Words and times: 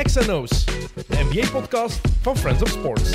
XNO's, 0.00 0.64
de 0.94 1.26
NBA-podcast 1.30 2.00
van 2.22 2.36
Friends 2.36 2.62
of 2.62 2.68
Sports. 2.68 3.10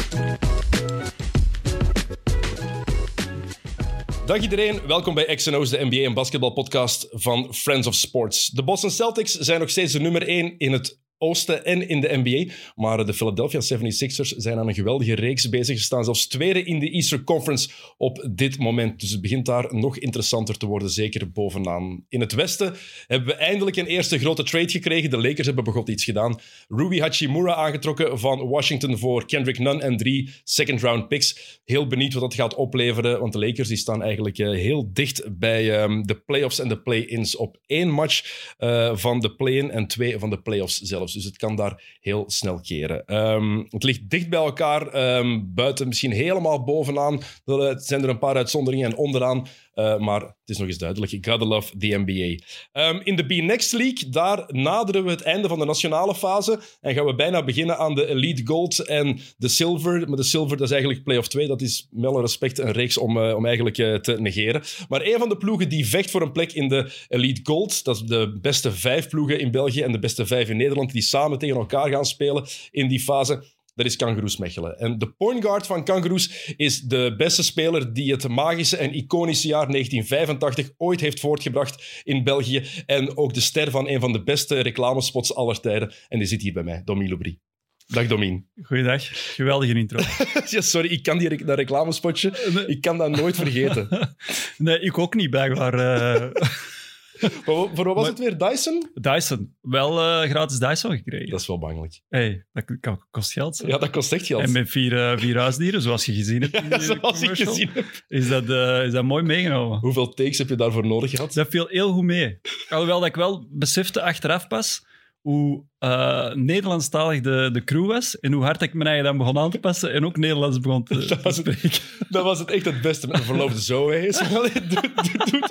Dag 4.25 4.41
iedereen, 4.41 4.81
welkom 4.87 5.13
bij 5.13 5.35
XNO's, 5.35 5.69
de 5.69 5.85
NBA 5.85 5.95
en 5.95 6.13
basketbalpodcast 6.13 7.07
van 7.09 7.53
Friends 7.53 7.87
of 7.87 7.95
Sports. 7.95 8.47
De 8.47 8.63
Boston 8.63 8.91
Celtics 8.91 9.33
zijn 9.33 9.59
nog 9.59 9.69
steeds 9.69 9.93
de 9.93 9.99
nummer 9.99 10.27
1 10.27 10.57
in 10.57 10.71
het 10.71 10.99
Oosten 11.17 11.65
en 11.65 11.89
in 11.89 12.01
de 12.01 12.21
NBA. 12.23 12.53
Maar 12.75 13.05
de 13.05 13.13
Philadelphia 13.13 13.61
76ers 13.61 14.37
zijn 14.37 14.57
aan 14.57 14.67
een 14.67 14.73
geweldige 14.73 15.15
reeks 15.15 15.49
bezig. 15.49 15.77
Ze 15.77 15.83
staan 15.83 16.03
zelfs 16.03 16.27
tweede 16.27 16.63
in 16.63 16.79
de 16.79 16.89
Eastern 16.89 17.23
Conference 17.23 17.69
op 17.97 18.29
dit 18.31 18.57
moment. 18.59 18.99
Dus 18.99 19.11
het 19.11 19.21
begint 19.21 19.45
daar 19.45 19.75
nog 19.75 19.97
interessanter 19.97 20.57
te 20.57 20.65
worden, 20.65 20.89
zeker 20.89 21.31
bovenaan. 21.31 22.05
In 22.09 22.19
het 22.19 22.33
Westen 22.33 22.75
hebben 23.07 23.27
we 23.27 23.33
eindelijk 23.33 23.77
een 23.77 23.85
eerste 23.85 24.19
grote 24.19 24.43
trade 24.43 24.69
gekregen. 24.69 25.09
De 25.09 25.17
Lakers 25.17 25.45
hebben 25.45 25.63
begot 25.63 25.89
iets 25.89 26.03
gedaan. 26.03 26.39
Ruby 26.67 26.99
Hachimura 26.99 27.53
aangetrokken 27.53 28.19
van 28.19 28.47
Washington 28.47 28.97
voor 28.97 29.25
Kendrick 29.25 29.59
Nunn 29.59 29.81
en 29.81 29.97
drie 29.97 30.33
second-round 30.43 31.07
picks. 31.07 31.59
Heel 31.65 31.87
benieuwd 31.87 32.13
wat 32.13 32.21
dat 32.21 32.33
gaat 32.33 32.55
opleveren, 32.55 33.19
want 33.19 33.33
de 33.33 33.39
Lakers 33.39 33.67
die 33.67 33.77
staan 33.77 34.03
eigenlijk 34.03 34.37
uh, 34.37 34.49
heel 34.49 34.89
dicht 34.93 35.37
bij 35.37 35.83
um, 35.83 36.07
de 36.07 36.15
playoffs 36.15 36.59
en 36.59 36.67
de 36.67 36.81
play-ins. 36.81 37.35
Op 37.35 37.57
één 37.65 37.89
match 37.89 38.53
uh, 38.59 38.95
van 38.95 39.19
de 39.19 39.35
play-in 39.35 39.71
en 39.71 39.87
twee 39.87 40.19
van 40.19 40.29
de 40.29 40.41
playoffs 40.41 40.79
zelf. 40.81 41.06
Dus 41.13 41.23
het 41.23 41.37
kan 41.37 41.55
daar 41.55 41.97
heel 41.99 42.23
snel 42.27 42.59
keren. 42.61 43.15
Um, 43.15 43.67
het 43.69 43.83
ligt 43.83 44.09
dicht 44.09 44.29
bij 44.29 44.39
elkaar. 44.39 45.17
Um, 45.17 45.53
buiten 45.53 45.87
misschien 45.87 46.11
helemaal 46.11 46.63
bovenaan. 46.63 47.21
Er 47.45 47.79
zijn 47.79 48.03
er 48.03 48.09
een 48.09 48.19
paar 48.19 48.35
uitzonderingen. 48.35 48.91
En 48.91 48.97
onderaan 48.97 49.47
uh, 49.77 49.97
maar 49.97 50.21
het 50.21 50.35
is 50.45 50.57
nog 50.57 50.67
eens 50.67 50.77
duidelijk. 50.77 51.11
Gotta 51.25 51.45
love 51.45 51.77
the 51.77 52.03
NBA. 52.05 52.45
Um, 52.81 53.01
in 53.03 53.15
de 53.15 53.25
B-Next 53.25 53.73
League, 53.73 54.09
daar 54.09 54.43
naderen 54.47 55.03
we 55.03 55.09
het 55.09 55.21
einde 55.21 55.47
van 55.47 55.59
de 55.59 55.65
nationale 55.65 56.15
fase. 56.15 56.59
En 56.81 56.93
gaan 56.93 57.05
we 57.05 57.15
bijna 57.15 57.43
beginnen 57.43 57.77
aan 57.77 57.95
de 57.95 58.07
Elite 58.07 58.41
Gold 58.45 58.79
en 58.79 59.19
de 59.37 59.47
Silver. 59.47 60.07
Maar 60.07 60.17
de 60.17 60.23
Silver, 60.23 60.57
dat 60.57 60.65
is 60.65 60.71
eigenlijk 60.71 61.03
play-off 61.03 61.27
2. 61.27 61.47
Dat 61.47 61.61
is 61.61 61.87
wel 61.91 62.15
een 62.15 62.21
respect, 62.21 62.59
een 62.59 62.71
reeks 62.71 62.97
om, 62.97 63.17
uh, 63.17 63.35
om 63.35 63.45
eigenlijk 63.45 63.77
uh, 63.77 63.95
te 63.95 64.21
negeren. 64.21 64.61
Maar 64.89 65.01
een 65.01 65.19
van 65.19 65.29
de 65.29 65.37
ploegen 65.37 65.69
die 65.69 65.87
vecht 65.87 66.11
voor 66.11 66.21
een 66.21 66.31
plek 66.31 66.51
in 66.51 66.67
de 66.67 66.91
Elite 67.07 67.41
Gold. 67.43 67.83
Dat 67.83 67.95
is 67.95 68.01
de 68.01 68.37
beste 68.41 68.71
vijf 68.71 69.09
ploegen 69.09 69.39
in 69.39 69.51
België 69.51 69.81
en 69.81 69.91
de 69.91 69.99
beste 69.99 70.25
vijf 70.25 70.49
in 70.49 70.57
Nederland. 70.57 70.91
Die 70.91 71.01
samen 71.01 71.37
tegen 71.37 71.55
elkaar 71.55 71.89
gaan 71.89 72.05
spelen 72.05 72.45
in 72.71 72.87
die 72.87 72.99
fase 72.99 73.43
dat 73.77 73.85
is 73.85 73.95
Kangaroos 73.95 74.37
Mechelen. 74.37 74.79
En 74.79 74.97
de 74.97 75.11
point 75.11 75.43
guard 75.43 75.65
van 75.65 75.83
Kangaroos 75.83 76.53
is 76.55 76.81
de 76.81 77.13
beste 77.17 77.43
speler 77.43 77.93
die 77.93 78.11
het 78.11 78.27
magische 78.27 78.77
en 78.77 78.93
iconische 78.93 79.47
jaar 79.47 79.71
1985 79.71 80.69
ooit 80.77 80.99
heeft 80.99 81.19
voortgebracht 81.19 82.01
in 82.03 82.23
België. 82.23 82.63
En 82.85 83.17
ook 83.17 83.33
de 83.33 83.39
ster 83.39 83.71
van 83.71 83.89
een 83.89 83.99
van 83.99 84.11
de 84.11 84.23
beste 84.23 84.59
reclamespots 84.59 85.35
aller 85.35 85.59
tijden. 85.59 85.93
En 86.09 86.17
die 86.17 86.27
zit 86.27 86.41
hier 86.41 86.53
bij 86.53 86.63
mij, 86.63 86.81
Domien 86.85 87.09
Lobry. 87.09 87.39
Dag 87.87 88.07
Domien. 88.07 88.47
Goeiedag. 88.61 89.03
Geweldige 89.35 89.73
intro. 89.73 89.99
ja, 90.55 90.61
sorry, 90.61 90.89
ik 90.89 91.03
kan 91.03 91.17
die, 91.17 91.45
dat 91.45 91.57
reclamespotje, 91.57 92.65
ik 92.67 92.81
kan 92.81 92.97
dat 92.97 93.09
nooit 93.09 93.35
vergeten. 93.35 94.15
nee, 94.57 94.79
ik 94.79 94.97
ook 94.97 95.15
niet, 95.15 95.29
blijkbaar. 95.29 95.73
Uh... 95.73 96.31
voor, 97.19 97.69
wat 97.73 97.85
was 97.85 97.95
maar, 97.95 98.05
het 98.05 98.19
weer? 98.19 98.37
Dyson? 98.37 98.89
Dyson. 98.93 99.55
Wel 99.61 100.23
uh, 100.23 100.29
gratis 100.29 100.59
Dyson 100.59 100.91
gekregen. 100.91 101.29
Dat 101.29 101.39
is 101.39 101.47
wel 101.47 101.59
bangelijk. 101.59 102.01
hey, 102.09 102.45
dat 102.53 102.97
kost 103.11 103.31
geld. 103.31 103.63
Ja, 103.65 103.77
dat 103.77 103.89
kost 103.89 104.13
echt 104.13 104.25
geld. 104.25 104.41
En 104.43 104.51
met 104.51 104.69
vier, 104.69 104.93
uh, 104.93 105.17
vier 105.17 105.37
huisdieren, 105.37 105.81
zoals 105.81 106.05
je 106.05 106.13
gezien 106.13 106.41
hebt. 106.41 106.55
Ja, 106.69 106.79
zoals 106.79 107.21
ik 107.21 107.35
gezien 107.35 107.69
heb. 107.73 107.85
Is 108.07 108.29
dat, 108.29 108.43
uh, 108.43 108.85
is 108.85 108.91
dat 108.91 109.03
mooi 109.03 109.23
meegenomen. 109.23 109.79
Hoeveel 109.79 110.13
takes 110.13 110.37
heb 110.37 110.49
je 110.49 110.55
daarvoor 110.55 110.85
nodig 110.85 111.09
gehad? 111.09 111.33
Dat 111.33 111.47
viel 111.49 111.67
heel 111.67 111.91
goed 111.93 112.03
mee. 112.03 112.39
Alhoewel 112.69 112.99
dat 112.99 113.07
ik 113.07 113.15
wel 113.15 113.47
besefte 113.51 114.01
achteraf 114.01 114.47
pas 114.47 114.85
hoe 115.21 115.65
uh, 115.79 116.33
Nederlandstalig 116.33 117.21
de, 117.21 117.49
de 117.53 117.63
crew 117.63 117.85
was 117.85 118.19
en 118.19 118.31
hoe 118.31 118.43
hard 118.43 118.61
ik 118.61 118.73
mijn 118.73 118.87
eigen 118.87 119.05
dan 119.05 119.17
begon 119.17 119.37
aan 119.37 119.51
te 119.51 119.59
passen 119.59 119.93
en 119.93 120.05
ook 120.05 120.17
Nederlands 120.17 120.59
begon 120.59 120.83
te, 120.83 121.05
dat 121.07 121.21
was 121.21 121.37
het, 121.37 121.47
spreken. 121.47 121.79
Dat 122.09 122.23
was 122.23 122.39
het 122.39 122.51
echt 122.51 122.65
het 122.65 122.81
beste. 122.81 123.07
Mijn 123.07 123.23
verloofde 123.23 123.61
zo 123.73 123.89
is. 123.89 124.21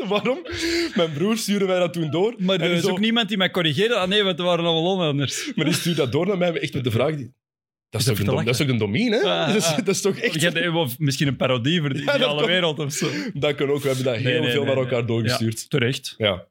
Waarom? 0.09 0.39
Mijn 0.95 1.13
broer 1.13 1.37
stuurde 1.37 1.65
mij 1.65 1.79
dat 1.79 1.93
toen 1.93 2.11
door. 2.11 2.35
Maar 2.39 2.61
er 2.61 2.71
is 2.71 2.85
ook 2.85 3.01
niemand 3.01 3.29
die 3.29 3.37
mij 3.37 3.51
corrigeerde. 3.51 3.95
Ah 3.95 4.09
nee, 4.09 4.23
want 4.23 4.37
we 4.37 4.43
waren 4.43 4.65
allemaal 4.65 4.93
onlanders. 4.93 5.53
Maar 5.55 5.65
die 5.65 5.75
stuurde 5.75 6.01
dat 6.01 6.13
door 6.13 6.27
naar 6.27 6.39
mij 6.39 6.61
echt 6.61 6.75
met 6.75 6.85
de 6.85 6.91
vraag... 6.91 7.17
Die... 7.17 7.33
Dat 7.91 8.01
is, 8.01 8.07
is, 8.07 8.25
toch 8.25 8.39
een, 8.39 8.45
dat 8.45 8.61
is 8.61 8.67
toch 8.67 8.81
een 8.81 9.13
hè? 9.13 9.21
Ah, 9.21 9.47
dat, 9.47 9.57
is, 9.57 9.75
dat 9.77 9.89
is 9.89 10.01
toch 10.01 10.17
echt... 10.17 10.41
Je 10.41 10.49
hebt 10.49 10.99
misschien 10.99 11.29
een 11.29 11.37
parodie 11.37 11.81
voor 11.81 11.93
die, 11.93 12.05
ja, 12.05 12.17
die 12.17 12.25
alle 12.25 12.41
kan, 12.41 12.49
wereld 12.49 12.79
of 12.79 12.93
zo. 12.93 13.09
Dat 13.35 13.55
kan 13.55 13.71
ook. 13.71 13.83
We 13.83 13.87
hebben 13.87 14.05
dat 14.05 14.15
heel 14.15 14.25
nee, 14.25 14.41
nee, 14.41 14.51
veel 14.51 14.65
nee, 14.65 14.75
naar 14.75 14.85
elkaar 14.85 15.07
doorgestuurd. 15.07 15.61
Ja, 15.61 15.67
terecht. 15.69 16.15
Ja. 16.19 16.47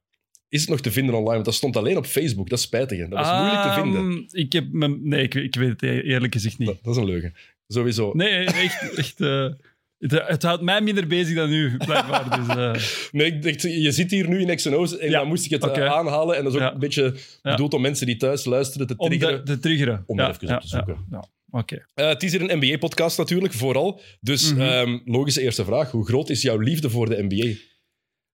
Is 0.50 0.62
het 0.62 0.70
nog 0.70 0.82
te 0.82 0.92
vinden 0.92 1.14
online? 1.14 1.34
Want 1.34 1.46
dat 1.46 1.54
stond 1.54 1.78
alleen 1.78 1.98
op 1.98 2.06
Facebook. 2.06 2.50
Dat 2.50 2.58
is 2.58 2.66
spijtig. 2.66 2.98
Hè? 2.98 3.08
Dat 3.08 3.20
was 3.20 3.40
moeilijk 3.40 3.62
te 3.62 3.82
vinden. 3.82 4.26
Ik 4.32 4.54
heb 4.54 4.72
me, 4.72 4.88
nee, 4.88 5.24
ik, 5.24 5.34
ik, 5.34 5.56
weet 5.56 5.70
het 5.70 5.82
eerlijk 5.82 6.34
gezegd 6.34 6.58
niet. 6.58 6.68
Dat, 6.68 6.78
dat 6.82 6.96
is 6.96 7.02
een 7.02 7.08
leugen. 7.08 7.34
Sowieso. 7.68 8.12
Nee, 8.14 8.46
echt... 8.46 8.96
echt 8.96 9.20
uh, 9.20 9.50
het, 9.98 10.12
het, 10.28 10.44
houdt 10.44 10.62
mij 10.62 10.82
minder 10.82 11.08
bezig 11.08 11.36
dan 11.36 11.52
u, 11.52 11.78
blijkbaar. 11.78 12.46
Dus, 12.46 12.56
uh... 12.56 12.74
Nee, 13.20 13.28
ik 13.34 13.44
dacht, 13.44 13.62
je 13.62 13.92
zit 13.92 14.12
hier 14.12 14.30
nu 14.30 14.42
in 14.42 14.56
XNO's 14.56 14.98
en 14.98 15.10
ja, 15.10 15.20
dan 15.20 15.28
moest 15.28 15.46
ik 15.46 15.52
het 15.52 15.64
okay. 15.64 15.88
aanhalen. 15.88 16.38
En 16.38 16.44
dat 16.44 16.54
is 16.54 16.60
ook 16.60 16.66
ja. 16.66 16.74
een 16.74 16.80
beetje 16.80 17.16
bedoeld 17.42 17.74
om 17.74 17.82
mensen 17.82 18.06
die 18.06 18.18
thuis 18.18 18.46
luisteren 18.46 18.88
te 18.88 18.96
triggeren. 18.96 19.40
Om 19.40 19.46
te 19.46 19.60
triggeren. 19.60 20.04
Om 20.06 20.20
er 20.20 20.30
even 20.30 20.56
op 20.56 20.62
te 20.62 20.68
zoeken. 20.68 21.06
Oké. 21.10 21.28
Okay. 21.50 21.86
Uh, 21.96 22.14
het 22.14 22.24
is 22.24 22.32
hier 22.32 22.50
een 22.50 22.58
NBA-podcast 22.58 23.18
natuurlijk, 23.18 23.54
vooral. 23.54 24.02
Dus 24.22 24.54
Mhm. 24.54 24.62
mm 24.62 24.68
-hmm. 24.68 24.92
um, 24.94 25.02
logische 25.06 25.42
eerste 25.42 25.66
vraag. 25.66 25.92
Hoe 25.92 26.06
groot 26.06 26.30
is 26.30 26.42
jouw 26.42 26.58
liefde 26.58 26.90
voor 26.90 27.10
de 27.10 27.24
NBA? 27.24 27.58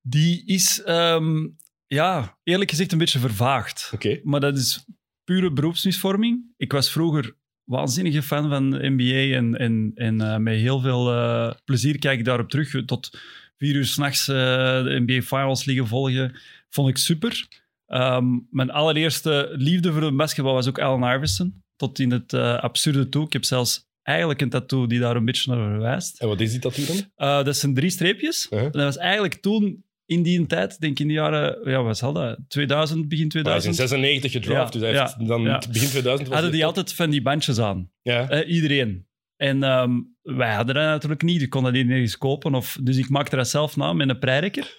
Die 0.01 0.43
is, 0.45 0.83
um, 0.87 1.55
ja, 1.93 2.37
eerlijk 2.43 2.69
gezegd 2.69 2.91
een 2.91 2.97
beetje 2.97 3.19
vervaagd. 3.19 3.91
Okay. 3.93 4.21
Maar 4.23 4.39
dat 4.39 4.57
is 4.57 4.85
pure 5.23 5.51
beroepsmisvorming. 5.51 6.53
Ik 6.57 6.71
was 6.71 6.91
vroeger 6.91 7.35
waanzinnige 7.63 8.21
fan 8.21 8.49
van 8.49 8.71
de 8.71 8.89
NBA 8.89 9.35
en, 9.37 9.57
en, 9.57 9.91
en 9.95 10.21
uh, 10.21 10.37
met 10.37 10.55
heel 10.55 10.79
veel 10.79 11.13
uh, 11.13 11.51
plezier 11.65 11.99
kijk 11.99 12.19
ik 12.19 12.25
daarop 12.25 12.49
terug. 12.49 12.85
Tot 12.85 13.19
vier 13.57 13.75
uur 13.75 13.85
s'nachts 13.85 14.27
uh, 14.27 14.35
de 14.83 15.03
NBA 15.05 15.21
Finals 15.21 15.65
liggen 15.65 15.87
volgen, 15.87 16.39
vond 16.69 16.89
ik 16.89 16.97
super. 16.97 17.47
Um, 17.87 18.47
mijn 18.51 18.71
allereerste 18.71 19.49
liefde 19.51 19.91
voor 19.91 20.01
de 20.01 20.15
basketbal 20.15 20.53
was 20.53 20.67
ook 20.67 20.79
Allen 20.79 21.15
Iverson. 21.15 21.63
Tot 21.75 21.99
in 21.99 22.11
het 22.11 22.33
absurde 22.33 23.09
toe. 23.09 23.25
Ik 23.25 23.33
heb 23.33 23.43
zelfs 23.43 23.89
eigenlijk 24.01 24.41
een 24.41 24.49
tattoo 24.49 24.87
die 24.87 24.99
daar 24.99 25.15
een 25.15 25.25
beetje 25.25 25.55
naar 25.55 25.69
verwijst. 25.69 26.19
En 26.19 26.27
wat 26.27 26.39
is 26.39 26.51
die 26.51 26.59
tattoo 26.59 26.85
dan? 26.85 27.43
Dat 27.43 27.57
zijn 27.57 27.73
drie 27.73 27.89
streepjes. 27.89 28.47
Uh 28.49 28.59
-huh. 28.59 28.71
Dat 28.71 28.83
was 28.83 28.97
eigenlijk 28.97 29.35
toen 29.35 29.83
in 30.11 30.23
die 30.23 30.45
tijd, 30.45 30.79
denk 30.79 30.91
ik 30.91 30.99
in 30.99 31.07
de 31.07 31.13
jaren, 31.13 31.69
ja, 31.69 31.81
wat 31.81 31.97
zal 31.97 32.13
dat? 32.13 32.39
2000, 32.47 33.07
begin 33.07 33.29
2000? 33.29 33.75
Hij 33.75 33.85
is 33.85 33.91
in 33.91 33.99
96 33.99 34.31
gedraft, 34.31 34.73
ja, 34.73 34.79
dus 34.79 34.89
hij 34.89 34.99
heeft 34.99 35.15
ja, 35.19 35.25
dan 35.25 35.41
ja. 35.41 35.57
begin 35.71 35.87
2000 35.87 36.27
was 36.27 36.37
Hadden 36.37 36.51
die 36.51 36.65
altijd 36.65 36.93
van 36.93 37.09
die 37.09 37.21
bandjes 37.21 37.59
aan. 37.59 37.91
Ja. 38.01 38.31
Uh, 38.31 38.53
iedereen. 38.53 39.07
En 39.35 39.63
um, 39.63 40.15
wij 40.21 40.53
hadden 40.53 40.75
dat 40.75 40.83
natuurlijk 40.83 41.21
niet, 41.21 41.41
ik 41.41 41.49
kon 41.49 41.63
dat 41.63 41.73
niet 41.73 41.87
nergens 41.87 42.17
kopen. 42.17 42.55
Of, 42.55 42.77
dus 42.83 42.97
ik 42.97 43.09
maakte 43.09 43.35
dat 43.35 43.49
zelf 43.49 43.75
na 43.75 43.93
met 43.93 44.09
een 44.09 44.19
preirekker. 44.19 44.75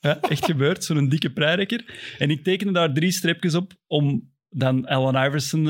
Ja, 0.00 0.20
echt 0.34 0.44
gebeurd, 0.44 0.84
zo'n 0.84 1.08
dikke 1.08 1.32
preirekker. 1.32 2.14
En 2.18 2.30
ik 2.30 2.44
tekende 2.44 2.72
daar 2.72 2.92
drie 2.92 3.12
streepjes 3.12 3.54
op 3.54 3.72
om 3.86 4.32
dan 4.48 4.86
Allen 4.86 5.26
Iverson 5.26 5.60
uh, 5.60 5.68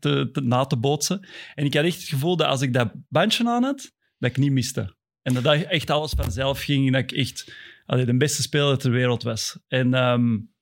te, 0.00 0.28
te, 0.32 0.40
na 0.42 0.64
te 0.64 0.76
bootsen. 0.76 1.28
En 1.54 1.64
ik 1.64 1.74
had 1.74 1.84
echt 1.84 2.00
het 2.00 2.08
gevoel 2.08 2.36
dat 2.36 2.46
als 2.46 2.62
ik 2.62 2.72
dat 2.72 2.92
bandje 3.08 3.48
aan 3.48 3.62
had, 3.62 3.92
dat 4.18 4.30
ik 4.30 4.36
niet 4.36 4.52
miste. 4.52 4.96
En 5.22 5.34
dat 5.34 5.62
echt 5.62 5.90
alles 5.90 6.12
vanzelf 6.16 6.62
ging. 6.62 6.92
Dat 6.92 7.00
ik 7.00 7.12
echt 7.12 7.52
allee, 7.90 8.04
de 8.04 8.16
beste 8.16 8.42
speler 8.42 8.78
ter 8.78 8.90
wereld 8.90 9.22
was. 9.22 9.58
En 9.68 9.94
um, 9.94 10.52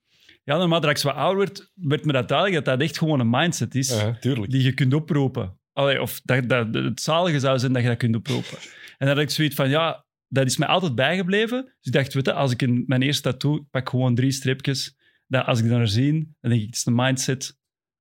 ja, 0.44 0.56
naarmate 0.56 0.88
ik 0.88 0.98
wat 0.98 1.14
ouder 1.14 1.38
werd, 1.38 1.70
werd 1.74 2.04
me 2.04 2.12
dat 2.12 2.28
duidelijk 2.28 2.64
dat 2.64 2.78
dat 2.78 2.88
echt 2.88 2.98
gewoon 2.98 3.20
een 3.20 3.30
mindset 3.30 3.74
is. 3.74 3.88
Ja, 3.88 4.18
die 4.20 4.62
je 4.62 4.72
kunt 4.72 4.94
oproepen. 4.94 5.58
Allee, 5.72 6.00
of 6.02 6.20
dat, 6.20 6.48
dat 6.48 6.74
het 6.74 7.00
zalige 7.00 7.38
zou 7.38 7.58
zijn 7.58 7.72
dat 7.72 7.82
je 7.82 7.88
dat 7.88 7.96
kunt 7.96 8.16
oproepen. 8.16 8.58
En 8.98 9.06
dan 9.06 9.08
had 9.08 9.18
ik 9.18 9.30
zoiets 9.30 9.54
van, 9.54 9.68
ja, 9.68 10.06
dat 10.28 10.46
is 10.46 10.56
mij 10.56 10.68
altijd 10.68 10.94
bijgebleven. 10.94 11.64
Dus 11.64 11.74
ik 11.80 11.92
dacht, 11.92 12.14
weet 12.14 12.26
je, 12.26 12.32
als 12.32 12.52
ik 12.52 12.62
in 12.62 12.84
mijn 12.86 13.02
eerste 13.02 13.22
tattoo 13.22 13.66
pak 13.70 13.88
gewoon 13.88 14.14
drie 14.14 14.32
streepjes. 14.32 14.96
Dat 15.26 15.46
als 15.46 15.60
ik 15.60 15.68
dan 15.68 15.88
zie, 15.88 16.12
dan 16.12 16.50
denk 16.50 16.60
ik, 16.60 16.66
het 16.66 16.76
is 16.76 16.86
een 16.86 16.94
mindset. 16.94 17.57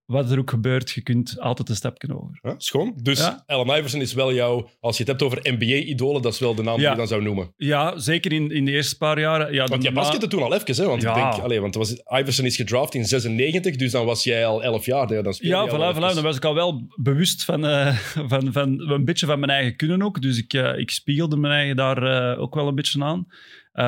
Wat 0.07 0.31
er 0.31 0.39
ook 0.39 0.50
gebeurt, 0.50 0.92
je 0.92 1.01
kunt 1.01 1.39
altijd 1.39 1.69
een 1.69 1.75
stapje 1.75 2.15
over. 2.15 2.39
Ja, 2.42 2.54
schoon. 2.57 2.94
Dus 3.01 3.19
Ja. 3.19 3.44
Allen 3.45 3.77
Iverson 3.77 4.01
is 4.01 4.13
wel 4.13 4.33
jouw... 4.33 4.69
Als 4.80 4.98
je 4.98 5.04
het 5.04 5.12
hebt 5.12 5.24
over 5.24 5.39
NBA-idolen, 5.54 6.21
dat 6.21 6.33
is 6.33 6.39
wel 6.39 6.56
de 6.56 6.63
naam 6.63 6.77
die 6.77 6.89
je 6.89 6.95
dan 6.95 7.07
zou 7.07 7.21
noemen. 7.21 7.54
Ja, 7.57 7.98
zeker 8.00 8.31
in, 8.33 8.51
in 8.51 8.65
de 8.65 8.71
eerste 8.71 8.98
paar 8.98 9.19
jaren. 9.19 9.54
Ja, 9.54 9.65
Want 9.65 9.83
jij 9.83 9.94
baskette 9.94 10.27
toen 10.27 10.44
al 10.44 10.54
even, 10.54 10.75
hè? 10.75 10.86
Want 10.86 11.01
Ja. 11.01 11.09
ik 11.09 11.15
denk... 11.31 11.44
Allee, 11.44 11.62
want 11.62 11.75
was, 11.75 11.94
Iverson 12.06 12.45
is 12.45 12.56
gedraft 12.56 12.94
in 12.94 13.06
96, 13.06 13.75
dus 13.75 13.92
dan 13.92 14.06
was 14.06 14.24
jij 14.24 14.45
al 14.45 14.63
11 14.63 14.86
jaar. 14.86 15.07
hè, 15.07 15.21
Dan 15.21 15.33
speelde 15.33 15.56
Ja, 15.71 15.94
voilà, 15.94 15.95
voilà. 15.95 16.13
Dan 16.13 16.24
was 16.24 16.36
ik 16.36 16.45
al 16.45 16.56
wel 16.56 16.88
bewust 16.95 17.44
van, 17.44 17.65
eh, 17.68 17.95
van, 18.27 18.51
van 18.51 18.89
een 18.92 19.06
beetje 19.06 19.25
van 19.25 19.39
mijn 19.39 19.51
eigen 19.51 19.75
kunnen 19.75 20.01
ook. 20.01 20.21
Dus 20.21 20.38
ik, 20.38 20.54
eh, 20.54 20.77
ik 20.77 20.92
spiegelde 20.92 21.38
mijn 21.38 21.54
eigen 21.54 21.75
daar 21.75 22.31
eh, 22.33 22.42
ook 22.42 22.56
wel 22.56 22.68
een 22.68 22.75
beetje 22.75 23.04
aan. 23.04 23.27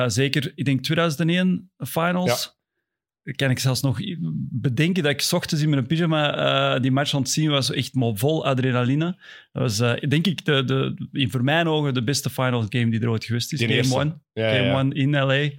Zeker, 0.06 0.52
ik 0.54 0.64
denk 0.64 0.80
2001 0.82 1.70
finals. 1.78 2.58
Kan 3.36 3.50
ik 3.50 3.58
zelfs 3.58 3.80
nog 3.80 3.98
bedenken 4.50 5.02
dat 5.02 5.12
ik 5.12 5.28
ochtends 5.32 5.62
in 5.64 5.70
mijn 5.70 5.86
pyjama 5.86 6.34
eh, 6.74 6.82
die 6.82 6.90
match 6.90 7.14
aan 7.14 7.20
het 7.20 7.30
zien 7.30 7.50
was. 7.50 7.72
Echt 7.72 7.94
maar 7.94 8.12
vol 8.14 8.46
adrenaline. 8.46 9.04
Dat 9.52 9.62
was, 9.62 9.80
eh, 9.80 10.08
denk 10.08 10.26
ik, 10.26 10.44
de, 10.44 10.64
de, 10.64 11.08
in 11.12 11.30
voor 11.30 11.44
mijn 11.44 11.68
ogen 11.68 11.94
de 11.94 12.04
beste 12.04 12.30
final 12.30 12.64
game 12.68 12.90
die 12.90 13.00
er 13.00 13.08
ooit 13.08 13.24
geweest 13.24 13.52
is. 13.52 13.58
Die 13.58 13.68
Game 13.68 13.78
eerste. 13.80 13.98
one. 13.98 14.18
Ja, 14.32 14.50
Game 14.54 14.64
ja. 14.64 14.78
one 14.78 14.94
in 14.94 15.10
LA. 15.10 15.50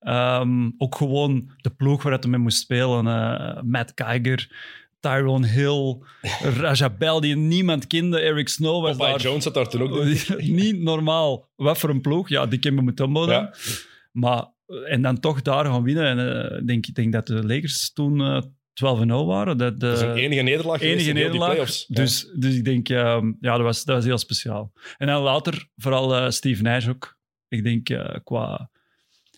Ehm, 0.00 0.70
ook 0.78 0.94
gewoon 0.94 1.50
de 1.56 1.70
ploeg 1.70 2.02
waar 2.02 2.18
hij 2.18 2.30
mee 2.30 2.40
moest 2.40 2.58
spelen. 2.58 3.06
eh, 3.06 3.62
Matt 3.62 3.92
Geiger, 3.94 4.50
Tyrone 5.00 5.46
Hill, 5.46 5.98
Raja 6.60 6.90
Bell, 6.90 7.20
die 7.20 7.36
niemand 7.36 7.86
kende. 7.86 8.20
Eric 8.20 8.48
Snow 8.48 8.82
was 8.82 8.96
Popeye 8.96 9.10
daar. 9.12 9.20
Jones 9.20 9.42
zat 9.44 9.54
daar 9.54 9.68
toen 9.68 9.80
ook. 9.82 10.04
niet 10.40 10.78
normaal. 10.80 11.48
Wat 11.56 11.78
voor 11.78 11.90
een 11.90 12.00
ploeg. 12.00 12.28
Ja, 12.28 12.46
die 12.46 12.58
kennen 12.58 12.80
we 12.80 12.86
met 12.86 12.96
Tumbo 12.96 13.26
dan. 13.26 13.34
Ja. 13.34 13.54
Maar, 14.12 14.44
en 14.86 15.02
dan 15.02 15.20
toch 15.20 15.42
daar 15.42 15.64
gaan 15.64 15.82
winnen. 15.82 16.04
En 16.04 16.50
eh, 16.50 16.58
ik 16.58 16.66
denk, 16.66 16.86
ik 16.86 16.94
denk 16.94 17.12
dat 17.12 17.26
de 17.26 17.46
Lakers 17.46 17.92
toen 17.92 18.20
eh 18.20 18.42
12-0 18.84 19.06
waren. 19.06 19.58
Dat, 19.58 19.80
Dat 19.80 19.96
is 19.96 20.02
een 20.02 20.14
enige 20.14 20.42
nederlaag 20.42 20.80
enige 20.80 21.12
nederlaag. 21.12 21.48
playoffs. 21.48 21.84
Ja. 21.88 21.94
Dus, 21.94 22.30
dus 22.34 22.54
ik 22.54 22.64
denk, 22.64 22.88
ja, 22.88 23.20
dat 23.40 23.60
was, 23.60 23.84
dat 23.84 23.96
was 23.96 24.04
heel 24.04 24.18
speciaal. 24.18 24.72
En 24.96 25.06
dan 25.06 25.22
later, 25.22 25.68
vooral 25.76 26.16
eh, 26.16 26.30
Steve 26.30 26.62
Nash 26.62 26.88
ook. 26.88 27.18
Ik 27.48 27.64
denk, 27.64 27.88
eh, 27.88 28.14
qua 28.24 28.70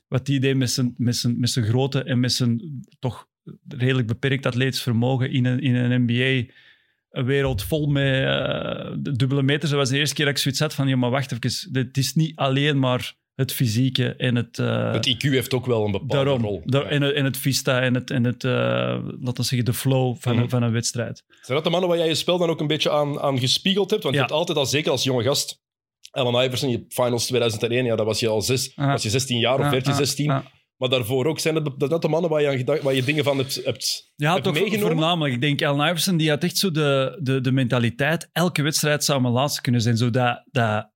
wat 0.08 0.26
die 0.26 0.40
deed 0.40 0.56
met 0.56 0.70
zijn, 0.70 0.94
met, 0.96 1.16
zijn, 1.16 1.40
met 1.40 1.50
zijn 1.50 1.64
grootte 1.64 2.02
en 2.02 2.20
met 2.20 2.32
zijn 2.32 2.82
toch 2.98 3.28
redelijk 3.68 4.06
beperkt 4.06 4.46
atletisch 4.46 4.82
vermogen 4.82 5.30
in 5.30 5.44
een, 5.44 5.60
in 5.60 5.74
een 5.74 6.02
NBA. 6.04 6.52
Een 7.10 7.24
wereld 7.24 7.62
vol 7.62 7.86
met 7.86 8.24
eh, 8.24 8.92
dubbele 9.00 9.42
meters. 9.42 9.70
Dat 9.70 9.78
was 9.78 9.88
de 9.88 9.98
eerste 9.98 10.14
keer 10.14 10.24
dat 10.24 10.34
ik 10.34 10.40
zoiets 10.40 10.60
had 10.60 10.74
van, 10.74 10.88
ja, 10.88 10.96
maar 10.96 11.10
wacht 11.10 11.32
even. 11.32 11.68
Het 11.72 11.96
is 11.96 12.14
niet 12.14 12.36
alleen 12.36 12.78
maar 12.78 13.14
het 13.34 13.52
fysieke 13.52 14.14
en 14.14 14.36
het... 14.36 14.58
eh, 14.58 14.92
Het 14.92 15.08
IQ 15.08 15.18
heeft 15.30 15.54
ook 15.54 15.66
wel 15.66 15.84
een 15.84 15.90
bepaalde 15.92 16.14
Daarom. 16.14 16.42
rol. 16.42 16.62
Daar- 16.64 16.82
Ja. 16.84 16.88
en, 16.88 17.02
het- 17.02 17.14
en 17.14 17.24
het 17.24 17.36
vista 17.36 17.80
en 17.80 17.94
het, 17.94 18.10
en 18.10 18.24
het 18.24 18.44
eh, 18.44 18.50
laten 19.20 19.34
we 19.34 19.42
zeggen, 19.42 19.64
de 19.64 19.72
flow 19.74 20.16
van, 20.18 20.32
Mhm. 20.34 20.42
een, 20.42 20.50
van 20.50 20.62
een 20.62 20.72
wedstrijd. 20.72 21.24
Zijn 21.40 21.56
dat 21.56 21.64
de 21.64 21.70
mannen 21.70 21.88
waar 21.88 21.98
jij 21.98 22.08
je 22.08 22.14
spel 22.14 22.38
dan 22.38 22.48
ook 22.50 22.60
een 22.60 22.66
beetje 22.66 22.90
aan, 22.90 23.20
aan 23.20 23.38
gespiegeld 23.38 23.90
hebt? 23.90 24.02
Want 24.02 24.14
Ja. 24.14 24.20
je 24.20 24.26
hebt 24.26 24.38
altijd 24.38 24.58
al, 24.58 24.66
zeker 24.66 24.90
als 24.90 25.02
jonge 25.04 25.22
gast, 25.22 25.60
Allen 26.10 26.44
Iverson, 26.44 26.70
je 26.70 26.84
finals 26.88 27.26
2001, 27.26 27.84
ja, 27.84 27.96
dat 27.96 28.06
was 28.06 28.20
je 28.20 28.28
al 28.28 28.42
zes, 28.42 28.72
Ah. 28.76 28.86
was 28.86 29.02
je 29.02 29.10
16 29.10 29.38
jaar 29.38 29.58
of 29.58 29.64
Ah, 29.64 29.70
werd 29.70 29.84
je 29.86 29.90
ah, 29.92 29.96
16. 29.98 30.30
ah. 30.30 30.44
Maar 30.76 30.88
daarvoor 30.88 31.26
ook, 31.26 31.38
zijn 31.38 31.54
dat, 31.54 31.80
dat 31.90 32.02
de 32.02 32.08
mannen 32.08 32.30
waar 32.30 32.40
je, 32.42 32.48
aan 32.48 32.56
gedacht, 32.56 32.82
waar 32.82 32.94
je 32.94 33.02
dingen 33.02 33.24
van 33.24 33.38
hebt, 33.38 33.60
hebt, 33.64 34.12
Ja, 34.16 34.32
hebt 34.32 34.44
toch 34.44 34.52
meegenomen? 34.54 34.86
voornamelijk. 34.92 35.34
Ik 35.34 35.40
denk, 35.40 35.62
Allen 35.62 35.86
Iverson 35.88 36.16
die 36.16 36.28
had 36.30 36.44
echt 36.44 36.56
zo 36.56 36.70
de, 36.70 37.18
de, 37.22 37.40
de 37.40 37.52
mentaliteit. 37.52 38.28
Elke 38.32 38.62
wedstrijd 38.62 39.04
zou 39.04 39.20
mijn 39.20 39.32
laatste 39.34 39.60
kunnen 39.60 39.80
zijn. 39.80 39.96
Zo 39.96 40.10
dat, 40.10 40.42
dat 40.50 40.90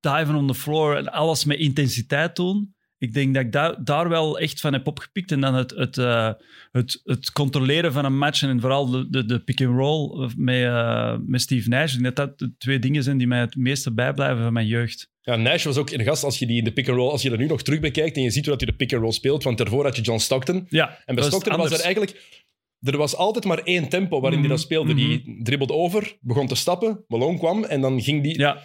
diven 0.00 0.34
on 0.34 0.46
the 0.46 0.54
floor 0.54 0.96
en 0.96 1.12
alles 1.12 1.44
met 1.44 1.58
intensiteit 1.58 2.36
doen. 2.36 2.74
Ik 2.98 3.12
denk 3.12 3.34
dat 3.34 3.44
ik 3.44 3.52
da- 3.52 3.76
daar 3.84 4.08
wel 4.08 4.38
echt 4.38 4.60
van 4.60 4.72
heb 4.72 4.86
opgepikt. 4.86 5.32
En 5.32 5.40
dan 5.40 5.54
het, 5.54 5.70
het, 5.70 5.98
eh, 5.98 6.30
het, 6.72 7.00
het 7.04 7.32
controleren 7.32 7.92
van 7.92 8.04
een 8.04 8.18
match 8.18 8.42
en 8.42 8.60
vooral 8.60 8.90
de, 8.90 9.10
de, 9.10 9.24
de 9.24 9.40
pick-and-roll 9.44 10.30
met, 10.36 10.62
eh, 10.64 11.16
met 11.26 11.40
Steve 11.40 11.68
Nash. 11.68 11.94
Ik 11.94 12.02
denk 12.02 12.16
dat 12.16 12.28
dat 12.28 12.38
de 12.38 12.54
twee 12.58 12.78
dingen 12.78 13.02
zijn 13.02 13.18
die 13.18 13.26
mij 13.26 13.40
het 13.40 13.56
meeste 13.56 13.92
bijblijven 13.92 14.42
van 14.42 14.52
mijn 14.52 14.66
jeugd. 14.66 15.10
Ja, 15.20 15.36
Nash 15.36 15.64
was 15.64 15.76
ook 15.76 15.90
een 15.90 16.04
gast, 16.04 16.24
als 16.24 16.38
je 16.38 16.46
die 16.46 16.58
in 16.58 16.64
de 16.64 16.72
pick-and-roll, 16.72 17.10
als 17.10 17.22
je 17.22 17.30
er 17.30 17.38
nu 17.38 17.46
nog 17.46 17.62
terug 17.62 17.80
bekijkt 17.80 18.16
en 18.16 18.22
je 18.22 18.30
ziet 18.30 18.44
hoe 18.46 18.56
dat 18.56 18.60
hij 18.62 18.70
de 18.70 18.76
pick-and-roll 18.76 19.12
speelt, 19.12 19.42
want 19.42 19.58
daarvoor 19.58 19.84
had 19.84 19.96
je 19.96 20.02
John 20.02 20.18
Stockton. 20.18 20.66
Ja, 20.68 20.88
En 20.88 20.96
bij 21.04 21.14
dat 21.14 21.24
Stockton 21.24 21.56
was 21.56 21.72
er 21.72 21.80
eigenlijk... 21.80 22.40
Er 22.82 22.96
was 22.96 23.16
altijd 23.16 23.44
maar 23.44 23.58
één 23.58 23.88
tempo 23.88 24.20
waarin 24.20 24.38
hij 24.38 24.48
Mhm, 24.48 24.56
dat 24.56 24.60
speelde. 24.64 24.94
Die 24.94 25.40
dribbelde 25.42 25.72
over, 25.72 26.16
begon 26.20 26.46
te 26.46 26.54
stappen, 26.54 27.04
Malone 27.08 27.38
kwam 27.38 27.64
en 27.64 27.80
dan 27.80 28.00
ging 28.02 28.22
die... 28.22 28.38
Ja, 28.38 28.58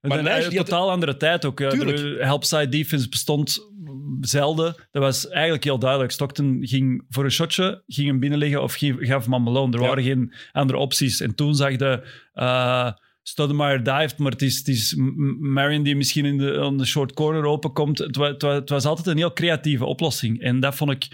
Maar 0.00 0.18
een 0.18 0.24
die 0.24 0.32
had- 0.58 0.66
totaal 0.66 0.90
andere 0.90 1.16
tijd 1.16 1.44
ook. 1.44 1.56
Tuurlijk. 1.62 1.96
De 1.96 2.16
helpside 2.20 2.68
defense 2.68 3.08
bestond 3.08 3.58
zelden. 4.20 4.74
Dat 4.90 5.02
was 5.02 5.28
eigenlijk 5.28 5.64
heel 5.64 5.78
duidelijk. 5.78 6.10
Stockton 6.12 6.58
ging 6.60 7.04
voor 7.08 7.24
een 7.24 7.30
shotje, 7.30 7.82
ging 7.86 8.08
hem 8.08 8.20
binnenleggen 8.20 8.62
of 8.62 8.74
gaf 8.98 9.24
hem 9.24 9.34
aan 9.34 9.42
Malone. 9.42 9.72
Er 9.76 9.80
Ja. 9.82 9.86
waren 9.88 10.04
geen 10.04 10.32
andere 10.52 10.78
opties. 10.78 11.20
En 11.20 11.34
toen 11.34 11.54
zag 11.54 11.76
de... 11.76 12.06
eh 12.32 12.90
Stoudemire 13.22 13.82
dived, 13.82 14.18
maar 14.18 14.32
het 14.32 14.42
is, 14.42 14.58
het 14.58 14.68
is 14.68 14.94
M- 14.94 15.52
Marion 15.52 15.82
die 15.82 15.96
misschien 15.96 16.24
in 16.24 16.38
de, 16.38 16.84
short 16.84 17.12
corner 17.12 17.44
openkomt. 17.44 17.98
Het, 17.98 18.16
het 18.42 18.68
was 18.68 18.84
altijd 18.84 19.06
een 19.06 19.16
heel 19.16 19.32
creatieve 19.32 19.84
oplossing. 19.84 20.40
En 20.40 20.60
dat 20.60 20.74
vond 20.74 20.90
ik 20.90 21.06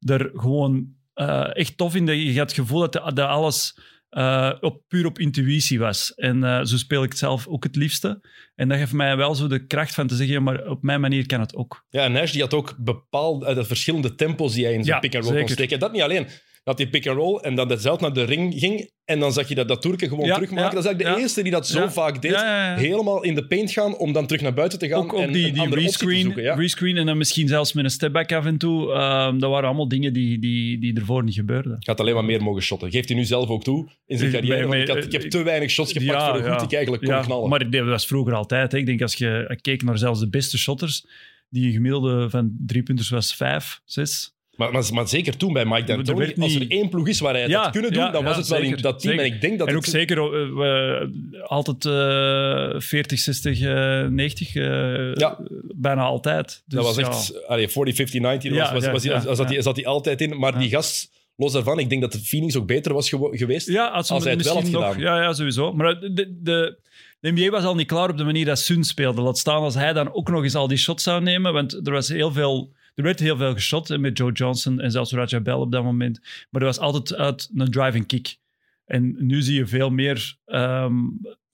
er 0.00 0.30
gewoon 0.34 0.86
eh, 1.18 1.56
echt 1.56 1.76
tof 1.76 1.94
in. 1.94 2.06
Dat 2.06 2.16
je 2.16 2.38
had 2.38 2.48
het 2.48 2.52
gevoel 2.52 2.80
dat, 2.80 2.92
dat 2.92 3.18
alles 3.18 3.78
eh, 4.08 4.52
op, 4.60 4.82
puur 4.88 5.06
op 5.06 5.18
intuïtie 5.18 5.78
was. 5.78 6.14
En 6.14 6.44
eh, 6.44 6.64
zo 6.64 6.76
speel 6.76 7.02
ik 7.02 7.08
het 7.08 7.18
zelf 7.18 7.46
ook 7.46 7.64
het 7.64 7.76
liefste. 7.76 8.20
En 8.54 8.68
dat 8.68 8.78
geeft 8.78 8.92
mij 8.92 9.16
wel 9.16 9.34
zo 9.34 9.46
de 9.46 9.66
kracht 9.66 9.94
van 9.94 10.06
te 10.06 10.14
zeggen, 10.14 10.34
ja, 10.34 10.40
maar 10.40 10.66
op 10.66 10.82
mijn 10.82 11.00
manier 11.00 11.26
kan 11.26 11.40
het 11.40 11.54
ook. 11.54 11.84
Ja, 11.90 12.04
en 12.04 12.12
Nash 12.12 12.32
die 12.32 12.40
had 12.40 12.54
ook 12.54 12.74
bepaalde 12.78 13.54
de 13.54 13.64
verschillende 13.64 14.14
tempos 14.14 14.52
die 14.54 14.64
hij 14.64 14.74
in 14.74 14.84
zijn 14.84 14.94
Ja, 14.94 15.00
pick-and-roll 15.00 15.38
kon 15.38 15.48
steken. 15.48 15.78
Dat 15.78 15.92
niet 15.92 16.02
alleen. 16.02 16.26
Dat 16.64 16.78
hij 16.78 16.88
pick-and-roll 16.88 17.40
en 17.40 17.54
dat 17.54 17.68
hij 17.68 17.78
zelf 17.78 18.00
naar 18.00 18.12
de 18.12 18.24
ring 18.24 18.54
ging 18.58 18.90
en 19.08 19.20
dan 19.20 19.32
zag 19.32 19.48
je 19.48 19.54
dat, 19.54 19.68
dat 19.68 19.82
Turken 19.82 20.08
gewoon 20.08 20.28
terugmaken. 20.28 20.74
dat 20.74 20.84
is 20.84 20.86
eigenlijk 20.86 21.16
de 21.16 21.22
eerste 21.22 21.42
die 21.42 21.52
dat 21.52 21.66
zo 21.66 21.88
vaak 21.88 22.22
deed. 22.22 22.36
Helemaal 22.76 23.22
in 23.22 23.34
de 23.34 23.46
paint 23.46 23.70
gaan 23.70 23.96
om 23.96 24.12
dan 24.12 24.26
terug 24.26 24.42
naar 24.42 24.54
buiten 24.54 24.78
te 24.78 24.88
gaan 24.88 24.98
Ook, 24.98 25.12
ook 25.12 25.20
en 25.20 25.32
die, 25.32 25.52
die 25.52 25.74
rescreen, 25.74 26.22
zoeken. 26.22 26.56
Rescreen 26.56 26.96
en 26.96 27.06
dan 27.06 27.18
misschien 27.18 27.48
zelfs 27.48 27.72
met 27.72 27.84
een 27.84 27.90
stepback 27.90 28.32
af 28.32 28.46
en 28.46 28.58
toe. 28.58 28.92
Ehm, 28.92 29.38
dat 29.38 29.50
waren 29.50 29.66
allemaal 29.66 29.88
dingen 29.88 30.12
die, 30.12 30.38
die, 30.38 30.78
die 30.78 30.94
ervoor 30.94 31.24
niet 31.24 31.34
gebeurden. 31.34 31.76
Gaat 31.78 32.00
alleen 32.00 32.14
maar 32.14 32.24
meer 32.24 32.42
mogen 32.42 32.62
shotten. 32.62 32.90
Geeft 32.90 33.08
hij 33.08 33.18
nu 33.18 33.24
zelf 33.24 33.48
ook 33.48 33.64
toe 33.64 33.88
in 34.06 34.18
zijn 34.18 34.30
carrière. 34.30 34.80
ik, 34.80 34.88
had, 34.88 35.04
ik 35.04 35.12
heb 35.12 35.22
te 35.22 35.42
weinig 35.42 35.70
shots 35.70 35.92
gepakt 35.92 36.22
voor 36.22 36.40
hoe 36.40 36.50
goed 36.52 36.62
ik 36.62 36.72
eigenlijk 36.72 37.04
kon 37.04 37.14
Ja, 37.14 37.20
knallen. 37.20 37.48
Maar 37.48 37.70
dat 37.70 37.86
was 37.86 38.06
vroeger 38.06 38.34
altijd. 38.34 38.72
Hè. 38.72 38.78
Ik 38.78 38.86
denk 38.86 39.02
als 39.02 39.14
je 39.14 39.58
keek 39.60 39.82
naar 39.82 39.98
zelfs 39.98 40.20
de 40.20 40.28
beste 40.28 40.58
shotters, 40.58 41.06
die 41.48 41.66
een 41.66 41.72
gemiddelde 41.72 42.30
van 42.30 42.56
drie 42.66 42.82
punters 42.82 43.08
was 43.08 43.34
vijf, 43.34 43.80
zes. 43.84 44.36
Maar, 44.58 44.72
maar, 44.72 44.84
maar 44.92 45.08
zeker 45.08 45.36
toen 45.36 45.52
bij 45.52 45.64
Mike 45.64 45.84
D'Antoni, 45.84 46.34
als 46.38 46.54
er 46.54 46.70
één 46.70 46.88
ploeg 46.88 47.08
is 47.08 47.20
waar 47.20 47.32
hij 47.32 47.42
het 47.42 47.50
Ja, 47.50 47.62
had 47.62 47.70
kunnen 47.70 47.92
doen, 47.92 48.02
ja, 48.02 48.10
dan 48.10 48.24
was 48.24 48.32
ja, 48.32 48.38
het 48.38 48.48
wel 48.48 48.60
in 48.60 48.70
dat 48.76 48.82
team. 49.00 49.12
zeker. 49.14 49.18
En 49.26 49.34
ik 49.34 49.40
denk 49.40 49.58
dat 49.58 49.68
en 49.68 49.76
ook 49.76 49.84
het- 49.84 49.90
zeker 49.94 50.16
eh, 50.18 50.24
we- 50.30 51.42
altijd 51.46 51.84
eh 51.84 52.80
40, 52.80 53.18
60, 53.18 53.60
eh, 53.60 54.06
90. 54.06 54.54
eh, 54.54 55.14
Ja. 55.14 55.38
Bijna 55.74 56.02
altijd. 56.02 56.46
Dus, 56.46 56.62
dat 56.66 56.84
was 56.84 56.96
echt 56.96 57.46
allee, 57.46 57.68
40, 57.68 57.94
50, 57.94 58.20
90. 58.20 58.52
Ja, 58.52 58.72
was, 58.74 58.86
was, 58.86 59.06
was, 59.24 59.36
zat, 59.36 59.48
hij, 59.48 59.62
zat 59.62 59.84
altijd 59.84 60.20
in. 60.20 60.38
Maar 60.38 60.58
die 60.58 60.68
gast, 60.68 61.10
los 61.36 61.52
daarvan, 61.52 61.78
ik 61.78 61.88
denk 61.90 62.00
dat 62.00 62.12
de 62.12 62.20
Phoenix 62.20 62.56
ook 62.56 62.66
beter 62.66 62.92
was 62.94 63.08
geweest. 63.30 63.68
Ja, 63.68 63.86
als, 63.86 64.10
Als 64.10 64.24
hij 64.24 64.32
het 64.32 64.42
wel 64.44 64.52
had 64.54 64.62
misschien 64.62 64.80
nog, 64.82 64.92
gedaan. 64.94 65.14
Ja, 65.16 65.22
ja, 65.22 65.32
sowieso. 65.32 65.72
Maar 65.72 66.00
de, 66.00 66.12
de, 66.42 66.76
de 67.20 67.30
NBA 67.32 67.50
was 67.50 67.64
al 67.64 67.74
niet 67.74 67.86
klaar 67.86 68.10
op 68.10 68.16
de 68.16 68.24
manier 68.24 68.44
dat 68.44 68.58
Sun 68.58 68.84
speelde. 68.84 69.20
Laat 69.20 69.38
staan 69.38 69.62
als 69.62 69.74
hij 69.74 69.92
dan 69.92 70.12
ook 70.14 70.30
nog 70.30 70.42
eens 70.42 70.54
al 70.54 70.68
die 70.68 70.78
shots 70.78 71.02
zou 71.02 71.22
nemen. 71.22 71.52
Want 71.52 71.72
er 71.86 71.92
was 71.92 72.08
heel 72.08 72.32
veel... 72.32 72.76
Er 72.98 73.04
werd 73.04 73.18
heel 73.20 73.36
veel 73.36 73.52
geshot 73.52 73.88
hè, 73.88 73.98
met 73.98 74.18
Joe 74.18 74.32
Johnson 74.32 74.80
en 74.80 74.90
zelfs 74.90 75.12
Raja 75.12 75.40
Bell 75.40 75.54
op 75.54 75.72
dat 75.72 75.82
moment. 75.84 76.20
Maar 76.50 76.60
er 76.60 76.66
was 76.66 76.78
altijd 76.78 77.14
uit 77.14 77.50
een 77.54 77.70
driving 77.70 78.06
kick. 78.06 78.36
En 78.84 79.16
nu 79.18 79.42
zie 79.42 79.54
je 79.54 79.66
veel 79.66 79.90
meer, 79.90 80.36
ehm, 80.44 80.94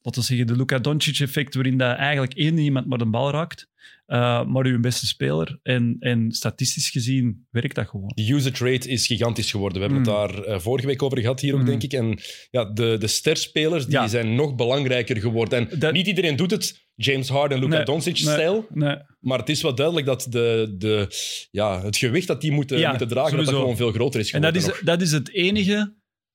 laten 0.02 0.20
we 0.20 0.26
zeggen, 0.26 0.46
de 0.46 0.56
Luka 0.56 0.79
Doncic-effect, 0.79 1.55
waarin 1.55 1.79
dat 1.79 1.96
eigenlijk 1.96 2.32
één 2.35 2.58
iemand 2.58 2.87
maar 2.87 2.99
de 2.99 3.06
bal 3.06 3.31
raakt. 3.31 3.69
Eh, 4.06 4.44
maar 4.46 4.64
uw 4.64 4.81
beste 4.81 5.06
speler. 5.06 5.58
En, 5.62 5.96
en 6.00 6.32
statistisch 6.32 6.91
gezien 6.91 7.46
werkt 7.50 7.75
dat 7.75 7.88
gewoon. 7.88 8.12
De 8.14 8.32
usage 8.32 8.70
rate 8.73 8.88
is 8.88 9.06
gigantisch 9.06 9.50
geworden. 9.50 9.79
We 9.81 9.85
hebben 9.87 10.02
Mm. 10.02 10.19
het 10.19 10.35
daar 10.35 10.44
eh, 10.44 10.58
vorige 10.61 10.87
week 10.87 11.02
over 11.02 11.19
gehad, 11.20 11.41
hier 11.41 11.55
ook, 11.55 11.60
Mm. 11.60 11.67
denk 11.67 11.82
ik. 11.82 11.93
En 11.93 12.19
ja, 12.51 12.65
de, 12.65 12.96
de 12.98 13.06
sterspelers 13.06 13.84
die 13.84 13.94
Ja. 13.94 14.08
zijn 14.08 14.34
nog 14.34 14.55
belangrijker 14.55 15.17
geworden. 15.20 15.70
En 15.70 15.79
Dat- 15.79 15.93
niet 15.93 16.06
iedereen 16.06 16.36
doet 16.36 16.51
het, 16.51 16.83
James 16.94 17.29
Harden 17.29 17.56
en 17.56 17.63
Luka 17.65 17.77
Nee, 17.77 17.84
Doncic-stijl. 17.84 18.67
Nee, 18.70 18.96
Maar 19.20 19.39
het 19.39 19.48
is 19.48 19.63
wel 19.63 19.74
duidelijk 19.74 20.06
dat 20.06 20.27
de, 20.31 20.74
de, 20.79 21.06
ja, 21.51 21.82
het 21.82 21.96
gewicht 21.96 22.27
dat 22.27 22.41
die 22.41 22.53
moeten, 22.53 22.79
Ja, 22.79 22.89
moeten 22.89 23.08
dragen, 23.08 23.36
dat 23.36 23.46
dat 23.46 23.55
gewoon 23.55 23.77
veel 23.77 23.93
groter 23.93 24.20
is 24.20 24.32
En 24.32 24.41
dat 24.41 24.51
geworden. 24.55 24.74
is, 24.74 24.81
nog. 24.81 24.89
dat 24.96 25.03
is 25.06 25.13
het 25.13 25.32
enige 25.32 25.94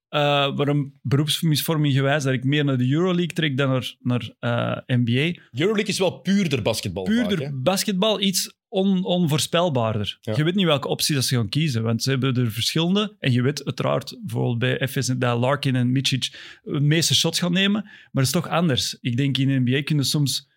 eh, 0.09 0.19
waarom 0.55 0.99
beroepsmisvorming 1.01 1.93
gewijs 1.93 2.23
dat 2.23 2.33
ik 2.33 2.43
meer 2.43 2.65
naar 2.65 2.77
de 2.77 2.91
Euroleague 2.91 3.33
trek 3.33 3.57
dan 3.57 3.69
naar, 3.69 3.95
naar 3.99 4.33
eh, 4.39 4.95
NBA. 4.97 5.39
Euroleague 5.51 5.87
is 5.93 5.99
wel 5.99 6.19
puurder 6.19 6.61
basketbal 6.61 7.05
vaak. 7.05 7.27
Puurder 7.27 7.61
basketbal 7.61 8.21
iets 8.21 8.57
on, 8.67 9.03
onvoorspelbaarder. 9.03 10.17
Ja. 10.21 10.33
Je 10.35 10.43
weet 10.43 10.55
niet 10.55 10.65
welke 10.65 10.87
opties 10.87 11.15
dat 11.15 11.23
ze 11.25 11.35
gaan 11.35 11.49
kiezen, 11.49 11.83
want 11.83 12.03
ze 12.03 12.09
hebben 12.09 12.35
er 12.35 12.51
verschillende. 12.51 13.15
En 13.19 13.31
je 13.31 13.41
weet 13.41 13.65
uiteraard, 13.65 14.17
bijvoorbeeld 14.21 14.59
bij 14.59 14.87
FS, 14.87 15.07
dat 15.07 15.39
Larkin 15.39 15.75
en 15.75 15.91
Micic 15.91 16.29
de 16.63 16.79
meeste 16.79 17.15
shots 17.15 17.39
gaan 17.39 17.53
nemen. 17.53 17.81
Maar 17.83 18.09
dat 18.11 18.23
is 18.23 18.31
toch 18.31 18.47
anders. 18.47 18.97
Ik 19.01 19.17
denk 19.17 19.37
in 19.37 19.47
de 19.47 19.59
NBA 19.71 19.83
kunnen 19.83 20.05
soms 20.05 20.48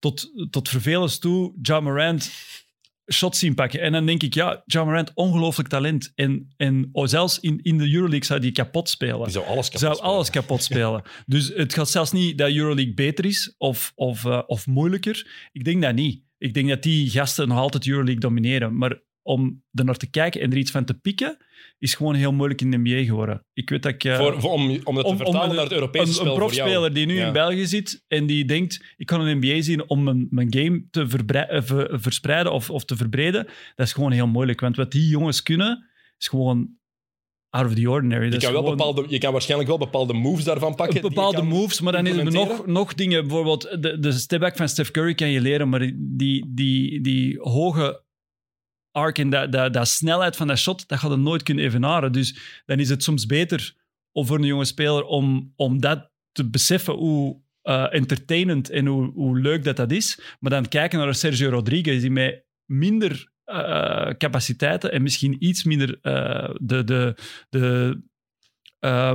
tot, 0.00 0.30
tot 0.50 0.68
vervelens 0.68 1.18
toe 1.18 1.52
Ja 1.62 1.80
Morant 1.80 2.30
shots 3.12 3.38
zien 3.38 3.54
pakken. 3.54 3.80
En 3.80 3.92
dan 3.92 4.06
denk 4.06 4.22
ik, 4.22 4.34
ja, 4.34 4.62
Ja 4.66 4.84
Morant, 4.84 5.10
ongelooflijk 5.14 5.68
talent. 5.68 6.12
En, 6.14 6.48
en 6.56 6.88
oh, 6.92 7.06
zelfs 7.06 7.40
in, 7.40 7.60
in 7.62 7.78
de 7.78 7.92
Euroleague 7.92 8.24
zou 8.24 8.40
die 8.40 8.52
kapot 8.52 8.88
spelen 8.88 9.22
Die 9.22 9.32
zou 9.32 9.46
alles 9.46 9.66
kapot 9.66 9.80
zou 9.80 9.94
spelen. 9.94 10.12
alles 10.12 10.30
kapot 10.30 10.62
spelen. 10.70 11.02
dus 11.26 11.52
het 11.54 11.74
gaat 11.74 11.90
zelfs 11.90 12.12
niet 12.12 12.38
dat 12.38 12.52
Euroleague 12.52 12.94
beter 12.94 13.24
is 13.24 13.54
of, 13.58 13.92
of, 13.94 14.24
eh, 14.24 14.42
of 14.46 14.66
moeilijker. 14.66 15.48
Ik 15.52 15.64
denk 15.64 15.82
dat 15.82 15.94
niet. 15.94 16.22
Ik 16.38 16.54
denk 16.54 16.68
dat 16.68 16.82
die 16.82 17.10
gasten 17.10 17.48
nog 17.48 17.58
altijd 17.58 17.86
Euroleague 17.86 18.20
domineren. 18.20 18.76
Maar 18.76 19.00
om 19.22 19.62
er 19.72 19.84
naar 19.84 19.96
te 19.96 20.10
kijken 20.10 20.40
en 20.40 20.50
er 20.50 20.56
iets 20.58 20.70
van 20.70 20.84
te 20.84 20.94
pikken, 20.94 21.36
is 21.78 21.94
gewoon 21.94 22.14
heel 22.14 22.32
moeilijk 22.32 22.60
in 22.60 22.70
de 22.70 22.76
NBA 22.78 23.04
geworden. 23.04 23.44
Ik 23.52 23.70
weet 23.70 23.82
dat 23.82 23.92
ik... 23.92 24.04
eh, 24.04 24.16
Voor, 24.16 24.40
voor- 24.40 24.50
om, 24.50 24.70
om 24.84 24.94
dat 24.94 25.04
te 25.04 25.10
om- 25.10 25.16
vertalen 25.16 25.54
naar 25.54 25.64
het 25.64 25.72
Europese 25.72 26.06
een, 26.06 26.12
spel 26.14 26.26
een 26.26 26.34
profspeler 26.38 26.92
die 26.94 27.06
nu 27.06 27.14
Ja. 27.16 27.26
in 27.26 27.32
België 27.32 27.66
zit 27.66 28.04
en 28.08 28.26
die 28.26 28.44
denkt, 28.44 28.94
ik 28.96 29.06
kan 29.06 29.20
een 29.20 29.36
NBA 29.36 29.62
zien 29.62 29.88
om 29.88 30.02
mijn, 30.02 30.26
mijn 30.30 30.54
game 30.54 30.84
te 30.90 31.00
eh, 31.26 31.62
ver- 31.62 32.00
verspreiden 32.00 32.52
of, 32.52 32.70
of 32.70 32.84
te 32.84 32.96
verbreden, 32.96 33.46
dat 33.74 33.86
is 33.86 33.92
gewoon 33.92 34.12
heel 34.12 34.26
moeilijk. 34.26 34.60
Want 34.60 34.76
wat 34.76 34.92
die 34.92 35.08
jongens 35.08 35.42
kunnen, 35.42 35.88
is 36.18 36.28
gewoon 36.28 36.78
out 37.50 37.66
of 37.66 37.74
the 37.74 37.90
ordinary. 37.90 38.24
Je 38.32 38.36
kan, 38.38 38.52
wel 38.52 38.62
gewoon- 38.62 38.76
bepaalde, 38.76 39.04
je 39.08 39.18
kan 39.18 39.32
waarschijnlijk 39.32 39.68
wel 39.70 39.78
bepaalde 39.78 40.12
moves 40.12 40.44
daarvan 40.44 40.74
pakken. 40.74 41.00
bepaalde 41.00 41.42
moves, 41.42 41.80
maar 41.80 41.92
dan 41.92 42.06
is 42.06 42.16
er 42.16 42.32
nog, 42.32 42.66
nog 42.66 42.94
dingen. 42.94 43.20
Bijvoorbeeld 43.26 43.76
de, 43.82 43.98
de 43.98 44.12
stepback 44.12 44.56
van 44.56 44.68
Steph 44.68 44.90
Curry 44.90 45.14
kan 45.14 45.28
je 45.30 45.40
leren, 45.40 45.68
maar 45.68 45.92
die, 45.96 46.44
die, 46.54 47.00
die 47.00 47.38
hoge 47.40 48.02
arc 48.90 49.18
en 49.18 49.30
dat, 49.30 49.52
dat, 49.52 49.72
dat 49.72 49.88
snelheid 49.88 50.36
van 50.36 50.46
dat 50.46 50.58
shot, 50.58 50.88
dat 50.88 50.98
gaat 50.98 51.10
je 51.10 51.16
nooit 51.16 51.42
kunnen 51.42 51.64
evenaren. 51.64 52.12
Dus 52.12 52.38
dan 52.66 52.78
is 52.78 52.88
het 52.88 53.02
soms 53.02 53.26
beter 53.26 53.74
of 54.12 54.26
voor 54.26 54.38
een 54.38 54.44
jonge 54.44 54.64
speler 54.64 55.04
om, 55.04 55.52
om 55.56 55.80
dat 55.80 56.10
te 56.32 56.50
beseffen 56.50 56.94
hoe 56.94 57.40
uh, 57.62 57.94
entertainend 57.94 58.70
en 58.70 58.86
hoe, 58.86 59.12
hoe 59.12 59.40
leuk 59.40 59.64
dat 59.64 59.76
dat 59.76 59.92
is. 59.92 60.20
Maar 60.40 60.50
dan 60.50 60.68
kijken 60.68 60.98
naar 60.98 61.14
Sergio 61.14 61.50
Rodriguez, 61.50 62.00
die 62.00 62.10
met 62.10 62.44
minder 62.64 63.32
uh, 63.46 64.10
capaciteiten 64.10 64.92
en 64.92 65.02
misschien 65.02 65.36
iets 65.38 65.64
minder 65.64 65.98
uh, 66.02 66.54
de, 66.60 66.84
de, 66.84 67.16
de 67.48 68.02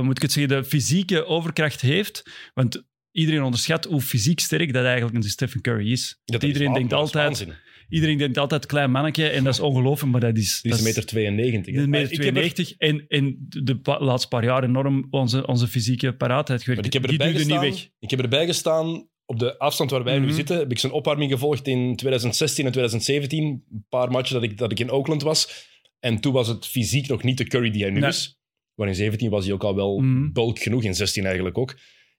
moet 0.02 0.16
ik 0.16 0.22
het 0.22 0.32
zeggen, 0.32 0.56
de 0.56 0.64
fysieke 0.64 1.24
overkracht 1.24 1.80
heeft. 1.80 2.22
Want 2.54 2.84
iedereen 3.10 3.42
onderschat 3.42 3.84
hoe 3.84 4.00
fysiek 4.00 4.40
sterk 4.40 4.72
dat 4.72 4.84
eigenlijk 4.84 5.16
een 5.16 5.22
Stephen 5.22 5.60
Curry 5.60 5.92
is. 5.92 6.20
Dat 6.24 6.42
iedereen 6.42 6.68
is 6.68 6.74
denkt 6.74 6.92
altijd, 6.92 7.46
iedereen 7.88 8.18
denkt 8.18 8.38
altijd 8.38 8.66
klein 8.66 8.90
mannetje 8.90 9.28
en 9.28 9.44
dat 9.44 9.54
is 9.54 9.60
ongelooflijk, 9.60 10.12
maar 10.12 10.20
dat 10.20 10.36
is... 10.36 10.60
Die 10.62 10.72
is 10.72 10.78
1,92 10.78 10.84
meter. 10.84 11.06
92, 11.06 11.74
een 11.74 11.90
meter 11.90 12.18
92 12.18 12.70
er... 12.70 12.88
en, 12.88 13.04
en 13.08 13.46
de 13.48 13.78
laatste 13.82 14.28
paar 14.28 14.44
jaar 14.44 14.64
enorm 14.64 15.06
onze, 15.10 15.46
onze 15.46 15.66
fysieke 15.66 16.16
paraatheid 16.16 16.62
gewerkt. 16.62 16.86
Ik 16.86 16.92
heb 16.92 17.06
erbij 17.06 17.26
Die 17.26 17.38
gestaan, 17.38 17.62
niet 17.62 17.74
weg. 17.74 17.88
Ik 17.98 18.10
heb 18.10 18.20
erbij 18.20 18.46
gestaan 18.46 19.08
op 19.24 19.38
de 19.38 19.58
afstand 19.58 19.90
waar 19.90 20.04
wij 20.04 20.12
mm 20.12 20.18
-hmm. 20.18 20.26
nu 20.26 20.32
mhm. 20.32 20.40
zitten, 20.40 20.58
heb 20.58 20.70
ik 20.70 20.78
zijn 20.78 20.92
opwarming 20.92 21.30
gevolgd 21.30 21.66
in 21.66 21.96
2016 21.96 22.64
en 22.64 22.72
2017. 22.72 23.44
Een 23.44 23.84
paar 23.88 24.10
matchen 24.10 24.34
dat 24.34 24.50
ik, 24.50 24.58
dat 24.58 24.72
ik 24.72 24.80
in 24.80 24.90
Oakland 24.90 25.22
was. 25.22 25.68
En 26.00 26.20
toen 26.20 26.32
was 26.32 26.48
het 26.48 26.66
fysiek 26.66 27.08
nog 27.08 27.22
niet 27.22 27.38
de 27.38 27.44
Curry 27.44 27.70
die 27.70 27.82
hij 27.82 27.90
nu 27.90 28.00
nee. 28.00 28.08
is. 28.08 28.38
Maar 28.74 28.88
in 28.88 28.94
17 28.94 29.30
was 29.30 29.44
hij 29.44 29.54
ook 29.54 29.64
al 29.64 29.74
wel 29.74 29.98
mm. 29.98 30.32
bulk 30.32 30.58
genoeg, 30.58 30.82
in 30.82 30.94
16 30.94 31.24
eigenlijk 31.24 31.58
ook. 31.58 31.76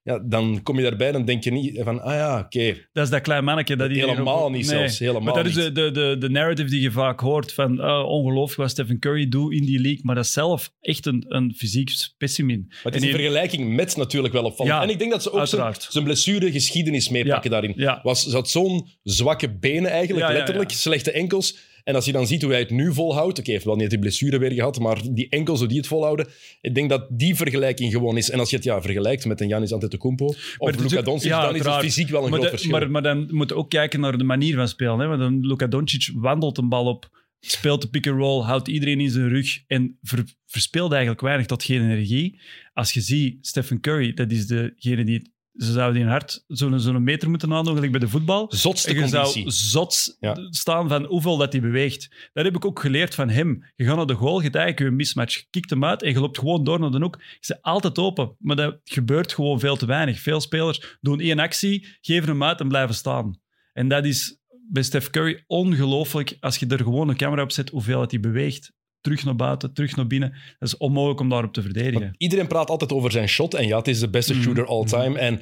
Ja, 0.07 0.19
dan 0.19 0.63
kom 0.63 0.75
je 0.75 0.81
daarbij 0.81 1.11
en 1.11 1.25
denk 1.25 1.43
je 1.43 1.51
niet 1.51 1.79
van, 1.83 2.01
ah 2.01 2.13
ja, 2.13 2.39
oké. 2.39 2.57
Okay. 2.57 2.87
Dat 2.93 3.03
is 3.03 3.09
dat 3.09 3.21
klein 3.21 3.43
mannetje. 3.43 3.75
Dat 3.75 3.89
helemaal 3.89 4.49
niet 4.49 4.67
nee. 4.67 4.77
zelfs, 4.77 4.99
helemaal 4.99 5.21
Maar 5.21 5.33
dat 5.33 5.43
niet. 5.43 5.55
is 5.57 5.73
de, 5.73 5.91
de, 5.91 6.15
de, 6.19 6.29
narrative 6.29 6.69
die 6.69 6.81
je 6.81 6.91
vaak 6.91 7.19
hoort 7.19 7.53
van, 7.53 7.73
uh, 7.79 8.03
ongelooflijk 8.05 8.59
wat 8.61 8.69
Stephen 8.69 8.99
Curry 8.99 9.27
doet 9.27 9.53
in 9.53 9.65
die 9.65 9.79
league, 9.79 9.99
maar 10.03 10.15
dat 10.15 10.25
is 10.25 10.31
zelf 10.31 10.71
echt 10.81 11.05
een, 11.05 11.25
een 11.27 11.53
fysiek 11.57 11.89
specimen. 11.89 12.65
Maar 12.67 12.79
het 12.83 12.95
is 12.95 13.01
in 13.01 13.15
vergelijking 13.15 13.75
met 13.75 13.95
natuurlijk 13.95 14.33
wel 14.33 14.43
opvallend. 14.43 14.75
Ja, 14.75 14.83
en 14.83 14.89
ik 14.89 14.99
denk 14.99 15.11
dat 15.11 15.23
ze 15.23 15.31
ook 15.31 15.47
zijn, 15.47 15.75
zijn 15.77 16.03
blessure 16.03 16.51
geschiedenis 16.51 17.09
meepakken 17.09 17.51
ja, 17.51 17.59
daarin. 17.59 17.73
Ja. 17.75 17.99
Was, 18.03 18.23
ze 18.23 18.35
had 18.35 18.49
zo'n 18.49 18.89
zwakke 19.03 19.57
benen 19.57 19.91
eigenlijk, 19.91 20.31
letterlijk, 20.31 20.71
slechte 20.71 21.11
enkels. 21.11 21.57
En 21.87 21.95
als 21.95 22.05
je 22.05 22.11
dan 22.11 22.27
ziet 22.27 22.41
hoe 22.41 22.51
hij 22.51 22.59
het 22.59 22.69
nu 22.69 22.93
volhoudt, 22.93 23.29
oké, 23.29 23.39
okay, 23.39 23.53
heeft 23.53 23.65
wel 23.65 23.75
niet 23.75 23.89
die 23.89 23.99
blessure 23.99 24.37
weer 24.37 24.51
gehad, 24.51 24.79
maar 24.79 25.01
die 25.11 25.29
enkels, 25.29 25.59
hoe 25.59 25.67
die 25.67 25.77
het 25.77 25.87
volhouden, 25.87 26.27
ik 26.61 26.75
denk 26.75 26.89
dat 26.89 27.07
die 27.09 27.35
vergelijking 27.35 27.91
gewoon 27.91 28.17
is. 28.17 28.29
En 28.29 28.39
als 28.39 28.49
je 28.49 28.55
het 28.55 28.65
ja, 28.65 28.81
vergelijkt 28.81 29.25
met 29.25 29.41
een 29.41 29.47
Janis 29.47 29.73
Antetokounmpo 29.73 30.25
of 30.57 30.79
Luka 30.79 31.01
Doncic, 31.01 31.29
ja, 31.29 31.45
dan 31.45 31.55
is 31.55 31.65
het 31.65 31.75
fysiek 31.75 32.09
wel 32.09 32.23
een 32.23 32.29
maar 32.29 32.39
groot 32.39 32.51
de, 32.51 32.57
verschil. 32.57 32.79
Maar, 32.79 32.91
maar 32.91 33.01
dan 33.01 33.27
moet 33.31 33.49
je 33.49 33.55
ook 33.55 33.69
kijken 33.69 33.99
naar 33.99 34.17
de 34.17 34.23
manier 34.23 34.55
van 34.55 34.67
spelen. 34.67 34.99
Hè? 34.99 35.07
Want 35.07 35.19
dan 35.19 35.47
Luka 35.47 35.67
Doncic 35.67 36.11
wandelt 36.15 36.57
een 36.57 36.69
bal 36.69 36.85
op, 36.85 37.09
speelt 37.39 37.81
de 37.81 37.89
pick-and-roll, 37.89 38.43
houdt 38.43 38.67
iedereen 38.67 38.99
in 38.99 39.09
zijn 39.09 39.29
rug 39.29 39.63
en 39.67 39.97
ver, 40.01 40.23
verspeelt 40.45 40.91
eigenlijk 40.91 41.21
weinig 41.21 41.45
tot 41.45 41.63
geen 41.63 41.81
energie. 41.81 42.39
Als 42.73 42.93
je 42.93 43.01
ziet, 43.01 43.47
Stephen 43.47 43.79
Curry, 43.79 44.13
dat 44.13 44.31
is 44.31 44.47
degene 44.47 45.03
die 45.03 45.35
ze 45.57 45.71
zouden 45.71 46.01
in 46.01 46.07
hard 46.07 46.43
zo'n 46.47 46.79
zo 46.79 46.99
meter 46.99 47.29
moeten 47.29 47.53
aandoen, 47.53 47.73
gelijk 47.73 47.91
bij 47.91 47.99
de 47.99 48.07
voetbal. 48.07 48.45
Zotste 48.49 48.89
en 48.89 48.95
je 48.95 49.01
conditie. 49.01 49.41
zou 49.41 49.51
zot 49.51 50.17
ja. 50.19 50.47
staan 50.49 50.89
van 50.89 51.05
hoeveel 51.05 51.37
dat 51.37 51.51
hij 51.51 51.61
beweegt. 51.61 52.29
Dat 52.33 52.45
heb 52.45 52.55
ik 52.55 52.65
ook 52.65 52.79
geleerd 52.79 53.15
van 53.15 53.29
hem. 53.29 53.63
Je 53.75 53.85
gaat 53.85 53.95
naar 53.95 54.05
de 54.05 54.13
goal, 54.13 54.37
je 54.37 54.43
hebt 54.43 54.55
eigenlijk 54.55 54.89
een 54.89 54.95
mismatch. 54.95 55.35
Je 55.35 55.45
kikt 55.49 55.69
hem 55.69 55.85
uit 55.85 56.03
en 56.03 56.11
je 56.11 56.19
loopt 56.19 56.37
gewoon 56.37 56.63
door 56.63 56.79
naar 56.79 56.91
de 56.91 56.99
hoek. 56.99 57.15
Je 57.39 57.47
bent 57.47 57.61
altijd 57.61 57.97
open, 57.97 58.35
maar 58.39 58.55
dat 58.55 58.79
gebeurt 58.83 59.33
gewoon 59.33 59.59
veel 59.59 59.75
te 59.75 59.85
weinig. 59.85 60.19
Veel 60.19 60.41
spelers 60.41 60.97
doen 61.01 61.19
één 61.19 61.39
actie, 61.39 61.87
geven 62.01 62.29
hem 62.29 62.43
uit 62.43 62.59
en 62.59 62.67
blijven 62.67 62.95
staan. 62.95 63.39
En 63.73 63.87
dat 63.87 64.05
is 64.05 64.39
bij 64.69 64.83
Steph 64.83 65.09
Curry 65.09 65.43
ongelooflijk 65.47 66.37
als 66.39 66.57
je 66.57 66.67
er 66.67 66.77
gewoon 66.77 67.09
een 67.09 67.17
camera 67.17 67.41
op 67.41 67.51
zet, 67.51 67.69
hoeveel 67.69 67.99
dat 67.99 68.11
hij 68.11 68.19
beweegt 68.19 68.75
terug 69.01 69.23
naar 69.25 69.35
buiten, 69.35 69.73
terug 69.73 69.95
naar 69.95 70.07
binnen. 70.07 70.29
Dat 70.59 70.67
is 70.69 70.77
onmogelijk 70.77 71.19
om 71.19 71.29
daarop 71.29 71.53
te 71.53 71.61
verdedigen. 71.61 72.01
Want 72.01 72.15
iedereen 72.17 72.47
praat 72.47 72.69
altijd 72.69 72.91
over 72.91 73.11
zijn 73.11 73.27
shot. 73.27 73.53
En 73.53 73.67
ja, 73.67 73.77
het 73.77 73.87
is 73.87 73.99
de 73.99 74.09
beste 74.09 74.33
Mm. 74.33 74.41
shooter 74.41 74.65
all 74.65 74.85
time. 74.85 75.19
En 75.19 75.41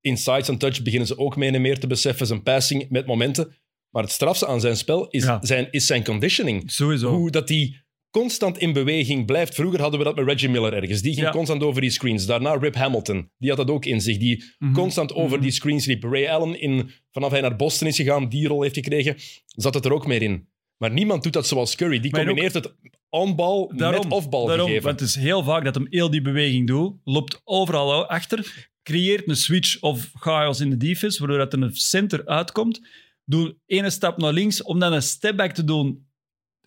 in 0.00 0.16
sides 0.16 0.48
en 0.48 0.58
touch 0.58 0.82
beginnen 0.82 1.08
ze 1.08 1.18
ook 1.18 1.36
meer 1.36 1.54
en 1.54 1.60
meer 1.60 1.78
te 1.78 1.86
beseffen. 1.86 2.26
Zijn 2.26 2.42
passing 2.42 2.86
met 2.88 3.06
momenten. 3.06 3.54
Maar 3.90 4.02
het 4.02 4.12
strafste 4.12 4.46
aan 4.46 4.60
zijn 4.60 4.76
spel 4.76 5.08
is, 5.08 5.24
Ja. 5.24 5.38
zijn, 5.42 5.68
is 5.70 5.86
zijn 5.86 6.04
conditioning. 6.04 6.70
Sowieso. 6.70 7.10
Hoe 7.14 7.30
dat 7.30 7.48
hij 7.48 7.76
constant 8.10 8.58
in 8.58 8.72
beweging 8.72 9.26
blijft. 9.26 9.54
Vroeger 9.54 9.80
hadden 9.80 9.98
we 9.98 10.04
dat 10.04 10.16
met 10.16 10.26
Reggie 10.26 10.48
Miller 10.48 10.72
ergens. 10.74 11.02
Die 11.02 11.12
ging 11.14 11.26
Ja. 11.26 11.32
constant 11.32 11.62
over 11.62 11.80
die 11.80 11.90
screens. 11.90 12.26
Daarna 12.26 12.54
Rip 12.54 12.74
Hamilton. 12.74 13.30
Die 13.38 13.48
had 13.48 13.58
dat 13.58 13.70
ook 13.70 13.84
in 13.84 14.00
zich. 14.00 14.18
Die 14.18 14.44
Mhm. 14.58 14.72
constant 14.72 15.14
over 15.14 15.32
Mhm. 15.36 15.40
die 15.42 15.50
screens 15.50 15.86
liep. 15.86 16.02
Ray 16.02 16.26
Allen, 16.28 16.60
in, 16.60 16.90
vanaf 17.10 17.30
hij 17.30 17.40
naar 17.40 17.56
Boston 17.56 17.88
is 17.88 17.96
gegaan, 17.96 18.28
die 18.28 18.46
rol 18.48 18.62
heeft 18.62 18.74
gekregen, 18.74 19.16
zat 19.46 19.74
het 19.74 19.84
er 19.84 19.92
ook 19.92 20.06
meer 20.06 20.22
in. 20.22 20.48
Maar 20.82 20.92
niemand 20.92 21.22
doet 21.22 21.32
dat 21.32 21.46
zoals 21.46 21.74
Curry. 21.74 22.00
Die 22.00 22.10
Maar 22.10 22.20
ook- 22.20 22.26
combineert 22.26 22.54
het 22.54 22.74
on-bal 23.08 23.72
met 23.76 24.08
off-bal 24.08 24.46
daarom, 24.46 24.66
gegeven. 24.66 24.86
Want 24.86 25.00
het 25.00 25.08
is 25.08 25.14
heel 25.14 25.42
vaak 25.42 25.64
dat 25.64 25.74
hem 25.74 25.86
heel 25.90 26.10
die 26.10 26.22
beweging 26.22 26.66
doet, 26.66 26.94
loopt 27.04 27.40
overal 27.44 28.06
achter, 28.06 28.70
creëert 28.82 29.28
een 29.28 29.36
switch 29.36 29.80
of 29.80 30.10
chaos 30.14 30.60
in 30.60 30.70
de 30.70 30.76
defense, 30.76 31.18
waardoor 31.18 31.38
dat 31.38 31.52
er 31.52 31.62
een 31.62 31.74
center 31.74 32.26
uitkomt, 32.26 32.80
doet 33.24 33.54
ene 33.66 33.90
stap 33.90 34.18
naar 34.18 34.32
links 34.32 34.62
om 34.62 34.78
dan 34.78 34.92
een 34.92 35.02
stepback 35.02 35.52
te 35.52 35.64
doen 35.64 36.06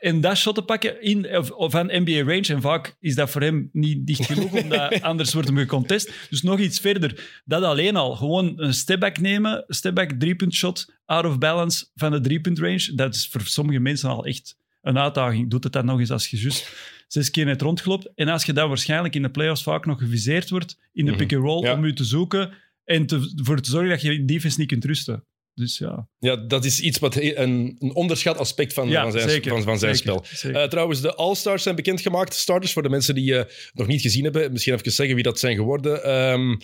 en 0.05 0.21
dat 0.21 0.37
shot 0.37 0.55
te 0.55 0.61
pakken 0.61 1.01
in, 1.01 1.37
of, 1.37 1.51
of 1.51 1.71
van 1.71 1.85
NBA 1.85 2.19
range. 2.31 2.47
En 2.47 2.61
vaak 2.61 2.95
is 2.99 3.15
dat 3.15 3.29
voor 3.29 3.41
hem 3.41 3.69
niet 3.71 4.07
dicht 4.07 4.25
genoeg, 4.25 4.51
omdat 4.63 5.01
anders 5.01 5.33
wordt 5.33 5.47
hem 5.47 5.57
gecontest. 5.57 6.11
Dus 6.29 6.41
nog 6.41 6.59
iets 6.59 6.79
verder. 6.79 7.41
Dat 7.45 7.63
alleen 7.63 7.95
al. 7.95 8.15
Gewoon 8.15 8.53
een 8.55 8.73
stepback 8.73 9.17
nemen, 9.19 9.63
stepback 9.67 10.11
driepunt 10.11 10.53
shot, 10.53 10.93
out 11.05 11.25
of 11.25 11.37
balance 11.37 11.85
van 11.95 12.11
de 12.11 12.21
driepunt 12.21 12.59
range. 12.59 12.91
Dat 12.95 13.15
is 13.15 13.27
voor 13.27 13.41
sommige 13.41 13.79
mensen 13.79 14.09
al 14.09 14.25
echt 14.25 14.57
een 14.81 14.97
uitdaging. 14.97 15.49
Doet 15.49 15.63
het 15.63 15.73
dan 15.73 15.85
nog 15.85 15.99
eens 15.99 16.11
als 16.11 16.27
je 16.27 16.37
juist 16.37 16.73
zes 17.07 17.31
keer 17.31 17.45
net 17.45 17.61
rondgelopen. 17.61 18.11
En 18.15 18.27
als 18.27 18.43
je 18.45 18.53
dan 18.53 18.67
waarschijnlijk 18.67 19.15
in 19.15 19.21
de 19.21 19.29
playoffs 19.29 19.63
vaak 19.63 19.85
nog 19.85 19.99
geviseerd 19.99 20.49
wordt 20.49 20.77
in 20.93 21.05
de 21.05 21.11
Mhm. 21.11 21.19
pick-and-roll 21.19 21.63
Ja. 21.63 21.73
om 21.73 21.85
je 21.85 21.93
te 21.93 22.03
zoeken 22.03 22.51
en 22.83 23.05
te, 23.05 23.31
voor 23.35 23.61
te 23.61 23.69
zorgen 23.69 23.89
dat 23.89 24.01
je 24.01 24.13
in 24.13 24.25
defense 24.25 24.59
niet 24.59 24.67
kunt 24.67 24.85
rusten. 24.85 25.23
Dus 25.55 25.77
ja, 25.77 26.07
Ja, 26.19 26.35
dat 26.35 26.65
is 26.65 26.79
iets 26.79 26.99
wat 26.99 27.15
een, 27.15 27.75
een 27.79 27.93
onderschat 27.93 28.37
aspect 28.37 28.73
van, 28.73 28.89
ja 28.89 29.01
van 29.01 29.11
zijn, 29.11 29.29
zeker. 29.29 29.51
van, 29.51 29.63
van 29.63 29.79
zijn 29.79 29.95
zeker, 29.95 30.13
spel. 30.13 30.37
zeker. 30.37 30.61
Eh, 30.61 30.67
trouwens, 30.67 31.01
de 31.01 31.15
All-Stars 31.15 31.63
zijn 31.63 31.75
bekendgemaakt. 31.75 32.33
Starters 32.33 32.73
voor 32.73 32.83
de 32.83 32.89
mensen 32.89 33.15
die 33.15 33.37
eh 33.37 33.51
nog 33.73 33.87
niet 33.87 34.01
gezien 34.01 34.23
hebben. 34.23 34.51
Misschien 34.51 34.73
even 34.73 34.91
zeggen 34.91 35.15
wie 35.15 35.23
dat 35.23 35.39
zijn 35.39 35.55
geworden. 35.55 36.03
Ehm, 36.03 36.55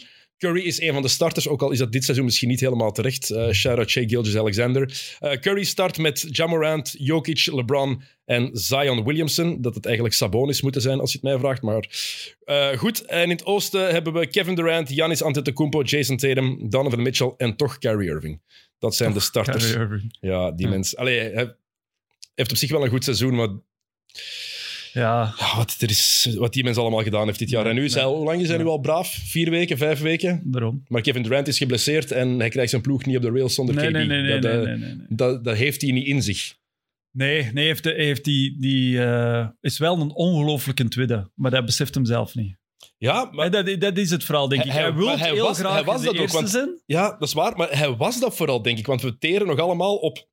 Curry 0.41 0.61
is 0.61 0.81
een 0.81 0.93
van 0.93 1.01
de 1.01 1.07
starters, 1.07 1.47
ook 1.47 1.61
al 1.61 1.71
is 1.71 1.77
dat 1.77 1.91
dit 1.91 2.03
seizoen 2.03 2.25
misschien 2.25 2.49
niet 2.49 2.59
helemaal 2.59 2.91
terecht. 2.91 3.29
Uh, 3.29 3.51
Shout-out 3.51 3.89
Shea 3.89 4.07
Gilgeous-Alexander. 4.07 5.15
Eh, 5.19 5.31
Curry 5.31 5.63
start 5.63 5.97
met 5.97 6.27
Jamorant, 6.31 6.95
Jokic, 6.97 7.45
LeBron 7.45 8.01
en 8.25 8.49
Zion 8.53 9.03
Williamson. 9.03 9.61
Dat 9.61 9.75
het 9.75 9.85
eigenlijk 9.85 10.15
Sabonis 10.15 10.61
moeten 10.61 10.81
zijn, 10.81 10.99
als 10.99 11.11
je 11.11 11.17
het 11.21 11.27
mij 11.27 11.39
vraagt. 11.39 11.61
Maar 11.61 11.89
eh, 12.43 12.77
goed, 12.77 13.05
en 13.05 13.23
in 13.23 13.29
het 13.29 13.45
oosten 13.45 13.91
hebben 13.91 14.13
we 14.13 14.27
Kevin 14.27 14.55
Durant, 14.55 14.91
Giannis 14.91 15.21
Antetokounmpo, 15.21 15.81
Jason 15.81 16.17
Tatum, 16.17 16.69
Donovan 16.69 17.01
Mitchell 17.01 17.33
en 17.37 17.55
toch 17.55 17.77
Kyrie 17.77 18.09
Irving. 18.09 18.41
Dat 18.81 18.95
zijn 18.95 19.13
de 19.13 19.19
starters. 19.19 19.71
Ja, 20.19 20.51
die 20.51 20.65
Ja. 20.65 20.71
mens. 20.71 20.95
Allee, 20.95 21.19
hij 21.19 21.55
heeft 22.35 22.51
op 22.51 22.57
zich 22.57 22.71
wel 22.71 22.83
een 22.83 22.89
goed 22.89 23.03
seizoen, 23.03 23.35
maar 23.35 23.47
Ja, 24.93 25.33
ja, 25.37 25.55
wat, 25.57 25.75
er 25.79 25.89
is, 25.89 26.29
wat 26.37 26.53
die 26.53 26.63
mens 26.63 26.77
allemaal 26.77 27.03
gedaan 27.03 27.25
heeft 27.25 27.39
dit 27.39 27.49
jaar. 27.49 27.65
En 27.65 27.75
nu 27.75 27.83
is 27.83 27.93
hij, 27.93 28.03
hoe 28.03 28.23
lang 28.23 28.41
is 28.41 28.47
hij 28.47 28.57
nu 28.57 28.65
al 28.65 28.79
braaf? 28.79 29.19
Vier 29.23 29.49
weken, 29.49 29.77
vijf 29.77 29.99
weken? 29.99 30.41
daarom. 30.45 30.83
Maar 30.87 31.01
Kevin 31.01 31.23
Durant 31.23 31.47
is 31.47 31.57
geblesseerd 31.57 32.11
en 32.11 32.39
hij 32.39 32.49
krijgt 32.49 32.69
zijn 32.69 32.81
ploeg 32.81 33.05
niet 33.05 33.15
op 33.15 33.21
de 33.21 33.29
rails 33.31 33.53
zonder 33.53 33.75
Nee, 33.75 33.87
KD. 33.87 33.91
nee, 33.93 34.05
nee, 34.05 34.39
dat, 34.39 34.41
nee, 34.41 34.51
eh, 34.61 34.67
nee, 34.67 34.77
nee, 34.77 34.95
nee. 34.95 35.05
Dat, 35.09 35.43
dat 35.43 35.55
heeft 35.55 35.81
hij 35.81 35.91
niet 35.91 36.07
in 36.07 36.21
zich. 36.23 36.55
Nee, 37.11 37.51
nee, 37.53 37.65
heeft, 37.65 37.85
heeft 37.85 38.23
die, 38.23 38.55
die 38.59 39.03
eh, 39.03 39.47
is 39.61 39.77
wel 39.77 39.99
een 40.01 40.11
ongelooflijke 40.13 40.87
tweede, 40.87 41.29
maar 41.35 41.51
dat 41.51 41.65
beseft 41.65 41.93
hem 41.95 42.05
zelf 42.05 42.35
niet. 42.35 42.55
Ja, 42.97 43.23
maar, 43.23 43.33
Maar 43.33 43.51
dat, 43.65 43.81
dat 43.81 43.97
is 43.97 44.09
het 44.09 44.23
vooral, 44.23 44.47
denk 44.47 44.63
ik. 44.63 44.71
Hij- 44.71 44.81
Hij, 44.81 44.93
wil 44.93 45.17
heel 45.17 45.45
was- 45.45 45.57
graag 45.59 45.73
hij 45.73 45.83
was 45.83 45.99
de 45.99 46.05
dat 46.05 46.13
ook, 46.15 46.19
eerste 46.21 46.37
want- 46.37 46.49
zijn. 46.49 46.81
ja, 46.85 47.09
dat 47.11 47.27
is 47.27 47.33
waar. 47.33 47.57
Maar 47.57 47.77
hij 47.77 47.95
was 47.95 48.19
dat 48.19 48.35
vooral, 48.35 48.61
denk 48.61 48.77
ik. 48.77 48.85
Want 48.85 49.01
we 49.01 49.17
teren 49.17 49.47
nog 49.47 49.59
allemaal 49.59 49.95
op 49.95 50.29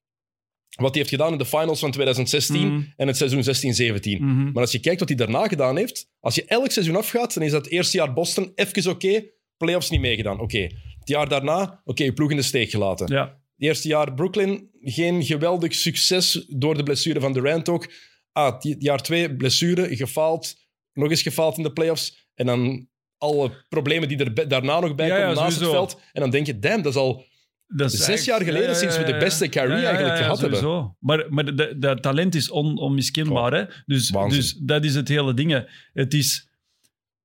wat 0.69 0.89
hij 0.91 0.99
heeft 0.99 1.09
gedaan 1.11 1.33
in 1.33 1.39
de 1.39 1.45
finals 1.45 1.81
van 1.81 1.91
2016 1.91 2.67
Mhm. 2.73 2.83
en 2.97 3.07
het 3.07 3.17
seizoen 3.17 3.43
16-17. 3.43 4.25
Mhm. 4.25 4.53
Maar 4.53 4.63
als 4.63 4.73
je 4.73 4.81
kijkt 4.81 4.99
wat 5.01 5.09
hij 5.09 5.19
daarna 5.19 5.49
gedaan 5.49 5.77
heeft, 5.77 6.11
als 6.21 6.35
je 6.35 6.45
elk 6.45 6.71
seizoen 6.71 6.97
afgaat, 6.97 7.35
dan 7.35 7.43
is 7.43 7.51
dat 7.51 7.67
eerste 7.67 7.97
jaar 7.97 8.13
Boston 8.13 8.53
even 8.55 8.91
oké, 8.91 9.25
playoffs 9.57 9.91
niet 9.91 10.01
meegedaan. 10.01 10.41
Oké. 10.41 10.59
Het 10.99 11.09
jaar 11.09 11.29
daarna, 11.29 11.81
oké, 11.85 12.05
je 12.05 12.13
ploeg 12.13 12.31
in 12.31 12.37
de 12.37 12.43
steek 12.43 12.71
gelaten. 12.71 13.07
Ja, 13.07 13.23
Het 13.23 13.67
eerste 13.67 13.89
jaar 13.89 14.15
Brooklyn, 14.15 14.71
geen 14.81 15.25
geweldig 15.25 15.75
succes 15.75 16.47
door 16.49 16.77
de 16.77 16.83
blessure 16.83 17.21
van 17.21 17.33
Durant 17.33 17.69
ook. 17.69 17.93
Ah, 18.33 18.55
het 18.63 18.77
jaar 18.79 19.03
twee, 19.03 19.37
blessure, 19.37 19.97
gefaald, 19.97 20.55
nog 20.93 21.11
eens 21.11 21.23
gefaald 21.23 21.57
in 21.57 21.63
de 21.63 21.73
playoffs. 21.73 22.28
En 22.39 22.47
dan 22.47 22.89
alle 23.17 23.65
problemen 23.69 24.09
die 24.09 24.19
er 24.25 24.49
daarna 24.49 24.81
nog 24.81 24.95
bij 24.95 25.07
Ja, 25.07 25.17
ja, 25.17 25.21
komen 25.21 25.43
naast 25.43 25.59
sowieso. 25.59 25.81
het 25.81 25.91
veld. 25.91 26.03
En 26.13 26.21
dan 26.21 26.31
denk 26.31 26.47
je, 26.47 26.59
damn, 26.59 26.83
dat 26.83 26.93
is 26.93 26.99
al... 26.99 27.25
dat 27.67 27.93
is 27.93 28.05
Zes 28.05 28.25
jaar 28.25 28.43
geleden 28.43 28.77
sinds 28.77 28.97
we 28.99 29.05
de 29.05 29.17
beste 29.17 29.49
Kyrie 29.49 29.85
eigenlijk 29.87 30.17
gehad 30.17 30.41
hebben. 30.41 30.97
Maar, 31.01 31.27
maar 31.29 31.79
dat 31.79 32.03
talent 32.03 32.35
is 32.35 32.51
on, 32.51 32.79
onmiskenbaar. 32.79 33.53
hè? 33.53 33.65
Dus, 33.87 34.11
waanzin. 34.11 34.41
dus 34.41 34.53
dat 34.53 34.85
is 34.85 34.95
het 34.95 35.09
hele 35.09 35.35
ding. 35.35 35.67
Het 35.93 36.15
is 36.15 36.49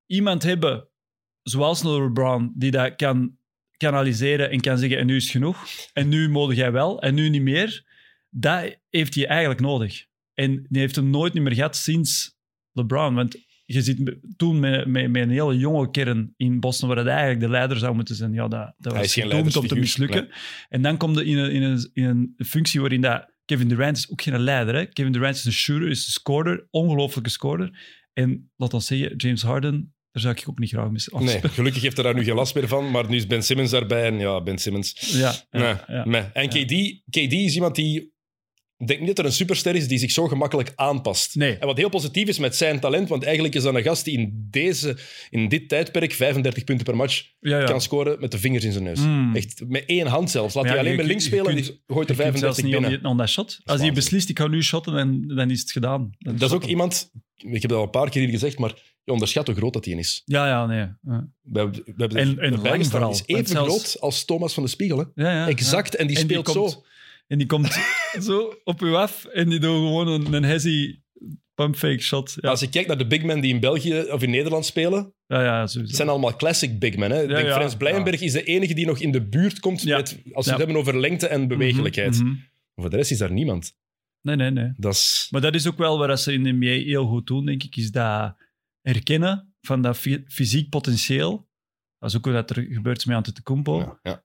iemand 0.05 0.43
hebben, 0.43 0.87
zoals 1.43 1.83
LeBron, 1.83 2.53
die 2.55 2.71
dat 2.71 2.95
kan 2.95 3.37
kanaliseren 3.77 4.49
en 4.49 4.61
kan 4.61 4.77
zeggen, 4.77 4.97
en 4.97 5.05
nu 5.05 5.15
is 5.15 5.31
genoeg. 5.31 5.65
En 5.93 6.09
nu 6.09 6.29
mogen 6.29 6.55
jij 6.55 6.71
wel, 6.71 7.01
en 7.01 7.13
nu 7.13 7.29
niet 7.29 7.41
meer. 7.41 7.91
Dat 8.29 8.77
heeft 8.89 9.15
hij 9.15 9.27
eigenlijk 9.27 9.59
nodig. 9.59 10.05
En 10.33 10.65
die 10.69 10.81
heeft 10.81 10.95
hem 10.95 11.09
nooit 11.09 11.33
meer 11.33 11.53
gehad 11.53 11.75
sinds 11.75 12.35
LeBron. 12.71 13.15
Want 13.15 13.37
je 13.65 13.81
zit 13.81 14.15
toen 14.35 14.59
met, 14.59 14.85
met, 14.85 15.11
met 15.11 15.21
een 15.21 15.29
hele 15.29 15.57
jonge 15.57 15.91
kern 15.91 16.33
in 16.37 16.59
Boston, 16.59 16.87
waar 16.87 16.97
het 16.97 17.07
eigenlijk 17.07 17.39
de 17.39 17.49
leider 17.49 17.77
zou 17.77 17.95
moeten 17.95 18.15
zijn. 18.15 18.33
Ja, 18.33 18.47
dat, 18.47 18.73
dat 18.77 18.93
was 18.93 19.13
gedoemd 19.13 19.55
om 19.55 19.67
te 19.67 19.75
mislukken. 19.75 20.29
En 20.69 20.81
dan 20.81 20.97
komt 20.97 21.17
je 21.17 21.25
in 21.25 21.37
een, 21.37 21.51
in, 21.51 21.63
een, 21.63 21.89
in 21.93 22.03
een 22.03 22.45
functie 22.45 22.79
waarin 22.79 23.01
dat 23.01 23.31
Kevin 23.45 23.67
Durant 23.67 23.97
is 23.97 24.09
ook 24.09 24.21
geen 24.21 24.39
leider. 24.39 24.75
Hè? 24.75 24.85
Kevin 24.85 25.11
Durant 25.11 25.35
is 25.35 25.45
een 25.45 25.51
shooter, 25.51 25.89
is 25.89 26.05
een 26.05 26.11
scorer, 26.11 26.67
ongelooflijke 26.69 27.29
scorer. 27.29 28.01
En 28.13 28.51
laat 28.55 28.73
ons 28.73 28.85
zeggen, 28.85 29.15
James 29.15 29.41
Harden, 29.41 29.93
daar 30.11 30.21
zou 30.21 30.35
ik 30.35 30.49
ook 30.49 30.59
niet 30.59 30.69
graag 30.69 30.89
mee 30.89 31.23
Nee, 31.23 31.41
gelukkig 31.41 31.81
heeft 31.81 31.95
hij 31.95 32.05
daar 32.05 32.15
nu 32.15 32.23
geen 32.23 32.35
last 32.35 32.55
meer 32.55 32.67
van. 32.67 32.91
Maar 32.91 33.09
nu 33.09 33.15
is 33.15 33.27
Ben 33.27 33.43
Simmons 33.43 33.71
daarbij. 33.71 34.05
En 34.05 34.19
ja, 34.19 34.41
Ben 34.41 34.57
Simmons. 34.57 34.93
Ja, 34.99 35.33
ja, 35.51 35.59
Nee, 35.59 35.97
ja. 35.97 36.05
nee. 36.05 36.21
En 36.21 36.49
KD, 36.49 37.01
KD 37.09 37.33
is 37.33 37.55
iemand 37.55 37.75
die... 37.75 38.11
Ik 38.83 38.89
denk 38.89 38.99
niet 38.99 39.09
dat 39.09 39.19
er 39.19 39.25
een 39.25 39.31
superster 39.37 39.75
is 39.75 39.87
die 39.87 39.97
zich 39.97 40.11
zo 40.11 40.27
gemakkelijk 40.27 40.71
aanpast. 40.75 41.35
Nee. 41.35 41.57
En 41.57 41.67
wat 41.67 41.77
heel 41.77 41.89
positief 41.89 42.27
is 42.27 42.37
met 42.39 42.55
zijn 42.55 42.79
talent, 42.79 43.09
want 43.09 43.23
eigenlijk 43.23 43.55
is 43.55 43.63
dat 43.63 43.75
een 43.75 43.83
gast 43.83 44.05
die 44.05 44.17
in, 44.17 44.47
deze, 44.49 44.97
in 45.29 45.47
dit 45.49 45.69
tijdperk 45.69 46.13
35 46.13 46.63
punten 46.63 46.85
per 46.85 46.95
match 46.95 47.23
Ja, 47.39 47.59
ja. 47.59 47.65
kan 47.65 47.81
scoren 47.81 48.19
met 48.19 48.31
de 48.31 48.37
vingers 48.37 48.63
in 48.63 48.71
zijn 48.71 48.83
neus. 48.83 48.99
Mm. 48.99 49.35
Echt 49.35 49.63
met 49.67 49.83
één 49.85 50.07
hand 50.07 50.31
zelfs. 50.31 50.53
Laat 50.53 50.63
Ja, 50.63 50.69
hij 50.69 50.79
alleen 50.79 50.95
met 50.95 51.05
links 51.05 51.25
spelen 51.25 51.45
en 51.45 51.55
die 51.55 51.81
gooit 51.87 52.09
er 52.09 52.15
Je 52.15 52.21
kunt 52.23 52.39
zelfs 52.39 52.55
35 52.59 52.63
niet 52.63 52.71
binnen. 52.71 52.89
die- 52.99 53.09
om 53.09 53.17
dat 53.17 53.29
shot. 53.29 53.59
Als 53.63 53.81
hij 53.81 53.93
beslist, 53.93 54.29
ik 54.29 54.39
ga 54.39 54.47
nu 54.47 54.63
shotten, 54.63 54.93
dan, 54.93 55.27
dan 55.35 55.49
is 55.51 55.59
het 55.59 55.71
gedaan. 55.71 56.09
Dan 56.19 56.35
Dat 56.37 56.49
is 56.49 56.55
ook 56.55 56.63
iemand... 56.65 57.11
Ik 57.35 57.61
heb 57.61 57.69
dat 57.71 57.79
al 57.79 57.83
een 57.83 57.89
paar 57.89 58.09
keer 58.09 58.21
hier 58.21 58.31
gezegd, 58.31 58.57
maar 58.59 58.73
je 59.03 59.11
onderschat 59.11 59.47
hoe 59.47 59.55
groot 59.55 59.73
dat 59.73 59.85
hij 59.85 59.93
is. 59.93 60.21
Ja, 60.25 60.47
ja, 60.47 60.65
nee. 60.65 60.77
Ja, 60.79 61.27
We 61.41 61.59
hebben, 61.59 61.83
we 61.85 61.93
hebben 61.97 62.17
En- 62.17 62.27
er- 62.37 62.43
en 62.43 62.53
erbij 62.53 62.71
lang 62.71 62.87
vooral. 62.87 63.11
Is 63.11 63.23
even 63.25 63.45
zelfs- 63.47 63.69
groot 63.69 63.97
als 63.99 64.25
Thomas 64.25 64.53
van 64.53 64.63
de 64.63 64.69
Spiegel. 64.69 64.97
Hè? 64.97 65.23
ja, 65.23 65.31
ja, 65.31 65.47
Exact. 65.47 65.95
En 65.95 66.07
die 66.07 66.17
En 66.17 66.27
die 66.27 66.37
speelt 66.37 66.55
komt- 66.57 66.71
zo. 66.71 66.83
En 67.27 67.37
die 67.37 67.47
komt 67.47 67.77
zo 68.27 68.53
op 68.63 68.81
u 68.81 68.93
af 68.93 69.25
en 69.25 69.49
die 69.49 69.59
doet 69.59 69.75
gewoon 69.75 70.07
een, 70.07 70.33
een 70.33 70.43
hezzy 70.43 71.01
pumpfake 71.53 71.99
shot. 72.01 72.37
Ja, 72.41 72.49
Als 72.49 72.59
je 72.59 72.69
kijkt 72.69 72.87
naar 72.87 72.97
de 72.97 73.07
big 73.07 73.23
men 73.23 73.39
die 73.41 73.53
in 73.53 73.59
België 73.59 73.99
of 74.01 74.21
in 74.21 74.29
Nederland 74.29 74.65
spelen, 74.65 75.13
ja, 75.27 75.43
ja 75.43 75.61
het 75.61 75.95
zijn 75.95 76.09
allemaal 76.09 76.35
classic 76.35 76.79
big 76.79 76.97
men. 76.97 77.11
Hè? 77.11 77.21
Ik 77.21 77.29
denk 77.29 77.49
Frans 77.49 77.75
Blijenberg 77.77 78.21
is 78.21 78.31
de 78.31 78.43
enige 78.43 78.73
die 78.73 78.85
nog 78.85 78.99
in 78.99 79.11
de 79.11 79.21
buurt 79.27 79.59
komt 79.59 79.85
met, 79.85 80.19
als 80.33 80.45
we 80.45 80.51
het 80.51 80.59
hebben 80.59 80.77
over 80.77 80.99
lengte 80.99 81.27
en 81.27 81.47
bewegelijkheid. 81.47 82.13
Mhm, 82.19 82.27
mhm. 82.27 82.35
Voor 82.75 82.89
de 82.89 82.95
rest 82.95 83.11
is 83.11 83.17
daar 83.17 83.31
niemand. 83.31 83.75
Nee, 84.21 84.35
nee, 84.35 84.51
nee. 84.51 84.73
Dat 84.77 84.93
is... 84.93 85.27
Maar 85.31 85.41
dat 85.41 85.55
is 85.55 85.67
ook 85.67 85.77
wel 85.77 85.97
wat 85.97 86.21
ze 86.21 86.33
in 86.33 86.43
de 86.43 86.51
NBA 86.51 86.65
heel 86.65 87.05
goed 87.05 87.27
doen, 87.27 87.45
denk 87.45 87.63
ik, 87.63 87.75
is 87.75 87.91
dat 87.91 88.35
herkennen 88.81 89.53
van 89.61 89.81
dat 89.81 89.97
fy- 89.97 90.23
fysiek 90.27 90.69
potentieel. 90.69 91.47
Dat 91.99 92.09
is 92.09 92.17
ook 92.17 92.25
wat 92.25 92.49
er 92.49 92.65
gebeurt 92.69 93.05
met 93.05 93.15
Antetokounmpo. 93.15 93.79
Ja, 93.79 93.99
ja. 94.01 94.23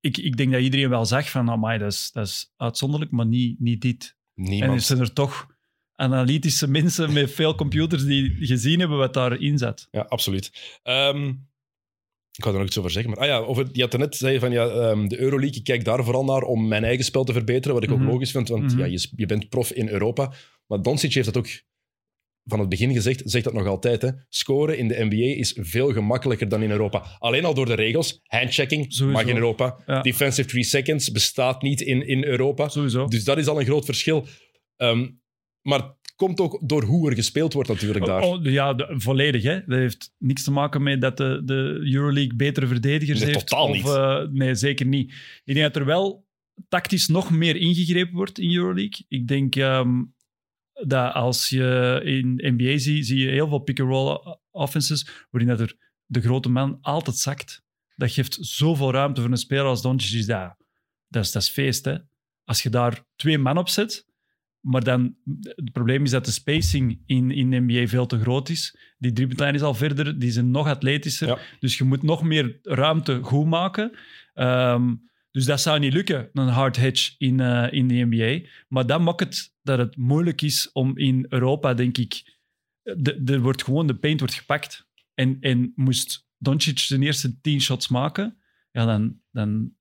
Ik, 0.00 0.16
ik 0.18 0.36
denk 0.36 0.52
dat 0.52 0.60
iedereen 0.60 0.88
wel 0.88 1.04
zag 1.06 1.30
van, 1.30 1.50
amai, 1.50 1.78
dat 1.78 1.92
is, 1.92 2.10
dat 2.12 2.26
is 2.26 2.52
uitzonderlijk, 2.56 3.10
maar 3.10 3.26
niet, 3.26 3.60
niet 3.60 3.80
dit. 3.80 4.16
En 4.34 4.42
Niemand. 4.42 4.72
er 4.72 4.80
zijn 4.80 4.98
er 5.00 5.12
toch 5.12 5.46
analytische 5.94 6.68
mensen 6.68 7.12
met 7.12 7.30
veel 7.30 7.54
computers 7.54 8.04
die 8.04 8.36
gezien 8.46 8.78
hebben 8.80 8.98
wat 8.98 9.14
daarin 9.14 9.58
zat. 9.58 9.88
Ja, 9.90 10.00
absoluut. 10.00 10.78
Ehm, 10.82 11.26
ik 12.32 12.44
ga 12.44 12.50
er 12.50 12.56
nog 12.58 12.66
iets 12.66 12.78
over 12.78 12.90
zeggen. 12.90 13.10
Maar, 13.10 13.20
ah 13.20 13.26
ja, 13.26 13.36
over, 13.38 13.68
je 13.72 13.82
had 13.82 13.92
er 13.92 13.98
net 13.98 14.16
zei 14.16 14.38
van 14.38 14.50
ja, 14.50 14.66
ehm, 14.68 15.06
de 15.08 15.18
Euroleague, 15.20 15.58
ik 15.58 15.64
kijk 15.64 15.84
daar 15.84 16.04
vooral 16.04 16.24
naar 16.24 16.42
om 16.42 16.68
mijn 16.68 16.84
eigen 16.84 17.04
spel 17.04 17.24
te 17.24 17.32
verbeteren, 17.32 17.74
wat 17.74 17.82
ik 17.82 17.90
Mhm. 17.90 18.02
ook 18.02 18.08
logisch 18.12 18.30
vind, 18.30 18.48
want 18.48 18.62
Mhm. 18.72 18.78
ja, 18.78 18.84
je, 18.84 19.08
je 19.16 19.26
bent 19.26 19.48
prof 19.48 19.72
in 19.72 19.88
Europa. 19.88 20.32
Maar 20.66 20.82
Doncic 20.82 21.12
heeft 21.14 21.26
dat 21.26 21.36
ook 21.36 21.48
van 22.48 22.60
het 22.60 22.68
begin 22.68 22.92
gezegd, 22.92 23.22
zegt 23.24 23.44
dat 23.44 23.52
nog 23.54 23.66
altijd. 23.66 24.02
Hè. 24.02 24.08
Scoren 24.28 24.78
in 24.78 24.88
de 24.88 25.04
NBA 25.10 25.38
is 25.38 25.56
veel 25.60 25.92
gemakkelijker 25.92 26.48
dan 26.48 26.62
in 26.62 26.70
Europa. 26.70 27.02
Alleen 27.18 27.44
al 27.44 27.54
door 27.54 27.66
de 27.66 27.74
regels. 27.74 28.20
Handchecking 28.22 28.86
Sowieso. 28.88 29.18
mag 29.22 29.26
in 29.30 29.34
Europa. 29.36 29.78
Ja. 29.86 30.02
Defensive 30.02 30.48
three 30.48 30.64
seconds 30.64 31.10
bestaat 31.10 31.62
niet 31.62 31.80
in, 31.80 32.06
in 32.06 32.24
Europa. 32.24 32.68
Sowieso. 32.68 33.06
Dus 33.06 33.24
dat 33.24 33.38
is 33.38 33.46
al 33.46 33.58
een 33.60 33.66
groot 33.66 33.84
verschil. 33.84 34.26
Ehm, 34.76 35.08
maar 35.62 35.78
het 35.78 36.12
komt 36.16 36.40
ook 36.40 36.68
door 36.68 36.82
hoe 36.82 37.08
er 37.10 37.14
gespeeld 37.16 37.52
wordt 37.52 37.68
natuurlijk 37.68 38.04
daar. 38.06 38.22
Oh, 38.22 38.44
ja, 38.44 38.74
de- 38.74 38.94
volledig. 38.96 39.42
Hè. 39.42 39.54
Dat 39.66 39.78
heeft 39.78 40.14
niks 40.18 40.44
te 40.44 40.50
maken 40.50 40.82
met 40.82 41.00
dat 41.00 41.16
de, 41.16 41.42
de 41.44 41.80
Euroleague 41.92 42.36
betere 42.36 42.66
verdedigers 42.66 43.20
Nee, 43.20 43.28
heeft. 43.28 43.46
totaal 43.46 43.68
of, 43.68 43.74
niet. 43.74 43.86
eh, 43.86 44.20
nee, 44.30 44.54
zeker 44.54 44.86
niet. 44.86 45.12
Ik 45.44 45.54
denk 45.54 45.66
dat 45.66 45.76
er 45.76 45.84
wel 45.84 46.26
tactisch 46.68 47.08
nog 47.08 47.30
meer 47.30 47.56
ingegrepen 47.56 48.14
wordt 48.14 48.38
in 48.38 48.54
Euroleague. 48.54 49.04
Ik 49.08 49.26
denk 49.28 49.56
ehm, 49.56 49.88
dat 50.86 51.14
als 51.14 51.48
je 51.48 52.00
in 52.04 52.40
NBA 52.42 52.78
ziet, 52.78 53.06
zie 53.06 53.18
je 53.18 53.30
heel 53.30 53.48
veel 53.48 53.58
pick-and-roll 53.58 54.38
offenses, 54.50 55.26
waarin 55.30 55.50
dat 55.50 55.60
er 55.60 55.76
de 56.06 56.20
grote 56.20 56.48
man 56.48 56.78
altijd 56.80 57.16
zakt. 57.16 57.62
Dat 57.94 58.12
geeft 58.12 58.38
zoveel 58.40 58.92
ruimte 58.92 59.20
voor 59.20 59.30
een 59.30 59.36
speler 59.36 59.64
als 59.64 59.82
Doncic. 59.82 60.18
is 60.18 60.26
Dat, 60.26 60.56
dat, 61.08 61.24
is, 61.24 61.32
dat 61.32 61.42
is 61.42 61.48
feest, 61.48 61.84
hè. 61.84 61.96
Als 62.44 62.62
je 62.62 62.70
daar 62.70 63.04
twee 63.16 63.38
man 63.38 63.58
op 63.58 63.68
zet, 63.68 64.06
maar 64.60 64.84
dan, 64.84 65.16
het 65.42 65.72
probleem 65.72 66.04
is 66.04 66.10
dat 66.10 66.24
de 66.24 66.30
spacing 66.30 67.02
in, 67.06 67.30
in 67.30 67.50
de 67.50 67.60
NBA 67.60 67.86
veel 67.86 68.06
te 68.06 68.20
groot 68.20 68.48
is. 68.48 68.78
Die 68.98 69.12
driepuntlijn 69.12 69.54
is 69.54 69.62
al 69.62 69.74
verder, 69.74 70.18
die 70.18 70.30
zijn 70.30 70.50
nog 70.50 70.66
atletischer. 70.66 71.28
Ja. 71.28 71.38
Dus 71.58 71.78
je 71.78 71.84
moet 71.84 72.02
nog 72.02 72.22
meer 72.22 72.58
ruimte 72.62 73.22
goed 73.22 73.46
maken. 73.46 73.98
Ehm, 74.34 74.94
dus 75.30 75.44
dat 75.44 75.60
zou 75.60 75.78
niet 75.78 75.92
lukken, 75.92 76.28
een 76.32 76.48
hard 76.48 76.76
hedge 76.76 77.14
in, 77.18 77.40
eh, 77.40 77.72
in 77.72 77.88
de 77.88 77.94
NBA. 78.08 78.48
Maar 78.68 78.86
dat 78.86 79.00
maakt 79.00 79.20
het 79.20 79.54
dat 79.62 79.78
het 79.78 79.96
moeilijk 79.96 80.42
is 80.42 80.72
om 80.72 80.98
in 80.98 81.26
Europa, 81.28 81.74
denk 81.74 81.98
ik... 81.98 82.36
de- 82.82 83.22
Er 83.26 83.40
wordt 83.40 83.64
gewoon, 83.64 83.86
de 83.86 83.94
paint 83.96 84.20
wordt 84.20 84.34
gepakt. 84.34 84.86
En, 85.14 85.36
en 85.40 85.72
moest 85.74 86.26
Doncic 86.38 86.78
zijn 86.78 87.02
eerste 87.02 87.40
tien 87.40 87.60
shots 87.60 87.88
maken, 87.88 88.38
ja, 88.70 88.84
dan, 88.84 89.20
dan 89.30 89.72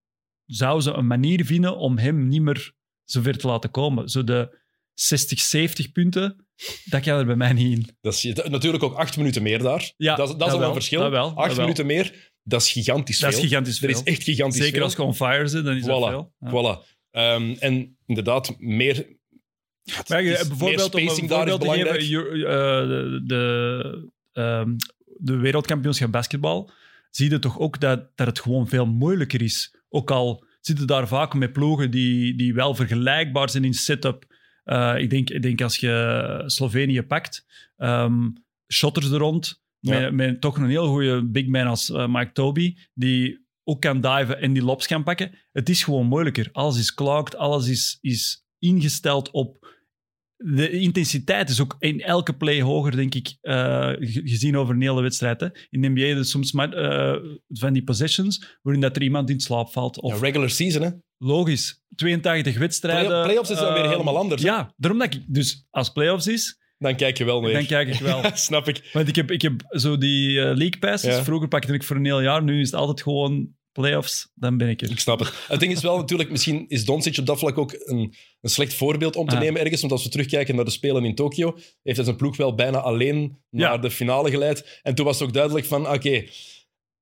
zou 0.45 0.81
ze 0.81 0.91
een 0.91 1.07
manier 1.07 1.45
vinden 1.45 1.77
om 1.77 1.97
hem 1.97 2.27
niet 2.27 2.41
meer 2.41 2.73
zo 3.03 3.21
ver 3.21 3.37
te 3.37 3.47
laten 3.47 3.71
komen. 3.71 4.09
Zo 4.09 4.23
de 4.23 4.57
60, 4.93 5.39
70 5.39 5.91
punten, 5.91 6.47
dat 6.85 7.01
kan 7.03 7.19
er 7.19 7.25
bij 7.25 7.35
mij 7.35 7.53
niet 7.53 7.77
in. 7.77 7.97
Dat 8.01 8.13
is 8.13 8.23
natuurlijk 8.33 8.83
ook 8.83 8.93
acht 8.95 9.17
minuten 9.17 9.43
meer 9.43 9.59
daar. 9.59 9.93
Ja, 9.97 10.15
dat, 10.15 10.25
is- 10.29 10.31
dat 10.35 10.39
dat 10.39 10.51
is 10.53 10.57
wel, 10.59 10.67
een 10.67 10.73
verschil. 10.73 11.01
dat 11.01 11.09
wel, 11.11 11.33
acht 11.35 11.51
wel. 11.55 11.61
minuten 11.61 11.85
meer, 11.85 12.33
dat 12.47 12.61
is 12.61 12.71
gigantisch 12.71 13.19
Dat 13.19 13.29
veel. 13.33 13.39
is 13.43 13.47
gigantisch 13.47 13.79
veel. 13.79 13.89
is 13.89 14.03
echt 14.03 14.23
gigantisch 14.23 14.57
Zeker 14.57 14.73
veel. 14.75 14.83
als 14.83 14.93
je 14.95 15.01
on 15.01 15.15
fire 15.15 15.47
zit, 15.47 15.63
dan 15.65 15.75
is 15.75 15.83
dat 15.85 16.07
veel. 16.07 16.33
Ja. 16.39 16.49
Voilà. 16.51 16.95
Ehm, 17.11 17.55
en 17.59 17.97
inderdaad, 18.05 18.55
meer... 18.59 19.15
Maar 20.07 20.23
je- 20.23 20.45
bijvoorbeeld, 20.47 20.59
om 20.95 21.01
meer 21.01 21.09
een 21.09 21.15
spacing 21.15 21.29
daar 21.29 21.47
is 21.47 21.51
voorbeeld 21.53 21.59
te 21.59 21.65
belangrijk. 21.65 22.01
geven, 22.01 22.33
eh, 22.33 22.87
de, 22.87 23.21
de, 23.25 24.09
ehm, 24.31 24.75
de 25.17 25.35
wereldkampioenschap 25.35 26.11
basketbal, 26.11 26.71
zie 27.11 27.29
je 27.29 27.39
toch 27.39 27.59
ook 27.59 27.79
dat, 27.79 28.09
dat 28.15 28.27
het 28.27 28.39
gewoon 28.39 28.67
veel 28.67 28.85
moeilijker 28.85 29.41
is. 29.41 29.75
Ook 29.89 30.11
al 30.11 30.45
zitten 30.61 30.87
daar 30.87 31.07
vaak 31.07 31.33
met 31.33 31.53
ploegen 31.53 31.91
die, 31.91 32.35
die 32.35 32.53
wel 32.53 32.75
vergelijkbaar 32.75 33.49
zijn 33.49 33.63
in 33.63 33.73
setup. 33.73 34.25
Eh, 34.63 34.93
ik, 34.97 35.09
denk, 35.09 35.29
ik 35.29 35.41
denk 35.41 35.61
als 35.61 35.77
je 35.77 36.43
Slovenië 36.45 37.01
pakt, 37.01 37.45
ehm 37.77 38.27
shotters 38.73 39.09
er 39.11 39.17
rond, 39.17 39.61
Ja. 39.79 39.99
met, 39.99 40.11
met 40.13 40.41
toch 40.41 40.57
een 40.57 40.69
heel 40.69 40.87
goede 40.87 41.25
big 41.29 41.47
man 41.47 41.67
als 41.67 41.91
eh, 41.91 42.07
Mike 42.07 42.31
Toby, 42.31 42.75
die 42.93 43.45
ook 43.63 43.81
kan 43.81 44.01
diven 44.01 44.41
en 44.41 44.53
die 44.53 44.63
lobs 44.63 44.87
kan 44.87 45.03
pakken. 45.03 45.31
Het 45.51 45.69
is 45.69 45.83
gewoon 45.83 46.05
moeilijker. 46.05 46.49
Alles 46.51 46.77
is 46.77 46.93
clogged, 46.93 47.35
alles 47.35 47.67
is, 47.67 47.97
is 48.01 48.45
ingesteld 48.59 49.31
op... 49.31 49.75
De 50.39 50.69
intensiteit 50.69 51.49
is 51.49 51.61
ook 51.61 51.75
in 51.79 52.01
elke 52.01 52.33
play 52.37 52.61
hoger, 52.61 52.95
denk 52.95 53.15
ik, 53.15 53.37
eh, 53.41 53.55
ge- 53.99 54.21
gezien 54.23 54.57
over 54.57 54.75
een 54.75 54.81
hele 54.81 55.01
wedstrijd. 55.01 55.39
Hè. 55.41 55.47
In 55.69 55.81
de 55.81 55.87
NBA 55.89 56.01
er 56.01 56.25
soms 56.25 56.51
eh, 56.51 57.15
van 57.47 57.73
die 57.73 57.83
possessions 57.83 58.57
waarin 58.61 58.81
dat 58.81 58.95
er 58.95 59.01
iemand 59.01 59.29
in 59.29 59.39
slaap 59.39 59.69
valt. 59.71 60.01
Of 60.01 60.13
Ja, 60.13 60.19
regular 60.19 60.49
season, 60.49 60.81
hè. 60.81 60.89
logisch, 61.17 61.83
82 61.95 62.57
wedstrijden. 62.57 63.07
Play- 63.07 63.23
playoffs 63.23 63.49
is 63.49 63.57
dan 63.57 63.73
weer 63.73 63.89
helemaal 63.89 64.17
anders, 64.17 64.41
hè? 64.41 64.47
Ja, 64.47 64.73
daarom 64.77 64.99
dat 64.99 65.13
ik... 65.13 65.21
Dus 65.27 65.67
als 65.69 65.89
playoffs 65.91 66.27
is, 66.27 66.59
Dan 66.77 66.95
kijk 66.95 67.17
je 67.17 67.25
wel 67.25 67.41
meer. 67.41 67.53
dan 67.53 67.65
kijk 67.65 67.87
ik 67.87 67.99
wel. 68.11 68.21
Snap 68.33 68.67
ik. 68.67 68.89
Want 68.93 69.07
ik 69.07 69.15
heb, 69.15 69.31
ik 69.31 69.41
heb 69.41 69.53
zo 69.69 69.97
die 69.97 70.39
eh, 70.39 70.45
league 70.45 70.77
passes. 70.79 71.15
Ja. 71.15 71.23
Vroeger 71.23 71.47
pakte 71.47 71.73
ik 71.73 71.83
voor 71.83 71.95
een 71.95 72.05
heel 72.05 72.21
jaar. 72.21 72.43
Nu 72.43 72.59
is 72.61 72.71
het 72.71 72.79
altijd 72.79 73.01
gewoon 73.01 73.55
playoffs. 73.71 74.31
Dan 74.35 74.57
ben 74.57 74.69
ik 74.69 74.81
er. 74.81 74.91
Ik 74.91 74.99
snap 74.99 75.19
het. 75.19 75.33
Het 75.47 75.59
ding 75.59 75.71
is 75.71 75.81
wel 75.81 75.97
natuurlijk, 75.97 76.29
misschien 76.29 76.65
is 76.67 76.85
Doncic 76.85 77.17
op 77.17 77.25
dat 77.25 77.39
vlak 77.39 77.57
ook 77.57 77.73
een, 77.77 78.13
een 78.41 78.49
slecht 78.49 78.73
voorbeeld 78.73 79.15
om 79.15 79.27
te 79.27 79.35
Ah. 79.35 79.41
nemen 79.41 79.61
ergens. 79.61 79.79
Want 79.81 79.93
als 79.93 80.03
we 80.03 80.09
terugkijken 80.09 80.55
naar 80.55 80.65
de 80.65 80.71
Spelen 80.71 81.05
in 81.05 81.15
Tokio, 81.15 81.53
heeft 81.83 81.95
hij 81.97 82.05
zijn 82.05 82.15
ploeg 82.17 82.37
wel 82.37 82.55
bijna 82.55 82.77
alleen 82.79 83.37
Ja. 83.49 83.67
naar 83.69 83.81
de 83.81 83.91
finale 83.91 84.29
geleid. 84.29 84.79
En 84.83 84.95
toen 84.95 85.05
was 85.05 85.19
het 85.19 85.27
ook 85.27 85.33
duidelijk 85.33 85.65
van, 85.65 85.89
oké, 85.89 86.23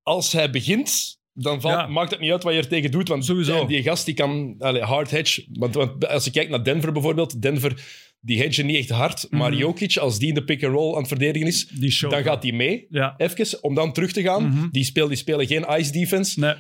als 0.04 0.32
hij 0.32 0.50
begint, 0.50 1.20
dan 1.34 1.62
valt, 1.62 1.74
Ja. 1.80 1.88
maakt 1.88 2.12
het 2.12 2.20
niet 2.20 2.32
uit 2.32 2.44
wat 2.44 2.54
je 2.54 2.60
er 2.60 2.68
tegen 2.68 2.92
doet. 2.92 3.08
Want 3.08 3.26
Sowieso. 3.26 3.66
die, 3.66 3.84
gast 3.84 4.06
die 4.06 4.14
kan 4.16 4.56
allee, 4.60 4.82
hard 4.82 5.12
hedge. 5.12 5.46
Want, 5.52 5.74
want 5.76 6.08
als 6.08 6.24
je 6.26 6.32
kijkt 6.32 6.50
naar 6.50 6.64
Denver 6.64 6.92
bijvoorbeeld, 6.92 7.42
Denver 7.42 7.84
die 8.26 8.40
hedgen 8.42 8.66
niet 8.66 8.78
echt 8.78 8.90
hard. 8.90 9.28
Maar 9.30 9.50
Mhm. 9.52 9.60
Jokic, 9.60 9.98
als 9.98 10.20
die 10.20 10.28
in 10.28 10.34
de 10.34 10.44
pick-and-roll 10.44 10.92
aan 10.94 11.00
het 11.00 11.08
verdedigen 11.08 11.48
is, 11.48 11.68
dan 12.00 12.24
gaat 12.24 12.44
hij 12.44 12.52
mee. 12.52 12.86
Ja. 12.90 13.14
Even, 13.18 13.64
om 13.64 13.76
dan 13.76 13.94
terug 13.94 14.12
te 14.12 14.22
gaan. 14.22 14.48
Mhm. 14.48 14.68
Die, 14.72 14.84
spelen, 14.84 15.10
die 15.10 15.18
spelen 15.18 15.48
geen 15.48 15.66
ice 15.80 15.92
defense. 15.92 16.40
Nee, 16.40 16.54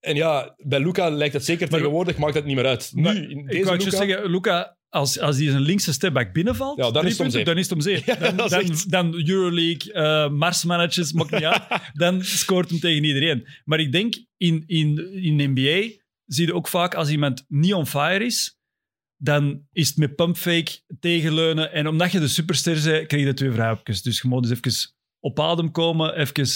En 0.00 0.16
ja, 0.16 0.54
bij 0.64 0.80
Luca 0.80 1.08
lijkt 1.08 1.34
het 1.34 1.44
zeker 1.44 1.68
Maar- 1.70 1.78
tegenwoordig, 1.78 2.16
maakt 2.16 2.34
het 2.34 2.44
niet 2.44 2.54
meer 2.56 2.66
uit. 2.66 2.90
Maar 2.94 3.14
Nu, 3.14 3.20
in 3.30 3.38
ik 3.38 3.46
deze 3.50 3.64
wou 3.64 3.76
Luca, 3.78 3.90
je 3.90 4.06
zeggen, 4.06 4.30
Luca, 4.30 4.76
als, 4.88 5.18
als 5.20 5.36
die 5.36 5.50
zijn 5.50 5.62
linkse 5.62 5.92
stepback 5.92 6.32
binnenvalt, 6.32 6.76
Ja, 6.78 6.90
dan 6.90 7.06
is 7.06 7.16
punten, 7.16 7.44
dan 7.44 7.56
is 7.58 7.62
het 7.62 7.72
om 7.72 7.80
zeep. 7.80 8.04
Ja, 8.06 8.14
dan, 8.14 8.36
dat 8.36 8.50
dan, 8.50 8.60
echt- 8.60 8.90
dan 8.90 9.14
Euroleague, 9.28 10.28
Mars-managers, 10.30 11.12
maakt 11.12 11.30
niet 11.30 11.42
uit. 11.44 11.62
Dan 11.94 12.24
scoort 12.24 12.70
hem 12.70 12.78
tegen 12.80 13.04
iedereen. 13.04 13.46
Maar 13.64 13.80
ik 13.80 13.92
denk, 13.92 14.14
in, 14.36 14.62
in, 14.66 15.12
in 15.22 15.50
NBA 15.50 15.88
zie 16.26 16.46
je 16.46 16.54
ook 16.54 16.68
vaak 16.68 16.94
als 16.94 17.10
iemand 17.10 17.44
niet 17.48 17.74
on 17.74 17.86
fire 17.86 18.24
is, 18.24 18.56
dan 19.16 19.66
is 19.72 19.88
het 19.88 19.96
met 19.96 20.14
pumpfake 20.14 20.80
tegenleunen. 21.00 21.72
En 21.72 21.86
omdat 21.86 22.12
je 22.12 22.20
de 22.20 22.28
superster 22.28 22.72
bent, 22.72 23.06
krijg 23.06 23.22
je 23.22 23.28
de 23.28 23.34
twee 23.34 23.50
vrijhapjes. 23.50 24.02
Dus 24.02 24.20
je 24.20 24.28
moet 24.28 24.42
dus 24.42 24.58
even 24.58 24.94
op 25.20 25.40
adem 25.40 25.70
komen, 25.70 26.16
even... 26.16 26.46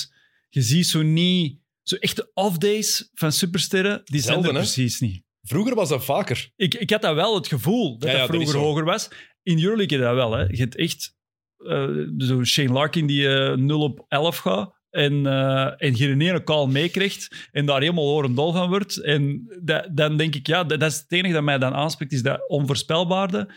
Je 0.48 0.62
ziet 0.62 0.86
zo 0.86 1.02
niet... 1.02 1.58
Zo 1.82 1.96
echte 1.96 2.30
off-days 2.34 3.10
van 3.14 3.32
supersterren, 3.32 4.00
die 4.04 4.20
zijn 4.20 4.32
Zelden, 4.32 4.50
er 4.50 4.56
hè? 4.56 4.62
precies 4.62 5.00
niet. 5.00 5.22
Vroeger 5.42 5.74
was 5.74 5.88
dat 5.88 6.04
vaker. 6.04 6.52
Ik, 6.56 6.74
ik 6.74 6.90
had 6.90 7.02
dat 7.02 7.14
wel, 7.14 7.34
het 7.34 7.46
gevoel 7.46 7.98
dat 7.98 8.10
Ja, 8.10 8.18
dat 8.18 8.28
vroeger 8.28 8.56
hoger 8.58 8.84
was. 8.84 9.08
In 9.42 9.62
Euroleague 9.62 9.98
dat 9.98 10.14
wel. 10.14 10.32
Hè. 10.32 10.42
Je 10.42 10.56
hebt 10.56 10.76
echt 10.76 11.16
eh, 11.56 11.88
zo 12.18 12.44
Shane 12.44 12.72
Larkin 12.72 13.06
die 13.06 13.28
eh 13.28 13.56
0 13.56 13.80
op 13.80 14.04
11 14.08 14.36
gaat 14.36 14.79
en, 14.90 15.26
eh 15.26 15.72
en 15.76 15.96
geen 15.96 16.20
ene 16.20 16.44
call 16.44 16.66
meekrijgt 16.66 17.48
en 17.52 17.66
daar 17.66 17.80
helemaal 17.80 18.08
horendol 18.08 18.52
van 18.52 18.68
wordt. 18.68 18.96
En 18.96 19.48
dat, 19.62 19.88
dan 19.90 20.16
denk 20.16 20.34
ik, 20.34 20.46
ja, 20.46 20.64
dat, 20.64 20.80
dat 20.80 20.90
is 20.90 20.98
het 20.98 21.12
enige 21.12 21.34
dat 21.34 21.42
mij 21.42 21.58
dan 21.58 21.74
aanspreekt, 21.74 22.12
is 22.12 22.22
dat 22.22 22.48
onvoorspelbaarde. 22.48 23.48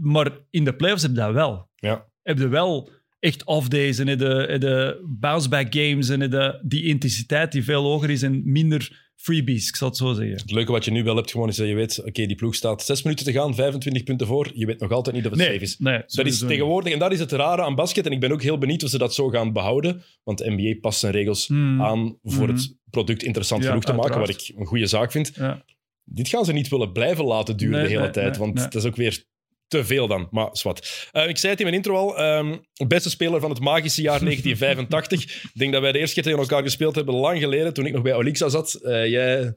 Maar 0.00 0.30
in 0.50 0.64
de 0.64 0.76
playoffs 0.76 1.02
heb 1.02 1.10
je 1.10 1.16
dat 1.16 1.32
wel. 1.32 1.68
Ja. 1.74 2.06
Heb 2.22 2.38
je 2.38 2.48
wel 2.48 2.90
echt 3.18 3.44
off-days 3.44 3.98
en 3.98 4.06
heb 4.06 4.20
je, 4.20 4.46
heb 4.48 4.62
je 4.62 5.02
bounce-back 5.20 5.74
games 5.74 6.08
en 6.08 6.20
je 6.20 6.60
die 6.62 6.84
intensiteit 6.84 7.52
die 7.52 7.64
veel 7.64 7.82
hoger 7.82 8.10
is 8.10 8.22
en 8.22 8.42
minder 8.44 9.03
freebies, 9.16 9.68
ik 9.68 9.76
zal 9.76 9.88
het 9.88 9.96
zo 9.96 10.12
zeggen. 10.12 10.36
Het 10.36 10.50
leuke 10.50 10.72
wat 10.72 10.84
je 10.84 10.90
nu 10.90 11.02
wel 11.04 11.16
hebt 11.16 11.30
gewoon 11.30 11.48
is 11.48 11.56
dat 11.56 11.66
je 11.68 11.74
weet, 11.74 11.98
oké, 11.98 12.26
die 12.26 12.34
ploeg 12.36 12.54
staat 12.54 12.82
zes 12.82 13.02
minuten 13.02 13.24
te 13.24 13.32
gaan, 13.32 13.54
25 13.54 14.02
punten 14.04 14.26
voor. 14.26 14.50
Je 14.54 14.66
weet 14.66 14.80
nog 14.80 14.90
altijd 14.90 15.16
niet 15.16 15.24
of 15.24 15.30
het 15.32 15.40
safe 15.40 15.58
is. 15.60 15.78
nee, 15.78 16.02
Dat 16.06 16.26
is 16.26 16.38
tegenwoordig, 16.38 16.92
en 16.92 16.98
dat 16.98 17.12
is 17.12 17.18
het 17.18 17.32
rare 17.32 17.62
aan 17.62 17.74
basket. 17.74 18.06
En 18.06 18.12
ik 18.12 18.20
ben 18.20 18.32
ook 18.32 18.42
heel 18.42 18.58
benieuwd 18.58 18.82
of 18.82 18.90
ze 18.90 18.98
dat 18.98 19.14
zo 19.14 19.28
gaan 19.28 19.52
behouden. 19.52 20.02
Want 20.24 20.38
de 20.38 20.50
NBA 20.50 20.78
past 20.80 20.98
zijn 21.00 21.12
regels 21.12 21.46
Hmm. 21.46 21.82
aan 21.82 22.18
voor 22.22 22.48
het 22.48 22.76
product 22.90 23.22
interessant 23.22 23.62
Ja, 23.62 23.68
genoeg 23.68 23.84
te 23.84 23.92
maken, 23.92 24.18
wat 24.20 24.28
ik 24.28 24.52
een 24.56 24.66
goede 24.66 24.86
zaak 24.86 25.12
vind. 25.12 25.32
Ja. 25.34 25.64
Dit 26.04 26.28
gaan 26.28 26.44
ze 26.44 26.52
niet 26.52 26.68
willen 26.68 26.92
blijven 26.92 27.24
laten 27.24 27.56
duren 27.56 27.72
Nee, 27.74 27.82
de 27.82 27.88
hele 27.88 28.02
nee, 28.02 28.10
tijd, 28.10 28.30
nee, 28.30 28.38
want 28.38 28.54
nee. 28.54 28.64
het 28.64 28.74
is 28.74 28.84
ook 28.84 28.96
weer 28.96 29.24
te 29.68 29.84
veel 29.84 30.06
dan. 30.06 30.28
Maar 30.30 30.48
zwart. 30.52 31.08
Eh, 31.12 31.28
ik 31.28 31.36
zei 31.36 31.52
het 31.52 31.60
in 31.60 31.66
mijn 31.66 31.76
intro 31.78 31.96
al, 31.96 32.18
ehm, 32.18 32.56
beste 32.86 33.10
speler 33.10 33.40
van 33.40 33.50
het 33.50 33.60
magische 33.60 34.02
jaar 34.02 34.24
1985. 34.24 35.42
ik 35.42 35.50
denk 35.54 35.72
dat 35.72 35.82
wij 35.82 35.92
de 35.92 35.98
eerste 35.98 36.14
keer 36.14 36.22
tegen 36.22 36.38
elkaar 36.38 36.62
gespeeld 36.62 36.94
hebben, 36.94 37.14
lang 37.14 37.40
geleden, 37.40 37.74
toen 37.74 37.86
ik 37.86 37.92
nog 37.92 38.02
bij 38.02 38.14
Olixa 38.14 38.48
zat. 38.48 38.74
Eh, 38.74 39.06
jij... 39.08 39.54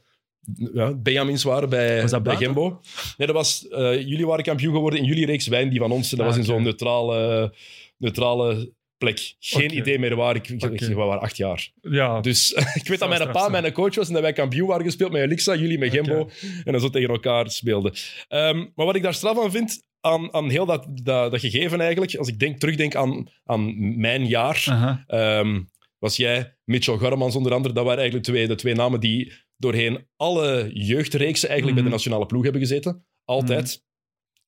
Ja, 0.74 0.94
Benjamins 0.94 1.44
waren 1.44 1.70
bij, 1.70 2.02
Was 2.02 2.12
dat 2.12 2.24
bij? 2.24 2.36
Gembo. 2.36 2.82
Nee, 3.18 3.28
dat 3.28 3.36
was, 3.36 3.68
eh, 3.68 4.00
jullie 4.02 4.26
waren 4.28 4.44
kampioen 4.44 4.74
geworden 4.74 5.00
in 5.00 5.06
jullie 5.06 5.26
reeks 5.26 5.48
wijn, 5.48 5.70
die 5.70 5.80
van 5.80 5.92
ons. 5.92 6.10
Dat 6.10 6.20
Ah, 6.20 6.26
was 6.26 6.36
in 6.36 6.42
oké. 6.42 6.52
zo'n 6.52 6.64
neutrale, 6.64 7.54
neutrale 7.98 8.74
plek. 8.98 9.36
Geen 9.40 9.78
idee 9.78 10.00
meer 10.00 10.16
waar. 10.16 10.36
Ik, 10.36 10.50
ik, 10.50 10.64
Oké. 10.64 10.88
we 10.88 10.94
waren 10.94 11.22
acht 11.22 11.38
jaar. 11.38 11.72
Ja, 11.82 12.20
Dus 12.22 12.52
ik 12.82 12.88
weet 12.88 13.00
dat 13.00 13.10
mijn 13.10 13.32
pa 13.32 13.50
mijn 13.50 13.72
coach 13.72 13.96
was 13.96 14.08
en 14.08 14.14
dat 14.14 14.22
wij 14.22 14.34
kampioen 14.34 14.68
waren 14.68 14.86
gespeeld 14.86 15.12
met 15.12 15.22
Elixa, 15.22 15.56
jullie 15.56 15.78
met. 15.78 15.92
Gembo. 15.92 16.30
En 16.64 16.72
dan 16.72 16.82
zo 16.82 16.90
tegen 16.90 17.10
elkaar 17.10 17.52
speelden. 17.52 17.94
Ehm, 18.28 18.58
maar 18.76 18.86
wat 18.86 18.96
ik 18.96 19.02
daar 19.04 19.14
straf 19.14 19.40
aan 19.44 19.52
vind, 19.52 19.84
aan, 20.08 20.34
aan 20.34 20.50
heel 20.50 20.66
dat, 20.66 20.88
dat, 21.04 21.32
dat 21.32 21.40
gegeven 21.40 21.80
eigenlijk, 21.82 22.16
als 22.16 22.28
ik 22.28 22.40
denk, 22.40 22.60
terugdenk 22.60 22.96
aan, 22.96 23.28
aan 23.46 23.74
mijn 24.00 24.26
jaar, 24.28 24.64
ehm, 25.08 25.62
was 26.00 26.16
jij, 26.16 26.56
Mitchell 26.64 26.98
Garmans 26.98 27.36
onder 27.36 27.54
andere, 27.54 27.74
dat 27.74 27.84
waren 27.84 28.00
eigenlijk 28.00 28.28
twee, 28.28 28.48
de 28.48 28.56
twee 28.56 28.74
namen 28.76 29.00
die 29.00 29.34
doorheen 29.58 30.08
alle 30.16 30.70
jeugdreeksen 30.74 31.50
eigenlijk 31.50 31.78
bij 31.80 31.84
Mhm. 31.84 31.94
de 31.94 31.98
nationale 31.98 32.26
ploeg 32.26 32.44
hebben 32.44 32.62
gezeten. 32.62 33.06
Altijd. 33.26 33.84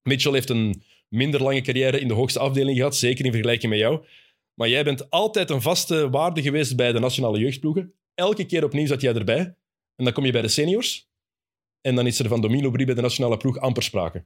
Mitchell 0.03 0.31
heeft 0.31 0.49
een 0.49 0.83
minder 1.07 1.43
lange 1.43 1.61
carrière 1.61 1.99
in 1.99 2.07
de 2.07 2.13
hoogste 2.13 2.39
afdeling 2.39 2.77
gehad, 2.77 2.95
zeker 2.95 3.25
in 3.25 3.31
vergelijking 3.31 3.71
met 3.71 3.81
jou. 3.81 4.05
Maar 4.53 4.69
jij 4.69 4.83
bent 4.83 5.09
altijd 5.09 5.49
een 5.49 5.61
vaste 5.61 6.09
waarde 6.09 6.41
geweest 6.41 6.75
bij 6.75 6.91
de 6.91 6.99
nationale 6.99 7.39
jeugdploegen. 7.39 7.93
Elke 8.15 8.45
keer 8.45 8.63
opnieuw 8.63 8.85
zat 8.87 9.01
jij 9.01 9.13
erbij. 9.13 9.55
En 9.95 10.03
dan 10.05 10.13
kom 10.13 10.25
je 10.25 10.31
bij 10.31 10.41
de 10.41 10.47
seniors. 10.47 11.07
En 11.81 11.95
dan 11.95 12.07
is 12.07 12.19
er 12.19 12.27
van 12.27 12.41
Domino 12.41 12.71
Brie 12.71 12.85
bij 12.85 12.95
de 12.95 13.01
nationale 13.01 13.37
ploeg 13.37 13.57
amper 13.57 13.83
sprake. 13.83 14.25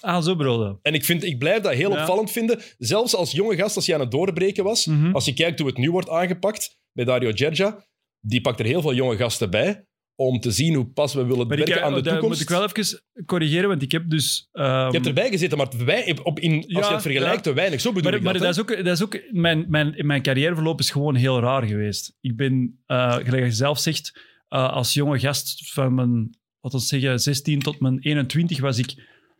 Ah, 0.00 0.22
zo 0.22 0.34
broden. 0.34 0.78
En 0.82 0.94
ik, 0.94 1.04
vind, 1.04 1.24
ik 1.24 1.38
blijf 1.38 1.62
dat 1.62 1.72
heel 1.72 1.90
Ja. 1.92 2.00
opvallend 2.00 2.30
vinden. 2.30 2.60
Zelfs 2.78 3.14
als 3.14 3.30
jonge 3.32 3.56
gast, 3.56 3.76
als 3.76 3.86
je 3.86 3.94
aan 3.94 4.00
het 4.00 4.10
doorbreken 4.10 4.64
was. 4.64 4.86
Mhm. 4.86 5.12
Als 5.12 5.24
je 5.24 5.34
kijkt 5.34 5.58
hoe 5.58 5.68
het 5.68 5.78
nu 5.78 5.90
wordt 5.90 6.08
aangepakt 6.08 6.78
bij 6.92 7.04
Dario 7.04 7.30
Gergia. 7.34 7.84
Die 8.20 8.40
pakt 8.40 8.60
er 8.60 8.66
heel 8.66 8.80
veel 8.80 8.94
jonge 8.94 9.16
gasten 9.16 9.50
bij. 9.50 9.84
Om 10.18 10.40
te 10.40 10.50
zien 10.50 10.74
hoe 10.74 10.86
pas 10.86 11.14
we 11.14 11.24
willen 11.24 11.46
Maar 11.46 11.58
ik, 11.58 11.66
werken 11.66 11.84
aan 11.84 11.92
de 11.92 11.98
oh, 11.98 12.04
dat 12.04 12.12
toekomst. 12.12 12.38
moet 12.40 12.50
ik 12.50 12.56
wel 12.56 12.64
even 12.64 13.02
corrigeren, 13.26 13.68
want 13.68 13.82
ik 13.82 13.92
heb 13.92 14.10
dus... 14.10 14.48
ehm, 14.52 14.86
Je 14.86 14.92
hebt 14.92 15.06
erbij 15.06 15.30
gezeten, 15.30 15.58
maar 15.58 15.68
wij, 15.84 16.18
op, 16.22 16.40
in, 16.40 16.54
als 16.54 16.64
Ja, 16.66 16.86
je 16.88 16.92
het 16.92 17.02
vergelijkt, 17.02 17.34
ja. 17.36 17.40
te 17.40 17.52
weinig. 17.52 17.80
Zo 17.80 17.88
bedoel 17.92 18.10
Maar, 18.10 18.18
ik 18.18 18.24
maar 18.24 18.38
dat. 18.38 18.48
is 18.48 18.60
ook, 18.60 18.68
dat 18.68 18.86
is 18.86 19.02
ook 19.02 19.20
mijn, 19.30 19.64
mijn, 19.68 19.96
in 19.96 20.06
mijn 20.06 20.22
carrièreverloop 20.22 20.80
is 20.80 20.90
gewoon 20.90 21.14
heel 21.14 21.40
raar 21.40 21.62
geweest. 21.66 22.16
Ik 22.20 22.36
ben, 22.36 22.82
eh, 22.86 23.14
gelijk 23.14 23.44
je 23.44 23.50
zelf 23.50 23.78
zegt, 23.78 24.20
eh, 24.48 24.72
als 24.72 24.92
jonge 24.94 25.18
gast 25.18 25.72
van 25.72 25.94
mijn, 25.94 26.38
wat 26.60 26.72
we 26.72 26.78
zeggen, 26.78 27.18
16 27.20 27.58
tot 27.60 27.80
mijn 27.80 27.98
21 28.00 28.60
was 28.60 28.78
ik 28.78 28.94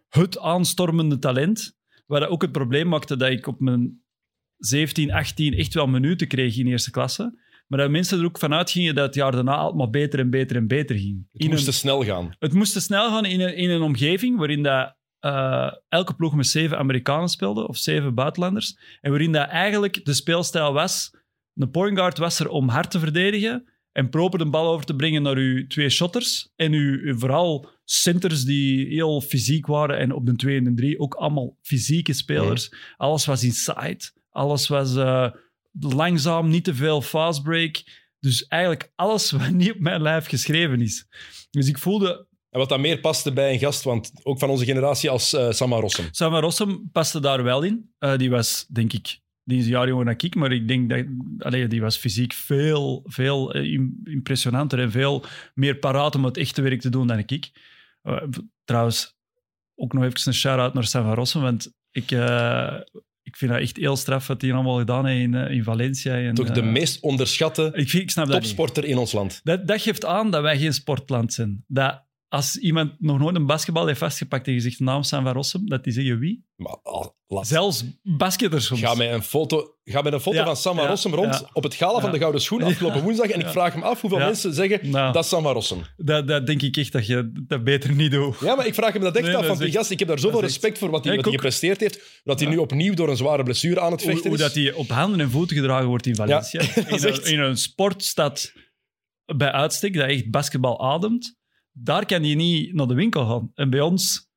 het 0.08 0.38
aanstormende 0.38 1.18
talent. 1.18 1.74
Waar 2.06 2.20
dat 2.20 2.28
ook 2.28 2.42
het 2.42 2.52
probleem 2.52 2.88
maakte 2.88 3.16
dat 3.16 3.30
ik 3.30 3.46
op 3.46 3.60
mijn 3.60 4.02
17, 4.56 5.12
18 5.12 5.54
echt 5.54 5.74
wel 5.74 5.86
minuten 5.86 6.28
kreeg 6.28 6.56
in 6.56 6.66
eerste 6.66 6.90
klasse. 6.90 7.44
Maar 7.66 7.78
dat 7.78 7.90
mensen 7.90 8.18
er 8.18 8.24
ook 8.24 8.38
vanuit 8.38 8.70
gingen 8.70 8.94
dat 8.94 9.06
het 9.06 9.14
jaar 9.14 9.32
daarna 9.32 9.54
altijd 9.56 9.78
maar 9.78 9.90
beter 9.90 10.18
en 10.18 10.30
beter 10.30 10.56
en 10.56 10.66
beter 10.66 10.96
ging. 10.96 11.26
Het 11.32 11.42
In 11.42 11.48
moest 11.50 11.66
een- 11.66 11.72
te 11.72 11.78
snel 11.78 12.04
gaan. 12.04 12.34
het 12.38 12.52
moest 12.52 12.72
te 12.72 12.80
snel 12.80 13.08
gaan 13.10 13.24
in 13.24 13.40
een, 13.40 13.56
in 13.56 13.70
een 13.70 13.82
omgeving 13.82 14.38
waarin 14.38 14.62
dat, 14.62 14.96
eh, 15.18 15.72
elke 15.88 16.14
ploeg 16.14 16.34
met 16.34 16.46
zeven 16.46 16.78
Amerikanen 16.78 17.28
speelde, 17.28 17.68
of 17.68 17.76
zeven 17.76 18.14
buitenlanders. 18.14 18.78
En 19.00 19.10
waarin 19.10 19.32
dat 19.32 19.48
eigenlijk 19.48 20.04
de 20.04 20.12
speelstijl 20.14 20.72
was... 20.72 21.10
Een 21.54 21.70
point 21.70 21.98
guard 21.98 22.18
was 22.18 22.40
er 22.40 22.48
om 22.48 22.68
hard 22.68 22.90
te 22.90 22.98
verdedigen 22.98 23.68
en 23.96 24.08
proper 24.08 24.38
de 24.38 24.46
bal 24.46 24.72
over 24.72 24.86
te 24.86 24.96
brengen 24.96 25.22
naar 25.22 25.36
uw 25.36 25.66
twee 25.66 25.88
shotters. 25.88 26.48
En 26.56 26.72
uw, 26.72 26.98
uw 27.02 27.18
vooral 27.18 27.68
centers 27.84 28.44
die 28.44 28.86
heel 28.86 29.20
fysiek 29.20 29.66
waren 29.66 29.98
en 29.98 30.12
op 30.12 30.26
de 30.26 30.36
2 30.36 30.56
en 30.56 30.64
de 30.64 30.74
3 30.74 30.98
ook 30.98 31.14
allemaal 31.14 31.56
fysieke 31.62 32.12
spelers. 32.12 32.72
Alles 32.96 33.24
was 33.24 33.44
inside. 33.44 33.98
Alles 34.30 34.68
was 34.68 34.96
eh, 34.96 35.30
langzaam, 35.80 36.48
niet 36.48 36.64
te 36.64 36.74
veel 36.74 37.02
fast 37.02 37.42
break. 37.42 37.82
Dus 38.20 38.46
eigenlijk 38.46 38.92
alles 38.94 39.30
wat 39.30 39.50
niet 39.50 39.72
op 39.72 39.78
mijn 39.78 40.02
lijf 40.02 40.26
geschreven 40.26 40.80
is. 40.80 41.06
Dus 41.50 41.68
ik 41.68 41.78
voelde 41.78 42.26
En 42.50 42.58
wat 42.58 42.68
dan 42.68 42.80
meer 42.80 43.00
paste 43.00 43.32
bij 43.32 43.52
een 43.52 43.58
gast, 43.58 43.82
want 43.82 44.12
ook 44.22 44.38
van 44.38 44.48
onze 44.48 44.64
generatie 44.64 45.10
als 45.10 45.32
eh 45.32 45.50
Samma 45.50 45.80
Rossum. 45.80 46.08
Samuel 46.10 46.40
Rossum 46.40 46.88
paste 46.92 47.20
daar 47.20 47.42
wel 47.42 47.62
in. 47.62 47.90
Eh, 47.98 48.16
die 48.16 48.30
was, 48.30 48.66
denk 48.68 48.92
ik, 48.92 49.20
die 49.48 49.58
is 49.58 49.64
een 49.64 49.70
jaar 49.70 49.88
jonger 49.88 50.04
dan 50.04 50.14
ik, 50.16 50.34
maar 50.34 50.52
ik 50.52 50.68
denk 50.68 50.88
dat 50.90 51.04
allee, 51.38 51.66
die 51.66 51.80
was 51.80 51.96
fysiek 51.96 52.32
veel, 52.32 53.02
veel 53.04 53.52
eh, 53.54 53.72
im- 53.72 54.00
impressionanter 54.04 54.78
en 54.80 54.90
veel 54.90 55.24
meer 55.54 55.76
paraat 55.76 56.14
om 56.14 56.24
het 56.24 56.36
echte 56.36 56.62
werk 56.62 56.80
te 56.80 56.88
doen 56.90 57.06
dan 57.06 57.22
ik. 57.26 57.50
Eh, 58.02 58.22
trouwens, 58.64 59.14
ook 59.74 59.92
nog 59.92 60.04
even 60.04 60.20
een 60.24 60.34
shout-out 60.34 60.74
naar 60.74 60.84
Samuel 60.84 61.14
Rossum, 61.14 61.40
want 61.42 61.72
ik, 61.90 62.10
eh, 62.10 62.74
ik 63.22 63.36
vind 63.36 63.50
dat 63.52 63.60
echt 63.60 63.76
heel 63.76 63.96
straf 63.96 64.26
wat 64.26 64.42
hij 64.42 64.52
allemaal 64.52 64.78
gedaan 64.78 65.06
heeft 65.06 65.22
in, 65.22 65.34
in 65.34 65.62
Valencia. 65.64 66.16
En, 66.16 66.34
Toch 66.34 66.50
de 66.50 66.62
meest 66.62 67.00
onderschatte 67.00 67.70
ik, 67.74 67.88
vind, 67.90 68.02
ik 68.02 68.10
snap 68.10 68.26
dat 68.26 68.40
topsporter 68.42 68.84
in 68.84 68.96
ons 68.96 69.12
land. 69.12 69.40
Dat, 69.44 69.66
dat 69.68 69.82
geeft 69.82 70.04
aan 70.04 70.30
dat 70.30 70.42
wij 70.42 70.58
geen 70.58 70.72
sportland 70.74 71.32
zijn. 71.32 71.64
Dat 71.66 72.04
als 72.28 72.56
iemand 72.56 73.00
nog 73.00 73.18
nooit 73.18 73.36
een 73.36 73.46
basketbal 73.46 73.86
heeft 73.86 73.98
vastgepakt 73.98 74.46
en 74.46 74.52
je 74.52 74.60
zegt 74.60 74.78
de 74.78 74.84
naam 74.84 75.02
Sam 75.02 75.24
van 75.24 75.32
Rossum, 75.32 75.68
dat 75.68 75.84
die 75.84 75.92
zeggen 75.92 76.18
wie? 76.18 76.44
Maar, 76.56 76.76
laat- 77.26 77.46
Zelfs 77.46 77.84
basketters 78.02 78.66
soms. 78.66 78.80
Ga 78.80 78.94
met 78.94 79.10
een 79.10 79.22
foto, 79.22 79.74
ga 79.84 80.02
met 80.02 80.12
een 80.12 80.20
foto 80.20 80.36
Ja, 80.36 80.54
van 80.54 80.76
ja, 80.76 80.86
Rossum 80.86 81.14
rond 81.14 81.34
ja. 81.34 81.50
op 81.52 81.62
het 81.62 81.74
gala 81.74 82.00
van 82.00 82.10
de 82.10 82.18
Gouden 82.18 82.40
Schoen 82.40 82.62
afgelopen 82.62 83.02
woensdag. 83.02 83.28
En 83.28 83.40
ik 83.40 83.46
vraag 83.48 83.72
hem 83.72 83.82
af 83.82 84.00
hoeveel 84.00 84.18
mensen 84.18 84.54
zeggen 84.54 84.90
Nou. 84.90 85.12
dat 85.12 85.24
is 85.24 85.30
Rossum. 85.30 85.82
Dat, 85.96 86.28
dat 86.28 86.46
denk 86.46 86.62
ik 86.62 86.76
echt 86.76 86.92
dat 86.92 87.06
je 87.06 87.30
dat 87.46 87.64
beter 87.64 87.94
niet 87.94 88.10
doet. 88.10 88.36
Ja, 88.40 88.54
maar 88.54 88.66
ik 88.66 88.74
vraag 88.74 88.92
hem 88.92 89.02
dat 89.02 89.16
echt 89.16 89.26
Nee, 89.26 89.36
af. 89.36 89.42
dat 89.46 89.52
is 89.52 89.58
die 89.58 89.72
gast, 89.72 89.90
ik 89.90 89.98
heb 89.98 90.08
daar 90.08 90.18
zoveel 90.18 90.38
echt- 90.42 90.48
respect 90.48 90.78
voor 90.78 90.90
wat 90.90 91.04
hij, 91.04 91.18
gepresteerd 91.22 91.80
heeft. 91.80 92.20
Dat 92.24 92.40
hij 92.40 92.48
nu 92.48 92.56
opnieuw 92.56 92.94
door 92.94 93.08
een 93.08 93.16
zware 93.16 93.42
blessure 93.42 93.80
aan 93.80 93.92
het 93.92 94.02
Hoe, 94.02 94.10
vechten 94.10 94.30
hoe 94.30 94.38
is. 94.38 94.44
dat 94.44 94.54
hij 94.54 94.72
op 94.72 94.88
handen 94.88 95.20
en 95.20 95.30
voeten 95.30 95.56
gedragen 95.56 95.86
wordt 95.88 96.06
in 96.06 96.14
Valencia. 96.14 96.60
in, 96.76 97.04
een, 97.04 97.24
in 97.24 97.40
een 97.40 97.56
sportstad 97.56 98.52
bij 99.36 99.52
uitstek, 99.52 99.94
dat 99.94 100.08
echt 100.08 100.30
basketbal 100.30 100.80
ademt. 100.80 101.36
Daar 101.78 102.06
kan 102.06 102.24
je 102.24 102.34
niet 102.34 102.74
naar 102.74 102.86
de 102.86 102.94
winkel 102.94 103.26
gaan. 103.26 103.50
En 103.54 103.70
bij 103.70 103.80
ons, 103.80 104.30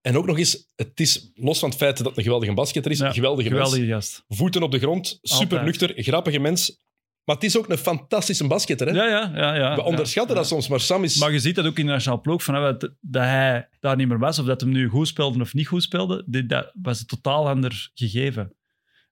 En 0.00 0.16
ook 0.16 0.26
nog 0.26 0.38
eens, 0.38 0.72
het 0.76 1.00
is 1.00 1.30
los 1.34 1.58
van 1.58 1.68
het 1.68 1.78
feit 1.78 1.96
dat 1.96 2.06
het 2.06 2.16
een 2.16 2.22
geweldige 2.22 2.54
basketter 2.54 2.92
is, 2.92 2.98
Ja, 2.98 3.06
een 3.06 3.14
geweldige, 3.14 3.48
geweldige 3.48 3.80
mens. 3.80 3.92
gast. 3.92 4.24
Voeten 4.28 4.62
op 4.62 4.70
de 4.70 4.78
grond, 4.78 5.18
super 5.22 5.58
Altijd. 5.58 5.80
nuchter, 5.80 6.02
grappige 6.02 6.38
mens. 6.38 6.88
Maar 7.24 7.34
het 7.36 7.44
is 7.44 7.58
ook 7.58 7.68
een 7.68 7.78
fantastische 7.78 8.46
basketter. 8.46 8.86
Hè? 8.86 8.92
Ja, 8.92 9.06
ja, 9.08 9.30
ja. 9.34 9.54
ja 9.54 9.74
We 9.74 9.82
onderschatten 9.82 10.34
ja. 10.34 10.40
dat 10.40 10.50
soms, 10.50 10.68
maar 10.68 10.80
Sam 10.80 11.04
is... 11.04 11.16
Maar 11.16 11.32
je 11.32 11.38
ziet 11.38 11.54
dat 11.54 11.66
ook 11.66 11.78
in 11.78 11.86
de 11.86 11.92
nationale 11.92 12.20
ploeg, 12.20 12.42
van, 12.44 12.54
hè, 12.54 12.60
dat, 12.60 12.80
dat 13.00 13.22
hij 13.22 13.68
daar 13.80 13.96
niet 13.96 14.08
meer 14.08 14.18
was, 14.18 14.38
of 14.38 14.46
dat 14.46 14.60
hem 14.60 14.70
nu 14.70 14.88
goed 14.88 15.08
speelde 15.08 15.40
of 15.40 15.54
niet 15.54 15.66
goed 15.66 15.82
speelde, 15.82 16.24
dit, 16.26 16.48
dat 16.48 16.72
was 16.82 17.00
een 17.00 17.06
totaal 17.06 17.48
ander 17.48 17.90
gegeven. 17.94 18.56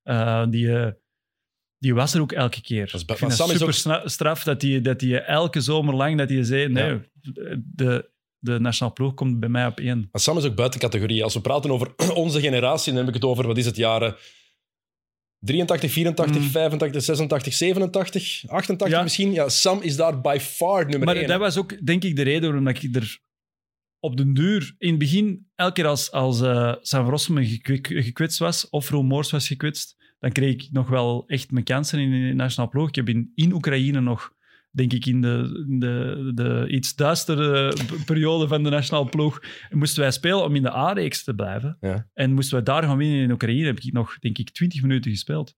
Eh, 0.02 0.46
die, 0.50 0.72
eh, 0.76 0.90
die 1.78 1.94
was 1.94 2.14
er 2.14 2.20
ook 2.20 2.32
elke 2.32 2.60
keer. 2.60 2.82
is 2.84 2.90
bij- 2.90 3.00
Ik 3.00 3.08
maar 3.08 3.16
vind 3.16 3.32
Sam 3.32 3.46
dat 3.58 3.68
is 3.74 3.86
ook- 3.86 4.08
straf 4.08 4.42
dat 4.42 4.62
hij 4.62 4.80
dat 4.80 4.98
die 5.00 5.18
elke 5.20 5.60
zomer 5.60 5.94
lang 5.94 6.18
dat 6.18 6.28
hij 6.28 6.42
zei, 6.44 6.68
nee, 6.68 6.84
Ja. 6.90 7.00
de, 7.74 8.10
de 8.38 8.58
nationale 8.60 8.94
ploeg 8.94 9.14
komt 9.14 9.40
bij 9.40 9.48
mij 9.48 9.66
op 9.66 9.78
één. 9.80 10.08
Maar 10.12 10.20
Sam 10.20 10.36
is 10.38 10.44
ook 10.44 10.54
buiten 10.54 10.80
categorie. 10.80 11.24
Als 11.24 11.34
we 11.34 11.40
praten 11.40 11.70
over 11.70 11.92
onze 12.14 12.40
generatie, 12.40 12.92
dan 12.92 13.00
heb 13.00 13.08
ik 13.08 13.14
het 13.14 13.24
over, 13.30 13.46
wat 13.46 13.56
is 13.58 13.66
het, 13.66 13.76
jaren 13.76 14.16
83, 15.40 15.92
84, 15.92 16.42
Mm. 16.42 16.48
85, 16.48 17.02
86, 17.02 17.54
87, 17.54 18.42
88 18.48 18.96
Ja. 18.96 19.02
misschien. 19.02 19.32
Ja, 19.32 19.48
Sam 19.48 19.80
is 19.82 19.96
daar 19.96 20.20
by 20.20 20.38
far 20.40 20.86
nummer 20.86 21.04
Maar 21.06 21.16
één. 21.16 21.26
dat 21.28 21.38
was 21.38 21.56
ook, 21.56 21.86
denk 21.86 22.04
ik, 22.04 22.16
de 22.16 22.22
reden 22.22 22.42
waarom 22.48 22.68
ik 22.68 22.94
er 22.96 23.18
op 24.00 24.16
den 24.16 24.34
duur, 24.34 24.74
in 24.78 24.88
het 24.90 24.98
begin, 24.98 25.48
elke 25.54 25.72
keer 25.72 25.86
als, 25.86 26.10
als 26.10 26.40
eh 26.40 26.74
San 26.80 27.08
Rossum 27.08 27.44
gekwetst 27.82 28.38
was, 28.38 28.68
of 28.68 28.90
Roel 28.90 29.02
Moors 29.02 29.30
was 29.30 29.46
gekwetst, 29.46 29.96
dan 30.18 30.32
kreeg 30.32 30.52
ik 30.54 30.68
nog 30.72 30.88
wel 30.88 31.24
echt 31.26 31.50
mijn 31.50 31.64
kansen 31.64 31.98
in 31.98 32.10
de 32.10 32.34
nationale 32.34 32.70
ploeg. 32.70 32.88
Ik 32.88 32.94
heb 32.94 33.08
in, 33.08 33.32
in 33.34 33.52
Oekraïne 33.52 34.00
nog, 34.00 34.32
denk 34.70 34.92
ik, 34.92 35.06
in 35.06 35.20
de, 35.20 35.64
de, 35.78 36.30
de 36.34 36.66
iets 36.68 36.94
duistere 36.94 37.76
periode 38.06 38.48
van 38.48 38.62
de 38.62 38.70
nationale 38.70 39.08
ploeg, 39.08 39.42
moesten 39.70 40.02
wij 40.02 40.10
spelen 40.10 40.44
om 40.44 40.54
in 40.54 40.62
de 40.62 40.72
A-reeks 40.72 41.24
te 41.24 41.34
blijven. 41.34 41.76
Ja. 41.80 42.08
En 42.14 42.32
moesten 42.32 42.54
wij 42.54 42.64
daar 42.64 42.82
gaan 42.82 42.96
winnen 42.96 43.22
in 43.22 43.30
Oekraïne, 43.30 43.66
heb 43.66 43.80
ik 43.80 43.92
nog, 43.92 44.18
denk 44.18 44.38
ik, 44.38 44.50
20 44.50 44.82
minuten 44.82 45.10
gespeeld. 45.10 45.56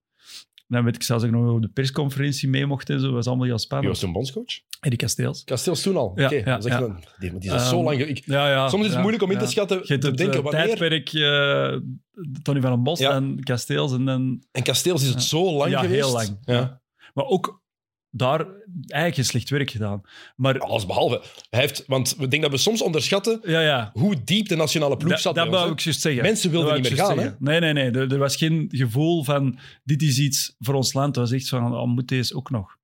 Dan 0.71 0.83
weet 0.83 0.95
ik 0.95 1.03
zelfs 1.03 1.23
dat 1.23 1.31
ik 1.33 1.39
nog 1.39 1.51
op 1.53 1.61
de 1.61 1.67
persconferentie 1.67 2.49
mee 2.49 2.65
mocht 2.65 2.89
en 2.89 2.99
zo. 2.99 3.05
Dat 3.05 3.15
was 3.15 3.27
allemaal 3.27 3.45
heel 3.45 3.59
Wie 3.79 3.89
was 3.89 3.99
toen 3.99 4.11
bondscoach? 4.11 4.59
Eddie 4.79 4.99
Kasteels. 4.99 5.43
Kasteels 5.43 5.81
toen 5.81 5.97
al? 5.97 6.11
Ja, 6.15 6.25
Oké, 6.25 6.35
ja, 6.35 6.57
is 6.57 6.65
echt 6.65 6.79
ja. 6.79 6.85
een- 6.85 7.03
die, 7.19 7.29
die 7.37 7.49
is 7.53 7.55
Ehm, 7.55 7.69
zo 7.69 7.83
lang... 7.83 7.97
ge- 7.97 8.07
Ik, 8.07 8.21
Ja, 8.25 8.49
ja, 8.49 8.69
soms 8.69 8.81
is 8.81 8.85
het 8.87 8.95
ja, 8.95 8.99
moeilijk 9.01 9.23
om 9.23 9.31
in 9.31 9.37
te 9.37 9.43
ja. 9.43 9.49
schatten, 9.49 9.83
te 9.83 9.93
het 9.93 10.01
denken 10.17 10.37
eh, 10.37 10.43
wanneer... 10.43 10.65
tijdperk 10.65 11.13
eh, 11.13 11.79
Tony 12.41 12.61
van 12.61 12.71
den 12.71 12.83
Bos 12.83 12.99
Ja. 12.99 13.11
en 13.15 13.39
Kasteels 13.43 13.93
en 13.93 14.05
dan... 14.05 14.43
En 14.51 14.63
Kasteels 14.63 15.01
is 15.01 15.07
het 15.07 15.21
Ja. 15.21 15.27
zo 15.27 15.51
lang 15.57 15.71
ja, 15.71 15.79
geweest. 15.79 16.03
heel 16.03 16.11
lang. 16.13 16.37
Ja. 16.45 16.81
Maar 17.13 17.25
ook 17.25 17.60
daar 18.11 18.45
eigenlijk 18.67 19.15
geen 19.15 19.25
slecht 19.25 19.49
werk 19.49 19.71
gedaan. 19.71 20.01
Maar 20.35 20.59
Alles 20.59 20.85
behalve. 20.85 21.21
Hij 21.49 21.59
heeft, 21.59 21.83
want 21.87 22.09
we 22.17 22.27
denken 22.27 22.41
dat 22.41 22.51
we 22.51 22.57
soms 22.57 22.81
onderschatten 22.81 23.39
ja, 23.43 23.61
ja. 23.61 23.89
hoe 23.93 24.23
diep 24.23 24.47
de 24.47 24.55
nationale 24.55 24.97
ploeg 24.97 25.11
Dat, 25.11 25.21
zat. 25.21 25.35
dat 25.35 25.47
wou 25.49 25.71
ik 25.71 25.79
juist 25.79 26.01
zeggen. 26.01 26.21
Mensen 26.21 26.51
wilden 26.51 26.69
Dat 26.73 26.81
niet 26.81 26.91
meer 26.91 27.05
gaan. 27.05 27.19
Hè? 27.19 27.29
Nee, 27.39 27.59
nee, 27.59 27.73
nee. 27.73 27.91
Er, 27.91 28.11
er 28.11 28.17
was 28.17 28.35
geen 28.35 28.65
gevoel 28.71 29.23
van 29.23 29.59
dit 29.83 30.01
is 30.01 30.19
iets 30.19 30.55
voor 30.59 30.73
ons 30.73 30.93
land. 30.93 31.15
Het 31.15 31.29
was 31.29 31.31
echt 31.39 31.49
van, 31.49 31.75
oh, 31.75 31.87
moet 31.87 32.07
deze 32.07 32.35
ook 32.35 32.49
nog? 32.49 32.79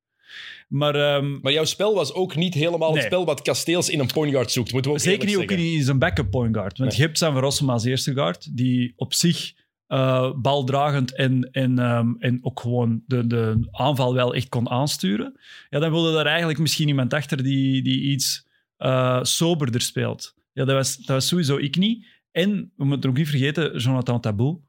Maar 0.67 0.95
ehm, 0.95 1.39
Maar 1.41 1.51
jouw 1.51 1.65
spel 1.65 1.93
was 1.95 2.13
ook 2.13 2.35
niet 2.35 2.53
helemaal 2.53 2.93
het 2.93 3.03
spel 3.03 3.25
wat 3.25 3.41
Kasteels 3.41 3.89
in 3.89 3.99
een 3.99 4.07
point 4.07 4.31
guard 4.31 4.51
zoekt. 4.51 4.71
Moeten 4.71 4.91
we 4.91 4.97
ook 4.97 5.03
zeker 5.03 5.27
niet 5.27 5.37
ook 5.37 5.51
in, 5.51 5.83
zijn 5.83 5.99
backup 5.99 6.29
point 6.31 6.55
guard. 6.55 6.77
Want 6.77 6.89
Nee. 6.89 6.99
je 6.99 7.05
hebt 7.05 7.17
San 7.17 7.37
Rossum 7.39 7.69
als 7.69 7.83
eerste 7.85 8.13
guard, 8.13 8.57
die 8.57 8.93
op 8.95 9.13
zich 9.13 9.53
eh, 9.87 10.31
baldragend 10.35 11.15
en, 11.15 11.49
en, 11.51 11.79
ehm, 11.79 12.13
en 12.19 12.39
ook 12.41 12.59
gewoon 12.59 13.01
de, 13.05 13.27
de 13.27 13.67
aanval 13.71 14.13
wel 14.13 14.33
echt 14.33 14.49
kon 14.49 14.69
aansturen. 14.69 15.39
Ja, 15.69 15.79
dan 15.79 15.91
wilde 15.91 16.13
daar 16.13 16.25
eigenlijk 16.25 16.59
misschien 16.59 16.87
iemand 16.87 17.13
achter 17.13 17.43
die, 17.43 17.81
die 17.81 18.01
iets 18.01 18.47
eh, 18.77 19.19
soberder 19.23 19.81
speelt. 19.81 20.35
Ja, 20.53 20.65
dat 20.65 20.75
was, 20.75 20.95
dat 20.95 21.07
was 21.07 21.27
sowieso 21.27 21.57
ik 21.57 21.75
niet. 21.75 22.05
En, 22.31 22.71
we 22.75 22.85
moeten 22.85 23.09
ook 23.09 23.17
niet 23.17 23.29
vergeten, 23.29 23.77
Jonathan 23.77 24.21
Tabou 24.21 24.59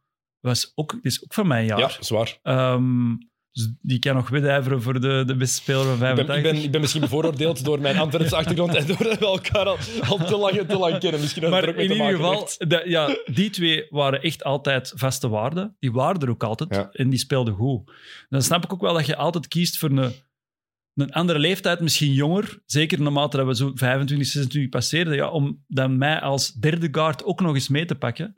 was 0.41 0.73
ook, 0.75 0.99
is 1.03 1.25
ook 1.25 1.35
van 1.35 1.47
mijn 1.47 1.67
jaar. 1.67 1.79
Ja, 1.79 1.91
zwaar. 2.01 2.39
Ehm, 2.43 3.15
dus 3.53 3.73
die 3.83 3.99
kan 3.99 4.15
nog 4.15 4.29
wedijveren 4.29 4.83
voor 4.83 5.01
de, 5.01 5.23
de 5.27 5.37
beste 5.37 5.55
speler 5.63 5.83
van 5.85 5.93
Ik 5.93 5.99
85. 5.99 6.27
ben, 6.27 6.37
ik, 6.37 6.43
ben, 6.53 6.63
ik 6.65 6.71
ben 6.71 6.81
misschien 6.81 7.01
bevooroordeeld 7.01 7.65
door 7.65 7.81
mijn 7.81 7.99
Antwerpse 7.99 8.37
achtergrond 8.41 8.75
en 8.75 8.87
doordat 8.87 9.19
we 9.19 9.27
elkaar 9.27 9.67
al, 9.67 9.77
al 10.09 10.17
te, 10.27 10.37
lang, 10.37 10.61
te 10.69 10.79
lang 10.79 10.99
kennen. 10.99 11.21
Misschien 11.21 11.43
dat 11.43 11.53
er 11.53 11.67
Maar 11.67 11.75
in 11.77 11.91
ieder 11.93 12.07
geval, 12.07 12.49
de- 12.59 12.83
ja, 12.87 13.17
die 13.33 13.51
twee 13.51 13.87
waren 13.91 14.23
echt 14.23 14.45
altijd 14.45 14.93
vaste 14.95 15.29
waarden. 15.29 15.77
Die 15.79 15.93
waren 15.93 16.21
er 16.21 16.31
ook 16.31 16.43
altijd 16.45 16.75
Ja. 16.75 16.89
en 16.93 17.11
die 17.11 17.19
speelden 17.19 17.55
goed. 17.55 17.91
Dan 18.29 18.43
snap 18.43 18.65
ik 18.65 18.73
ook 18.73 18.81
wel 18.81 18.95
dat 18.95 19.07
je 19.07 19.17
altijd 19.17 19.49
kiest 19.49 19.79
voor 19.79 19.91
een, 19.91 20.13
een 20.95 21.13
andere 21.13 21.39
leeftijd, 21.39 21.81
misschien 21.81 22.13
jonger. 22.13 22.63
Zeker 22.67 23.01
naarmate 23.03 23.37
dat 23.37 23.47
we 23.47 23.55
zo 23.57 23.71
25, 23.75 24.27
26 24.29 24.71
passeerden. 24.71 25.15
Ja, 25.15 25.31
om 25.31 25.65
dan 25.67 25.99
mij 25.99 26.21
als 26.21 26.53
derde 26.53 26.89
guard 26.91 27.25
ook 27.25 27.41
nog 27.41 27.55
eens 27.55 27.69
mee 27.69 27.85
te 27.85 27.95
pakken. 27.95 28.37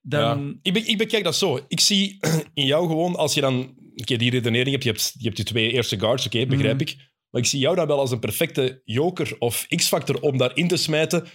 Dan, 0.00 0.20
Ja. 0.46 0.54
Ik, 0.62 0.72
be- 0.72 0.78
ik 0.90 0.98
bekijk 0.98 1.24
dat 1.24 1.36
zo. 1.36 1.64
Ik 1.68 1.80
zie 1.80 2.18
in 2.54 2.66
jou 2.66 2.86
gewoon, 2.86 3.16
als 3.16 3.34
je 3.34 3.40
dan 3.40 3.74
oké, 4.00 4.16
die 4.16 4.30
redenering 4.30 4.70
hebt, 4.70 4.82
je 4.84 4.90
hebt, 4.90 5.14
je 5.18 5.24
hebt 5.28 5.46
twee 5.46 5.72
eerste 5.72 5.98
guards, 5.98 6.26
oké, 6.26 6.46
begrijp 6.46 6.80
Mhm. 6.80 6.82
ik. 6.82 6.96
Maar 7.30 7.40
ik 7.42 7.48
zie 7.48 7.60
jou 7.60 7.76
dan 7.76 7.86
wel 7.86 7.98
als 7.98 8.10
een 8.10 8.18
perfecte 8.18 8.80
joker 8.84 9.36
of 9.38 9.66
x-factor 9.76 10.20
om 10.20 10.38
daarin 10.38 10.68
te 10.68 10.76
smijten, 10.76 11.26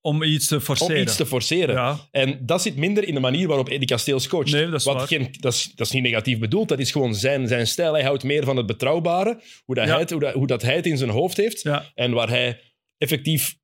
om 0.00 0.22
iets 0.22 0.46
te 0.46 0.54
om 0.54 0.60
forceren. 0.60 1.02
iets 1.02 1.16
te 1.16 1.26
forceren. 1.26 1.74
Ja, 1.74 2.08
En 2.10 2.46
dat 2.46 2.62
zit 2.62 2.76
minder 2.76 3.04
in 3.08 3.14
de 3.14 3.20
manier 3.20 3.46
waarop 3.48 3.68
Eddie 3.68 3.88
Kasteels 3.88 4.28
coacht. 4.28 4.52
Nee, 4.52 4.64
dat 4.64 4.74
is 4.74 4.84
Wat 4.84 4.94
waar. 4.96 5.06
geen, 5.06 5.28
dat, 5.38 5.52
is, 5.52 5.72
dat 5.74 5.86
is 5.86 5.92
niet 5.92 6.02
negatief 6.02 6.38
bedoeld, 6.38 6.68
dat 6.68 6.78
is 6.78 6.90
gewoon 6.90 7.14
zijn, 7.14 7.48
zijn 7.48 7.66
stijl. 7.66 7.92
Hij 7.92 8.02
houdt 8.02 8.22
meer 8.24 8.44
van 8.44 8.56
het 8.56 8.66
betrouwbare, 8.66 9.40
hoe, 9.64 9.74
dat 9.74 9.84
Ja. 9.84 9.90
hij, 9.90 10.00
het, 10.00 10.10
hoe, 10.10 10.20
dat, 10.20 10.34
hoe 10.34 10.46
dat 10.46 10.62
hij 10.62 10.76
het 10.76 10.86
in 10.86 10.96
zijn 10.98 11.10
hoofd 11.10 11.36
heeft. 11.36 11.62
ja. 11.62 11.90
En 11.94 12.12
waar 12.12 12.28
hij 12.28 12.60
effectief, 12.98 13.56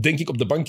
denk 0.00 0.18
ik, 0.18 0.28
op 0.28 0.38
de 0.38 0.46
bank 0.46 0.68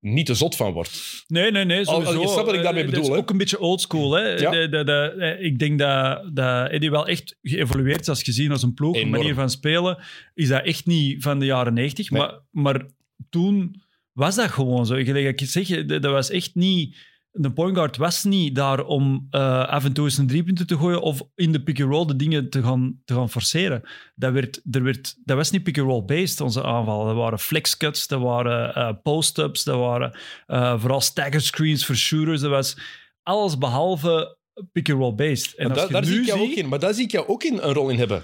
niet 0.00 0.26
te 0.26 0.34
zot 0.34 0.56
van 0.56 0.72
wordt. 0.72 1.24
Nee, 1.26 1.50
nee, 1.50 1.64
nee. 1.64 1.86
Al- 1.86 2.00
je 2.00 2.28
snapt 2.28 2.46
wat 2.46 2.54
ik 2.54 2.62
daarmee 2.62 2.82
Eh, 2.82 2.88
bedoel, 2.88 3.04
Dat 3.04 3.12
is 3.12 3.18
ook 3.18 3.30
een 3.30 3.38
beetje 3.38 3.60
oldschool. 3.60 4.18
Ja. 4.18 4.50
De, 4.50 4.68
de, 4.68 4.84
de, 4.84 5.14
eh, 5.18 5.44
ik 5.46 5.58
denk 5.58 5.78
dat, 5.78 6.30
dat 6.34 6.70
Eddie 6.70 6.90
wel 6.90 7.06
echt 7.06 7.36
geëvolueerd 7.42 8.00
is 8.00 8.08
als 8.08 8.22
gezien 8.22 8.50
als 8.50 8.62
een 8.62 8.74
ploeg. 8.74 8.96
Een 8.96 9.10
manier 9.10 9.34
van 9.34 9.50
spelen 9.50 9.98
is 10.34 10.48
dat 10.48 10.64
echt 10.64 10.86
niet 10.86 11.22
van 11.22 11.38
de 11.38 11.46
jaren 11.46 11.74
90. 11.74 12.10
Nee. 12.10 12.20
Maar, 12.20 12.40
maar 12.50 12.86
toen 13.30 13.82
was 14.12 14.34
dat 14.34 14.50
gewoon 14.50 14.86
zo. 14.86 14.94
Ik 14.94 15.38
zeg, 15.44 15.84
dat 15.84 16.02
was 16.02 16.30
echt 16.30 16.54
niet... 16.54 16.96
De 17.40 17.52
point 17.52 17.76
guard 17.76 17.96
was 17.96 18.24
niet 18.24 18.54
daar 18.54 18.84
om 18.84 19.26
eh, 19.30 19.64
af 19.68 19.84
en 19.84 19.92
toe 19.92 20.04
eens 20.04 20.18
een 20.18 20.26
driepunten 20.26 20.66
te 20.66 20.76
gooien 20.76 21.00
of 21.02 21.22
in 21.34 21.52
de 21.52 21.62
pick-and-roll 21.62 22.06
de 22.06 22.16
dingen 22.16 22.50
te 22.50 22.62
gaan, 22.62 23.00
te 23.04 23.14
gaan 23.14 23.30
forceren. 23.30 23.82
Dat, 24.14 24.32
werd, 24.32 24.60
er 24.70 24.82
werd, 24.82 25.16
dat 25.24 25.36
was 25.36 25.50
niet 25.50 25.62
pick-and-roll 25.62 26.04
based, 26.04 26.40
onze 26.40 26.62
aanvallen. 26.64 27.06
Dat 27.06 27.16
waren 27.16 27.38
flex-cuts, 27.38 28.06
dat 28.06 28.20
waren 28.20 28.74
eh, 28.74 28.90
post-ups, 29.02 29.64
dat 29.64 29.78
waren 29.78 30.18
eh, 30.46 30.80
vooral 30.80 31.00
stagger 31.00 31.40
screens 31.40 31.86
voor 31.86 31.94
shooters. 31.96 32.40
Dat 32.40 32.50
was 32.50 32.76
alles 33.22 33.58
behalve 33.58 34.36
pick-and-roll 34.72 35.14
based. 35.14 35.54
En 35.54 35.70
als 35.70 35.88
daar, 35.88 36.04
zie 36.04 36.20
ik 36.20 36.26
jou 36.26 36.40
ook 36.40 36.54
in. 36.56 36.68
Maar 36.68 36.78
daar 36.78 36.94
zie 36.94 37.04
ik 37.04 37.10
jou 37.10 37.26
ook 37.28 37.42
in 37.42 37.58
een 37.58 37.72
rol 37.72 37.88
in 37.88 37.98
hebben. 37.98 38.22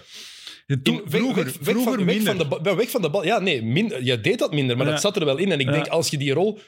In- 0.67 0.81
weg, 0.83 1.01
vroeger, 1.07 1.45
weg, 1.45 1.57
vroeger 1.61 1.95
van, 1.95 2.05
weg, 2.05 2.23
van 2.23 2.39
de, 2.63 2.75
weg 2.75 2.91
van 2.91 3.03
de 3.03 3.11
bal. 3.11 3.25
Ja, 3.25 3.39
nee, 3.39 3.63
minder, 3.63 4.05
je 4.05 4.21
deed 4.21 4.39
dat 4.39 4.53
minder, 4.53 4.77
maar 4.77 4.87
Ja. 4.87 4.93
dat 4.93 5.01
zat 5.01 5.17
er 5.17 5.25
wel 5.25 5.37
in. 5.37 5.53
En 5.53 5.61
ik 5.61 5.67
Ja. 5.67 5.73
denk, 5.73 5.87
als 5.87 6.09
je 6.09 6.19
die 6.19 6.33
rol 6.33 6.59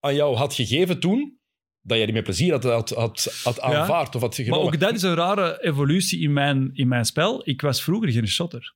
aan 0.00 0.14
jou 0.14 0.36
had 0.36 0.54
gegeven 0.54 1.00
toen, 1.00 1.38
dat 1.82 1.96
jij 1.96 2.06
die 2.06 2.14
met 2.14 2.24
plezier 2.24 2.52
had, 2.52 2.64
had, 2.64 2.90
had, 2.90 3.40
had 3.44 3.60
aanvaard 3.60 4.14
of 4.14 4.20
had 4.20 4.36
Maar 4.36 4.46
genomen. 4.46 4.66
ook 4.66 4.80
dat 4.80 4.94
is 4.94 5.02
een 5.02 5.14
rare 5.14 5.62
evolutie 5.64 6.20
in 6.20 6.32
mijn, 6.32 6.70
in 6.72 6.88
mijn 6.88 7.04
spel. 7.04 7.48
Ik 7.48 7.60
was 7.60 7.82
vroeger 7.82 8.12
geen 8.12 8.28
shotter. 8.28 8.74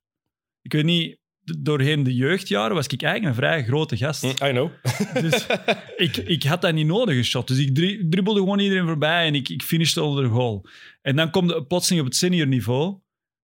Ik 0.61 0.71
weet 0.73 0.83
niet, 0.83 1.17
doorheen 1.59 2.03
de 2.03 2.15
jeugdjaren 2.15 2.75
was 2.75 2.87
ik 2.87 3.01
eigenlijk 3.01 3.35
een 3.35 3.43
vrij 3.43 3.63
grote 3.63 3.97
gast. 3.97 4.21
Hm, 4.21 4.45
I 4.45 4.49
know. 4.51 4.69
Dus 5.21 5.45
ik, 6.07 6.17
ik 6.17 6.43
had 6.43 6.61
dat 6.61 6.73
niet 6.73 6.87
nodig, 6.87 7.15
een 7.15 7.23
shot. 7.25 7.47
Dus 7.47 7.57
ik 7.57 7.75
dri- 7.75 8.07
dribbelde 8.09 8.39
gewoon 8.39 8.59
iedereen 8.59 8.85
voorbij 8.85 9.25
en 9.27 9.35
ik, 9.35 9.49
ik 9.49 9.63
finishte 9.63 10.03
onder 10.03 10.23
de 10.23 10.29
goal. 10.29 10.65
En 11.01 11.15
dan 11.15 11.29
komt 11.31 11.49
het 11.49 11.67
plotseling 11.67 12.01
op 12.01 12.07
het 12.07 12.17
senior 12.17 12.47
niveau. 12.47 12.97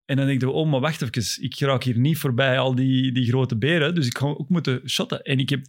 En 0.05 0.17
dan 0.17 0.25
denk 0.25 0.41
ik, 0.41 0.49
oh, 0.49 0.69
maar 0.69 0.79
wacht 0.79 1.01
even. 1.01 1.43
Ik 1.43 1.59
raak 1.59 1.83
hier 1.83 1.97
niet 1.97 2.17
voorbij 2.17 2.59
al 2.59 2.75
die, 2.75 3.11
die 3.11 3.27
grote 3.27 3.57
beren. 3.57 3.95
Dus 3.95 4.05
ik 4.07 4.17
ga 4.17 4.25
ook 4.25 4.49
moeten 4.49 4.89
shotten. 4.89 5.21
En 5.21 5.39
ik 5.39 5.49
heb, 5.49 5.65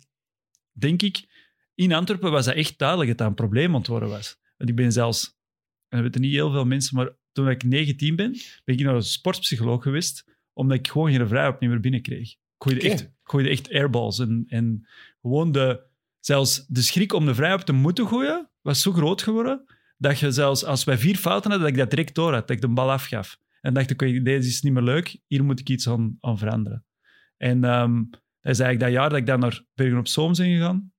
denk 0.73 1.03
ik, 1.03 1.25
in 1.75 1.93
Antwerpen 1.93 2.31
was 2.31 2.45
dat 2.45 2.55
echt 2.55 2.79
duidelijk 2.79 3.09
dat 3.09 3.19
dat 3.19 3.29
een 3.29 3.35
probleem 3.35 3.83
worden 3.83 4.09
was. 4.09 4.39
Want 4.57 4.71
ik 4.71 4.77
ben 4.77 4.93
zelfs, 4.93 5.39
en 5.89 5.97
dat 5.99 6.01
weten 6.01 6.21
niet 6.21 6.33
heel 6.33 6.51
veel 6.51 6.65
mensen, 6.65 6.97
maar 6.97 7.11
toen 7.33 7.49
ik 7.49 7.63
19 7.65 8.17
ben, 8.17 8.31
ben 8.65 8.75
ik 8.75 8.81
naar 8.81 8.95
een 8.95 9.03
sportpsycholoog 9.03 9.83
geweest, 9.83 10.25
omdat 10.53 10.79
ik 10.79 10.89
gewoon 10.89 11.13
geen 11.13 11.29
vrijheid 11.29 11.61
meer 11.61 11.81
binnenkreeg. 11.81 12.31
Ik 12.31 12.39
gooide, 12.59 12.89
echt, 12.89 13.01
ik 13.01 13.11
gooide 13.23 13.49
echt 13.49 13.71
airballs. 13.71 14.19
En, 14.19 14.45
en 14.49 14.87
gewoon 15.21 15.53
de, 15.53 15.83
zelfs 16.21 16.67
de 16.67 16.83
schrik 16.83 17.13
om 17.13 17.27
de 17.27 17.35
vrij 17.35 17.55
op 17.55 17.61
te 17.61 17.73
moeten 17.73 18.07
gooien, 18.07 18.51
was 18.61 18.83
zo 18.83 18.93
groot 18.93 19.23
geworden, 19.23 19.65
dat 19.97 20.19
je 20.19 20.31
zelfs 20.31 20.65
als 20.65 20.85
wij 20.85 20.99
vier 20.99 21.17
fouten 21.17 21.51
hadden, 21.51 21.69
dat 21.69 21.79
ik 21.79 21.83
dat 21.83 21.91
direct 21.91 22.15
door 22.15 22.33
had, 22.33 22.49
dat 22.49 22.57
ik 22.57 22.63
de 22.63 22.69
bal 22.69 22.91
afgaf. 22.91 23.39
En 23.61 23.75
dacht 23.75 23.91
ik, 23.91 24.25
deze 24.25 24.49
is 24.49 24.63
niet 24.63 24.73
meer 24.73 24.83
leuk, 24.83 25.21
hier 25.27 25.45
moet 25.45 25.61
ik 25.61 25.69
iets 25.69 25.89
aan, 25.89 26.17
aan 26.21 26.39
veranderen. 26.39 26.85
En 27.37 27.65
ehm, 27.65 28.05
dat 28.41 28.53
is 28.53 28.59
eigenlijk 28.59 28.81
dat 28.81 28.91
jaar 28.91 29.09
dat 29.09 29.19
ik 29.19 29.27
dan 29.27 29.41
naar 29.41 29.65
Bergen 29.75 29.99
op 29.99 30.09
Zoom 30.09 30.33
ben 30.33 30.47
gegaan, 30.47 30.92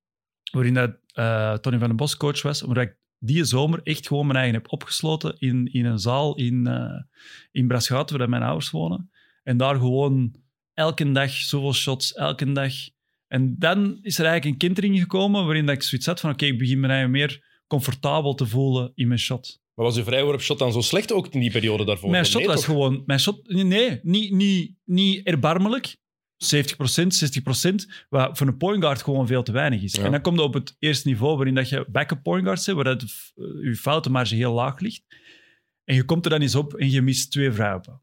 waarin 0.53 0.73
dat, 0.73 0.97
eh, 1.13 1.53
Tony 1.53 1.77
van 1.77 1.87
den 1.87 1.97
Bos 1.97 2.17
coach 2.17 2.41
was, 2.41 2.61
waar 2.61 2.81
ik 2.81 2.97
die 3.19 3.43
zomer 3.43 3.79
echt 3.83 4.07
gewoon 4.07 4.25
mijn 4.25 4.37
eigen 4.37 4.55
heb 4.55 4.71
opgesloten 4.71 5.35
in, 5.37 5.65
in 5.71 5.85
een 5.85 5.99
zaal 5.99 6.35
in, 6.35 6.67
eh 6.67 7.01
in 7.51 7.67
waar 7.67 8.29
mijn 8.29 8.43
ouders 8.43 8.69
wonen. 8.69 9.11
En 9.43 9.57
daar 9.57 9.75
gewoon 9.75 10.35
elke 10.73 11.11
dag 11.11 11.31
zoveel 11.31 11.73
shots, 11.73 12.13
elke 12.13 12.51
dag. 12.51 12.73
En 13.27 13.55
dan 13.59 13.99
is 14.01 14.19
er 14.19 14.25
eigenlijk 14.25 14.45
een 14.45 14.67
kentering 14.67 14.99
gekomen 14.99 15.45
waarin 15.45 15.65
dat 15.65 15.75
ik 15.75 15.83
zoiets 15.83 16.07
had 16.07 16.19
van 16.19 16.31
oké, 16.31 16.45
ik 16.45 16.57
begin 16.57 16.79
me 16.79 16.87
eigenlijk 16.87 17.17
meer 17.17 17.61
comfortabel 17.67 18.33
te 18.33 18.45
voelen 18.45 18.91
in 18.95 19.07
mijn 19.07 19.19
shot. 19.19 19.61
Maar 19.73 19.85
was 19.85 19.97
uw 19.97 20.03
vrijworpshot 20.03 20.59
dan 20.59 20.71
zo 20.71 20.81
slecht 20.81 21.11
ook 21.11 21.27
in 21.27 21.39
die 21.39 21.51
periode 21.51 21.85
daarvoor? 21.85 22.09
Mijn 22.09 22.21
Nee, 22.21 22.31
shot 22.31 22.45
was 22.45 22.55
toch? 22.55 22.65
gewoon... 22.65 23.03
Mijn 23.05 23.19
shot, 23.19 23.47
nee, 23.47 23.99
niet, 24.03 24.31
niet, 24.31 24.75
niet 24.85 25.25
erbarmelijk. 25.25 25.95
70%, 26.43 26.45
60%, 26.45 28.05
wat 28.09 28.37
voor 28.37 28.47
een 28.47 28.57
point 28.57 28.83
guard 28.83 29.01
gewoon 29.01 29.27
veel 29.27 29.43
te 29.43 29.51
weinig 29.51 29.81
is. 29.81 29.93
Ja. 29.93 30.03
En 30.03 30.11
dan 30.11 30.21
komt 30.21 30.37
het 30.37 30.45
op 30.45 30.53
het 30.53 30.75
eerste 30.79 31.07
niveau 31.07 31.35
waarin 31.35 31.55
dat 31.55 31.69
je 31.69 31.85
backup 31.91 32.23
point 32.23 32.43
guards 32.43 32.65
hebt, 32.65 32.77
waar 32.77 32.97
dat, 32.97 33.01
eh, 33.01 33.45
je 33.63 33.75
foutenmarge 33.75 34.35
heel 34.35 34.53
laag 34.53 34.79
ligt. 34.79 35.03
En 35.83 35.95
je 35.95 36.03
komt 36.03 36.25
er 36.25 36.31
dan 36.31 36.41
eens 36.41 36.55
op 36.55 36.73
en 36.73 36.91
je 36.91 37.01
mist 37.01 37.31
twee 37.31 37.51
vrijhoppen. 37.51 38.01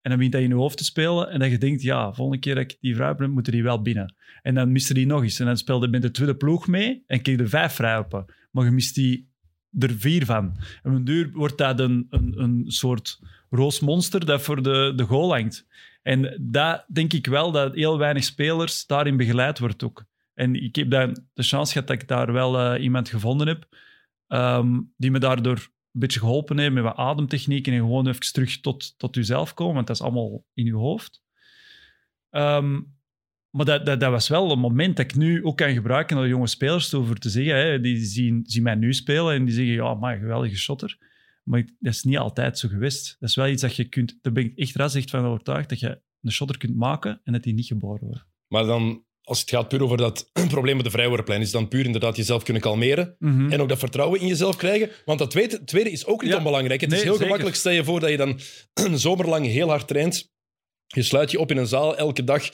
En 0.00 0.10
dan 0.10 0.16
begint 0.16 0.32
dat 0.32 0.42
in 0.42 0.48
je 0.48 0.54
hoofd 0.54 0.76
te 0.76 0.84
spelen 0.84 1.30
en 1.30 1.38
dat 1.38 1.50
je 1.50 1.58
denkt, 1.58 1.82
ja, 1.82 2.12
volgende 2.12 2.40
keer 2.40 2.54
dat 2.54 2.64
ik 2.64 2.76
die 2.80 2.94
vrijhoppen 2.94 3.24
heb, 3.24 3.34
moeten 3.34 3.52
die 3.52 3.62
wel 3.62 3.82
binnen. 3.82 4.14
En 4.42 4.54
dan 4.54 4.72
miste 4.72 4.94
die 4.94 5.06
nog 5.06 5.22
eens. 5.22 5.40
En 5.40 5.46
dan 5.46 5.56
speelde 5.56 5.86
je 5.86 5.92
met 5.92 6.02
de 6.02 6.10
tweede 6.10 6.36
ploeg 6.36 6.66
mee 6.66 7.02
en 7.06 7.22
kreeg 7.22 7.38
je 7.38 7.46
vijf 7.46 7.72
vrijhoppen. 7.72 8.24
Maar 8.50 8.64
je 8.64 8.70
mist 8.70 8.94
die 8.94 9.32
er 9.78 9.94
vier 9.98 10.24
van. 10.24 10.56
En 10.82 10.90
op 10.90 10.96
een 10.96 11.04
duur 11.04 11.30
wordt 11.32 11.58
dat 11.58 11.80
een, 11.80 12.06
een, 12.10 12.34
een 12.42 12.64
soort 12.66 13.20
roos 13.50 13.80
monster 13.80 14.26
dat 14.26 14.42
voor 14.42 14.62
de, 14.62 14.92
de 14.96 15.04
goal 15.04 15.30
hangt. 15.30 15.66
En 16.04 16.36
dat 16.40 16.84
denk 16.88 17.12
ik 17.12 17.26
wel 17.26 17.52
dat 17.52 17.74
heel 17.74 17.98
weinig 17.98 18.24
spelers 18.24 18.86
daarin 18.86 19.16
begeleid 19.16 19.58
wordt 19.58 19.84
ook. 19.84 20.04
En 20.34 20.54
ik 20.62 20.76
heb 20.76 20.90
dan 20.90 21.26
de 21.32 21.42
chance 21.42 21.72
gehad 21.72 21.88
dat 21.88 22.02
ik 22.02 22.08
daar 22.08 22.32
wel 22.32 22.58
eh, 22.58 22.82
iemand 22.82 23.08
gevonden 23.08 23.46
heb 23.46 23.68
ehm, 24.26 24.80
die 24.96 25.10
me 25.10 25.18
daardoor 25.18 25.56
een 25.92 26.00
beetje 26.00 26.20
geholpen 26.20 26.58
heeft 26.58 26.72
met 26.72 26.82
wat 26.82 26.96
ademtechnieken 26.96 27.72
en 27.72 27.78
gewoon 27.78 28.08
even 28.08 28.32
terug 28.32 28.60
tot, 28.60 28.98
tot 28.98 29.16
uzelf 29.16 29.54
komen, 29.54 29.74
want 29.74 29.86
dat 29.86 29.96
is 29.96 30.02
allemaal 30.02 30.44
in 30.54 30.66
uw 30.66 30.78
hoofd. 30.78 31.22
Ehm, 32.30 32.80
maar 33.50 33.64
dat, 33.64 33.86
dat, 33.86 34.00
dat 34.00 34.10
was 34.10 34.28
wel 34.28 34.52
een 34.52 34.58
moment 34.58 34.96
dat 34.96 35.04
ik 35.04 35.14
nu 35.14 35.44
ook 35.44 35.56
kan 35.56 35.72
gebruiken 35.72 36.16
de 36.16 36.28
jonge 36.28 36.46
spelers 36.46 36.88
toe 36.88 37.14
te 37.14 37.30
zeggen, 37.30 37.56
hè, 37.56 37.80
die 37.80 37.96
zien, 37.96 38.42
zien 38.46 38.62
mij 38.62 38.74
nu 38.74 38.94
spelen 38.94 39.34
en 39.34 39.44
die 39.44 39.54
zeggen, 39.54 39.74
ja, 39.74 39.94
maar 39.94 40.18
geweldige 40.18 40.56
shotter. 40.56 40.98
Maar 41.48 41.58
ik- 41.58 41.74
dat 41.78 41.92
is 41.92 42.02
niet 42.02 42.18
altijd 42.18 42.58
zo 42.58 42.68
geweest. 42.68 43.16
Dat 43.18 43.28
is 43.28 43.34
wel 43.34 43.48
iets 43.48 43.62
dat 43.62 43.76
je 43.76 43.84
kunt, 43.88 44.18
daar 44.22 44.32
ben 44.32 44.44
ik 44.44 44.58
echt 44.58 44.76
ras 44.76 44.94
echt 44.94 45.10
van 45.10 45.24
overtuigd, 45.24 45.68
dat 45.68 45.80
je 45.80 46.00
een 46.20 46.32
shotter 46.32 46.58
kunt 46.58 46.76
maken 46.76 47.20
en 47.24 47.32
dat 47.32 47.42
die 47.42 47.54
niet 47.54 47.66
geboren 47.66 48.06
wordt. 48.06 48.24
Maar 48.48 48.64
dan, 48.64 49.04
als 49.22 49.40
het 49.40 49.50
gaat 49.50 49.68
puur 49.68 49.82
over 49.82 49.96
dat 49.96 50.30
probleem 50.48 50.76
met 50.76 50.84
de 50.84 50.90
vrijworplijn, 50.90 51.40
is 51.40 51.50
dan 51.50 51.68
puur 51.68 51.84
inderdaad 51.84 52.16
jezelf 52.16 52.42
kunnen 52.42 52.62
kalmeren 52.62 53.16
Mhm. 53.18 53.52
en 53.52 53.60
ook 53.60 53.68
dat 53.68 53.78
vertrouwen 53.78 54.20
in 54.20 54.26
jezelf 54.26 54.56
krijgen. 54.56 54.90
Want 55.04 55.18
dat 55.18 55.30
tweede, 55.30 55.64
tweede 55.64 55.90
is 55.90 56.06
ook 56.06 56.22
niet 56.22 56.30
Ja. 56.30 56.36
onbelangrijk. 56.36 56.80
Het 56.80 56.92
is 56.92 56.98
heel 57.02 57.10
zeker. 57.12 57.24
gemakkelijk, 57.24 57.56
stel 57.56 57.72
je 57.72 57.84
voor 57.84 58.00
dat 58.00 58.10
je 58.10 58.16
dan 58.16 58.38
een 58.86 58.98
zomer 58.98 59.28
lang 59.28 59.46
heel 59.46 59.68
hard 59.68 59.88
traint. 59.88 60.32
Je 60.86 61.02
sluit 61.02 61.30
je 61.30 61.38
op 61.40 61.50
in 61.50 61.56
een 61.56 61.66
zaal 61.66 61.96
elke 61.96 62.24
dag. 62.24 62.50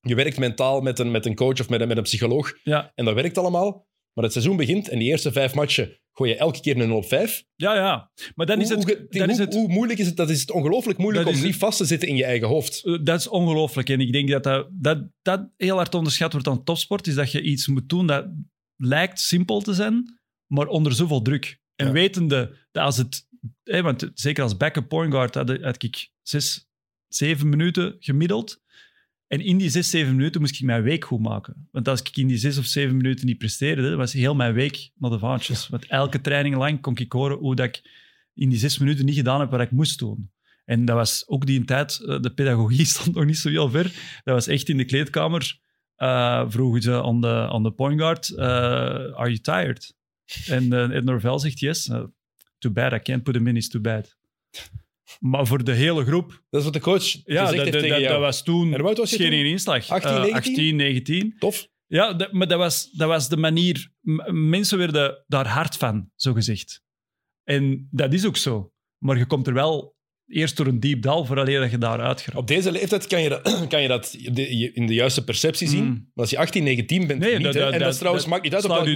Je 0.00 0.14
werkt 0.14 0.38
mentaal 0.38 0.80
met 0.80 0.98
een, 0.98 1.10
met 1.10 1.26
een 1.26 1.34
coach 1.34 1.60
of 1.60 1.68
met 1.68 1.80
een, 1.80 1.88
met 1.88 1.96
een 1.96 2.02
psycholoog. 2.02 2.52
Ja, 2.62 2.92
En 2.94 3.04
dat 3.04 3.14
werkt 3.14 3.38
allemaal. 3.38 3.86
Maar 4.18 4.26
het 4.26 4.36
seizoen 4.36 4.56
begint 4.56 4.88
en 4.88 4.98
die 4.98 5.08
eerste 5.08 5.32
vijf 5.32 5.54
matchen 5.54 5.98
gooi 6.12 6.30
je 6.30 6.36
elke 6.36 6.60
keer 6.60 6.80
een 6.80 6.88
0 6.88 6.96
op 6.96 7.06
5. 7.06 7.44
ja, 7.56 7.74
ja. 7.74 8.10
Maar 8.34 8.46
dan 8.46 8.60
is 8.60 8.68
het... 8.68 8.84
hoe, 8.84 9.06
dan 9.08 9.30
is 9.30 9.38
het 9.38 9.54
hoe 9.54 9.68
moeilijk 9.68 9.98
is 9.98 10.06
het? 10.06 10.16
Dat 10.16 10.30
is 10.30 10.40
het 10.40 10.50
ongelooflijk 10.50 10.98
moeilijk 10.98 11.28
om 11.28 11.40
niet 11.42 11.56
vast 11.56 11.78
te 11.78 11.84
zitten 11.84 12.08
in 12.08 12.16
je 12.16 12.24
eigen 12.24 12.48
hoofd. 12.48 12.82
Uh, 12.84 12.98
Dat 13.02 13.18
is 13.20 13.28
ongelooflijk. 13.28 13.88
En 13.88 14.00
ik 14.00 14.12
denk 14.12 14.28
dat 14.28 14.42
dat, 14.42 14.68
dat 14.72 14.98
dat 15.22 15.48
heel 15.56 15.76
hard 15.76 15.94
onderschat 15.94 16.32
wordt 16.32 16.48
aan 16.48 16.64
topsport. 16.64 17.06
Is 17.06 17.14
dat 17.14 17.32
je 17.32 17.42
iets 17.42 17.66
moet 17.66 17.88
doen 17.88 18.06
dat 18.06 18.26
lijkt 18.76 19.20
simpel 19.20 19.60
te 19.60 19.74
zijn, 19.74 20.18
maar 20.46 20.66
onder 20.66 20.92
zoveel 20.92 21.22
druk. 21.22 21.58
En 21.74 21.86
Ja. 21.86 21.92
wetende 21.92 22.56
dat 22.70 22.84
als 22.84 22.96
het... 22.96 23.26
Want 23.62 24.10
zeker 24.14 24.42
als 24.42 24.56
backup 24.56 24.88
point 24.88 25.12
guard 25.12 25.34
had, 25.34 25.58
had 25.60 25.82
ik 25.82 26.10
zes, 26.22 26.66
zeven 27.08 27.48
minuten 27.48 27.96
gemiddeld. 27.98 28.60
En 29.28 29.40
in 29.40 29.56
die 29.58 29.70
zes, 29.70 29.90
zeven 29.90 30.16
minuten 30.16 30.40
moest 30.40 30.54
ik 30.54 30.66
mijn 30.66 30.82
week 30.82 31.04
goed 31.04 31.20
maken. 31.20 31.68
Want 31.70 31.88
als 31.88 32.00
ik 32.00 32.16
in 32.16 32.26
die 32.26 32.36
zes 32.36 32.58
of 32.58 32.64
zeven 32.64 32.96
minuten 32.96 33.26
niet 33.26 33.38
presteerde, 33.38 33.96
was 33.96 34.12
heel 34.12 34.34
mijn 34.34 34.54
week 34.54 34.90
naar 34.94 35.10
de 35.10 35.18
vaantjes. 35.18 35.68
Want 35.68 35.86
elke 35.86 36.20
training 36.20 36.56
lang 36.56 36.80
kon 36.80 36.96
ik 36.96 37.12
horen 37.12 37.38
hoe 37.38 37.54
dat 37.54 37.66
ik 37.66 37.82
in 38.34 38.48
die 38.48 38.58
zes 38.58 38.78
minuten 38.78 39.04
niet 39.04 39.14
gedaan 39.14 39.40
heb 39.40 39.50
wat 39.50 39.60
ik 39.60 39.70
moest 39.70 39.98
doen. 39.98 40.30
En 40.64 40.84
dat 40.84 40.96
was 40.96 41.28
ook 41.28 41.46
die 41.46 41.64
tijd, 41.64 42.00
eh, 42.00 42.20
de 42.20 42.34
pedagogie 42.34 42.84
stond 42.94 43.16
nog 43.16 43.24
niet 43.24 43.38
zo 43.38 43.48
heel 43.48 43.70
ver. 43.70 43.82
Dat 44.24 44.34
was 44.34 44.46
echt 44.46 44.68
in 44.68 44.76
de 44.76 44.84
kleedkamer. 44.84 45.58
eh 45.96 46.44
vroegen 46.48 46.82
ze 46.82 47.02
aan 47.02 47.20
de, 47.20 47.48
aan 47.50 47.62
de 47.62 47.72
point 47.72 48.00
guard, 48.00 48.30
eh, 48.30 48.46
are 49.14 49.32
you 49.32 49.38
tired? 49.38 49.96
En 50.46 50.64
uh, 50.64 50.96
Ed 50.96 51.04
Norvell 51.04 51.38
zegt 51.38 51.58
yes. 51.58 51.90
Too 52.58 52.72
bad, 52.72 52.92
I 52.92 52.98
can't 52.98 53.22
put 53.22 53.34
him 53.34 53.46
in, 53.46 53.56
it's 53.56 53.68
too 53.68 53.80
bad. 53.80 54.16
Maar 55.20 55.46
voor 55.46 55.64
de 55.64 55.72
hele 55.72 56.04
groep, 56.04 56.42
Dat 56.50 56.58
is 56.60 56.64
wat 56.64 56.72
de 56.74 56.80
coach 56.80 57.02
ja, 57.04 57.20
gezegd 57.22 57.46
dat, 57.46 57.50
heeft 57.50 57.72
dat, 57.72 57.72
tegen 57.72 57.88
dat, 57.88 57.98
jou. 58.00 58.12
dat 58.12 58.20
was 58.20 58.42
toen 58.42 58.74
En 58.74 58.82
was 58.82 59.12
geen 59.14 59.30
toen? 59.30 59.44
inslag. 59.44 59.88
18, 59.88 60.10
Eh, 60.10 60.20
19? 60.20 60.34
18, 60.52 60.76
19. 60.76 61.34
Tof. 61.38 61.68
Ja, 61.86 62.12
dat- 62.12 62.32
maar 62.32 62.48
dat 62.48 62.58
was, 62.58 62.90
dat 62.90 63.08
was 63.08 63.28
de 63.28 63.36
manier. 63.36 63.90
M- 64.00 64.48
mensen 64.48 64.78
werden 64.78 65.24
daar 65.26 65.46
hard 65.46 65.76
van, 65.76 66.10
zo 66.14 66.32
gezegd. 66.32 66.82
En 67.44 67.88
dat 67.90 68.12
is 68.12 68.26
ook 68.26 68.36
zo. 68.36 68.72
Maar 68.98 69.18
je 69.18 69.26
komt 69.26 69.46
er 69.46 69.54
wel 69.54 69.96
eerst 70.28 70.56
door 70.56 70.66
een 70.66 70.80
diep 70.80 71.02
dal 71.02 71.24
vooraleer 71.24 71.60
dat 71.60 71.70
je 71.70 71.78
daaruit 71.78 72.20
gaat. 72.20 72.34
Op 72.34 72.46
deze 72.46 72.72
leeftijd 72.72 73.06
kan 73.06 73.22
je 73.22 73.28
dat, 73.28 73.58
kan 73.68 73.82
je 73.82 73.88
dat 73.88 74.14
in 74.72 74.86
de 74.86 74.94
juiste 74.94 75.24
perceptie 75.24 75.68
zien. 75.68 75.84
Mm. 75.84 75.90
Maar 75.90 76.24
als 76.24 76.30
je 76.30 76.38
18, 76.38 76.64
19 76.64 77.06
bent, 77.06 77.20
niet. 77.20 77.54
hè. 77.54 77.70
en 77.70 77.78
dat, 77.78 77.98
trouwens 77.98 78.26
maakt 78.26 78.42
niet 78.42 78.54
uit 78.54 78.64
op 78.64 78.70
welk, 78.70 78.86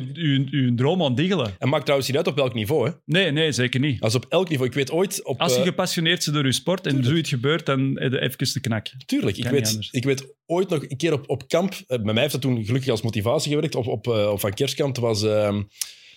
uw 0.51 0.75
droom 0.75 1.03
aan 1.03 1.14
diggelen. 1.14 1.55
en 1.59 1.68
maakt 1.68 1.83
trouwens 1.83 2.09
niet 2.09 2.18
uit 2.18 2.27
op 2.27 2.37
welk 2.37 2.55
niveau. 2.55 2.88
Hè. 2.88 2.92
Nee, 3.05 3.31
nee, 3.31 3.53
zeker 3.53 3.81
niet. 3.81 4.01
Als 4.01 4.14
op 4.14 4.27
elk 4.29 4.49
niveau. 4.49 4.68
Ik 4.68 4.75
weet 4.75 4.90
ooit 4.90 5.25
op... 5.25 5.40
Als 5.40 5.53
je 5.53 5.59
eh, 5.59 5.64
gepassioneerd 5.64 6.25
bent 6.25 6.37
door 6.37 6.47
je 6.47 6.53
sport 6.53 6.87
en 6.87 7.05
zoiets 7.05 7.29
gebeurt, 7.29 7.66
dan 7.66 7.99
even 7.99 8.53
de 8.53 8.61
knak. 8.61 8.92
Tuurlijk, 9.07 9.37
ik 9.37 9.49
weet, 9.49 9.88
ik 9.90 10.05
weet 10.05 10.35
ooit 10.47 10.68
nog 10.68 10.83
een 10.88 10.97
keer 10.97 11.12
op, 11.12 11.31
op 11.31 11.49
kamp, 11.49 11.73
eh, 11.73 12.03
bij 12.03 12.12
mij 12.12 12.21
heeft 12.21 12.33
dat 12.33 12.42
toen 12.42 12.64
gelukkig 12.64 12.90
als 12.90 13.03
motivatie 13.03 13.53
gewerkt, 13.53 13.75
op, 13.75 13.87
op, 13.87 14.07
eh, 14.09 14.31
op 14.31 14.40
van 14.40 14.53
kerstkamp, 14.55 14.95
dat 14.95 15.05
was 15.05 15.23
ehm 15.23 15.62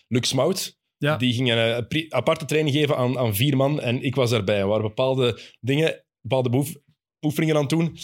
Luc 0.07 0.27
Smout. 0.27 0.77
Ja. 0.97 1.17
Die 1.17 1.33
ging 1.33 1.51
een 1.51 1.87
eh, 1.87 2.05
aparte 2.09 2.45
training 2.45 2.75
geven 2.75 2.97
aan, 2.97 3.17
aan 3.17 3.35
vier 3.35 3.55
man 3.57 3.81
en 3.81 4.01
ik 4.01 4.15
was 4.15 4.29
daarbij. 4.29 4.57
Er 4.59 4.67
waren 4.67 4.83
bepaalde 4.87 5.39
dingen, 5.59 6.03
bepaalde 6.21 6.49
beoef- 6.49 6.75
oefeningen 7.21 7.55
aan 7.55 7.61
het 7.61 7.69
doen. 7.69 7.97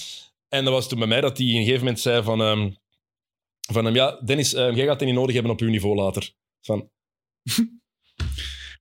En 0.49 0.63
dat 0.63 0.73
was 0.73 0.89
toen 0.89 0.99
bij 0.99 1.07
mij 1.07 1.21
dat 1.21 1.37
hij 1.37 1.47
op 1.47 1.53
een 1.53 1.57
gegeven 1.59 1.79
moment 1.79 1.99
zei 1.99 2.23
van... 2.23 2.41
ehm, 2.41 2.71
van 3.71 3.85
hem, 3.85 3.95
ja, 3.95 4.21
Dennis, 4.25 4.53
eh, 4.53 4.75
jij 4.75 4.85
gaat 4.85 4.99
het 4.99 5.09
niet 5.09 5.17
nodig 5.17 5.33
hebben 5.33 5.51
op 5.51 5.59
uw 5.59 5.69
niveau 5.69 5.95
later. 5.95 6.31
Van... 6.65 6.89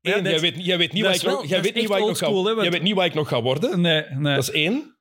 Ja, 0.02 0.16
Eén, 0.16 0.22
dat- 0.24 0.32
jij 0.32 0.40
weet, 0.40 0.64
jij 0.64 0.78
weet 0.78 0.92
niet 0.92 1.02
waar 1.04 1.14
ik 1.14 1.22
nog- 1.22 1.46
jij 1.46 1.62
weet 1.62 1.74
niet 1.74 1.86
waar 1.86 1.98
ik 2.00 2.06
nog 2.06 2.18
ga- 2.18 2.32
want- 2.32 2.60
jij 2.62 2.70
weet 2.70 2.82
niet 2.82 2.94
waar 2.94 3.06
ik 3.06 3.14
nog 3.14 3.28
ga 3.28 3.42
worden. 3.42 3.80
Nee, 3.80 4.02
nee. 4.10 4.34
Dat 4.34 4.42
is 4.48 4.50
één. 4.50 4.98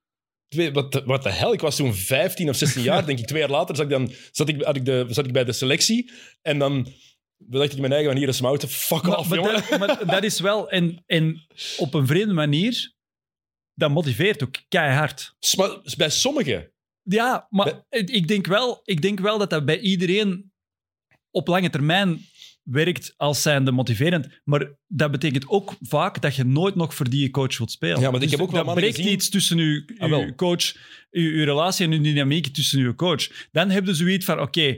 Twee, 0.48 0.72
wat, 0.72 0.92
de- 0.92 1.04
wat 1.06 1.24
de 1.24 1.32
hel, 1.32 1.54
ik 1.54 1.60
was 1.60 1.76
toen 1.76 1.94
15 1.94 2.50
of 2.50 2.56
16 2.56 2.84
jaar, 2.84 3.06
denk 3.06 3.20
ik. 3.20 3.26
Twee 3.28 3.40
jaar 3.42 3.50
later 3.50 3.76
zat 3.76 3.86
ik, 3.86 3.92
dan, 3.92 4.12
zat 4.32 4.50
ik, 4.50 4.62
had 4.62 4.76
ik 4.76 4.86
de, 4.86 5.06
zat 5.10 5.26
ik 5.26 5.34
bij 5.34 5.44
de 5.44 5.52
selectie. 5.54 6.12
En 6.42 6.60
dan 6.60 6.88
dacht 7.40 7.72
ik 7.74 7.80
mijn 7.80 7.92
eigen 7.92 8.12
manier 8.14 8.28
een 8.28 8.34
smouten. 8.34 8.70
Fuck 8.70 9.02
Maar, 9.02 9.18
off, 9.18 9.30
maar 9.30 9.38
jongen. 9.38 9.54
dat, 9.54 9.80
maar 9.80 10.06
dat 10.16 10.24
is 10.24 10.40
wel... 10.40 10.70
En, 10.70 11.04
en 11.06 11.46
op 11.78 11.94
een 11.94 12.08
vreemde 12.08 12.34
manier, 12.34 12.94
dat 13.74 13.90
motiveert 13.92 14.44
ook 14.44 14.56
keihard. 14.68 15.36
Bij 15.98 16.10
sommigen. 16.10 16.72
Ja, 17.04 17.48
maar 17.50 17.84
ik 17.90 18.28
denk, 18.28 18.48
wel, 18.48 18.82
ik 18.84 19.02
denk 19.02 19.20
wel 19.20 19.38
dat 19.38 19.50
dat 19.50 19.66
bij 19.66 19.80
iedereen 19.80 20.52
op 21.32 21.48
lange 21.48 21.70
termijn 21.70 22.20
werkt 22.64 23.14
als 23.18 23.42
zijnde 23.42 23.72
motiverend. 23.72 24.28
Maar 24.44 24.72
dat 24.88 25.12
betekent 25.12 25.48
ook 25.48 25.76
vaak 25.82 26.22
dat 26.22 26.36
je 26.36 26.44
nooit 26.44 26.76
nog 26.76 26.94
voor 26.94 27.10
die 27.10 27.30
coach 27.30 27.58
wilt 27.58 27.72
spelen. 27.72 28.00
Ja, 28.00 28.12
maar 28.12 28.22
ik 28.22 28.30
heb 28.30 28.40
ook 28.40 28.52
wel 28.52 28.64
mannen 28.64 28.84
breekt 28.84 28.98
gezien- 28.98 29.12
iets 29.14 29.30
tussen 29.30 29.58
uw, 29.58 29.84
Ah, 29.98 30.36
coach, 30.36 30.76
uw, 31.12 31.32
uw 31.32 31.44
relatie 31.46 31.86
en 31.86 31.92
uw 31.92 32.02
dynamiek 32.02 32.48
tussen 32.48 32.80
uw 32.80 32.96
coach. 32.96 33.48
Dan 33.52 33.70
heb 33.70 33.86
je 33.86 33.94
zoiets 33.94 34.26
van, 34.26 34.40
oké, 34.40 34.78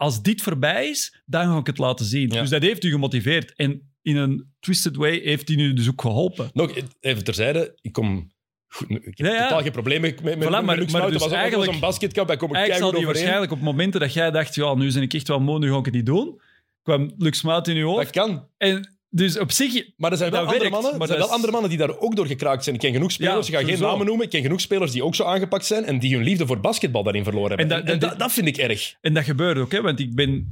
als 0.00 0.22
dit 0.22 0.42
voorbij 0.42 0.88
is, 0.88 1.22
dan 1.26 1.46
ga 1.52 1.58
ik 1.58 1.66
het 1.66 1.78
laten 1.78 2.04
zien. 2.06 2.30
Ja. 2.30 2.40
Dus 2.40 2.50
dat 2.50 2.62
heeft 2.62 2.84
u 2.84 2.90
gemotiveerd. 2.90 3.52
En 3.56 3.92
in 4.02 4.16
een 4.16 4.52
twisted 4.60 4.96
way 4.96 5.20
heeft 5.20 5.48
hij 5.48 5.56
u 5.56 5.72
dus 5.72 5.88
ook 5.88 6.00
geholpen. 6.00 6.50
Nog 6.52 6.72
even 7.00 7.24
terzijde, 7.24 7.78
ik 7.80 7.92
kom... 7.92 8.32
Goed, 8.68 8.90
ik 8.90 9.04
heb 9.04 9.26
Ja, 9.26 9.34
ja. 9.34 9.42
totaal 9.42 9.62
geen 9.62 9.72
problemen 9.72 10.14
met, 10.22 10.38
met, 10.38 10.48
Voilà, 10.48 10.64
maar- 10.64 10.76
dus 10.76 10.92
was 11.16 11.30
eigenlijk- 11.32 11.70
zo'n 11.70 11.80
basketkamp, 11.80 12.28
daar 12.28 12.36
kom 12.36 12.48
ik 12.50 12.54
Eigenlijk 12.56 12.84
zal 12.90 12.98
die 12.98 13.06
waarschijnlijk 13.06 13.52
op 13.52 13.60
momenten 13.60 14.00
dat 14.00 14.12
jij 14.12 14.30
dacht, 14.30 14.54
ja, 14.54 14.74
nu 14.74 14.92
ben 14.92 15.02
ik 15.02 15.14
echt 15.14 15.28
wel 15.28 15.40
moe, 15.40 15.58
nu 15.58 15.70
ga 15.72 15.78
ik 15.78 15.84
het 15.84 15.94
niet 15.94 16.06
doen, 16.06 16.40
kwam 16.82 17.12
Lux 17.18 17.42
Maat 17.42 17.68
in 17.68 17.74
je 17.74 17.82
Dat 17.82 17.90
hoofd. 17.90 18.10
kan. 18.10 18.46
En 18.56 18.98
dus 19.12 19.38
op 19.38 19.50
zich, 19.50 19.90
Maar 19.96 20.10
er 20.10 20.16
zijn 20.16 20.30
wel, 20.30 20.40
andere, 20.40 20.58
werkt, 20.58 20.72
mannen, 20.74 20.90
maar 20.92 21.00
er 21.00 21.06
zijn 21.06 21.18
dat 21.18 21.18
wel 21.18 21.26
is- 21.26 21.32
andere 21.34 21.52
mannen 21.52 21.70
die 21.70 21.78
daar 21.78 21.98
ook 21.98 22.16
door 22.16 22.26
gekraakt 22.26 22.64
zijn. 22.64 22.74
Ik 22.74 22.80
ken 22.80 22.92
genoeg 22.92 23.12
spelers, 23.12 23.46
Ja, 23.46 23.52
ga 23.52 23.58
geen 23.58 23.66
sowieso. 23.68 23.90
namen 23.90 24.06
noemen, 24.06 24.24
ik 24.24 24.30
ken 24.30 24.42
genoeg 24.42 24.60
spelers 24.60 24.92
die 24.92 25.04
ook 25.04 25.14
zo 25.14 25.24
aangepakt 25.24 25.64
zijn 25.66 25.84
en 25.84 25.98
die 25.98 26.14
hun 26.14 26.24
liefde 26.24 26.46
voor 26.46 26.60
basketbal 26.60 27.02
daarin 27.02 27.24
verloren 27.24 27.48
hebben. 27.58 27.66
En 27.66 27.72
En, 27.72 27.84
dat- 27.84 27.94
en 27.94 28.00
dat- 28.00 28.10
dat, 28.10 28.18
dat 28.18 28.32
vind 28.32 28.46
ik 28.46 28.56
erg. 28.56 28.94
en 29.00 29.14
dat 29.14 29.24
gebeurt 29.24 29.58
ook, 29.58 29.72
hè, 29.72 29.80
want 29.82 30.00
ik 30.00 30.14
ben 30.14 30.48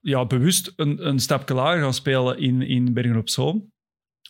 ja, 0.00 0.26
bewust 0.26 0.72
een, 0.76 1.06
een 1.06 1.18
stapje 1.18 1.54
lager 1.54 1.82
gaan 1.82 1.94
spelen 1.94 2.38
in, 2.38 2.62
in 2.62 2.92
Bergen 2.92 3.16
op 3.16 3.28
Zoom. 3.28 3.72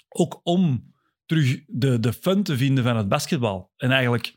Ook 0.09 0.41
om 0.43 0.95
terug 1.27 1.61
de, 1.67 2.01
de 2.01 2.13
fun 2.13 2.43
te 2.43 2.57
vinden 2.57 2.85
van 2.85 2.97
het 2.97 3.09
basketbal. 3.09 3.73
En 3.77 3.91
eigenlijk 3.91 4.37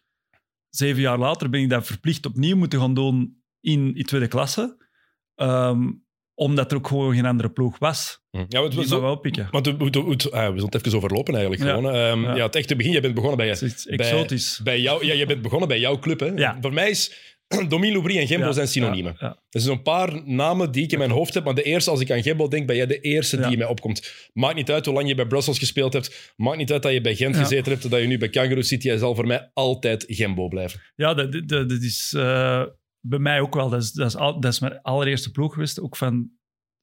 zeven 0.69 1.01
jaar 1.01 1.17
later 1.17 1.49
ben 1.49 1.61
ik 1.61 1.69
dat 1.69 1.85
verplicht 1.85 2.25
opnieuw 2.25 2.55
moeten 2.57 2.79
gaan 2.79 2.93
doen 2.93 3.43
in, 3.61 3.95
in 3.95 4.03
tweede 4.05 4.27
klasse. 4.27 4.87
Ehm, 5.35 5.91
omdat 6.33 6.71
er 6.71 6.77
ook 6.77 6.87
gewoon 6.87 7.13
geen 7.15 7.25
andere 7.25 7.49
ploeg 7.49 7.77
was. 7.79 8.18
Ja, 8.31 8.59
want 8.59 8.71
Die 8.71 8.79
we, 8.81 8.87
zo, 8.87 9.01
wel 9.01 9.15
pikken. 9.15 9.47
want 9.51 9.65
we, 9.65 9.77
we, 9.77 9.89
we, 9.89 10.01
we- 10.03 10.31
ah, 10.31 10.47
we 10.47 10.59
zullen 10.59 10.65
het 10.65 10.85
even 10.85 10.97
overlopen 10.97 11.33
eigenlijk. 11.33 11.63
Ja. 11.63 11.75
Gewoon. 11.75 11.93
Ehm, 11.95 12.21
Ja. 12.23 12.35
ja. 12.35 12.45
het 12.45 12.55
echte 12.55 12.75
begin, 12.75 12.91
je 12.91 12.99
bent 13.01 13.13
begonnen 13.13 13.37
bij, 13.37 13.47
Dat 13.47 13.61
is 13.61 13.85
bij, 13.85 13.97
exotisch. 13.97 14.59
bij 14.63 14.79
jou. 14.81 15.05
Ja, 15.05 15.13
je 15.13 15.25
bent 15.25 15.41
begonnen 15.41 15.67
bij 15.67 15.79
jouw 15.79 15.99
club. 15.99 16.19
Hè. 16.19 16.25
Ja. 16.25 16.57
Voor 16.61 16.73
mij 16.73 16.89
is 16.89 17.13
Domien 17.69 17.93
Loubry 17.93 18.17
en 18.17 18.27
Gembo 18.27 18.45
Ja, 18.45 18.51
zijn 18.51 18.67
synoniemen. 18.67 19.15
ja, 19.19 19.27
ja. 19.27 19.37
Er 19.49 19.59
zijn 19.61 19.77
een 19.77 19.81
paar 19.83 20.21
namen 20.25 20.71
die 20.71 20.83
ik 20.83 20.91
in 20.91 20.97
mijn 20.97 21.09
hoofd 21.11 21.33
heb, 21.33 21.43
maar 21.43 21.55
de 21.55 21.63
eerste, 21.63 21.89
als 21.89 21.99
ik 21.99 22.11
aan 22.11 22.21
Gembo 22.23 22.47
denk, 22.47 22.67
ben 22.67 22.75
jij 22.75 22.85
de 22.85 22.99
eerste 22.99 23.35
Ja. 23.37 23.41
die 23.43 23.51
in 23.51 23.57
mij 23.57 23.67
opkomt. 23.67 24.13
Maakt 24.33 24.55
niet 24.55 24.71
uit 24.71 24.85
hoe 24.85 24.93
lang 24.93 25.07
je 25.07 25.15
bij 25.15 25.25
Brussels 25.27 25.59
gespeeld 25.59 25.93
hebt. 25.93 26.33
Maakt 26.35 26.57
niet 26.57 26.71
uit 26.71 26.83
dat 26.83 26.91
je 26.93 27.01
bij 27.01 27.15
Gent 27.15 27.35
Ja. 27.35 27.41
gezeten 27.41 27.71
hebt, 27.71 27.89
dat 27.89 28.01
je 28.01 28.07
nu 28.07 28.17
bij 28.17 28.29
Kangaroo 28.29 28.61
zit. 28.61 28.83
Jij 28.83 28.97
zal 28.97 29.15
voor 29.15 29.27
mij 29.27 29.49
altijd 29.53 30.05
Gembo 30.07 30.47
blijven. 30.47 30.81
Ja, 30.95 31.13
dat, 31.13 31.31
dat, 31.31 31.69
dat 31.69 31.81
is 31.81 32.13
eh, 32.17 32.63
bij 32.99 33.19
mij 33.19 33.39
ook 33.39 33.53
wel. 33.55 33.69
Dat 33.69 33.81
is, 33.81 33.91
dat, 33.91 34.07
is 34.07 34.15
al, 34.15 34.39
dat 34.39 34.51
is 34.51 34.59
mijn 34.59 34.81
allereerste 34.81 35.31
ploeg 35.31 35.53
geweest. 35.53 35.79
Ook 35.81 35.95
van, 35.97 36.29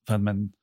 van 0.04 0.22
mijn... 0.22 0.54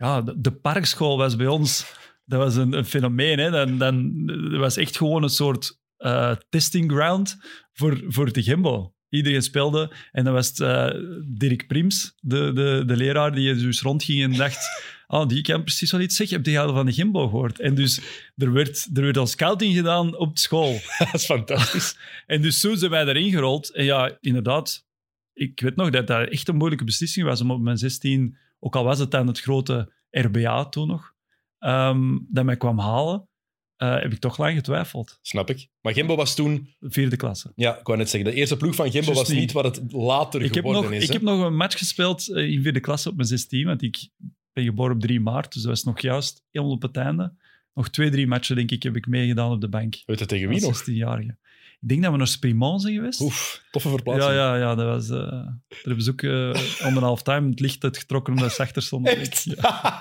Ja, 0.00 0.22
de, 0.22 0.40
de 0.40 0.52
parkschool 0.52 1.16
was 1.16 1.36
bij 1.36 1.46
ons... 1.46 1.98
Dat 2.24 2.38
was 2.38 2.56
een, 2.56 2.72
een 2.72 2.84
fenomeen. 2.84 3.38
Hè. 3.38 3.50
Dan, 3.50 3.78
dan, 3.78 4.26
dat 4.26 4.60
was 4.60 4.76
echt 4.76 4.96
gewoon 4.96 5.22
een 5.22 5.28
soort 5.28 5.80
eh, 5.96 6.36
testing 6.48 6.92
ground 6.92 7.36
voor, 7.72 8.02
voor 8.06 8.32
de 8.32 8.42
Gimbo. 8.42 8.94
Iedereen 9.08 9.42
speelde. 9.42 9.92
En 10.12 10.24
dan 10.24 10.32
was 10.32 10.48
het 10.48 10.60
eh, 10.60 10.90
Dirk 11.26 11.66
Prims, 11.66 12.14
de, 12.20 12.52
de, 12.52 12.82
de 12.86 12.96
leraar, 12.96 13.34
die 13.34 13.54
dus 13.54 13.82
rondging 13.82 14.22
en 14.22 14.32
dacht... 14.32 14.58
Oh, 15.06 15.28
die 15.28 15.42
kan 15.42 15.62
precies 15.62 15.90
wel 15.90 16.00
iets 16.00 16.16
zeggen. 16.16 16.36
Heb 16.36 16.46
je 16.46 16.58
al 16.58 16.74
van 16.74 16.86
de 16.86 16.92
Gimbo 16.92 17.28
gehoord? 17.28 17.60
En 17.60 17.74
dus 17.74 18.00
er 18.36 18.52
werd, 18.52 18.88
er 18.94 19.02
werd 19.02 19.16
al 19.16 19.26
scouting 19.26 19.74
gedaan 19.74 20.16
op 20.16 20.38
school. 20.38 20.72
dat 20.98 21.14
is 21.14 21.24
fantastisch. 21.24 21.96
En 22.26 22.42
dus 22.42 22.60
zo 22.60 22.74
zijn 22.74 22.90
wij 22.90 23.06
erin 23.06 23.30
gerold. 23.30 23.70
En 23.70 23.84
ja, 23.84 24.16
inderdaad, 24.20 24.86
ik 25.32 25.60
weet 25.60 25.76
nog 25.76 25.90
dat 25.90 26.06
dat 26.06 26.28
echt 26.28 26.48
een 26.48 26.56
moeilijke 26.56 26.84
beslissing 26.84 27.26
was 27.26 27.40
om 27.40 27.50
op 27.50 27.60
mijn 27.60 27.78
16, 27.78 28.36
ook 28.60 28.76
al 28.76 28.84
was 28.84 28.98
het 28.98 29.10
dan 29.10 29.26
het 29.26 29.40
grote 29.40 29.92
RBA 30.10 30.68
toen 30.68 30.88
nog, 30.88 31.14
ehm, 31.58 32.18
dat 32.28 32.44
mij 32.44 32.56
kwam 32.56 32.78
halen, 32.78 33.28
eh, 33.76 34.00
heb 34.00 34.12
ik 34.12 34.18
toch 34.18 34.38
lang 34.38 34.54
getwijfeld. 34.54 35.18
Snap 35.22 35.50
ik. 35.50 35.68
Maar 35.80 35.92
Gembo 35.92 36.16
was 36.16 36.34
toen... 36.34 36.74
Vierde 36.80 37.16
klasse. 37.16 37.52
Ja, 37.54 37.78
ik 37.78 37.86
wou 37.86 37.98
net 37.98 38.10
zeggen, 38.10 38.30
de 38.30 38.36
eerste 38.36 38.56
ploeg 38.56 38.74
van 38.74 38.88
Juist 38.90 39.08
was 39.08 39.28
niet. 39.28 39.52
wat 39.52 39.64
het 39.64 39.92
later 39.92 40.42
Ik 40.42 40.52
geworden 40.52 40.82
nog, 40.82 40.92
is. 40.92 41.04
ik 41.04 41.12
heb 41.12 41.22
nog 41.22 41.44
een 41.44 41.56
match 41.56 41.78
gespeeld 41.78 42.28
eh, 42.28 42.50
in 42.50 42.62
vierde 42.62 42.80
klasse 42.80 43.08
op 43.08 43.16
mijn 43.16 43.28
16, 43.28 43.66
want 43.66 43.82
ik 43.82 44.08
ben 44.52 44.64
geboren 44.64 44.94
op 44.94 45.00
3 45.00 45.20
maart, 45.20 45.52
dus 45.52 45.62
dat 45.62 45.70
was 45.70 45.84
nog 45.84 46.00
juist 46.00 46.42
helemaal 46.50 46.74
op 46.74 46.82
het 46.82 46.96
einde. 46.96 47.34
Nog 47.74 47.90
twee, 47.90 48.10
drie 48.10 48.26
matchen, 48.26 48.56
denk 48.56 48.70
ik, 48.70 48.82
heb 48.82 48.96
ik 48.96 49.06
meegedaan 49.06 49.50
op 49.50 49.60
de 49.60 49.68
bank. 49.68 50.02
Weet 50.06 50.18
je 50.18 50.26
tegen 50.26 50.48
wie 50.48 50.60
nog? 50.60 50.82
16-jarige. 50.82 51.36
Ik 51.82 51.88
denk 51.88 52.02
dat 52.02 52.10
we 52.12 52.18
naar 52.18 52.26
Sprimont 52.26 52.82
zijn 52.82 52.94
geweest. 52.94 53.20
Oef, 53.20 53.62
toffe 53.70 53.88
ja, 53.88 53.94
verplaatsing. 53.94 54.34
ja, 54.34 54.56
ja, 54.56 54.74
dat 54.74 54.86
was... 54.86 55.08
eh 55.10 55.16
daar 55.18 55.58
hebben 55.82 56.04
ze 56.04 56.10
ook 56.10 56.22
eh, 56.22 56.86
een 56.86 56.96
half 56.96 57.22
time 57.22 57.50
het 57.50 57.60
licht 57.60 57.84
uitgetrokken 57.84 58.32
omdat 58.34 58.52
ze 58.52 58.62
achter 58.62 58.82
stonden. 58.82 59.16
Echt? 59.16 59.42
Ja. 59.44 59.92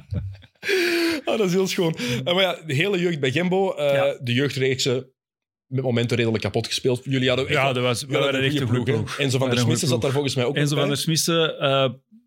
Ah, 1.24 1.38
dat 1.38 1.46
is 1.46 1.52
heel 1.52 1.66
schoon. 1.66 1.94
Eh, 2.24 2.34
maar 2.34 2.42
ja, 2.42 2.58
de 2.66 2.74
hele 2.74 2.98
jeugd 2.98 3.20
bij 3.20 3.30
Gembo, 3.30 3.72
eh, 3.74 3.94
Ja. 3.94 4.18
de 4.22 4.32
jeugdreeksen 4.32 5.06
met 5.66 5.82
momenten 5.84 6.16
redelijk 6.16 6.42
kapot 6.42 6.66
gespeeld. 6.66 7.00
Jullie 7.04 7.28
hadden 7.28 7.46
echt 7.46 7.54
Ja, 7.56 7.72
dat 7.72 7.82
was, 7.82 8.00
we 8.04 8.12
hadden 8.12 8.32
waren 8.32 8.46
echt 8.46 8.60
een 8.60 8.68
goede 8.68 8.92
ploeg. 8.92 9.18
Enzo 9.18 9.38
van 9.38 9.50
der 9.50 9.58
Smissen 9.58 9.88
zat 9.88 10.02
daar 10.02 10.10
volgens 10.12 10.34
mij 10.34 10.44
ook 10.44 10.56
Enzo 10.56 10.76
van 10.76 10.88
der 10.88 10.96
Smissen, 10.96 11.58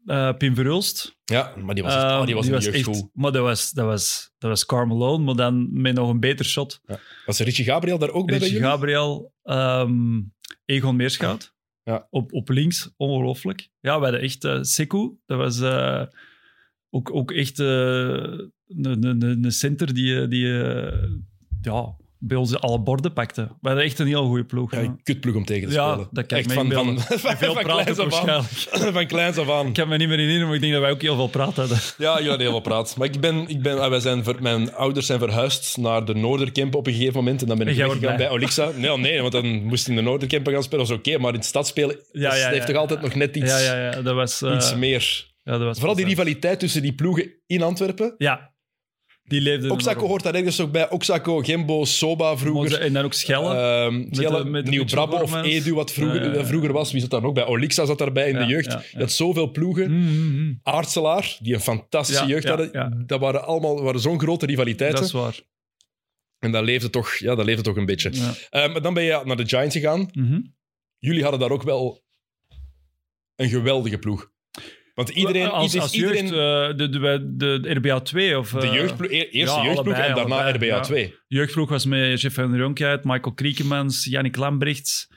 eh 0.05 0.33
Pim 0.37 0.55
Verhulst. 0.55 1.17
Ja, 1.23 1.53
maar 1.63 1.75
die 1.75 1.83
was, 1.83 1.93
echt, 1.95 2.03
Ehm, 2.03 2.19
oh, 2.19 2.25
die 2.25 2.35
was 2.35 2.45
die 2.45 2.53
was 2.53 2.65
echt, 2.65 3.09
maar 3.13 3.31
dat 3.31 3.41
was, 3.43 3.71
dat, 3.71 3.85
was, 3.85 4.31
dat 4.37 4.49
was 4.49 4.65
Carmelo, 4.65 5.17
maar 5.17 5.35
dan 5.35 5.81
met 5.81 5.95
nog 5.95 6.09
een 6.09 6.19
beter 6.19 6.45
shot. 6.45 6.81
Was 7.25 7.39
Richie 7.39 7.65
Gabriel 7.65 7.97
daar 7.97 8.11
ook 8.11 8.27
bij? 8.27 8.37
Richie? 8.37 8.59
Gabriel, 8.59 9.33
ehm, 9.43 10.21
Egon 10.65 10.95
Meerschout. 10.95 11.53
Ja. 11.83 12.07
Op, 12.09 12.33
op 12.33 12.49
links, 12.49 12.93
ongelooflijk. 12.97 13.69
Ja, 13.79 13.97
we 13.97 14.03
hadden 14.03 14.21
echt 14.21 14.43
eh 14.43 14.57
Sekou. 14.61 15.17
Dat 15.25 15.37
was 15.37 15.59
eh, 15.59 16.03
ook, 16.89 17.15
ook 17.15 17.31
echt 17.31 17.59
eh, 17.59 17.67
een, 18.67 19.03
een, 19.03 19.43
een 19.43 19.51
center 19.51 19.93
die, 19.93 20.27
die 20.27 20.47
ja, 21.61 21.95
bij 22.23 22.37
ons 22.37 22.59
alle 22.59 22.79
borden 22.79 23.13
pakte. 23.13 23.41
We 23.41 23.67
hadden 23.67 23.83
echt 23.85 23.99
een 23.99 24.07
heel 24.07 24.25
goede 24.25 24.43
ploeg. 24.45 24.71
Ja, 24.71 24.79
een 24.79 24.99
kutploeg 25.03 25.35
om 25.35 25.45
tegen 25.45 25.67
te 25.67 25.73
Ja, 25.73 25.89
spelen. 25.91 26.07
dat 26.11 26.25
kan 26.25 26.37
Echt 26.37 26.53
van, 26.59 26.71
van, 26.71 26.99
Veel 26.99 27.17
van 27.53 27.63
praten 27.63 27.63
kleins 27.63 27.99
af 27.99 28.19
aan. 28.19 28.25
waarschijnlijk. 28.25 28.93
Van 28.97 29.07
kleins 29.07 29.37
af 29.37 29.49
aan. 29.49 29.67
Ik 29.67 29.75
heb 29.75 29.87
me 29.87 29.97
niet 29.97 30.07
meer 30.07 30.17
herinneren, 30.17 30.45
maar 30.47 30.55
ik 30.55 30.61
denk 30.61 30.73
dat 30.73 30.81
wij 30.81 30.91
ook 30.91 31.01
heel 31.01 31.15
veel 31.15 31.27
praat 31.27 31.55
hadden. 31.55 31.77
Ja, 31.97 32.13
jullie 32.13 32.27
hadden 32.29 32.39
heel 32.39 32.49
veel 32.51 32.59
praat. 32.59 32.95
Maar 32.97 33.07
ik 33.07 33.19
ben, 33.19 33.47
ik 33.47 33.61
ben, 33.61 33.79
ah, 33.79 33.89
wij 33.89 33.99
zijn, 33.99 34.23
ver- 34.23 34.41
mijn 34.41 34.73
ouders 34.73 35.05
zijn 35.05 35.19
verhuisd 35.19 35.77
naar 35.77 36.05
de 36.05 36.13
Noorderkemp 36.15 36.75
op 36.75 36.87
een 36.87 36.93
gegeven 36.93 37.13
moment. 37.13 37.41
En 37.41 37.47
dan 37.47 37.57
ben 37.57 37.67
ik 37.67 37.75
weggegaan 37.75 38.17
bij. 38.17 38.29
Olixa. 38.29 38.69
Nee, 38.75 38.97
nee, 38.97 39.19
want 39.21 39.31
dan 39.33 39.45
moest 39.63 39.83
ik 39.83 39.89
in 39.89 39.95
de 39.95 40.01
Noorderkempen 40.01 40.53
gaan 40.53 40.63
spelen. 40.63 40.85
Dat 40.87 40.93
is 40.93 40.97
oké, 41.07 41.17
maar 41.19 41.29
in 41.31 41.37
het 41.37 41.45
stad 41.47 41.67
spelen 41.67 41.95
Ja, 42.11 42.31
heeft 42.33 42.67
toch 42.67 42.75
altijd 42.75 43.01
nog 43.01 43.15
net 43.15 43.35
iets, 43.35 43.51
Ja, 43.51 43.57
ja, 43.75 43.91
ja, 43.91 44.01
dat 44.01 44.15
was... 44.15 44.41
eh, 44.41 44.53
iets 44.55 44.75
meer. 44.75 45.29
ja, 45.43 45.51
dat 45.51 45.61
was 45.61 45.77
Vooral 45.77 45.95
die 45.95 46.05
plezant. 46.05 46.27
rivaliteit 46.27 46.59
tussen 46.59 46.81
die 46.81 46.93
ploegen 46.93 47.31
in 47.47 47.61
Antwerpen. 47.61 48.13
Ja, 48.17 48.50
die 49.31 49.41
leefde 49.41 49.67
nog 49.67 49.93
hoort 49.93 50.23
daar 50.23 50.35
ergens 50.35 50.59
ook 50.61 50.71
bij. 50.71 50.89
Oxaco, 50.89 51.39
Gembo, 51.39 51.85
Soba 51.85 52.37
vroeger. 52.37 52.79
En 52.81 52.93
dan 52.93 53.05
ook 53.05 53.13
Schellen. 53.13 53.55
Ehm 53.57 54.05
Schelle, 54.15 54.43
de- 54.43 54.49
met 54.49 54.65
de 54.65 54.71
Nieuw 54.71 54.85
Brabbe 54.85 55.21
of. 55.21 55.35
Edu, 55.43 55.73
wat 55.73 55.91
vroeger, 55.91 56.23
Ja, 56.23 56.31
ja, 56.31 56.33
ja. 56.33 56.45
vroeger 56.45 56.71
was. 56.73 56.91
Wie 56.91 57.01
zat 57.01 57.09
daar 57.09 57.21
nog 57.21 57.33
bij? 57.33 57.45
Olixa 57.45 57.85
zat 57.85 57.97
daarbij 57.97 58.29
in 58.29 58.37
de 58.37 58.45
jeugd. 58.45 58.71
Je 58.91 58.97
had 58.99 59.11
zoveel 59.11 59.51
ploegen. 59.51 59.91
Mm, 59.91 59.97
mm, 59.97 60.35
mm. 60.35 60.59
Aartselaar, 60.63 61.37
die 61.41 61.53
een 61.53 61.59
fantastische 61.59 62.25
jeugd 62.25 62.47
hadden. 62.47 63.03
Dat 63.07 63.19
waren 63.19 63.45
allemaal 63.45 63.83
waren 63.83 63.99
zo'n 63.99 64.19
grote 64.19 64.45
rivaliteiten. 64.45 64.99
Dat 64.99 65.07
is 65.07 65.13
waar. 65.13 65.39
En 66.39 66.51
dat 66.51 66.63
leefde 66.63 66.89
toch, 66.89 67.15
ja, 67.15 67.35
dat 67.35 67.45
leefde 67.45 67.63
toch 67.63 67.75
een 67.75 67.85
beetje. 67.85 68.09
Eh, 68.49 68.71
maar 68.71 68.81
dan 68.81 68.93
ben 68.93 69.03
je 69.03 69.21
naar 69.25 69.37
de 69.37 69.47
Giants 69.47 69.75
gegaan. 69.75 70.09
Mhm. 70.13 70.39
Jullie 70.97 71.21
hadden 71.21 71.39
daar 71.39 71.51
ook 71.51 71.63
wel 71.63 72.03
een 73.35 73.49
geweldige 73.49 73.97
ploeg. 73.97 74.30
Want 75.05 75.17
iedereen... 75.17 75.49
als, 75.49 75.63
iedereen- 75.63 75.81
als 75.81 75.93
iedereen 75.93 76.27
jeugd, 76.27 76.71
eh, 76.71 76.77
de, 76.77 76.89
de, 76.89 77.59
de, 77.61 77.73
RBA 77.73 77.99
2 77.99 78.37
of... 78.37 78.49
de 78.49 78.59
eh, 78.59 78.73
jeugdploeg, 78.73 79.11
e- 79.11 79.29
eerste 79.29 79.57
ja, 79.57 79.63
jeugdploeg 79.63 79.95
en 79.95 80.15
daarna 80.15 80.21
allebei, 80.21 80.53
RBA 80.55 80.65
ja. 80.65 80.79
2. 80.79 81.15
jeugdploeg 81.27 81.69
was 81.69 81.85
met 81.85 82.21
Jeff 82.21 82.35
van 82.35 82.51
der 82.51 82.59
Jonkeit, 82.59 83.03
Michael 83.03 83.33
Kriekemans, 83.33 84.05
Yannick 84.05 84.35
Lambrechts, 84.35 85.07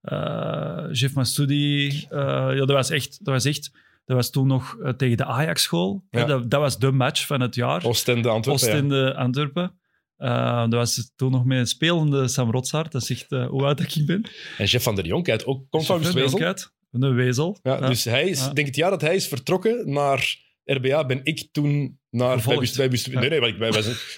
eh 0.00 0.84
Jeff 0.92 1.14
Massoudi. 1.14 1.88
Eh, 2.10 2.18
ja, 2.28 2.54
dat 2.54 2.70
was 2.70 2.90
echt... 2.90 3.24
Dat 3.24 3.34
was 3.34 3.44
echt 3.44 3.70
dat 4.04 4.18
was 4.18 4.30
toen 4.30 4.46
nog 4.46 4.76
tegen 4.96 5.16
de 5.16 5.24
Ajax-school. 5.24 6.04
Ja. 6.10 6.24
Dat, 6.24 6.50
dat 6.50 6.60
was 6.60 6.78
de 6.78 6.90
match 6.92 7.26
van 7.26 7.40
het 7.40 7.54
jaar. 7.54 7.84
Oostende, 7.84 8.28
Antwerpen. 8.28 8.66
ja. 8.68 8.72
Oostende, 8.74 9.14
Antwerpen. 9.14 9.80
Eh, 10.20 10.60
dat 10.60 10.72
was 10.72 11.12
toen 11.16 11.30
nog 11.30 11.44
met 11.44 11.58
een 11.58 11.66
spelende 11.66 12.28
Sam 12.28 12.50
Rotsaert. 12.50 12.92
Dat 12.92 13.04
zegt 13.04 13.32
eh, 13.32 13.46
hoe 13.46 13.64
oud 13.64 13.80
ik 13.80 14.06
ben. 14.06 14.30
En 14.58 14.66
Jeff 14.66 14.84
van 14.84 14.94
der 14.94 15.06
Jonkheid 15.06 15.44
ook 15.46 15.70
komt 15.70 15.86
van 15.86 15.96
Jeff 15.96 16.06
van 16.10 16.14
der 16.14 16.24
Wezel. 16.24 16.38
Jonkeit, 16.38 16.72
Een 16.90 17.14
wezel. 17.14 17.58
Ja, 17.62 17.76
Ja. 17.80 17.88
Dus 17.88 18.04
hij 18.04 18.28
is, 18.28 18.40
Ja. 18.40 18.48
ik 18.48 18.54
denk 18.54 18.66
het 18.66 18.76
jaar 18.76 18.90
dat 18.90 19.00
hij 19.00 19.14
is 19.14 19.28
vertrokken 19.28 19.90
naar 19.92 20.36
RBA, 20.64 21.06
ben 21.06 21.20
ik 21.22 21.48
toen 21.52 21.98
naar... 22.10 22.42
Bij 22.46 22.56
Bust, 22.56 22.76
bij 22.76 22.88
Bust- 22.88 23.06
Ja. 23.06 23.20
Nee, 23.20 23.28
nee, 23.28 23.40
ik, 23.48 23.58
bij, 23.58 23.70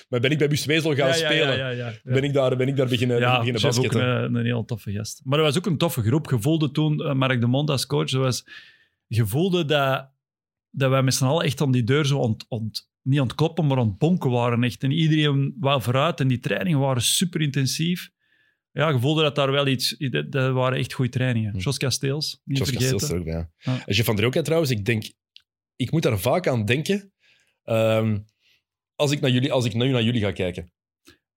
maar 0.09 0.21
ben 0.21 0.31
ik 0.31 0.39
bij 0.39 0.49
Bustwezel 0.49 0.95
gaan 0.95 1.09
Ja, 1.09 1.15
ja, 1.17 1.25
spelen. 1.27 1.47
Ja, 1.49 1.53
ja, 1.55 1.69
ja, 1.69 1.89
ja. 1.89 2.13
Ben, 2.13 2.23
ik 2.25 2.33
daar, 2.33 2.57
ben 2.57 2.69
ik 2.69 2.77
daar 2.77 2.87
beginnen, 2.89 3.19
ja, 3.19 3.39
beginnen 3.39 3.61
Jeff 3.63 3.77
ook 3.77 3.83
basketten. 3.83 4.23
een, 4.25 4.35
een 4.35 4.45
heel 4.45 4.65
toffe 4.65 4.93
gast. 4.93 5.21
Maar 5.25 5.39
dat 5.39 5.47
was 5.47 5.57
ook 5.59 5.67
een 5.67 5.79
toffe 5.79 6.03
groep. 6.03 6.31
Je 6.31 6.41
voelde 6.41 6.71
toen, 6.71 7.01
eh, 7.05 7.13
Mark 7.15 7.41
de 7.41 7.47
Mond 7.47 7.71
als 7.71 7.87
coach, 7.87 8.11
was, 8.13 8.47
je 9.07 9.27
voelde 9.27 9.65
dat, 9.65 10.11
dat 10.71 10.91
wij 10.91 11.03
met 11.03 11.15
z'n 11.15 11.25
allen 11.25 11.45
echt 11.45 11.61
aan 11.61 11.73
die 11.73 11.85
deur 11.85 12.07
zo 12.07 12.19
ont, 12.19 12.45
ont, 12.49 12.91
niet 13.03 13.19
aan 13.21 13.27
het 13.27 13.35
kloppen, 13.35 13.67
maar 13.67 13.79
aan 13.79 13.87
het 13.89 13.99
bonken 13.99 14.31
waren. 14.31 14.63
Echt. 14.63 14.83
En 14.83 14.91
iedereen 14.91 15.57
wou 15.61 15.83
vooruit 15.83 16.21
en 16.21 16.29
die 16.29 16.39
trainingen 16.39 16.79
waren 16.79 17.03
super 17.03 17.41
intensief. 17.41 18.11
Ja, 18.73 18.89
je 18.89 18.99
voelde 18.99 19.23
dat 19.23 19.35
daar 19.35 19.51
wel 19.51 19.67
iets... 19.67 19.97
Dat, 19.99 20.33
dat 20.33 20.53
waren 20.53 20.79
echt 20.79 20.93
goede 20.93 21.11
trainingen. 21.11 21.53
Hm. 21.53 21.59
Jos 21.59 21.79
Kasteels, 21.79 22.41
niet 22.45 22.59
Jos 22.59 22.69
vergeten. 22.69 22.99
Kasteels 22.99 23.21
ook 23.21 23.27
ja. 23.27 23.51
En 23.59 23.95
Jeff 23.95 24.05
van 24.05 24.15
der 24.15 24.23
Jonkheid 24.23 24.45
trouwens, 24.45 24.71
ik 24.73 24.85
denk... 24.85 25.13
Ik 25.77 25.91
moet 25.91 26.03
daar 26.03 26.19
vaak 26.19 26.47
aan 26.47 26.65
denken 26.65 27.13
ehm, 27.63 28.19
als, 28.95 29.11
ik 29.11 29.21
naar 29.21 29.31
jullie, 29.31 29.53
als 29.53 29.65
ik 29.65 29.75
nu 29.75 29.89
naar 29.91 30.03
jullie 30.03 30.21
ga 30.21 30.33
kijken. 30.33 30.73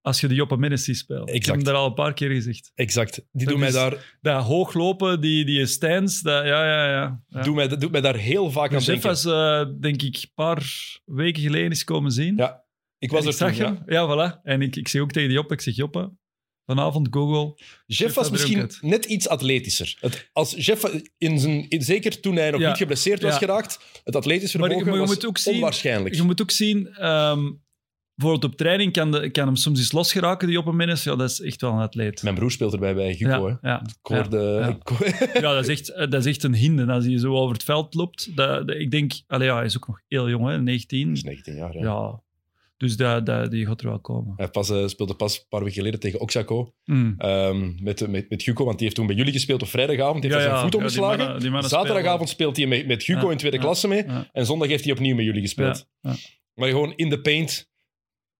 Als 0.02 0.22
je 0.22 0.28
de 0.28 0.34
Joppe 0.34 0.58
Mennes 0.58 0.84
ziet 0.84 0.98
spelen. 0.98 1.28
Ik 1.28 1.46
heb 1.46 1.56
hem 1.56 1.64
daar 1.64 1.76
al 1.76 1.86
een 1.86 1.94
paar 1.94 2.14
keer 2.14 2.30
gezegd. 2.30 2.72
Exact. 2.76 3.16
Die 3.16 3.26
Dat 3.32 3.48
doen 3.48 3.60
mij, 3.60 3.72
daar, 3.72 4.18
Dat 4.22 4.44
hooglopen, 4.44 5.22
die, 5.22 5.46
die 5.46 5.66
stands, 5.66 6.22
dat, 6.22 6.46
ja, 6.46 6.66
ja, 6.66 6.90
ja. 6.92 7.24
ja. 7.28 7.42
doen 7.42 7.56
mij, 7.56 7.68
doet 7.68 7.92
mij 7.92 8.02
daar 8.02 8.16
heel 8.16 8.52
vaak 8.52 8.70
aan 8.74 8.76
Jeff 8.76 8.86
denken. 8.86 9.08
was, 9.08 9.26
eh, 9.26 9.66
denk 9.80 10.02
ik, 10.02 10.16
een 10.16 10.32
paar 10.34 10.64
weken 11.06 11.42
geleden 11.42 11.72
is 11.72 11.84
komen 11.84 12.12
zien. 12.12 12.38
Ja, 12.38 12.66
ik 12.98 13.12
was 13.12 13.20
En 13.20 13.26
er 13.26 13.32
ik 13.32 13.56
zag 13.56 13.68
toen, 13.68 13.84
ja. 13.86 14.08
voilà. 14.08 14.42
En 14.44 14.62
ik, 14.62 14.76
ik 14.76 14.88
zeg 14.88 15.02
ook 15.02 15.12
tegen 15.12 15.32
Joppe, 15.32 15.54
ik 15.54 15.62
zeg 15.62 15.76
Joppe, 15.76 16.12
vanavond 16.66 17.08
Google. 17.12 17.58
Jeff 17.86 18.14
was 18.16 18.30
misschien 18.30 18.70
net 18.82 19.06
iets 19.06 19.28
atletischer. 19.28 19.98
Het, 20.00 20.30
als 20.34 20.54
Jeff 20.66 21.02
in 21.18 21.40
zijn, 21.40 21.70
in- 21.70 21.82
zeker 21.82 22.20
toen 22.22 22.36
hij 22.36 22.52
nog 22.52 22.60
Ja. 22.62 22.68
niet 22.68 22.78
geblesseerd 22.78 23.22
was 23.22 23.32
Ja. 23.32 23.38
geraakt, 23.38 23.80
het 24.04 24.16
atletisch 24.16 24.54
Maar 24.56 24.62
je- 24.62 24.68
vermogen 24.76 24.86
maar 24.86 24.94
je 25.02 25.06
was 25.08 25.16
moet 25.16 25.26
ook 25.26 25.38
zien- 25.38 25.54
onwaarschijnlijk. 25.54 26.16
Je 26.16 26.24
moet 26.24 26.42
ook 26.42 26.52
zien, 26.52 26.88
ehm, 26.88 27.52
bijvoorbeeld 28.16 28.52
op 28.52 28.58
training 28.58 28.92
kan, 28.94 29.12
de, 29.12 29.30
kan 29.30 29.46
hem 29.46 29.56
soms 29.56 29.80
eens 29.80 29.92
losgeraken, 29.92 30.48
die 30.48 30.56
Joppe 30.56 30.74
Mennes. 30.74 31.04
Ja, 31.04 31.16
dat 31.16 31.30
is 31.30 31.42
echt 31.42 31.62
wel 31.62 31.72
een 31.72 31.80
atleet. 31.80 32.24
Mijn 32.24 32.36
broer 32.36 32.52
speelt 32.52 32.74
erbij 32.74 32.96
bij 32.96 33.12
Hugo. 33.12 33.48
ja, 33.48 33.60
hè. 33.62 33.70
ja, 33.70 33.82
ja. 35.34 35.54
dat 35.54 35.68
is 35.68 35.80
echt, 35.80 35.96
dat 36.12 36.14
is 36.14 36.26
echt 36.26 36.44
een 36.44 36.56
hinde 36.56 36.86
als 36.86 37.06
hij 37.06 37.20
zo 37.20 37.34
over 37.36 37.54
het 37.54 37.64
veld 37.64 37.94
loopt. 37.94 38.36
Dat, 38.36 38.68
dat- 38.68 38.78
ik 38.78 38.92
denk, 38.92 39.14
allee, 39.28 39.48
ja, 39.48 39.56
hij 39.56 39.66
is 39.66 39.76
ook 39.78 39.88
nog 39.88 40.02
heel 40.08 40.30
jong, 40.30 40.48
hè, 40.48 40.62
19. 40.62 41.04
Hij 41.08 41.12
is 41.16 41.24
19 41.24 41.56
jaar, 41.56 41.78
ja. 41.78 42.24
Dus 42.86 42.98
dat, 42.98 43.26
dat, 43.26 43.52
die 43.52 43.66
gaat 43.66 43.82
er 43.82 43.88
wel 43.88 44.00
komen. 44.00 44.34
Hij 44.36 44.48
pas, 44.50 44.70
eh, 44.70 44.88
speelde 44.88 45.14
pas 45.16 45.38
een 45.40 45.46
paar 45.50 45.60
weken 45.60 45.76
geleden 45.76 46.00
tegen 46.00 46.20
Oxaco 46.20 46.74
Mm. 46.86 47.16
ehm, 47.18 47.84
met, 47.84 48.08
met, 48.08 48.30
met 48.30 48.42
Hugo, 48.44 48.64
want 48.64 48.76
die 48.76 48.84
heeft 48.84 48.96
toen 48.96 49.08
bij 49.08 49.16
jullie 49.16 49.32
gespeeld 49.34 49.62
op 49.62 49.68
vrijdagavond. 49.68 50.22
Die 50.22 50.32
heeft 50.32 50.44
Ja, 50.44 50.50
zijn 50.50 50.62
voet 50.62 50.74
ja, 50.74 50.78
die 50.80 50.80
omgeslagen. 50.88 51.18
mannen- 51.18 51.40
die 51.40 51.50
mannen 51.50 51.70
Zaterdagavond 51.70 52.30
speelt 52.30 52.58
hij 52.58 52.66
met, 52.66 52.88
met 52.88 53.04
Hugo 53.04 53.26
Ja, 53.26 53.32
in 53.32 53.38
tweede 53.38 53.58
klasse 53.58 53.88
mee. 53.88 54.06
En 54.32 54.46
zondag 54.46 54.68
heeft 54.68 54.84
hij 54.84 54.94
opnieuw 54.94 55.16
met 55.16 55.26
jullie 55.26 55.42
gespeeld. 55.42 55.88
Maar 56.54 56.70
gewoon 56.70 56.94
in 56.96 57.10
de 57.10 57.22
paint, 57.22 57.70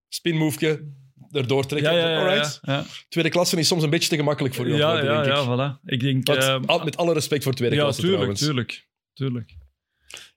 spinmoveke, 0.08 0.92
erdoor 1.32 1.66
trekken. 1.66 1.94
Ja, 1.94 2.18
Alright. 2.20 2.62
Tweede 3.10 3.30
klasse 3.30 3.58
is 3.58 3.68
soms 3.68 3.84
een 3.84 3.90
beetje 3.90 4.10
te 4.10 4.16
gemakkelijk 4.16 4.56
voor 4.56 4.68
je 4.68 4.76
Ja, 4.76 4.96
ja, 4.98 5.02
denk 5.02 5.26
ik. 5.26 5.32
ja, 5.32 5.46
voilà. 5.46 5.84
Ik 5.86 6.00
denk... 6.00 6.28
Wat- 6.28 6.38
ehm, 6.38 6.84
met 6.84 6.98
alle 6.98 7.14
respect 7.14 7.44
voor 7.44 7.54
tweede 7.54 7.76
ja, 7.76 7.82
klasse 7.82 8.02
tuurlijk, 8.02 8.22
trouwens. 8.36 8.46
tuurlijk, 8.46 8.88
tuurlijk. 9.14 9.56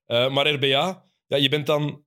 Eh, 0.07 0.31
maar 0.35 0.49
RBA, 0.49 1.05
ja, 1.27 1.37
je 1.37 1.49
bent 1.49 1.67
dan... 1.67 2.07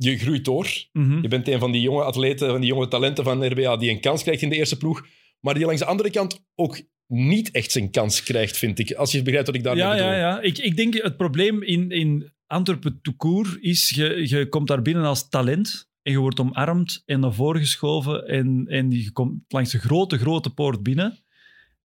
Je 0.00 0.18
groeit 0.18 0.44
door. 0.44 0.68
Mhm. 0.92 1.22
Je 1.22 1.28
bent 1.28 1.48
een 1.48 1.58
van 1.58 1.72
die 1.72 1.80
jonge 1.80 2.02
atleten, 2.02 2.48
van 2.48 2.60
die 2.60 2.70
jonge 2.70 2.88
talenten 2.88 3.24
van 3.24 3.46
RBA 3.46 3.76
die 3.76 3.90
een 3.90 4.00
kans 4.00 4.22
krijgt 4.22 4.42
in 4.42 4.48
de 4.48 4.56
eerste 4.56 4.76
ploeg. 4.76 5.06
Maar 5.40 5.54
die 5.54 5.64
langs 5.64 5.80
de 5.80 5.86
andere 5.86 6.10
kant 6.10 6.44
ook 6.54 6.80
niet 7.06 7.50
echt 7.50 7.72
zijn 7.72 7.90
kans 7.90 8.22
krijgt, 8.22 8.56
vind 8.56 8.78
ik. 8.78 8.92
Als 8.92 9.12
je 9.12 9.22
begrijpt 9.22 9.46
wat 9.46 9.56
ik 9.56 9.62
daarmee 9.62 9.84
Ja, 9.84 9.90
bedoel. 9.90 10.06
ja, 10.08 10.16
ja. 10.16 10.40
Ik, 10.40 10.58
ik 10.58 10.76
denk 10.76 10.94
het 10.94 11.16
probleem 11.16 11.62
in, 11.62 11.90
in 11.90 12.32
Antwerpen 12.46 13.00
court 13.16 13.56
is, 13.60 13.90
je, 13.90 14.28
je 14.28 14.48
komt 14.48 14.68
daar 14.68 14.82
binnen 14.82 15.04
als 15.04 15.28
talent 15.28 15.90
en 16.02 16.12
je 16.12 16.18
wordt 16.18 16.40
omarmd 16.40 17.02
en 17.04 17.20
naar 17.20 17.32
voren 17.34 17.60
geschoven 17.60 18.26
en, 18.26 18.64
en 18.68 18.90
je 18.90 19.12
komt 19.12 19.42
langs 19.48 19.70
de 19.70 19.78
grote, 19.78 20.18
grote 20.18 20.50
poort 20.50 20.82
binnen. 20.82 21.24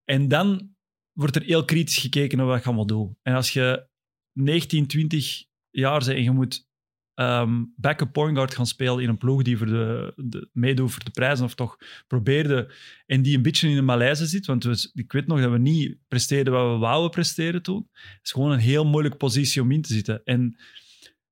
En 0.05 0.27
dan 0.27 0.75
wordt 1.11 1.35
er 1.35 1.43
heel 1.43 1.65
kritisch 1.65 1.97
gekeken 1.97 2.37
naar 2.37 2.47
wat 2.47 2.59
je 2.59 2.65
allemaal 2.65 2.85
doet. 2.85 3.09
En 3.21 3.33
als 3.33 3.51
je 3.51 3.87
19, 4.33 4.87
20 4.87 5.43
jaar 5.69 5.99
bent 5.99 6.17
en 6.17 6.23
je 6.23 6.31
moet 6.31 6.67
ehm 7.15 7.63
backup 7.75 8.11
point 8.13 8.35
guard 8.35 8.55
gaan 8.55 8.67
spelen 8.67 9.03
in 9.03 9.09
een 9.09 9.17
ploeg 9.17 9.41
die 9.41 9.57
voor 9.57 9.67
de, 9.67 10.13
de, 10.15 10.49
meedoet 10.51 10.91
voor 10.91 11.03
de 11.03 11.11
prijzen, 11.11 11.45
of 11.45 11.55
toch 11.55 11.77
probeerde, 12.07 12.73
en 13.05 13.21
die 13.21 13.35
een 13.35 13.41
beetje 13.41 13.69
in 13.69 13.75
de 13.75 13.81
malaise 13.81 14.25
zit. 14.25 14.45
Want 14.45 14.63
we, 14.63 14.91
ik 14.93 15.11
weet 15.11 15.27
nog 15.27 15.41
dat 15.41 15.51
we 15.51 15.57
niet 15.57 15.97
presteerden 16.07 16.53
wat 16.53 16.71
we 16.73 16.77
wouden 16.77 17.11
presteren 17.11 17.61
toen. 17.61 17.89
Het 17.91 18.19
is 18.23 18.31
gewoon 18.31 18.51
een 18.51 18.59
heel 18.59 18.85
moeilijke 18.85 19.17
positie 19.17 19.61
om 19.61 19.71
in 19.71 19.81
te 19.81 19.93
zitten. 19.93 20.21
En 20.23 20.57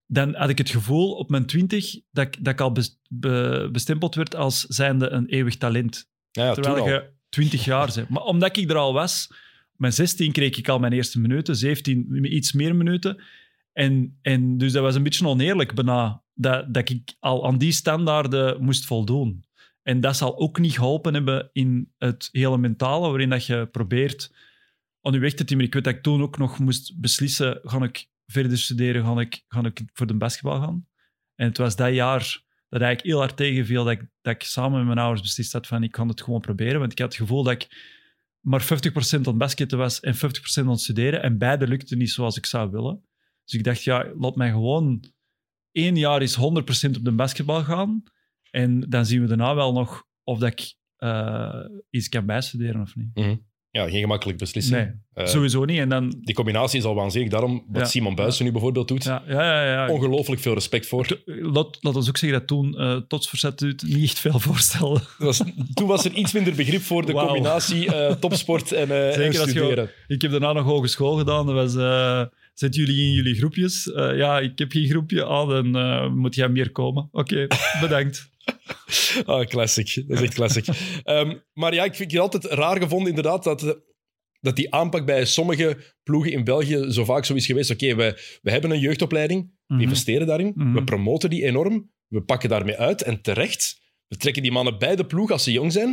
dan 0.06 0.36
had 0.36 0.50
ik 0.50 0.58
het 0.58 0.70
gevoel 0.70 1.14
op 1.14 1.30
mijn 1.30 1.46
twintig 1.46 2.00
dat 2.12 2.26
ik, 2.26 2.44
dat 2.44 2.54
ik 2.54 2.62
al 2.62 2.72
bes- 2.72 3.00
be- 3.10 3.70
bestempeld 3.72 4.16
werd 4.16 4.36
als 4.36 4.66
zijnde 4.66 5.10
een 5.10 5.26
eeuwig 5.26 5.58
talent. 5.58 6.10
Ja, 6.32 6.44
ja, 6.46 6.54
Terwijl 6.54 6.88
je 6.88 7.10
20 7.30 7.66
jaar 7.66 7.92
bent. 7.96 8.10
Maar 8.10 8.24
omdat 8.24 8.58
ik 8.58 8.70
er 8.70 8.76
al 8.76 8.94
was, 8.94 9.28
mijn 9.76 9.94
16 9.94 10.32
kreeg 10.32 10.58
ik 10.58 10.70
al 10.70 10.80
mijn 10.80 10.94
eerste 10.94 11.20
minuten, 11.20 11.56
17 11.56 12.34
iets 12.36 12.52
meer 12.52 12.76
minuten. 12.76 13.24
En, 13.74 14.18
en 14.22 14.58
dus 14.58 14.72
dat 14.72 14.82
was 14.82 14.96
een 14.96 15.04
beetje 15.04 15.28
oneerlijk 15.28 15.74
bijna, 15.74 16.24
dat, 16.34 16.74
dat 16.74 16.90
ik 16.90 17.16
al 17.20 17.48
aan 17.48 17.58
die 17.58 17.72
standaarden 17.72 18.64
moest 18.64 18.86
voldoen. 18.86 19.44
En 19.82 20.02
dat 20.02 20.18
zal 20.18 20.38
ook 20.38 20.60
niet 20.60 20.74
geholpen 20.74 21.14
hebben 21.14 21.50
in 21.54 21.94
het 21.98 22.30
hele 22.32 22.58
mentale, 22.58 23.10
waarin 23.10 23.30
dat 23.30 23.46
je 23.46 23.68
probeert 23.72 24.34
aan 25.02 25.14
je 25.14 25.20
weg 25.20 25.34
te 25.34 25.44
timmen. 25.44 25.66
Ik 25.66 25.74
weet 25.74 25.84
dat 25.84 25.94
ik 25.94 26.02
toen 26.02 26.22
ook 26.22 26.38
nog 26.38 26.60
moest 26.60 27.00
beslissen, 27.00 27.60
ga 27.64 27.84
ik 27.84 28.10
verder 28.26 28.58
studeren, 28.58 29.06
ga 29.06 29.20
ik, 29.20 29.44
ga 29.48 29.64
ik 29.64 29.82
voor 29.94 30.08
de 30.08 30.14
basketbal 30.14 30.62
gaan? 30.62 30.88
En 31.36 31.48
het 31.48 31.58
was 31.58 31.76
dat 31.76 31.94
jaar 31.94 32.42
dat 32.70 32.82
eigenlijk 32.82 33.12
heel 33.12 33.20
hard 33.20 33.38
tegenviel 33.38 33.84
dat 33.84 33.94
ik, 33.94 34.08
dat 34.22 34.34
ik 34.34 34.44
samen 34.44 34.78
met 34.78 34.86
mijn 34.86 34.98
ouders 34.98 35.22
beslist 35.22 35.54
had 35.54 35.68
van 35.68 35.84
ik 35.84 35.92
kan 35.92 36.08
het 36.08 36.22
gewoon 36.22 36.42
proberen. 36.42 36.80
Want 36.80 36.92
ik 36.92 37.00
had 37.00 37.08
het 37.08 37.22
gevoel 37.22 37.44
dat 37.44 37.54
ik 37.54 37.90
maar 38.40 38.64
50% 38.64 38.66
aan 39.12 39.22
het 39.22 39.38
basketten 39.38 39.78
was 39.78 40.00
en 40.00 40.16
50% 40.16 40.20
aan 40.54 40.70
het 40.70 40.80
studeren. 40.80 41.24
En 41.24 41.38
beide 41.38 41.68
lukte 41.68 41.96
niet 41.96 42.12
zoals 42.12 42.38
ik 42.38 42.46
zou 42.46 42.72
willen. 42.72 43.04
Dus 43.52 43.60
ik 43.60 43.66
dacht, 43.66 43.84
ja, 43.84 44.06
laat 44.18 44.36
mij 44.36 44.50
gewoon 44.50 45.04
één 45.72 45.96
jaar 45.96 46.22
eens 46.22 46.38
100% 46.38 46.42
op 46.98 47.04
de 47.06 47.12
basketbal 47.12 47.64
gaan. 47.64 48.04
En 48.52 48.80
dan 48.90 49.06
zien 49.06 49.22
we 49.22 49.28
daarna 49.28 49.56
wel 49.56 49.74
nog 49.74 50.04
of 50.24 50.40
dat 50.40 50.50
ik 50.52 50.76
eh, 50.98 51.56
iets 51.90 52.10
kan 52.10 52.26
bijstuderen 52.26 52.82
of 52.82 52.96
niet. 52.96 53.40
Ja, 53.72 53.90
geen 53.90 54.00
gemakkelijke 54.02 54.40
beslissing. 54.44 54.76
Nee, 54.78 54.92
Eh, 55.14 55.26
sowieso 55.26 55.66
niet. 55.66 55.78
En 55.80 55.90
dan... 55.90 56.16
Die 56.22 56.36
combinatie 56.36 56.80
is 56.80 56.86
al 56.86 56.96
waanzinnig. 56.96 57.32
Daarom, 57.32 57.66
wat 57.68 57.82
Ja. 57.82 57.88
Simon 57.88 58.16
Buijsen 58.16 58.46
nu 58.46 58.52
bijvoorbeeld 58.52 58.88
doet, 58.88 59.04
Ja, 59.04 59.24
ja, 59.28 59.42
ja. 59.66 59.72
ja. 59.86 59.90
ongelooflijk 59.94 60.42
veel 60.42 60.54
respect 60.54 60.88
voor. 60.88 61.06
To- 61.06 61.18
Laat, 61.26 61.78
laat 61.82 61.96
ons 61.96 62.08
ook 62.10 62.18
zeggen 62.18 62.40
dat 62.40 62.48
toen 62.48 62.76
uh, 62.82 62.96
Tots 63.08 63.30
Verzet 63.30 63.62
niet 63.62 64.02
echt 64.04 64.20
veel 64.20 64.40
voorstelde. 64.40 65.02
Was, 65.18 65.42
toen 65.74 65.88
was 65.88 66.06
er 66.06 66.12
iets 66.14 66.32
minder 66.34 66.56
begrip 66.56 66.82
voor 66.82 67.06
de 67.06 67.14
combinatie 67.14 67.96
eh, 67.96 68.16
topsport 68.16 68.72
en, 68.72 68.90
eh, 68.92 69.08
en 69.08 69.14
Zeker 69.14 69.40
als 69.40 69.52
je- 69.52 69.58
studeren. 69.58 69.90
Ik 70.08 70.22
heb 70.22 70.32
daarna 70.32 70.54
nog 70.54 70.66
hogeschool 70.66 71.18
gedaan. 71.18 71.46
Dat 71.46 71.56
was, 71.56 71.76
zet 72.54 72.76
jullie 72.76 73.06
in 73.06 73.12
jullie 73.12 73.36
groepjes? 73.36 73.92
Eh, 73.92 74.18
ja, 74.18 74.40
ik 74.40 74.58
heb 74.60 74.72
geen 74.72 74.88
groepje. 74.90 75.24
Ah, 75.24 75.50
dan 75.50 75.76
eh, 75.76 76.10
moet 76.10 76.36
jij 76.36 76.50
meer 76.50 76.72
komen. 76.72 77.08
Oké, 77.12 77.48
bedankt. 77.82 78.30
Ah, 79.26 79.46
classic. 79.48 80.04
Dat 80.08 80.18
is 80.18 80.24
echt 80.24 80.34
classic. 80.34 80.66
Ehm, 81.04 81.38
maar 81.54 81.74
ja, 81.74 81.84
ik 81.84 81.96
vind 81.96 82.12
het 82.12 82.22
altijd 82.22 82.46
raar 82.46 82.78
gevonden 82.82 83.08
inderdaad 83.10 83.44
dat, 83.44 83.80
dat 84.40 84.56
die 84.56 84.74
aanpak 84.74 85.06
bij 85.06 85.26
sommige 85.26 85.96
ploegen 86.04 86.32
in 86.32 86.44
België 86.44 86.86
zo 86.92 87.06
vaak 87.06 87.26
zo 87.26 87.34
is 87.34 87.46
geweest. 87.46 87.72
Oké, 87.72 87.96
we, 87.96 88.38
we 88.42 88.52
hebben 88.52 88.72
een 88.72 88.80
jeugdopleiding, 88.80 89.52
we 89.68 89.74
Mhm. 89.74 89.84
investeren 89.84 90.28
daarin, 90.28 90.52
Mhm. 90.56 90.74
we 90.74 90.84
promoten 90.84 91.30
die 91.30 91.44
enorm, 91.44 91.92
we 92.08 92.22
pakken 92.24 92.50
daarmee 92.50 92.78
uit 92.78 93.02
en 93.02 93.22
terecht. 93.22 93.80
We 94.08 94.18
trekken 94.18 94.42
die 94.42 94.52
mannen 94.52 94.78
bij 94.78 94.96
de 94.96 95.06
ploeg 95.06 95.32
als 95.32 95.44
ze 95.44 95.52
jong 95.52 95.72
zijn, 95.72 95.88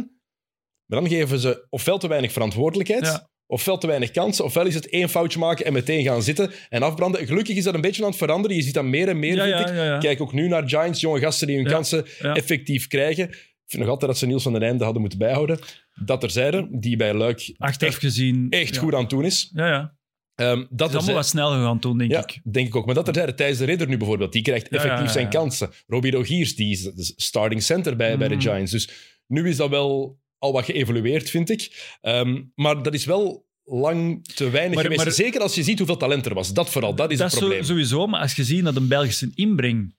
maar 0.86 1.00
dan 1.00 1.08
geven 1.08 1.38
ze 1.38 1.66
ofwel 1.70 1.98
te 1.98 2.08
weinig 2.08 2.32
verantwoordelijkheid, 2.32 3.04
Ja. 3.04 3.30
Ofwel 3.50 3.78
te 3.78 3.86
weinig 3.86 4.10
kansen, 4.10 4.44
ofwel 4.44 4.66
is 4.66 4.74
het 4.74 4.88
één 4.88 5.08
foutje 5.08 5.38
maken 5.38 5.64
en 5.64 5.72
meteen 5.72 6.04
gaan 6.04 6.22
zitten 6.22 6.50
en 6.68 6.82
afbranden. 6.82 7.26
Gelukkig 7.26 7.56
is 7.56 7.64
dat 7.64 7.74
een 7.74 7.80
beetje 7.80 8.02
aan 8.02 8.08
het 8.08 8.18
veranderen. 8.18 8.56
Je 8.56 8.62
ziet 8.62 8.74
dat 8.74 8.84
meer 8.84 9.08
en 9.08 9.18
meer, 9.18 9.34
Ja, 9.34 9.56
vind 9.56 9.68
ik. 9.68 9.74
ja, 9.74 9.84
ja. 9.84 9.98
Kijk 9.98 10.20
ook 10.20 10.32
nu 10.32 10.48
naar 10.48 10.68
Giants, 10.68 11.00
jonge 11.00 11.20
gasten 11.20 11.46
die 11.46 11.56
hun 11.56 11.66
kansen 11.66 12.06
effectief 12.18 12.86
krijgen. 12.86 13.28
Ik 13.28 13.74
vind 13.74 13.82
nog 13.82 13.92
altijd 13.92 14.10
dat 14.10 14.20
ze 14.20 14.26
Niels 14.26 14.42
van 14.42 14.52
den 14.52 14.62
Einde 14.62 14.84
hadden 14.84 15.00
moeten 15.00 15.18
bijhouden. 15.18 15.58
Dat 16.04 16.22
er 16.22 16.30
zeiden, 16.30 16.80
die 16.80 16.96
bij 16.96 17.14
Luik 17.14 17.54
Achteraf 17.56 17.92
echt, 17.92 18.02
gezien... 18.02 18.46
echt 18.50 18.76
goed 18.76 18.94
aan 18.94 19.00
het 19.00 19.10
doen 19.10 19.24
is. 19.24 19.50
Ja, 19.54 19.66
ja. 19.68 19.96
Ehm, 20.34 20.56
dat 20.70 20.78
Het 20.80 20.88
is 20.90 20.94
allemaal 20.96 21.14
wat 21.14 21.26
snel 21.26 21.50
gegaan 21.50 21.78
toen, 21.78 21.98
denk 21.98 22.10
ja, 22.10 22.18
ik. 22.18 22.40
denk 22.52 22.66
ik 22.66 22.76
ook. 22.76 22.86
Maar 22.86 22.94
dat 22.94 23.08
er 23.08 23.14
zeiden, 23.14 23.36
Thijs 23.36 23.58
de 23.58 23.64
Ridder 23.64 23.88
nu 23.88 23.96
bijvoorbeeld, 23.96 24.32
die 24.32 24.42
krijgt 24.42 24.68
effectief 24.68 24.98
ja, 24.98 25.04
ja, 25.04 25.08
zijn 25.10 25.28
kansen. 25.28 25.70
Robbie 25.86 26.12
Rogiers, 26.12 26.56
die 26.56 26.70
is 26.70 26.82
de 26.82 27.12
starting 27.16 27.62
center 27.62 27.96
bij, 27.96 28.18
bij 28.18 28.28
de 28.28 28.34
Mm. 28.34 28.40
Giants. 28.40 28.72
Dus 28.72 28.88
nu 29.26 29.48
is 29.48 29.56
dat 29.56 29.70
wel 29.70 30.18
al 30.38 30.52
wat 30.52 30.64
geëvolueerd, 30.64 31.30
vind 31.30 31.50
ik. 31.50 31.96
Ehm, 32.00 32.42
maar 32.54 32.82
dat 32.82 32.94
is 32.94 33.04
wel 33.04 33.46
lang 33.64 34.24
te 34.34 34.50
weinig 34.50 34.74
Maar- 34.74 34.82
geweest. 34.84 35.04
maar- 35.04 35.12
Zeker 35.12 35.40
als 35.40 35.54
je 35.54 35.62
ziet 35.62 35.78
hoeveel 35.78 35.96
talent 35.96 36.26
er 36.26 36.34
was. 36.34 36.52
Dat 36.52 36.70
vooral, 36.70 36.94
dat 36.94 37.10
is 37.10 37.18
dat 37.18 37.30
het 37.30 37.38
probleem. 37.40 37.62
sowieso, 37.64 38.06
maar 38.06 38.20
als 38.20 38.34
je 38.34 38.44
ziet 38.44 38.64
dat 38.64 38.76
een 38.76 38.88
Belgische 38.88 39.30
inbreng 39.34 39.96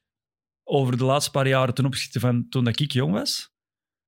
over 0.64 0.98
de 0.98 1.04
laatste 1.04 1.32
paar 1.32 1.48
jaren 1.48 1.74
ten 1.74 1.86
opzichte 1.86 2.20
van 2.20 2.50
toen 2.50 2.64
dat 2.64 2.80
ik 2.80 2.92
jong 2.92 3.12
was, 3.14 3.52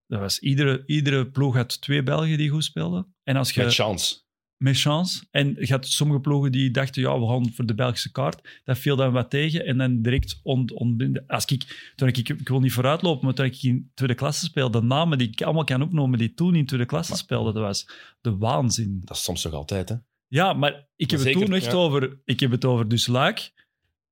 dat 0.07 0.19
was 0.19 0.39
iedere, 0.39 0.83
iedere 0.85 1.29
ploeg 1.31 1.55
had 1.55 1.81
twee 1.81 2.03
Belgen 2.03 2.37
die 2.37 2.49
goed 2.49 2.63
speelden. 2.63 3.15
En 3.23 3.35
als 3.35 3.51
je 3.51 3.63
Met 3.63 3.73
chance. 3.73 4.15
Met 4.61 4.79
chance. 4.79 5.23
En 5.31 5.55
je 5.59 5.67
had 5.67 5.87
sommige 5.87 6.19
ploegen 6.19 6.51
die 6.51 6.71
dachten, 6.71 7.01
ja, 7.01 7.19
we 7.19 7.27
gaan 7.27 7.53
voor 7.53 7.65
de 7.65 7.75
Belgische 7.75 8.11
kaart. 8.11 8.61
Dat 8.63 8.77
viel 8.77 8.95
dan 8.95 9.11
wat 9.11 9.29
tegen 9.29 9.65
en 9.65 9.77
dan 9.77 10.01
direct 10.01 10.39
on, 10.43 10.71
ontbinden. 10.73 11.23
Als 11.27 11.45
ik, 11.45 11.91
toen 11.95 12.07
ik, 12.07 12.17
ik 12.17 12.47
wil 12.47 12.59
niet 12.59 12.73
vooruitlopen, 12.73 13.25
maar 13.25 13.33
toen 13.33 13.45
ik 13.45 13.63
in 13.63 13.91
tweede 13.93 14.15
klasse 14.15 14.45
speelde, 14.45 14.79
de 14.79 14.85
namen 14.85 15.17
die 15.17 15.27
ik 15.27 15.41
allemaal 15.41 15.63
kan 15.63 15.81
opnoemen 15.81 16.19
die 16.19 16.33
toen 16.33 16.55
in 16.55 16.65
tweede 16.65 16.85
klasse 16.85 17.15
speelden, 17.15 17.53
dat 17.53 17.63
was 17.63 17.89
de 18.21 18.37
waanzin. 18.37 19.01
Dat 19.03 19.17
is 19.17 19.23
soms 19.23 19.41
toch 19.41 19.53
altijd, 19.53 19.89
hè? 19.89 19.95
Ja, 20.27 20.53
maar 20.53 20.87
ik 20.95 21.11
heb 21.11 21.19
het 21.19 21.31
toen 21.31 21.53
echt 21.53 21.65
ja. 21.65 21.71
over, 21.71 22.19
ik 22.25 22.39
heb 22.39 22.51
het 22.51 22.65
over 22.65 22.87
dus 22.87 23.07
Luik, 23.07 23.53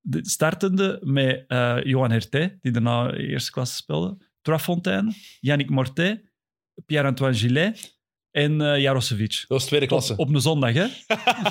de 0.01 0.29
startende 0.29 0.99
met 1.03 1.43
eh, 1.47 1.77
Johan 1.83 2.11
Herté, 2.11 2.57
die 2.61 2.71
daarna 2.71 3.13
eerste 3.13 3.51
klasse 3.51 3.75
speelde, 3.75 4.17
Trafontaine, 4.41 5.13
Yannick 5.39 5.69
Mortet, 5.69 6.31
Pierre-Antoine 6.85 7.35
Gillet 7.37 7.98
en 8.31 8.61
eh 8.61 8.81
Jarosevic. 8.81 9.31
Dat 9.39 9.47
was 9.47 9.65
tweede 9.65 9.85
klasse. 9.85 10.13
Op, 10.13 10.19
op 10.19 10.33
een 10.33 10.41
zondag, 10.41 10.73
hè? 10.73 10.87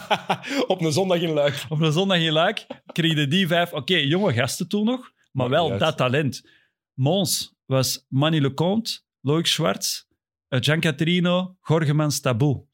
Op 0.72 0.80
een 0.80 0.92
zondag 0.92 1.20
in 1.20 1.32
Luik. 1.32 1.64
Op 1.68 1.80
een 1.80 1.92
zondag 1.92 2.18
in 2.18 2.32
Luik 2.32 2.66
kregen 2.92 3.30
die 3.30 3.46
vijf, 3.46 3.72
oké, 3.72 3.96
jonge 3.96 4.32
gasten 4.32 4.68
toen 4.68 4.84
nog, 4.84 5.12
maar 5.32 5.48
wel 5.48 5.78
dat 5.78 5.96
talent. 5.96 6.48
Mons 6.94 7.54
was 7.64 8.06
Manny 8.08 8.40
Lecomte, 8.40 9.00
Loïc 9.20 9.46
Schwartz, 9.46 10.04
eh, 10.48 10.60
Gian 10.62 10.80
Caterino, 10.80 11.56
Gorgemans 11.60 12.20
Tabou. 12.20 12.64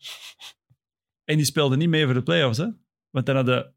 En 1.24 1.36
die 1.36 1.44
speelden 1.46 1.78
niet 1.78 1.88
mee 1.88 2.04
voor 2.04 2.14
de 2.14 2.22
playoffs, 2.22 2.58
hè? 2.58 2.66
Want 3.10 3.26
dan 3.26 3.36
hadden 3.36 3.74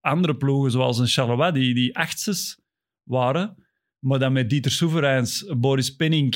andere 0.00 0.36
ploegen, 0.36 0.70
zoals 0.70 0.98
een 0.98 1.06
Charleroi, 1.06 1.52
die, 1.52 1.74
die 1.74 1.96
achtses 1.96 2.58
waren, 3.02 3.66
maar 3.98 4.18
dan 4.18 4.32
met 4.32 4.50
Dieter 4.50 4.70
Soevereins, 4.70 5.44
Boris 5.56 5.96
Penning, 5.96 6.34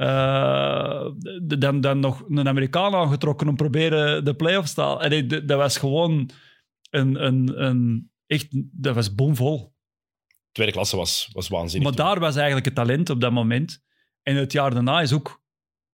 eh, 0.00 1.06
dan, 1.42 1.80
dan 1.80 2.00
nog 2.00 2.24
een 2.28 2.48
Amerikaan 2.48 2.94
aangetrokken 2.94 3.48
om 3.48 3.56
proberen 3.56 4.24
de 4.24 4.34
playoffs 4.34 4.74
te 4.74 4.80
halen. 4.80 5.10
En 5.10 5.46
dat 5.46 5.58
was 5.58 5.76
gewoon 5.76 6.30
een, 6.90 7.24
een, 7.24 7.64
een 7.64 8.10
echt, 8.26 8.46
dat 8.72 8.94
was 8.94 9.14
bomvol. 9.14 9.74
Tweede 10.52 10.72
klasse 10.72 10.96
was, 10.96 11.28
was 11.32 11.48
waanzinnig. 11.48 11.88
Maar 11.88 12.06
daar 12.06 12.20
was 12.20 12.36
eigenlijk 12.36 12.64
het 12.64 12.74
talent 12.74 13.10
op 13.10 13.20
dat 13.20 13.32
moment. 13.32 13.82
En 14.22 14.36
het 14.36 14.52
jaar 14.52 14.74
daarna 14.74 15.00
is 15.00 15.12
ook 15.12 15.39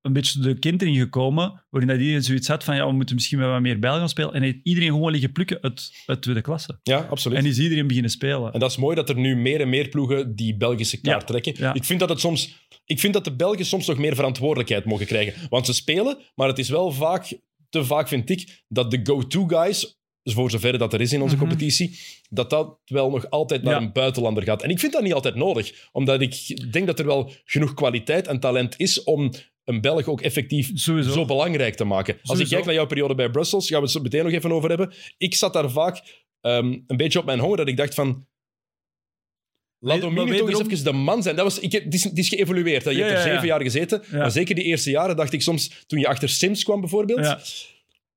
een 0.04 0.12
beetje 0.12 0.40
de 0.40 0.58
kindering 0.58 0.96
gekomen, 0.98 1.64
waarin 1.70 1.90
dat 1.90 2.00
iedereen 2.00 2.22
zoiets 2.22 2.48
had 2.48 2.64
van, 2.64 2.76
ja, 2.76 2.86
we 2.86 2.92
moeten 2.92 3.14
misschien 3.14 3.38
wel 3.38 3.50
wat 3.50 3.60
meer 3.60 3.76
gaan 3.80 4.08
spelen. 4.08 4.32
En 4.32 4.42
heeft 4.42 4.58
iedereen 4.62 4.90
gewoon 4.90 5.12
liggen 5.12 5.32
plukken 5.32 5.58
uit, 5.60 5.90
uit 6.06 6.22
tweede 6.22 6.40
klasse. 6.40 6.78
Ja, 6.82 6.98
absoluut. 7.10 7.38
En 7.38 7.46
is 7.46 7.58
iedereen 7.58 7.86
beginnen 7.86 8.10
spelen. 8.10 8.52
En 8.52 8.60
dat 8.60 8.70
is 8.70 8.76
mooi 8.76 8.94
dat 8.96 9.08
er 9.08 9.16
nu 9.16 9.36
meer 9.36 9.60
en 9.60 9.68
meer 9.68 9.88
ploegen 9.88 10.36
die 10.36 10.56
Belgische 10.56 11.00
kaart 11.00 11.20
Ja, 11.20 11.26
trekken. 11.26 11.54
ja. 11.58 11.74
Ik 11.74 11.84
vind 11.84 12.00
dat 12.00 12.08
het 12.08 12.20
soms... 12.20 12.68
Ik 12.84 13.00
vind 13.00 13.12
dat 13.12 13.24
de 13.24 13.34
Belgen 13.36 13.64
soms 13.66 13.86
nog 13.86 13.98
meer 13.98 14.14
verantwoordelijkheid 14.14 14.84
mogen 14.84 15.06
krijgen. 15.06 15.48
Want 15.48 15.66
ze 15.66 15.72
spelen, 15.72 16.18
maar 16.34 16.48
het 16.48 16.58
is 16.58 16.68
wel 16.68 16.92
vaak, 16.92 17.38
te 17.70 17.84
vaak 17.84 18.08
vind 18.08 18.30
ik, 18.30 18.62
dat 18.68 18.90
de 18.90 19.00
go-to 19.02 19.46
guys, 19.46 19.98
voor 20.22 20.50
zover 20.50 20.78
dat 20.78 20.92
er 20.92 21.00
is 21.00 21.12
in 21.12 21.22
onze 21.22 21.34
Mhm. 21.36 21.44
competitie, 21.44 21.98
dat 22.30 22.50
dat 22.50 22.78
wel 22.84 23.10
nog 23.10 23.30
altijd 23.30 23.62
naar 23.62 23.74
Ja. 23.74 23.80
een 23.86 23.92
buitenlander 23.92 24.42
gaat. 24.42 24.62
En 24.62 24.70
ik 24.70 24.78
vind 24.80 24.92
dat 24.92 25.02
niet 25.02 25.12
altijd 25.12 25.34
nodig, 25.34 25.88
omdat 25.92 26.20
ik 26.20 26.56
denk 26.72 26.86
dat 26.86 26.98
er 26.98 27.06
wel 27.06 27.32
genoeg 27.44 27.74
kwaliteit 27.74 28.26
en 28.26 28.40
talent 28.40 28.74
is 28.78 29.02
om 29.04 29.32
een 29.64 29.80
Belg 29.80 30.06
ook 30.06 30.20
effectief 30.20 30.70
Sowieso. 30.74 31.10
zo 31.12 31.24
belangrijk 31.24 31.74
te 31.74 31.84
maken. 31.84 32.18
Als 32.22 32.38
ik 32.38 32.48
kijk 32.48 32.64
naar 32.64 32.74
jouw 32.74 32.86
periode 32.86 33.14
bij 33.14 33.30
Brussels, 33.30 33.68
gaan 33.68 33.76
we 33.78 33.82
het 33.84 33.92
zo 33.92 34.00
meteen 34.00 34.24
nog 34.24 34.32
even 34.32 34.52
over 34.52 34.68
hebben. 34.68 34.92
Ik 35.18 35.34
zat 35.34 35.52
daar 35.52 35.70
vaak 35.70 36.24
ehm, 36.40 36.78
een 36.86 36.96
beetje 36.96 37.18
op 37.18 37.24
mijn 37.24 37.38
honger, 37.38 37.56
dat 37.56 37.68
ik 37.68 37.76
dacht 37.76 37.94
van... 37.94 38.26
Laat 39.78 40.00
Domini 40.00 40.38
toch 40.38 40.48
eens 40.48 40.60
even 40.60 40.84
de 40.84 40.92
man 40.92 41.22
zijn. 41.22 41.36
Dat 41.36 41.44
was, 41.44 41.58
ik, 41.58 41.72
heb- 41.72 41.84
het, 41.84 41.94
is, 41.94 42.04
het 42.04 42.18
is 42.18 42.28
geëvolueerd. 42.28 42.84
Hè. 42.84 42.90
Je 42.90 42.96
Ja, 42.96 43.02
hebt 43.04 43.16
er 43.18 43.20
ja, 43.20 43.26
ja. 43.26 43.32
zeven 43.34 43.48
jaar 43.48 43.62
gezeten. 43.62 44.02
Maar 44.10 44.30
zeker 44.30 44.54
die 44.54 44.64
eerste 44.64 44.90
jaren 44.90 45.16
dacht 45.16 45.32
ik 45.32 45.42
soms... 45.42 45.84
Toen 45.86 45.98
je 45.98 46.06
achter 46.08 46.28
Sims 46.28 46.62
kwam 46.64 46.80
bijvoorbeeld... 46.80 47.36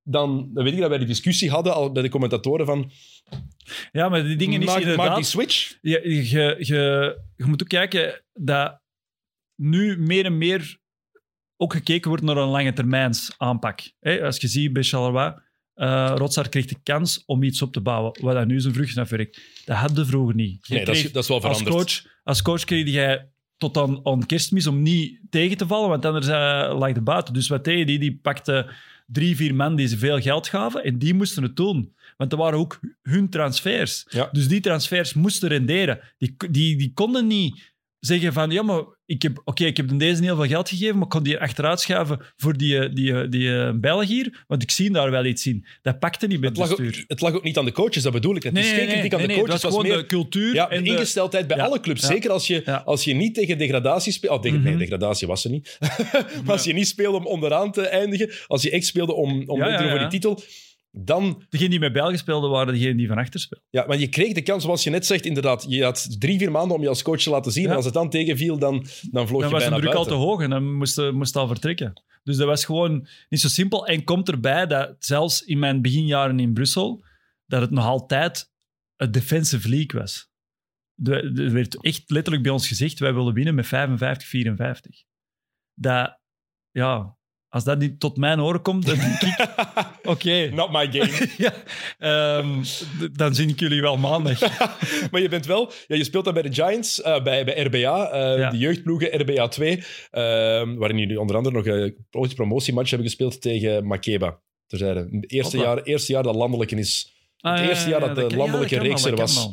Dan, 0.04 0.50
dan 0.54 0.64
weet 0.64 0.74
ik 0.74 0.80
dat 0.80 0.90
wij 0.90 0.98
die 0.98 1.08
discussie 1.08 1.50
hadden 1.50 1.74
al 1.74 1.92
bij 1.92 2.02
de 2.04 2.10
commentatoren 2.10 2.66
van... 2.66 2.92
ja, 3.92 4.10
maar 4.10 4.24
die 4.24 4.36
dingen 4.36 4.60
is 4.62 4.66
maak, 4.68 4.80
inderdaad... 4.80 5.08
maak 5.08 5.16
die 5.16 5.26
switch. 5.26 5.78
je, 5.82 6.02
je, 6.04 6.56
je, 6.60 7.20
je 7.36 7.46
moet 7.46 7.62
ook 7.62 7.68
kijken 7.68 8.24
dat 8.34 8.82
nu 9.56 9.98
meer 10.00 10.26
en 10.26 10.38
meer 10.38 10.80
ook 11.58 11.74
gekeken 11.74 12.10
wordt 12.10 12.24
naar 12.24 12.38
een 12.38 12.48
lange 12.48 12.74
termijns 12.74 13.34
aanpak. 13.38 13.80
Als 14.22 14.38
je 14.38 14.48
ziet 14.48 14.74
bij 14.74 14.84
Charleroi, 14.84 15.34
Uh, 15.80 16.12
Rotsar 16.16 16.50
kreeg 16.50 16.66
de 16.66 16.76
kans 16.84 17.24
om 17.26 17.44
iets 17.44 17.62
op 17.62 17.74
te 17.74 17.82
bouwen, 17.82 18.22
wat 18.22 18.34
dan 18.34 18.48
nu 18.48 18.60
zijn 18.60 18.74
vruchten 18.74 19.02
afwerkt. 19.02 19.42
Dat 19.66 19.78
hadden 19.78 20.08
vroeger 20.08 20.36
niet. 20.36 20.68
Je 20.68 20.74
Nee, 20.74 20.86
dat 20.86 20.96
is, 20.96 21.12
dat 21.12 21.24
is 21.24 21.30
wel 21.30 21.42
als 21.42 21.58
veranderd. 21.58 22.02
coach, 22.04 22.14
als 22.24 22.42
coach 22.42 22.64
kreeg 22.64 22.90
jij 22.90 23.30
tot 23.58 23.78
aan, 23.78 24.00
aan 24.06 24.26
kerstmis 24.26 24.68
om 24.68 24.82
niet 24.82 25.20
tegen 25.30 25.58
te 25.58 25.68
vallen, 25.68 25.90
want 25.90 26.06
anders 26.06 26.28
eh, 26.28 26.76
lag 26.78 26.92
de 26.92 27.02
buiten. 27.02 27.34
Dus 27.34 27.48
wat 27.48 27.64
deed? 27.64 27.88
Die, 27.88 28.00
die 28.00 28.20
pakte 28.22 28.70
drie, 29.06 29.36
vier 29.36 29.56
man 29.56 29.76
die 29.76 29.88
ze 29.88 29.98
veel 29.98 30.22
geld 30.22 30.48
gaven 30.48 30.84
en 30.84 30.98
die 30.98 31.14
moesten 31.14 31.44
het 31.44 31.56
doen. 31.56 31.96
Want 32.18 32.30
dat 32.30 32.40
waren 32.40 32.60
ook 32.60 32.80
hun 33.02 33.30
transfers. 33.30 34.06
Ja. 34.10 34.30
Dus 34.32 34.48
die 34.48 34.62
transfers 34.62 35.14
moesten 35.14 35.50
renderen. 35.50 36.00
Die, 36.18 36.36
die, 36.52 36.78
die 36.78 36.92
konden 36.94 37.28
niet 37.28 37.76
zeggen 38.00 38.34
van, 38.34 38.50
ja, 38.52 38.64
maar 38.64 38.84
ik 39.06 39.22
heb, 39.22 39.42
oké, 39.44 39.66
ik 39.66 39.78
heb 39.78 40.00
deze 40.00 40.24
heel 40.24 40.36
veel 40.36 40.46
geld 40.48 40.70
gegeven, 40.70 40.94
maar 40.96 41.04
ik 41.04 41.10
kon 41.10 41.24
die 41.24 41.40
achteruit 41.40 41.80
schuiven 41.80 42.20
voor 42.36 42.58
die, 42.58 42.90
die, 42.94 43.30
die, 43.30 43.58
eh, 43.60 43.72
Belg 43.76 44.08
hier, 44.08 44.44
want 44.48 44.64
ik 44.64 44.72
zie 44.72 44.92
daar 44.92 45.12
wel 45.12 45.26
iets 45.26 45.46
in. 45.48 45.66
Dat 45.82 46.00
pakte 46.00 46.28
niet 46.28 46.40
bij 46.40 46.50
Het 46.50 46.58
lag, 46.58 46.72
ook, 46.72 46.80
het 47.08 47.22
lag 47.22 47.34
ook 47.34 47.44
niet 47.44 47.58
aan 47.58 47.66
de 47.66 47.72
coaches, 47.72 48.04
dat 48.04 48.12
bedoel 48.14 48.36
ik. 48.36 48.44
Het 48.44 48.58
is 48.58 48.70
geen 48.72 48.88
kritiek 48.88 49.14
aan 49.14 49.22
de 49.22 49.28
nee, 49.28 49.36
coaches, 49.38 49.52
dat 49.54 49.62
het 49.62 49.72
was 49.72 49.82
gewoon 49.82 49.88
meer 49.88 49.98
de 49.98 50.06
cultuur. 50.06 50.54
ja, 50.54 50.70
en 50.70 50.78
de 50.78 50.90
de- 50.90 50.96
ingesteldheid 50.96 51.48
bij 51.48 51.58
Ja. 51.58 51.64
alle 51.66 51.80
clubs. 51.80 52.02
Ja. 52.02 52.08
Zeker 52.08 52.30
als 52.32 52.48
je, 52.48 52.84
als 52.86 53.04
je 53.04 53.14
niet 53.14 53.34
tegen 53.36 53.58
degradatie 53.58 54.12
speelt... 54.12 54.34
Oh, 54.34 54.42
tegen, 54.42 54.62
nee, 54.62 54.70
Mhm. 54.74 54.80
degradatie 54.82 55.28
was 55.28 55.44
er 55.44 55.50
niet. 55.52 55.78
maar 56.44 56.52
als 56.56 56.64
je 56.64 56.74
niet 56.74 56.88
speelde 56.88 57.18
om 57.18 57.26
onderaan 57.26 57.72
te 57.72 57.82
eindigen, 57.88 58.32
als 58.48 58.62
je 58.64 58.72
echt 58.72 58.86
speelde 58.86 59.14
om, 59.14 59.32
om 59.50 59.60
voor 59.90 60.00
die 60.00 60.08
titel, 60.08 60.42
dan... 60.92 61.44
Degenen 61.50 61.72
die 61.72 61.80
met 61.80 61.94
België 61.94 62.18
speelden, 62.18 62.50
waren 62.50 62.74
degenen 62.74 62.98
die 62.98 63.08
van 63.08 63.18
achter 63.18 63.40
speelden. 63.40 63.68
Ja, 63.70 63.86
maar 63.88 63.98
je 63.98 64.08
kreeg 64.08 64.34
de 64.34 64.42
kans, 64.42 64.64
zoals 64.64 64.84
je 64.84 64.90
net 64.90 65.06
zegt, 65.06 65.26
inderdaad. 65.26 65.66
Je 65.70 65.84
had 65.84 66.20
drie, 66.20 66.38
vier 66.38 66.52
maanden 66.52 66.76
om 66.78 66.82
je 66.84 66.90
als 66.90 67.02
coach 67.02 67.22
te 67.22 67.30
laten 67.30 67.52
zien. 67.52 67.64
Ja. 67.64 67.70
En 67.70 67.76
als 67.76 67.86
het 67.86 67.94
dan 67.94 68.10
tegenviel, 68.10 68.58
dan, 68.60 68.86
dan 69.12 69.28
vloog 69.28 69.42
Dan 69.42 69.50
je 69.50 69.56
was 69.56 69.64
de 69.64 69.70
bijna 69.70 69.84
druk 69.84 69.94
al 69.98 70.06
te 70.06 70.14
hoog 70.14 70.42
en 70.42 70.50
dan 70.50 70.74
moest, 70.76 70.96
je- 70.96 71.12
moest 71.12 71.36
al 71.36 71.48
vertrekken. 71.48 72.02
Dus 72.24 72.38
dat 72.38 72.48
was 72.48 72.66
gewoon 72.66 73.08
niet 73.30 73.40
zo 73.42 73.48
simpel. 73.48 73.88
En 73.88 74.04
komt 74.04 74.30
erbij 74.30 74.68
dat 74.68 74.96
zelfs 75.00 75.42
in 75.44 75.60
mijn 75.60 75.82
beginjaren 75.82 76.40
in 76.40 76.54
Brussel, 76.54 77.04
dat 77.46 77.62
het 77.62 77.72
nog 77.72 77.86
altijd 77.86 78.52
een 78.96 79.12
defensive 79.12 79.70
league 79.70 80.00
was. 80.00 80.30
Er 81.04 81.52
werd 81.52 81.82
echt 81.84 82.10
letterlijk 82.10 82.44
bij 82.44 82.52
ons 82.54 82.68
gezegd, 82.68 83.00
wij 83.00 83.14
willen 83.14 83.34
winnen 83.34 83.56
met 83.56 83.66
55-54. 83.66 83.70
Dat, 85.74 86.20
ja, 86.72 87.18
als 87.48 87.64
dat 87.64 87.80
niet 87.80 88.00
tot 88.00 88.18
mijn 88.18 88.40
oren 88.40 88.62
komt, 88.62 88.86
dan 88.86 88.96
denk 88.98 89.22
ik, 89.22 89.38
oké. 90.08 90.50
Not 90.54 90.72
my 90.72 90.88
game. 90.92 91.28
Ja, 91.38 91.54
ehm, 92.00 92.64
dan 93.14 93.36
zie 93.36 93.48
ik 93.48 93.60
jullie 93.60 93.82
wel 93.82 93.98
maandag. 93.98 94.40
maar 95.12 95.22
je 95.22 95.30
bent 95.30 95.46
wel... 95.46 95.72
Ja, 95.88 95.96
je 95.96 96.04
speelt 96.04 96.26
dan 96.26 96.34
bij 96.34 96.44
de 96.44 96.54
Giants, 96.54 97.02
eh, 97.02 97.24
bij, 97.24 97.46
bij 97.46 97.60
RBA, 97.64 98.10
eh, 98.10 98.38
Ja. 98.38 98.50
de 98.50 98.58
jeugdploegen 98.58 99.22
RBA 99.22 99.48
2, 99.48 99.84
ehm, 100.12 100.76
waarin 100.76 100.98
jullie 100.98 101.20
onder 101.20 101.36
andere 101.36 101.56
nog 101.56 101.66
een 101.66 101.96
ooit 102.12 102.36
promotiematch 102.36 102.90
hebben 102.90 103.08
gespeeld 103.08 103.42
tegen 103.42 103.88
Makeba. 103.88 104.40
Terzijde. 104.68 105.08
Het 105.12 105.32
eerste 105.32 105.58
Hoppa. 105.58 105.74
jaar, 105.74 105.84
eerste 105.84 106.12
jaar 106.12 106.24
dat 106.24 106.36
landelijke 106.36 106.76
is 106.76 107.16
Ah, 107.40 107.58
ja, 107.58 107.68
eerste 107.68 107.90
ja, 107.90 107.98
jaar 108.00 108.08
ja, 108.08 108.14
dat 108.14 108.30
de 108.30 108.36
ja, 108.36 108.42
landelijke 108.42 108.80
reeks 108.80 109.06
er 109.06 109.16
was. 109.16 109.50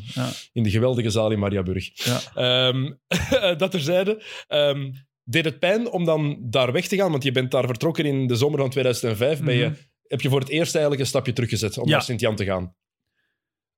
in 0.52 0.62
de 0.62 0.70
geweldige 0.70 1.10
zaal 1.10 1.30
in 1.30 1.38
Mariaburg. 1.38 1.90
ja. 1.94 2.20
Ehm, 2.34 2.90
dat 3.58 3.70
terzijde. 3.70 4.22
Ehm 4.48 4.90
deed 5.26 5.44
het 5.44 5.58
pijn 5.58 5.90
om 5.90 6.04
dan 6.04 6.36
daar 6.40 6.72
weg 6.72 6.86
te 6.86 6.96
gaan? 6.96 7.10
Want 7.10 7.22
je 7.22 7.32
bent 7.32 7.50
daar 7.50 7.66
vertrokken 7.66 8.04
in 8.04 8.26
de 8.26 8.34
zomer 8.36 8.58
van 8.58 8.70
2005. 8.70 9.42
Ben 9.42 9.54
je, 9.54 9.64
Mhm. 9.66 9.74
Heb 10.06 10.20
je 10.20 10.28
voor 10.28 10.40
het 10.40 10.48
eerst 10.48 10.72
eigenlijk 10.72 11.02
een 11.04 11.08
stapje 11.08 11.32
teruggezet 11.32 11.78
om 11.78 11.86
Ja. 11.86 11.92
naar 11.92 12.02
Sint-Jan 12.02 12.36
te 12.36 12.44
gaan? 12.44 12.74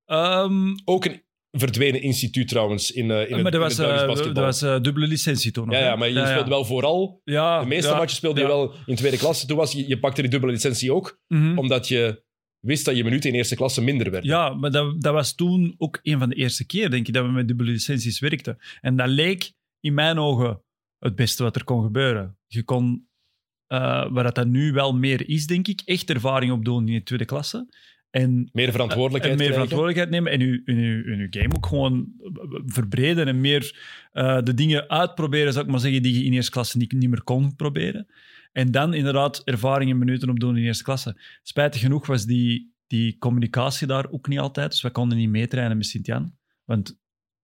Ehm, 0.04 0.74
Ook 0.84 1.04
een 1.04 1.24
verdwenen 1.50 2.02
instituut 2.02 2.48
trouwens 2.48 2.90
in, 2.90 3.10
eh, 3.10 3.16
in 3.28 3.34
het, 3.34 3.42
maar 3.42 3.54
in 3.54 3.58
was, 3.60 3.76
het 3.76 3.86
Belgisch 3.86 4.00
eh, 4.02 4.06
basketbal. 4.08 4.34
dat 4.34 4.44
was 4.44 4.62
eh, 4.62 4.80
dubbele 4.82 5.06
licentie 5.06 5.50
toen 5.52 5.66
nog. 5.66 5.74
ja, 5.74 5.80
hè? 5.80 5.86
ja, 5.86 5.96
maar 5.96 6.08
je 6.08 6.26
speelde 6.26 6.48
wel 6.50 6.64
vooral... 6.64 7.20
Ja, 7.24 7.60
De 7.60 7.66
meeste 7.66 7.90
ja, 7.90 7.96
matchen 7.96 8.16
speelde 8.16 8.40
ja. 8.40 8.46
je 8.46 8.52
wel 8.52 8.74
in 8.86 8.96
tweede 8.96 9.16
klasse. 9.16 9.46
Toen 9.46 9.56
was 9.56 9.72
je, 9.72 9.88
je 9.88 9.98
pakte 9.98 10.20
die 10.20 10.30
dubbele 10.30 10.52
licentie 10.52 10.92
ook, 10.92 11.20
Mhm. 11.28 11.58
omdat 11.58 11.88
je 11.88 12.24
wist 12.60 12.84
dat 12.84 12.96
je 12.96 13.04
minuten 13.04 13.30
in 13.30 13.36
eerste 13.36 13.56
klasse 13.56 13.82
minder 13.82 14.10
werden. 14.10 14.30
Ja, 14.30 14.54
maar 14.54 14.70
dat, 14.70 15.00
dat 15.02 15.12
was 15.12 15.34
toen 15.34 15.74
ook 15.78 15.98
een 16.02 16.18
van 16.18 16.28
de 16.28 16.34
eerste 16.34 16.66
keer, 16.66 16.90
denk 16.90 17.06
ik, 17.08 17.14
dat 17.14 17.24
we 17.24 17.30
met 17.32 17.48
dubbele 17.48 17.70
licenties 17.70 18.18
werkten. 18.20 18.58
En 18.80 18.96
dat 18.96 19.08
leek 19.08 19.52
in 19.80 19.94
mijn 19.94 20.18
ogen 20.18 20.62
het 20.98 21.14
beste 21.14 21.42
wat 21.42 21.56
er 21.56 21.64
kon 21.64 21.82
gebeuren. 21.82 22.38
Je 22.46 22.62
kon, 22.64 23.08
eh, 23.66 23.78
waar 24.10 24.24
dat, 24.24 24.34
dat 24.34 24.46
nu 24.46 24.72
wel 24.72 24.94
meer 24.94 25.28
is, 25.28 25.46
denk 25.46 25.68
ik, 25.68 25.82
echt 25.84 26.10
ervaring 26.10 26.52
opdoen 26.52 26.88
in 26.88 26.94
de 26.94 27.02
tweede 27.02 27.24
klasse. 27.24 27.66
En 28.10 28.48
Meer 28.52 28.70
verantwoordelijkheid 28.70 29.34
en 29.34 29.44
meer 29.44 29.52
verantwoordelijkheid 29.52 30.10
nemen 30.10 30.32
en 30.32 30.40
je, 30.40 30.62
uw, 30.64 31.16
uw 31.16 31.26
game 31.30 31.54
ook 31.56 31.66
gewoon 31.66 32.12
verbreden 32.66 33.26
en 33.26 33.40
meer 33.40 33.78
eh, 34.12 34.42
de 34.42 34.54
dingen 34.54 34.90
uitproberen, 34.90 35.52
zou 35.52 35.64
ik 35.64 35.70
maar 35.70 35.80
zeggen, 35.80 36.02
die 36.02 36.18
je 36.18 36.24
in 36.24 36.32
eerste 36.32 36.50
klasse 36.50 36.78
niet, 36.78 36.92
niet 36.92 37.08
meer 37.08 37.22
kon 37.22 37.56
proberen. 37.56 38.06
En 38.52 38.70
dan 38.70 38.94
inderdaad 38.94 39.42
ervaring 39.44 39.90
en 39.90 39.98
minuten 39.98 40.30
opdoen 40.30 40.56
in 40.56 40.64
eerste 40.64 40.84
klasse. 40.84 41.20
Spijtig 41.42 41.80
genoeg 41.80 42.06
was 42.06 42.24
die, 42.24 42.74
die 42.86 43.18
communicatie 43.18 43.86
daar 43.86 44.10
ook 44.10 44.28
niet 44.28 44.38
altijd, 44.38 44.70
dus 44.70 44.82
we 44.82 44.90
konden 44.90 45.18
niet 45.18 45.30
meetrainen 45.30 45.76
met 45.76 45.86
Sint-Jan, 45.86 46.34
want 46.64 46.98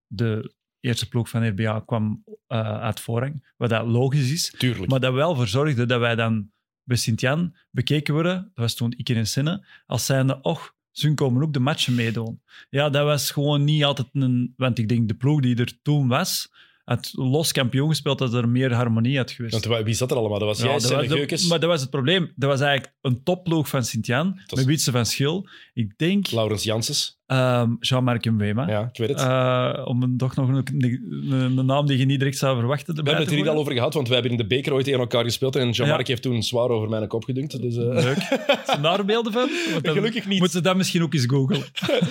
de 0.07 0.53
eerste 0.83 1.07
ploeg 1.09 1.29
van 1.29 1.47
RBA 1.47 1.79
kwam 1.85 2.23
eh, 2.47 2.79
uit 2.81 2.99
voorrang, 2.99 3.53
wat 3.57 3.69
dat 3.69 3.85
logisch 3.87 4.31
is. 4.31 4.53
Tuurlijk. 4.57 4.89
Maar 4.89 4.99
dat 4.99 5.13
wel 5.13 5.35
voor 5.35 5.47
zorgde 5.47 5.85
dat 5.85 5.99
wij 5.99 6.15
dan 6.15 6.51
bij 6.83 6.97
Sint-Jan 6.97 7.55
bekeken 7.71 8.13
worden, 8.13 8.35
dat 8.35 8.51
was 8.53 8.73
toen 8.73 8.93
ik 8.97 9.09
en 9.09 9.63
als 9.85 10.05
zijnde, 10.05 10.41
och, 10.41 10.73
ze 10.91 11.13
komen 11.13 11.43
ook 11.43 11.53
de 11.53 11.59
matchen 11.59 11.95
meedoen. 11.95 12.41
Ja, 12.69 12.89
dat 12.89 13.05
was 13.05 13.31
gewoon 13.31 13.63
niet 13.63 13.83
altijd 13.83 14.07
een... 14.11 14.53
Want 14.57 14.77
ik 14.77 14.89
denk, 14.89 15.07
de 15.07 15.13
ploeg 15.13 15.41
die 15.41 15.55
er 15.55 15.81
toen 15.81 16.07
was, 16.07 16.51
had 16.83 17.09
los 17.13 17.51
kampioen 17.51 17.89
gespeeld, 17.89 18.17
dat 18.17 18.33
er 18.33 18.49
meer 18.49 18.73
harmonie 18.73 19.17
had 19.17 19.31
geweest. 19.31 19.53
Want 19.53 19.65
wa- 19.65 19.83
wie 19.83 19.93
zat 19.93 20.11
er 20.11 20.17
allemaal? 20.17 20.39
Dat 20.39 20.47
was 20.47 20.57
Ja, 20.57 20.63
jij, 20.63 20.73
dat 20.73 20.81
was 21.29 21.41
de- 21.41 21.47
maar 21.49 21.59
dat 21.59 21.69
was 21.69 21.81
het 21.81 21.89
probleem. 21.89 22.31
Dat 22.35 22.49
was 22.49 22.59
eigenlijk 22.61 22.95
een 23.01 23.23
topploeg 23.23 23.67
van 23.69 23.83
Sint-Jan, 23.85 24.39
met 24.55 24.65
Wietse 24.65 24.91
van 24.91 25.05
Schil. 25.05 25.49
Ik 25.73 25.97
denk 25.97 26.31
Laurens 26.31 26.63
Janssens. 26.63 27.21
Ehm, 27.33 27.71
Jean-Marc 27.79 28.25
Mbema. 28.25 28.67
Ja, 28.67 28.89
ik 28.91 28.97
weet 28.97 29.09
het. 29.09 29.19
Eh, 29.19 29.81
om 29.85 30.03
een, 30.03 30.17
toch 30.17 30.35
nog 30.35 30.47
een, 30.49 30.63
een, 30.77 31.57
een 31.57 31.65
naam 31.65 31.85
die 31.85 31.97
je 31.97 32.05
niet 32.05 32.19
direct 32.19 32.37
zou 32.37 32.57
verwachten 32.59 32.93
We 32.95 33.01
hebben 33.01 33.21
het 33.21 33.29
er 33.31 33.35
niet 33.35 33.47
al 33.47 33.57
over 33.57 33.73
gehad, 33.73 33.93
want 33.93 34.07
wij 34.07 34.17
hebben 34.17 34.37
in 34.37 34.41
de 34.41 34.47
beker 34.47 34.73
ooit 34.73 34.85
tegen 34.85 34.99
elkaar 34.99 35.23
gespeeld 35.23 35.55
en 35.55 35.69
Jean-Marc 35.71 36.07
heeft 36.07 36.21
toen 36.21 36.43
zwaar 36.43 36.69
over 36.69 36.89
mijn 36.89 37.07
kop 37.07 37.23
gedunkt. 37.23 37.61
Dus, 37.61 37.75
eh, 37.75 37.83
Leuk. 37.83 38.17
Zijn 38.65 38.81
daar 38.81 39.05
beelden 39.05 39.31
van? 39.33 39.49
Dan 39.81 39.93
Gelukkig 39.93 40.27
niet. 40.27 40.39
Moeten 40.39 40.57
ze 40.57 40.63
dat 40.63 40.75
misschien 40.75 41.01
ook 41.01 41.13
eens 41.13 41.25
googlen. 41.25 41.63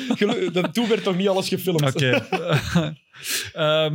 dat- 0.53 0.75
toen 0.75 0.89
werd 0.89 1.03
toch 1.03 1.17
niet 1.17 1.29
alles 1.29 1.49
gefilmd. 1.49 1.83
Oké. 1.83 2.11
Ehm, 3.53 3.95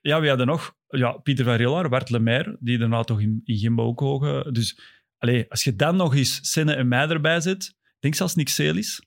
ja, 0.00 0.20
wie 0.20 0.28
hadden 0.28 0.46
nog? 0.46 0.74
Ja, 0.88 1.12
Pieter 1.12 1.44
van 1.44 1.54
Rillaar, 1.54 1.88
Bart 1.88 2.10
Lemaire, 2.10 2.56
die 2.60 2.78
daarna 2.78 3.02
toch 3.02 3.20
in, 3.20 3.40
in 3.44 3.56
Gimbo 3.56 3.84
ook 3.84 4.00
hogen. 4.00 4.52
Dus 4.52 4.78
als 5.48 5.64
je 5.64 5.76
dan 5.76 5.96
nog 5.96 6.14
eens 6.14 6.38
Senne 6.42 6.74
en 6.74 6.88
mij 6.88 7.08
erbij 7.08 7.36
ik 7.36 8.08
denk 8.10 8.14
zelfs 8.14 8.34
Nick 8.34 8.48
Celis, 8.48 9.02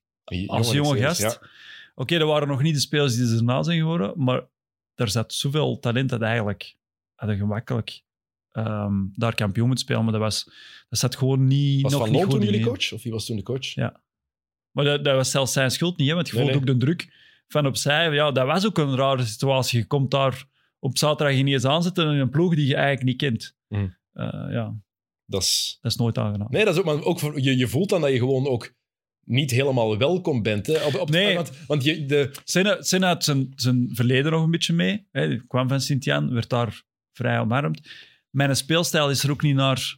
als 0.47 0.71
jonge 0.71 0.97
gast. 0.97 1.21
Ja. 1.21 1.47
Oké, 1.95 2.17
dat 2.17 2.27
waren 2.27 2.47
nog 2.47 2.61
niet 2.61 2.73
de 2.73 2.79
spelers 2.79 3.15
die 3.15 3.37
erna 3.37 3.63
zijn 3.63 3.79
geworden, 3.79 4.13
maar 4.15 4.47
er 4.93 5.09
zat 5.09 5.33
zoveel 5.33 5.79
talent 5.79 6.09
dat 6.09 6.21
eigenlijk 6.21 6.75
hadden 7.15 7.37
gemakkelijk 7.37 8.01
ehm, 8.51 8.93
daar 9.13 9.35
kampioen 9.35 9.67
moet 9.67 9.79
spelen. 9.79 10.03
Maar 10.03 10.11
dat, 10.11 10.21
was, 10.21 10.43
dat 10.89 10.99
zat 10.99 11.15
gewoon 11.15 11.47
niet, 11.47 11.81
Was 11.81 11.91
nog 11.91 12.01
Van 12.01 12.11
Loon 12.11 12.29
toen 12.29 12.41
jullie 12.41 12.63
coach? 12.65 12.93
Of 12.93 13.03
wie 13.03 13.11
was 13.11 13.25
toen 13.25 13.35
de 13.35 13.43
coach? 13.43 13.65
Ja. 13.73 14.01
Maar 14.71 14.85
dat, 14.85 15.03
dat 15.03 15.15
was 15.15 15.31
zelfs 15.31 15.53
zijn 15.53 15.71
schuld 15.71 15.97
niet, 15.97 16.07
hè, 16.07 16.13
want 16.15 16.27
je 16.27 16.33
Nee, 16.33 16.43
voelde 16.43 16.59
nee. 16.59 16.69
ook 16.73 16.79
de 16.79 16.85
druk 16.85 17.13
van 17.47 17.65
opzij. 17.65 18.13
Ja, 18.13 18.31
dat 18.31 18.45
was 18.45 18.65
ook 18.65 18.77
een 18.77 18.95
rare 18.95 19.25
situatie. 19.25 19.79
Je 19.79 19.85
komt 19.85 20.11
daar 20.11 20.45
op 20.79 20.97
zaterdag 20.97 21.35
ineens 21.35 21.65
aanzetten 21.65 22.13
in 22.13 22.19
een 22.19 22.29
ploeg 22.29 22.55
die 22.55 22.67
je 22.67 22.75
eigenlijk 22.75 23.05
niet 23.05 23.17
kent. 23.17 23.57
Mhm. 23.67 23.87
Eh, 24.11 24.51
ja, 24.51 24.75
Dat 25.25 25.41
is... 25.41 25.77
dat 25.81 25.91
is 25.91 25.97
nooit 25.97 26.17
aangenaam. 26.17 26.47
Nee, 26.51 26.65
dat 26.65 26.73
is 26.73 26.79
ook, 26.79 26.85
maar 26.85 27.03
ook 27.03 27.19
je, 27.19 27.57
je 27.57 27.67
voelt 27.67 27.89
dan 27.89 28.01
dat 28.01 28.11
je 28.11 28.17
gewoon 28.17 28.47
ook 28.47 28.73
niet 29.25 29.51
helemaal 29.51 29.97
welkom 29.97 30.41
bent. 30.41 30.67
Hè? 30.67 30.85
Op, 30.85 30.95
op, 30.95 31.09
Nee. 31.09 31.35
Want, 31.35 31.51
want 31.67 31.83
je, 31.83 32.05
de, 32.05 32.31
Senna, 32.43 32.81
Senna 32.81 33.07
had 33.07 33.23
zijn, 33.23 33.53
zijn 33.55 33.89
verleden 33.93 34.31
nog 34.31 34.43
een 34.43 34.51
beetje 34.51 34.73
mee. 34.73 35.07
Hè. 35.11 35.21
Hij 35.21 35.41
kwam 35.47 35.67
van 35.67 35.81
Sint-Jan, 35.81 36.33
werd 36.33 36.49
daar 36.49 36.83
vrij 37.13 37.39
omarmd. 37.39 37.89
Mijn 38.29 38.55
speelstijl 38.55 39.09
is 39.09 39.23
er 39.23 39.31
ook 39.31 39.41
niet 39.41 39.55
naar 39.55 39.97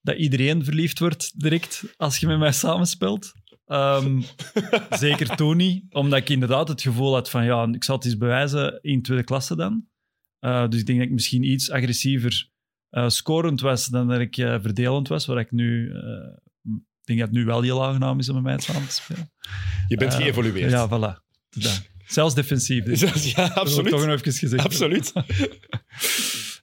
dat 0.00 0.16
iedereen 0.16 0.64
verliefd 0.64 0.98
wordt 0.98 1.40
direct 1.40 1.82
als 1.96 2.18
je 2.18 2.26
met 2.26 2.38
mij 2.38 2.52
samenspeelt. 2.52 3.32
Ehm, 3.66 4.22
zeker 4.90 5.36
toen 5.36 5.56
niet, 5.56 5.94
omdat 5.94 6.18
ik 6.18 6.28
inderdaad 6.28 6.68
het 6.68 6.82
gevoel 6.82 7.14
had 7.14 7.30
van 7.30 7.44
ja, 7.44 7.68
ik 7.72 7.84
zal 7.84 7.96
het 7.96 8.04
eens 8.04 8.16
bewijzen 8.16 8.78
in 8.82 9.02
tweede 9.02 9.24
klasse 9.24 9.56
dan. 9.56 9.86
Eh, 10.38 10.68
dus 10.68 10.80
ik 10.80 10.86
denk 10.86 10.98
dat 10.98 11.08
ik 11.08 11.14
misschien 11.14 11.42
iets 11.42 11.70
agressiever 11.70 12.48
eh, 12.88 13.08
scorend 13.08 13.60
was 13.60 13.86
dan 13.86 14.08
dat 14.08 14.20
ik 14.20 14.36
eh, 14.36 14.60
verdelend 14.60 15.08
was, 15.08 15.26
waar 15.26 15.38
ik 15.38 15.50
nu... 15.50 15.92
ik 17.06 17.10
denk 17.16 17.18
dat 17.18 17.28
het 17.28 17.38
nu 17.38 17.44
wel 17.44 17.62
heel 17.62 17.84
aangenaam 17.84 18.18
is 18.18 18.28
om 18.28 18.34
met 18.34 18.44
mij 18.44 18.58
samen 18.58 18.88
te 18.88 18.94
spelen. 18.94 19.30
je 19.88 19.96
bent 19.96 20.12
Eh, 20.12 20.18
geëvolueerd. 20.18 20.70
Ja, 20.70 20.88
voilà. 20.88 21.22
Dat. 21.50 21.82
Zelfs 22.06 22.34
defensief. 22.34 22.84
Dus. 22.84 23.00
ja, 23.32 23.48
Dat 23.48 23.56
absoluut. 23.56 23.90
toch 23.90 24.06
nog 24.06 24.14
even 24.18 24.32
gezegd. 24.32 24.64
Absoluut. 24.64 25.12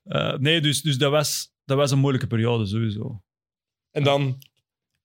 Eh, 0.04 0.38
nee, 0.38 0.62
dus, 0.62 0.82
dus 0.82 0.98
dat, 0.98 1.12
was, 1.12 1.52
dat 1.66 1.78
was 1.78 1.92
een 1.92 2.00
moeilijke 2.00 2.28
periode 2.28 2.66
sowieso. 2.66 3.24
En 3.92 4.04
dan 4.04 4.38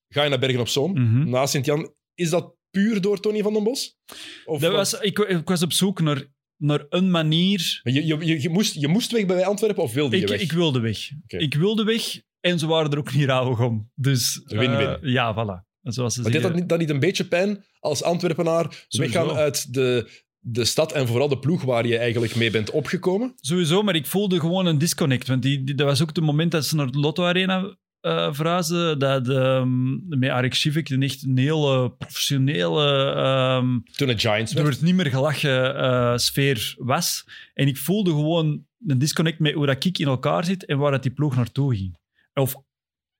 ga 0.09 0.23
je 0.23 0.29
naar 0.29 0.39
Bergen 0.39 0.61
op 0.61 0.69
Zoom, 0.69 0.93
Mhm. 0.93 1.29
na 1.29 1.47
Sint-Jan. 1.47 1.95
Is 2.15 2.31
dat 2.31 2.55
puur 2.71 3.01
door 3.01 3.21
Tony 3.21 3.43
van 3.43 3.53
den 3.53 3.63
Bos? 3.65 3.97
Of 4.45 4.61
Dat 4.61 4.73
was, 4.73 5.01
ik, 5.01 5.19
ik 5.19 5.49
was 5.49 5.63
op 5.63 5.73
zoek 5.73 6.01
naar, 6.01 6.25
naar 6.57 6.85
een 6.89 7.11
manier. 7.11 7.81
je, 7.83 7.93
je, 8.07 8.17
je, 8.27 8.41
je 8.43 8.49
moest, 8.49 8.75
je 8.75 8.89
moest 8.89 9.13
weg 9.13 9.27
bij 9.27 9.45
Antwerpen 9.47 9.83
of 9.83 9.93
wilde 9.93 10.17
je 10.17 10.23
Ik, 10.23 10.29
weg? 10.29 10.41
ik 10.41 10.53
wilde 10.53 10.81
weg. 10.81 11.11
Ik 11.27 11.55
wilde 11.55 11.85
weg 11.85 12.21
en 12.51 12.59
ze 12.59 12.67
waren 12.67 12.91
er 12.91 12.99
ook 12.99 13.15
niet 13.15 13.25
rauwig 13.25 13.61
om. 13.61 13.91
Dus, 13.95 14.41
Win-win. 14.45 14.89
eh, 14.89 14.95
ja, 15.03 15.35
voilà. 15.35 15.65
Zoals 15.83 16.15
ze 16.15 16.23
Maar 16.23 16.31
deed 16.31 16.43
dat 16.43 16.55
niet, 16.55 16.69
dat 16.69 16.79
niet 16.79 16.91
een 16.91 17.01
beetje 17.01 17.25
pijn 17.27 17.65
als 17.81 18.03
Antwerpenaar 18.03 18.85
Sowieso. 18.89 19.19
weggaan 19.19 19.37
uit 19.37 19.75
de, 19.75 20.11
de 20.39 20.65
stad 20.65 20.93
en 20.93 21.07
vooral 21.07 21.29
de 21.29 21.39
ploeg 21.39 21.63
waar 21.63 21.87
je 21.87 21.99
eigenlijk 21.99 22.35
mee 22.37 22.51
bent 22.51 22.71
opgekomen? 22.71 23.33
Sowieso, 23.37 23.83
maar 23.83 23.95
ik 23.95 24.07
voelde 24.07 24.41
gewoon 24.41 24.67
een 24.67 24.79
disconnect. 24.79 25.29
Want 25.29 25.43
die, 25.43 25.65
die- 25.65 25.75
dat 25.75 25.87
was 25.87 26.03
ook 26.03 26.09
het 26.17 26.21
moment 26.25 26.51
dat 26.51 26.67
ze 26.67 26.77
naar 26.77 26.91
de 26.91 26.99
Lotto 26.99 27.25
Arena 27.25 27.77
eh 28.01 28.33
verhuisden. 28.33 28.99
Dat 28.99 29.29
ehm, 29.29 30.19
met 30.19 30.31
Arik 30.31 30.55
Sivik 30.55 30.89
een 30.89 31.03
echt 31.03 31.23
een 31.25 31.39
hele 31.39 31.91
professionele... 31.99 33.13
ehm, 33.15 33.79
Toen 33.97 34.09
het 34.09 34.21
Giants 34.21 34.51
er 34.55 34.57
werd. 34.63 34.69
werd 34.69 34.83
niet 34.83 34.95
meer 34.95 35.07
gelachen 35.11 35.77
eh, 35.77 36.17
sfeer 36.17 36.75
was. 36.79 37.25
En 37.55 37.67
ik 37.69 37.77
voelde 37.77 38.11
gewoon 38.11 38.65
een 38.87 38.99
disconnect 38.99 39.39
met 39.39 39.53
hoe 39.55 39.67
dat 39.67 39.85
ik 39.85 39.99
in 39.99 40.07
elkaar 40.07 40.45
zit 40.45 40.65
en 40.65 40.79
waar 40.79 40.91
dat 40.91 41.03
die 41.03 41.13
ploeg 41.13 41.37
naartoe 41.37 41.77
ging. 41.77 41.97
Of 42.41 42.57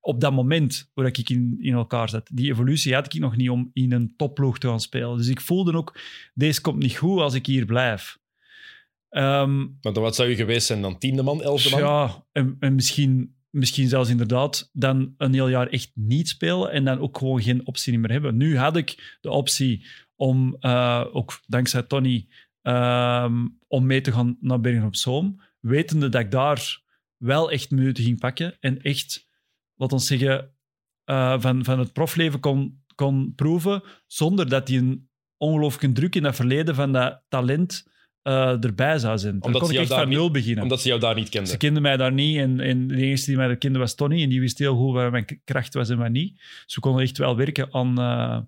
op 0.01 0.21
dat 0.21 0.33
moment 0.33 0.91
dat 0.95 1.19
ik 1.19 1.31
in, 1.31 1.57
in 1.61 1.73
elkaar 1.73 2.09
zat. 2.09 2.31
Die 2.33 2.51
evolutie 2.51 2.95
had 2.95 3.15
ik 3.15 3.21
nog 3.21 3.37
niet 3.37 3.51
om 3.51 3.71
in 3.73 3.93
een 3.93 4.15
topploeg 4.17 4.59
te 4.59 4.69
gaan 4.69 4.81
spelen. 4.81 5.17
Dus 5.17 5.29
ik 5.29 5.41
voelde 5.41 5.77
ook, 5.77 5.99
deze 6.35 6.61
komt 6.61 6.83
niet 6.83 6.97
goed 6.97 7.21
als 7.21 7.35
ik 7.35 7.47
hier 7.47 7.65
blijf. 7.65 8.19
Want 9.81 9.95
dan 9.95 10.03
wat 10.03 10.15
zou 10.15 10.29
je 10.29 10.37
geweest 10.37 10.67
zijn 10.67 10.83
dan? 10.83 10.99
Tiende 10.99 11.23
man, 11.23 11.43
elfde 11.43 11.71
man? 11.71 11.81
ja, 11.81 12.25
en, 12.33 12.57
en 12.61 12.75
misschien, 12.75 13.37
misschien 13.51 13.89
zelfs 13.89 14.11
inderdaad 14.11 14.71
dan 14.73 15.15
een 15.17 15.33
heel 15.33 15.49
jaar 15.49 15.69
echt 15.69 15.91
niet 15.95 16.29
spelen 16.29 16.71
en 16.71 16.85
dan 16.85 16.99
ook 16.99 17.19
gewoon 17.19 17.43
geen 17.43 17.67
optie 17.67 17.99
meer 17.99 18.11
hebben. 18.11 18.37
Nu 18.37 18.57
had 18.57 18.77
ik 18.77 19.19
de 19.21 19.31
optie 19.31 19.87
om, 20.17 20.57
eh, 20.61 21.05
ook 21.13 21.41
dankzij 21.47 21.83
Tony, 21.83 22.29
ehm, 22.63 23.47
om 23.69 23.87
mee 23.87 24.01
te 24.01 24.13
gaan 24.13 24.37
naar 24.41 24.61
Bergen 24.61 24.87
op 24.87 24.97
Zoom, 24.97 25.41
wetende 25.61 26.09
dat 26.09 26.21
ik 26.21 26.31
daar 26.31 26.85
wel 27.17 27.51
echt 27.51 27.71
minuten 27.71 28.05
ging 28.05 28.19
pakken 28.19 28.57
en 28.61 28.81
echt, 28.83 29.29
laat 29.75 29.93
ons 29.93 30.07
zeggen, 30.07 30.55
eh, 31.05 31.41
van, 31.41 31.65
van 31.65 31.79
het 31.79 31.93
profleven 31.93 32.41
kon, 32.41 32.85
kon 32.95 33.33
proeven, 33.35 33.83
zonder 34.07 34.49
dat 34.49 34.67
die 34.67 34.79
een 34.79 35.09
ongelooflijke 35.37 35.93
druk 35.93 36.15
in 36.15 36.23
dat 36.23 36.37
verleden 36.37 36.75
van 36.75 36.93
dat 36.93 37.23
talent 37.29 37.95
eh, 38.23 38.65
erbij 38.65 38.99
zou 38.99 39.19
zijn. 39.19 39.33
Dan 39.33 39.43
Omdat 39.43 39.61
kon 39.61 39.71
ze 39.71 39.77
ik 39.77 39.81
echt 39.81 39.93
van 39.93 40.09
niet- 40.09 40.17
nul 40.19 40.31
beginnen. 40.31 40.63
Omdat 40.63 40.81
ze 40.81 40.89
jou 40.89 41.01
daar 41.01 41.15
niet 41.15 41.29
kenden. 41.29 41.51
Ze 41.51 41.57
kenden 41.57 41.83
mij 41.83 41.97
daar 41.97 42.13
niet 42.13 42.37
en, 42.39 42.61
en 42.61 42.89
de 42.89 42.97
enige 42.97 43.25
die 43.25 43.37
mij 43.37 43.57
kende 43.57 43.79
was 43.79 43.95
Tony 43.95 44.23
en 44.23 44.29
die 44.29 44.41
wist 44.41 44.59
heel 44.59 44.77
goed 44.77 44.93
waar 44.95 45.11
mijn 45.11 45.41
kracht 45.45 45.75
was 45.75 45.89
en 45.89 45.99
wat 45.99 46.11
niet. 46.11 46.35
Dus 46.65 46.75
we 46.75 46.81
konden 46.81 47.03
echt 47.03 47.19
wel 47.19 47.37
werken 47.37 47.73
aan, 47.75 47.99
eh, 47.99 48.41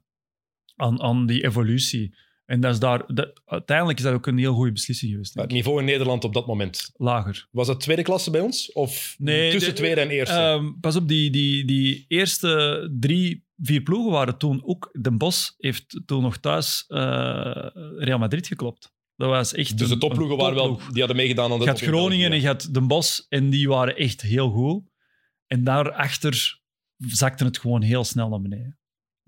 aan, 0.76 1.02
aan 1.02 1.26
die 1.26 1.44
evolutie. 1.44 2.14
En 2.48 2.60
dat 2.60 2.72
is 2.72 2.78
daar, 2.78 3.14
dat, 3.14 3.40
uiteindelijk 3.44 3.98
is 3.98 4.04
dat 4.04 4.14
ook 4.14 4.26
een 4.26 4.38
heel 4.38 4.54
goede 4.54 4.72
beslissing 4.72 5.10
geweest. 5.12 5.34
Maar 5.34 5.44
het 5.44 5.52
niveau 5.52 5.78
in 5.80 5.84
Nederland 5.84 6.24
op 6.24 6.34
dat 6.34 6.46
moment. 6.46 6.90
Lager. 6.96 7.48
Was 7.50 7.66
dat 7.66 7.80
tweede 7.80 8.02
klasse 8.02 8.30
bij 8.30 8.40
ons? 8.40 8.72
Of 8.72 9.14
Nee, 9.18 9.50
tussen 9.50 9.70
de- 9.70 9.76
tweede 9.76 10.00
en 10.00 10.10
eerste? 10.10 10.34
Ehm, 10.34 10.72
pas 10.80 10.96
op, 10.96 11.08
die, 11.08 11.30
die, 11.30 11.64
die 11.64 12.04
eerste 12.08 12.90
drie, 13.00 13.46
vier 13.56 13.80
ploegen 13.82 14.12
waren 14.12 14.38
toen 14.38 14.62
ook... 14.64 14.88
Den 15.00 15.18
Bos 15.18 15.54
heeft 15.58 16.00
toen 16.06 16.22
nog 16.22 16.36
thuis 16.36 16.84
eh, 16.86 17.66
Real 17.98 18.18
Madrid 18.18 18.46
geklopt. 18.46 18.92
Dat 19.16 19.28
was 19.28 19.54
echt 19.54 19.78
dus 19.78 19.88
de 19.88 19.98
topploegen 19.98 20.36
waren 20.36 20.54
wel, 20.54 20.76
die 20.76 20.98
hadden 20.98 21.16
meegedaan 21.16 21.52
aan 21.52 21.58
de 21.58 21.64
Je 21.64 21.70
had 21.70 21.80
Groningen 21.80 22.32
en 22.32 22.40
je 22.40 22.46
had 22.46 22.68
Den 22.72 22.86
Bosch 22.86 23.20
en 23.28 23.50
die 23.50 23.68
waren 23.68 23.96
echt 23.96 24.20
heel 24.22 24.50
goed. 24.50 24.82
En 25.46 25.64
daarachter 25.64 26.60
zakte 26.96 27.44
het 27.44 27.58
gewoon 27.58 27.82
heel 27.82 28.04
snel 28.04 28.28
naar 28.28 28.40
beneden. 28.40 28.77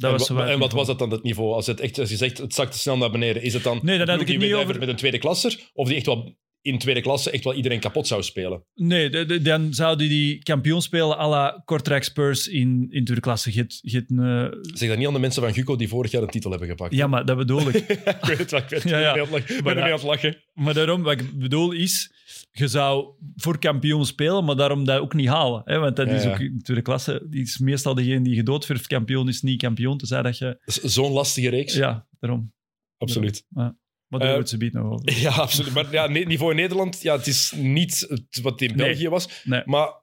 Dat 0.00 0.12
en, 0.12 0.18
was 0.18 0.28
wat 0.28 0.48
en 0.48 0.58
wat 0.58 0.62
het 0.68 0.72
was 0.72 0.86
dat 0.86 0.98
dan, 0.98 1.10
het 1.10 1.22
niveau? 1.22 1.52
Als, 1.54 1.66
het 1.66 1.80
echt, 1.80 1.98
als 1.98 2.10
je 2.10 2.16
zegt, 2.16 2.38
het 2.38 2.54
zakte 2.54 2.78
snel 2.78 2.96
naar 2.96 3.10
beneden, 3.10 3.42
is 3.42 3.52
het 3.54 3.62
dan 3.62 3.78
Nee, 3.82 3.98
een 3.98 4.08
had 4.08 4.20
ik 4.20 4.28
het 4.28 4.38
niet 4.38 4.54
over- 4.54 4.78
met 4.78 4.88
een 4.88 4.96
tweede 4.96 5.18
klasser? 5.18 5.70
Of 5.72 5.86
die 5.88 5.96
echt 5.96 6.06
wel 6.06 6.38
in 6.62 6.78
tweede 6.78 7.00
klasse 7.00 7.30
echt 7.30 7.44
wel 7.44 7.54
iedereen 7.54 7.80
kapot 7.80 8.06
zou 8.06 8.22
spelen? 8.22 8.64
Nee, 8.74 9.10
de- 9.10 9.24
de- 9.26 9.42
dan 9.42 9.74
zouden 9.74 10.08
die 10.08 10.42
kampioen 10.42 10.82
spelen 10.82 11.18
à 11.18 11.28
la 11.28 11.62
Kortrijk 11.64 12.04
Spurs 12.04 12.48
in, 12.48 12.86
in 12.90 13.04
tweede 13.04 13.20
klasse. 13.22 13.50
Een, 13.56 14.18
eh, 14.18 14.58
Zeg 14.74 14.88
dat 14.88 14.98
niet 14.98 15.06
aan 15.06 15.12
de 15.12 15.18
mensen 15.18 15.42
van 15.42 15.54
Guco 15.54 15.76
die 15.76 15.88
vorig 15.88 16.10
jaar 16.10 16.22
een 16.22 16.28
titel 16.28 16.50
hebben 16.50 16.68
gepakt. 16.68 16.94
ja, 16.94 17.06
maar 17.06 17.24
dat 17.24 17.36
bedoel 17.36 17.68
ik. 17.68 17.74
ik 17.88 18.16
weet 18.22 18.38
het 18.38 18.50
wel, 18.50 18.60
ik 18.60 18.68
weet 18.68 18.82
het. 18.82 18.90
Ja, 18.92 18.98
ja. 18.98 19.14
Ik 19.14 19.62
ben 19.62 19.82
aan 19.82 19.90
het 19.90 20.02
lachen. 20.02 20.36
Maar 20.54 20.74
daarom, 20.74 21.02
wat 21.02 21.20
ik 21.20 21.38
bedoel 21.38 21.72
is, 21.72 22.12
je 22.50 22.68
zou 22.68 23.08
voor 23.36 23.58
kampioen 23.58 24.06
spelen, 24.06 24.44
maar 24.44 24.56
daarom 24.56 24.84
dat 24.84 25.00
ook 25.00 25.14
niet 25.14 25.28
halen. 25.28 25.62
Hè? 25.64 25.78
Want 25.78 25.96
dat 25.96 26.08
Ja, 26.08 26.14
is 26.14 26.22
ja. 26.22 26.30
ook 26.30 26.38
in 26.38 26.62
tweede 26.62 26.82
klasse, 26.82 27.26
die 27.30 27.42
is 27.42 27.58
meestal 27.58 27.94
degene 27.94 28.24
die 28.24 28.34
gedoodverft 28.34 28.86
kampioen 28.86 29.28
is, 29.28 29.42
niet 29.42 29.60
kampioen. 29.60 29.96
Dus 29.96 30.08
dat 30.08 30.38
je... 30.38 30.58
Zo'n 30.64 31.12
lastige 31.12 31.48
reeks. 31.48 31.74
Ja, 31.74 32.06
daarom. 32.18 32.52
Absoluut. 32.98 33.44
Maar 33.48 34.20
daar 34.20 34.32
wordt 34.34 34.48
ze 34.48 34.56
biedt 34.56 34.74
nog 34.74 34.92
over. 34.92 35.18
Ja, 35.20 35.30
absoluut. 35.30 35.74
Maar 35.74 35.92
ja, 35.92 36.06
niveau 36.06 36.50
in 36.50 36.56
Nederland, 36.56 37.02
ja, 37.02 37.16
het 37.16 37.26
is 37.26 37.52
niet 37.56 38.06
het 38.08 38.40
wat 38.42 38.60
in 38.60 38.76
Nee. 38.76 38.86
België 38.86 39.08
was. 39.08 39.42
Nee. 39.44 39.62
Maar 39.64 39.99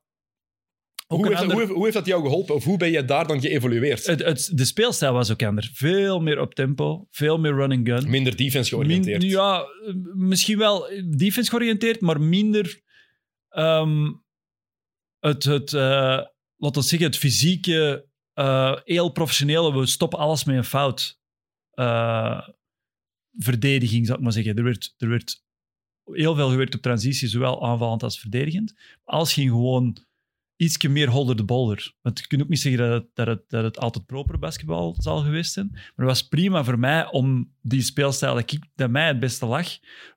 hoe 1.07 1.17
heeft, 1.27 1.29
dat, 1.31 1.41
ander- 1.41 1.51
hoe, 1.55 1.59
heeft, 1.65 1.73
hoe 1.75 1.83
heeft 1.83 1.95
dat 1.95 2.05
jou 2.05 2.21
geholpen? 2.21 2.55
Of 2.55 2.63
hoe 2.63 2.77
ben 2.77 2.91
je 2.91 3.05
daar 3.05 3.27
dan 3.27 3.41
geëvolueerd? 3.41 4.05
Het, 4.05 4.23
het, 4.23 4.51
de 4.53 4.65
speelstijl 4.65 5.13
was 5.13 5.31
ook 5.31 5.43
anders. 5.43 5.69
Veel 5.73 6.19
meer 6.19 6.39
op 6.39 6.53
tempo, 6.55 7.07
veel 7.11 7.37
meer 7.39 7.53
run 7.53 7.71
and 7.71 7.87
gun. 7.89 8.09
Minder 8.09 8.35
defense 8.35 8.69
georiënteerd. 8.69 9.21
Min- 9.21 9.29
ja, 9.29 9.65
misschien 10.15 10.57
wel 10.57 10.89
defense 11.15 11.49
georiënteerd, 11.49 12.01
maar 12.01 12.21
minder 12.21 12.81
ehm, 13.49 14.11
het, 15.19 15.43
het 15.43 15.73
eh, 15.73 16.21
laten 16.57 16.81
we 16.81 16.87
zeggen, 16.87 17.07
het 17.07 17.17
fysieke, 17.17 18.07
eh, 18.33 18.75
heel 18.83 19.09
professionele, 19.11 19.79
we 19.79 19.85
stoppen 19.85 20.19
alles 20.19 20.43
met 20.43 20.55
een 20.55 20.63
fout. 20.63 21.19
eh, 21.71 22.47
verdediging, 23.39 24.05
zou 24.05 24.17
ik 24.17 24.23
maar 24.23 24.33
zeggen. 24.33 24.55
Er 24.55 24.63
werd, 24.63 24.93
er 24.97 25.09
werd 25.09 25.43
heel 26.03 26.35
veel 26.35 26.49
gewerkt 26.49 26.75
op 26.75 26.81
transitie, 26.81 27.27
zowel 27.27 27.65
aanvallend 27.67 28.03
als 28.03 28.19
verdedigend. 28.19 28.73
Alles 29.03 29.33
ging 29.33 29.49
gewoon 29.49 29.97
ietsje 30.57 30.89
meer 30.89 31.09
holder 31.09 31.35
de 31.35 31.43
bolder. 31.43 31.93
Want 32.01 32.19
je 32.19 32.27
kunt 32.27 32.41
ook 32.41 32.47
niet 32.47 32.59
zeggen 32.59 32.81
dat 33.13 33.27
het, 33.27 33.27
dat 33.27 33.49
dat 33.49 33.63
het 33.63 33.79
altijd 33.79 34.05
proper 34.05 34.39
basketbal 34.39 34.95
zal 34.97 35.21
geweest 35.21 35.53
zijn. 35.53 35.69
Maar 35.71 35.81
het 35.95 36.05
was 36.05 36.27
prima 36.27 36.63
voor 36.63 36.79
mij 36.79 37.11
om 37.11 37.53
die 37.61 37.81
speelstijl 37.81 38.33
dat, 38.35 38.51
ik, 38.51 38.65
dat 38.75 38.89
mij 38.89 39.07
het 39.07 39.19
beste 39.19 39.45
lag, 39.45 39.67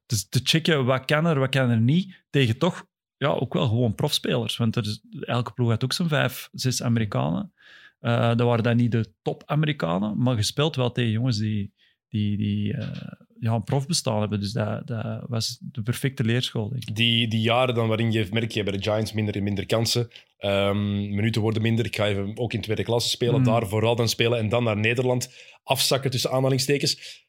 te, 0.06 0.28
te 0.28 0.40
checken 0.42 0.84
wat 0.84 1.04
kan 1.04 1.26
er, 1.26 1.38
wat 1.38 1.50
kan 1.50 1.70
er 1.70 1.80
niet, 1.80 2.24
tegen 2.30 2.58
toch 2.58 2.86
ja, 3.16 3.28
ook 3.28 3.54
wel 3.54 3.68
gewoon 3.68 3.94
profspelers. 3.94 4.56
Want 4.56 4.76
er 4.76 4.98
elke 5.20 5.52
ploeg 5.52 5.68
had 5.68 5.84
ook 5.84 5.92
zo'n 5.92 6.08
vijf, 6.08 6.48
zes 6.52 6.82
Amerikanen. 6.82 7.52
Eh 8.00 8.28
dat 8.28 8.40
waren 8.40 8.64
dan 8.64 8.76
niet 8.76 8.92
de 8.92 9.12
top-Amerikanen, 9.22 10.22
maar 10.22 10.36
gespeeld 10.36 10.76
wel 10.76 10.92
tegen 10.92 11.10
jongens 11.10 11.38
die, 11.38 11.72
die, 12.08 12.36
die 12.36 12.76
eh, 12.76 13.12
ja, 13.40 13.52
een 13.52 13.64
profbestaan 13.64 14.20
hebben. 14.20 14.40
Dus 14.40 14.52
dat, 14.52 14.86
dat 14.86 15.24
was 15.28 15.58
de 15.60 15.82
perfecte 15.82 16.24
leerschool, 16.24 16.68
denk 16.68 16.82
ik. 16.88 16.96
Die, 16.96 17.28
die 17.28 17.40
jaren 17.40 17.74
dan 17.74 17.88
waarin 17.88 18.12
je 18.12 18.26
merk 18.30 18.52
je 18.52 18.62
bij 18.62 18.72
de 18.72 18.82
Giants 18.82 19.12
minder 19.12 19.36
en 19.36 19.42
minder 19.42 19.66
kansen. 19.66 20.08
Ehm, 20.38 21.14
minuten 21.14 21.42
worden 21.42 21.62
minder. 21.62 21.84
Ik 21.84 21.96
ga 21.96 22.06
even 22.06 22.38
ook 22.38 22.52
in 22.52 22.60
tweede 22.60 22.82
klasse 22.84 23.08
spelen. 23.08 23.38
Mm. 23.38 23.44
Daar 23.44 23.66
vooral 23.66 23.96
dan 23.96 24.08
spelen 24.08 24.38
en 24.38 24.48
dan 24.48 24.64
naar 24.64 24.76
Nederland 24.76 25.34
afzakken 25.62 26.10
tussen 26.10 26.30
aanhalingstekens. 26.30 27.24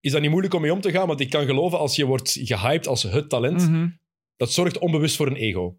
Is 0.00 0.12
dat 0.12 0.20
niet 0.20 0.30
moeilijk 0.30 0.54
om 0.54 0.60
mee 0.60 0.72
om 0.72 0.80
te 0.80 0.90
gaan? 0.90 1.06
Want 1.06 1.20
ik 1.20 1.30
kan 1.30 1.44
geloven, 1.44 1.78
als 1.78 1.96
je 1.96 2.06
wordt 2.06 2.38
gehyped 2.42 2.86
als 2.86 3.02
het 3.02 3.28
talent, 3.28 3.68
Mhm. 3.68 3.88
dat 4.36 4.52
zorgt 4.52 4.78
onbewust 4.78 5.16
voor 5.16 5.26
een 5.26 5.36
ego. 5.36 5.78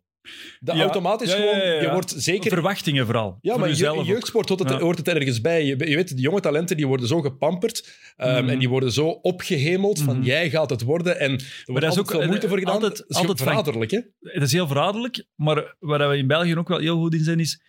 Dat 0.60 0.76
Ja, 0.76 0.88
gewoon, 0.92 1.18
ja, 1.28 1.82
je 1.82 1.90
wordt 1.92 2.14
zeker... 2.18 2.50
Verwachtingen 2.52 3.06
vooral. 3.06 3.38
Ja, 3.42 3.52
Voor 3.52 3.60
maar 3.60 3.70
in 3.70 3.76
je- 3.76 4.04
jeugdsport 4.04 4.50
hoort 4.50 4.60
het, 4.70 4.72
hoort 4.82 4.98
het 4.98 5.08
ergens 5.08 5.42
bij. 5.42 5.66
Je, 5.66 5.68
je 5.90 5.96
weet, 5.96 6.08
die 6.08 6.20
jonge 6.22 6.40
talenten 6.40 6.78
die 6.78 6.88
worden 6.88 7.08
zo 7.08 7.22
gepamperd 7.22 7.98
ehm, 8.16 8.42
Mhm. 8.44 8.50
en 8.50 8.60
die 8.60 8.70
worden 8.70 8.92
zo 8.92 9.08
opgehemeld 9.08 10.02
van 10.02 10.16
Mhm. 10.18 10.26
jij 10.26 10.50
gaat 10.50 10.70
het 10.70 10.82
worden. 10.82 11.20
En 11.20 11.32
er 11.32 11.62
wordt 11.66 11.82
dat 11.86 11.94
is 11.94 12.00
ook- 12.00 12.10
veel 12.12 12.26
moeite 12.28 12.48
voor 12.48 12.58
gedaan. 12.58 12.74
altijd- 12.74 12.98
dat 12.98 13.10
is 13.10 13.16
altijd 13.18 13.42
verraderlijk, 13.42 13.92
hè? 13.92 14.00
Het 14.20 14.44
is 14.44 14.52
heel 14.52 14.68
verraderlijk, 14.68 15.26
maar 15.36 15.76
waar 15.80 16.10
we 16.10 16.18
in 16.18 16.28
België 16.28 16.56
ook 16.58 16.68
wel 16.68 16.80
heel 16.80 16.98
goed 17.00 17.14
in 17.14 17.24
zijn, 17.24 17.40
is 17.40 17.62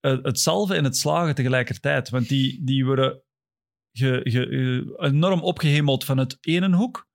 eh, 0.00 0.16
het 0.22 0.38
salven 0.40 0.76
en 0.76 0.84
het 0.84 0.96
slagen 0.96 1.34
tegelijkertijd. 1.34 2.08
Want 2.10 2.28
die, 2.28 2.60
die 2.64 2.84
worden 2.84 3.22
ge, 3.92 4.20
ge- 4.22 4.48
eh, 4.98 5.06
enorm 5.08 5.40
opgehemeld 5.42 6.04
van 6.04 6.18
het 6.18 6.38
ene 6.40 6.76
hoek 6.76 7.08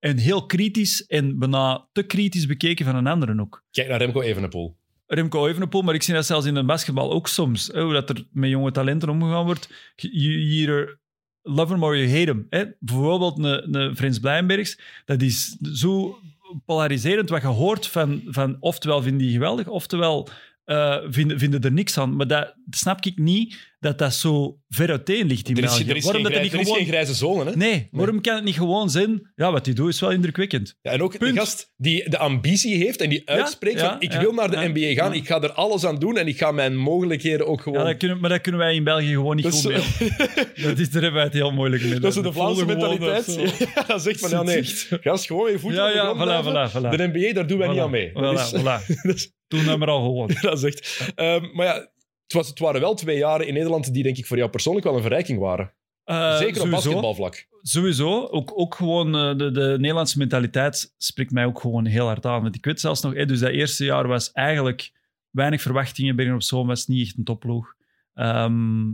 en 0.00 0.16
heel 0.16 0.46
kritisch 0.46 1.06
en 1.06 1.38
bijna 1.38 1.88
te 1.92 2.02
kritisch 2.02 2.46
bekeken 2.46 2.84
van 2.84 2.94
een 2.94 3.06
andere 3.06 3.34
hoek. 3.36 3.64
Kijk 3.70 3.88
naar 3.88 3.98
Remco 3.98 4.20
Evenepoel. 4.20 4.76
Remco 5.06 5.46
Evenepoel, 5.46 5.82
maar 5.82 5.94
ik 5.94 6.02
zie 6.02 6.14
dat 6.14 6.26
zelfs 6.26 6.46
in 6.46 6.54
de 6.54 6.64
basketbal 6.64 7.12
ook 7.12 7.28
soms, 7.28 7.66
hè, 7.66 7.82
hoe 7.82 7.92
dat 7.92 8.08
er 8.08 8.24
met 8.32 8.50
jonge 8.50 8.70
talenten 8.70 9.08
omgegaan 9.08 9.44
wordt. 9.44 9.92
Je 9.96 10.10
you 10.10 10.38
either 10.38 10.98
love 11.42 11.72
him 11.72 11.82
or 11.82 11.96
you 11.96 12.08
hate 12.08 12.30
him. 12.30 12.46
Hè. 12.50 12.64
Bijvoorbeeld 12.78 13.38
een, 13.38 13.74
een 13.74 13.96
Frans 13.96 14.18
Blijenbergs, 14.18 14.78
dat 15.04 15.22
is 15.22 15.56
zo 15.72 16.18
polariserend 16.64 17.28
wat 17.28 17.42
je 17.42 17.48
hoort 17.48 17.86
van, 17.86 18.22
van 18.24 18.56
oftewel 18.60 19.02
vinden 19.02 19.26
die 19.26 19.32
geweldig, 19.32 19.68
oftewel 19.68 20.28
eh, 20.64 20.96
vinden, 21.08 21.38
vinden 21.38 21.60
er 21.60 21.72
niks 21.72 21.98
aan. 21.98 22.16
Maar 22.16 22.26
dat 22.26 22.54
snap 22.70 23.04
ik 23.04 23.18
niet, 23.18 23.69
dat 23.80 23.98
dat 23.98 24.14
zo 24.14 24.58
ver 24.68 24.90
uiteen 24.90 25.26
ligt 25.26 25.48
in 25.48 25.56
Er 25.56 25.62
is, 25.62 25.68
België. 25.68 25.90
er 25.90 25.96
is, 25.96 26.04
waarom 26.04 26.22
geen, 26.22 26.32
dat 26.32 26.32
grij- 26.32 26.42
niet 26.44 26.52
er 26.52 26.60
is 26.60 26.66
gewoon... 26.66 26.78
geen 26.82 26.88
grijze 26.92 27.14
zone, 27.14 27.44
hè? 27.50 27.56
Nee, 27.56 27.88
waarom 27.90 28.20
kan 28.20 28.34
het 28.34 28.44
niet 28.44 28.54
gewoon 28.54 28.90
zijn... 28.90 29.32
Ja, 29.34 29.52
wat 29.52 29.64
hij 29.66 29.74
doet 29.74 29.88
is 29.88 30.00
wel 30.00 30.10
indrukwekkend. 30.10 30.76
Ja, 30.82 30.90
en 30.90 31.02
ook 31.02 31.18
Punt. 31.18 31.34
de 31.34 31.40
gast 31.40 31.72
die 31.76 32.10
de 32.10 32.18
ambitie 32.18 32.76
heeft 32.76 33.00
en 33.00 33.08
die 33.08 33.28
uitspreekt 33.28 33.80
ja, 33.80 33.88
van 33.90 34.00
ik 34.00 34.12
wil 34.12 34.32
naar 34.32 34.50
de 34.50 34.70
NBA 34.74 35.02
gaan, 35.02 35.12
ik 35.14 35.26
ga 35.26 35.40
er 35.42 35.52
alles 35.52 35.84
aan 35.84 35.98
doen 35.98 36.16
en 36.18 36.26
ik 36.26 36.38
ga 36.38 36.52
mijn 36.52 36.76
mogelijkheden 36.76 37.46
ook 37.46 37.60
gewoon... 37.60 37.78
Ja, 37.78 37.84
dat 37.86 37.96
kunnen, 37.96 38.20
maar 38.20 38.30
dat 38.30 38.40
kunnen 38.40 38.60
wij 38.60 38.74
in 38.74 38.84
België 38.84 39.06
gewoon 39.12 39.36
niet 39.36 39.44
Dat 39.44 39.54
is 39.54 39.60
goed 39.64 39.72
zo- 39.72 39.78
mee. 39.98 40.10
Dat 40.66 40.78
is, 40.78 40.90
daar 40.90 41.02
hebben 41.02 41.12
wij 41.12 41.24
het 41.24 41.32
heel 41.32 41.50
moeilijk 41.52 41.82
mee. 41.82 42.00
dat 42.00 42.16
is 42.16 42.22
de 42.22 42.32
Vlaamse 42.32 42.66
mentaliteit. 42.66 43.26
Ja, 43.74 43.82
dat 43.86 44.02
zegt 44.02 44.20
van 44.20 44.30
ja, 44.30 44.42
nee, 44.42 44.62
gast, 45.00 45.26
gewoon 45.26 45.50
je 45.50 45.58
voeten 45.58 45.82
Ja, 45.82 45.88
de 45.88 45.94
ja, 45.94 46.14
voilà, 46.14 46.44
voilà, 46.44 46.72
voilà. 46.76 46.96
De 46.96 47.10
NBA, 47.12 47.32
daar 47.32 47.46
doen 47.46 47.58
wij 47.58 47.68
niet 47.68 47.78
aan 47.78 47.90
mee. 47.90 48.10
Voilà, 48.10 48.32
is- 48.40 48.54
voilà. 48.60 48.86
dat 49.02 49.14
is- 49.14 49.32
Toen 49.48 49.60
hebben 49.60 49.78
we 49.88 49.92
al 49.94 50.02
gewoon. 50.04 50.30
dat 50.40 50.56
is 50.56 50.62
echt... 50.64 51.12
Ehm, 51.14 51.44
maar 51.52 51.66
ja, 51.66 51.88
Het, 52.30 52.38
was, 52.38 52.48
het 52.48 52.58
waren 52.58 52.80
wel 52.80 52.94
twee 52.94 53.18
jaren 53.18 53.46
in 53.46 53.54
Nederland 53.54 53.92
die 53.94 54.02
denk 54.02 54.16
ik 54.16 54.26
voor 54.26 54.36
jou 54.36 54.50
persoonlijk 54.50 54.86
wel 54.86 54.96
een 54.96 55.02
verrijking 55.02 55.38
waren. 55.38 55.72
Eh, 56.04 56.36
Zeker 56.36 56.48
op 56.48 56.54
sowieso. 56.56 56.70
basketbalvlak. 56.70 57.46
Sowieso. 57.62 58.26
Ook, 58.26 58.52
ook 58.54 58.74
gewoon 58.74 59.16
eh, 59.16 59.36
de, 59.36 59.50
de 59.50 59.74
Nederlandse 59.78 60.18
mentaliteit 60.18 60.94
spreekt 60.96 61.30
mij 61.30 61.44
ook 61.44 61.60
gewoon 61.60 61.84
heel 61.86 62.06
hard 62.06 62.26
aan. 62.26 62.42
Want 62.42 62.54
ik 62.54 62.64
weet 62.64 62.80
zelfs 62.80 63.00
nog, 63.00 63.14
dus 63.14 63.40
dat 63.40 63.50
eerste 63.50 63.84
jaar 63.84 64.06
was 64.06 64.32
eigenlijk 64.32 64.92
weinig 65.30 65.62
verwachtingen. 65.62 66.16
Bergen 66.16 66.34
op 66.34 66.42
Zoom 66.42 66.66
was 66.66 66.86
niet 66.86 67.06
echt 67.06 67.18
een 67.18 67.24
topploeg. 67.24 67.74
Ehm, 68.14 68.92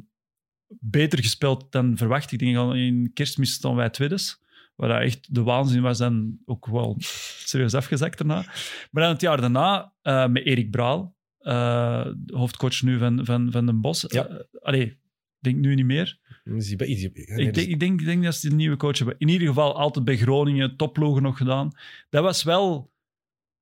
beter 0.69 1.19
gespeeld 1.23 1.73
dan 1.73 1.97
verwacht. 1.97 2.33
Ik 2.33 2.39
denk 2.39 2.57
al 2.57 2.75
in 2.75 3.11
kerstmis 3.15 3.53
stonden 3.53 3.81
wij 3.81 3.91
tweedes. 3.91 4.41
Waar 4.77 4.89
dat 4.89 5.01
echt 5.01 5.35
de 5.35 5.43
waanzin 5.43 5.83
was 5.83 5.99
dan 5.99 6.39
ook 6.45 6.67
wel 6.67 6.97
serieus 6.99 7.75
afgezakt 7.75 8.19
daarna. 8.19 8.45
Maar 8.91 9.03
dan 9.03 9.13
het 9.13 9.21
jaar 9.21 9.41
daarna 9.41 9.93
eh, 10.03 10.27
met 10.27 10.45
Erik 10.45 10.71
Braal, 10.71 11.16
eh, 11.47 12.07
hoofdcoach 12.27 12.83
nu 12.83 12.99
van, 12.99 13.25
van, 13.25 13.51
van 13.53 13.67
Den 13.67 13.81
Bosch. 13.81 14.13
Ja. 14.13 14.45
Allee, 14.61 14.83
ik 14.87 14.99
denk 15.39 15.57
nu 15.57 15.75
niet 15.75 15.85
meer. 15.87 16.19
Is 16.45 16.77
bij- 16.77 16.87
is 16.87 17.01
die- 17.01 17.11
nee, 17.15 17.47
Ik 17.47 17.55
dus- 17.55 17.65
denk, 17.65 17.69
ik, 17.75 17.81
denk, 17.81 18.01
ik 18.01 18.07
denk 18.07 18.25
dat 18.25 18.35
ze 18.35 18.49
de 18.49 18.55
nieuwe 18.55 18.77
coach 18.77 18.99
hebben. 18.99 19.15
In 19.19 19.29
ieder 19.29 19.49
geval 19.49 19.77
altijd 19.77 20.05
bij 20.05 20.17
Groningen, 20.17 20.77
topploegen 20.77 21.23
nog 21.23 21.37
gedaan. 21.37 21.71
Dat 22.09 22.23
was 22.23 22.43
wel 22.43 22.93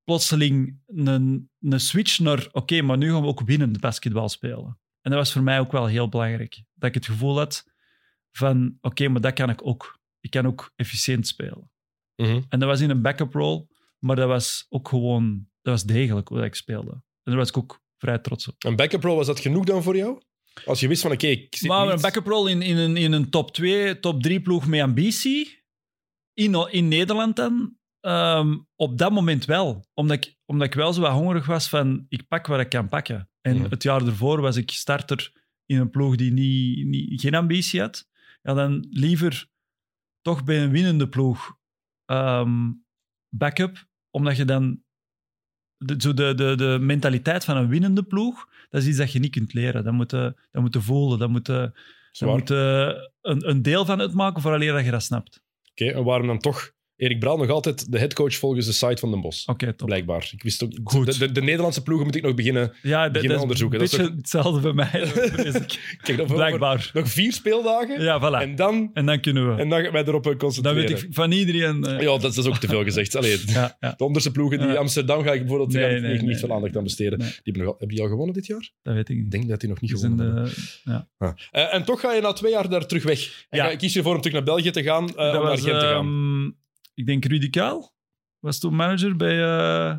plotseling 0.03 0.79
een, 0.87 1.49
een 1.61 1.79
switch 1.79 2.19
naar... 2.19 2.47
Oké, 2.51 2.81
maar 2.81 2.97
nu 2.97 3.11
gaan 3.11 3.21
we 3.21 3.27
ook 3.27 3.41
winnend 3.41 3.79
basketbal 3.79 4.29
spelen. 4.29 4.79
En 5.01 5.11
dat 5.11 5.19
was 5.19 5.31
voor 5.31 5.43
mij 5.43 5.59
ook 5.59 5.71
wel 5.71 5.85
heel 5.85 6.09
belangrijk. 6.09 6.63
Dat 6.73 6.89
ik 6.89 6.95
het 6.95 7.05
gevoel 7.05 7.37
had 7.37 7.71
van... 8.31 8.77
Oké, 8.81 9.07
maar 9.07 9.21
dat 9.21 9.33
kan 9.33 9.49
ik 9.49 9.65
ook. 9.67 9.99
Ik 10.19 10.29
kan 10.31 10.45
ook 10.45 10.71
efficiënt 10.75 11.27
spelen. 11.27 11.71
Mhm. 12.15 12.41
En 12.49 12.59
dat 12.59 12.69
was 12.69 12.81
in 12.81 12.89
een 12.89 13.01
backup 13.01 13.33
role, 13.33 13.67
maar 13.99 14.15
dat 14.15 14.27
was 14.27 14.65
ook 14.69 14.87
gewoon... 14.87 15.47
Dat 15.61 15.73
was 15.73 15.83
degelijk 15.83 16.27
hoe 16.27 16.43
ik 16.43 16.55
speelde. 16.55 17.03
En 17.25 17.31
daar 17.31 17.35
was 17.35 17.49
ik 17.49 17.57
ook 17.57 17.83
vrij 17.97 18.19
trots 18.19 18.47
op. 18.47 18.55
Een 18.57 18.75
backup 18.75 19.03
role, 19.03 19.15
was 19.15 19.27
dat 19.27 19.39
genoeg 19.39 19.65
dan 19.65 19.83
voor 19.83 19.95
jou? 19.95 20.21
Als 20.65 20.79
je 20.79 20.87
wist 20.87 21.01
van, 21.01 21.11
oké, 21.11 21.27
ik 21.27 21.55
zit 21.55 21.69
Maar 21.69 21.85
niet... 21.85 21.93
een 21.93 22.01
backup 22.01 22.25
role 22.25 22.49
in, 22.49 22.61
in, 22.61 22.77
een, 22.77 22.97
in 22.97 23.11
een 23.11 23.29
top 23.29 23.51
2, 23.51 23.99
top 23.99 24.21
3 24.21 24.41
ploeg 24.41 24.67
met 24.67 24.81
ambitie, 24.81 25.63
in, 26.33 26.67
in 26.71 26.87
Nederland 26.87 27.35
dan, 27.35 27.77
ehm, 27.99 28.57
op 28.75 28.97
dat 28.97 29.11
moment 29.11 29.45
wel. 29.45 29.85
Omdat 29.93 30.25
ik, 30.25 30.37
omdat 30.45 30.67
ik 30.67 30.73
wel 30.73 30.93
zo 30.93 31.01
wat 31.01 31.11
hongerig 31.11 31.45
was 31.45 31.69
van, 31.69 32.05
ik 32.09 32.27
pak 32.27 32.47
wat 32.47 32.59
ik 32.59 32.69
kan 32.69 32.89
pakken. 32.89 33.29
En 33.41 33.61
het 33.61 33.83
jaar 33.83 34.05
ervoor 34.05 34.41
was 34.41 34.55
ik 34.55 34.71
starter 34.71 35.31
in 35.65 35.79
een 35.79 35.89
ploeg 35.89 36.15
die 36.15 36.31
niet, 36.31 36.85
niet, 36.85 37.21
geen 37.21 37.35
ambitie 37.35 37.79
had. 37.79 38.07
Ja, 38.41 38.53
dan 38.53 38.87
liever 38.89 39.49
toch 40.21 40.43
bij 40.43 40.63
een 40.63 40.71
winnende 40.71 41.09
ploeg 41.09 41.57
ehm, 42.05 42.71
backup, 43.29 43.87
omdat 44.09 44.37
je 44.37 44.45
dan 44.45 44.83
de, 45.77 45.95
zo 45.97 46.13
de, 46.13 46.33
de, 46.35 46.55
de 46.55 46.77
mentaliteit 46.81 47.45
van 47.45 47.57
een 47.57 47.67
winnende 47.67 48.03
ploeg, 48.03 48.49
dat 48.69 48.81
is 48.81 48.87
iets 48.87 48.97
dat 48.97 49.11
je 49.11 49.19
niet 49.19 49.31
kunt 49.31 49.53
leren. 49.53 49.83
Dat 49.83 49.93
moet 49.93 50.11
je, 50.11 50.33
dat 50.51 50.61
moet 50.61 50.73
je 50.73 50.81
voelen, 50.81 51.19
dat 51.19 51.29
moet 51.29 51.47
je, 51.47 51.71
dat 52.19 52.29
moet 52.29 52.47
je 52.47 53.11
een, 53.21 53.49
een 53.49 53.61
deel 53.61 53.85
van 53.85 54.01
uitmaken 54.01 54.41
vooraleer 54.41 54.73
dat 54.73 54.85
je 54.85 54.91
dat 54.91 55.03
snapt. 55.03 55.43
Oké, 55.71 55.85
en 55.91 56.03
waarom 56.03 56.27
dan 56.27 56.39
toch 56.39 56.71
Erik 56.97 57.19
Braal 57.19 57.37
nog 57.37 57.49
altijd 57.49 57.91
de 57.91 57.97
headcoach 57.99 58.35
volgens 58.35 58.65
de 58.65 58.71
site 58.71 58.97
van 58.97 59.11
Den 59.11 59.21
Bosch? 59.21 59.47
Oké, 59.47 59.73
top. 59.73 59.87
Blijkbaar. 59.87 60.29
Ik 60.31 60.43
wist 60.43 60.63
ook, 60.63 60.71
Goed. 60.83 61.05
De, 61.05 61.17
de, 61.17 61.31
de 61.31 61.41
Nederlandse 61.41 61.83
ploegen 61.83 62.05
moet 62.05 62.15
ik 62.15 62.23
nog 62.23 62.33
beginnen. 62.35 62.73
Ja, 62.81 63.09
beginnen 63.11 63.39
onderzoeken. 63.39 63.79
Dat 63.79 63.91
is 63.91 63.97
hetzelfde 63.97 64.59
bij 64.59 64.73
mij. 64.73 65.01
ik. 65.01 65.97
Kijk, 66.01 66.17
nog, 66.17 66.33
Blijkbaar. 66.33 66.89
nog 66.93 67.09
vier 67.11 67.33
speeldagen. 67.33 68.01
Ja, 68.01 68.19
voilà. 68.21 68.41
En 68.41 68.55
dan, 68.55 68.89
En 68.93 69.05
dan 69.05 69.19
kunnen 69.19 69.55
we. 69.55 69.61
en 69.61 69.69
dan 69.69 69.83
gaan 69.83 69.91
wij 69.91 70.03
erop 70.05 70.23
eh, 70.23 70.29
dan 70.29 70.37
concentreren. 70.37 70.81
weet 70.89 71.03
ik 71.03 71.07
van 71.11 71.31
iedereen... 71.31 71.83
eh, 71.83 71.99
Ja, 71.99 72.05
dat, 72.05 72.21
dat 72.21 72.37
is 72.37 72.45
ook 72.45 72.57
te 72.57 72.67
veel 72.67 72.83
gezegd. 72.83 73.15
Allee, 73.25 73.37
ja, 73.45 73.77
ja, 73.79 73.93
De 73.97 74.03
onderste 74.03 74.31
ploegen, 74.31 74.59
die. 74.59 74.77
Amsterdam, 74.77 75.23
ga 75.23 75.31
ik 75.33 75.39
bijvoorbeeld 75.39 75.73
Nee, 75.73 75.83
ik 75.95 76.01
nee, 76.01 76.11
niet, 76.11 76.19
nee, 76.21 76.29
niet 76.29 76.39
veel 76.39 76.53
aandacht 76.53 76.77
aan 76.77 76.83
besteden. 76.83 77.19
Die 77.19 77.27
hebben, 77.43 77.63
nog, 77.63 77.71
hebben 77.77 77.95
die 77.95 78.01
al 78.05 78.09
gewonnen 78.09 78.33
dit 78.33 78.45
jaar? 78.45 78.69
dat 78.81 78.93
weet 78.93 79.09
ik 79.09 79.15
Ik 79.15 79.21
niet. 79.21 79.31
denk 79.31 79.47
dat 79.49 79.59
die 79.59 79.69
nog 79.69 79.81
niet 79.81 79.91
gewonnen 79.91 80.25
hebben. 80.25 80.51
ja. 80.83 81.07
Eh, 81.51 81.73
en 81.73 81.83
toch 81.85 81.99
ga 81.99 82.13
je 82.13 82.21
na 82.21 82.33
twee 82.33 82.51
jaar 82.51 82.69
daar 82.69 82.85
terug 82.85 83.03
weg. 83.03 83.45
En 83.49 83.59
ga- 83.59 83.75
kies 83.75 83.93
je 83.93 84.01
voor 84.01 84.15
om 84.15 84.21
terug 84.21 84.33
naar 84.37 84.45
België 84.45 84.71
te 84.71 84.83
gaan, 84.83 85.03
om 85.03 85.15
naar 85.15 85.57
Gent 85.57 85.79
te 85.79 85.85
gaan. 85.85 86.63
Ik 86.95 87.05
denk 87.05 87.25
Rudy 87.25 87.49
Kuil 87.49 87.93
was 88.39 88.59
toen 88.59 88.75
manager 88.75 89.15
bij, 89.15 89.43
eh 89.43 89.95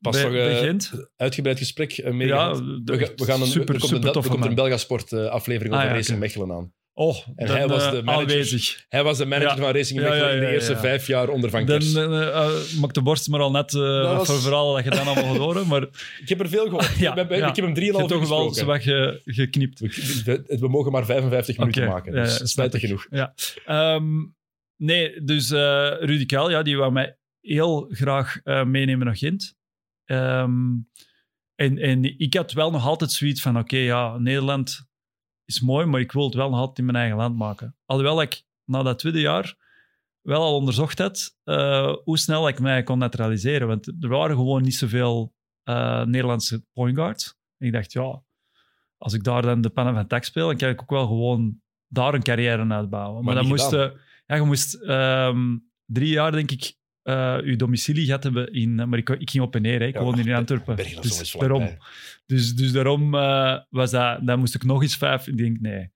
Pas 0.00 0.12
bij, 0.14 0.22
nog 0.22 0.32
bij 0.32 0.50
eh, 0.52 0.58
Gent. 0.58 0.92
uitgebreid 1.16 1.58
gesprek 1.58 1.92
eh, 1.92 2.12
mee 2.12 2.26
Ja, 2.26 2.52
de- 2.52 2.80
we, 2.84 2.98
ga- 2.98 3.12
we 3.16 3.24
gaan 3.24 3.40
een, 3.40 3.46
super, 3.46 3.74
er 3.74 3.80
komt 3.80 3.92
super 3.92 4.06
een, 4.06 4.12
Bel- 4.12 4.22
er 4.22 4.28
komt 4.28 4.44
een. 4.44 4.54
Belgasport 4.54 5.12
eh, 5.12 5.26
aflevering 5.26 5.74
Ah, 5.74 5.80
over 5.80 5.90
ja, 5.92 5.96
Racing. 5.96 6.18
Mechelen 6.18 6.52
aan. 6.52 6.72
Oh, 6.92 7.16
En 7.36 7.46
dan, 7.46 7.56
hij 7.56 7.68
was 7.68 7.90
de 7.90 8.02
manager. 8.02 8.12
aanwezig. 8.30 8.84
Hij 8.88 9.02
was 9.04 9.18
de 9.18 9.26
manager 9.26 9.56
Ja. 9.56 9.62
van 9.62 9.72
Racing 9.74 10.00
Ja, 10.00 10.08
Mechelen 10.08 10.28
ja, 10.28 10.34
in 10.34 10.40
de 10.40 10.52
eerste 10.52 10.72
ja. 10.72 10.78
vijf 10.78 11.06
jaar 11.06 11.28
onder 11.28 11.50
Van 11.50 11.66
Dan 11.66 11.78
Kers. 11.78 11.94
uh, 11.94 12.80
maakt 12.80 12.94
de 12.94 13.02
borst 13.02 13.28
maar 13.28 13.40
al 13.40 13.50
net 13.50 13.74
eh, 13.74 13.80
Dat 13.80 14.06
wat 14.06 14.16
was- 14.16 14.26
voor 14.26 14.38
verhaal 14.40 14.74
dat 14.74 14.84
je 14.84 14.90
dan 14.90 15.06
allemaal 15.06 15.36
horen. 15.36 15.66
Maar 15.66 15.82
Ik 16.22 16.28
heb 16.28 16.40
er 16.40 16.48
veel 16.48 16.64
gehoord. 16.64 16.96
Ja, 16.98 17.10
ik, 17.10 17.16
heb, 17.16 17.30
ja. 17.30 17.48
ik 17.48 17.56
heb 17.56 17.64
hem 17.64 17.74
je 17.74 17.80
3,5 17.80 17.96
hebt 17.96 18.10
uur 18.10 18.18
toch 18.18 18.28
wel 18.28 18.54
zo 18.54 18.64
wat 18.64 18.82
ge, 18.82 19.20
geknipt. 19.24 19.80
We, 19.80 20.22
we- 20.46 20.58
we 20.58 20.68
mogen 20.68 20.92
maar 20.92 21.04
55 21.04 21.58
minuten 21.58 21.86
maken, 21.86 22.12
dus 22.12 22.54
genoeg. 22.56 23.06
Ja. 23.10 23.34
Ehm, 23.66 24.04
nee, 24.78 25.22
dus 25.24 25.50
eh 25.50 25.92
Rudy 26.00 26.26
Kuil, 26.26 26.50
ja, 26.50 26.62
die 26.62 26.76
wou 26.76 26.92
mij 26.92 27.18
heel 27.40 27.86
graag 27.90 28.40
eh, 28.42 28.64
meenemen 28.64 29.06
naar 29.06 29.16
Gent. 29.16 29.56
Ehm, 30.04 30.76
en, 31.54 31.78
en 31.78 32.18
ik 32.18 32.34
had 32.34 32.52
wel 32.52 32.70
nog 32.70 32.86
altijd 32.86 33.10
zoiets 33.12 33.40
van, 33.42 33.58
oké, 33.58 33.76
ja, 33.76 34.18
Nederland 34.18 34.86
is 35.44 35.60
mooi, 35.60 35.86
maar 35.86 36.00
ik 36.00 36.12
wil 36.12 36.24
het 36.24 36.34
wel 36.34 36.50
nog 36.50 36.58
altijd 36.58 36.78
in 36.78 36.84
mijn 36.84 36.96
eigen 36.96 37.16
land 37.16 37.36
maken. 37.36 37.76
Alhoewel 37.84 38.22
ik 38.22 38.42
na 38.64 38.82
dat 38.82 38.98
tweede 38.98 39.20
jaar 39.20 39.56
wel 40.20 40.42
al 40.42 40.54
onderzocht 40.56 40.98
had 40.98 41.36
eh, 41.44 41.94
hoe 42.04 42.18
snel 42.18 42.48
ik 42.48 42.60
mij 42.60 42.82
kon 42.82 42.98
naturaliseren. 42.98 43.68
Want 43.68 43.86
er 43.86 44.08
waren 44.08 44.36
gewoon 44.36 44.62
niet 44.62 44.74
zoveel 44.74 45.36
Nederlandse 46.04 46.64
point 46.72 46.96
guards. 46.96 47.36
En 47.58 47.66
ik 47.66 47.72
dacht, 47.72 47.92
ja, 47.92 48.22
als 48.96 49.12
ik 49.12 49.24
daar 49.24 49.42
dan 49.42 49.60
de 49.60 49.68
pannen 49.70 49.94
van 49.94 50.06
tak 50.06 50.24
speel, 50.24 50.46
dan 50.46 50.56
kan 50.56 50.68
ik 50.68 50.82
ook 50.82 50.90
wel 50.90 51.06
gewoon 51.06 51.60
daar 51.86 52.14
een 52.14 52.22
carrière 52.22 52.74
uitbouwen. 52.74 53.14
Maar, 53.14 53.24
Maar 53.24 53.34
dan 53.34 53.42
niet 53.42 53.52
moest, 53.52 53.68
gedaan. 53.68 53.90
eh, 53.90 53.96
ja, 54.28 54.36
je 54.36 54.42
moest 54.42 54.74
ehm, 54.74 55.56
drie 55.86 56.08
jaar, 56.08 56.32
denk 56.32 56.50
ik, 56.50 56.74
eh 57.02 57.38
je 57.44 57.56
domicilie 57.56 58.04
gehad 58.04 58.22
hebben 58.22 58.52
in... 58.52 58.80
eh, 58.80 58.86
Maar 58.86 58.98
ik, 58.98 59.08
ik 59.08 59.30
ging 59.30 59.44
op 59.44 59.54
en 59.54 59.62
neer, 59.62 59.80
hè. 59.80 59.86
ik 59.86 59.94
Ja, 59.94 60.02
woonde 60.02 60.22
in 60.22 60.34
Antwerpen. 60.34 60.76
Dus 60.76 61.32
daarom, 61.38 61.78
dus, 62.26 62.54
dus 62.54 62.72
daarom 62.72 63.14
eh, 63.14 63.58
was 63.70 63.90
dat... 63.90 64.26
Dan 64.26 64.38
moest 64.38 64.54
ik 64.54 64.64
nog 64.64 64.82
eens 64.82 64.96
vijf... 64.96 65.26
Ik 65.26 65.36
denk, 65.36 65.60
nee. 65.60 65.90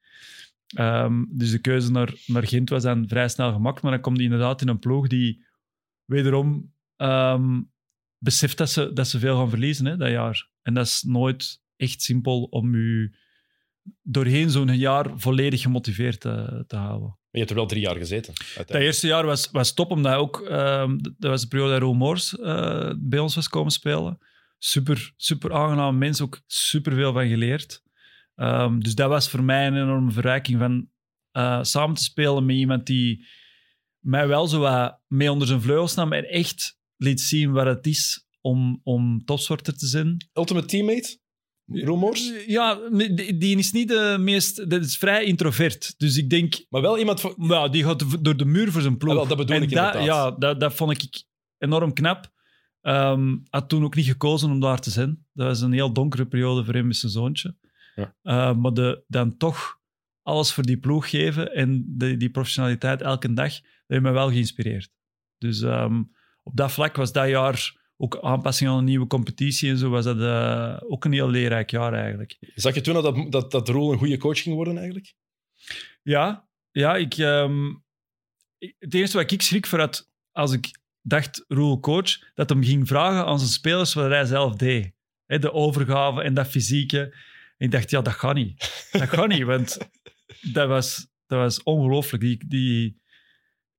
Ehm, 0.66 1.24
dus 1.28 1.50
de 1.50 1.58
keuze 1.58 1.90
naar, 1.90 2.14
naar 2.26 2.46
Gent 2.46 2.68
was 2.68 2.82
dan 2.82 3.08
vrij 3.08 3.28
snel 3.28 3.52
gemaakt. 3.52 3.82
Maar 3.82 3.92
dan 3.92 4.00
komt 4.00 4.16
die 4.16 4.24
inderdaad 4.24 4.60
in 4.60 4.68
een 4.68 4.78
ploeg 4.78 5.06
die 5.06 5.44
wederom 6.04 6.72
ehm, 6.96 7.60
beseft 8.18 8.58
dat 8.58 8.70
ze, 8.70 8.92
dat 8.92 9.08
ze 9.08 9.18
veel 9.18 9.36
gaan 9.36 9.48
verliezen 9.50 9.86
hè, 9.86 9.96
dat 9.96 10.10
jaar. 10.10 10.48
En 10.62 10.74
dat 10.74 10.86
is 10.86 11.02
nooit 11.02 11.60
echt 11.76 12.02
simpel 12.02 12.42
om 12.42 12.76
je 12.76 13.16
doorheen 14.02 14.50
zo'n 14.50 14.76
jaar 14.78 15.10
volledig 15.14 15.60
gemotiveerd 15.60 16.20
te, 16.20 16.64
te 16.66 16.76
houden. 16.76 17.18
Je 17.32 17.38
hebt 17.38 17.50
er 17.50 17.56
wel 17.56 17.66
drie 17.66 17.80
jaar 17.82 17.96
gezeten. 17.96 18.34
Dat 18.54 18.70
eerste 18.70 19.06
jaar 19.06 19.26
was, 19.26 19.50
was 19.50 19.74
top, 19.74 19.90
omdat 19.90 20.14
ook... 20.14 20.40
ehm, 20.40 20.98
dat 20.98 21.30
was 21.30 21.40
de 21.40 21.48
periode 21.48 21.72
dat 21.72 21.80
Roel 21.80 21.94
Moors 21.94 22.38
eh, 22.38 22.92
bij 22.98 23.18
ons 23.18 23.34
was 23.34 23.48
komen 23.48 23.72
spelen. 23.72 24.18
Super, 24.58 25.12
super 25.16 25.52
aangenaam 25.52 25.98
mens, 25.98 26.20
ook 26.20 26.40
super 26.46 26.92
veel 26.94 27.12
van 27.12 27.28
geleerd. 27.28 27.82
Ehm, 28.34 28.78
dus 28.78 28.94
dat 28.94 29.08
was 29.08 29.28
voor 29.28 29.42
mij 29.42 29.66
een 29.66 29.76
enorme 29.76 30.10
verrijking 30.10 30.58
van 30.58 30.90
eh, 31.30 31.62
samen 31.62 31.96
te 31.96 32.02
spelen 32.02 32.46
met 32.46 32.56
iemand 32.56 32.86
die 32.86 33.26
mij 33.98 34.28
wel 34.28 34.46
zo 34.46 34.60
wat 34.60 35.00
mee 35.06 35.32
onder 35.32 35.46
zijn 35.46 35.60
vleugels 35.60 35.94
nam 35.94 36.12
en 36.12 36.24
echt 36.24 36.78
liet 36.96 37.20
zien 37.20 37.52
wat 37.52 37.66
het 37.66 37.86
is 37.86 38.26
om, 38.40 38.80
om 38.82 39.24
topsporter 39.24 39.78
te 39.78 39.86
zijn. 39.86 40.28
Ultimate 40.32 40.66
teammate? 40.66 41.20
Roel 41.66 41.96
Moors? 41.96 42.32
Ja, 42.46 42.74
die, 43.34 43.58
is 43.58 43.72
niet 43.72 43.88
de 43.88 44.16
meest... 44.20 44.70
Dat 44.70 44.84
is 44.84 44.98
vrij 44.98 45.24
introvert. 45.24 45.94
Dus 45.96 46.16
ik 46.16 46.30
denk... 46.30 46.64
Maar 46.68 46.82
wel 46.82 46.98
iemand 46.98 47.20
van... 47.20 47.34
Nou, 47.36 47.70
die 47.70 47.84
gaat 47.84 48.24
door 48.24 48.36
de 48.36 48.44
muur 48.44 48.72
voor 48.72 48.82
zijn 48.82 48.96
ploeg. 48.96 49.12
Ah, 49.12 49.18
wel, 49.18 49.28
dat 49.28 49.36
bedoel 49.36 49.56
en 49.56 49.62
ik 49.62 49.70
dat, 49.70 49.94
inderdaad. 49.94 50.30
Ja, 50.32 50.38
dat, 50.38 50.60
dat 50.60 50.74
vond 50.74 51.02
ik 51.02 51.24
enorm 51.58 51.92
knap. 51.92 52.30
Ehm, 52.80 53.36
had 53.50 53.68
toen 53.68 53.84
ook 53.84 53.94
niet 53.94 54.06
gekozen 54.06 54.50
om 54.50 54.60
daar 54.60 54.80
te 54.80 54.90
zijn. 54.90 55.26
Dat 55.32 55.46
was 55.46 55.60
een 55.60 55.72
heel 55.72 55.92
donkere 55.92 56.26
periode 56.26 56.64
voor 56.64 56.74
hem 56.74 56.86
met 56.86 56.96
zijn 56.96 57.12
zoontje. 57.12 57.56
Ja. 57.94 58.14
Eh, 58.22 58.56
maar 58.56 58.72
de, 58.72 59.04
dan 59.06 59.36
toch 59.36 59.80
alles 60.22 60.52
voor 60.52 60.64
die 60.64 60.78
ploeg 60.78 61.10
geven 61.10 61.54
en 61.54 61.84
de, 61.88 62.16
die 62.16 62.30
professionaliteit 62.30 63.02
elke 63.02 63.32
dag, 63.32 63.52
dat 63.52 63.62
heeft 63.86 64.02
me 64.02 64.10
wel 64.10 64.28
geïnspireerd. 64.28 64.90
Dus 65.38 65.60
ehm, 65.60 66.02
op 66.42 66.56
dat 66.56 66.72
vlak 66.72 66.96
was 66.96 67.12
dat 67.12 67.28
jaar 67.28 67.80
ook 67.96 68.18
aanpassing 68.20 68.70
aan 68.70 68.78
een 68.78 68.84
nieuwe 68.84 69.06
competitie 69.06 69.70
en 69.70 69.78
zo, 69.78 69.90
was 69.90 70.04
dat 70.04 70.20
eh, 70.20 70.76
ook 70.90 71.04
een 71.04 71.12
heel 71.12 71.28
leerrijk 71.30 71.70
jaar 71.70 71.92
eigenlijk. 71.94 72.36
Zag 72.54 72.74
je 72.74 72.80
toen 72.80 72.94
dat, 73.02 73.32
dat, 73.32 73.50
dat 73.50 73.68
Roel 73.68 73.92
een 73.92 73.98
goede 73.98 74.16
coach 74.18 74.42
ging 74.42 74.54
worden 74.54 74.76
eigenlijk? 74.76 75.14
Ja, 76.02 76.48
ja 76.70 76.96
ik, 76.96 77.14
ehm, 77.14 77.68
ik- 78.58 78.76
het 78.78 78.94
eerste 78.94 79.16
wat 79.16 79.30
ik 79.30 79.42
schrik 79.42 79.66
voor 79.66 79.78
had, 79.78 80.10
als 80.32 80.52
ik 80.52 80.78
dacht, 81.02 81.44
Roel 81.48 81.80
coach, 81.80 82.32
dat 82.34 82.48
hem 82.48 82.62
ging 82.64 82.88
vragen 82.88 83.24
aan 83.26 83.38
zijn 83.38 83.50
spelers 83.50 83.94
wat 83.94 84.10
hij 84.10 84.24
zelf 84.24 84.54
deed. 84.56 84.92
De 85.26 85.52
overgave 85.52 86.22
en 86.22 86.34
dat 86.34 86.46
fysieke. 86.48 87.00
En 87.56 87.66
ik 87.66 87.70
dacht, 87.70 87.90
ja, 87.90 88.00
dat 88.00 88.12
gaat 88.12 88.34
niet. 88.34 88.86
Dat 88.92 89.08
gaat 89.08 89.28
niet, 89.28 89.42
want 89.42 89.78
dat 90.40 90.68
was, 90.68 91.06
dat 91.26 91.38
was 91.38 91.62
ongelooflijk. 91.62 92.22
Die, 92.22 92.44
die, 92.46 93.00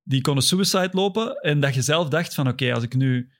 die 0.02 0.20
kon 0.20 0.36
een 0.36 0.42
suicide 0.42 0.88
lopen 0.92 1.34
en 1.40 1.60
dat 1.60 1.74
je 1.74 1.82
zelf 1.82 2.08
dacht 2.08 2.34
van, 2.34 2.48
oké, 2.48 2.72
als 2.74 2.82
ik 2.84 2.94
nu 2.94 3.32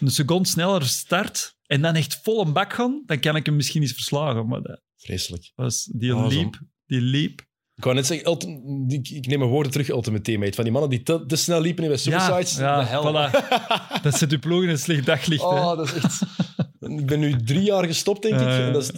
een 0.00 0.10
seconde 0.10 0.48
sneller 0.48 0.84
start 0.86 1.56
en 1.66 1.82
dan 1.82 1.94
echt 1.94 2.20
vol 2.22 2.40
een 2.46 2.52
bak 2.52 2.72
gaan, 2.72 3.02
dan 3.06 3.20
kan 3.20 3.36
ik 3.36 3.46
hem 3.46 3.56
misschien 3.56 3.82
eens 3.82 3.92
verslagen. 3.92 4.46
Maar 4.46 4.62
dat, 4.62 4.80
Vreselijk. 4.96 5.52
Was, 5.54 5.90
die 5.92 6.14
Oh, 6.16 6.22
zo- 6.22 6.28
liep, 6.38 6.60
die 6.86 7.00
liep. 7.00 7.40
Ik 7.76 7.84
wou 7.84 7.96
net 7.96 8.06
zeggen, 8.06 8.38
ik, 8.88 9.08
ik 9.08 9.26
neem 9.26 9.38
mijn 9.38 9.50
woorden 9.50 9.72
terug, 9.72 9.88
Ultimate 9.88 10.22
Teammate. 10.22 10.52
Van 10.52 10.64
die 10.64 10.72
mannen 10.72 10.90
die 10.90 11.02
te, 11.02 11.24
te 11.26 11.36
snel 11.36 11.60
liepen 11.60 11.82
in 11.82 11.88
bij 11.88 11.98
Suicides. 11.98 12.56
Ja, 12.56 12.80
de 12.80 12.86
hel. 12.86 13.12
voilà. 13.12 13.30
Dat 14.02 14.18
zet 14.18 14.32
uw 14.32 14.38
ploeg 14.38 14.62
in 14.62 14.68
een 14.68 14.78
slecht 14.78 15.06
daglicht. 15.06 15.42
hè. 15.48 15.48
Oh, 15.48 15.76
dat 15.76 15.86
is 15.86 15.94
echt... 15.94 16.20
ik 16.80 17.06
ben 17.06 17.20
nu 17.20 17.36
drie 17.44 17.62
jaar 17.62 17.84
gestopt, 17.84 18.22
denk 18.22 18.34
ik. 18.34 18.40
Eh. 18.46 18.66
En 18.66 18.72
dat 18.72 18.82
is, 18.82 18.90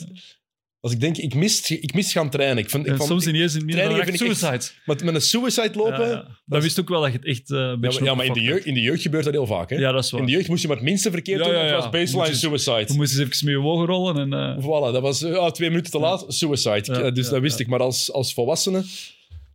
als 0.86 0.94
ik 0.94 1.00
denk, 1.00 1.16
ik 1.16 1.34
mis, 1.34 1.70
ik 1.70 1.94
mis 1.94 2.12
gaan 2.12 2.30
trainen. 2.30 2.58
Ik 2.58 2.70
vond, 2.70 2.86
ik 2.86 2.96
vond, 2.96 3.08
soms 3.08 3.26
in 3.26 3.32
meer 3.32 3.42
echt 3.42 3.52
vind 3.52 4.20
ik 4.20 4.28
echt- 4.28 4.38
suicides. 4.38 4.74
met, 4.84 5.04
met 5.04 5.14
een 5.14 5.20
suicide 5.20 5.70
lopen... 5.74 6.26
Dan 6.46 6.60
wist 6.60 6.78
ik 6.78 6.82
ook 6.82 6.88
wel 6.88 7.00
dat 7.00 7.12
je 7.12 7.18
het 7.18 7.26
echt 7.26 7.50
eh, 7.50 7.58
een 7.58 7.64
Ja, 7.64 7.76
beetje 7.76 8.00
maar, 8.00 8.08
ja, 8.08 8.14
maar 8.14 8.26
in, 8.26 8.32
de 8.32 8.40
jeugd, 8.40 8.64
in 8.64 8.74
de 8.74 8.80
jeugd 8.80 9.02
gebeurt 9.02 9.24
dat 9.24 9.32
heel 9.32 9.46
vaak. 9.46 9.70
Hè? 9.70 9.76
Ja, 9.76 9.92
dat 9.92 10.04
is 10.04 10.10
waar. 10.10 10.20
in 10.20 10.26
de 10.26 10.32
jeugd 10.32 10.48
moest 10.48 10.62
je 10.62 10.68
maar 10.68 10.76
het 10.76 10.86
minste 10.86 11.10
verkeerd 11.10 11.44
doen. 11.44 11.52
ja. 11.52 11.72
was 11.76 11.90
baseline 11.90 12.34
suicide. 12.34 12.84
We 12.86 12.94
moesten 12.94 13.20
eens 13.20 13.32
even 13.34 13.46
met 13.46 13.54
je 13.54 13.60
wogen 13.60 13.86
rollen. 13.86 14.16
En, 14.16 14.32
eh, 14.32 14.64
Voilà, 14.64 14.92
dat 14.92 15.02
was 15.02 15.22
eh, 15.22 15.34
ah, 15.34 15.52
twee 15.52 15.68
minuten 15.68 15.90
te 15.90 15.98
laat, 15.98 16.24
suicide. 16.28 17.12
Dus 17.12 17.28
dat 17.28 17.40
wist 17.40 17.58
ik. 17.60 17.66
Maar 17.66 17.80
als, 17.80 18.12
als 18.12 18.34
volwassene... 18.34 18.84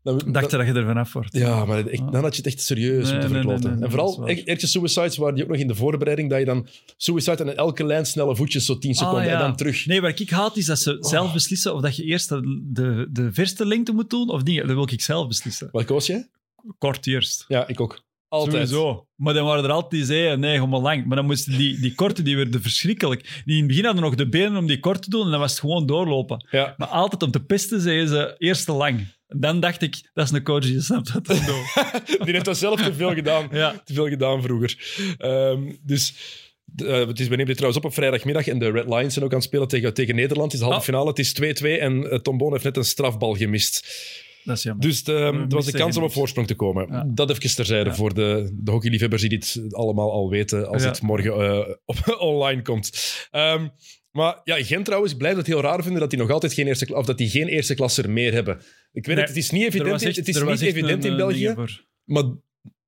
Dan, 0.04 0.22
dacht 0.26 0.52
je 0.52 0.58
dat 0.58 0.66
je 0.68 0.74
er 0.74 0.86
vanaf 0.86 1.14
wordt. 1.14 1.34
Ja, 1.38 1.66
maar 1.66 1.84
dan 1.84 2.14
had 2.24 2.36
je 2.36 2.41
het 2.41 2.45
echt 2.45 2.62
serieus 2.62 3.04
Nee, 3.04 3.12
moeten 3.14 3.30
verkloten. 3.30 3.64
nee, 3.64 3.74
nee, 3.74 3.84
en 3.84 3.89
vooral, 3.91 4.28
eerste 4.28 4.68
suicides 4.68 5.18
waren 5.18 5.36
die 5.36 5.43
ook 5.43 5.49
nog 5.49 5.60
in 5.60 5.68
de 5.68 5.76
voorbereiding, 5.76 6.30
dat 6.30 6.39
je 6.39 6.45
dan 6.45 6.68
suicide 6.97 7.43
en 7.43 7.58
elke 7.58 7.86
lijn 7.86 8.06
snelle 8.06 8.36
voetjes, 8.36 8.66
zo 8.66 8.78
10 8.78 8.93
seconden, 8.95 9.22
Ah, 9.22 9.28
ja. 9.28 9.34
en 9.34 9.39
dan 9.39 9.56
terug. 9.56 9.86
Nee, 9.86 10.02
wat 10.02 10.20
ik 10.20 10.30
haat 10.30 10.58
is 10.58 10.66
dat 10.66 10.80
ze 10.80 10.97
zelf 10.99 11.34
beslissen 11.34 11.74
of 11.76 11.82
dat 11.82 11.95
je 11.95 12.04
eerst 12.04 12.30
de, 12.30 12.62
de, 12.64 13.08
de 13.12 13.34
verste 13.34 13.66
lengte 13.66 13.91
moet 13.93 14.10
doen 14.10 14.30
of 14.30 14.43
niet. 14.43 14.58
Dat 14.58 14.68
wil 14.68 14.88
ik 14.91 15.02
zelf 15.02 15.28
beslissen. 15.28 15.70
Wat 15.72 15.86
koos 15.86 16.06
jij? 16.08 16.30
Kort 16.78 17.08
eerst. 17.08 17.45
Ja, 17.47 17.68
ik 17.68 17.80
ook. 17.82 18.02
Altijd. 18.28 18.70
Sowieso. 18.70 19.08
Maar 19.16 19.34
dan 19.34 19.45
waren 19.45 19.64
er 19.64 19.72
altijd 19.72 19.91
die 19.91 20.06
zeiden, 20.06 20.39
nee, 20.39 20.54
gewoon 20.54 20.70
maar 20.70 20.80
lang. 20.80 21.06
Maar 21.06 21.16
dan 21.16 21.26
moesten 21.26 21.58
die, 21.58 21.80
die 21.80 21.95
korte, 21.95 22.22
die 22.22 22.36
werden 22.36 22.62
verschrikkelijk. 22.62 23.41
Die 23.45 23.54
in 23.56 23.60
het 23.60 23.68
begin 23.68 23.86
hadden 23.86 24.04
nog 24.04 24.16
de 24.16 24.30
benen 24.30 24.58
om 24.58 24.68
die 24.68 24.80
kort 24.80 25.02
te 25.02 25.10
doen 25.10 25.26
en 25.26 25.32
dan 25.32 25.39
was 25.39 25.52
het 25.52 25.60
gewoon 25.60 25.86
doorlopen. 25.86 26.47
Ja. 26.52 26.74
Maar 26.78 26.88
altijd 26.88 27.24
om 27.24 27.32
te 27.32 27.43
pesten 27.43 27.82
zeiden 27.82 28.08
ze 28.08 28.36
eerst 28.38 28.66
te 28.66 28.72
lang. 28.72 29.08
Dan 29.38 29.60
dacht 29.60 29.82
ik, 29.82 30.10
dat 30.14 30.26
is 30.26 30.32
een 30.32 30.44
coach 30.44 30.62
die 30.64 30.82
snapt 30.82 31.14
doen. 31.28 31.38
Die 32.26 32.34
heeft 32.34 32.46
dat 32.46 32.58
zelf 32.58 32.82
te 32.82 32.94
veel 32.94 33.14
gedaan. 33.14 33.48
Ja. 33.52 33.82
Te 33.86 33.94
veel 33.94 34.08
gedaan 34.10 34.42
vroeger. 34.42 34.78
Ehm, 35.18 35.72
dus... 35.84 36.14
eh, 36.86 37.08
het 37.08 37.20
is, 37.20 37.24
we 37.28 37.30
nemen 37.32 37.46
dit 37.46 37.56
trouwens 37.56 37.84
op 37.84 37.90
op 37.90 37.94
vrijdagmiddag 37.98 38.48
en 38.48 38.60
de 38.60 38.72
Red 38.72 38.86
Lions 38.90 39.14
zijn 39.14 39.26
ook 39.26 39.32
aan 39.32 39.38
het 39.38 39.48
spelen 39.48 39.68
tegen, 39.68 39.94
tegen 39.94 40.16
Nederland. 40.16 40.52
Het 40.52 40.62
is 40.62 40.68
de 40.68 40.74
halve 40.74 40.80
Oh. 40.80 40.86
finale, 40.86 41.10
het 41.10 41.20
is 41.20 41.34
2-2 41.64 41.80
en 41.80 42.10
eh, 42.12 42.20
Tom 42.20 42.38
Boon 42.38 42.52
heeft 42.52 42.64
net 42.64 42.78
een 42.78 42.84
strafbal 42.84 43.34
gemist. 43.36 43.88
Dat 44.44 44.58
is 44.58 44.64
jammer. 44.64 44.86
Dus 44.88 45.04
de, 45.04 45.14
er 45.14 45.48
was 45.48 45.66
de 45.66 45.72
kans 45.72 45.98
om 45.98 46.04
op 46.04 46.12
voorsprong 46.12 46.48
te 46.48 46.56
komen. 46.56 46.88
Ja. 46.90 47.04
Dat 47.08 47.30
even 47.30 47.56
terzijde 47.56 47.90
Ja. 47.90 47.96
voor 47.96 48.14
de, 48.14 48.50
de 48.54 48.72
hockeyliefhebbers 48.72 49.22
die 49.22 49.30
dit 49.30 49.62
allemaal 49.70 50.12
al 50.12 50.30
weten 50.30 50.68
als 50.68 50.84
Ja. 50.84 50.88
het 50.90 51.02
morgen 51.02 51.34
eh, 51.34 51.74
op, 51.86 52.16
online 52.20 52.62
komt. 52.62 52.92
Ehm, 53.32 53.68
maar 54.12 54.41
ja, 54.43 54.64
Gent 54.64 54.86
trouwens, 54.86 55.12
ik 55.12 55.18
blijf 55.18 55.36
het 55.38 55.47
heel 55.47 55.62
raar 55.62 55.82
vinden 55.84 55.99
dat 56.01 56.09
die 56.09 56.20
nog 56.20 56.30
altijd 56.30 56.53
geen 56.53 56.68
eerste, 56.68 56.95
of 56.95 57.05
dat 57.05 57.18
die 57.18 57.30
geen 57.30 57.47
eerste 57.47 57.76
klasser 57.76 58.09
meer 58.09 58.34
hebben. 58.34 58.55
Ik 58.91 59.05
weet 59.05 59.05
Nee, 59.05 59.16
het, 59.16 59.28
het 59.28 59.38
is 59.38 59.49
niet 59.49 59.64
evident, 59.64 60.01
echt- 60.01 60.16
het 60.16 60.28
is 60.28 60.43
niet 60.43 60.62
evident 60.62 61.03
een, 61.05 61.12
in 61.12 61.18
België, 61.18 61.53
maar 62.05 62.24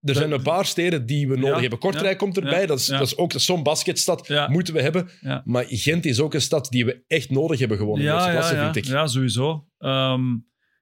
er 0.02 0.16
zijn 0.16 0.32
een 0.32 0.42
paar 0.42 0.66
steden 0.66 1.06
die 1.06 1.28
we 1.28 1.36
nodig 1.36 1.56
Ja, 1.56 1.60
hebben. 1.62 1.80
Kortrijk 1.80 2.12
ja, 2.12 2.16
komt 2.18 2.38
erbij, 2.38 2.62
ja, 2.62 2.68
dat, 2.68 2.80
is, 2.80 2.86
ja. 2.88 2.98
dat 2.98 3.08
is 3.08 3.18
ook 3.18 3.34
zo'n 3.36 3.64
basketstad, 3.64 4.28
Ja. 4.28 4.48
moeten 4.50 4.74
we 4.74 4.82
hebben. 4.82 5.10
Ja. 5.22 5.42
Maar 5.46 5.66
Gent 5.68 6.06
is 6.06 6.20
ook 6.20 6.34
een 6.34 6.42
stad 6.42 6.70
die 6.70 6.86
we 6.86 7.04
echt 7.08 7.30
nodig 7.30 7.60
hebben 7.60 7.78
de 7.78 7.84
eerste 8.02 8.30
klasse, 8.32 8.56
ja, 8.56 8.64
vind 8.64 8.76
ik. 8.76 8.92
Ja, 8.92 9.08
sowieso. 9.08 9.68
Ehm, 9.78 10.24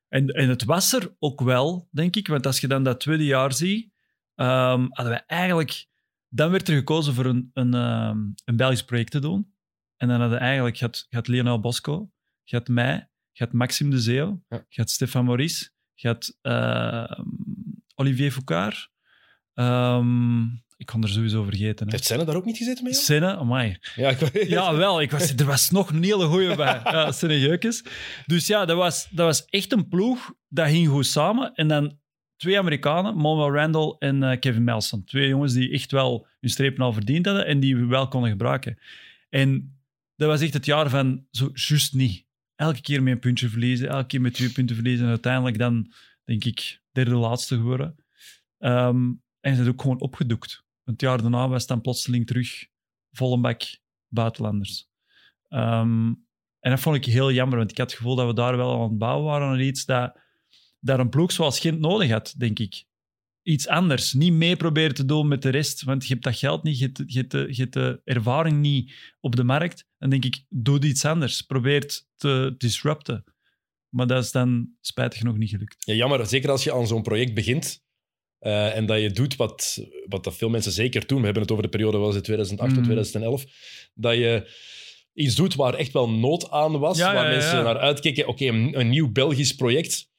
en, 0.08 0.28
en 0.28 0.50
het 0.50 0.64
was 0.64 0.94
er 0.94 1.16
ook 1.20 1.42
wel, 1.42 1.88
denk 1.92 2.16
ik. 2.16 2.28
Want 2.28 2.46
als 2.46 2.60
je 2.60 2.68
dan 2.68 2.84
dat 2.84 3.00
tweede 3.00 3.26
jaar 3.26 3.54
ziet, 3.54 3.90
ehm, 4.36 4.86
hadden 4.90 5.14
we 5.14 5.22
eigenlijk... 5.28 5.86
Dan 6.34 6.52
werd 6.52 6.68
er 6.68 6.76
gekozen 6.76 7.14
voor 7.14 7.26
een, 7.26 7.50
een, 7.54 7.74
ehm, 7.74 8.18
een 8.46 8.56
Belgisch 8.56 8.84
project 8.84 9.12
te 9.12 9.20
doen. 9.20 9.54
En 10.02 10.08
dan 10.08 10.20
hadden 10.22 10.40
eigenlijk... 10.40 10.76
Je 10.76 10.86
had, 10.86 11.06
je 11.10 11.16
had 11.16 11.28
Lionel 11.28 11.60
Bosco, 11.60 12.12
je 12.44 12.56
had 12.56 12.68
mij, 12.68 13.10
je 13.32 13.44
had 13.44 13.54
Maxime 13.54 13.90
de 13.90 14.00
Zeeuw, 14.00 14.44
Ja. 14.50 14.66
je 14.70 14.82
had 14.82 14.90
Stefan 14.90 15.26
Maurice, 15.26 15.70
je 15.94 16.08
had 16.08 16.38
ehm, 16.42 17.24
Olivier 17.96 18.32
Foucault. 18.32 18.90
Ehm, 19.54 20.44
ik 20.78 20.86
kon 20.86 21.04
er 21.04 21.10
sowieso 21.10 21.44
vergeten. 21.44 21.86
Hè. 21.86 21.92
Heeft 21.92 22.06
Senne 22.06 22.24
daar 22.26 22.36
ook 22.36 22.46
niet 22.46 22.58
gezeten 22.58 22.84
mee? 22.84 22.94
joh? 22.94 23.02
Senne, 23.02 23.36
amai. 23.36 23.78
Ja, 23.96 24.10
ik, 24.10 24.48
Ja, 24.48 24.76
wel. 24.76 25.02
Ik 25.02 25.12
was, 25.12 25.34
er 25.36 25.46
was 25.46 25.70
nog 25.70 25.90
een 25.90 26.04
hele 26.04 26.26
goeie 26.26 26.56
bij. 26.56 26.82
Ja, 26.84 27.12
Senne 27.18 27.40
Geukes. 27.40 27.84
Dus 28.26 28.48
ja, 28.48 28.66
dat 28.66 28.78
was, 28.78 29.08
dat 29.10 29.26
was 29.26 29.46
echt 29.46 29.72
een 29.72 29.88
ploeg. 29.88 30.34
Dat 30.48 30.68
ging 30.68 30.88
goed 30.88 31.06
samen. 31.06 31.54
En 31.54 31.68
dan 31.68 32.00
twee 32.38 32.60
Amerikanen, 32.60 33.16
Manuel 33.16 33.54
Randall 33.54 33.96
en 34.00 34.24
eh, 34.24 34.40
Kevin 34.40 34.64
Melson. 34.64 35.04
Twee 35.04 35.28
jongens 35.28 35.54
die 35.54 35.72
echt 35.72 35.92
wel 35.92 36.28
hun 36.40 36.50
strepen 36.50 36.84
al 36.84 36.94
verdiend 36.94 37.26
hadden 37.26 37.46
en 37.46 37.60
die 37.60 37.76
we 37.78 37.86
wel 37.86 38.08
konden 38.08 38.30
gebruiken. 38.30 38.80
En 39.30 39.76
dat 40.22 40.30
was 40.30 40.42
echt 40.42 40.54
het 40.54 40.66
jaar 40.66 40.90
van 40.90 41.26
zo 41.32 41.50
juist 41.54 41.94
niet. 41.94 42.26
Elke 42.56 42.82
keer 42.82 43.04
met 43.04 43.14
een 43.14 43.20
puntje 43.20 43.50
verliezen, 43.50 43.90
elke 43.90 44.08
keer 44.08 44.22
met 44.22 44.34
twee 44.34 44.52
punten 44.52 44.76
verliezen. 44.76 45.04
En 45.04 45.10
uiteindelijk 45.10 45.58
dan, 45.58 45.94
denk 46.24 46.44
ik, 46.44 46.82
derde 46.92 47.16
laatste 47.16 47.56
geworden. 47.56 47.96
Ehm, 48.58 49.06
en 49.40 49.52
ze 49.52 49.56
zijn 49.56 49.68
ook 49.68 49.82
gewoon 49.82 50.00
opgedoekt. 50.00 50.64
Het 50.84 51.02
jaar 51.02 51.22
daarna 51.22 51.48
was 51.48 51.60
het 51.60 51.70
dan 51.70 51.82
plotseling 51.82 52.28
terug 52.28 52.68
volle 53.12 53.40
bak 53.40 53.62
buitenlanders. 54.08 54.90
Ehm, 55.48 56.08
en 56.60 56.70
dat 56.70 56.80
vond 56.80 56.96
ik 56.96 57.06
heel 57.06 57.32
jammer, 57.32 57.58
want 57.58 57.72
ik 57.72 57.78
had 57.78 57.90
het 57.90 57.98
gevoel 57.98 58.16
dat 58.16 58.28
we 58.28 58.34
daar 58.34 58.58
wel 58.58 58.74
aan 58.74 58.90
het 58.90 58.98
bouwen 58.98 59.26
waren 59.26 59.48
aan 59.48 59.60
iets 59.60 59.86
dat, 59.86 60.18
dat 60.80 61.00
een 61.00 61.10
ploeg 61.10 61.32
zoals 61.32 61.60
Gent 61.60 61.80
nodig 61.80 62.12
had, 62.12 62.34
denk 62.38 62.60
ik. 62.60 62.84
Iets 63.44 63.68
anders. 63.68 64.14
Niet 64.14 64.34
mee 64.34 64.56
proberen 64.56 64.96
te 64.96 65.06
doen 65.06 65.28
met 65.28 65.42
de 65.42 65.50
rest, 65.50 65.84
want 65.84 66.04
je 66.04 66.14
hebt 66.14 66.24
dat 66.24 66.38
geld 66.38 66.64
niet, 66.64 66.80
je 66.80 66.86
hebt, 66.86 67.04
je 67.06 67.18
hebt, 67.20 67.32
de, 67.32 67.48
je 67.50 67.62
hebt 67.62 67.74
de 67.74 68.02
ervaring 68.04 68.60
niet 68.60 68.94
op 69.20 69.36
de 69.36 69.44
markt. 69.44 69.86
Dan 69.98 70.10
denk 70.10 70.26
ik, 70.26 70.44
doe 70.50 70.80
iets 70.86 71.06
anders. 71.06 71.42
Probeer 71.42 72.02
te 72.16 72.56
disrupten. 72.58 73.24
Maar 73.90 74.08
dat 74.08 74.24
is 74.24 74.32
dan 74.32 74.70
spijtig 74.82 75.20
genoeg 75.20 75.38
niet 75.38 75.50
gelukt. 75.50 75.76
Ja, 75.86 75.94
jammer. 75.94 76.26
Zeker 76.26 76.50
als 76.50 76.64
je 76.64 76.74
aan 76.74 76.88
zo'n 76.88 77.02
project 77.02 77.34
begint 77.34 77.84
eh, 78.40 78.76
en 78.76 78.86
dat 78.86 79.02
je 79.02 79.12
doet 79.12 79.36
wat, 79.36 79.88
wat 80.06 80.24
dat 80.24 80.36
veel 80.38 80.50
mensen 80.50 80.72
zeker 80.72 81.08
doen. 81.08 81.18
We 81.20 81.24
hebben 81.26 81.42
het 81.42 81.52
over 81.52 81.64
de 81.64 81.70
periode 81.70 81.98
was 81.98 82.16
het 82.16 82.24
2008 82.24 82.70
tot 82.74 82.80
Mm. 82.80 82.86
2011. 82.86 83.46
Dat 83.94 84.16
je 84.16 84.52
iets 85.14 85.36
doet 85.36 85.56
waar 85.56 85.74
echt 85.74 85.92
wel 85.92 86.10
nood 86.10 86.50
aan 86.50 86.80
was. 86.80 86.98
Ja, 86.98 87.14
waar 87.14 87.26
ja, 87.26 87.38
mensen 87.38 87.64
naar 87.64 87.78
uitkeken. 87.78 88.28
Oké, 88.28 88.46
een, 88.46 88.80
een 88.80 88.90
nieuw 88.90 89.12
Belgisch 89.12 89.56
project. 89.56 90.11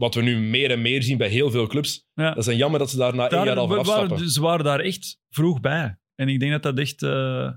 Wat 0.00 0.14
we 0.14 0.22
nu 0.22 0.38
meer 0.38 0.70
en 0.70 0.82
meer 0.82 1.02
zien 1.02 1.18
bij 1.18 1.28
heel 1.28 1.50
veel 1.50 1.66
clubs. 1.66 2.08
Ja. 2.14 2.34
Dat 2.34 2.46
is 2.46 2.56
jammer 2.56 2.78
dat 2.78 2.90
ze 2.90 2.96
daar 2.96 3.14
na 3.14 3.28
één 3.28 3.44
jaar 3.44 3.56
al 3.56 3.66
van 3.68 3.76
waren, 3.76 3.92
afstappen. 3.92 4.30
ze 4.30 4.40
waren 4.40 4.64
daar 4.64 4.80
echt 4.80 5.20
vroeg 5.28 5.60
bij. 5.60 5.98
En 6.14 6.28
ik 6.28 6.40
denk 6.40 6.52
dat 6.52 6.62
dat 6.62 6.78
echt... 6.78 7.02
eh 7.02 7.50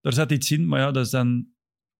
daar 0.00 0.12
zat 0.14 0.32
iets 0.32 0.50
in, 0.50 0.68
maar 0.68 0.80
ja, 0.80 0.90
dat 0.90 1.04
is 1.04 1.10
dan... 1.10 1.46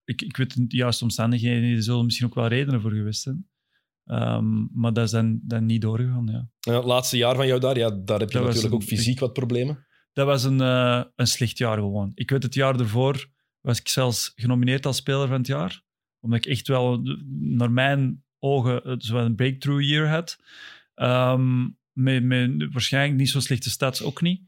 Ik, 0.05 0.23
ik 0.23 0.37
weet 0.37 0.71
de 0.71 0.77
juiste 0.77 1.05
omstandigheden, 1.05 1.71
er 1.77 1.83
zullen 1.83 2.05
misschien 2.05 2.27
ook 2.27 2.35
wel 2.35 2.47
redenen 2.47 2.81
voor 2.81 2.91
geweest 2.93 3.23
zijn. 3.23 3.49
Ehm, 4.05 4.81
maar 4.81 4.93
dat 4.93 5.05
is 5.05 5.11
dan, 5.11 5.41
dan 5.43 5.67
niet 5.67 5.81
doorgegaan, 5.81 6.27
ja. 6.33 6.49
En 6.61 6.75
het 6.75 6.85
laatste 6.85 7.17
jaar 7.17 7.37
van 7.37 7.47
jou 7.47 7.61
daar, 7.61 7.79
ja, 7.79 7.91
daar 7.91 8.19
heb 8.21 8.29
je 8.31 8.39
Dat 8.39 8.47
natuurlijk 8.47 8.75
een- 8.75 8.81
ook 8.81 8.87
fysiek 8.89 9.19
wat 9.19 9.33
problemen. 9.33 9.87
Dat 10.13 10.27
was 10.27 10.45
een, 10.45 10.61
eh, 10.61 11.03
een 11.15 11.27
slecht 11.27 11.59
jaar 11.59 11.77
gewoon. 11.79 12.13
Ik 12.15 12.31
weet 12.31 12.43
het 12.43 12.55
jaar 12.55 12.81
ervoor 12.81 13.27
was 13.61 13.79
ik 13.81 13.89
zelfs 13.89 14.33
genomineerd 14.35 14.87
als 14.87 14.97
speler 14.97 15.29
van 15.29 15.37
het 15.37 15.47
jaar. 15.47 15.83
Omdat 16.21 16.39
ik 16.39 16.47
echt 16.47 16.69
wel, 16.69 17.01
naar 17.31 17.71
mijn 17.71 18.25
ogen, 18.39 18.85
eh, 18.85 18.95
zo 18.99 19.17
een 19.17 19.35
breakthrough 19.35 19.85
year 19.85 20.09
had. 20.09 20.39
Ehm, 20.95 21.69
met, 21.93 22.25
met 22.25 22.73
waarschijnlijk 22.73 23.19
niet 23.19 23.31
zo 23.31 23.41
slechte 23.41 23.71
stats 23.71 24.03
ook 24.03 24.21
niet. 24.21 24.43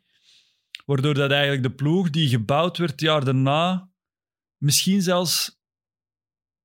Waardoor 0.84 1.14
dat 1.14 1.30
eigenlijk 1.30 1.62
de 1.62 1.74
ploeg 1.74 2.10
die 2.10 2.28
gebouwd 2.28 2.76
werd 2.76 2.90
het 2.90 3.00
jaar 3.00 3.24
daarna 3.24 3.90
misschien 4.56 5.02
zelfs 5.02 5.60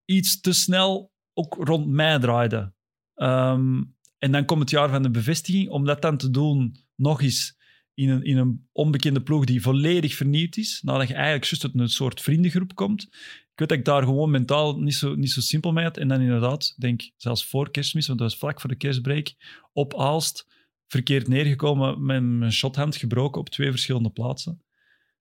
iets 0.05 0.41
te 0.41 0.53
snel 0.53 1.11
ook 1.33 1.55
rond 1.59 1.87
mij 1.87 2.19
draaide. 2.19 2.73
Ehm, 3.13 3.83
en 4.17 4.31
dan 4.31 4.45
komt 4.45 4.61
het 4.61 4.69
jaar 4.69 4.89
van 4.89 5.03
de 5.03 5.11
bevestiging. 5.11 5.69
Om 5.69 5.85
dat 5.85 6.01
dan 6.01 6.17
te 6.17 6.29
doen 6.29 6.75
nog 6.95 7.21
eens 7.21 7.57
in 7.93 8.09
een, 8.09 8.23
in 8.23 8.37
een 8.37 8.67
onbekende 8.71 9.21
ploeg 9.21 9.45
die 9.45 9.61
volledig 9.61 10.15
vernieuwd 10.15 10.57
is, 10.57 10.81
nadat 10.83 11.07
je 11.07 11.13
eigenlijk 11.13 11.45
juist 11.45 11.63
uit 11.63 11.73
een 11.75 11.89
soort 11.89 12.21
vriendengroep 12.21 12.75
komt. 12.75 13.03
Ik 13.03 13.59
weet 13.59 13.69
dat 13.69 13.77
ik 13.77 13.85
daar 13.85 14.03
gewoon 14.03 14.31
mentaal 14.31 14.79
niet 14.79 14.95
zo, 14.95 15.15
niet 15.15 15.31
zo 15.31 15.41
simpel 15.41 15.71
mee 15.71 15.83
had. 15.83 15.97
En 15.97 16.07
dan 16.07 16.21
inderdaad, 16.21 16.75
denk 16.77 17.11
zelfs 17.17 17.45
voor 17.45 17.71
kerstmis, 17.71 18.07
want 18.07 18.19
dat 18.19 18.29
was 18.29 18.39
vlak 18.39 18.61
voor 18.61 18.69
de 18.69 18.75
kerstbreak, 18.75 19.33
op 19.73 19.99
Aalst, 19.99 20.47
verkeerd 20.87 21.27
neergekomen 21.27 22.05
met 22.05 22.23
mijn 22.23 22.51
shothand 22.51 22.95
gebroken 22.95 23.39
op 23.41 23.49
twee 23.49 23.69
verschillende 23.69 24.09
plaatsen. 24.09 24.61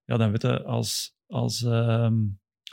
Ja, 0.05 0.17
dan 0.17 0.31
weet 0.31 0.41
je 0.41 0.63
als, 0.63 1.15
als, 1.27 1.63
ehm, 1.63 2.15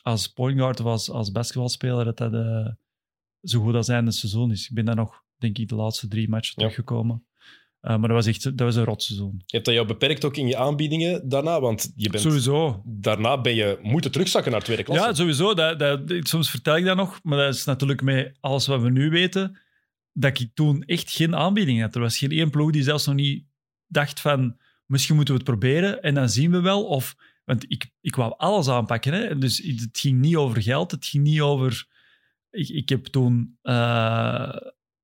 als 0.03 0.29
point 0.29 0.59
guard 0.59 0.81
of 0.81 0.87
als, 0.87 1.11
als 1.11 1.33
basketbalspeler 1.33 2.05
dat 2.05 2.17
dat 2.17 2.35
eh, 2.35 2.69
zo 3.43 3.61
goed 3.61 3.75
als 3.75 3.89
einde 3.89 4.11
seizoen 4.11 4.51
is. 4.51 4.69
Ik 4.69 4.75
ben 4.75 4.85
dan 4.85 4.97
nog, 4.97 5.23
denk 5.37 5.59
ik, 5.59 5.69
de 5.69 5.75
laatste 5.75 6.09
drie 6.09 6.29
matchen 6.29 6.53
Ja. 6.57 6.69
teruggekomen. 6.69 7.25
Eh, 7.81 7.97
maar 7.97 8.09
dat 8.09 8.17
was 8.17 8.27
echt 8.27 8.43
dat 8.43 8.61
was 8.61 8.77
een 8.77 8.85
rotseizoen. 8.85 9.35
Je 9.37 9.55
hebt 9.57 9.65
dat 9.65 9.75
jou 9.75 9.87
beperkt 9.87 10.25
ook 10.25 10.37
in 10.37 10.47
je 10.47 10.57
aanbiedingen 10.57 11.29
daarna, 11.29 11.61
want 11.61 11.93
je 11.97 12.11
bent, 12.11 12.23
Sowieso. 12.23 12.83
daarna 12.85 13.41
ben 13.41 13.55
je 13.55 13.79
moeten 13.83 14.11
terugzakken 14.11 14.53
naar 14.53 14.63
tweede 14.63 14.83
klasse. 14.83 15.07
Ja, 15.07 15.15
sowieso. 15.15 15.55
Dat, 15.55 15.79
dat, 15.79 16.01
soms 16.21 16.51
vertel 16.51 16.77
ik 16.77 16.85
dat 16.85 16.97
nog, 16.97 17.21
maar 17.23 17.39
dat 17.39 17.55
is 17.55 17.65
natuurlijk 17.65 18.03
met 18.03 18.37
alles 18.41 18.67
wat 18.67 18.81
we 18.81 18.91
nu 18.91 19.11
weten, 19.11 19.59
dat 20.13 20.41
ik 20.41 20.51
toen 20.55 20.83
echt 20.83 21.11
geen 21.11 21.37
aanbieding 21.37 21.81
had. 21.81 21.95
Er 21.95 22.01
was 22.01 22.19
geen 22.19 22.31
één 22.31 22.51
ploeg 22.51 22.71
die 22.71 22.83
zelfs 22.83 23.07
nog 23.07 23.15
niet 23.15 23.45
dacht 23.87 24.21
van, 24.21 24.57
misschien 24.87 25.17
moeten 25.17 25.35
we 25.35 25.41
het 25.41 25.51
proberen 25.51 26.03
en 26.03 26.15
dan 26.15 26.29
zien 26.29 26.51
we 26.51 26.61
wel. 26.61 26.85
Of, 26.85 27.17
want 27.45 27.65
ik, 27.69 27.91
ik 28.01 28.17
wou 28.17 28.35
alles 28.37 28.69
aanpakken. 28.69 29.13
Hè? 29.13 29.39
Dus 29.39 29.59
het 29.59 29.99
ging 29.99 30.21
niet 30.21 30.37
over 30.37 30.63
geld, 30.63 30.91
het 30.91 31.07
ging 31.07 31.25
niet 31.25 31.41
over 31.41 31.89
ik, 32.51 32.69
ik 32.69 32.89
heb 32.89 33.07
toen 33.07 33.59
eh, 33.63 34.57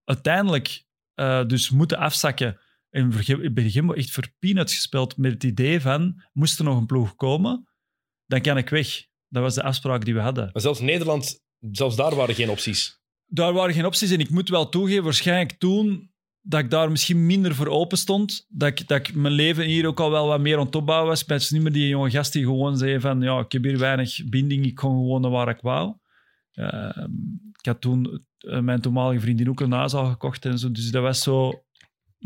uiteindelijk 0.05 0.85
eh, 1.15 1.47
dus 1.47 1.71
moeten 1.71 1.99
afzakken. 1.99 2.59
Voor- 2.97 3.53
bij 3.53 3.71
Gimbo 3.71 3.93
echt 3.93 4.11
voor 4.11 4.33
peanuts 4.39 4.75
gespeeld 4.75 5.17
met 5.17 5.33
het 5.33 5.45
idee 5.45 5.81
van, 5.81 6.23
moest 6.33 6.59
er 6.59 6.65
nog 6.65 6.79
een 6.79 6.87
ploeg 6.87 7.15
komen, 7.15 7.69
dan 8.27 8.41
kan 8.41 8.57
ik 8.57 8.69
weg. 8.69 8.89
Dat 9.29 9.43
was 9.43 9.55
de 9.55 9.63
afspraak 9.63 10.05
die 10.05 10.15
we 10.15 10.21
hadden. 10.21 10.51
Maar 10.53 10.63
zelfs 10.63 10.81
Nederland, 10.81 11.41
zelfs 11.71 11.97
daar 11.97 12.15
waren 12.15 12.35
geen 12.35 12.51
opties. 12.51 13.01
Daar 13.27 13.53
waren 13.53 13.75
geen 13.75 13.87
opties 13.87 14.11
en 14.11 14.21
ik 14.21 14.31
moet 14.31 14.49
wel 14.49 14.69
toegeven, 14.69 15.05
waarschijnlijk 15.05 15.53
toen 15.59 16.15
dat 16.49 16.61
ik 16.61 16.71
daar 16.71 16.91
misschien 16.91 17.27
minder 17.27 17.55
voor 17.55 17.67
open 17.67 17.99
stond. 17.99 18.47
Dat 18.49 18.69
ik, 18.69 18.89
dat 18.89 18.99
ik 18.99 19.15
mijn 19.15 19.35
leven 19.35 19.65
hier 19.65 19.87
ook 19.87 20.01
al 20.01 20.11
wel 20.11 20.27
wat 20.27 20.41
meer 20.41 20.59
aan 20.59 20.67
het 20.67 20.75
opbouwen 20.75 21.09
was. 21.09 21.25
Ben 21.25 21.41
niet 21.49 21.63
meer 21.63 21.73
die 21.73 21.89
jonge 21.89 22.11
gast 22.11 22.33
die 22.33 22.45
gewoon 22.45 22.77
zei 22.77 23.01
van 23.01 23.21
ja, 23.21 23.39
ik 23.39 23.53
heb 23.53 23.63
hier 23.63 23.79
weinig 23.79 24.25
binding, 24.29 24.67
ik 24.67 24.75
kon 24.75 24.91
gewoon 24.91 25.21
naar 25.21 25.31
waar 25.31 25.49
ik 25.49 25.61
wou. 25.61 25.97
Uh, 26.55 27.07
ik 27.59 27.67
had 27.67 27.81
toen 27.81 28.27
uh, 28.41 28.61
mijn 28.61 28.81
toenmalige 28.81 29.21
vriendin 29.21 29.49
ook 29.49 29.61
een 29.61 29.73
huis 29.73 29.95
al 29.95 30.07
gekocht 30.07 30.45
en 30.45 30.59
zo. 30.59 30.71
Dus 30.71 30.91
dat 30.91 31.03
was 31.03 31.23
zo 31.23 31.66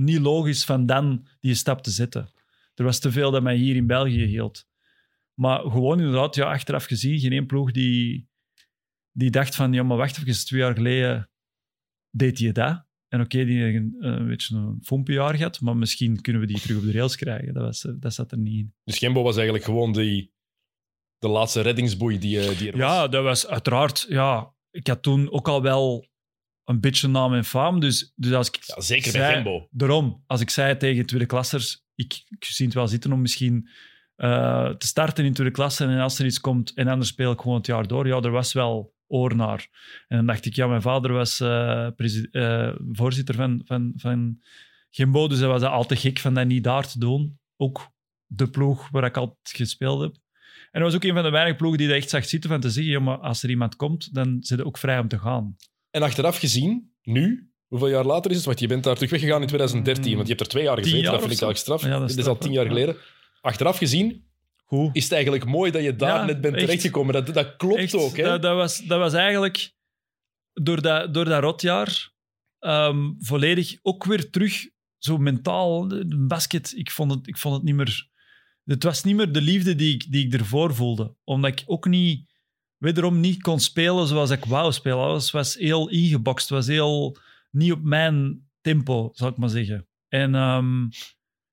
niet 0.01 0.19
logisch 0.19 0.65
van 0.65 0.87
dan 0.87 1.27
die 1.41 1.55
stap 1.55 1.83
te 1.83 1.91
zetten. 1.91 2.29
Er 2.75 2.85
was 2.85 2.99
te 2.99 3.13
veel 3.13 3.31
dat 3.31 3.43
mij 3.43 3.57
hier 3.57 3.77
in 3.77 3.87
België 3.87 4.25
hield. 4.25 4.67
Maar 5.35 5.61
gewoon 5.61 5.99
inderdaad, 5.99 6.35
ja, 6.35 6.53
achteraf 6.53 6.85
gezien, 6.85 7.19
geen 7.19 7.33
één 7.33 7.47
ploeg 7.47 7.71
die, 7.71 8.29
die 9.13 9.31
dacht 9.31 9.55
van, 9.55 9.73
ja, 9.73 9.83
maar 9.83 9.97
wacht 9.97 10.19
even, 10.19 10.45
twee 10.45 10.61
jaar 10.61 10.75
geleden 10.75 11.31
deed 12.11 12.39
hij 12.39 12.53
dat. 12.53 12.89
En 13.09 13.21
oké, 13.21 13.35
okay, 13.35 13.47
die 13.47 13.63
heeft 13.63 13.77
een, 13.77 13.97
een 13.99 14.27
beetje 14.27 14.57
een 14.57 14.79
fompenjaar 14.83 15.35
gehad, 15.35 15.61
maar 15.61 15.77
misschien 15.77 16.21
kunnen 16.21 16.43
we 16.43 16.49
die 16.49 16.61
terug 16.61 16.77
op 16.77 16.83
de 16.83 16.93
rails 16.93 17.17
krijgen. 17.17 17.55
Dat, 17.55 17.63
was, 17.63 17.87
dat 17.99 18.15
zat 18.15 18.33
er 18.33 18.39
niet 18.39 18.59
in. 18.59 18.75
Dus 18.85 18.99
Gembo 18.99 19.23
was 19.23 19.35
eigenlijk 19.35 19.65
gewoon 19.65 19.93
die, 19.93 20.33
de 21.19 21.29
laatste 21.29 21.61
reddingsboei 21.61 22.19
die, 22.19 22.57
die 22.57 22.73
er 22.73 22.79
was? 22.79 22.81
Ja, 22.81 23.09
dat 23.09 23.23
was 23.23 23.47
uiteraard... 23.47 24.07
Ja, 24.09 24.55
ik 24.71 24.87
had 24.87 25.03
toen 25.03 25.31
ook 25.31 25.49
al 25.49 25.63
wel 25.63 26.10
een 26.71 26.81
beetje 26.81 27.09
naam 27.09 27.35
en 27.35 27.45
faam, 27.45 27.81
dus, 27.81 28.13
dus 28.17 28.33
als 28.33 28.49
ik... 28.49 28.59
Ja, 28.63 28.81
zeker 28.81 29.11
zei, 29.11 29.25
bij 29.25 29.35
Gembo. 29.35 29.69
Daarom, 29.71 30.25
als 30.27 30.41
ik 30.41 30.51
zei 30.51 30.77
tegen 30.77 31.07
tweede 31.07 31.27
klassers, 31.27 31.85
ik, 31.95 32.23
ik 32.29 32.45
zie 32.45 32.67
het 32.67 32.75
wel 32.75 32.89
zitten 32.89 33.13
om 33.13 33.21
misschien 33.21 33.69
uh, 34.17 34.71
te 34.71 34.87
starten 34.87 35.25
in 35.25 35.33
tweede 35.33 35.55
klasse 35.55 35.85
en 35.85 35.99
als 35.99 36.19
er 36.19 36.27
iets 36.27 36.41
komt 36.41 36.75
en 36.75 36.89
anders 36.89 37.09
speel 37.09 37.33
ik 37.33 37.41
gewoon 37.41 37.57
het 37.57 37.67
jaar 37.67 37.87
door. 37.87 38.07
Ja, 38.07 38.21
er 38.21 38.31
was 38.31 38.53
wel 38.53 38.95
oor 39.07 39.37
naar. 39.37 39.69
En 40.09 40.17
dan 40.17 40.27
dacht 40.27 40.47
ik, 40.47 40.55
ja, 40.55 40.67
mijn 40.67 40.83
vader 40.83 41.13
was 41.13 41.41
uh, 41.41 41.89
uh, 42.33 42.73
voorzitter 42.93 43.35
van, 43.35 43.61
van, 43.65 43.93
van 43.97 44.43
Gembo, 44.91 45.29
dus 45.29 45.39
hij 45.39 45.49
was 45.49 45.63
al 45.63 45.87
te 45.87 45.97
gek 45.97 46.19
van 46.19 46.35
dat 46.35 46.47
niet 46.47 46.65
daar 46.65 46.89
te 46.89 46.99
doen. 46.99 47.39
Ook 47.57 47.91
de 48.27 48.51
ploeg 48.51 48.89
waar 48.91 49.05
ik 49.05 49.17
altijd 49.17 49.51
gespeeld 49.57 50.01
heb. 50.01 50.17
En 50.71 50.81
dat 50.81 50.83
was 50.83 50.95
ook 50.95 51.05
een 51.05 51.15
van 51.15 51.23
de 51.23 51.31
weinige 51.31 51.57
ploegen 51.57 51.79
die 51.79 51.89
dat 51.89 51.97
echt 51.97 52.11
zag 52.11 52.25
zitten 52.25 52.51
van 52.51 52.61
te 52.61 52.71
zeggen, 52.71 52.93
ja, 52.93 53.01
maar 53.01 53.19
als 53.19 53.43
er 53.43 53.51
iemand 53.51 53.77
komt, 53.77 54.15
dan 54.15 54.37
zit 54.41 54.59
je 54.59 54.65
ook 54.65 54.79
vrij 54.79 54.99
om 54.99 55.09
te 55.09 55.19
gaan. 55.19 55.57
En 55.91 56.03
achteraf 56.03 56.39
gezien, 56.39 56.93
nu, 57.03 57.51
hoeveel 57.67 57.89
jaar 57.89 58.05
later 58.05 58.31
is 58.31 58.37
het? 58.37 58.47
Want 58.47 58.61
je 58.61 58.67
bent 58.67 58.85
daar 58.85 58.95
terug 58.95 59.11
weggegaan 59.11 59.41
in 59.41 59.47
2013, 59.47 60.15
want 60.15 60.27
je 60.27 60.35
hebt 60.35 60.41
er 60.45 60.51
twee 60.51 60.65
jaar 60.65 60.77
gezeten. 60.77 61.01
jaar 61.01 61.13
dat 61.13 61.21
vind 61.21 61.33
ik 61.33 61.43
eigenlijk 61.43 61.79
straf. 61.79 61.93
Ja, 61.93 61.99
dat 61.99 62.09
Dit 62.09 62.19
is 62.19 62.27
al 62.27 62.39
tien 62.39 62.53
jaar 62.53 62.65
ja. 62.65 62.71
geleden. 62.71 62.97
Achteraf 63.41 63.79
gezien 63.79 64.25
Goed. 64.65 64.97
is 64.97 65.03
het 65.03 65.13
eigenlijk 65.13 65.45
mooi 65.45 65.71
dat 65.71 65.83
je 65.83 65.97
daar 65.97 66.19
Ja, 66.19 66.25
net 66.25 66.41
bent 66.41 66.55
echt. 66.55 66.65
terechtgekomen. 66.65 67.13
Dat, 67.13 67.35
dat 67.35 67.57
klopt 67.57 67.79
Echt, 67.79 67.95
ook. 67.95 68.17
Hè? 68.17 68.23
Dat, 68.23 68.43
dat, 68.43 68.57
was, 68.57 68.79
dat 68.79 68.99
was 68.99 69.13
eigenlijk 69.13 69.73
door 70.53 70.83
dat, 70.83 71.15
door 71.15 71.25
dat 71.25 71.43
rotjaar 71.43 72.13
ehm, 72.59 73.11
volledig 73.19 73.79
ook 73.83 74.05
weer 74.05 74.31
terug, 74.31 74.69
zo 74.99 75.19
mentaal, 75.19 75.89
de 75.89 76.25
basket, 76.27 76.73
ik 76.77 76.91
vond 76.91 77.11
het, 77.11 77.27
ik 77.27 77.37
vond 77.37 77.55
het 77.55 77.65
niet 77.65 77.75
meer... 77.75 78.09
Het 78.65 78.83
was 78.83 79.05
niet 79.05 79.17
meer 79.17 79.33
de 79.33 79.41
liefde 79.41 79.75
die 79.75 79.95
ik, 79.95 80.13
die 80.13 80.27
ik 80.27 80.33
ervoor 80.33 80.75
voelde. 80.75 81.15
Omdat 81.25 81.51
ik 81.51 81.63
ook 81.67 81.87
niet, 81.87 82.30
wederom 82.81 83.21
niet 83.21 83.43
kon 83.43 83.61
spelen 83.61 84.07
zoals 84.07 84.31
ik 84.31 84.45
wou 84.45 84.73
spelen. 84.73 84.99
Alles 84.99 85.31
was 85.31 85.55
heel 85.55 85.89
ingeboxt, 85.89 86.49
was 86.49 86.67
heel 86.67 87.17
niet 87.51 87.73
op 87.73 87.83
mijn 87.83 88.49
tempo, 88.61 89.11
zal 89.13 89.29
ik 89.29 89.37
maar 89.37 89.49
zeggen. 89.49 89.89
En, 90.09 90.35
ehm, 90.35 90.89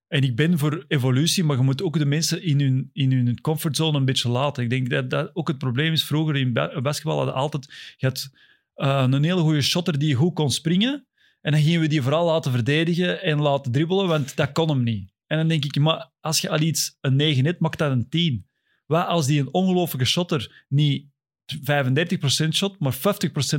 en 0.07 0.23
ik 0.23 0.35
ben 0.35 0.57
voor 0.57 0.85
evolutie, 0.87 1.43
maar 1.43 1.57
je 1.57 1.63
moet 1.63 1.83
ook 1.83 1.97
de 1.97 2.05
mensen 2.05 2.43
in 2.43 2.59
hun, 2.59 2.89
in 2.93 3.11
hun 3.11 3.41
comfortzone 3.41 3.97
een 3.97 4.05
beetje 4.05 4.29
laten. 4.29 4.63
Ik 4.63 4.69
denk 4.69 4.89
dat 4.89 5.09
dat 5.09 5.29
ook 5.33 5.47
het 5.47 5.57
probleem 5.57 5.91
is. 5.91 6.03
Vroeger 6.03 6.35
in 6.35 6.53
ba- 6.53 6.81
basketbal 6.81 7.17
hadden 7.17 7.35
altijd... 7.35 7.93
Je 7.97 8.05
had 8.05 8.29
eh, 8.73 9.05
een 9.09 9.23
hele 9.23 9.41
goede 9.41 9.61
shotter 9.61 9.99
die 9.99 10.15
goed 10.15 10.33
kon 10.33 10.51
springen. 10.51 11.07
En 11.41 11.51
dan 11.51 11.61
gingen 11.61 11.81
we 11.81 11.87
die 11.87 12.01
vooral 12.01 12.25
laten 12.25 12.51
verdedigen 12.51 13.21
en 13.21 13.41
laten 13.41 13.71
dribbelen, 13.71 14.07
want 14.07 14.35
dat 14.35 14.51
kon 14.51 14.69
hem 14.69 14.83
niet. 14.83 15.13
En 15.25 15.37
dan 15.37 15.47
denk 15.47 15.65
ik, 15.65 15.79
maar 15.79 16.11
als 16.19 16.39
je 16.39 16.49
al 16.49 16.59
iets 16.59 16.97
een 17.01 17.15
9 17.15 17.45
hebt, 17.45 17.59
maakt 17.59 17.77
dat 17.77 17.91
een 17.91 18.09
10. 18.09 18.47
Wat 18.85 19.07
als 19.07 19.25
die 19.25 19.39
een 19.39 19.53
ongelofelijke 19.53 20.09
shotter 20.09 20.65
niet 20.67 21.07
35% 21.55 22.47
shot, 22.51 22.79
maar 22.79 22.95
50% 22.95 22.99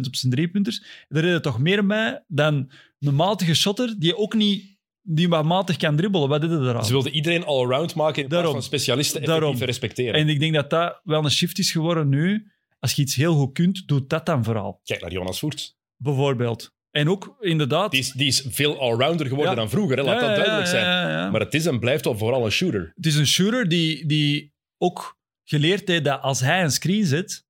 op 0.07 0.17
zijn 0.17 0.33
driepunters, 0.33 0.83
daar 1.09 1.25
er 1.25 1.43
toch 1.43 1.59
meer 1.59 1.87
bij 1.87 2.25
dan 2.27 2.71
een 2.99 3.15
matige 3.15 3.55
shotter 3.55 3.95
die 3.99 4.17
ook 4.17 4.35
niet 4.35 4.77
die 5.03 5.29
wat 5.29 5.45
matig 5.45 5.77
kan 5.77 5.97
dribbelen. 5.97 6.29
Wat 6.29 6.43
er 6.43 6.51
eraan? 6.69 6.85
Ze 6.85 6.93
wilden 6.93 7.13
iedereen 7.13 7.45
all-around 7.45 7.95
maken 7.95 8.23
in 8.23 8.29
plaats 8.29 8.51
van 8.51 8.63
specialisten 8.63 9.23
Daarom. 9.23 9.57
respecteren. 9.57 10.15
En 10.15 10.29
ik 10.29 10.41
denk 10.41 10.55
dat 10.55 10.71
dat 10.71 11.01
wel 11.05 11.25
een 11.25 11.31
shift 11.31 11.59
is 11.59 11.71
geworden 11.73 12.09
nu. 12.09 12.53
Als 12.79 12.93
je 12.93 13.03
iets 13.03 13.15
heel 13.15 13.35
goed 13.35 13.53
kunt, 13.53 13.89
doe 13.89 14.07
dat 14.07 14.27
dan 14.27 14.45
vooral. 14.45 14.81
Kijk 14.85 15.01
naar 15.01 15.13
Jonas 15.13 15.39
Voert. 15.39 15.77
Bijvoorbeeld. 15.97 16.73
En 16.91 17.09
ook 17.09 17.37
inderdaad... 17.41 17.91
Die 17.91 18.01
is, 18.01 18.11
die 18.13 18.27
is 18.27 18.45
veel 18.49 18.81
allrounder 18.81 19.27
geworden 19.27 19.53
Ja. 19.53 19.59
dan 19.59 19.71
vroeger, 19.71 19.97
hè? 19.97 20.03
laat 20.03 20.21
Ja, 20.21 20.27
dat 20.27 20.37
duidelijk 20.37 20.67
zijn. 20.67 20.85
ja. 20.85 21.31
Maar 21.31 21.41
het 21.41 21.55
is 21.55 21.67
en 21.67 21.79
blijft 21.79 22.05
wel 22.05 22.19
vooral 22.19 22.45
een 22.45 22.51
shooter. 22.51 22.93
Het 22.95 23.07
is 23.07 23.15
een 23.17 23.27
shooter 23.27 23.69
die, 23.69 24.07
die 24.07 24.53
ook 24.79 25.19
geleerd 25.45 25.89
heeft 25.89 26.05
dat 26.05 26.21
als 26.21 26.41
hij 26.41 26.63
een 26.63 26.71
screen 26.71 27.05
zet, 27.07 27.47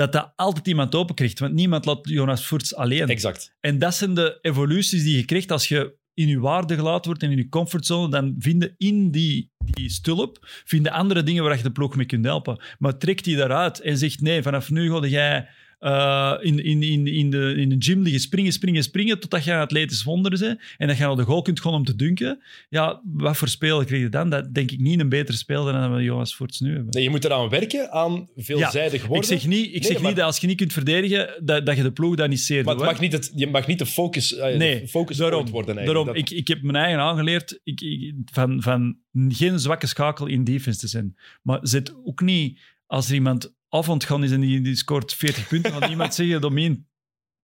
dat 0.00 0.12
dat 0.12 0.32
altijd 0.36 0.66
iemand 0.66 0.94
open 0.94 1.14
krijgt. 1.14 1.38
Want 1.38 1.54
niemand 1.54 1.84
laat 1.84 2.08
Jonas 2.08 2.46
Voerts 2.46 2.74
alleen. 2.74 3.08
Exact. 3.08 3.56
En 3.60 3.78
dat 3.78 3.94
zijn 3.94 4.14
de 4.14 4.38
evoluties 4.40 5.02
die 5.02 5.16
je 5.16 5.24
krijgt 5.24 5.52
als 5.52 5.68
je 5.68 5.98
in 6.14 6.28
je 6.28 6.38
waarde 6.38 6.74
gelaten 6.74 7.06
wordt 7.06 7.22
en 7.22 7.30
in 7.30 7.36
je 7.36 7.48
comfortzone. 7.48 8.10
Dan 8.10 8.34
vinden 8.38 8.74
in 8.76 9.10
die, 9.10 9.52
die 9.58 9.90
stulp 9.90 10.38
vinden 10.64 10.92
andere 10.92 11.22
dingen 11.22 11.42
waar 11.42 11.56
je 11.56 11.62
de 11.62 11.72
ploeg 11.72 11.96
mee 11.96 12.06
kunt 12.06 12.24
helpen. 12.24 12.62
Maar 12.78 12.98
trekt 12.98 13.24
die 13.24 13.36
daaruit 13.36 13.80
en 13.80 13.98
zegt 13.98 14.20
nee, 14.20 14.42
vanaf 14.42 14.70
nu 14.70 14.90
ga 14.90 15.06
jij 15.06 15.48
eh, 15.80 16.34
in, 16.40 16.64
in, 16.64 16.82
in, 16.82 17.06
in, 17.06 17.30
de, 17.30 17.54
in 17.56 17.68
de 17.68 17.76
gym 17.78 18.02
liggen 18.02 18.20
springen, 18.20 18.52
springen, 18.52 18.82
springen, 18.82 19.20
totdat 19.20 19.44
je 19.44 19.52
een 19.52 19.58
atletisch 19.58 20.02
wonder 20.02 20.38
bent 20.38 20.60
en 20.78 20.86
dat 20.88 20.96
je 20.96 21.02
naar 21.02 21.16
de 21.16 21.22
goal 21.22 21.42
kunt 21.42 21.60
gaan 21.60 21.72
om 21.72 21.84
te 21.84 21.96
dunken. 21.96 22.42
Ja, 22.68 23.00
wat 23.04 23.36
voor 23.36 23.48
speler 23.48 23.84
krijg 23.84 24.02
je 24.02 24.08
dan? 24.08 24.30
Dat 24.30 24.54
denk 24.54 24.70
ik 24.70 24.80
niet 24.80 25.00
een 25.00 25.08
betere 25.08 25.36
speler 25.36 25.72
dan 25.72 25.94
we 25.94 26.02
Jonas 26.02 26.36
Voorts 26.36 26.60
nu 26.60 26.74
hebben. 26.74 26.92
Nee, 26.94 27.02
je 27.02 27.10
moet 27.10 27.24
eraan 27.24 27.48
werken, 27.48 27.90
aan 27.90 28.28
veelzijdig 28.36 29.06
worden. 29.06 29.30
Ik 29.30 29.38
zeg 29.40 29.46
niet, 29.50 29.66
ik 29.66 29.72
Nee, 29.72 29.82
zeg 29.82 29.98
maar- 29.98 30.06
niet 30.06 30.16
dat 30.16 30.26
als 30.26 30.38
je 30.38 30.46
niet 30.46 30.56
kunt 30.56 30.72
verdedigen, 30.72 31.28
dat, 31.44 31.66
dat 31.66 31.76
je 31.76 31.82
de 31.82 31.92
ploeg 31.92 32.14
dat 32.16 32.28
niet 32.28 32.40
zeer 32.40 32.64
Maar 32.64 32.74
het 32.74 32.84
mag 32.84 33.00
niet 33.00 33.12
het, 33.12 33.32
je 33.34 33.46
mag 33.46 33.66
niet 33.66 33.78
de 33.78 33.86
focus, 33.86 34.30
Nee, 34.36 34.80
de 34.80 34.88
focus 34.88 35.16
daarom, 35.16 35.48
worden. 35.50 35.74
daarom 35.84 36.14
ik, 36.14 36.30
ik 36.30 36.48
heb 36.48 36.62
mijn 36.62 36.76
eigen 36.84 37.00
aangeleerd 37.00 37.60
ik, 37.64 37.80
ik- 37.80 38.14
van, 38.32 38.62
van 38.62 38.96
geen 39.28 39.58
zwakke 39.58 39.86
schakel 39.86 40.26
in 40.26 40.44
defense 40.44 40.78
te 40.80 40.88
zijn. 40.88 41.16
Maar 41.42 41.58
zit 41.62 41.94
ook 42.04 42.20
niet, 42.20 42.58
als 42.90 43.08
er 43.08 43.14
iemand 43.14 43.54
af 43.68 43.86
gaan 43.98 44.24
is 44.24 44.30
en 44.30 44.40
die, 44.40 44.60
die 44.60 44.76
scoort 44.76 45.14
40 45.14 45.48
punten, 45.48 45.72
gaat 45.72 45.90
iemand 45.90 46.14
zeggen, 46.14 46.40
Domien, 46.40 46.88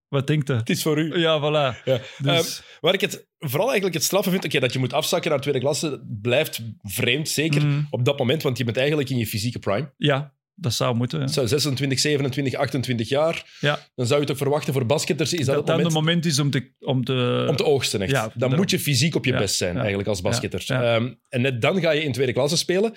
wat 0.09 0.27
denkt 0.27 0.49
hij? 0.49 0.57
Het 0.57 0.71
is 0.71 0.83
voor 0.83 0.99
u. 0.99 1.19
Ja, 1.19 1.41
voilà. 1.41 1.85
Ja. 1.85 2.01
Dus, 2.19 2.63
Waar 2.81 2.95
ik 2.95 3.01
het 3.01 3.27
vooral 3.39 3.67
eigenlijk 3.67 3.95
het 3.95 4.05
straffe 4.05 4.31
vind, 4.31 4.45
oké, 4.45 4.59
dat 4.59 4.73
je 4.73 4.79
moet 4.79 4.93
afzakken 4.93 5.31
naar 5.31 5.41
tweede 5.41 5.61
klasse, 5.61 6.05
blijft 6.21 6.61
vreemd, 6.83 7.29
zeker 7.29 7.67
mm, 7.67 7.87
op 7.91 8.05
dat 8.05 8.19
moment, 8.19 8.43
want 8.43 8.59
je 8.59 8.65
bent 8.65 8.77
eigenlijk 8.77 9.11
in 9.11 9.19
je 9.19 9.27
fysieke 9.27 9.59
prime. 9.59 9.93
ja, 9.97 10.35
dat 10.55 10.73
zou 10.73 10.95
moeten. 10.95 11.21
ja. 11.21 11.27
Zo 11.27 11.47
26, 11.47 11.99
27, 11.99 12.55
28 12.55 13.09
jaar. 13.09 13.57
Ja. 13.61 13.79
Dan 13.95 14.07
zou 14.07 14.21
je 14.21 14.27
toch 14.27 14.37
verwachten 14.37 14.73
voor 14.73 14.87
basketters 14.87 15.33
is 15.33 15.47
dat, 15.47 15.47
Dat 15.47 15.57
het 15.57 15.67
dan 15.67 15.77
moment 15.77 15.93
de 15.93 16.01
moment 16.01 16.25
is 16.25 16.39
om 16.39 16.51
te... 16.51 16.73
Om 16.81 17.05
te, 17.05 17.47
om 17.49 17.57
te 17.57 17.65
oogsten. 17.65 18.01
Echt. 18.01 18.11
Ja, 18.11 18.31
dan 18.35 18.55
moet 18.55 18.71
je 18.71 18.79
fysiek 18.79 19.15
op 19.15 19.25
je 19.25 19.37
best 19.37 19.57
zijn, 19.57 19.77
eigenlijk 19.77 20.09
als 20.09 20.21
basketter. 20.21 20.65
Ehm, 20.69 21.13
en 21.29 21.41
net 21.41 21.63
dan 21.63 21.81
ga 21.81 21.91
je 21.91 22.03
in 22.03 22.13
tweede 22.13 22.33
klasse 22.33 22.57
spelen. 22.57 22.95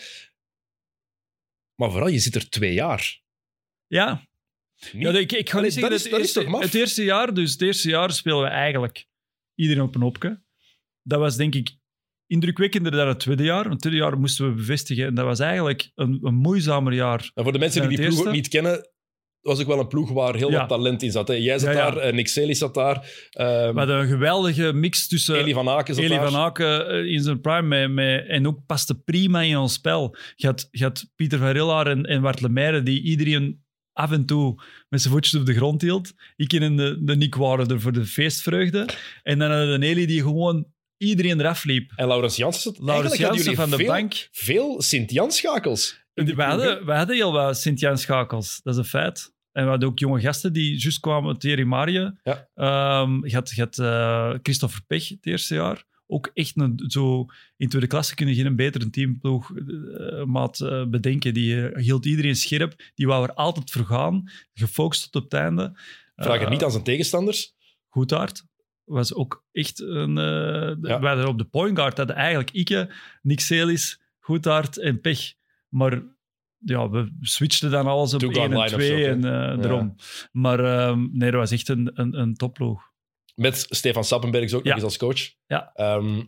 Maar 1.80 1.92
vooral, 1.92 2.08
je 2.10 2.20
zit 2.20 2.36
er 2.36 2.50
twee 2.50 2.74
jaar. 2.74 3.22
ja, 3.88 4.28
Niet- 4.92 5.04
Ja, 5.04 5.12
ik, 5.18 5.32
ik 5.32 5.50
ga 5.50 5.60
niet 5.60 5.74
zeggen 5.74 5.92
dat 5.92 5.92
dat, 5.92 5.92
is- 6.00 6.04
het, 6.04 6.12
dat 6.12 6.20
is 6.20 6.26
eerste, 6.26 6.40
toch 6.42 6.50
maf? 6.50 6.62
het 6.62 6.74
eerste 6.74 7.04
jaar, 7.04 7.34
dus 7.34 7.52
het 7.52 7.62
eerste 7.62 7.90
jaar 7.90 8.12
spelen 8.12 8.42
we 8.42 8.48
eigenlijk 8.48 9.06
iedereen 9.56 9.84
op 9.84 9.96
een 9.96 10.02
hopje. 10.02 10.44
Dat 11.02 11.20
was 11.20 11.36
denk 11.36 11.56
ik 11.56 11.78
indrukwekkender 12.26 12.92
dan 12.92 13.08
het 13.08 13.20
tweede 13.20 13.44
jaar. 13.44 13.70
Het 13.70 13.80
tweede 13.80 14.00
jaar 14.00 14.20
moesten 14.20 14.48
we 14.50 14.56
bevestigen 14.56 15.06
en 15.06 15.16
dat 15.16 15.26
was 15.26 15.40
eigenlijk 15.40 15.92
een, 15.96 16.20
een 16.22 16.36
moeizamer 16.36 16.94
jaar. 16.94 17.32
En 17.34 17.44
voor 17.44 17.52
de 17.54 17.60
mensen 17.60 17.88
die 17.90 17.98
die 17.98 18.08
ploeg 18.08 18.26
ook 18.28 18.32
niet 18.34 18.48
kennen, 18.48 18.90
was 19.42 19.60
ook 19.62 19.68
wel 19.68 19.80
een 19.80 19.88
ploeg 19.88 20.12
waar 20.12 20.36
heel 20.36 20.52
Ja. 20.52 20.60
wat 20.60 20.70
talent 20.70 21.04
in 21.04 21.12
zat. 21.12 21.28
Hè. 21.28 21.34
Jij 21.34 21.60
zat 21.60 21.74
Ja, 21.74 21.80
ja. 21.80 21.92
daar, 21.92 21.98
eh, 22.04 22.14
Nick 22.14 22.28
Sely 22.28 22.54
zat 22.54 22.74
daar, 22.74 23.28
ehm, 23.32 23.74
We 23.74 23.78
hadden 23.80 24.00
een 24.00 24.08
geweldige 24.08 24.74
mix 24.74 25.08
tussen 25.08 25.36
Eli 25.36 25.54
van 25.54 25.70
Aken 25.70 25.96
zat 25.96 26.04
Eli 26.04 26.16
daar. 26.16 26.32
van 26.32 26.40
Aken 26.42 26.90
eh, 26.90 27.12
in 27.14 27.22
zijn 27.22 27.42
prime 27.42 27.62
met, 27.68 27.92
met, 27.92 28.28
en 28.28 28.48
ook 28.48 28.66
paste 28.66 28.96
prima 29.02 29.42
in 29.42 29.58
ons 29.58 29.74
spel. 29.74 30.16
Je 30.36 30.48
had, 30.48 30.68
je 30.72 30.84
had 30.84 31.12
Pieter 31.16 31.40
van 31.40 31.50
Rillaar 31.50 31.88
en, 31.88 32.04
en 32.04 32.22
Bart 32.22 32.42
Lemaire 32.42 32.84
die 32.84 33.02
iedereen 33.02 33.64
af 33.94 34.12
en 34.12 34.26
toe 34.26 34.62
met 34.90 35.02
zijn 35.02 35.14
voetjes 35.14 35.36
op 35.36 35.46
de 35.46 35.54
grond 35.54 35.82
hield. 35.82 36.14
Ik 36.36 36.54
en 36.54 36.76
de, 36.76 36.98
de 37.04 37.16
Nick 37.16 37.36
waren 37.36 37.68
er 37.68 37.82
voor 37.82 37.92
de 37.92 38.06
feestvreugde. 38.06 38.86
En 39.24 39.40
dan 39.40 39.50
hadden 39.50 39.68
we 39.68 39.74
een 39.74 39.84
Eli 39.84 40.06
die 40.06 40.22
gewoon 40.22 40.68
iedereen 40.98 41.40
eraf 41.40 41.64
liep. 41.64 41.92
En 41.96 42.08
Laurens 42.08 42.36
Janssen 42.36 42.76
Laurens 42.80 43.16
Jansen 43.18 43.56
van 43.56 43.70
de 43.70 43.76
veel, 43.76 43.88
bank. 43.88 44.28
Veel 44.32 44.82
Sint-Jan-schakels. 44.82 46.00
We 46.26 46.44
hadden, 46.44 46.86
we 46.86 46.94
hadden 46.94 47.16
heel 47.16 47.32
wat 47.32 47.58
Sint-Jan 47.58 47.98
schakels. 47.98 48.60
Dat 48.64 48.74
is 48.74 48.80
een 48.80 48.86
feit. 48.86 49.34
En 49.52 49.64
we 49.64 49.70
hadden 49.70 49.90
ook 49.90 50.00
jonge 50.00 50.20
gasten 50.20 50.54
die 50.54 50.80
juist 50.80 51.00
kwamen. 51.00 51.38
Thierry 51.38 51.64
Marie. 51.64 52.12
Ja. 52.24 52.48
Ehm, 52.56 53.26
je 53.26 53.34
had, 53.34 53.50
je 53.50 53.62
had 53.62 53.78
eh, 53.78 54.34
Christopher 54.42 54.82
Pech 54.88 55.08
het 55.10 55.26
eerste 55.26 55.54
jaar. 55.54 55.84
Ook 56.08 56.32
echt 56.34 56.58
een, 56.58 56.84
zo... 56.88 57.26
In 57.58 57.70
tweede 57.70 57.88
klasse 57.88 58.16
kun 58.16 58.28
je 58.28 58.36
geen 58.36 58.56
betere 58.56 58.90
teamploeg 58.90 59.58
eh, 59.58 60.24
maat 60.24 60.60
eh, 60.60 60.86
bedenken. 60.86 61.34
Die 61.34 61.80
hield 61.80 62.06
iedereen 62.06 62.36
scherp. 62.36 62.76
Die 62.96 63.08
wou 63.08 63.24
er 63.24 63.34
altijd 63.34 63.72
voor 63.72 63.86
gaan. 63.86 64.32
Gefocust 64.54 65.12
tot 65.12 65.24
op 65.24 65.32
het 65.32 65.40
einde. 65.40 65.80
Vraag 66.16 66.40
het 66.40 66.50
niet 66.50 66.64
aan 66.64 66.72
zijn 66.72 66.84
tegenstanders. 66.84 67.56
Goedhart 67.88 68.44
was 68.84 69.14
ook 69.14 69.46
echt 69.52 69.80
een... 69.80 70.16
Ja. 70.16 71.00
We 71.00 71.08
hadden 71.08 71.28
op 71.28 71.38
de 71.38 71.44
point 71.44 71.78
guard 71.78 71.98
hadden 71.98 72.16
eigenlijk 72.16 72.52
Ike, 72.52 72.90
Nick 73.22 73.40
Celis, 73.40 74.02
Goedhart 74.20 74.78
en 74.78 75.02
Pech. 75.02 75.34
Maar 75.70 76.02
ja, 76.58 76.90
we 76.90 77.18
switchten 77.22 77.72
dan 77.72 77.88
alles 77.88 78.14
op 78.14 78.20
Two-guard 78.20 78.52
1 78.52 78.60
en 78.60 78.64
line-ups 78.64 78.86
2 78.86 79.04
ook, 79.04 79.10
en 79.10 79.24
eh 79.26 79.62
daarom. 79.62 79.96
Maar 80.32 80.60
ehm, 80.60 81.08
nee, 81.12 81.32
dat 81.32 81.40
was 81.40 81.52
echt 81.52 81.70
een, 81.70 81.92
een, 81.94 82.20
een 82.20 82.34
topploeg. 82.36 82.82
Met 83.36 83.66
Stefan 83.70 84.04
Sappenbergs 84.04 84.54
ook 84.54 84.64
nog 84.64 84.74
eens 84.74 84.84
als 84.84 84.98
coach. 84.98 85.30
Ja. 85.46 85.72
Ehm, 85.74 86.22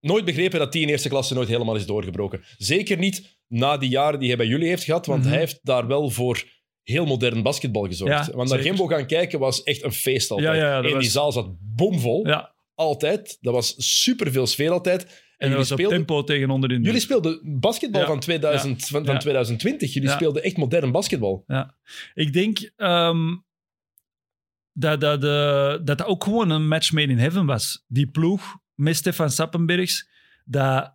nooit 0.00 0.24
begrepen 0.24 0.58
dat 0.58 0.72
die 0.72 0.82
in 0.82 0.88
eerste 0.88 1.08
klasse 1.08 1.34
nooit 1.34 1.48
helemaal 1.48 1.74
is 1.76 1.86
doorgebroken. 1.86 2.42
Zeker 2.56 2.98
niet 2.98 3.38
na 3.46 3.76
die 3.76 3.88
jaren 3.88 4.18
die 4.18 4.28
hij 4.28 4.36
bij 4.36 4.46
jullie 4.46 4.68
heeft 4.68 4.84
gehad, 4.84 5.06
want 5.06 5.20
Mhm. 5.20 5.28
hij 5.30 5.38
heeft 5.38 5.58
daar 5.62 5.86
wel 5.86 6.10
voor 6.10 6.44
heel 6.82 7.06
modern 7.06 7.42
basketbal 7.42 7.86
gezorgd. 7.86 8.26
Ja, 8.26 8.32
want 8.32 8.48
naar. 8.48 8.58
Gembo 8.58 8.86
gaan 8.86 9.06
kijken 9.06 9.38
was 9.38 9.62
echt 9.62 9.82
een 9.82 9.92
feest 9.92 10.30
altijd. 10.30 10.48
Ja, 10.48 10.54
ja, 10.54 10.80
dat 10.82 10.92
en 10.92 10.98
die 10.98 11.10
zaal 11.10 11.32
zat 11.32 11.56
bomvol, 11.60 12.26
altijd. 12.74 13.38
Dat 13.40 13.54
was 13.54 13.74
superveel 14.02 14.46
sfeer 14.46 14.70
altijd. 14.70 15.23
En, 15.44 15.50
dat 15.50 15.58
jullie, 15.58 15.68
was 15.68 15.70
op 15.70 15.78
speelden, 15.78 15.96
tempo 16.06 16.24
tegen 16.24 16.50
onder 16.50 16.72
in. 16.72 16.82
jullie 16.82 17.00
speelden 17.00 17.40
basketbal 17.60 18.00
Ja. 18.00 18.06
van, 18.06 18.20
2000, 18.20 18.86
van, 18.86 19.04
van 19.04 19.14
Ja. 19.14 19.20
2020. 19.20 19.92
Jullie 19.94 20.08
Ja. 20.08 20.14
speelden 20.14 20.42
echt 20.42 20.56
modern 20.56 20.92
basketbal. 20.92 21.44
Ik 22.14 22.32
denk 22.32 22.70
ehm, 22.76 23.36
dat, 24.72 25.00
dat, 25.00 25.24
eh, 25.24 25.68
dat 25.84 25.86
dat 25.98 26.04
ook 26.04 26.24
gewoon 26.24 26.50
een 26.50 26.68
match 26.68 26.92
made 26.92 27.12
in 27.12 27.18
heaven 27.18 27.46
was. 27.46 27.84
Die 27.88 28.06
ploeg 28.06 28.56
met 28.74 28.96
Stefan 28.96 29.30
Sappenbergs. 29.30 30.08
Dat, 30.44 30.94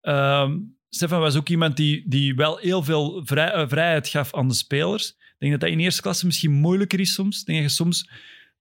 ehm, 0.00 0.58
Stefan 0.88 1.20
was 1.20 1.36
ook 1.36 1.48
iemand 1.48 1.76
die, 1.76 2.04
die 2.08 2.34
wel 2.34 2.56
heel 2.56 2.82
veel 2.82 3.20
vrij- 3.24 3.52
eh, 3.52 3.68
vrijheid 3.68 4.08
gaf 4.08 4.34
aan 4.34 4.48
de 4.48 4.54
spelers. 4.54 5.08
Ik 5.08 5.34
denk 5.38 5.52
dat 5.52 5.60
dat 5.60 5.70
in 5.70 5.78
eerste 5.80 6.02
klasse 6.02 6.26
misschien 6.26 6.52
moeilijker 6.52 7.00
is 7.00 7.14
soms. 7.14 7.40
Ik 7.40 7.46
denk 7.46 7.58
dat 7.60 7.68
je 7.70 7.76
soms 7.76 8.10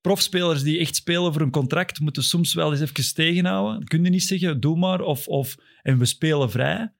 profspelers 0.05 0.63
die 0.63 0.79
echt 0.79 0.95
spelen 0.95 1.33
voor 1.33 1.41
een 1.41 1.51
contract 1.51 1.99
moeten 1.99 2.23
soms 2.23 2.53
wel 2.53 2.71
eens 2.71 2.81
even 2.81 3.13
tegenhouden. 3.13 3.73
Dan 3.73 3.83
kun 3.83 4.03
je 4.03 4.09
niet 4.09 4.23
zeggen, 4.23 4.59
doe 4.59 4.77
maar, 4.77 5.01
of, 5.01 5.27
of, 5.27 5.55
en 5.81 5.97
we 5.97 6.05
spelen 6.05 6.51
vrij. 6.51 6.93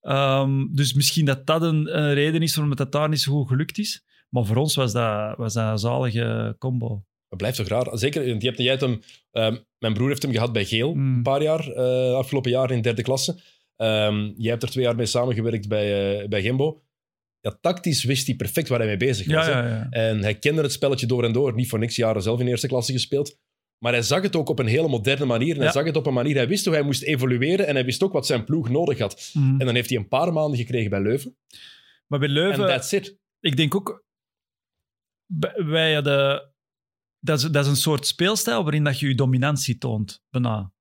Ehm, 0.00 0.66
dus 0.70 0.94
misschien 0.94 1.24
dat 1.24 1.46
dat 1.46 1.62
een, 1.62 1.98
een 1.98 2.14
reden 2.14 2.42
is 2.42 2.54
waarom 2.54 2.76
het 2.78 2.92
daar 2.92 3.08
niet 3.08 3.20
zo 3.20 3.32
goed 3.32 3.48
gelukt 3.48 3.78
is. 3.78 4.04
Maar 4.28 4.44
voor 4.44 4.56
ons 4.56 4.74
was 4.74 4.92
dat, 4.92 5.36
was 5.36 5.52
dat 5.54 5.70
een 5.70 5.78
zalige 5.78 6.56
combo. 6.58 7.04
Dat 7.28 7.38
blijft 7.38 7.56
toch 7.56 7.68
raar. 7.68 7.98
Zeker, 7.98 8.26
want 8.26 8.42
je 8.42 8.48
hebt, 8.48 8.60
jij 8.60 8.70
hebt 8.70 8.80
hem, 8.80 9.00
ehm, 9.30 9.56
mijn 9.78 9.94
broer 9.94 10.08
heeft 10.08 10.22
hem 10.22 10.32
gehad 10.32 10.52
bij 10.52 10.64
Geel 10.64 10.94
Mm. 10.94 11.16
een 11.16 11.22
paar 11.22 11.42
jaar, 11.42 11.68
eh 11.68 12.14
afgelopen 12.14 12.50
jaar 12.50 12.70
in 12.70 12.82
derde 12.82 13.02
klasse. 13.02 13.40
Ehm, 13.76 14.32
jij 14.36 14.50
hebt 14.50 14.62
er 14.62 14.70
twee 14.70 14.84
jaar 14.84 14.96
mee 14.96 15.06
samengewerkt 15.06 15.68
bij, 15.68 16.20
eh, 16.20 16.28
bij 16.28 16.42
Gembo. 16.42 16.82
Ja, 17.40 17.58
tactisch 17.60 18.04
wist 18.04 18.26
hij 18.26 18.36
perfect 18.36 18.68
waar 18.68 18.78
hij 18.78 18.88
mee 18.88 18.96
bezig 18.96 19.26
was. 19.26 19.46
Ja, 19.46 19.66
ja. 19.68 19.86
En 19.90 20.22
hij 20.22 20.38
kende 20.38 20.62
het 20.62 20.72
spelletje 20.72 21.06
door 21.06 21.24
en 21.24 21.32
door. 21.32 21.54
Niet 21.54 21.68
voor 21.68 21.78
niks 21.78 21.96
jaren 21.96 22.22
zelf 22.22 22.40
in 22.40 22.46
eerste 22.46 22.66
klasse 22.66 22.92
gespeeld. 22.92 23.38
Maar 23.78 23.92
hij 23.92 24.02
zag 24.02 24.22
het 24.22 24.36
ook 24.36 24.48
op 24.48 24.58
een 24.58 24.66
hele 24.66 24.88
moderne 24.88 25.24
manier. 25.24 25.54
En 25.54 25.62
hij 25.62 25.72
zag 25.72 25.84
het 25.84 25.96
op 25.96 26.06
een 26.06 26.14
manier. 26.14 26.36
Hij 26.36 26.48
wist 26.48 26.64
hoe 26.64 26.74
hij 26.74 26.82
moest 26.82 27.02
evolueren. 27.02 27.66
En 27.66 27.74
hij 27.74 27.84
wist 27.84 28.02
ook 28.02 28.12
wat 28.12 28.26
zijn 28.26 28.44
ploeg 28.44 28.68
nodig 28.68 28.98
had. 28.98 29.30
Mhm. 29.32 29.60
En 29.60 29.66
dan 29.66 29.74
heeft 29.74 29.88
hij 29.88 29.98
een 29.98 30.08
paar 30.08 30.32
maanden 30.32 30.58
gekregen 30.58 30.90
bij 30.90 31.02
Leuven. 31.02 31.36
Maar 32.06 32.18
bij 32.18 32.28
En 32.28 32.34
Leuven, 32.34 32.66
that's 32.66 32.92
it. 32.92 33.18
ik 33.40 33.56
denk 33.56 33.74
ook, 33.74 34.04
wij 35.54 35.94
hadden, 35.94 36.52
dat 37.18 37.38
is, 37.38 37.44
dat 37.44 37.64
is 37.64 37.70
een 37.70 37.76
soort 37.76 38.06
speelstijl 38.06 38.62
waarin 38.62 38.84
dat 38.84 38.98
je 39.00 39.08
je 39.08 39.14
dominantie 39.14 39.78
toont, 39.78 40.22
bijna. 40.30 40.72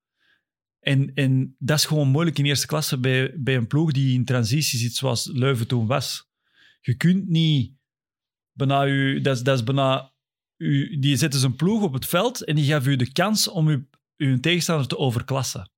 En, 0.79 1.13
en 1.13 1.55
dat 1.59 1.77
is 1.77 1.85
gewoon 1.85 2.07
moeilijk 2.07 2.37
in 2.37 2.45
eerste 2.45 2.67
klasse 2.67 2.99
bij, 2.99 3.33
bij 3.39 3.55
een 3.55 3.67
ploeg 3.67 3.91
die 3.91 4.13
in 4.13 4.25
transitie 4.25 4.79
zit 4.79 4.95
zoals 4.95 5.29
Leuven 5.33 5.67
toen 5.67 5.87
was. 5.87 6.28
Je 6.79 6.95
kunt 6.97 7.27
niet 7.27 7.77
bijna 8.51 8.81
je, 8.83 9.21
dat 9.21 9.35
is, 9.35 9.43
dat 9.43 9.57
is 9.57 9.63
bijna, 9.63 10.13
u, 10.57 10.99
die 10.99 11.17
zetten 11.17 11.39
zijn 11.39 11.55
ploeg 11.55 11.81
op 11.83 11.93
het 11.93 12.05
veld 12.05 12.43
en 12.43 12.55
die 12.55 12.65
gaven 12.65 12.91
u 12.91 12.95
de 12.95 13.11
kans 13.11 13.47
om 13.47 13.67
uw, 13.67 13.85
uw 14.17 14.39
tegenstander 14.39 14.87
te 14.87 14.97
overklassen. 14.97 15.71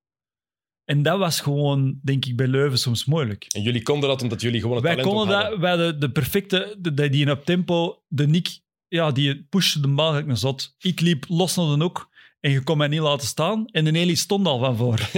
En 0.84 1.04
dat 1.04 1.18
was 1.20 1.40
gewoon, 1.40 2.00
denk 2.04 2.26
ik, 2.26 2.36
bij 2.36 2.48
Leuven 2.48 2.80
soms 2.80 3.06
moeilijk. 3.06 3.44
En 3.44 3.62
jullie 3.62 3.82
konden 3.84 4.10
dat 4.10 4.22
omdat 4.22 4.42
jullie 4.42 4.62
gewoon 4.62 4.76
het 4.76 4.86
Wij 4.86 4.96
talent 4.96 5.14
konden 5.16 5.40
dat, 5.50 5.60
wij 5.60 5.98
de 5.98 6.12
perfecte, 6.12 6.76
de, 6.80 6.94
de- 6.94 7.10
die 7.10 7.22
in 7.22 7.32
op 7.32 7.46
tempo, 7.46 8.04
de 8.08 8.28
Nick, 8.28 8.60
ja, 8.88 9.12
die 9.12 9.44
pushte 9.44 9.80
de 9.80 9.88
bal 9.88 10.10
gelijk 10.10 10.28
een 10.28 10.38
zot. 10.38 10.76
Ik 10.78 11.00
liep 11.00 11.26
los 11.28 11.56
naar 11.56 11.66
de 11.78 11.84
hoek 11.84 12.10
en 12.40 12.52
je 12.52 12.64
kon 12.64 12.78
mij 12.78 12.88
niet 12.88 13.00
laten 13.00 13.28
staan. 13.28 13.66
En 13.66 13.86
de 13.86 13.92
Nelly 13.92 14.16
stond 14.16 14.48
al 14.48 14.60
van 14.60 14.78
voor. 14.78 15.10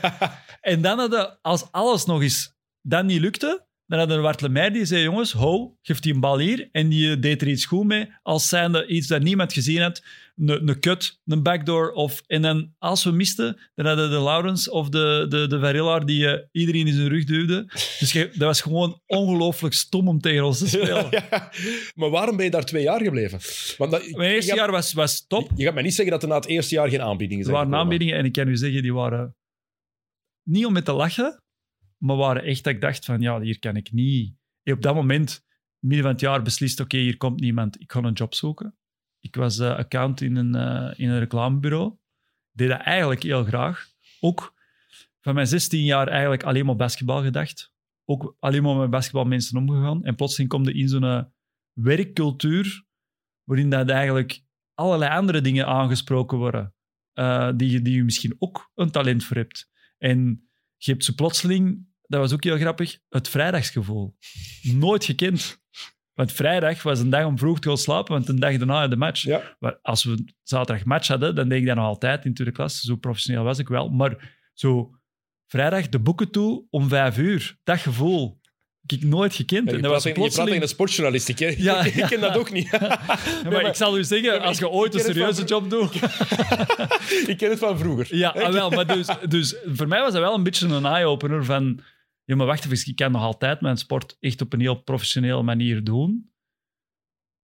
en 0.60 0.82
dan 0.82 0.98
hadden, 0.98 1.38
als 1.42 1.72
alles 1.72 2.04
nog 2.04 2.22
eens 2.22 2.54
dan 2.82 3.06
niet 3.06 3.20
lukte, 3.20 3.65
dan 3.86 3.98
hadden 3.98 4.22
we 4.22 4.34
Lemaier 4.40 4.72
die 4.72 4.84
zei, 4.84 5.02
jongens, 5.02 5.32
ho, 5.32 5.76
geef 5.82 6.00
die 6.00 6.14
een 6.14 6.20
bal 6.20 6.38
hier. 6.38 6.68
En 6.72 6.88
die 6.88 7.18
deed 7.18 7.42
er 7.42 7.48
iets 7.48 7.64
goed 7.64 7.84
mee, 7.86 8.08
als 8.22 8.48
zijnde 8.48 8.86
iets 8.86 9.06
dat 9.06 9.22
niemand 9.22 9.52
gezien 9.52 9.80
had. 9.82 10.02
Een, 10.36 10.68
een 10.68 10.80
cut, 10.80 11.20
een 11.24 11.42
backdoor. 11.42 11.90
Of, 11.90 12.22
en 12.26 12.42
dan, 12.42 12.74
als 12.78 13.04
we 13.04 13.10
misten, 13.10 13.58
dan 13.74 13.86
hadden 13.86 14.10
de 14.10 14.22
Laurens 14.22 14.70
of 14.70 14.88
de, 14.88 15.26
de, 15.28 15.46
de 15.46 15.58
Varillaar 15.60 16.06
die 16.06 16.28
eh, 16.28 16.42
iedereen 16.52 16.86
in 16.86 16.94
zijn 16.94 17.08
rug 17.08 17.24
duwde. 17.24 17.64
Dus 17.98 18.12
dat 18.12 18.36
was 18.36 18.60
gewoon 18.60 19.00
ongelooflijk 19.06 19.74
stom 19.74 20.08
om 20.08 20.20
tegen 20.20 20.44
ons 20.44 20.58
te 20.58 20.66
spelen. 20.76 21.06
Ja. 21.10 21.50
Maar 21.94 22.10
waarom 22.10 22.36
ben 22.36 22.44
je 22.44 22.50
daar 22.50 22.64
twee 22.64 22.82
jaar 22.82 23.02
gebleven? 23.02 23.38
Want 23.78 23.90
dat, 23.90 24.10
Mijn 24.10 24.30
eerste 24.30 24.54
jaar 24.54 24.70
was, 24.70 24.92
was 24.92 25.26
top. 25.26 25.50
je 25.56 25.64
gaat 25.64 25.74
mij 25.74 25.82
niet 25.82 25.94
zeggen 25.94 26.12
dat 26.12 26.22
er 26.22 26.28
na 26.28 26.34
het 26.36 26.46
eerste 26.46 26.74
jaar 26.74 26.88
geen 26.88 27.02
aanbiedingen 27.02 27.44
Er 27.44 27.50
zijn 27.50 27.56
waren 27.56 27.72
gekomen. 27.72 27.92
aanbiedingen 27.92 28.18
en 28.20 28.24
ik 28.24 28.32
kan 28.32 28.48
u 28.48 28.56
zeggen, 28.56 28.82
die 28.82 28.94
waren 28.94 29.36
niet 30.42 30.66
om 30.66 30.72
met 30.72 30.84
te 30.84 30.92
lachen, 30.92 31.42
maar 31.96 32.16
waren 32.16 32.42
echt 32.42 32.64
dat 32.64 32.74
ik 32.74 32.80
dacht 32.80 33.04
van, 33.04 33.20
ja, 33.20 33.40
hier 33.40 33.58
kan 33.58 33.76
ik 33.76 33.92
niet. 33.92 34.34
En 34.62 34.72
op 34.72 34.82
dat 34.82 34.94
moment, 34.94 35.44
midden 35.78 36.02
van 36.02 36.12
het 36.12 36.20
jaar, 36.20 36.42
beslist, 36.42 36.80
oké, 36.80 36.96
hier 36.96 37.16
komt 37.16 37.40
niemand, 37.40 37.80
ik 37.80 37.92
ga 37.92 38.02
een 38.02 38.12
job 38.12 38.34
zoeken. 38.34 38.76
Ik 39.20 39.36
was 39.36 39.58
eh, 39.58 39.76
account 39.76 40.20
in 40.20 40.36
een, 40.36 40.54
eh, 40.54 40.98
in 40.98 41.08
een 41.08 41.18
reclamebureau. 41.18 41.92
Ik 42.52 42.58
deed 42.58 42.68
dat 42.68 42.80
eigenlijk 42.80 43.22
heel 43.22 43.44
graag. 43.44 43.86
Ook 44.20 44.54
van 45.20 45.34
mijn 45.34 45.46
16 45.46 45.84
jaar 45.84 46.08
eigenlijk 46.08 46.42
alleen 46.42 46.66
maar 46.66 46.76
basketbal 46.76 47.22
gedacht. 47.22 47.72
Ook 48.04 48.36
alleen 48.38 48.62
maar 48.62 48.76
met 48.76 48.90
basketbalmensen 48.90 49.58
omgegaan. 49.58 50.04
En 50.04 50.14
plotseling 50.14 50.50
kom 50.50 50.64
je 50.64 50.74
in 50.74 50.88
zo'n 50.88 51.04
eh, 51.04 51.22
werkcultuur 51.72 52.84
waarin 53.44 53.70
dat 53.70 53.88
eigenlijk 53.88 54.42
allerlei 54.74 55.10
andere 55.10 55.40
dingen 55.40 55.66
aangesproken 55.66 56.38
worden 56.38 56.74
eh, 57.12 57.50
die, 57.56 57.82
die 57.82 57.94
je 57.94 58.04
misschien 58.04 58.36
ook 58.38 58.70
een 58.74 58.90
talent 58.90 59.24
voor 59.24 59.36
hebt. 59.36 59.70
En 59.98 60.45
je 60.76 60.90
hebt 60.90 61.04
ze 61.04 61.14
plotseling, 61.14 61.86
dat 62.02 62.20
was 62.20 62.32
ook 62.32 62.44
heel 62.44 62.58
grappig, 62.58 62.98
het 63.08 63.28
vrijdagsgevoel. 63.28 64.16
Nooit 64.62 65.04
gekend. 65.04 65.64
Want 66.14 66.32
vrijdag 66.32 66.82
was 66.82 67.00
een 67.00 67.10
dag 67.10 67.24
om 67.24 67.38
vroeg 67.38 67.58
te 67.58 67.68
gaan 67.68 67.78
slapen, 67.78 68.12
want 68.12 68.28
een 68.28 68.38
dag 68.38 68.56
daarna 68.56 68.88
de 68.88 68.96
match. 68.96 69.22
Ja. 69.22 69.56
Maar 69.58 69.78
als 69.82 70.04
we 70.04 70.24
zaterdag 70.42 70.84
match 70.84 71.08
hadden, 71.08 71.34
dan 71.34 71.48
deed 71.48 71.60
ik 71.60 71.66
dat 71.66 71.76
nog 71.76 71.84
altijd 71.84 72.24
in 72.24 72.34
tweede 72.34 72.52
klas. 72.52 72.80
Zo 72.80 72.96
professioneel 72.96 73.44
was 73.44 73.58
ik 73.58 73.68
wel. 73.68 73.88
Maar 73.88 74.40
zo 74.52 74.94
vrijdag 75.46 75.88
de 75.88 75.98
boeken 75.98 76.30
toe 76.30 76.66
om 76.70 76.88
vijf 76.88 77.18
uur. 77.18 77.58
Dat 77.64 77.78
gevoel. 77.78 78.40
Heb 78.86 78.98
ik 79.00 79.04
nooit 79.04 79.34
gekend. 79.34 79.64
Ja, 79.64 79.70
je, 79.70 79.76
en 79.76 79.82
dat 79.82 79.90
praat, 79.90 79.92
was 79.92 80.02
tegen- 80.02 80.22
je 80.22 80.28
praat 80.28 80.46
tegen 80.46 80.62
plotseling... 80.62 80.62
een 80.62 80.68
sportjournalist. 80.68 81.28
Ik, 81.28 81.38
Ja, 81.68 81.84
ik 82.02 82.06
ken 82.08 82.20
dat 82.20 82.36
ook 82.36 82.52
niet. 82.52 82.70
Maar 83.42 83.52
maar- 83.52 83.66
ik 83.66 83.74
zal 83.74 83.98
u 83.98 84.04
zeggen, 84.04 84.40
als 84.40 84.58
je 84.58 84.68
ooit 84.68 84.94
een 84.94 85.00
serieuze 85.00 85.44
job 85.44 85.70
doet... 85.70 85.94
ik 87.26 87.34
ken 87.36 87.50
het 87.50 87.58
van 87.58 87.78
vroeger. 87.78 88.16
Ja, 88.16 88.28
ah, 88.28 88.52
wel, 88.52 88.70
maar 88.70 88.86
dus, 88.86 89.06
dus 89.28 89.56
voor 89.66 89.88
mij 89.88 90.00
was 90.00 90.12
dat 90.12 90.22
wel 90.22 90.34
een 90.34 90.42
beetje 90.42 90.66
een 90.68 90.84
eye-opener 90.86 91.44
van... 91.44 91.80
Ja, 92.24 92.36
maar 92.36 92.46
wacht 92.46 92.64
even, 92.64 92.88
ik 92.88 92.96
kan 92.96 93.12
nog 93.12 93.22
altijd 93.22 93.60
mijn 93.60 93.76
sport 93.76 94.16
echt 94.20 94.40
op 94.40 94.52
een 94.52 94.60
heel 94.60 94.74
professionele 94.82 95.42
manier 95.42 95.84
doen. 95.84 96.30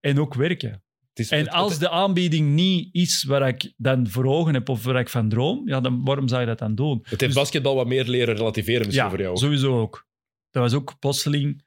En 0.00 0.20
ook 0.20 0.34
werken. 0.34 0.82
Het 1.08 1.18
is, 1.18 1.30
En 1.30 1.48
als 1.48 1.78
de 1.78 1.90
aanbieding 1.90 2.48
niet 2.54 2.88
is 2.94 3.24
waar 3.24 3.48
ik 3.48 3.72
dan 3.76 4.08
voor 4.08 4.24
ogen 4.24 4.54
heb 4.54 4.68
of 4.68 4.84
waar 4.84 5.00
ik 5.00 5.08
van 5.08 5.28
droom, 5.28 5.68
ja, 5.68 5.80
dan 5.80 6.04
waarom 6.04 6.28
zou 6.28 6.40
je 6.40 6.46
dat 6.46 6.58
dan 6.58 6.74
doen? 6.74 7.00
het 7.02 7.20
heeft 7.20 7.34
basketbal 7.34 7.74
wat 7.74 7.86
meer 7.86 8.04
leren 8.04 8.36
relativeren 8.36 8.86
misschien 8.86 9.04
ja, 9.04 9.10
voor 9.10 9.20
jou. 9.20 9.36
sowieso 9.36 9.80
ook. 9.80 10.06
Dat 10.52 10.62
was 10.62 10.74
ook 10.74 10.98
plotseling 10.98 11.64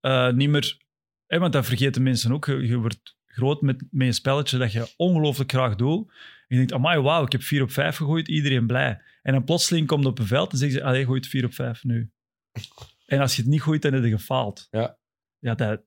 eh, 0.00 0.32
niet 0.32 0.48
meer... 0.48 0.86
Hè, 1.26 1.38
want 1.38 1.52
dat 1.52 1.66
vergeten 1.66 2.02
mensen 2.02 2.32
ook. 2.32 2.46
Je, 2.46 2.66
je 2.66 2.76
wordt 2.76 3.16
groot 3.26 3.62
met, 3.62 3.84
met 3.90 4.06
een 4.06 4.14
spelletje 4.14 4.58
dat 4.58 4.72
je 4.72 4.92
ongelooflijk 4.96 5.52
graag 5.52 5.74
doet. 5.74 6.08
En 6.08 6.16
je 6.48 6.56
denkt, 6.56 6.72
amai, 6.72 7.00
wauw, 7.00 7.24
ik 7.24 7.32
heb 7.32 7.42
4 7.42 7.62
op 7.62 7.70
5 7.70 7.96
gegooid, 7.96 8.28
iedereen 8.28 8.66
blij. 8.66 9.02
En 9.22 9.32
dan 9.32 9.44
plotseling 9.44 9.86
komt 9.86 10.06
op 10.06 10.18
een 10.18 10.26
veld 10.26 10.52
en 10.52 10.58
zeggen 10.58 10.78
ze, 10.78 10.84
allee, 10.84 11.04
gooi 11.04 11.20
het 11.20 11.28
4 11.28 11.44
op 11.44 11.54
5 11.54 11.84
nu. 11.84 12.10
En 13.06 13.20
als 13.20 13.36
je 13.36 13.42
het 13.42 13.50
niet 13.50 13.62
gooit, 13.62 13.82
dan 13.82 13.92
heb 13.92 14.04
je 14.04 14.10
gefaald. 14.10 14.68
Ja. 14.70 14.98
Ja, 15.38 15.54
dat, 15.54 15.82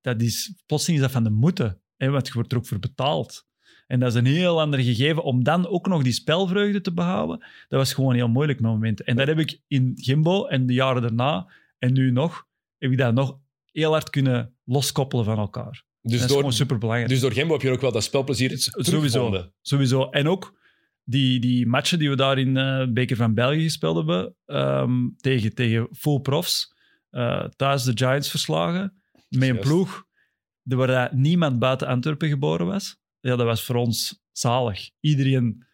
dat 0.00 0.22
is... 0.22 0.62
Plotseling 0.66 0.98
is 1.00 1.04
dat 1.04 1.14
van 1.14 1.24
de 1.24 1.30
moeten. 1.30 1.80
Hè, 1.96 2.10
want 2.10 2.26
je 2.26 2.32
wordt 2.32 2.52
er 2.52 2.58
ook 2.58 2.66
voor 2.66 2.78
betaald. 2.78 3.46
En 3.86 4.00
dat 4.00 4.08
is 4.08 4.14
een 4.14 4.26
heel 4.26 4.60
ander 4.60 4.80
gegeven 4.80 5.22
om 5.22 5.44
dan 5.44 5.66
ook 5.66 5.86
nog 5.86 6.02
die 6.02 6.12
spelvreugde 6.12 6.80
te 6.80 6.92
behouden. 6.92 7.38
Dat 7.38 7.78
was 7.78 7.92
gewoon 7.92 8.14
heel 8.14 8.28
moeilijk 8.28 8.60
met 8.60 8.70
momenten. 8.70 9.06
En 9.06 9.16
dat 9.16 9.26
heb 9.26 9.38
ik 9.38 9.60
in 9.66 9.92
Gimbo 9.96 10.46
en 10.46 10.66
de 10.66 10.72
jaren 10.72 11.02
daarna 11.02 11.50
en 11.78 11.92
nu 11.92 12.10
nog, 12.10 12.46
heb 12.78 12.90
ik 12.90 12.98
dat 12.98 13.14
nog 13.14 13.38
heel 13.64 13.90
hard 13.90 14.10
kunnen 14.10 14.56
loskoppelen 14.64 15.24
van 15.24 15.38
elkaar. 15.38 15.86
Dus 16.00 16.12
dat 16.12 16.20
is 16.20 16.26
door, 16.26 16.36
gewoon 16.36 16.52
superbelangrijk. 16.52 17.10
dus 17.10 17.20
door 17.20 17.32
Gembo 17.32 17.52
heb 17.52 17.62
je 17.62 17.70
ook 17.70 17.80
wel 17.80 17.92
dat 17.92 18.04
spelplezier 18.04 18.50
Sowieso. 18.56 19.50
Sowieso. 19.60 20.10
En 20.10 20.28
ook 20.28 20.58
die, 21.04 21.40
die 21.40 21.66
matchen 21.66 21.98
die 21.98 22.10
we 22.10 22.16
daar 22.16 22.38
in 22.38 22.56
eh 22.56 22.86
Beker 22.88 23.16
van 23.16 23.34
België 23.34 23.62
gespeeld 23.62 23.96
hebben, 23.96 24.34
ehm, 24.46 25.08
tegen, 25.16 25.54
tegen 25.54 25.88
full 25.92 26.20
profs, 26.20 26.74
eh, 27.10 27.44
thuis 27.44 27.82
de 27.82 27.92
Giants 27.94 28.30
verslagen, 28.30 29.02
met 29.28 29.48
een 29.48 29.58
ploeg 29.58 30.06
waar 30.62 31.14
niemand 31.14 31.58
buiten 31.58 31.86
Antwerpen 31.86 32.28
geboren 32.28 32.66
was. 32.66 32.96
Ja, 33.20 33.36
dat 33.36 33.46
was 33.46 33.64
voor 33.64 33.76
ons 33.76 34.22
zalig. 34.32 34.90
Iedereen 35.00 35.66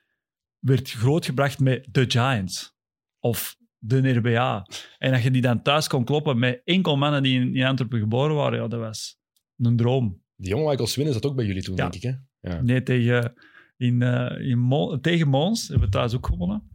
werd 0.59 0.91
grootgebracht 0.91 1.59
met 1.59 1.87
de 1.91 2.05
Giants 2.09 2.75
of 3.19 3.57
de 3.87 4.13
RBA. 4.13 4.67
En 4.99 5.13
dat 5.13 5.23
je 5.23 5.31
die 5.31 5.43
dan 5.43 5.63
thuis 5.63 5.89
kon 5.89 6.05
kloppen 6.05 6.39
met 6.39 6.61
enkel 6.65 6.97
mannen 6.97 7.23
die 7.23 7.41
in, 7.41 7.55
in 7.55 7.65
Antwerpen 7.65 7.99
geboren 7.99 8.35
waren, 8.35 8.61
ja, 8.63 8.69
dat 8.69 8.81
was 8.81 9.19
een 9.57 9.77
droom. 9.77 10.23
Die 10.37 10.49
jonge 10.51 10.69
Michael 10.69 10.89
Swin 10.89 11.07
is 11.07 11.13
dat 11.13 11.27
ook 11.27 11.37
bij 11.37 11.45
jullie 11.45 11.63
toen, 11.63 11.77
Ja. 11.77 11.89
denk 11.89 11.95
ik. 11.95 12.03
Hè? 12.03 12.51
Ja. 12.51 12.61
Nee, 12.63 12.83
tegen, 12.83 13.35
in, 13.77 14.03
eh, 14.03 14.49
in 14.49 14.99
tegen 15.01 15.29
Mons 15.29 15.69
hebben 15.69 15.87
we 15.87 15.93
thuis 15.93 16.15
ook 16.15 16.27
gewonnen. 16.27 16.69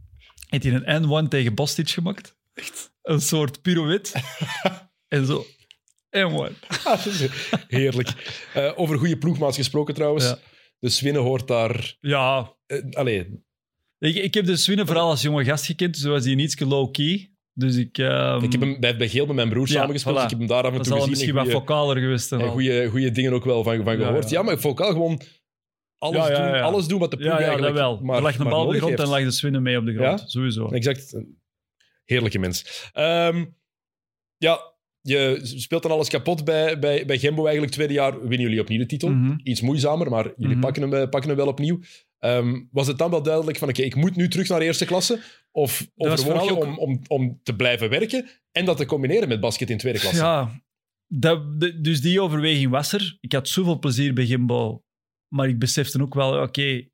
Heeft 0.48 0.64
hij 0.64 0.72
een 0.84 1.02
N1 1.24 1.28
tegen 1.28 1.54
Bostic 1.54 1.88
gemaakt. 1.88 2.36
Echt? 2.54 2.92
Een 3.02 3.20
soort 3.20 3.62
pirouette. 3.62 4.20
en 5.08 5.26
zo. 5.26 5.44
N1. 6.16 6.52
Heerlijk. 7.68 8.42
Eh, 8.54 8.72
over 8.76 8.98
goede 8.98 9.18
ploegmaats 9.18 9.56
gesproken 9.56 9.94
trouwens. 9.94 10.24
Ja. 10.24 10.38
De 10.78 10.88
Swinnen 10.88 11.22
hoort 11.22 11.48
daar... 11.48 11.96
Ja, 12.00 12.56
eh, 12.66 12.90
allee, 12.90 13.44
ik, 14.08 14.14
ik 14.16 14.34
heb 14.34 14.44
de 14.46 14.56
Swinnen 14.56 14.86
vooral 14.86 15.08
als 15.10 15.22
jonge 15.22 15.44
gast 15.44 15.64
gekend, 15.64 15.94
dus 15.94 16.02
was 16.02 16.24
hij 16.24 16.34
iets 16.34 16.58
low-key. 16.60 17.30
Dus 17.52 17.76
ik... 17.76 17.98
ehm, 17.98 18.44
ik 18.44 18.52
heb 18.52 18.60
hem 18.60 18.80
bij, 18.80 18.96
bij 18.96 19.08
Geel 19.08 19.26
met 19.26 19.34
mijn 19.36 19.48
broer 19.48 19.66
Ja, 19.68 19.72
samengespeeld. 19.72 20.14
voilà. 20.16 20.22
dus 20.22 20.24
ik 20.32 20.38
heb 20.38 20.38
hem 20.38 20.48
daar 20.48 20.64
af 20.64 20.74
en 20.76 20.82
toe 20.82 20.92
gezien. 20.94 21.08
misschien 21.10 21.36
en 21.36 21.44
wat 21.44 21.50
vocaler 21.50 21.96
geweest. 21.96 22.32
En 22.32 22.40
goede, 22.48 22.88
goede 22.88 23.10
dingen 23.10 23.32
ook 23.32 23.44
wel 23.44 23.62
van, 23.62 23.84
van 23.84 23.96
gehoord. 23.96 24.30
Ja, 24.30 24.38
ja. 24.38 24.44
maar 24.44 24.58
Focaal 24.58 24.92
gewoon 24.92 25.20
alles, 25.98 26.26
doen, 26.26 26.60
alles 26.62 26.86
doen 26.86 26.98
wat 26.98 27.10
de 27.10 27.16
ploeg 27.16 27.30
Ja, 27.32 27.40
ja, 27.40 27.56
dat 27.56 27.72
wel. 27.72 28.00
maar, 28.02 28.16
er 28.16 28.22
lag 28.22 28.38
een 28.38 28.48
bal 28.48 28.66
op 28.66 28.72
de 28.72 28.78
grond 28.78 28.98
en 28.98 29.06
lag 29.08 29.22
de 29.22 29.30
Swinnen 29.30 29.62
mee 29.62 29.78
op 29.78 29.84
de 29.84 29.94
grond. 29.94 30.22
Sowieso. 30.26 30.66
Exact. 30.68 31.14
Heerlijke 32.04 32.38
mens. 32.38 32.88
Ehm, 32.92 33.44
ja, 34.36 34.60
je 35.00 35.40
speelt 35.42 35.82
dan 35.82 35.90
alles 35.92 36.08
kapot 36.08 36.44
bij, 36.44 36.78
bij, 36.78 37.06
bij 37.06 37.18
Gembo 37.18 37.42
eigenlijk. 37.42 37.72
Tweede 37.74 37.92
jaar 37.92 38.20
winnen 38.20 38.40
jullie 38.40 38.60
opnieuw 38.60 38.78
de 38.78 38.86
titel. 38.86 39.08
Mhm. 39.08 39.38
Iets 39.42 39.60
moeizamer, 39.60 40.10
maar 40.10 40.32
jullie 40.36 40.56
Mhm. 40.56 40.60
pakken, 40.64 40.82
hem, 40.82 40.94
eh, 40.94 41.08
pakken 41.08 41.28
hem 41.30 41.38
wel 41.38 41.48
opnieuw. 41.48 41.80
Ehm, 42.20 42.60
was 42.70 42.86
het 42.86 42.98
dan 42.98 43.10
wel 43.10 43.22
duidelijk 43.22 43.58
van, 43.58 43.68
oké, 43.68 43.82
ik 43.82 43.94
moet 43.94 44.16
nu 44.16 44.28
terug 44.28 44.48
naar 44.48 44.60
eerste 44.60 44.84
klasse? 44.84 45.20
Of 45.50 45.86
overwoog 45.96 46.44
je 46.44 46.54
om, 46.66 46.78
om, 46.78 47.00
om 47.08 47.40
te 47.42 47.56
blijven 47.56 47.88
werken 47.90 48.28
en 48.52 48.64
dat 48.64 48.76
te 48.76 48.86
combineren 48.86 49.28
met 49.28 49.40
basket 49.40 49.70
in 49.70 49.78
tweede 49.78 49.98
klasse? 49.98 50.20
Ja, 50.22 50.62
dat, 51.06 51.60
de- 51.60 51.80
dus 51.80 52.00
die 52.00 52.20
overweging 52.22 52.70
was 52.70 52.92
er. 52.92 53.16
Ik 53.20 53.32
had 53.32 53.48
zoveel 53.48 53.78
plezier 53.78 54.12
bij 54.14 54.26
Gimbo. 54.26 54.84
Maar 55.28 55.48
ik 55.48 55.58
besefte 55.58 56.02
ook 56.02 56.14
wel, 56.14 56.42
oké, 56.42 56.88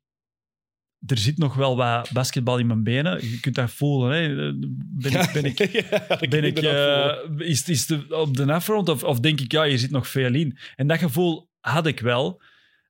er 1.05 1.17
zit 1.17 1.37
nog 1.37 1.55
wel 1.55 1.75
wat 1.77 2.11
basketbal 2.11 2.57
in 2.57 2.67
mijn 2.67 2.83
benen. 2.83 3.29
Je 3.29 3.39
kunt 3.39 3.55
dat 3.55 3.71
voelen. 3.71 4.11
Hè. 4.11 4.53
Ben 4.79 5.13
ik, 5.21 5.31
ben 5.33 5.45
ik, 5.45 5.57
Ja, 5.89 6.27
ben 6.29 6.43
ik, 6.43 6.57
eh, 6.57 7.15
is, 7.37 7.69
is 7.69 7.85
de, 7.85 8.05
op 8.09 8.37
de 8.37 8.53
afrond 8.53 8.89
of, 8.89 9.03
of 9.03 9.19
denk 9.19 9.39
ik, 9.41 9.51
ja, 9.51 9.63
je 9.63 9.77
zit 9.77 9.91
nog 9.91 10.07
veel 10.07 10.33
in. 10.33 10.57
En 10.75 10.87
dat 10.87 10.99
gevoel 10.99 11.49
had 11.59 11.85
ik 11.87 11.99
wel. 11.99 12.41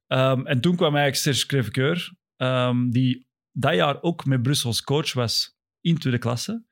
Ehm, 0.07 0.45
en 0.45 0.61
toen 0.61 0.75
kwam 0.75 0.95
eigenlijk 0.95 1.23
Serge 1.23 1.45
Crèvecoeur, 1.45 2.13
ehm, 2.37 2.89
die 2.89 3.27
dat 3.51 3.75
jaar 3.75 4.01
ook 4.01 4.25
met 4.25 4.41
Brussels 4.41 4.81
coach 4.81 5.13
was 5.13 5.57
in 5.81 5.97
tweede 5.97 6.19
klasse. 6.19 6.65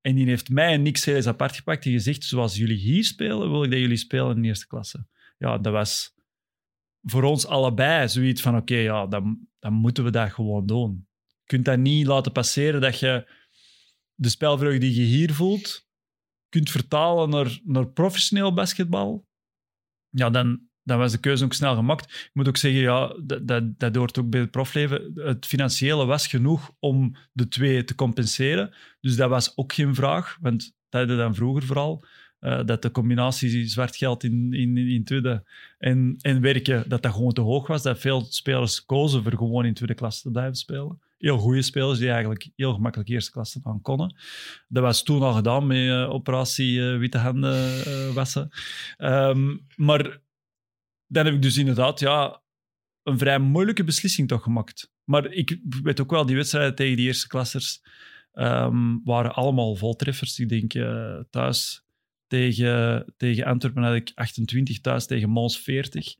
En 0.00 0.14
die 0.14 0.26
heeft 0.26 0.48
mij 0.48 0.72
en 0.72 0.82
Nick 0.82 0.96
Celis 0.96 1.26
apart 1.26 1.56
gepakt 1.56 1.84
en 1.84 1.92
gezegd, 1.92 2.24
zoals 2.24 2.56
jullie 2.56 2.76
hier 2.76 3.04
spelen, 3.04 3.50
wil 3.50 3.64
ik 3.64 3.70
dat 3.70 3.78
jullie 3.78 3.96
spelen 3.96 4.36
in 4.36 4.42
de 4.42 4.48
eerste 4.48 4.66
klasse. 4.66 5.06
Ja, 5.38 5.58
dat 5.58 5.72
was 5.72 6.14
voor 7.02 7.22
ons 7.22 7.46
allebei 7.46 8.08
zoiets 8.08 8.42
van, 8.42 8.56
oké, 8.56 8.76
ja, 8.76 9.06
dan, 9.06 9.48
dan 9.58 9.72
moeten 9.72 10.04
we 10.04 10.10
dat 10.10 10.32
gewoon 10.32 10.66
doen. 10.66 11.08
Je 11.26 11.46
kunt 11.46 11.64
dat 11.64 11.78
niet 11.78 12.06
laten 12.06 12.32
passeren 12.32 12.80
dat 12.80 12.98
je 12.98 13.30
de 14.14 14.28
spelvreugde 14.28 14.78
die 14.78 14.94
je 14.94 15.16
hier 15.16 15.34
voelt, 15.34 15.88
kunt 16.48 16.70
vertalen 16.70 17.30
naar, 17.30 17.60
naar 17.64 17.88
professioneel 17.88 18.54
basketbal. 18.54 19.26
Ja, 20.08 20.30
dan, 20.30 20.70
dan 20.84 20.98
was 20.98 21.12
de 21.12 21.18
keuze 21.18 21.44
ook 21.44 21.52
snel 21.52 21.74
gemaakt. 21.74 22.04
Ik 22.04 22.30
moet 22.32 22.48
ook 22.48 22.56
zeggen, 22.56 22.80
ja, 22.80 23.16
dat, 23.22 23.48
dat, 23.48 23.78
dat 23.78 23.96
hoort 23.96 24.18
ook 24.18 24.30
bij 24.30 24.40
het 24.40 24.50
profleven. 24.50 25.12
Het 25.14 25.46
financiële 25.46 26.04
was 26.04 26.26
genoeg 26.26 26.70
om 26.78 27.16
de 27.32 27.48
twee 27.48 27.84
te 27.84 27.94
compenseren. 27.94 28.74
Dus 29.00 29.16
dat 29.16 29.28
was 29.28 29.56
ook 29.56 29.72
geen 29.72 29.94
vraag, 29.94 30.38
want 30.40 30.74
dat 30.88 31.08
dan 31.08 31.34
vroeger 31.34 31.62
vooral. 31.62 32.04
eh, 32.38 32.64
dat 32.64 32.82
de 32.82 32.90
combinatie 32.90 33.68
zwart 33.68 33.96
geld 33.96 34.24
in, 34.24 34.52
in, 34.52 34.76
in 34.76 35.04
tweede 35.04 35.44
en, 35.78 36.16
en 36.20 36.40
werken, 36.40 36.84
dat 36.88 37.02
dat 37.02 37.12
gewoon 37.12 37.32
te 37.32 37.40
hoog 37.40 37.66
was. 37.66 37.82
Dat 37.82 37.98
veel 37.98 38.26
spelers 38.28 38.84
kozen 38.84 39.22
voor 39.22 39.36
gewoon 39.36 39.64
in 39.64 39.74
tweede 39.74 39.94
klasse 39.94 40.22
te 40.22 40.30
blijven 40.30 40.56
spelen. 40.56 41.00
Heel 41.18 41.38
goede 41.38 41.62
spelers 41.62 41.98
die 41.98 42.10
eigenlijk 42.10 42.48
heel 42.56 42.74
gemakkelijk 42.74 43.08
eerste 43.08 43.30
klasse 43.30 43.60
aan 43.62 43.80
konden. 43.80 44.16
Dat 44.68 44.82
was 44.82 45.02
toen 45.02 45.22
al 45.22 45.32
gedaan 45.32 45.66
met 45.66 45.88
eh, 45.88 46.10
operatie 46.10 46.92
eh, 46.92 46.98
witte 46.98 47.18
handen 47.18 48.14
wassen. 48.14 48.50
Ehm, 48.96 49.56
maar 49.76 50.20
dan 51.12 51.24
heb 51.24 51.34
ik 51.34 51.42
dus 51.42 51.56
inderdaad 51.56 52.00
ja, 52.00 52.42
een 53.02 53.18
vrij 53.18 53.38
moeilijke 53.38 53.84
beslissing 53.84 54.28
toch 54.28 54.42
gemaakt. 54.42 54.92
Maar 55.04 55.32
ik 55.32 55.58
weet 55.82 56.00
ook 56.00 56.10
wel, 56.10 56.26
die 56.26 56.36
wedstrijden 56.36 56.74
tegen 56.74 56.96
die 56.96 57.06
eerste 57.06 57.26
klassers 57.26 57.82
ehm, 58.32 58.98
waren 59.04 59.34
allemaal 59.34 59.76
voltreffers. 59.76 60.38
Ik 60.38 60.48
denk 60.48 60.74
eh, 60.74 61.20
thuis 61.30 61.84
tegen, 62.26 63.04
tegen 63.16 63.44
Antwerpen 63.44 63.82
had 63.82 63.94
ik 63.94 64.12
28, 64.14 64.80
thuis 64.80 65.06
tegen 65.06 65.30
Mons 65.30 65.58
40. 65.58 66.14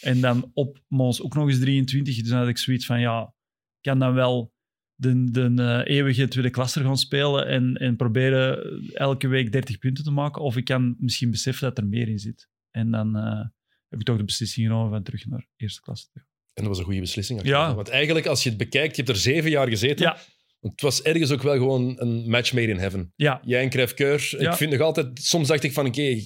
En 0.00 0.20
dan 0.20 0.50
op 0.54 0.82
Mons 0.88 1.22
ook 1.22 1.34
nog 1.34 1.48
eens 1.48 1.60
23. 1.60 2.16
Dus 2.16 2.28
dan 2.28 2.38
had 2.38 2.48
ik 2.48 2.58
zoiets 2.58 2.86
van, 2.86 3.00
ja, 3.00 3.34
kan 3.80 3.98
dan 3.98 4.14
wel 4.14 4.52
de, 4.94 5.30
de 5.30 5.54
eh, 5.56 5.96
eeuwige 5.96 6.28
tweede 6.28 6.50
klasser 6.50 6.84
gaan 6.84 6.98
spelen 6.98 7.46
en, 7.46 7.74
en 7.74 7.96
proberen 7.96 8.80
elke 8.94 9.28
week 9.28 9.52
30 9.52 9.78
punten 9.78 10.04
te 10.04 10.10
maken. 10.10 10.42
Of 10.42 10.56
ik 10.56 10.64
kan 10.64 10.96
misschien 10.98 11.30
beseffen 11.30 11.68
dat 11.68 11.78
er 11.78 11.86
meer 11.86 12.08
in 12.08 12.18
zit. 12.18 12.48
En 12.70 12.90
dan 12.90 13.16
eh, 13.16 13.46
heb 13.92 14.00
ik 14.00 14.06
toch 14.06 14.16
de 14.16 14.24
beslissing 14.24 14.66
genomen 14.66 14.90
van 14.90 15.02
terug 15.02 15.26
naar 15.26 15.46
eerste 15.56 15.80
klasse 15.80 16.06
te 16.12 16.18
gaan. 16.18 16.28
En 16.54 16.62
dat 16.62 16.66
was 16.66 16.78
een 16.78 16.84
goede 16.84 17.00
beslissing. 17.00 17.42
Ja. 17.42 17.74
Want 17.74 17.88
eigenlijk, 17.88 18.26
als 18.26 18.42
je 18.42 18.48
het 18.48 18.58
bekijkt, 18.58 18.96
je 18.96 19.02
hebt 19.02 19.14
er 19.14 19.22
zeven 19.22 19.50
jaar 19.50 19.68
gezeten. 19.68 20.06
Ja. 20.06 20.18
Het 20.60 20.80
was 20.80 21.02
ergens 21.02 21.30
ook 21.30 21.42
wel 21.42 21.56
gewoon 21.56 22.00
een 22.00 22.30
match 22.30 22.52
made 22.52 22.66
in 22.66 22.78
heaven. 22.78 23.12
Ja, 23.16 23.40
Jij 23.44 23.62
en 23.62 23.70
Crève 23.70 23.94
Keur. 23.94 24.34
Ja. 24.38 24.50
Ik 24.50 24.56
vind 24.56 24.70
nog 24.70 24.80
altijd... 24.80 25.18
Soms 25.22 25.48
dacht 25.48 25.62
ik 25.62 25.72
van, 25.72 25.86
oké, 25.86 26.24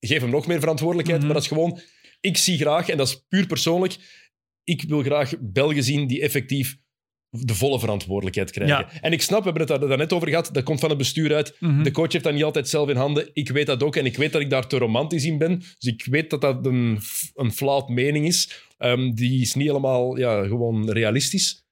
geef 0.00 0.20
hem 0.20 0.30
nog 0.30 0.46
meer 0.46 0.60
verantwoordelijkheid. 0.60 1.18
Mhm. 1.18 1.26
Maar 1.26 1.40
dat 1.40 1.44
is 1.44 1.56
gewoon... 1.56 1.80
Ik 2.20 2.36
zie 2.36 2.58
graag, 2.58 2.88
en 2.88 2.96
dat 2.96 3.08
is 3.08 3.24
puur 3.28 3.46
persoonlijk, 3.46 3.96
ik 4.64 4.82
wil 4.82 5.02
graag 5.02 5.32
Belgen 5.40 5.82
zien 5.82 6.06
die 6.06 6.20
effectief 6.20 6.76
de 7.40 7.54
volle 7.54 7.78
verantwoordelijkheid 7.78 8.50
krijgen. 8.50 8.76
Ja. 8.76 9.00
En 9.00 9.12
ik 9.12 9.22
snap, 9.22 9.44
we 9.44 9.50
hebben 9.50 9.76
het 9.76 9.88
daar 9.88 9.98
net 9.98 10.12
over 10.12 10.28
gehad, 10.28 10.48
dat 10.52 10.62
komt 10.62 10.80
van 10.80 10.88
het 10.88 10.98
bestuur 10.98 11.34
uit. 11.34 11.56
Mhm. 11.60 11.82
De 11.82 11.90
coach 11.90 12.12
heeft 12.12 12.24
dat 12.24 12.34
niet 12.34 12.44
altijd 12.44 12.68
zelf 12.68 12.88
in 12.88 12.96
handen. 12.96 13.30
Ik 13.32 13.48
weet 13.50 13.66
dat 13.66 13.82
ook 13.82 13.96
en 13.96 14.04
ik 14.06 14.16
weet 14.16 14.32
dat 14.32 14.40
ik 14.40 14.50
daar 14.50 14.66
te 14.66 14.78
romantisch 14.78 15.24
in 15.24 15.38
ben. 15.38 15.58
Dus 15.58 15.92
ik 15.92 16.04
weet 16.10 16.30
dat 16.30 16.40
dat 16.40 16.66
een, 16.66 17.00
een 17.34 17.52
flawed 17.52 17.88
mening 17.88 18.26
is. 18.26 18.62
Ehm, 18.78 19.10
die 19.12 19.40
is 19.40 19.54
niet 19.54 19.66
helemaal 19.66 20.18
ja, 20.18 20.44
gewoon 20.46 20.90
realistisch. 20.90 21.62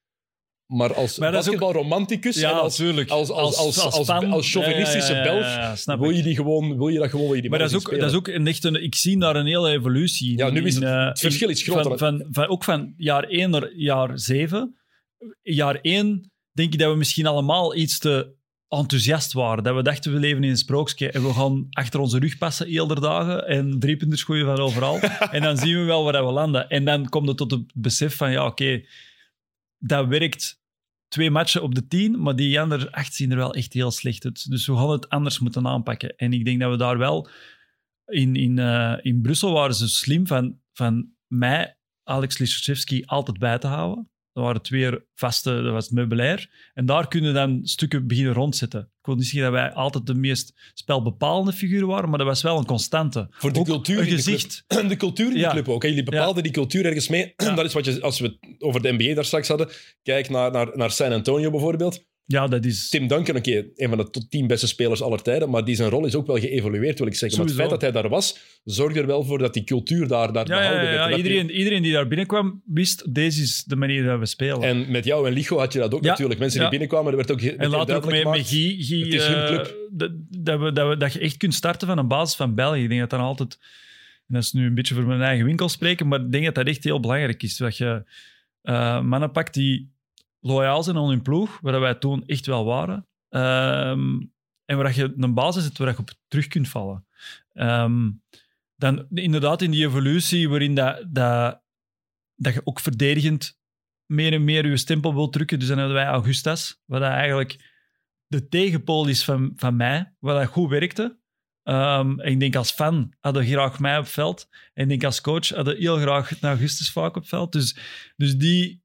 Maar 0.66 0.94
als 0.94 1.18
Maar 1.18 1.32
basketbalromanticus 1.32 2.40
ja 2.40 2.50
en 2.50 2.56
als, 2.56 2.80
als, 2.80 3.30
als, 3.30 3.56
als, 3.56 3.78
als, 3.78 4.08
als, 4.08 4.50
chauvinistische 4.50 5.14
Ja, 5.14 5.22
Belg 5.22 5.98
wil 5.98 6.10
je, 6.10 6.22
die 6.22 6.34
gewoon, 6.34 6.76
wil 6.76 6.88
je 6.88 6.98
dat 6.98 7.10
gewoon 7.10 7.26
wil 7.26 7.34
je 7.34 7.40
die 7.40 7.50
Maar 7.50 7.58
dat 7.58 7.70
is, 7.70 7.76
ook, 7.76 7.98
dat 7.98 8.10
is 8.10 8.16
ook 8.16 8.28
een, 8.28 8.46
echt 8.46 8.64
een... 8.64 8.82
Ik 8.82 8.94
zie 8.94 9.18
daar 9.18 9.36
een 9.36 9.46
hele 9.46 9.70
evolutie. 9.70 10.36
Ja, 10.36 10.50
nu 10.50 10.64
is 10.64 10.74
het- 10.74 10.84
eh, 10.84 11.06
het 11.06 11.20
verschil 11.20 11.48
is 11.48 11.62
groter. 11.62 11.98
Van, 11.98 11.98
van, 11.98 12.26
van, 12.30 12.46
ook 12.46 12.64
van 12.64 12.94
jaar 12.96 13.24
1 13.24 13.50
naar 13.50 13.72
jaar 13.76 14.10
7. 14.18 14.76
Jaar 15.42 15.80
1 15.80 16.30
denk 16.52 16.72
ik 16.72 16.78
dat 16.78 16.90
we 16.90 16.96
misschien 16.96 17.26
allemaal 17.26 17.76
iets 17.76 17.98
te 17.98 18.34
enthousiast 18.68 19.32
waren. 19.32 19.64
Dat 19.64 19.74
we 19.74 19.82
dachten, 19.82 20.12
we 20.12 20.18
leven 20.18 20.44
in 20.44 20.50
een 20.50 20.56
sprookje 20.56 21.10
en 21.10 21.22
we 21.22 21.32
gaan 21.32 21.66
achter 21.70 22.00
onze 22.00 22.18
rug 22.18 22.38
passen 22.38 22.66
heel 22.66 22.86
de 22.86 23.00
dagen 23.00 23.46
en 23.46 23.78
drie 23.78 23.96
punters 23.96 24.22
gooien 24.22 24.46
van 24.46 24.58
overal. 24.58 25.00
en 25.36 25.42
dan 25.42 25.56
zien 25.56 25.78
we 25.78 25.84
wel 25.84 26.04
waar 26.04 26.26
we 26.26 26.32
landen. 26.32 26.68
En 26.68 26.84
dan 26.84 27.08
komt 27.08 27.28
het 27.28 27.36
tot 27.36 27.50
het 27.50 27.72
besef 27.74 28.16
van, 28.16 28.30
ja, 28.30 28.46
oké, 28.46 28.84
dat 29.78 30.06
werkt 30.06 30.60
twee 31.08 31.30
matchen 31.30 31.62
op 31.62 31.74
de 31.74 31.86
tien, 31.86 32.22
maar 32.22 32.36
die 32.36 32.60
andere 32.60 32.92
acht 32.92 33.14
zien 33.14 33.30
er 33.30 33.36
wel 33.36 33.54
echt 33.54 33.72
heel 33.72 33.90
slecht 33.90 34.24
uit. 34.24 34.50
Dus 34.50 34.66
we 34.66 34.76
gaan 34.76 34.90
het 34.90 35.08
anders 35.08 35.38
moeten 35.38 35.66
aanpakken. 35.66 36.16
En 36.16 36.32
ik 36.32 36.44
denk 36.44 36.60
dat 36.60 36.70
we 36.70 36.76
daar 36.76 36.98
wel... 36.98 37.28
In, 38.06 38.36
in, 38.36 38.58
eh, 38.58 38.98
in 39.02 39.20
Brussel 39.20 39.52
waren 39.52 39.74
ze 39.74 39.88
slim 39.88 40.26
van, 40.26 40.58
van 40.72 41.12
mij, 41.26 41.76
Alex 42.02 42.38
Liszewski, 42.38 43.04
altijd 43.04 43.38
bij 43.38 43.58
te 43.58 43.66
houden. 43.66 44.11
Er 44.32 44.42
waren 44.42 44.62
twee 44.62 44.90
vaste, 45.14 45.62
dat 45.62 45.72
was 45.72 45.84
het 45.84 45.94
meubilair. 45.94 46.50
En 46.74 46.86
daar 46.86 47.08
kunnen 47.08 47.34
dan 47.34 47.60
stukken 47.62 48.06
beginnen 48.06 48.32
rondzetten. 48.32 48.80
Ik 48.80 49.06
wil 49.08 49.14
niet 49.14 49.26
zeggen 49.26 49.52
dat 49.52 49.60
wij 49.60 49.72
altijd 49.72 50.06
de 50.06 50.14
meest 50.14 50.54
spelbepalende 50.74 51.52
figuren 51.52 51.86
waren, 51.88 52.08
maar 52.08 52.18
dat 52.18 52.26
was 52.26 52.42
wel 52.42 52.58
een 52.58 52.66
constante. 52.66 53.26
Voor 53.30 53.52
de 53.52 53.58
Ook 53.58 53.66
cultuur 53.66 53.98
een 53.98 54.04
in 54.04 54.10
de 54.10 54.16
gezicht. 54.16 54.64
club. 54.66 54.88
De 54.88 54.96
cultuur 54.96 55.26
in 55.26 55.32
de 55.32 55.38
Ja. 55.38 55.50
club 55.50 55.68
ook. 55.68 55.82
hè. 55.82 55.88
Jullie 55.88 56.02
bepaalden 56.04 56.42
die 56.42 56.52
cultuur 56.52 56.84
ergens 56.86 57.08
mee. 57.08 57.32
Ja. 57.36 57.54
Dat 57.54 57.64
is 57.64 57.72
wat 57.72 57.84
je, 57.84 58.00
als 58.00 58.20
we 58.20 58.26
het 58.26 58.62
over 58.62 58.82
de 58.82 58.92
NBA 58.92 59.14
daar 59.14 59.24
straks 59.24 59.48
hadden, 59.48 59.68
kijk 60.02 60.28
naar, 60.28 60.50
naar, 60.50 60.70
naar 60.76 60.90
San 60.90 61.12
Antonio 61.12 61.50
bijvoorbeeld. 61.50 62.04
Ja, 62.24 62.46
dat 62.46 62.64
is... 62.64 62.88
Tim 62.88 63.06
Duncan, 63.08 63.36
oké, 63.36 63.64
een 63.76 63.88
van 63.88 63.98
de 63.98 64.10
top 64.10 64.22
10 64.30 64.46
beste 64.46 64.66
spelers 64.66 65.02
aller 65.02 65.22
tijden, 65.22 65.50
maar 65.50 65.64
die 65.64 65.74
zijn 65.74 65.90
rol 65.90 66.06
is 66.06 66.14
ook 66.14 66.26
wel 66.26 66.36
geëvolueerd, 66.38 66.98
wil 66.98 67.06
ik 67.08 67.14
zeggen. 67.14 67.38
Maar 67.38 67.46
het 67.48 67.56
feit 67.56 67.70
dat 67.70 67.80
hij 67.80 67.90
daar 67.92 68.08
was, 68.08 68.38
zorgde 68.64 69.00
er 69.00 69.06
wel 69.06 69.24
voor 69.24 69.38
dat 69.38 69.54
die 69.54 69.64
cultuur 69.64 70.08
daar, 70.08 70.32
daar 70.32 70.46
Ja, 70.48 70.54
ja, 70.54 70.60
behouden 70.60 70.84
ja, 70.84 70.90
werd. 70.90 71.04
En 71.04 71.10
dat 71.10 71.18
Iedereen, 71.18 71.50
iedereen 71.50 71.82
die 71.82 71.92
daar 71.92 72.08
binnenkwam, 72.08 72.62
wist, 72.66 73.14
deze 73.14 73.42
is 73.42 73.64
de 73.66 73.76
manier 73.76 74.04
dat 74.04 74.18
we 74.18 74.26
spelen. 74.26 74.60
die- 74.60 74.68
En 74.68 74.90
met 74.90 75.04
jou 75.04 75.26
en 75.26 75.32
Licho 75.32 75.58
had 75.58 75.72
je 75.72 75.78
dat 75.78 75.94
ook 75.94 76.04
Ja, 76.04 76.10
natuurlijk. 76.10 76.40
Mensen 76.40 76.60
ja. 76.62 76.68
die 76.68 76.78
binnenkwamen, 76.78 77.10
er 77.10 77.16
werd 77.26 77.30
ook 77.32 77.40
En 77.40 77.68
later 77.70 77.96
ook 77.96 78.10
met, 78.10 78.24
met. 78.24 78.48
Guy, 78.48 78.76
Guy, 78.82 79.00
Het 79.04 79.14
is 79.14 79.26
hun 79.26 79.36
eh, 79.42 79.46
club. 79.46 79.76
dat, 79.90 80.10
dat, 80.30 80.60
we, 80.60 80.72
dat, 80.72 80.88
we, 80.88 80.96
dat 80.96 81.12
je 81.12 81.18
echt 81.18 81.36
kunt 81.36 81.54
starten 81.54 81.86
van 81.88 81.98
een 81.98 82.08
basis 82.08 82.36
van 82.36 82.54
België. 82.54 82.82
Ik 82.82 82.88
denk 82.88 83.00
dat 83.00 83.10
dan 83.10 83.20
altijd... 83.20 83.58
En 84.28 84.34
dat 84.38 84.42
is 84.42 84.52
nu 84.52 84.66
een 84.66 84.74
beetje 84.74 84.94
voor 84.94 85.04
mijn 85.04 85.20
eigen 85.22 85.44
winkel 85.46 85.68
spreken, 85.68 86.08
maar 86.08 86.20
ik 86.20 86.32
denk 86.32 86.44
dat 86.44 86.54
dat 86.54 86.66
echt 86.66 86.84
heel 86.84 87.00
belangrijk 87.00 87.42
is. 87.42 87.56
Dat 87.56 87.76
je 87.76 88.02
eh, 88.62 89.00
mannen 89.00 89.30
pakt 89.30 89.54
die 89.54 89.90
loyaal 90.42 90.82
zijn 90.82 90.96
aan 90.96 91.08
hun 91.08 91.22
ploeg, 91.22 91.58
waar 91.60 91.80
wij 91.80 91.94
toen 91.94 92.26
echt 92.26 92.46
wel 92.46 92.64
waren. 92.64 93.06
Ehm, 93.28 94.20
en 94.64 94.76
waar 94.76 94.94
je 94.94 95.14
een 95.16 95.34
basis 95.34 95.64
hebt 95.64 95.78
waar 95.78 95.88
je 95.88 95.98
op 95.98 96.10
terug 96.28 96.46
kunt 96.46 96.68
vallen. 96.68 97.06
Ehm, 97.52 98.10
dan 98.76 99.06
inderdaad 99.10 99.62
in 99.62 99.70
die 99.70 99.86
evolutie 99.86 100.48
waarin 100.48 100.74
dat, 100.74 101.04
dat, 101.08 101.62
dat 102.34 102.54
je 102.54 102.60
ook 102.64 102.80
verdedigend 102.80 103.58
meer 104.06 104.32
en 104.32 104.44
meer 104.44 104.66
je 104.66 104.76
stempel 104.76 105.14
wil 105.14 105.28
drukken. 105.28 105.58
Dus 105.58 105.68
dan 105.68 105.78
hebben 105.78 105.96
wij 105.96 106.06
Augustas, 106.06 106.82
wat 106.84 107.02
eigenlijk 107.02 107.70
de 108.26 108.48
tegenpool 108.48 109.06
is 109.06 109.24
van, 109.24 109.52
van 109.56 109.76
mij, 109.76 110.14
wat 110.18 110.36
dat 110.36 110.48
goed 110.48 110.70
werkte. 110.70 111.20
Ehm, 111.62 112.20
en 112.20 112.32
ik 112.32 112.40
denk 112.40 112.56
als 112.56 112.70
fan 112.70 113.14
hadden 113.20 113.46
graag 113.46 113.78
mij 113.78 113.98
op 113.98 114.06
veld. 114.06 114.48
En 114.74 114.82
ik 114.82 114.88
denk 114.88 115.04
als 115.04 115.20
coach 115.20 115.48
hadden 115.48 115.76
heel 115.76 115.96
graag 115.96 116.40
Augustus 116.40 116.90
vaak 116.90 117.16
op 117.16 117.28
veld. 117.28 117.52
Dus, 117.52 117.76
dus 118.16 118.36
die, 118.36 118.81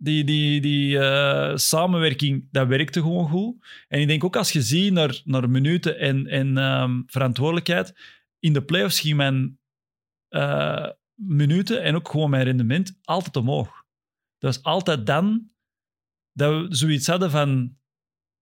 die, 0.00 0.24
die, 0.24 0.60
die 0.60 0.98
eh, 0.98 1.56
samenwerking, 1.56 2.48
dat 2.50 2.68
werkte 2.68 3.00
gewoon 3.00 3.28
goed. 3.28 3.66
En 3.88 4.00
ik 4.00 4.08
denk 4.08 4.24
ook 4.24 4.36
als 4.36 4.52
je 4.52 4.62
ziet 4.62 4.92
naar, 4.92 5.20
naar 5.24 5.50
minuten 5.50 5.98
en, 5.98 6.26
en 6.26 6.58
ehm, 6.58 7.00
verantwoordelijkheid, 7.06 7.94
in 8.38 8.52
de 8.52 8.62
playoffs 8.64 9.00
ging 9.00 9.16
mijn 9.16 9.58
eh, 10.28 10.86
minuten 11.14 11.82
en 11.82 11.94
ook 11.94 12.08
gewoon 12.08 12.30
mijn 12.30 12.44
rendement 12.44 12.98
altijd 13.02 13.36
omhoog. 13.36 13.66
Dat 14.38 14.54
was 14.54 14.62
altijd 14.62 15.06
dan 15.06 15.50
dat 16.32 16.52
we 16.68 16.76
zoiets 16.76 17.06
hadden 17.06 17.30
van, 17.30 17.76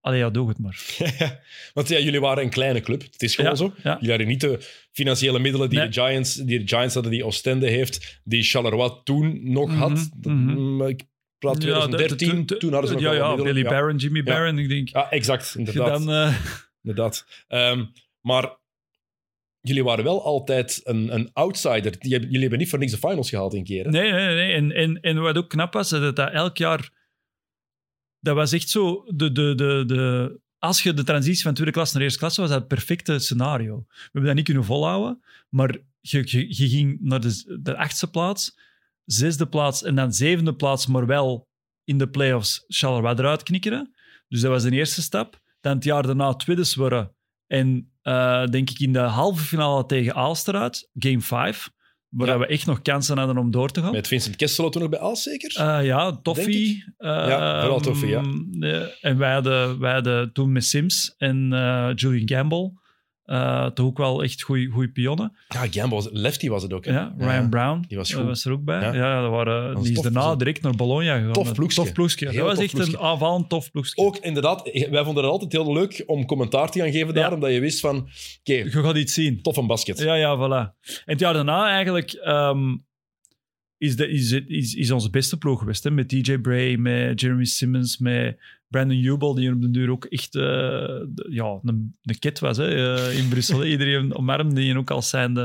allee 0.00 0.18
ja, 0.18 0.30
doe 0.30 0.48
het 0.48 0.58
maar. 0.58 0.80
Want 1.74 1.88
ja, 1.88 1.98
jullie 1.98 2.20
waren 2.20 2.42
een 2.42 2.50
kleine 2.50 2.80
club. 2.80 3.02
Het 3.02 3.22
is 3.22 3.34
gewoon 3.34 3.50
Ja, 3.50 3.56
zo. 3.56 3.72
ja. 3.82 3.92
Jullie 3.94 4.08
hadden 4.08 4.26
niet 4.28 4.40
de 4.40 4.84
financiële 4.92 5.38
middelen 5.38 5.68
die, 5.70 5.78
Nee. 5.78 5.88
de 5.88 5.92
Giants, 6.00 6.34
die 6.34 6.58
de 6.58 6.68
Giants 6.68 6.94
hadden, 6.94 7.12
die 7.12 7.24
Oostende 7.24 7.68
heeft, 7.68 8.20
die 8.24 8.42
Charleroi 8.42 8.90
toen 9.04 9.52
nog 9.52 9.68
Mhm, 9.68 9.78
had. 9.78 10.10
Dat- 10.16 10.32
mhm. 10.32 10.58
mm, 10.58 10.82
Ik 10.86 11.02
praat 11.38 11.62
Ja, 11.62 11.68
2013, 11.86 12.28
de- 12.28 12.44
de- 12.44 12.56
toen 12.56 12.72
hadden 12.72 12.88
ze 12.90 12.94
nog 12.96 13.02
ja, 13.04 13.12
ja. 13.12 13.34
Billy 13.34 13.62
ja. 13.62 13.68
Barron, 13.68 13.96
Jimmy 13.96 14.18
Ja. 14.18 14.24
Barron, 14.24 14.58
ik 14.58 14.68
denk... 14.68 14.88
Ja, 14.88 15.10
exact. 15.10 15.54
Inderdaad. 15.58 15.88
Dan, 16.04 16.10
eh, 16.14 16.36
inderdaad. 16.82 17.26
Ehm, 17.48 17.84
maar 18.20 18.56
jullie 19.60 19.84
waren 19.84 20.04
wel 20.04 20.24
altijd 20.24 20.80
een, 20.84 21.14
een 21.14 21.30
outsider. 21.32 21.94
Jullie 21.98 22.40
hebben 22.40 22.58
niet 22.58 22.68
voor 22.68 22.78
niks 22.78 22.92
de 22.92 22.98
finals 22.98 23.28
gehaald 23.30 23.54
een 23.54 23.64
keer. 23.64 23.84
hè? 23.84 23.90
Nee, 23.90 24.12
nee, 24.12 24.34
nee. 24.34 24.52
En, 24.52 24.72
en, 24.72 25.00
en 25.00 25.20
wat 25.20 25.36
ook 25.36 25.48
knap 25.48 25.72
was, 25.72 25.88
dat 25.88 26.16
dat 26.16 26.32
elk 26.32 26.56
jaar... 26.56 26.90
Dat 28.20 28.34
was 28.34 28.52
echt 28.52 28.68
zo... 28.68 29.04
De, 29.14 29.32
de, 29.32 29.54
de, 29.54 29.82
de, 29.86 30.40
als 30.58 30.82
je 30.82 30.94
de 30.94 31.04
transitie 31.04 31.42
van 31.42 31.54
tweede 31.54 31.72
klas 31.72 31.92
naar 31.92 32.02
eerste 32.02 32.18
klas 32.18 32.36
was, 32.36 32.48
dat 32.48 32.58
het 32.58 32.68
perfecte 32.68 33.18
scenario. 33.18 33.84
We 33.88 33.94
hebben 34.02 34.24
dat 34.24 34.34
niet 34.34 34.44
kunnen 34.44 34.64
volhouden, 34.64 35.22
maar 35.48 35.76
je, 36.00 36.22
je, 36.24 36.46
je 36.48 36.68
ging 36.68 36.98
naar 37.00 37.20
de, 37.20 37.58
de 37.62 37.76
achtste 37.76 38.10
plaats, 38.10 38.58
zesde 39.06 39.46
plaats 39.46 39.82
en 39.82 39.94
dan 39.94 40.12
zevende 40.12 40.54
plaats, 40.54 40.86
maar 40.86 41.06
wel 41.06 41.48
in 41.84 41.98
de 41.98 42.08
playoffs 42.08 42.64
Charleroi 42.66 43.14
eruit 43.14 43.42
knikkeren. 43.42 43.94
Dus 44.28 44.40
dat 44.40 44.50
was 44.50 44.62
de 44.62 44.70
eerste 44.70 45.02
stap. 45.02 45.40
Dan 45.60 45.74
het 45.74 45.84
jaar 45.84 46.02
daarna 46.02 46.34
tweede 46.34 46.72
worden 46.74 47.14
en 47.46 47.90
eh, 48.02 48.44
denk 48.46 48.70
ik 48.70 48.78
in 48.78 48.92
de 48.92 48.98
halve 48.98 49.42
finale 49.44 49.86
tegen 49.86 50.14
Aalster 50.14 50.54
uit, 50.56 50.90
game 50.94 51.20
5, 51.20 51.70
waar 52.08 52.28
Ja. 52.28 52.38
we 52.38 52.46
echt 52.46 52.66
nog 52.66 52.82
kansen 52.82 53.18
hadden 53.18 53.38
om 53.38 53.50
door 53.50 53.70
te 53.70 53.80
gaan. 53.82 53.92
Met 53.92 54.08
Vincent 54.08 54.36
Kesselo 54.36 54.68
toen 54.68 54.80
nog 54.80 54.90
bij 54.90 55.00
Aals, 55.00 55.22
zeker? 55.22 55.56
Eh, 55.56 55.84
ja, 55.86 56.10
Denk 56.10 56.24
Toffee. 56.24 56.84
Ja, 56.98 57.60
vooral 57.60 57.80
Toffee, 57.80 58.08
ja. 58.08 58.22
ja. 58.50 58.88
En 59.00 59.18
wij 59.18 59.32
hadden, 59.32 59.78
wij 59.78 59.92
hadden 59.92 60.32
toen 60.32 60.52
met 60.52 60.64
Sims 60.64 61.14
en 61.16 61.52
eh, 61.52 61.90
Julian 61.94 62.28
Gamble 62.38 62.72
eh, 63.26 63.66
toch 63.66 63.86
ook 63.86 63.98
wel 63.98 64.22
echt 64.22 64.42
goede 64.42 64.90
pionnen. 64.92 65.36
ja, 65.48 65.66
Gamble 65.70 65.94
was, 65.94 66.08
Lefty 66.10 66.48
was 66.48 66.62
het 66.62 66.72
ook. 66.72 66.84
Hè? 66.84 66.92
Ja, 66.92 67.14
Ryan 67.18 67.48
Brown 67.48 67.84
die 67.88 67.96
was 67.96 68.10
eh, 68.10 68.16
goed. 68.16 68.26
was 68.26 68.44
er 68.44 68.52
ook 68.52 68.64
bij. 68.64 68.80
Ja. 68.80 68.94
Ja, 68.94 69.20
dat 69.22 69.30
waren, 69.30 69.72
was 69.74 69.82
die 69.82 69.92
is 69.92 70.00
daarna 70.00 70.36
direct 70.36 70.62
naar 70.62 70.74
Bologna 70.74 71.16
gegaan. 71.16 71.32
Tof 71.32 71.52
ploegje. 71.52 71.76
Tof 71.82 71.92
ploegje. 71.92 72.24
Dat 72.24 72.34
was 72.34 72.58
echt 72.58 72.72
ploegje. 72.74 72.92
een 72.92 72.98
aanvallend 72.98 73.48
tof 73.48 73.70
ploegje. 73.70 74.02
Ook 74.02 74.16
inderdaad, 74.16 74.62
wij 74.90 75.04
vonden 75.04 75.22
het 75.22 75.32
altijd 75.32 75.52
heel 75.52 75.72
leuk 75.72 76.02
om 76.06 76.26
commentaar 76.26 76.70
te 76.70 76.78
gaan 76.78 76.92
geven 76.92 77.14
daar, 77.14 77.28
Ja. 77.28 77.34
omdat 77.34 77.52
je 77.52 77.60
wist 77.60 77.80
van, 77.80 77.96
oké, 77.96 78.52
Je 78.54 78.70
gaat 78.70 78.96
iets 78.96 79.14
zien. 79.14 79.42
tof 79.42 79.56
een 79.56 79.66
basket. 79.66 79.98
Ja, 79.98 80.14
ja, 80.14 80.36
voilà. 80.36 80.78
En 80.80 80.92
het 81.04 81.20
jaar 81.20 81.32
daarna 81.34 81.68
eigenlijk 81.70 82.12
ehm, 82.12 82.76
is, 83.78 83.96
de, 83.96 84.08
is, 84.08 84.32
is, 84.32 84.74
is 84.74 84.90
onze 84.90 85.10
beste 85.10 85.36
ploeg 85.38 85.58
geweest. 85.58 85.84
Hè? 85.84 85.90
Met 85.90 86.08
DJ 86.08 86.38
Bray, 86.38 86.76
met 86.76 87.20
Jeremy 87.20 87.44
Simmons, 87.44 87.98
met 87.98 88.40
Brandon 88.68 88.98
Jubel, 88.98 89.34
die 89.34 89.52
op 89.52 89.60
de 89.62 89.70
duur 89.70 89.90
ook 89.90 90.04
echt 90.04 90.34
eh, 90.34 90.42
de- 90.42 91.26
ja, 91.30 91.58
een, 91.62 91.96
een 92.02 92.18
kid 92.18 92.38
was 92.38 92.56
hè? 92.56 92.94
eh, 92.94 93.18
in 93.18 93.28
Brussel. 93.28 93.64
Iedereen 93.64 94.14
omarmde 94.18 94.54
die 94.60 94.76
ook 94.78 94.90
als 94.90 95.08
zijnde. 95.08 95.42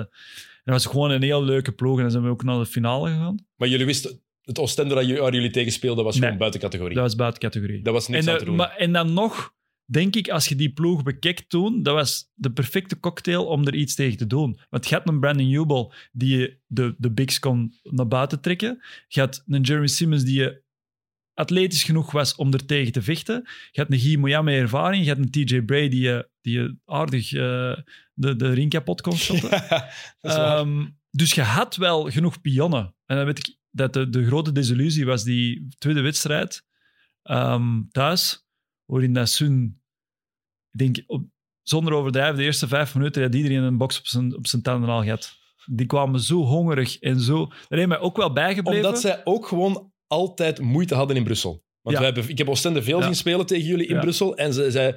En 0.64 0.74
dat 0.74 0.84
was 0.84 0.86
gewoon 0.86 1.12
een 1.12 1.22
heel 1.24 1.44
leuke 1.44 1.72
ploeg. 1.72 1.96
En 1.96 2.02
dan 2.02 2.12
zijn 2.12 2.24
we 2.24 2.30
ook 2.30 2.44
naar 2.44 2.60
de 2.60 2.66
finale 2.66 3.10
gegaan. 3.10 3.46
Maar 3.56 3.68
jullie 3.68 3.86
wisten, 3.86 4.20
het 4.42 4.60
Oostende 4.60 4.96
dat 4.96 5.06
jullie, 5.06 5.22
waar 5.22 5.34
jullie 5.34 5.50
tegen 5.52 5.72
speelden 5.72 6.04
was 6.04 6.14
Nee. 6.14 6.24
gewoon 6.24 6.38
buiten 6.38 6.60
categorie. 6.60 6.94
Dat 6.96 7.04
was 7.04 7.16
buiten 7.16 7.42
categorie. 7.42 7.82
Dat 7.82 7.94
was 7.94 8.08
niks 8.08 8.26
en, 8.26 8.32
aan 8.32 8.38
te 8.40 8.46
doen. 8.46 8.56
maar, 8.56 8.76
en 8.76 8.94
dan 8.94 9.14
nog, 9.14 9.54
denk 9.86 10.16
ik, 10.16 10.30
als 10.30 10.48
je 10.48 10.56
die 10.56 10.70
ploeg 10.74 11.04
bekijkt 11.04 11.50
toen, 11.50 11.84
dat 11.84 11.94
was 11.94 12.32
de 12.34 12.52
perfecte 12.52 13.00
cocktail 13.00 13.46
om 13.46 13.68
er 13.68 13.76
iets 13.76 13.96
tegen 13.96 14.18
te 14.18 14.28
doen. 14.28 14.60
Want 14.70 14.88
je 14.90 14.96
had 14.96 15.08
een 15.10 15.20
Brandon 15.20 15.50
Jubel 15.50 15.94
die 16.12 16.38
je 16.38 16.58
de, 16.68 16.96
de 16.98 17.12
bigs 17.12 17.40
kon 17.40 17.74
naar 17.84 18.08
buiten 18.08 18.42
trekken. 18.42 18.82
Je 19.08 19.20
had 19.20 19.44
een 19.48 19.62
Jeremy 19.62 19.88
Simmons 19.88 20.24
die 20.24 20.40
je 20.40 20.62
atletisch 21.34 21.84
genoeg 21.84 22.12
was 22.12 22.36
om 22.36 22.54
er 22.54 22.66
tegen 22.66 22.92
te 22.92 23.02
vechten. 23.02 23.48
Je 23.72 23.82
had 23.82 23.92
een 23.92 24.00
Guy 24.00 24.16
Moya 24.16 24.42
met 24.42 24.56
ervaring. 24.56 25.04
Je 25.04 25.10
had 25.10 25.20
een 25.20 25.32
TJ 25.32 25.62
Bray 25.62 25.90
die 25.90 26.02
je, 26.02 26.30
die 26.42 26.60
je 26.60 26.78
aardig 26.86 27.34
eh, 27.34 27.78
de, 28.14 28.36
de 28.36 28.54
ring 28.54 28.70
kapot 28.70 29.02
kon 29.02 29.18
shotten. 29.18 29.50
waar. 29.60 29.94
Ehm, 30.22 30.86
dus 31.12 31.34
je 31.34 31.42
had 31.42 31.76
wel 31.76 32.12
genoeg 32.12 32.42
pionnen. 32.42 32.96
En 33.06 33.16
dan 33.16 33.26
weet 33.26 33.48
ik 33.48 33.58
dat 33.72 33.94
de, 33.94 34.10
de 34.10 34.26
grote 34.26 34.52
desillusie 34.52 35.06
was 35.06 35.24
die 35.24 35.68
tweede 35.78 36.02
wedstrijd 36.02 36.66
ehm, 37.24 37.82
thuis, 37.92 38.46
waarin 38.86 39.14
dat 39.14 39.30
Sun, 39.30 39.82
ik 40.72 40.80
denk, 40.80 41.04
op, 41.08 41.26
zonder 41.62 41.94
overdrijven, 41.94 42.38
de 42.38 42.44
eerste 42.44 42.68
vijf 42.68 42.96
minuten 42.96 43.22
had 43.22 43.36
iedereen 43.36 43.64
een 43.64 43.78
box 43.78 44.00
op 44.00 44.08
zijn, 44.08 44.36
op 44.36 44.48
zijn 44.48 44.62
tanden 44.62 44.90
al 44.90 45.04
gehad. 45.04 45.40
Die 45.66 45.86
kwamen 45.86 46.20
zo 46.20 46.44
hongerig 46.44 47.00
en 47.00 47.20
zo... 47.20 47.46
Dat 47.46 47.56
heeft 47.68 47.88
mij 47.88 48.00
ook 48.00 48.18
wel 48.18 48.34
bijgebleven. 48.34 48.86
Omdat 48.86 49.02
zij 49.02 49.22
ook 49.24 49.48
gewoon 49.48 49.91
altijd 50.12 50.60
moeite 50.60 50.96
hadden 50.96 51.16
in 51.18 51.24
Brussel. 51.24 51.64
Want 51.82 51.96
Ja. 51.96 52.02
wij 52.04 52.12
hebben, 52.12 52.30
ik 52.32 52.38
heb 52.38 52.50
Oostende 52.50 52.84
veel 52.84 53.02
zien 53.04 53.16
spelen 53.16 53.46
tegen 53.46 53.66
jullie 53.68 53.88
in. 53.88 54.00
Brussel. 54.00 54.36
En 54.38 54.54
ze 54.54 54.72
zei... 54.72 54.96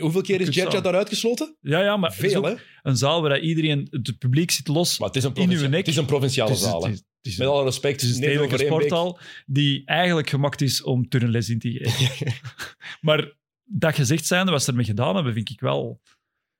Hoeveel 0.00 0.20
keer 0.20 0.40
is 0.40 0.48
zo. 0.48 0.80
daar 0.80 0.94
uitgesloten? 0.94 1.56
Ja, 1.60 1.80
ja, 1.82 1.96
maar 1.96 2.12
Veel, 2.12 2.42
hè? 2.44 2.54
een 2.82 2.96
zaal 2.96 3.22
waar 3.22 3.40
iedereen... 3.40 3.86
Het 3.90 4.18
publiek 4.18 4.50
zit 4.50 4.68
los 4.68 4.98
Maar 4.98 5.08
het 5.08 5.16
is 5.16 5.24
een, 5.24 5.30
in 5.34 5.36
uw 5.36 5.44
provincie- 5.46 5.68
nek. 5.68 5.78
het 5.78 5.88
is 5.88 5.96
een 5.96 6.04
provinciale 6.06 6.50
Het 6.50 6.58
is- 6.58 6.64
zaal. 6.64 6.82
het 6.82 6.92
is- 6.92 6.98
het 6.98 7.32
is- 7.32 7.36
Met 7.36 7.48
alle 7.48 7.64
respect. 7.64 8.00
Het 8.00 8.10
is 8.10 8.16
een 8.16 8.22
stedelijke 8.22 8.58
sporthal 8.58 9.18
die 9.46 9.82
eigenlijk 9.84 10.28
gemaakt 10.28 10.60
is 10.60 10.82
om 10.82 11.08
turnles 11.08 11.48
in 11.48 11.58
te 11.58 11.70
geven. 11.70 12.32
maar 13.06 13.32
dat 13.64 13.94
gezegd 13.94 14.26
zijnde, 14.26 14.52
wat 14.52 14.62
ze 14.62 14.70
ermee 14.70 14.84
gedaan 14.84 15.14
hebben, 15.14 15.32
vind 15.32 15.50
ik 15.50 15.60
wel... 15.60 16.00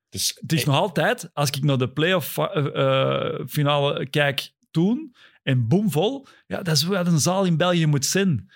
Dus, 0.08 0.38
Het 0.40 0.52
is 0.52 0.64
nog 0.64 0.76
altijd, 0.76 1.30
als 1.32 1.50
ik 1.50 1.62
naar 1.62 1.78
de 1.78 1.92
playoff 1.92 2.38
eh, 2.38 2.66
eh, 2.74 3.46
finale 3.46 4.08
kijk 4.08 4.52
toen, 4.70 5.14
en 5.44 5.68
boomvol, 5.68 6.26
ja, 6.46 6.62
dat 6.62 6.76
is 6.76 6.82
wat 6.82 7.06
een 7.06 7.18
zaal 7.20 7.44
in 7.44 7.56
België 7.56 7.86
moet 7.86 8.06
zijn. 8.06 8.50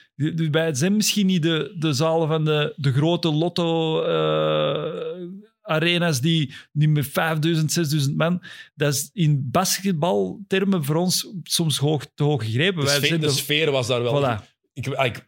Het 0.51 0.78
zijn 0.78 0.97
misschien 0.97 1.27
niet 1.27 1.43
de, 1.43 1.74
de 1.78 1.93
zalen 1.93 2.28
van 2.28 2.44
de, 2.44 2.73
de 2.77 2.93
grote 2.93 3.32
lotto-arena's 3.32 6.20
die, 6.20 6.55
die 6.73 6.89
met 6.89 7.06
5000, 7.06 7.73
6000 7.73 8.16
man. 8.16 8.43
Dat 8.74 8.94
is 8.94 9.10
in 9.12 9.48
basketbaltermen 9.51 10.85
voor 10.85 10.97
ons 10.97 11.32
soms 11.43 11.78
hoog, 11.78 12.06
te 12.15 12.23
hoog 12.24 12.44
gegrepen. 12.44 12.81
de, 12.81 12.86
Wij 12.86 12.97
sfeer, 12.97 13.09
zijn 13.09 13.20
de 13.20 13.27
de- 13.27 13.32
sfeer 13.32 13.70
was 13.70 13.86
daar 13.86 14.02
wel... 14.02 14.23
Voilà. 14.23 14.44
Ik, 14.73 14.89
ah, 14.89 15.06
ik, 15.06 15.27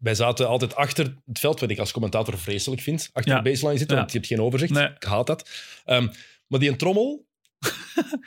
wij 0.00 0.14
zaten 0.14 0.48
altijd 0.48 0.74
achter 0.74 1.14
het 1.26 1.38
veld, 1.38 1.60
wat 1.60 1.70
ik 1.70 1.78
als 1.78 1.92
commentator 1.92 2.38
vreselijk 2.38 2.82
vind. 2.82 3.10
Achter 3.12 3.32
Ja. 3.32 3.40
de 3.40 3.50
baseline 3.50 3.78
zitten, 3.78 3.96
Ja. 3.96 4.02
want 4.02 4.12
je 4.12 4.18
hebt 4.18 4.30
geen 4.30 4.40
overzicht. 4.42 4.72
Nee. 4.72 4.86
Ik 4.88 5.02
haat 5.02 5.26
dat. 5.26 5.48
Ehm, 5.84 6.06
maar 6.46 6.60
die 6.60 6.68
een 6.70 6.76
trommel... 6.76 7.28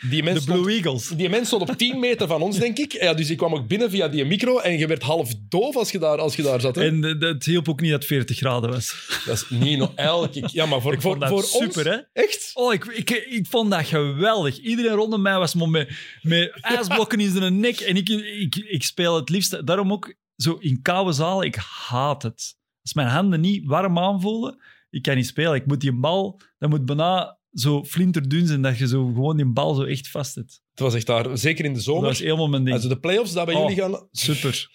Die 0.09 0.23
mens 0.23 0.35
De 0.37 0.41
stond- 0.41 0.61
Blue 0.61 0.75
Eagles. 0.75 1.07
Die 1.07 1.29
mens 1.29 1.47
stond 1.47 1.69
op 1.69 1.77
10 1.77 1.99
meter 1.99 2.27
van 2.27 2.41
ons, 2.41 2.59
denk 2.59 2.77
ik. 2.77 2.91
Ja, 2.91 3.13
dus 3.13 3.27
die 3.27 3.35
kwam 3.35 3.53
ook 3.53 3.67
binnen 3.67 3.89
via 3.89 4.07
die 4.07 4.25
micro 4.25 4.59
en 4.59 4.77
je 4.77 4.87
werd 4.87 5.01
half 5.03 5.33
doof 5.49 5.75
als 5.75 5.91
je 5.91 5.99
daar, 5.99 6.17
als 6.19 6.35
je 6.35 6.41
daar 6.41 6.61
zat. 6.61 6.75
Hè? 6.75 6.83
En 6.85 7.03
het 7.19 7.45
hielp 7.45 7.69
ook 7.69 7.81
niet 7.81 7.91
dat 7.91 7.99
het 7.99 8.09
40 8.09 8.37
graden 8.37 8.69
was. 8.69 9.07
Dat 9.25 9.35
is 9.35 9.49
niet 9.59 9.77
nog 9.77 9.91
elke 9.95 10.29
keer. 10.29 10.49
Ja, 10.51 10.65
maar 10.65 10.81
voor, 10.81 10.93
Ik 10.93 11.01
voor, 11.01 11.09
vond 11.09 11.21
dat 11.21 11.29
voor 11.29 11.43
super, 11.43 11.65
ons... 11.87 11.95
hè? 12.13 12.21
Echt? 12.21 12.51
Oh, 12.53 12.73
ik, 12.73 12.85
ik, 12.85 13.09
ik 13.09 13.45
vond 13.47 13.71
dat 13.71 13.85
geweldig. 13.85 14.57
Iedereen 14.59 14.91
rondom 14.95 15.21
mij 15.21 15.37
was 15.37 15.53
maar 15.53 15.69
met, 15.69 15.89
met 16.21 16.57
ijsblokken 16.61 17.19
in 17.19 17.31
zijn 17.31 17.59
nek. 17.59 17.79
En 17.79 17.95
ik, 17.95 18.09
ik, 18.09 18.55
ik 18.55 18.83
speel 18.83 19.15
het 19.15 19.29
liefst... 19.29 19.65
Daarom 19.67 19.91
ook 19.91 20.13
zo 20.35 20.53
in 20.59 20.81
koude 20.81 21.11
zalen. 21.11 21.45
Ik 21.45 21.55
haat 21.87 22.23
het. 22.23 22.55
Als 22.81 22.93
mijn 22.93 23.07
handen 23.07 23.41
niet 23.41 23.65
warm 23.65 23.97
aanvoelen, 23.99 24.57
ik 24.89 25.01
kan 25.01 25.15
niet 25.15 25.27
spelen. 25.27 25.53
Ik 25.53 25.65
moet 25.65 25.81
die 25.81 25.93
bal, 25.93 26.39
dat 26.59 26.69
moet 26.69 26.85
bijna 26.85 27.37
zo 27.53 27.83
flinterdun 27.83 28.47
zijn 28.47 28.61
dat 28.61 28.77
je 28.77 28.87
zo 28.87 29.05
gewoon 29.05 29.37
die 29.37 29.45
bal 29.45 29.73
zo 29.73 29.83
echt 29.83 30.07
vast 30.09 30.35
hebt. 30.35 30.61
Het 30.71 30.79
was 30.79 30.93
echt 30.93 31.05
daar, 31.05 31.37
zeker 31.37 31.65
in 31.65 31.71
de 31.71 31.75
Dat 31.77 31.85
zomer. 31.85 32.03
was 32.09 32.19
helemaal 32.19 32.47
mijn 32.49 32.63
ding. 32.63 32.75
Also 32.75 32.89
de 32.89 32.99
playoffs, 32.99 33.33
daar 33.33 33.45
bij 33.45 33.55
Oh, 33.55 33.61
jullie 33.61 33.83
gaan... 33.83 34.07
Super. 34.11 34.69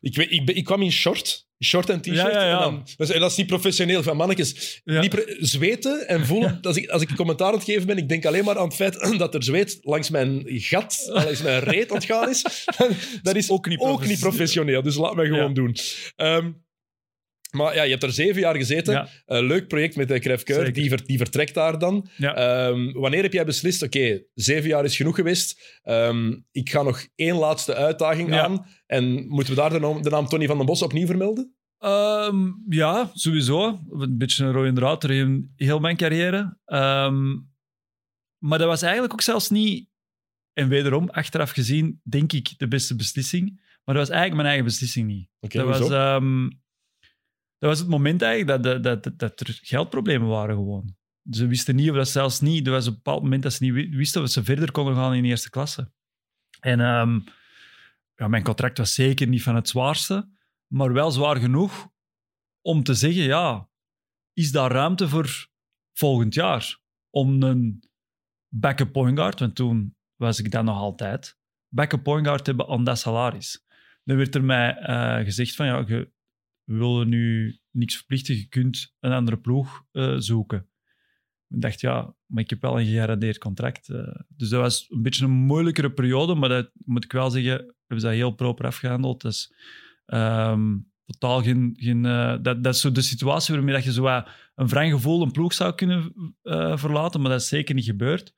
Ik, 0.00 0.16
weet, 0.16 0.30
ik, 0.32 0.50
ik 0.50 0.64
kwam 0.64 0.82
in 0.82 0.92
short. 0.92 1.48
Short 1.64 1.88
en 1.90 2.00
t-shirt. 2.00 2.16
Ja, 2.16 2.30
ja, 2.30 2.46
ja. 2.48 2.66
En 2.66 2.82
dat, 2.96 3.10
is, 3.10 3.18
dat 3.18 3.36
niet 3.36 3.46
professioneel 3.46 4.02
van 4.02 4.16
mannetjes. 4.16 4.80
Niet 4.84 5.36
zweten 5.38 6.08
en 6.08 6.26
voelen. 6.26 6.58
Als, 6.62 6.76
ik, 6.76 6.88
als 6.88 7.02
ik 7.02 7.10
een 7.10 7.16
commentaar 7.16 7.48
aan 7.48 7.54
het 7.54 7.64
geven 7.64 7.86
ben, 7.86 7.96
ik 7.96 8.08
denk 8.08 8.26
alleen 8.26 8.44
maar 8.44 8.58
aan 8.58 8.64
het 8.66 8.74
feit 8.74 9.00
dat 9.18 9.34
er 9.34 9.42
zweet 9.44 9.78
langs 9.82 10.10
mijn 10.10 10.42
gat, 10.46 11.04
langs 11.12 11.42
mijn 11.42 11.60
reet 11.62 11.90
ontgaan 11.90 12.28
is. 12.28 12.42
dat 13.22 13.36
is 13.36 13.50
Ook 13.50 13.66
niet 13.68 13.78
ook 13.78 13.86
professioneel. 13.86 14.08
niet 14.08 14.20
professioneel. 14.20 14.82
Dus 14.82 14.96
laat 14.96 15.14
mij 15.14 15.26
gewoon 15.26 15.54
doen. 15.54 15.76
Ehm, 16.16 16.50
maar 17.50 17.74
ja, 17.74 17.82
je 17.82 17.90
hebt 17.90 18.02
er 18.02 18.12
zeven 18.12 18.40
jaar 18.40 18.56
gezeten. 18.56 18.92
Ja. 18.92 19.08
Eh, 19.26 19.40
leuk 19.46 19.68
project 19.68 19.96
met 19.96 20.08
de 20.08 20.20
Cœur. 20.20 20.40
Zeker. 20.44 20.72
Die, 20.72 20.88
ver- 20.88 21.04
die 21.06 21.16
vertrekt 21.16 21.54
daar 21.54 21.78
dan. 21.78 22.08
Ja. 22.16 22.34
Ehm, 22.34 22.92
wanneer 22.92 23.22
heb 23.22 23.32
jij 23.32 23.44
beslist, 23.44 23.82
oké, 23.82 24.22
zeven 24.34 24.68
jaar 24.68 24.84
is 24.84 24.96
genoeg 24.96 25.14
geweest. 25.14 25.78
Ehm, 25.82 26.38
ik 26.50 26.70
ga 26.70 26.82
nog 26.82 27.06
één 27.14 27.36
laatste 27.36 27.74
uitdaging 27.74 28.28
Ja. 28.28 28.44
aan. 28.44 28.66
En 28.86 29.28
moeten 29.28 29.54
we 29.54 29.60
daar 29.60 29.70
de 29.70 29.78
naam, 29.80 30.02
de 30.02 30.10
naam 30.10 30.26
Tony 30.26 30.46
van 30.46 30.56
den 30.56 30.66
Bos 30.66 30.82
opnieuw 30.82 31.06
vermelden? 31.06 31.54
Ehm, 31.78 32.48
ja, 32.68 33.10
sowieso. 33.14 33.80
Een 33.90 34.18
beetje 34.18 34.44
een 34.44 34.52
rode 34.52 34.72
draad 34.72 35.00
door 35.00 35.10
heel- 35.56 35.80
mijn 35.80 35.96
carrière. 35.96 36.58
Maar 38.38 38.58
dat 38.58 38.68
was 38.68 38.82
eigenlijk 38.82 39.12
ook 39.12 39.22
zelfs 39.22 39.50
niet, 39.50 39.88
en 40.52 40.68
wederom, 40.68 41.08
achteraf 41.10 41.50
gezien, 41.50 42.00
denk 42.02 42.32
ik, 42.32 42.54
de 42.58 42.68
beste 42.68 42.96
beslissing. 42.96 43.46
Maar 43.84 43.94
dat 43.94 44.08
was 44.08 44.16
eigenlijk 44.16 44.34
mijn 44.34 44.46
eigen 44.46 44.64
beslissing 44.64 45.06
niet. 45.06 45.28
Oké, 45.40 45.58
dat, 45.58 45.66
was, 45.78 45.88
dat 47.60 47.68
was 47.68 47.78
het 47.78 47.88
moment 47.88 48.22
eigenlijk 48.22 48.62
dat, 48.62 48.82
dat, 48.82 49.02
dat, 49.02 49.18
dat 49.18 49.40
er 49.40 49.58
geldproblemen 49.62 50.28
waren 50.28 50.54
gewoon. 50.54 50.96
Ze 51.30 51.46
wisten 51.46 51.76
niet, 51.76 51.90
of 51.90 51.96
dat 51.96 52.08
zelfs 52.08 52.40
niet, 52.40 52.66
er 52.66 52.72
was 52.72 52.86
een 52.86 52.94
bepaald 52.94 53.22
moment 53.22 53.42
dat 53.42 53.52
ze 53.52 53.64
niet 53.64 53.72
wi- 53.72 53.96
wisten 53.96 54.22
of 54.22 54.28
ze 54.28 54.44
verder 54.44 54.70
konden 54.70 54.94
gaan 54.94 55.14
in 55.14 55.22
de 55.22 55.28
eerste 55.28 55.50
klasse. 55.50 55.92
En 56.60 56.80
ehm, 56.80 57.20
ja, 58.14 58.28
mijn 58.28 58.42
contract 58.42 58.78
was 58.78 58.94
zeker 58.94 59.26
niet 59.26 59.42
van 59.42 59.54
het 59.54 59.68
zwaarste, 59.68 60.28
maar 60.66 60.92
wel 60.92 61.10
zwaar 61.10 61.36
genoeg 61.36 61.88
om 62.60 62.82
te 62.82 62.94
zeggen, 62.94 63.22
ja, 63.22 63.68
is 64.32 64.52
daar 64.52 64.70
ruimte 64.70 65.08
voor 65.08 65.48
volgend 65.92 66.34
jaar 66.34 66.78
om 67.10 67.42
een 67.42 67.84
backup 68.48 68.92
point 68.92 69.18
guard, 69.18 69.40
want 69.40 69.54
toen 69.54 69.96
was 70.16 70.38
ik 70.38 70.50
dat 70.50 70.64
nog 70.64 70.76
altijd, 70.76 71.38
backup 71.68 72.02
point 72.02 72.26
guard 72.26 72.46
hebben 72.46 72.68
aan 72.68 72.84
dat 72.84 72.98
salaris. 72.98 73.64
Dan 74.04 74.16
werd 74.16 74.34
er 74.34 74.44
mij 74.44 74.76
eh, 74.76 75.24
gezegd 75.24 75.54
van, 75.54 75.66
ja, 75.66 75.84
je, 75.86 76.12
we 76.70 76.76
willen 76.76 77.08
nu 77.08 77.58
niks 77.70 77.96
verplichten, 77.96 78.36
je 78.36 78.48
kunt 78.48 78.94
een 79.00 79.12
andere 79.12 79.38
ploeg 79.38 79.84
eh, 79.92 80.14
zoeken. 80.18 80.68
Ik 81.48 81.60
dacht, 81.60 81.80
ja, 81.80 82.14
maar 82.26 82.42
ik 82.42 82.50
heb 82.50 82.60
wel 82.60 82.80
een 82.80 82.86
gegarandeerd 82.86 83.38
contract. 83.38 83.88
eh. 83.88 84.20
dus 84.28 84.48
dat 84.48 84.60
was 84.60 84.86
een 84.88 85.02
beetje 85.02 85.24
een 85.24 85.30
moeilijkere 85.30 85.92
periode, 85.92 86.34
maar 86.34 86.48
dat 86.48 86.70
moet 86.74 87.04
ik 87.04 87.12
wel 87.12 87.30
zeggen, 87.30 87.52
hebben 87.52 88.00
ze 88.00 88.06
dat 88.06 88.14
heel 88.14 88.30
proper 88.30 88.66
afgehandeld. 88.66 89.20
Dus 89.20 89.54
ehm, 90.06 90.78
totaal 91.04 91.42
geen... 91.42 91.76
geen 91.76 92.04
eh, 92.04 92.36
dat, 92.42 92.64
dat 92.64 92.74
is 92.74 92.80
zo 92.80 92.92
de 92.92 93.02
situatie 93.02 93.54
waarmee 93.54 93.74
dat 93.74 93.84
je 93.84 93.92
zo 93.92 94.06
een 94.54 94.68
wrang 94.68 94.92
gevoel 94.92 95.22
een 95.22 95.30
ploeg 95.30 95.52
zou 95.52 95.74
kunnen 95.74 96.12
verlaten, 96.78 97.20
maar 97.20 97.30
dat 97.30 97.40
is 97.40 97.48
zeker 97.48 97.74
niet 97.74 97.84
gebeurd. 97.84 98.34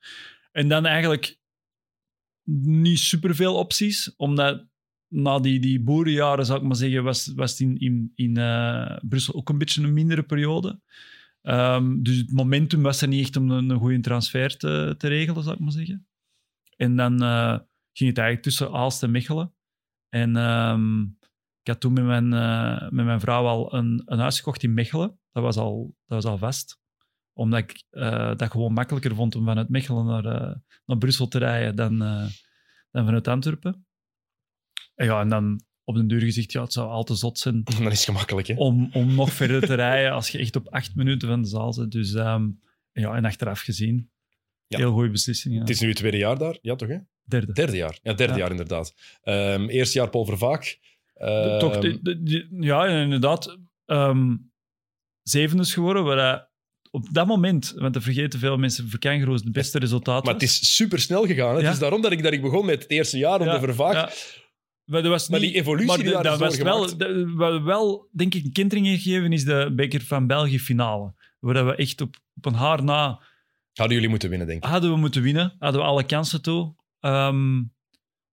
En 0.51 0.67
dan 0.67 0.85
eigenlijk 0.85 1.39
niet 2.65 2.99
superveel 2.99 3.55
opties, 3.55 4.15
omdat 4.15 4.65
na 5.13 5.39
die, 5.39 5.59
die 5.59 5.79
boerenjaren, 5.79 6.45
zou 6.45 6.59
ik 6.59 6.65
maar 6.65 6.75
zeggen, 6.75 7.03
was, 7.03 7.31
was 7.35 7.61
in, 7.61 7.77
in, 7.77 8.11
in 8.15 8.37
eh, 8.37 8.97
Brussel 9.01 9.33
ook 9.33 9.49
een 9.49 9.57
beetje 9.57 9.83
een 9.83 9.93
mindere 9.93 10.23
periode. 10.23 10.79
Ehm, 11.41 12.01
dus 12.01 12.17
het 12.17 12.31
momentum 12.31 12.81
was 12.81 13.01
er 13.01 13.07
niet 13.07 13.21
echt 13.21 13.35
om 13.35 13.51
een, 13.51 13.69
een 13.69 13.79
goede 13.79 13.99
transfer 13.99 14.57
te, 14.57 14.95
te 14.97 15.07
regelen, 15.07 15.43
zou 15.43 15.55
ik 15.55 15.61
maar 15.61 15.71
zeggen. 15.71 16.07
En 16.75 16.95
dan 16.95 17.23
eh, 17.23 17.59
ging 17.91 18.09
het 18.09 18.17
eigenlijk 18.17 18.41
tussen 18.41 18.71
Aalst 18.71 19.03
en 19.03 19.11
Mechelen. 19.11 19.53
En 20.09 20.35
ehm, 20.35 21.01
ik 21.61 21.67
had 21.67 21.79
toen 21.79 21.93
met 21.93 22.03
mijn, 22.03 22.33
eh, 22.33 22.89
met 22.89 23.05
mijn 23.05 23.19
vrouw 23.19 23.45
al 23.45 23.73
een, 23.73 24.01
een 24.05 24.19
huis 24.19 24.37
gekocht 24.37 24.63
in 24.63 24.73
Mechelen. 24.73 25.19
Dat 25.31 25.43
was 25.43 25.57
al, 25.57 25.95
dat 26.05 26.23
was 26.23 26.31
al 26.31 26.37
vast. 26.37 26.81
Omdat 27.33 27.59
ik 27.59 27.83
dat 28.37 28.51
gewoon 28.51 28.73
makkelijker 28.73 29.15
vond 29.15 29.35
om 29.35 29.45
vanuit 29.45 29.69
Mechelen 29.69 30.05
naar, 30.05 30.23
naar 30.85 30.97
Brussel 30.97 31.27
te 31.27 31.37
rijden 31.37 31.75
dan, 31.75 31.97
dan 32.91 33.05
vanuit 33.05 33.27
Antwerpen. 33.27 33.85
En 34.95 35.05
ja, 35.05 35.21
en 35.21 35.29
dan 35.29 35.61
op 35.83 35.95
den 35.95 36.07
duur 36.07 36.21
gezegd, 36.21 36.51
ja, 36.51 36.61
het 36.61 36.73
zou 36.73 36.89
al 36.89 37.03
te 37.03 37.15
zot 37.15 37.39
zijn 37.39 37.63
Dat 37.83 37.91
is 37.91 38.05
gemakkelijk, 38.05 38.47
hè? 38.47 38.53
om, 38.57 38.89
om 38.93 39.15
nog 39.15 39.31
verder 39.31 39.61
te 39.61 39.73
rijden 39.73 40.11
als 40.11 40.29
je 40.29 40.37
echt 40.37 40.55
op 40.55 40.67
acht 40.67 40.95
minuten 40.95 41.27
van 41.27 41.41
de 41.41 41.47
zaal 41.47 41.73
zit. 41.73 41.91
Dus 41.91 42.13
ehm, 42.13 42.47
ja, 42.91 43.13
en 43.15 43.25
achteraf 43.25 43.59
gezien, 43.59 44.11
Ja. 44.67 44.77
heel 44.77 44.91
goede 44.91 45.09
beslissing. 45.09 45.53
Ja. 45.53 45.59
Het 45.59 45.69
is 45.69 45.79
nu 45.79 45.87
het 45.87 45.97
tweede 45.97 46.17
jaar 46.17 46.37
daar. 46.37 46.57
Ja, 46.61 46.75
toch, 46.75 46.87
hè? 46.89 46.97
Derde. 47.23 47.53
Derde 47.53 47.77
jaar. 47.77 47.99
Ja, 48.01 48.13
derde 48.13 48.33
Ja. 48.33 48.39
jaar 48.39 48.51
inderdaad. 48.51 48.93
Ehm 49.21 49.67
eerste 49.67 49.97
jaar 49.97 50.09
Paul 50.09 50.25
Vervaak. 50.25 50.79
Ehm, 51.13 51.59
Toch, 51.59 51.77
de- 51.77 51.99
de- 52.01 52.23
de- 52.23 52.47
ja, 52.59 52.87
inderdaad. 52.87 53.57
ehm 53.85 54.35
zevende 55.21 55.63
is 55.63 55.73
geworden, 55.73 56.03
waar 56.03 56.17
hij 56.17 56.47
op 56.91 57.07
dat 57.13 57.27
moment, 57.27 57.73
want 57.75 57.93
dat 57.93 58.03
vergeten 58.03 58.39
veel 58.39 58.57
mensen, 58.57 58.89
Verkengroos 58.89 59.41
het 59.43 59.51
beste 59.51 59.79
resultaat 59.79 60.23
Maar 60.25 60.33
het 60.33 60.43
is 60.43 60.75
super 60.75 60.99
snel 60.99 61.25
gegaan. 61.25 61.55
hè. 61.55 61.61
Het 61.61 61.73
is 61.73 61.79
daarom 61.79 62.01
dat 62.01 62.11
ik, 62.11 62.23
dat 62.23 62.33
ik 62.33 62.41
begon 62.41 62.65
met 62.65 62.81
het 62.81 62.91
eerste 62.91 63.17
jaar 63.17 63.39
onder 63.39 63.59
Vervaak. 63.59 64.41
Maar, 64.85 65.01
dat 65.01 65.11
was 65.11 65.29
Maar 65.29 65.39
niet, 65.39 65.49
die 65.51 65.59
evolutie 65.59 65.87
maar 65.87 65.97
die 65.97 66.05
de- 66.05 66.21
dat 66.21 66.39
was 66.39 66.57
wel, 66.57 66.97
de- 66.97 67.33
Wat 67.35 67.61
wel, 67.61 68.07
denk 68.11 68.33
ik, 68.33 68.43
een 68.45 68.51
kentering 68.51 68.87
heeft 68.87 69.03
gegeven, 69.03 69.31
is 69.33 69.45
de 69.45 69.71
Beker 69.75 70.01
van 70.01 70.27
België 70.27 70.59
finale. 70.59 71.13
Waar 71.39 71.65
we 71.65 71.75
echt 71.75 72.01
op, 72.01 72.15
op 72.35 72.45
een 72.45 72.53
haar 72.53 72.83
na 72.83 73.21
Hadden 73.73 73.95
jullie 73.95 74.09
moeten 74.09 74.29
winnen, 74.29 74.47
denk 74.47 74.63
ik. 74.63 74.69
hadden 74.69 74.91
we 74.91 74.97
moeten 74.97 75.21
winnen. 75.21 75.55
Hadden 75.59 75.81
we 75.81 75.87
alle 75.87 76.05
kansen 76.05 76.41
toe. 76.41 76.75
Ehm 76.99 77.61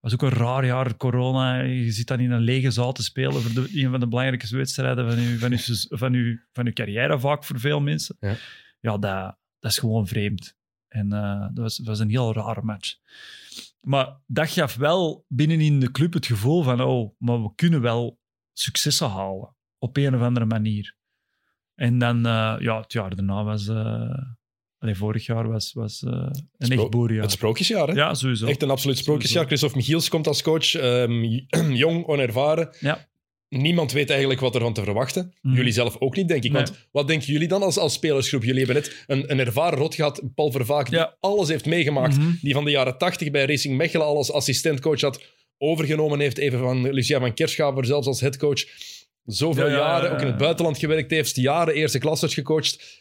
was 0.00 0.12
ook 0.12 0.22
een 0.22 0.28
raar 0.38 0.64
jaar, 0.66 0.96
corona. 0.96 1.60
Je 1.60 1.90
zit 1.90 2.06
dan 2.06 2.20
in 2.20 2.30
een 2.30 2.40
lege 2.40 2.70
zaal 2.70 2.92
te 2.92 3.02
spelen 3.02 3.42
voor 3.42 3.62
de, 3.62 3.80
een 3.82 3.90
van 3.90 4.00
de 4.00 4.08
belangrijkste 4.08 4.56
wedstrijden 4.56 5.10
van 5.10 5.20
je, 5.22 5.38
van, 5.38 5.52
uw, 5.52 5.58
van, 5.98 6.12
uw, 6.12 6.38
van 6.52 6.66
uw 6.66 6.72
carrière, 6.72 7.20
vaak 7.20 7.44
voor 7.44 7.58
veel 7.60 7.80
mensen. 7.80 8.16
Ja. 8.20 8.36
Ja, 8.80 8.98
dat, 8.98 9.36
dat 9.58 9.70
is 9.70 9.78
gewoon 9.78 10.06
vreemd. 10.06 10.56
En 10.88 11.12
eh, 11.12 11.40
dat, 11.40 11.50
was, 11.64 11.78
was 11.84 11.98
een 11.98 12.10
heel 12.10 12.32
rare 12.32 12.62
match. 12.62 12.94
Maar 13.80 14.20
dat 14.26 14.50
gaf 14.50 14.76
wel 14.76 15.24
binnenin 15.28 15.80
de 15.80 15.90
club 15.90 16.12
het 16.12 16.26
gevoel 16.26 16.62
van, 16.62 16.80
oh, 16.80 17.14
maar 17.18 17.42
we 17.42 17.52
kunnen 17.54 17.80
wel 17.80 18.18
successen 18.52 19.08
halen. 19.08 19.56
Op 19.78 19.96
een 19.96 20.14
of 20.14 20.20
andere 20.20 20.46
manier. 20.46 20.96
En 21.74 21.98
dan, 21.98 22.16
eh, 22.26 22.56
ja, 22.58 22.80
het 22.80 22.92
jaar 22.92 23.16
daarna 23.16 23.44
was... 23.44 23.68
allee, 24.78 24.94
vorig 24.94 25.26
jaar 25.26 25.48
was, 25.48 25.72
was 25.72 26.02
eh, 26.02 26.10
een 26.12 26.66
Spro- 26.66 26.80
echt 26.82 26.90
boerjaar. 26.90 27.22
Het 27.22 27.30
sprookjesjaar, 27.30 27.88
hè? 27.88 27.94
Ja, 27.94 28.14
sowieso. 28.14 28.46
Echt 28.46 28.62
een 28.62 28.70
absoluut 28.70 28.98
sprookjesjaar. 28.98 29.46
Christophe 29.46 29.76
Michiels 29.76 30.08
komt 30.08 30.26
als 30.26 30.42
coach. 30.42 30.74
ehm, 30.74 31.22
jong, 31.84 32.06
onervaren. 32.06 32.76
Ja. 32.80 33.08
Niemand 33.50 33.92
weet 33.92 34.10
eigenlijk 34.10 34.40
wat 34.40 34.54
ervan 34.54 34.72
te 34.72 34.82
verwachten. 34.82 35.34
Mhm. 35.42 35.54
Jullie 35.56 35.72
zelf 35.72 35.96
ook 35.98 36.16
niet, 36.16 36.28
denk 36.28 36.44
ik. 36.44 36.52
Nee. 36.52 36.62
Want 36.62 36.86
wat 36.92 37.08
denken 37.08 37.32
jullie 37.32 37.48
dan 37.48 37.62
als, 37.62 37.78
als 37.78 37.92
spelersgroep? 37.92 38.42
Jullie 38.44 38.64
hebben 38.64 38.82
net 38.82 39.04
een, 39.06 39.30
een 39.30 39.38
ervaren 39.38 39.78
rot 39.78 39.94
gehad, 39.94 40.22
Paul 40.34 40.50
Vervaak, 40.52 40.86
die 40.90 40.98
Ja. 40.98 41.16
alles 41.20 41.48
heeft 41.48 41.66
meegemaakt. 41.66 42.16
Mhm. 42.18 42.30
Die 42.40 42.54
van 42.54 42.64
de 42.64 42.70
jaren 42.70 42.98
80 42.98 43.30
bij 43.30 43.44
Racing 43.44 43.76
Mechelen 43.76 44.06
al 44.06 44.16
als 44.16 44.32
assistentcoach 44.32 45.00
had 45.00 45.22
overgenomen 45.58 46.20
heeft. 46.20 46.38
Even 46.38 46.58
van 46.58 46.90
Lucia 46.92 47.18
van 47.20 47.34
Kerschaver 47.34 47.84
zelfs 47.84 48.06
als 48.06 48.20
headcoach. 48.20 48.64
Zoveel 49.24 49.64
Ja, 49.66 49.70
ja, 49.72 49.76
jaren, 49.78 50.08
ja, 50.08 50.14
ook 50.14 50.20
in 50.20 50.26
het 50.26 50.36
buitenland 50.36 50.78
gewerkt 50.78 51.10
heeft. 51.10 51.36
Jaren 51.36 51.74
eerste 51.74 51.98
klassers 51.98 52.34
gecoacht. 52.34 52.98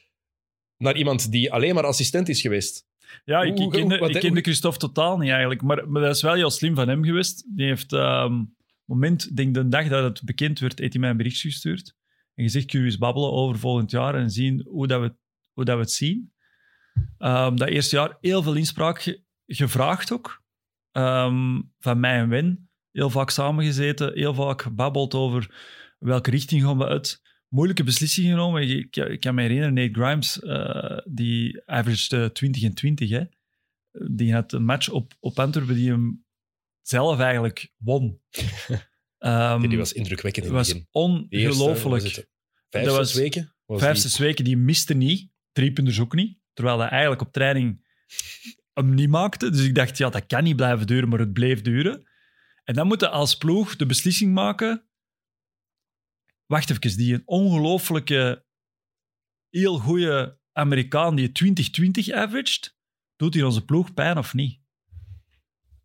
Naar 0.78 0.96
iemand 0.98 1.32
die 1.32 1.52
alleen 1.54 1.74
maar 1.76 1.86
assistent 1.86 2.30
is 2.30 2.42
geweest. 2.42 2.88
Ja, 3.26 3.42
ik, 3.42 3.60
ik, 3.60 3.70
kende, 3.70 3.98
wat- 3.98 4.16
ik 4.16 4.20
kende 4.22 4.42
Christophe 4.42 4.80
totaal 4.80 5.18
niet 5.18 5.30
eigenlijk. 5.30 5.62
Maar, 5.62 5.90
maar 5.90 6.02
dat 6.02 6.16
is 6.16 6.22
wel 6.22 6.34
heel 6.34 6.50
slim 6.50 6.76
van 6.76 6.88
hem 6.88 7.04
geweest. 7.04 7.44
Die 7.56 7.66
heeft, 7.68 7.94
ehm 7.94 8.34
moment, 8.90 9.36
denk 9.36 9.54
de 9.54 9.68
dag 9.68 9.88
dat 9.88 10.04
het 10.04 10.26
bekend 10.26 10.60
werd, 10.60 10.80
heeft 10.80 10.92
hij 10.92 11.02
mij 11.02 11.10
een 11.10 11.18
bericht 11.18 11.40
gestuurd. 11.42 11.96
En 12.34 12.44
gezegd, 12.44 12.66
kun 12.66 12.80
je 12.80 12.86
eens 12.86 12.98
babbelen 12.98 13.32
over 13.32 13.60
volgend 13.60 13.92
jaar 13.92 14.16
en 14.16 14.30
zien 14.30 14.66
hoe, 14.68 14.88
dat 14.88 15.02
we, 15.02 15.16
hoe 15.54 15.66
dat 15.66 15.76
we 15.76 15.82
het 15.82 15.92
zien. 15.92 16.34
Ehm, 17.18 17.56
dat 17.56 17.68
eerste 17.68 17.96
jaar 17.96 18.18
heel 18.22 18.44
veel 18.44 18.56
inspraak 18.56 19.02
ge- 19.02 19.24
gevraagd 19.46 20.12
ook. 20.12 20.44
Ehm, 20.92 21.62
van 21.80 22.00
mij 22.00 22.18
en 22.18 22.30
Wen. 22.30 22.70
Heel 22.92 23.10
vaak 23.10 23.30
samengezeten, 23.30 24.14
heel 24.14 24.34
vaak 24.34 24.62
gebabbeld 24.62 25.14
over 25.14 25.56
welke 26.00 26.30
richting 26.30 26.64
gaan 26.64 26.78
we 26.78 26.88
uit. 26.88 27.22
Moeilijke 27.48 27.84
beslissingen 27.84 28.32
genomen. 28.32 28.70
Ik, 28.70 29.18
kan 29.20 29.36
me 29.36 29.42
herinneren, 29.42 29.74
Nate 29.74 30.02
Grimes, 30.02 30.40
eh, 30.40 30.98
die 31.06 31.62
averaged 31.66 32.36
20 32.36 32.64
en 32.64 32.74
20. 32.74 33.10
Hè. 33.10 33.24
Die 34.12 34.34
had 34.34 34.54
een 34.54 34.66
match 34.66 34.90
op, 34.90 35.14
op 35.20 35.40
Antwerpen 35.40 35.76
die 35.76 35.90
hem 35.90 36.26
zelf 36.90 37.20
eigenlijk 37.20 37.72
won. 37.78 38.20
Ehm, 39.18 39.68
die 39.70 39.78
was 39.78 39.94
indrukwekkend 39.94 40.46
in 40.46 40.52
het 40.56 40.60
was 40.60 40.68
begin. 40.68 41.28
De 41.30 41.38
eerste, 41.38 41.64
ongelooflijk. 41.64 42.04
het, 42.04 42.28
Vijf, 42.70 42.86
Dat 42.86 42.96
zes 42.96 42.96
was 42.96 43.14
weken? 43.14 43.56
Was 43.66 43.80
Vijf, 43.80 43.94
die- 43.94 44.02
zes 44.02 44.18
weken, 44.18 44.44
die 44.44 44.58
miste 44.58 44.94
niet. 44.94 45.32
Drie 45.52 45.74
punters 45.74 46.00
ook 46.00 46.14
niet. 46.14 46.40
Terwijl 46.54 46.80
hij 46.80 46.90
eigenlijk 46.90 47.22
op 47.22 47.32
training 47.32 47.88
hem 48.74 48.94
niet 48.94 49.10
maakte. 49.10 49.50
Dus 49.50 49.66
ik 49.66 49.76
dacht, 49.76 49.98
ja, 49.98 50.10
dat 50.10 50.26
kan 50.26 50.44
niet 50.44 50.56
blijven 50.56 50.88
duren, 50.88 51.10
maar 51.10 51.20
het 51.20 51.34
bleef 51.34 51.62
duren. 51.62 52.10
En 52.64 52.74
dan 52.74 52.88
moeten 52.88 53.12
als 53.12 53.38
ploeg 53.38 53.76
de 53.76 53.86
beslissing 53.86 54.34
maken. 54.34 54.90
wacht 56.46 56.70
even, 56.70 56.98
die 56.98 57.14
een 57.14 57.22
ongelooflijke, 57.26 58.46
heel 59.50 59.78
goede 59.78 60.40
Amerikaan 60.52 61.16
die 61.16 61.32
2020 61.32 62.10
averaged, 62.10 62.76
doet 63.16 63.34
hij 63.34 63.44
onze 63.44 63.66
ploeg 63.66 63.94
pijn 63.94 64.18
of 64.18 64.34
niet? 64.34 64.62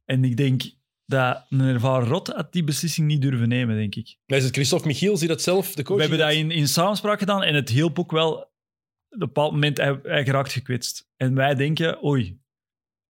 En 0.04 0.24
ik 0.24 0.36
denk 0.36 0.62
dat 1.06 1.46
een 1.48 1.60
ervaren 1.60 2.08
rot 2.08 2.28
had 2.28 2.52
die 2.52 2.64
beslissing 2.64 3.06
niet 3.06 3.22
durven 3.22 3.48
nemen, 3.48 3.76
denk 3.76 3.94
ik. 3.94 4.16
Maar 4.26 4.38
Is 4.38 4.44
het 4.44 4.54
Christophe 4.54 4.86
Michiel, 4.86 5.16
zie 5.16 5.28
dat 5.28 5.42
zelf, 5.42 5.74
de 5.74 5.82
coach? 5.82 5.96
We 5.96 6.02
hebben 6.02 6.18
dat 6.20 6.32
in, 6.32 6.50
in 6.50 6.68
samenspraak 6.68 7.18
gedaan 7.18 7.42
en 7.42 7.54
het 7.54 7.68
hielp 7.68 7.98
ook 7.98 8.10
wel. 8.10 8.32
Op 8.34 9.20
een 9.20 9.26
bepaald 9.28 9.52
moment, 9.52 9.76
hij, 9.76 10.00
hij 10.02 10.24
geraakt 10.24 10.52
gekwetst. 10.52 11.08
En 11.16 11.34
wij 11.34 11.54
denken, 11.54 12.04
oei, 12.04 12.40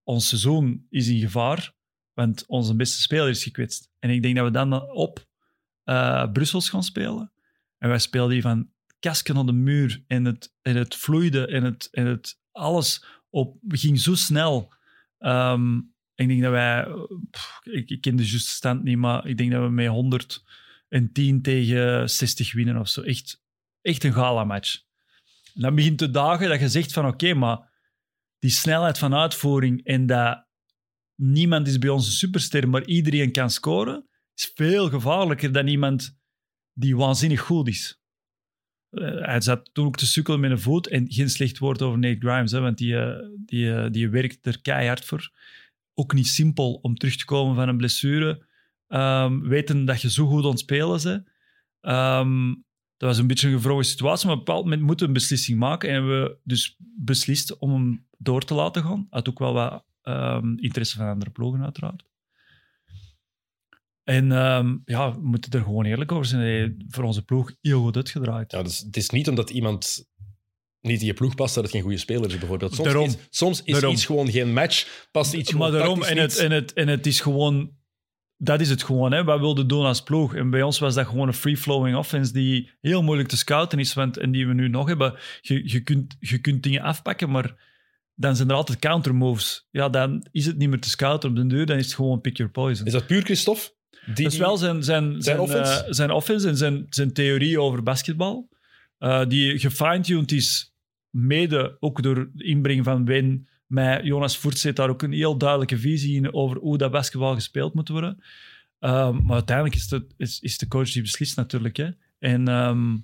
ons 0.02 0.28
seizoen 0.28 0.86
is 0.90 1.08
in 1.08 1.18
gevaar, 1.18 1.74
want 2.12 2.44
onze 2.46 2.76
beste 2.76 3.00
speler 3.00 3.28
is 3.28 3.42
gekwetst. 3.42 3.90
En 3.98 4.10
ik 4.10 4.22
denk 4.22 4.36
dat 4.36 4.44
we 4.44 4.50
dan 4.50 4.90
op 4.90 5.26
eh 5.84 6.32
Brussels 6.32 6.68
gaan 6.68 6.82
spelen. 6.82 7.32
En 7.78 7.88
wij 7.88 7.98
speelden 7.98 8.32
die 8.32 8.42
van 8.42 8.72
kasken 8.98 9.36
op 9.36 9.46
de 9.46 9.52
muur 9.52 10.04
en 10.06 10.24
het, 10.24 10.54
en 10.62 10.76
het 10.76 10.94
vloeide 10.94 11.46
en 11.46 11.64
het, 11.64 11.88
en 11.90 12.06
het 12.06 12.40
alles 12.52 13.04
op, 13.30 13.56
ging 13.68 14.00
zo 14.00 14.14
snel. 14.14 14.72
Ehm, 15.18 15.80
ik 16.14 16.28
denk 16.28 16.42
dat 16.42 16.50
wij, 16.50 16.86
ik, 17.62 17.90
ik 17.90 18.00
ken 18.00 18.16
de 18.16 18.26
juiste 18.26 18.50
stand 18.50 18.82
niet, 18.82 18.96
maar 18.96 19.26
ik 19.26 19.36
denk 19.36 19.50
dat 19.52 19.62
we 19.62 19.68
met 19.68 19.86
110 19.86 21.42
tegen 21.42 22.10
60 22.10 22.52
winnen 22.52 22.76
of 22.76 22.88
zo. 22.88 23.02
Echt, 23.02 23.42
echt 23.82 24.04
een 24.04 24.12
gala-match. 24.12 24.82
En 25.54 25.60
dan 25.60 25.74
begint 25.74 25.98
de 25.98 26.10
dagen 26.10 26.48
dat 26.48 26.60
je 26.60 26.68
zegt 26.68 26.92
van 26.92 27.06
oké, 27.06 27.34
maar 27.34 27.72
die 28.38 28.50
snelheid 28.50 28.98
van 28.98 29.14
uitvoering 29.14 29.84
en 29.84 30.06
dat 30.06 30.46
niemand 31.14 31.68
is 31.68 31.78
bij 31.78 31.88
ons 31.88 32.06
een 32.06 32.12
superster, 32.12 32.68
maar 32.68 32.84
iedereen 32.84 33.32
kan 33.32 33.50
scoren, 33.50 34.08
is 34.34 34.50
veel 34.54 34.88
gevaarlijker 34.88 35.52
dan 35.52 35.66
iemand 35.66 36.18
die 36.72 36.96
waanzinnig 36.96 37.40
goed 37.40 37.68
is. 37.68 38.00
Eh, 38.90 39.26
hij 39.26 39.40
zat 39.40 39.70
toen 39.72 39.86
ook 39.86 39.96
te 39.96 40.06
sukkelen 40.06 40.40
met 40.40 40.50
een 40.50 40.60
voet 40.60 40.88
en 40.88 41.12
geen 41.12 41.30
slecht 41.30 41.58
woord 41.58 41.82
over 41.82 41.98
Nate 41.98 42.28
Grimes, 42.28 42.52
hè, 42.52 42.60
want 42.60 42.78
die, 42.78 42.96
eh, 42.96 43.28
die, 43.44 43.74
eh, 43.74 43.90
die 43.90 44.08
werkt 44.08 44.46
er 44.46 44.60
keihard 44.60 45.04
voor. 45.04 45.30
Ook 45.94 46.14
niet 46.14 46.26
simpel 46.26 46.74
om 46.82 46.94
terug 46.94 47.16
te 47.16 47.24
komen 47.24 47.54
van 47.54 47.68
een 47.68 47.76
blessure. 47.76 48.46
Ehm, 48.86 49.40
weten 49.40 49.84
dat 49.84 50.00
je 50.00 50.10
zo 50.10 50.26
goed 50.26 50.44
ontspelen 50.44 51.02
bent. 51.02 51.28
Ehm, 51.80 52.48
dat 52.96 53.08
was 53.08 53.18
een 53.18 53.26
beetje 53.26 53.48
een 53.48 53.54
gevroren 53.54 53.84
situatie, 53.84 54.26
maar 54.26 54.34
op 54.34 54.40
een 54.40 54.44
bepaald 54.44 54.64
moment 54.64 54.82
moeten 54.82 55.06
we 55.06 55.12
een 55.12 55.18
beslissing 55.18 55.58
maken. 55.58 55.90
En 55.90 56.08
we 56.08 56.38
dus 56.44 56.76
beslist 56.96 57.58
om 57.58 57.72
hem 57.72 58.06
door 58.18 58.42
te 58.44 58.54
laten 58.54 58.82
gaan. 58.82 59.06
Had 59.10 59.28
ook 59.28 59.38
wel 59.38 59.52
wat 59.52 59.84
ehm, 60.02 60.56
interesse 60.56 60.96
van 60.96 61.08
andere 61.08 61.30
ploegen, 61.30 61.62
uiteraard. 61.62 62.04
En 64.02 64.26
ja, 64.84 65.14
we 65.14 65.20
moeten 65.22 65.50
er 65.52 65.62
gewoon 65.62 65.84
eerlijk 65.84 66.12
over 66.12 66.26
zijn. 66.26 66.42
Hij 66.42 66.74
voor 66.88 67.04
onze 67.04 67.24
ploeg 67.24 67.52
heel 67.60 67.82
goed 67.82 67.96
uitgedraaid. 67.96 68.52
Ja, 68.52 68.62
dus 68.62 68.78
het 68.78 68.96
is 68.96 69.10
niet 69.10 69.28
omdat 69.28 69.50
iemand 69.50 70.08
niet 70.84 71.00
in 71.00 71.06
je 71.06 71.14
ploeg 71.14 71.34
past 71.34 71.54
dat 71.54 71.62
het 71.64 71.72
geen 71.72 71.82
goede 71.82 71.98
speler 71.98 72.30
is, 72.30 72.38
bijvoorbeeld. 72.38 72.74
Soms 72.74 72.88
Daarom. 72.88 73.06
is, 73.06 73.16
soms 73.30 73.62
is 73.64 73.72
Daarom. 73.72 73.92
iets 73.92 74.06
gewoon 74.06 74.30
geen 74.30 74.52
match, 74.52 75.06
past 75.12 75.32
iets 75.32 75.52
maar 75.52 75.62
gewoon 75.68 75.78
daarom, 75.78 75.98
tactisch 76.00 76.16
en 76.16 76.22
het, 76.22 76.36
en, 76.38 76.50
het, 76.50 76.72
en 76.72 76.88
het 76.88 77.06
is 77.06 77.20
gewoon, 77.20 77.70
dat 78.36 78.60
is 78.60 78.68
het 78.70 78.82
gewoon. 78.82 79.12
Hè. 79.12 79.24
Wat 79.24 79.38
wilden 79.40 79.66
doen 79.68 79.84
als 79.84 80.02
ploeg? 80.02 80.34
En 80.34 80.50
bij 80.50 80.62
ons 80.62 80.78
was 80.78 80.94
dat 80.94 81.06
gewoon 81.06 81.28
een 81.28 81.34
free-flowing 81.34 81.96
offense 81.96 82.32
die 82.32 82.70
heel 82.80 83.02
moeilijk 83.02 83.28
te 83.28 83.36
scouten 83.36 83.78
is, 83.78 83.94
want, 83.94 84.16
en 84.16 84.30
die 84.32 84.46
we 84.46 84.54
nu 84.54 84.68
nog 84.68 84.86
hebben. 84.88 85.14
Je, 85.40 85.70
je, 85.70 85.80
kunt, 85.80 86.16
je 86.20 86.38
kunt 86.38 86.62
dingen 86.62 86.82
afpakken, 86.82 87.30
maar 87.30 87.72
dan 88.14 88.36
zijn 88.36 88.48
er 88.48 88.54
altijd 88.54 88.78
countermoves. 88.78 89.66
Ja, 89.70 89.88
dan 89.88 90.26
is 90.32 90.46
het 90.46 90.56
niet 90.56 90.68
meer 90.68 90.80
te 90.80 90.88
scouten 90.88 91.28
op 91.30 91.36
de 91.36 91.46
deur, 91.46 91.66
dan 91.66 91.76
is 91.78 91.84
het 91.84 91.94
gewoon 91.94 92.20
pick 92.20 92.36
your 92.36 92.52
poison. 92.52 92.86
Is 92.86 92.92
dat 92.92 93.06
puur 93.06 93.22
Christophe? 93.22 93.72
Die, 94.14 94.24
Dat 94.24 94.32
is 94.32 94.38
wel 94.38 94.56
zijn, 94.56 94.82
zijn, 94.82 95.22
zijn, 95.22 95.40
offense? 95.40 95.72
eh, 95.84 95.92
zijn 95.92 96.10
offense 96.10 96.48
en 96.48 96.56
zijn, 96.56 96.86
zijn 96.88 97.12
theorie 97.12 97.60
over 97.60 97.82
basketbal. 97.82 98.48
eh, 98.98 99.26
die 99.28 99.58
gefine-tuned 99.58 100.32
is, 100.32 100.73
mede 101.14 101.76
ook 101.80 102.02
door 102.02 102.30
de 102.32 102.44
inbreng 102.44 102.84
van 102.84 103.04
Win. 103.04 103.48
Met 103.66 104.04
Jonas 104.04 104.38
Voert 104.38 104.58
zit 104.58 104.76
daar 104.76 104.90
ook 104.90 105.02
een 105.02 105.12
heel 105.12 105.38
duidelijke 105.38 105.78
visie 105.78 106.16
in 106.16 106.34
over 106.34 106.56
hoe 106.56 106.78
dat 106.78 106.90
basketbal 106.90 107.34
gespeeld 107.34 107.74
moet 107.74 107.88
worden. 107.88 108.22
Ehm, 108.78 109.22
maar 109.22 109.34
uiteindelijk 109.34 109.76
is 109.76 109.88
de, 109.88 110.06
is, 110.16 110.40
is 110.40 110.58
de 110.58 110.68
coach 110.68 110.90
die 110.90 111.02
beslist 111.02 111.36
natuurlijk. 111.36 111.76
Hè. 111.76 111.88
En 112.18 112.48
ehm, 112.48 112.96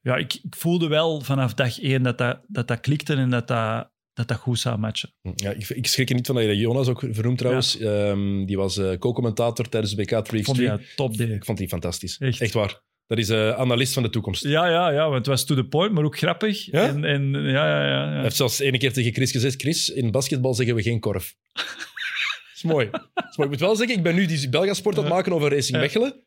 ja, 0.00 0.16
ik, 0.16 0.34
ik 0.34 0.56
voelde 0.56 0.88
wel 0.88 1.20
vanaf 1.20 1.54
dag 1.54 1.80
één 1.80 2.02
dat 2.02 2.18
dat, 2.18 2.40
dat, 2.46 2.68
dat 2.68 2.80
klikte 2.80 3.14
en 3.14 3.30
dat 3.30 3.48
dat, 3.48 3.90
dat, 4.12 4.28
dat 4.28 4.36
goed 4.36 4.58
zou 4.58 4.78
matchen. 4.78 5.12
Ja, 5.34 5.50
ik, 5.50 5.68
ik 5.68 5.86
schrik 5.86 6.08
er 6.08 6.14
niet 6.14 6.26
van 6.26 6.34
dat 6.34 6.44
je 6.44 6.56
Jonas 6.56 6.88
ook 6.88 7.04
vernoemt 7.10 7.38
trouwens. 7.38 7.78
Ehm, 7.78 8.44
die 8.44 8.56
was 8.56 8.76
eh, 8.76 8.98
co-commentator 8.98 9.68
tijdens 9.68 9.94
de 9.94 10.02
BK 10.02 10.24
3 10.24 10.40
Ik 10.40 10.46
vond 10.46 10.58
die 10.58 10.94
top. 10.96 11.20
Ik 11.20 11.44
vond 11.44 11.58
die 11.58 11.68
fantastisch. 11.68 12.18
Echt. 12.18 12.40
Echt, 12.40 12.52
waar. 12.52 12.80
Dat 13.08 13.18
is 13.18 13.28
eh 13.28 13.58
analist 13.58 13.92
van 13.92 14.02
de 14.02 14.10
toekomst. 14.10 14.42
Ja, 14.42 14.68
ja, 14.68 14.90
ja, 14.90 15.02
want 15.02 15.14
het 15.14 15.26
was 15.26 15.44
to 15.44 15.54
the 15.54 15.64
point, 15.64 15.92
maar 15.92 16.04
ook 16.04 16.18
grappig. 16.18 16.64
Ja? 16.64 16.88
En, 16.88 17.04
en, 17.04 17.32
ja, 17.32 17.68
ja, 17.68 17.86
ja, 17.86 18.04
ja. 18.04 18.12
Hij 18.12 18.22
heeft 18.22 18.36
zelfs 18.36 18.58
ene 18.58 18.78
keer 18.78 18.92
tegen 18.92 19.12
Chris 19.12 19.30
gezegd: 19.30 19.60
Chris, 19.60 19.88
in 19.88 20.10
basketbal 20.10 20.54
zeggen 20.54 20.74
we 20.74 20.82
geen 20.82 21.00
korf. 21.00 21.34
Dat 21.52 22.56
is 22.56 22.62
mooi. 22.62 22.88
Dat 22.90 23.26
is 23.30 23.36
mooi. 23.36 23.50
Ik 23.50 23.58
moet 23.58 23.60
wel 23.60 23.76
zeggen, 23.76 23.96
ik 23.96 24.02
ben 24.02 24.14
nu 24.14 24.26
die 24.26 24.48
Belgasport 24.48 24.96
aan 24.96 25.04
het 25.04 25.12
maken 25.12 25.32
over 25.32 25.50
Racing. 25.50 25.78
Mechelen. 25.78 26.22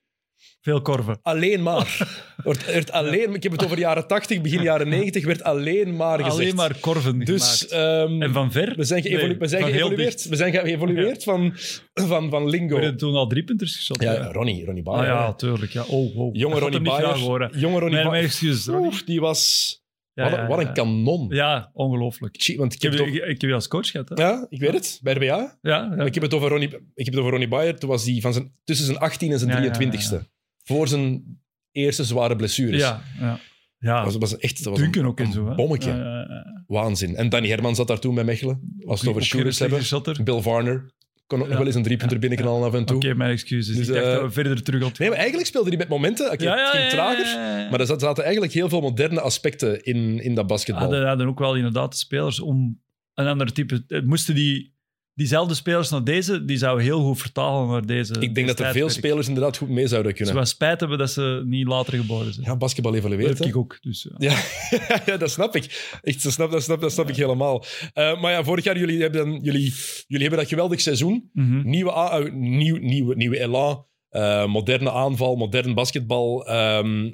Veel 0.62 0.82
korven. 0.82 1.20
Alleen 1.22 1.62
maar. 1.64 2.08
Wordt, 2.44 2.66
werd 2.66 2.92
alleen, 2.92 3.34
ik 3.34 3.44
heb 3.44 3.52
het 3.52 3.66
over 3.66 3.78
jaren 3.80 4.08
80, 4.08 4.42
begin 4.42 4.62
jaren 4.62 4.90
90, 4.90 5.26
werd 5.26 5.44
alleen 5.44 5.96
maar 5.96 6.18
gezegd. 6.18 6.34
Alleen 6.34 6.56
maar 6.56 6.76
korven 6.80 7.20
Dus 7.20 7.68
ehm, 7.68 8.22
En 8.22 8.34
van 8.34 8.52
ver? 8.52 8.74
we 8.76 8.84
zijn, 8.84 9.02
geëvolu- 9.02 9.28
Nee, 9.28 9.38
we 9.38 9.48
zijn 9.48 9.62
van 9.62 9.72
heel 9.72 9.80
geëvolueerd. 9.88 10.28
We 10.28 10.36
zijn 10.36 10.52
geëvolueerd 10.54 11.24
van, 11.24 11.54
van, 11.94 12.30
van 12.30 12.50
lingo. 12.50 12.76
We 12.76 12.82
hebben 12.82 12.98
toen 13.00 13.16
al 13.16 13.28
drie 13.28 13.44
punters 13.44 13.76
geschot. 13.76 14.02
Ja, 14.02 14.32
Ronnie, 14.32 14.66
Ronnie 14.66 14.84
Ah 14.84 14.94
Bayer. 14.96 15.14
ja, 15.14 15.34
tuurlijk. 15.34 15.72
Ja. 15.72 15.84
Oh, 15.84 16.16
wow. 16.16 16.36
Jonge 16.36 16.54
Dat 16.54 16.64
Ronnie 16.64 16.82
Bayer. 16.82 17.58
Jonge 17.58 17.80
Ronnie 17.80 17.90
mijn 17.98 18.08
Bayer. 18.10 18.24
excuses. 18.26 18.66
Ronnie. 18.66 18.88
Oef, 18.88 19.04
die 19.04 19.20
was... 19.20 19.70
Ja, 20.14 20.30
wat, 20.30 20.40
een- 20.40 20.48
wat 20.48 20.62
ja. 20.62 20.68
een 20.68 20.74
kanon. 20.74 21.28
Ja, 21.30 21.70
ongelooflijk. 21.74 22.36
Ik 22.38 22.46
heb, 22.58 22.72
heb, 22.82 22.94
ik, 22.94 23.02
over, 23.02 23.14
ik 23.28 23.42
heb 23.42 23.50
je 23.50 23.54
als 23.54 23.68
coach 23.68 23.88
gehad. 23.92 24.10
Hè? 24.10 24.16
ja, 24.24 24.46
ik 24.50 24.60
weet 24.60 24.74
het, 24.74 25.00
bij 25.02 25.14
RBA. 25.14 25.58
Ja, 25.62 25.94
Ik 26.06 26.14
heb 26.14 26.24
het 26.24 26.34
over 26.34 26.50
Ronnie, 26.50 26.68
ik 26.68 27.06
heb 27.06 27.14
het 27.14 27.18
over 27.18 27.30
Ronnie 27.32 27.48
Bayer. 27.50 27.80
Toen 27.80 27.90
was 27.90 28.06
hij 28.06 28.18
van 28.22 28.34
zijn, 28.34 28.54
tussen 28.64 28.86
zijn 28.86 28.98
18 28.98 29.32
en 29.32 29.40
zijn 29.40 29.52
Ja, 29.52 29.58
ja, 29.58 29.64
ja, 29.80 29.92
23ste. 29.92 30.30
Voor 30.72 30.88
zijn 30.88 31.40
eerste 31.72 32.04
zware 32.04 32.36
blessures. 32.36 32.80
ja, 32.82 33.02
ja. 33.20 33.40
ja. 33.80 34.04
Dat 34.04 34.16
was, 34.18 34.38
echt 34.38 34.64
dat 34.64 34.74
was 34.74 34.80
Duncan 34.82 35.04
een, 35.04 35.10
ook 35.10 35.20
en 35.20 35.32
zo. 35.32 35.48
Hè? 35.50 35.56
bommetje. 35.56 35.90
Ja, 35.92 35.98
ja, 35.98 36.26
ja. 36.30 36.64
Waanzin. 36.68 37.16
En 37.16 37.30
Danny 37.30 37.48
Herman 37.48 37.76
zat 37.76 37.88
daar 37.88 38.00
toen 38.00 38.16
bij 38.16 38.24
Mechelen. 38.24 38.76
Als 38.86 39.02
we 39.02 39.08
het 39.08 39.16
over 39.16 39.28
shooters 39.28 39.60
hebben. 39.60 40.24
Bill 40.24 40.42
Varner. 40.42 40.92
Kon 41.28 41.40
ook 41.40 41.46
nog 41.46 41.54
Ja. 41.54 41.58
wel 41.58 41.68
eens 41.68 41.76
een 41.76 41.84
driepunter 41.84 42.16
Ja, 42.16 42.28
binnenknallen 42.28 42.68
af 42.68 42.74
en 42.74 42.86
toe. 42.86 42.96
Oké, 42.96 43.14
mijn 43.14 43.32
excuses. 43.32 43.76
Dus, 43.76 43.88
ik 43.88 43.94
dacht 43.94 44.06
eh, 44.06 44.14
dat 44.14 44.22
we 44.22 44.32
verder 44.32 44.64
terug 44.64 44.84
op. 44.84 44.98
Nee, 44.98 45.08
maar 45.10 45.18
eigenlijk 45.18 45.48
speelde 45.48 45.70
hij 45.70 45.78
met 45.78 45.88
momenten. 45.88 46.32
Oké, 46.32 46.50
het 46.50 46.70
ging 46.70 46.90
trager. 46.90 47.70
Maar 47.72 47.80
er 47.80 47.86
zat- 47.86 48.02
zaten 48.02 48.24
eigenlijk 48.24 48.54
heel 48.54 48.70
veel 48.70 48.82
moderne 48.82 49.22
aspecten 49.22 49.84
in, 49.84 50.20
in 50.24 50.36
dat 50.36 50.48
basketbal. 50.48 50.84
hadden, 50.84 51.08
hadden 51.08 51.28
ook 51.28 51.40
wel 51.40 51.56
inderdaad 51.56 51.92
de 51.92 51.98
spelers 51.98 52.40
om 52.40 52.82
een 53.14 53.28
ander 53.28 53.54
type. 53.54 54.02
Moesten 54.06 54.36
die, 54.36 54.71
diezelfde 55.14 55.54
spelers 55.54 55.90
naar 55.90 56.04
deze, 56.04 56.46
die 56.46 56.58
zouden 56.58 56.86
heel 56.86 57.02
goed 57.02 57.20
vertalen 57.20 57.68
naar 57.68 57.86
deze. 57.86 58.16
ik 58.20 58.36
denk 58.36 58.48
dat 58.48 58.60
er 58.60 58.72
veel 58.72 58.90
spelers 58.90 59.28
inderdaad 59.28 59.58
goed 59.58 59.70
mee 59.70 59.88
zouden 59.88 60.12
Ze 60.12 60.18
kunnen. 60.18 60.36
wel 60.36 60.46
spijt 60.46 60.80
hebben 60.80 60.98
dat 60.98 61.12
ze 61.12 61.44
niet 61.46 61.68
later 61.68 61.94
geboren 61.94 62.34
zijn. 62.34 62.46
Ja, 62.46 62.56
basketbal 62.56 62.92
dat 62.92 63.04
heb 63.04 63.38
hè. 63.38 63.46
ik 63.46 63.56
ook. 63.56 63.78
Dus, 63.82 64.08
ja. 64.18 64.32
Ja, 64.70 65.02
ja, 65.06 65.18
dat 65.18 65.32
snap 65.32 65.56
ik. 65.56 65.98
Echt, 66.02 66.24
dat 66.24 66.32
snap, 66.32 66.52
dat 66.52 66.64
snap, 66.64 66.82
dat 66.82 66.92
snap 66.92 67.10
ik 67.10 67.16
helemaal. 67.16 67.66
Eh, 67.94 68.22
maar 68.22 68.32
ja, 68.32 68.44
vorig 68.44 68.64
jaar, 68.64 68.78
jullie 68.78 69.02
hebben, 69.02 69.42
jullie, 69.42 69.74
jullie 70.08 70.22
hebben 70.28 70.40
dat 70.40 70.48
geweldig 70.48 70.82
seizoen. 70.82 71.30
Mhm. 71.34 71.70
Nieuwe, 71.70 71.92
eh, 71.92 72.32
nieuw, 72.34 72.78
nieuwe, 72.78 73.16
nieuwe 73.16 73.40
elan, 73.40 73.86
eh, 74.10 74.46
moderne 74.46 74.92
aanval, 74.92 75.36
modern 75.36 75.74
basketbal. 75.74 76.48
ehm, 76.48 77.12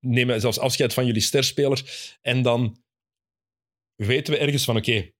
nemen 0.00 0.40
zelfs 0.40 0.58
afscheid 0.58 0.94
van 0.94 1.06
jullie 1.06 1.22
sterspeler. 1.22 1.82
En 2.22 2.42
dan 2.42 2.76
weten 3.94 4.32
we 4.32 4.38
ergens 4.38 4.64
van, 4.64 4.76
oké, 4.76 5.10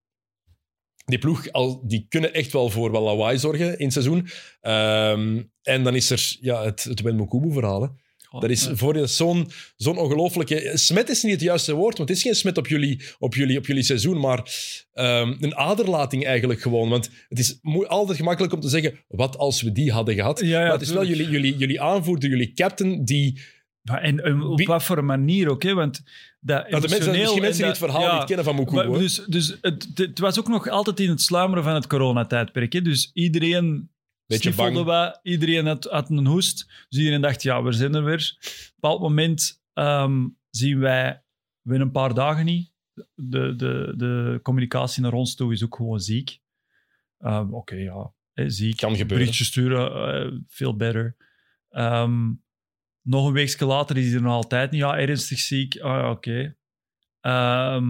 die 1.07 1.19
ploeg, 1.19 1.53
al, 1.53 1.83
die 1.87 2.07
kunnen 2.09 2.35
echt 2.35 2.53
wel 2.53 2.71
voor 2.71 2.93
wel 2.93 3.03
lawaai 3.03 3.39
zorgen 3.39 3.79
in 3.79 3.85
het 3.85 3.93
seizoen. 3.93 4.29
Ehm, 4.61 5.43
en 5.63 5.83
dan 5.83 5.95
is 5.95 6.11
er 6.11 6.37
ja, 6.41 6.65
het, 6.65 6.85
het 6.85 7.01
Wenmokubu-verhaal. 7.01 7.97
Goh, 8.27 8.41
Dat 8.41 8.51
is 8.51 8.69
voor 8.73 8.97
je 8.97 9.07
zo'n 9.07 9.51
zo'n 9.77 9.99
ongelooflijke... 9.99 10.71
Smet 10.75 11.09
is 11.09 11.23
niet 11.23 11.33
het 11.33 11.41
juiste 11.41 11.75
woord, 11.75 11.97
want 11.97 12.09
het 12.09 12.19
is 12.19 12.25
geen 12.25 12.35
smet 12.35 12.59
op 12.59 12.67
jullie, 12.67 13.01
op 13.19 13.35
jullie, 13.35 13.59
op 13.59 13.67
jullie 13.67 13.83
seizoen, 13.83 14.21
maar 14.21 14.55
ehm, 14.93 15.35
een 15.41 15.57
aderlating 15.57 16.25
eigenlijk 16.25 16.61
gewoon. 16.61 16.89
Want 16.89 17.11
het 17.29 17.39
is 17.39 17.59
altijd 17.87 18.19
gemakkelijk 18.19 18.55
om 18.55 18.61
te 18.61 18.69
zeggen, 18.69 18.99
wat 19.09 19.39
als 19.39 19.63
we 19.63 19.73
die 19.73 19.93
hadden 19.93 20.15
gehad? 20.15 20.41
Ja, 20.41 20.47
ja, 20.47 20.61
maar 20.61 20.73
het 20.73 20.81
is 20.81 20.91
wel 20.91 21.07
jullie, 21.07 21.29
jullie, 21.29 21.57
jullie 21.57 21.81
aanvoerder, 21.81 22.29
jullie 22.29 22.53
captain, 22.53 23.05
die... 23.05 23.41
En, 23.83 24.25
en 24.25 24.43
op 24.43 24.63
wat 24.63 24.85
voor 24.85 24.99
een 24.99 25.05
manier 25.05 25.49
ook, 25.49 25.63
hè? 25.63 25.75
Want 25.75 26.03
dat 26.41 26.71
Nou, 26.71 26.83
de 26.83 26.89
mensen, 26.89 27.11
misschien 27.13 27.41
mensen 27.41 27.61
die 27.61 27.67
het 27.67 27.79
verhaal 27.79 28.03
ja, 28.03 28.17
niet 28.17 28.27
kennen 28.27 28.45
van 28.45 28.57
hè. 28.57 28.99
dus 28.99 29.25
dus 29.27 29.57
het, 29.61 29.89
het 29.95 30.19
was 30.19 30.39
ook 30.39 30.49
nog 30.49 30.69
altijd 30.69 31.01
in 31.01 31.09
het 31.09 31.21
sluimeren 31.21 31.65
van 31.65 31.75
het 31.75 31.87
coronatijdperk. 31.87 32.73
Hè? 32.73 32.83
Dus 32.83 33.11
iedereen 33.13 33.91
Beetje 34.27 34.55
bang. 34.55 34.85
wat, 34.85 35.21
iedereen 35.23 35.67
had, 35.67 35.85
had 35.85 36.11
een 36.11 36.27
hoest. 36.27 36.67
Dus 36.89 36.99
iedereen 36.99 37.21
dacht, 37.21 37.43
ja, 37.43 37.63
we 37.63 37.73
zijn 37.73 37.95
er 37.95 38.05
weer. 38.05 38.37
Op 38.39 38.47
een 38.47 38.73
bepaald 38.75 39.01
moment 39.01 39.63
ehm, 39.73 40.27
zien 40.51 40.79
wij, 40.79 41.23
we 41.61 41.75
een 41.75 41.91
paar 41.91 42.15
dagen 42.15 42.45
niet. 42.45 42.73
De, 43.15 43.57
de, 43.57 43.95
de 43.97 44.41
communicatie 44.43 45.03
naar 45.03 45.13
ons 45.13 45.35
toe 45.35 45.53
is 45.53 45.65
ook 45.65 45.77
gewoon 45.77 46.01
ziek. 46.01 46.41
Ehm, 47.19 47.53
Oké, 47.53 47.75
ja, 47.75 48.13
ziek. 48.35 48.77
Kan 48.77 48.91
gebeuren. 48.91 49.19
Berichtjes 49.19 49.47
sturen, 49.47 50.15
eh, 50.15 50.39
veel 50.47 50.77
better. 50.77 51.17
Ehm, 51.71 52.33
nog 53.07 53.27
een 53.27 53.33
weekje 53.33 53.65
later 53.67 53.97
is 53.97 54.07
hij 54.07 54.15
er 54.15 54.23
nog 54.23 54.33
altijd 54.33 54.71
niet. 54.71 54.81
Ja, 54.81 54.99
ernstig 54.99 55.39
ziek. 55.39 55.79
Ah, 55.81 56.01
ja, 56.01 56.11
oké. 56.11 56.57
Ehm, 57.21 57.87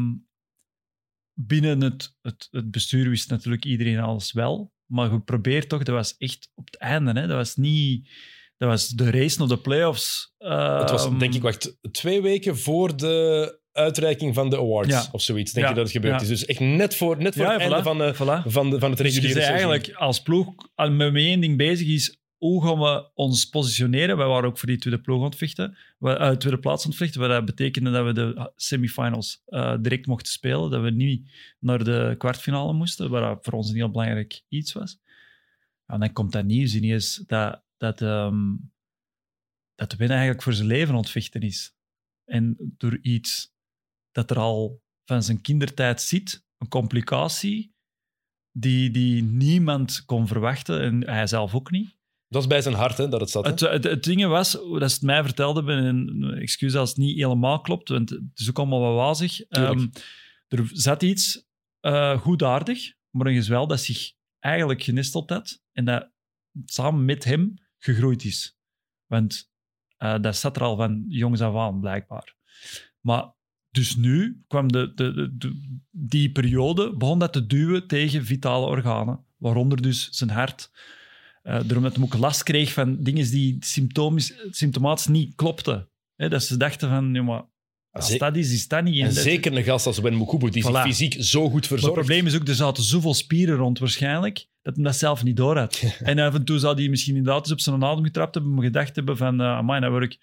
binnen 1.34 1.80
het, 1.80 2.16
het, 2.22 2.48
het 2.50 2.70
bestuur 2.70 3.08
wist 3.08 3.30
natuurlijk 3.30 3.64
iedereen 3.64 3.98
alles 3.98 4.32
wel. 4.32 4.72
Maar 4.86 5.08
geprobeerd 5.10 5.68
toch, 5.68 5.82
dat 5.82 5.94
was 5.94 6.16
echt 6.18 6.50
op 6.54 6.64
het 6.66 6.76
einde. 6.76 7.12
Hè? 7.20 7.26
Dat 7.26 7.36
was 7.36 7.56
niet... 7.56 8.08
Dat 8.56 8.68
was 8.68 8.88
de 8.88 9.10
race 9.10 9.38
naar 9.38 9.48
de 9.48 9.58
playoffs. 9.58 10.34
het 10.38 10.90
was, 10.90 11.04
Ehm, 11.04 11.18
denk 11.18 11.34
ik, 11.34 11.42
wacht, 11.42 11.76
twee 11.92 12.22
weken 12.22 12.58
voor 12.58 12.96
de 12.96 13.58
uitreiking 13.72 14.34
van 14.34 14.50
de 14.50 14.56
awards 14.56 14.88
Ja. 14.88 15.08
of 15.12 15.22
zoiets, 15.22 15.52
denk 15.52 15.64
Ja, 15.66 15.70
je 15.70 15.76
dat 15.78 15.84
het 15.86 15.94
gebeurd 15.96 16.14
ja. 16.14 16.20
is. 16.20 16.28
Dus 16.28 16.44
echt 16.44 16.60
net 16.60 16.94
voor, 16.96 17.16
net 17.18 17.34
voor 17.34 17.44
het 17.46 17.54
voilà, 17.58 17.60
einde 17.60 17.82
van, 17.82 17.98
de, 17.98 18.14
voilà. 18.14 18.50
van, 18.50 18.70
de, 18.70 18.78
van 18.78 18.90
het 18.90 18.98
Dus 18.98 19.14
je 19.14 19.20
reguliere 19.20 19.32
zei 19.40 19.44
seizoen. 19.44 19.70
eigenlijk 19.70 19.98
als 19.98 20.20
ploeg 20.22 20.54
al 20.74 20.90
met 20.90 21.14
één 21.14 21.40
ding 21.40 21.56
bezig 21.56 21.88
is, 21.88 22.20
hoe 22.36 22.64
gaan 22.64 22.78
we 22.78 23.10
ons 23.14 23.48
positioneren? 23.48 24.16
Wij 24.16 24.26
waren 24.26 24.48
ook 24.48 24.58
voor 24.58 24.68
die 24.68 24.78
tweede 24.78 25.00
ploeg 25.00 25.18
aan 25.18 25.24
het 25.24 25.36
vechten, 25.36 25.76
we, 25.98 26.18
uh, 26.18 26.30
tweede 26.30 26.58
plaats 26.58 26.84
aan 26.84 26.90
het 26.90 26.98
vechten, 26.98 27.20
wat 27.20 27.30
dat 27.30 27.44
betekende 27.44 27.90
dat 27.90 28.04
we 28.04 28.12
de 28.12 28.52
semifinals 28.56 29.42
eh, 29.46 29.76
direct 29.80 30.06
mochten 30.06 30.32
spelen, 30.32 30.70
dat 30.70 30.82
we 30.82 30.90
niet 30.90 31.30
naar 31.58 31.84
de 31.84 32.14
kwartfinale 32.18 32.72
moesten, 32.72 33.10
wat 33.10 33.38
voor 33.44 33.52
ons 33.52 33.68
een 33.68 33.76
heel 33.76 33.90
belangrijk 33.90 34.42
iets 34.48 34.72
was. 34.72 34.98
En 35.86 36.00
dan 36.00 36.12
komt 36.12 36.32
dat 36.32 36.44
nieuws 36.44 36.74
ineens 36.74 37.22
dat, 37.26 37.62
dat, 37.76 38.00
ehm 38.02 38.54
dat 39.74 39.90
de 39.90 39.96
win 39.96 40.10
eigenlijk 40.10 40.42
voor 40.42 40.52
zijn 40.52 40.66
leven 40.66 40.94
aan 40.94 41.00
het 41.00 41.10
vechten 41.10 41.40
is. 41.40 41.76
En 42.24 42.56
door 42.58 42.98
iets 43.02 43.54
dat 44.10 44.30
er 44.30 44.38
al 44.38 44.82
van 45.04 45.22
zijn 45.22 45.40
kindertijd 45.40 46.00
zit, 46.00 46.46
een 46.58 46.68
complicatie, 46.68 47.74
die, 48.50 48.90
die 48.90 49.22
niemand 49.22 50.04
kon 50.04 50.26
verwachten 50.26 50.80
en 50.80 51.08
hij 51.08 51.26
zelf 51.26 51.54
ook 51.54 51.70
niet. 51.70 51.95
Dat 52.36 52.44
is 52.44 52.54
bij 52.56 52.62
zijn 52.62 52.74
hart, 52.74 52.98
hè, 52.98 53.08
dat 53.08 53.20
het 53.20 53.30
zat. 53.30 53.44
hè? 53.44 53.50
Het, 53.50 53.60
het, 53.60 53.84
het 53.84 54.04
ding 54.04 54.26
was, 54.26 54.52
dat 54.52 54.62
ze 54.90 54.94
het 54.96 55.02
mij 55.02 55.22
vertelde, 55.22 55.72
en 55.72 56.34
excuus 56.40 56.74
als 56.74 56.88
het 56.88 56.98
niet 56.98 57.16
helemaal 57.16 57.60
klopt, 57.60 57.88
want 57.88 58.10
het 58.10 58.22
is 58.34 58.48
ook 58.48 58.58
allemaal 58.58 58.80
wat 58.80 58.94
wazig. 58.94 59.40
Ehm, 59.40 59.86
er 60.48 60.68
zat 60.72 61.02
iets 61.02 61.44
eh 61.80 62.18
goedaardig, 62.20 62.92
maar 63.10 63.26
een 63.26 63.34
gezwel 63.34 63.66
dat 63.66 63.80
zich 63.80 64.12
eigenlijk 64.38 64.82
genesteld 64.82 65.30
had 65.30 65.62
en 65.72 65.84
dat 65.84 66.10
samen 66.64 67.04
met 67.04 67.24
hem 67.24 67.54
gegroeid 67.78 68.24
is. 68.24 68.58
Want 69.06 69.50
eh, 69.96 70.20
dat 70.20 70.36
zat 70.36 70.56
er 70.56 70.62
al 70.62 70.76
van 70.76 71.04
jongs 71.08 71.40
af 71.40 71.54
aan, 71.54 71.80
blijkbaar. 71.80 72.34
Maar 73.00 73.34
dus 73.70 73.96
nu 73.96 74.42
kwam 74.46 74.72
de, 74.72 74.92
de, 74.94 75.12
de, 75.12 75.36
de- 75.36 75.78
die 75.90 76.32
periode, 76.32 76.96
begon 76.96 77.18
dat 77.18 77.32
te 77.32 77.46
duwen 77.46 77.86
tegen 77.86 78.24
vitale 78.24 78.66
organen, 78.66 79.24
waaronder 79.36 79.82
dus 79.82 80.08
zijn 80.10 80.30
hart. 80.30 80.70
Eh 81.46 81.52
daarom 81.64 81.82
dat 81.82 81.94
hij 81.96 82.04
ook 82.04 82.16
last 82.16 82.42
kreeg 82.42 82.72
van 82.72 83.02
dingen 83.02 83.30
die 83.30 83.56
symptomatisch 84.50 85.06
niet 85.06 85.34
klopten. 85.34 85.88
Hè, 86.16 86.28
dat 86.28 86.42
ze 86.44 86.56
dachten 86.56 86.88
van, 86.88 87.14
ja, 87.14 87.22
maar 87.22 87.44
als 87.90 88.06
Ze- 88.10 88.18
dat 88.18 88.36
is, 88.36 88.52
is 88.52 88.68
dat 88.68 88.84
niet. 88.84 89.00
En 89.00 89.12
zeker 89.12 89.56
een 89.56 89.62
gast 89.64 89.86
als 89.86 90.00
Ben 90.00 90.18
Mukubu, 90.18 90.50
die 90.50 90.62
zich 90.62 90.72
Voilà. 90.72 90.82
fysiek 90.82 91.16
zo 91.18 91.40
goed 91.42 91.50
maar 91.52 91.60
het 91.60 91.66
verzorgt. 91.66 91.94
probleem 91.94 92.26
is 92.26 92.34
ook, 92.34 92.48
er 92.48 92.54
zaten 92.54 92.82
zoveel 92.82 93.14
spieren 93.14 93.56
rond 93.56 93.78
waarschijnlijk, 93.78 94.46
dat 94.62 94.74
hij 94.74 94.84
dat 94.84 94.96
zelf 94.96 95.22
niet 95.24 95.36
door 95.36 95.56
had. 95.58 95.82
en 96.02 96.18
af 96.18 96.34
en 96.34 96.44
toe 96.44 96.58
zou 96.58 96.74
hij 96.74 96.88
misschien 96.88 97.16
inderdaad 97.16 97.42
eens 97.42 97.52
op 97.52 97.60
zijn 97.60 97.84
adem 97.84 98.04
getrapt 98.04 98.34
hebben, 98.34 98.54
maar 98.54 98.64
gedacht 98.64 98.96
hebben 98.96 99.16
van, 99.16 99.40
uh, 99.40 99.46
amai, 99.46 99.80
nou 99.80 99.92
word 99.92 100.04
ik, 100.04 100.18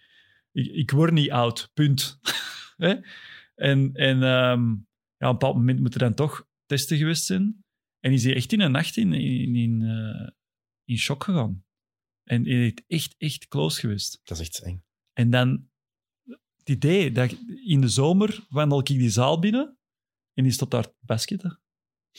ik, 0.51 0.65
ik 0.73 0.91
word 0.91 1.11
niet 1.13 1.31
oud, 1.31 1.71
punt. 1.73 2.19
En 3.55 3.89
en 3.93 4.23
ehm, 4.23 4.61
ja, 5.17 5.29
op 5.29 5.31
een 5.31 5.31
bepaald 5.31 5.55
moment 5.55 5.79
moet 5.79 5.93
er 5.93 5.99
dan 5.99 6.13
toch 6.13 6.47
testen 6.65 6.97
geweest 6.97 7.25
zijn. 7.25 7.63
En 7.99 8.11
is 8.11 8.23
hij 8.23 8.35
echt 8.35 8.53
in 8.53 8.61
een 8.61 8.71
nacht 8.71 8.97
in, 8.97 9.13
in, 9.13 9.55
in, 9.55 9.81
eh, 9.81 10.27
in 10.85 10.97
shock 10.97 11.23
gegaan. 11.23 11.65
En 12.23 12.45
hij 12.45 12.65
is 12.65 12.73
echt, 12.87 13.15
echt 13.17 13.47
close 13.47 13.79
geweest. 13.79 14.19
Dat 14.23 14.39
is 14.39 14.47
echt 14.47 14.59
eng. 14.63 14.83
En 15.13 15.29
dan 15.29 15.69
het 16.57 16.69
idee 16.69 17.11
dat 17.11 17.31
ik- 17.31 17.39
in 17.65 17.81
de 17.81 17.87
zomer 17.87 18.45
wandel 18.49 18.79
ik 18.79 18.85
die 18.85 19.09
zaal 19.09 19.39
binnen 19.39 19.77
en 20.33 20.43
die 20.43 20.51
staat 20.51 20.71
daar 20.71 20.83
te 20.87 20.95
basketten. 20.99 21.61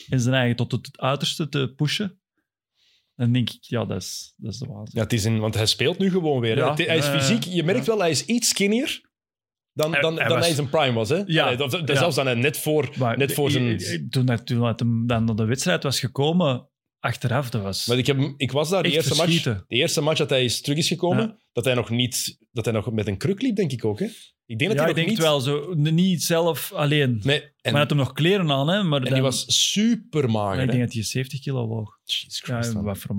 En 0.09 0.19
zijn 0.19 0.35
eigen 0.35 0.55
tot 0.55 0.71
het 0.71 0.97
uiterste 0.99 1.49
te 1.49 1.73
pushen. 1.75 2.19
Dan 3.15 3.31
denk 3.31 3.49
ik, 3.49 3.63
ja, 3.63 3.85
dat 3.85 4.01
is, 4.01 4.33
dat 4.37 4.53
is 4.53 4.59
de 4.59 4.65
waanzin. 4.65 4.97
Ja, 4.97 5.03
het 5.03 5.13
is 5.13 5.25
in, 5.25 5.39
want 5.39 5.53
hij 5.55 5.65
speelt 5.65 5.97
nu 5.97 6.09
gewoon 6.09 6.39
weer. 6.39 6.57
Ja, 6.57 6.73
hij 6.75 6.97
is 6.97 7.05
ja. 7.05 7.19
fysiek, 7.19 7.43
je 7.43 7.63
merkt 7.63 7.85
Ja. 7.85 7.91
wel, 7.91 7.99
hij 7.99 8.09
is 8.09 8.25
iets 8.25 8.49
skinnier 8.49 9.01
dan, 9.73 9.91
Hij- 9.91 10.01
dan, 10.01 10.15
hij 10.17 10.27
dan 10.27 10.37
was- 10.37 10.45
hij 10.45 10.55
zijn 10.55 10.69
prime 10.69 10.93
was. 10.93 11.09
Hè? 11.09 11.23
Ja. 11.25 11.43
Allee, 11.45 11.57
dat- 11.57 11.71
dat- 11.71 11.87
Ja. 11.87 11.95
Zelfs 11.95 12.15
dan 12.15 12.25
hij 12.25 12.35
net 12.35 12.57
voor, 12.57 12.93
Maar 12.97 13.17
net 13.17 13.33
voor 13.33 13.51
zijn... 13.51 14.09
Toen, 14.09 14.25
dat- 14.25 14.45
toen 14.45 14.63
hem 14.63 15.07
dan 15.07 15.23
naar 15.23 15.35
de 15.35 15.45
wedstrijd 15.45 15.83
was 15.83 15.99
gekomen, 15.99 16.69
achteraf, 17.05 17.49
dat 17.49 17.61
was 17.61 17.85
Maar 17.85 17.97
ik, 17.97 18.05
heb, 18.07 18.33
ik 18.37 18.51
was 18.51 18.69
daar 18.69 18.83
de 18.83 18.87
echt 18.89 18.97
eerste 18.97 19.15
match. 19.15 19.43
De 19.43 19.63
eerste 19.67 20.01
match 20.01 20.17
dat 20.17 20.29
hij 20.29 20.43
is 20.43 20.61
terug 20.61 20.77
is 20.77 20.87
gekomen, 20.87 21.27
Ja. 21.27 21.37
dat 21.53 21.65
hij 21.65 21.73
nog 21.73 21.89
niet, 21.89 22.37
dat 22.51 22.65
hij 22.65 22.73
nog 22.73 22.91
met 22.91 23.07
een 23.07 23.17
kruk 23.17 23.41
liep, 23.41 23.55
denk 23.55 23.71
ik 23.71 23.85
ook. 23.85 23.99
Hè? 23.99 24.05
Ik 24.47 24.59
denk 24.59 24.71
dat 24.71 24.79
Ja, 24.79 24.85
hij 24.85 24.91
ik 24.91 24.95
nog 24.95 24.95
denk 24.95 25.07
niet... 25.07 25.17
het 25.17 25.27
wel 25.27 25.39
zo. 25.39 25.73
Niet 25.93 26.23
zelf 26.23 26.71
alleen. 26.73 27.21
Nee, 27.23 27.41
en, 27.41 27.49
maar 27.61 27.71
hij 27.71 27.79
had 27.81 27.89
hem 27.89 27.97
nog 27.99 28.11
kleren 28.13 28.51
aan, 28.51 28.67
hè. 28.67 28.83
Maar 28.83 28.99
en 28.99 29.05
dan- 29.05 29.13
die 29.13 29.21
was 29.21 29.45
super 29.69 30.29
mager. 30.29 30.63
ik 30.63 30.69
denk 30.71 30.83
dat 30.83 30.93
hij 30.93 31.03
70 31.03 31.39
kilo 31.41 31.67
woog. 31.67 31.99
Jesus 32.03 32.43
Ja, 32.45 32.53
Christ, 32.55 32.73
man. 32.73 32.83
wat 32.83 32.97
voor 32.97 33.15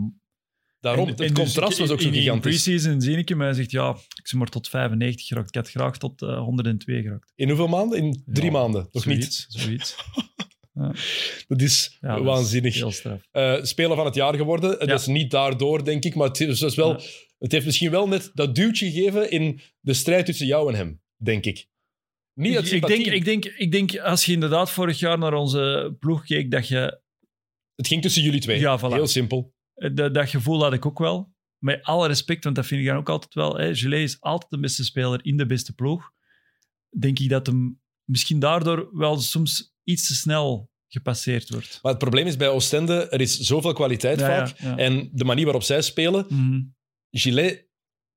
Daarom, 0.81 1.07
het 1.09 1.17
dus 1.19 1.33
contrast 1.33 1.79
was 1.79 1.91
ook 1.91 2.01
zo 2.01 2.09
in- 2.09 2.15
In 2.15 2.21
gigantisch. 2.21 2.63
pre-season 2.63 3.01
zie 3.01 3.17
ik 3.17 3.29
hem 3.29 3.41
en 3.41 3.47
hij 3.47 3.55
zegt, 3.55 3.71
ja, 3.71 3.91
ik 3.91 4.29
ben 4.31 4.39
maar 4.39 4.49
tot 4.49 4.69
95 4.69 5.27
geraakt. 5.27 5.49
Ik 5.49 5.55
had 5.55 5.71
graag 5.71 5.99
tot 5.99 6.23
eh, 6.23 6.39
102 6.39 7.03
geraakt. 7.03 7.33
In 7.35 7.49
hoeveel 7.49 7.67
maanden? 7.69 7.99
In 7.99 8.23
drie 8.27 8.45
Ja, 8.47 8.53
maanden. 8.53 8.89
Nog 8.93 9.07
niet. 9.07 9.25
Zoiets, 9.25 9.47
zoiets. 9.49 9.97
Dat 11.49 11.61
is 11.61 11.97
Ja, 12.01 12.09
dat 12.09 12.19
is 12.19 12.25
waanzinnig. 12.25 13.05
Eh, 13.31 13.63
speler 13.63 13.97
van 13.97 14.05
het 14.05 14.15
jaar 14.15 14.35
geworden. 14.35 14.71
Ja. 14.71 14.87
Dat 14.87 15.01
is 15.01 15.07
niet 15.07 15.31
daardoor, 15.31 15.85
denk 15.85 16.05
ik. 16.05 16.15
Maar 16.15 16.29
het, 16.29 16.41
is, 16.41 16.63
is 16.63 16.75
wel, 16.75 17.03
het 17.39 17.53
heeft 17.53 17.65
misschien 17.65 17.91
wel 17.91 18.09
net 18.09 18.31
dat 18.35 18.55
duwtje 18.55 18.91
gegeven 18.91 19.31
in 19.31 19.61
de 19.81 19.95
strijd 19.95 20.27
tussen 20.27 20.47
jou 20.47 20.73
en 20.73 20.79
hem, 20.79 21.03
denk 21.17 21.45
ik. 21.45 21.67
Niet 22.35 22.55
Ik, 22.55 22.71
ik, 22.71 22.87
denk, 22.87 23.07
ik, 23.07 23.25
denk, 23.25 23.45
ik 23.45 23.73
denk, 23.73 23.99
als 23.99 24.25
je 24.25 24.33
inderdaad 24.33 24.71
vorig 24.71 24.99
jaar 24.99 25.19
naar 25.19 25.35
onze 25.35 25.97
ploeg 25.99 26.25
keek, 26.25 26.51
dat 26.51 26.69
je 26.69 27.01
Het 27.75 27.87
ging 27.87 28.03
tussen 28.03 28.23
jullie 28.23 28.41
twee. 28.41 28.59
Ja, 28.59 28.79
voilà. 28.79 28.93
Heel 28.93 29.07
simpel. 29.07 29.55
Eh, 29.75 29.95
Dat, 29.95 30.15
dat 30.15 30.29
gevoel 30.29 30.63
had 30.63 30.73
ik 30.73 30.87
ook 30.87 30.99
wel. 30.99 31.35
Met 31.59 31.83
alle 31.83 32.07
respect, 32.07 32.45
want 32.45 32.57
dat 32.57 32.67
vind 32.67 32.81
ik 32.81 32.87
dan 32.87 32.97
ook 32.97 33.09
altijd 33.09 33.35
wel. 33.35 33.57
Hè. 33.57 33.71
Is 33.71 34.21
altijd 34.21 34.51
de 34.51 34.59
beste 34.59 34.85
speler 34.85 35.25
in 35.25 35.37
de 35.37 35.47
beste 35.47 35.75
ploeg. 35.75 36.11
Denk 36.99 37.19
ik 37.19 37.29
dat 37.29 37.47
hem 37.47 37.81
misschien 38.05 38.39
daardoor 38.39 38.89
wel 38.93 39.19
soms 39.19 39.76
iets 39.87 40.07
te 40.07 40.15
snel 40.15 40.71
gepasseerd 40.89 41.51
wordt. 41.51 41.79
Maar 41.83 41.93
het 41.93 42.01
probleem 42.01 42.27
is 42.27 42.37
bij 42.37 42.49
Oostende, 42.49 43.09
er 43.09 43.21
is 43.21 43.39
zoveel 43.39 43.73
kwaliteit 43.73 44.21
Ja, 44.21 44.27
vaak. 44.47 44.59
ja. 44.59 44.77
En 44.77 45.11
de 45.13 45.25
manier 45.25 45.45
waarop 45.45 45.63
zij 45.63 45.83
spelen, 45.83 46.27
Mhm. 46.29 46.61
Gillet 47.11 47.65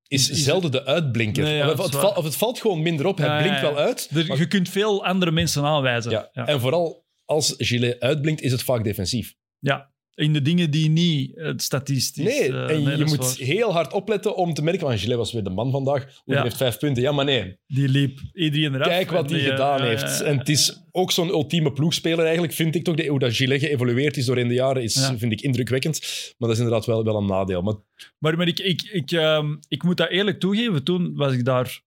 is, 0.06 0.30
zelden 0.30 0.70
de 0.70 0.84
uitblinker. 0.84 1.42
Nee, 1.44 1.70
of, 1.72 1.82
het, 1.82 1.90
val- 1.96 2.12
of 2.12 2.24
het 2.24 2.36
valt 2.36 2.60
gewoon 2.60 2.82
minder 2.82 3.06
op. 3.06 3.18
Hij 3.18 3.42
blinkt 3.42 3.60
wel 3.60 3.76
uit. 3.76 4.08
Er- 4.14 4.26
maar- 4.26 4.38
je 4.38 4.46
kunt 4.46 4.68
veel 4.68 5.04
andere 5.04 5.30
mensen 5.30 5.64
aanwijzen. 5.64 6.10
ja. 6.10 6.28
Ja. 6.32 6.46
En 6.46 6.60
vooral 6.60 7.06
als 7.24 7.54
Gillet 7.58 8.00
uitblinkt, 8.00 8.40
is 8.40 8.52
het 8.52 8.62
vaak 8.62 8.84
defensief. 8.84 9.34
Ja, 9.58 9.92
in 10.20 10.32
de 10.32 10.42
dingen 10.42 10.70
die 10.70 10.88
niet 10.88 11.30
het 11.34 11.62
statistisch... 11.62 12.24
Nee, 12.24 12.48
eh, 12.52 12.76
en 12.76 12.82
nee, 12.82 12.96
je 12.96 13.04
moet 13.04 13.16
waar. 13.16 13.34
heel 13.36 13.72
hard 13.72 13.92
opletten 13.92 14.36
om 14.36 14.54
te 14.54 14.62
merken 14.62 14.80
van 14.88 14.98
Gillet 14.98 15.16
was 15.16 15.32
weer 15.32 15.42
de 15.42 15.50
man 15.50 15.70
vandaag. 15.70 16.02
Ja. 16.04 16.34
die 16.34 16.42
heeft 16.42 16.56
vijf 16.56 16.78
punten. 16.78 17.02
Ja, 17.02 17.12
maar 17.12 17.24
nee. 17.24 17.56
Die 17.66 17.88
liep 17.88 18.20
iedereen 18.32 18.74
eraf. 18.74 18.86
Kijk 18.86 19.10
wat 19.10 19.30
hij 19.30 19.40
gedaan 19.40 19.80
eh, 19.80 19.86
heeft. 19.86 20.20
eh, 20.20 20.28
En 20.28 20.38
het 20.38 20.48
is 20.48 20.82
ook 20.92 21.12
zo'n 21.12 21.28
ultieme 21.28 21.72
ploegspeler 21.72 22.22
eigenlijk, 22.24 22.52
vind 22.52 22.74
ik 22.74 22.84
toch. 22.84 22.94
De- 22.96 23.06
Hoe 23.06 23.18
dat 23.18 23.34
Gillet 23.36 23.60
geëvolueerd 23.60 24.16
is 24.16 24.24
door 24.26 24.38
in 24.38 24.48
de 24.48 24.54
jaren, 24.54 24.82
is, 24.82 24.94
Ja. 24.94 25.18
vind 25.18 25.32
ik 25.32 25.40
indrukwekkend. 25.40 26.00
Maar 26.38 26.48
dat 26.48 26.58
is 26.58 26.64
inderdaad 26.64 26.86
wel, 26.86 27.04
wel 27.04 27.16
een 27.16 27.26
nadeel. 27.26 27.62
Maar 27.62 27.74
Maar, 28.18 28.36
maar 28.36 28.48
ik, 28.48 28.58
ik, 28.58 28.82
ik, 28.82 29.10
ehm, 29.12 29.56
ik 29.68 29.82
moet 29.82 29.96
dat 29.96 30.08
eerlijk 30.10 30.40
toegeven. 30.40 30.84
Toen 30.84 31.14
was 31.14 31.32
ik 31.32 31.44
daar 31.44 31.80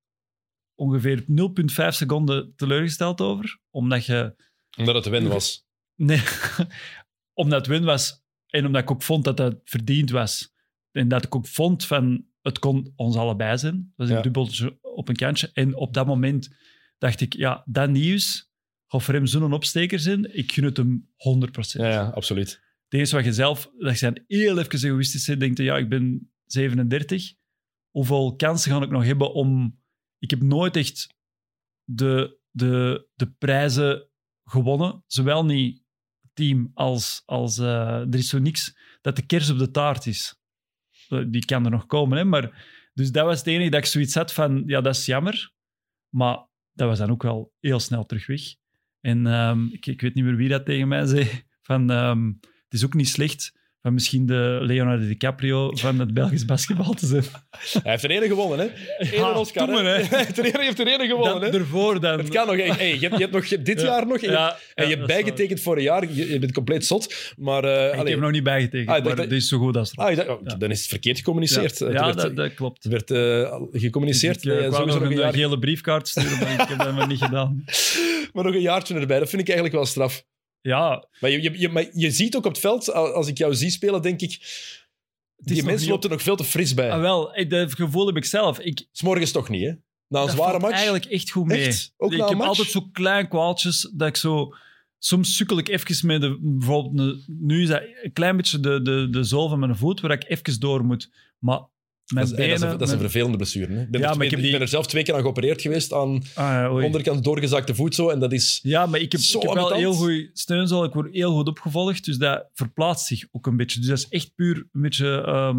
ongeveer 0.75 1.23
0,5 1.27 1.87
seconden 1.95 2.53
teleurgesteld 2.55 3.21
over. 3.21 3.59
Omdat 3.69 4.05
je... 4.05 4.35
omdat 4.77 4.95
het 4.95 5.05
win 5.09 5.27
was. 5.37 5.65
Nee, 5.95 6.21
omdat 7.41 7.59
het 7.59 7.67
win 7.67 7.83
was. 7.83 8.22
En 8.53 8.65
omdat 8.65 8.81
ik 8.81 8.91
ook 8.91 9.01
vond 9.03 9.23
dat 9.23 9.37
dat 9.37 9.61
verdiend 9.63 10.09
was. 10.09 10.53
En 10.91 11.07
dat 11.07 11.25
ik 11.25 11.35
ook 11.35 11.47
vond 11.47 11.85
van... 11.85 12.25
Het 12.41 12.59
kon 12.59 12.93
ons 12.95 13.15
allebei 13.15 13.57
zijn. 13.57 13.75
Het 13.75 13.83
was 13.95 14.09
een 14.09 14.15
Ja. 14.15 14.21
dubbeltje 14.21 14.77
op 14.81 15.09
een 15.09 15.15
kantje. 15.15 15.49
En 15.53 15.75
op 15.75 15.93
dat 15.93 16.05
moment 16.05 16.55
dacht 16.97 17.21
ik... 17.21 17.33
Ja, 17.33 17.63
dat 17.65 17.89
nieuws 17.89 18.51
gaat 18.87 19.03
voor 19.03 19.13
hem 19.13 19.25
zo'n 19.25 19.53
opsteker 19.53 19.99
zijn. 19.99 20.37
Ik 20.37 20.51
gun 20.51 20.63
het 20.63 20.77
hem 20.77 21.09
100%. 21.09 21.11
Ja, 21.71 21.89
ja, 21.89 22.09
absoluut. 22.09 22.49
Het 22.49 22.93
enige 22.93 23.15
wat 23.15 23.25
je 23.25 23.33
zelf, 23.33 23.71
dat 23.77 23.97
zijn 23.97 24.23
heel 24.27 24.57
even 24.59 24.87
egoïstisch 24.89 25.25
bent, 25.25 25.39
denkt, 25.39 25.57
ja, 25.57 25.77
ik 25.77 25.89
ben 25.89 26.31
37. 26.45 27.33
Hoeveel 27.89 28.35
kansen 28.35 28.71
ga 28.71 28.81
ik 28.81 28.89
nog 28.89 29.03
hebben 29.03 29.33
om... 29.33 29.81
Ik 30.19 30.29
heb 30.29 30.41
nooit 30.41 30.75
echt 30.75 31.07
de, 31.83 32.39
de, 32.51 33.07
de 33.13 33.31
prijzen 33.31 34.09
gewonnen. 34.43 35.03
Zowel 35.07 35.45
niet 35.45 35.82
team 36.33 36.71
als... 36.73 37.23
als 37.25 37.57
eh, 37.57 37.99
er 37.99 38.15
is 38.15 38.29
zo 38.29 38.39
niks 38.39 38.77
dat 39.01 39.15
de 39.15 39.25
kers 39.25 39.49
op 39.49 39.57
de 39.57 39.71
taart 39.71 40.05
is. 40.05 40.35
Eh, 41.07 41.23
Die 41.27 41.45
kan 41.45 41.65
er 41.65 41.71
nog 41.71 41.85
komen, 41.85 42.17
hè. 42.17 42.23
Maar, 42.23 42.65
dus 42.93 43.11
dat 43.11 43.25
was 43.25 43.37
het 43.37 43.47
enige 43.47 43.69
dat 43.69 43.79
ik 43.79 43.85
zoiets 43.85 44.15
had 44.15 44.33
van, 44.33 44.63
ja, 44.65 44.81
dat 44.81 44.95
is 44.95 45.05
jammer. 45.05 45.51
Maar 46.09 46.47
dat 46.73 46.87
was 46.87 46.97
dan 46.97 47.11
ook 47.11 47.23
wel 47.23 47.53
heel 47.59 47.79
snel 47.79 48.05
terug 48.05 48.27
weg. 48.27 48.41
En 49.01 49.27
ehm, 49.27 49.65
ik, 49.65 49.85
ik 49.85 50.01
weet 50.01 50.13
niet 50.13 50.23
meer 50.23 50.35
wie 50.35 50.49
dat 50.49 50.65
tegen 50.65 50.87
mij 50.87 51.05
zei. 51.05 51.29
Van, 51.61 51.91
ehm, 51.91 52.27
het 52.41 52.73
is 52.73 52.85
ook 52.85 52.93
niet 52.93 53.09
slecht 53.09 53.61
van 53.83 53.93
misschien 53.93 54.25
de 54.25 54.57
Leonardo 54.61 55.05
DiCaprio 55.07 55.71
van 55.75 55.99
het 55.99 56.13
Belgisch 56.13 56.45
basketbal 56.45 56.93
te 56.93 57.05
zijn. 57.05 57.23
Hij 57.83 57.91
heeft 57.91 58.03
er 58.03 58.09
één 58.09 58.21
gewonnen, 58.27 58.59
hè? 58.59 58.65
Eén 58.97 59.19
Ja, 59.19 59.31
Oscar, 59.39 59.67
maar, 59.69 59.83
hè? 59.85 59.91
Hij 60.03 60.17
heeft 60.25 60.37
er 60.37 60.43
één- 60.43 60.53
hij 60.53 60.65
heeft 60.65 60.79
er 60.79 60.87
één 60.87 61.07
gewonnen, 61.07 61.41
Dat 61.41 61.53
hè? 61.53 61.59
ervoor 61.59 61.99
dan. 61.99 62.17
Het 62.19 62.29
kan 62.29 62.47
nog. 62.47 62.55
Hey, 62.55 62.65
je, 62.93 62.99
hebt, 62.99 63.13
je 63.15 63.21
hebt 63.21 63.31
nog 63.31 63.47
dit 63.47 63.81
Ja. 63.81 63.85
jaar 63.87 64.07
nog. 64.07 64.17
En 64.17 64.29
je, 64.29 64.31
Ja, 64.31 64.57
en 64.73 64.87
je 64.89 64.95
hebt 64.95 65.07
bijgetekend 65.07 65.61
voor 65.61 65.77
een 65.77 65.83
jaar. 65.83 66.13
Je, 66.13 66.29
je 66.31 66.39
bent 66.39 66.51
compleet 66.53 66.85
zot. 66.85 67.33
Maar. 67.37 67.63
eh, 67.63 67.93
Ik 67.93 67.99
allee. 67.99 68.11
heb 68.11 68.21
nog 68.21 68.31
niet 68.31 68.43
bijgetekend, 68.43 68.89
Ah, 68.97 69.03
maar 69.05 69.15
dat- 69.15 69.31
is 69.31 69.47
zo 69.47 69.57
goed 69.57 69.77
als 69.77 69.91
er. 69.91 69.97
Ah. 70.27 70.39
Dan 70.57 70.71
is 70.71 70.79
het 70.79 70.87
verkeerd 70.87 71.17
gecommuniceerd. 71.17 71.77
ja, 71.79 71.87
werd, 71.87 72.17
dat, 72.17 72.35
dat 72.35 72.53
klopt. 72.53 72.83
het 72.83 72.91
werd 72.91 73.11
eh, 73.11 73.55
gecommuniceerd. 73.71 74.45
Ik 74.45 74.51
eh, 74.51 74.57
sowieso 74.57 74.77
nog 74.79 74.87
nog 74.87 75.01
een 75.03 75.11
een 75.11 75.17
jaar, 75.17 75.33
gele 75.33 75.59
briefkaart 75.59 76.07
sturen, 76.07 76.39
maar 76.39 76.53
ik 76.61 76.67
heb 76.67 76.77
dat 76.77 76.93
maar 76.95 77.07
niet 77.07 77.23
gedaan. 77.23 77.63
maar 78.33 78.43
nog 78.43 78.53
een 78.53 78.61
jaartje 78.61 78.95
erbij. 78.95 79.19
Dat 79.19 79.29
vind 79.29 79.41
ik 79.41 79.47
eigenlijk 79.47 79.75
wel 79.77 79.85
straf. 79.85 80.23
Ja, 80.63 81.07
Maar 81.19 81.29
je, 81.29 81.41
je, 81.41 81.59
je, 81.59 81.69
maar 81.69 81.85
je 81.93 82.11
ziet 82.11 82.35
ook 82.35 82.45
op 82.45 82.51
het 82.51 82.61
veld, 82.61 82.91
al- 82.93 83.13
als 83.13 83.27
ik 83.27 83.37
jou 83.37 83.55
zie 83.55 83.69
spelen, 83.69 84.01
denk 84.01 84.21
ik. 84.21 84.39
Die 85.37 85.63
mensen 85.63 85.89
loopt 85.89 86.03
er 86.03 86.09
nog 86.09 86.21
veel 86.21 86.35
te 86.35 86.43
fris 86.43 86.73
bij. 86.73 86.91
ah, 86.91 86.99
wel, 87.01 87.37
ik- 87.37 87.49
dat 87.49 87.73
gevoel 87.73 88.05
heb 88.07 88.15
ik 88.17 88.25
zelf. 88.25 88.59
Ik, 88.59 88.87
S'morgens 88.91 89.31
toch 89.31 89.49
niet, 89.49 89.61
hè? 89.61 89.67
Na 90.07 90.19
een 90.19 90.25
dat 90.25 90.35
zware 90.35 90.59
match. 90.59 90.73
eigenlijk 90.73 91.05
echt 91.05 91.29
goed 91.31 91.45
mee. 91.45 91.65
Echt? 91.65 91.93
Ook 91.97 92.11
ik 92.11 92.17
na 92.17 92.23
een 92.23 92.29
heb 92.29 92.37
match? 92.37 92.49
altijd 92.49 92.69
zo 92.69 92.89
klein 92.91 93.27
kwaaltjes 93.27 93.91
dat 93.93 94.07
ik 94.07 94.15
zo... 94.15 94.55
Soms 94.99 95.35
sukkel 95.35 95.57
ik 95.57 95.67
even 95.69 96.07
met 96.07 96.21
de... 96.21 96.37
Bijvoorbeeld, 96.41 97.23
nu 97.27 97.61
is 97.61 97.67
dat 97.67 97.81
een 98.01 98.13
klein 98.13 98.37
beetje 98.37 98.59
de, 98.59 98.81
de, 98.81 99.07
de 99.11 99.23
zool 99.23 99.49
van 99.49 99.59
mijn 99.59 99.75
voet, 99.75 100.01
waar 100.01 100.11
ik 100.11 100.25
even 100.29 100.59
door 100.59 100.85
moet. 100.85 101.09
Maar 101.39 101.59
mijn 102.13 102.25
Dat 102.25 102.39
is, 102.39 102.45
benen... 102.45 102.59
dat, 102.59 102.63
is 102.63 102.71
een, 102.71 102.77
dat 102.77 102.81
is 102.81 102.93
een 102.93 102.97
mijn- 102.99 103.09
vervelende 103.09 103.37
blessure. 103.37 103.73
Hè? 103.73 103.81
Ik, 103.81 103.91
ben 103.91 104.01
Ja, 104.01 104.13
er, 104.15 104.23
ik 104.23 104.51
ben 104.51 104.61
er 104.61 104.67
zelf 104.67 104.87
twee 104.87 105.03
keer 105.03 105.13
aan 105.15 105.21
geopereerd 105.21 105.61
geweest 105.61 105.93
aan 105.93 106.15
Ah, 106.35 106.45
ja, 106.51 106.71
onderkant 106.71 107.23
doorgezakte 107.23 107.75
voet. 107.75 107.95
Zo, 107.95 108.09
en 108.09 108.19
dat 108.19 108.31
is. 108.33 108.59
Ja, 108.63 108.85
maar 108.85 108.99
ik 108.99 109.11
heb, 109.11 109.21
Zo 109.21 109.37
ik 109.39 109.43
heb 109.45 109.53
wel 109.53 109.73
heel 109.73 109.93
goede 109.93 110.29
steunzool. 110.33 110.83
Ik 110.83 110.93
word 110.93 111.13
heel 111.13 111.31
goed 111.33 111.47
opgevolgd, 111.47 112.05
dus 112.05 112.17
dat 112.17 112.45
verplaatst 112.53 113.05
zich 113.07 113.25
ook 113.31 113.47
een 113.47 113.57
beetje. 113.57 113.79
Dus 113.79 113.87
dat 113.89 113.97
is 113.97 114.07
echt 114.09 114.35
puur 114.35 114.57
een 114.71 114.81
beetje... 114.81 115.21
ehm, 115.21 115.57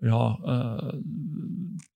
ja, 0.00 0.38
eh, 0.44 0.88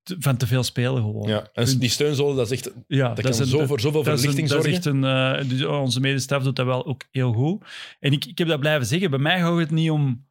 te- 0.02 0.16
van 0.18 0.36
te 0.36 0.46
veel 0.46 0.62
spelen 0.62 0.96
gewoon. 1.02 1.28
Ja. 1.28 1.48
En 1.52 1.78
die 1.78 1.88
steunzolen, 1.88 2.36
dat 2.36 2.50
is 2.50 2.52
echt. 2.52 2.74
Ja, 2.86 3.08
Dat, 3.14 3.24
kan 3.30 3.40
een- 3.40 3.46
zo 3.46 3.66
voor 3.66 3.80
zoveel 3.80 4.02
verlichting 4.04 4.48
dat 4.48 4.66
is 4.66 4.72
zorgen. 4.72 4.72
echt 4.72 4.84
een... 4.84 5.04
eh, 5.04 5.48
dus 5.48 5.64
onze 5.64 6.00
medestaf 6.00 6.42
doet 6.42 6.56
dat 6.56 6.66
wel 6.66 6.86
ook 6.86 7.02
heel 7.10 7.32
goed. 7.32 7.64
En 8.00 8.12
ik, 8.12 8.24
ik 8.24 8.38
heb 8.38 8.48
dat 8.48 8.60
blijven 8.60 8.86
zeggen. 8.86 9.10
Bij 9.10 9.18
mij 9.18 9.38
gaat 9.40 9.58
het 9.58 9.70
niet 9.70 9.90
om... 9.90 10.26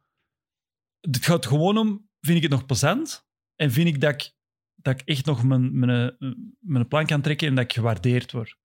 Het 1.00 1.24
gaat 1.24 1.46
gewoon 1.46 1.78
om, 1.78 2.08
vind 2.26 2.36
ik 2.36 2.42
het 2.42 2.52
nog 2.52 2.66
plezant? 2.66 3.26
En 3.56 3.72
vind 3.72 3.88
ik 3.88 4.00
dat 4.00 4.12
ik, 4.12 4.32
dat 4.74 5.00
ik 5.00 5.08
echt 5.08 5.26
nog 5.26 5.44
mijn, 5.44 5.78
mijn, 5.78 6.16
mijn 6.60 6.88
plan 6.88 7.06
kan 7.06 7.20
trekken 7.20 7.48
en 7.48 7.54
dat 7.54 7.64
ik 7.64 7.72
gewaardeerd 7.72 8.32
word? 8.32 8.56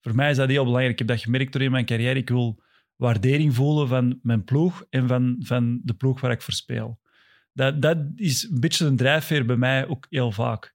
Voor 0.00 0.14
mij 0.14 0.30
is 0.30 0.36
dat 0.36 0.48
heel 0.48 0.64
belangrijk. 0.64 0.92
Ik 0.92 0.98
heb 0.98 1.08
dat 1.08 1.20
gemerkt 1.20 1.52
door 1.52 1.62
in 1.62 1.70
mijn 1.70 1.84
carrière. 1.84 2.18
Ik 2.18 2.28
wil 2.28 2.62
waardering 2.96 3.54
voelen 3.54 3.88
van 3.88 4.18
mijn 4.22 4.44
ploeg 4.44 4.86
en 4.90 5.08
van, 5.08 5.36
van 5.38 5.80
de 5.82 5.94
ploeg 5.94 6.20
waar 6.20 6.30
ik 6.30 6.42
voor 6.42 6.54
speel. 6.54 7.00
Dat, 7.52 7.82
dat 7.82 7.98
is 8.14 8.42
een 8.42 8.60
beetje 8.60 8.86
een 8.86 8.96
drijfveer 8.96 9.46
bij 9.46 9.56
mij 9.56 9.86
ook 9.88 10.06
heel 10.10 10.32
vaak. 10.32 10.74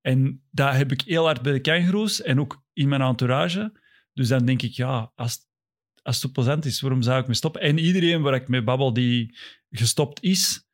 En 0.00 0.42
dat 0.50 0.74
heb 0.74 0.92
ik 0.92 1.00
heel 1.00 1.24
hard 1.24 1.42
bij 1.42 1.52
de 1.52 1.60
kangaroos 1.60 2.22
en 2.22 2.40
ook 2.40 2.62
in 2.72 2.88
mijn 2.88 3.00
entourage. 3.00 3.72
Dus 4.12 4.28
dan 4.28 4.44
denk 4.44 4.62
ik, 4.62 4.72
ja, 4.72 5.12
als, 5.14 5.38
als 6.02 6.22
het 6.22 6.32
plezant 6.32 6.64
is, 6.64 6.80
waarom 6.80 7.02
zou 7.02 7.20
ik 7.20 7.26
me 7.26 7.34
stoppen? 7.34 7.60
En 7.60 7.78
iedereen 7.78 8.22
waar 8.22 8.34
ik 8.34 8.48
mee 8.48 8.62
babbel 8.62 8.92
die 8.92 9.36
gestopt 9.70 10.22
is, 10.22 10.67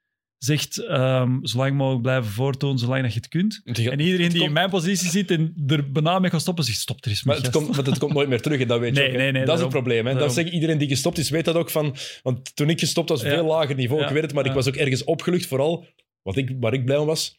zegt 0.44 0.78
ehm 0.86 1.38
zolang 1.42 1.76
mogelijk 1.76 2.02
blijven 2.02 2.30
voortdoen, 2.30 2.78
zolang 2.78 3.02
dat 3.02 3.12
je 3.12 3.18
het 3.18 3.28
kunt. 3.28 3.60
En 3.64 4.00
iedereen 4.00 4.28
die 4.30 4.42
in 4.42 4.52
mijn 4.52 4.70
positie 4.70 5.10
zit 5.10 5.30
en 5.30 5.54
er 5.66 5.90
bijna 5.92 6.18
mee 6.18 6.30
gaat 6.30 6.40
stoppen, 6.40 6.64
zegt 6.64 6.78
stop 6.78 7.04
er 7.04 7.10
eens 7.10 7.22
Maar 7.22 7.36
het, 7.36 7.50
komt, 7.50 7.74
want 7.76 7.86
het 7.86 7.98
komt 7.98 8.12
nooit 8.12 8.28
meer 8.28 8.40
terug, 8.40 8.60
en 8.60 8.68
dat 8.68 8.80
weet 8.80 8.94
je 8.96 9.00
Nee, 9.00 9.08
ook, 9.10 9.16
hè. 9.16 9.22
nee, 9.22 9.32
nee, 9.32 9.44
dat 9.44 9.54
is 9.54 9.60
het 9.60 9.70
probleem. 9.70 10.06
Hè. 10.06 10.14
Dat 10.14 10.34
zeg 10.34 10.50
iedereen 10.50 10.78
die 10.78 10.88
gestopt 10.88 11.18
is, 11.18 11.30
weet 11.30 11.44
dat 11.44 11.54
ook 11.54 11.70
van... 11.70 11.96
Want 12.22 12.56
toen 12.56 12.68
ik 12.70 12.78
gestopt 12.80 13.08
was, 13.08 13.22
Ja. 13.22 13.28
veel 13.28 13.44
lager 13.44 13.74
niveau. 13.74 14.00
Ja. 14.00 14.06
Ik 14.06 14.12
weet 14.12 14.22
het, 14.22 14.32
maar 14.32 14.46
ik 14.46 14.52
was 14.52 14.68
ook 14.68 14.76
ergens 14.76 15.04
opgelucht. 15.04 15.46
Vooral, 15.46 15.86
wat 16.22 16.36
ik, 16.36 16.50
waar 16.60 16.72
ik 16.72 16.84
blij 16.84 16.96
om 16.96 17.06
was, 17.06 17.36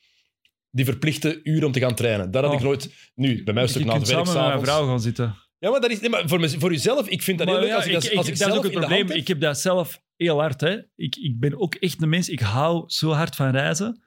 die 0.72 0.86
verplichte 0.86 1.40
uren 1.44 1.66
om 1.66 1.72
te 1.72 1.80
gaan 1.80 1.96
trainen. 1.96 2.32
Dat 2.32 2.44
had 2.44 2.52
Oh. 2.52 2.58
ik 2.60 2.64
nooit... 2.66 2.94
Nu, 3.16 3.44
bij 3.44 3.54
mij 3.54 3.64
is 3.64 3.74
het 3.74 3.82
ook 3.84 3.88
na 3.88 3.94
het 4.00 4.08
werk 4.08 4.26
samen 4.26 4.42
met 4.44 4.54
mijn 4.54 4.66
vrouw 4.66 4.86
gaan 4.88 5.02
zitten. 5.02 5.36
Ja, 5.60 5.70
maar, 5.72 5.80
dat 5.82 5.92
is, 5.92 6.00
nee, 6.00 6.10
maar 6.10 6.28
voor, 6.28 6.40
mez- 6.40 6.56
voor 6.58 6.72
jezelf, 6.72 7.08
ik 7.08 7.22
vind 7.22 7.38
dat 7.38 7.48
heel 7.48 7.56
Maar 7.56 7.66
leuk 7.66 7.74
ja, 7.74 7.78
als 7.80 7.88
ik, 7.90 7.96
als, 7.96 8.06
ik- 8.10 8.18
als 8.18 8.28
ik- 8.28 8.34
ik 8.34 8.40
dat 8.40 8.48
is 8.48 8.54
zelf 8.54 8.66
ook 8.66 8.72
het 8.72 8.82
probleem. 8.88 9.18
Ik 9.18 9.28
heb 9.28 9.40
dat 9.40 9.60
zelf 9.60 10.02
heel 10.18 10.40
hard. 10.40 10.62
Hè. 10.62 10.78
Ik, 10.96 11.16
ik 11.16 11.40
ben 11.40 11.60
ook 11.60 11.76
echt 11.76 12.02
een 12.02 12.10
mens. 12.10 12.30
Ik 12.30 12.40
hou 12.40 12.84
zo 12.88 13.12
hard 13.12 13.36
van 13.36 13.50
reizen. 13.52 14.04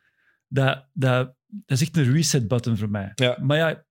Dat, 0.49 0.87
dat, 0.93 1.35
dat 1.47 1.77
is 1.77 1.81
echt 1.81 1.97
een 1.97 2.13
reset-button 2.13 2.77
voor 2.77 2.91
mij. 2.91 3.13
Ja. 3.15 3.39
Maar 3.41 3.57
ja, 3.57 3.85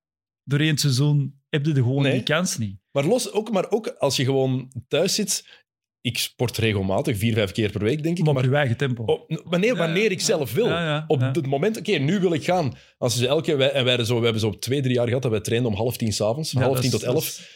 door 0.44 0.60
één 0.60 0.78
seizoen 0.78 1.42
heb 1.50 1.66
je 1.66 1.72
de 1.72 1.82
gewoon 1.82 2.04
Nee. 2.04 2.12
die 2.12 2.24
kans 2.24 2.58
niet. 2.58 2.80
Maar, 2.92 3.06
los, 3.06 3.32
ook, 3.32 3.52
maar 3.52 3.70
ook 3.72 3.88
als 3.88 4.16
je 4.16 4.24
gewoon 4.24 4.72
thuis 4.88 5.16
zit... 5.16 5.66
Ik 6.02 6.18
sport 6.18 6.58
regelmatig, 6.58 7.18
vier, 7.18 7.34
vijf 7.34 7.52
keer 7.52 7.72
per 7.72 7.84
week, 7.84 8.04
denk 8.04 8.18
ik. 8.18 8.26
Maar 8.26 8.36
op 8.36 8.44
je 8.44 8.56
eigen 8.56 8.78
tempo. 8.78 9.04
op- 9.04 9.42
wanneer, 9.46 9.76
wanneer 9.76 10.04
ja. 10.04 10.10
ik 10.10 10.22
zelf 10.22 10.54
wil. 10.54 10.68
Ja, 10.68 10.84
ja, 10.86 11.04
Op 11.08 11.20
ja. 11.20 11.32
het 11.32 11.46
moment, 11.46 11.78
oké, 11.78 11.92
nu 11.92 12.20
wil 12.20 12.34
ik 12.34 12.44
gaan. 12.44 12.74
Als 12.98 13.18
ze 13.18 13.28
elke, 13.28 13.56
wij, 13.56 13.72
en 13.72 13.86
wij, 13.86 14.04
zo, 14.04 14.18
we 14.18 14.24
hebben 14.24 14.42
zo 14.42 14.58
twee, 14.58 14.82
drie 14.82 14.94
jaar 14.94 15.08
gehad 15.08 15.22
dat 15.22 15.32
wij 15.32 15.40
trainden 15.42 15.72
om 15.72 15.78
half 15.78 15.98
tien 15.98 16.14
s'avonds, 16.14 16.52
Ja, 16.52 16.62
half 16.62 16.80
tien 16.80 16.90
tot 16.92 17.04
elf. 17.04 17.56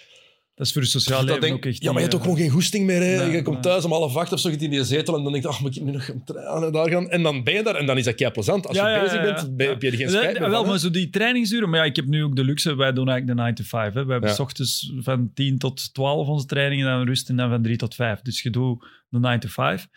Dat 0.62 0.70
is, 0.70 0.76
voor 0.76 0.86
je 0.86 0.90
sociaal 0.92 1.18
Dat 1.20 1.26
leven 1.28 1.42
denk- 1.42 1.54
ook 1.56 1.66
echt 1.66 1.84
ja, 1.84 1.92
maar 1.92 2.02
je 2.02 2.08
hebt 2.08 2.14
ook 2.14 2.20
niet, 2.22 2.30
gewoon 2.30 2.44
geen 2.46 2.54
goesting 2.56 2.86
meer. 2.86 3.02
Hè. 3.02 3.18
Nee, 3.18 3.32
je 3.36 3.42
komt 3.42 3.56
nee. 3.56 3.64
thuis 3.64 3.86
om 3.86 3.92
half 3.92 4.16
acht 4.16 4.32
of 4.32 4.40
zo, 4.40 4.50
je 4.50 4.58
in 4.58 4.70
die 4.70 4.84
zetel 4.84 5.18
en 5.18 5.24
dan 5.24 5.32
denk 5.32 5.44
je, 5.44 5.50
ach, 5.50 5.62
moet 5.62 5.76
ik 5.76 5.84
nu 5.84 5.92
nog 5.92 6.06
gaan 6.06 6.24
trainen 6.24 6.72
daar 6.72 6.90
gaan? 6.90 7.10
En 7.10 7.24
dan 7.24 7.44
ben 7.44 7.54
je 7.54 7.64
daar 7.64 7.76
en 7.76 7.86
dan 7.86 7.98
is 7.98 8.04
dat 8.06 8.16
kei 8.16 8.32
plezant. 8.32 8.68
Als 8.68 8.78
Ja, 8.78 8.90
je 8.90 8.96
ja, 8.96 9.02
bezig 9.02 9.22
bent, 9.22 9.56
ben- 9.56 9.68
heb 9.70 9.82
je 9.82 9.88
er 9.92 9.98
geen 9.98 10.10
spijt 10.10 10.40
meer 10.40 10.50
Wel, 10.50 10.60
van, 10.60 10.70
maar 10.70 10.80
zo 10.80 10.90
die 10.90 11.10
trainingsuren. 11.10 11.70
Maar 11.70 11.80
ja, 11.80 11.86
ik 11.86 11.96
heb 11.96 12.06
nu 12.06 12.24
ook 12.24 12.36
de 12.36 12.44
luxe. 12.44 12.76
Wij 12.76 12.94
doen 12.94 13.10
eigenlijk 13.10 13.38
de 13.38 13.44
9 13.44 13.56
to 13.56 13.64
5. 13.64 13.94
Hè. 13.94 14.06
We 14.06 14.12
hebben 14.12 14.30
Ja. 14.30 14.36
s 14.36 14.40
ochtends 14.40 14.94
van 14.98 15.32
10 15.34 15.58
tot 15.58 15.94
12 15.94 16.28
onze 16.28 16.46
trainingen, 16.46 16.86
dan 16.86 17.06
rust 17.06 17.30
en 17.30 17.36
dan 17.36 17.50
van 17.50 17.62
3 17.62 17.78
tot 17.78 17.96
5. 17.96 18.22
Dus 18.22 18.42
je 18.42 18.50
doet 18.50 18.84
de 19.10 19.20
9 19.20 19.40
to 19.40 19.48
5. 19.48 19.88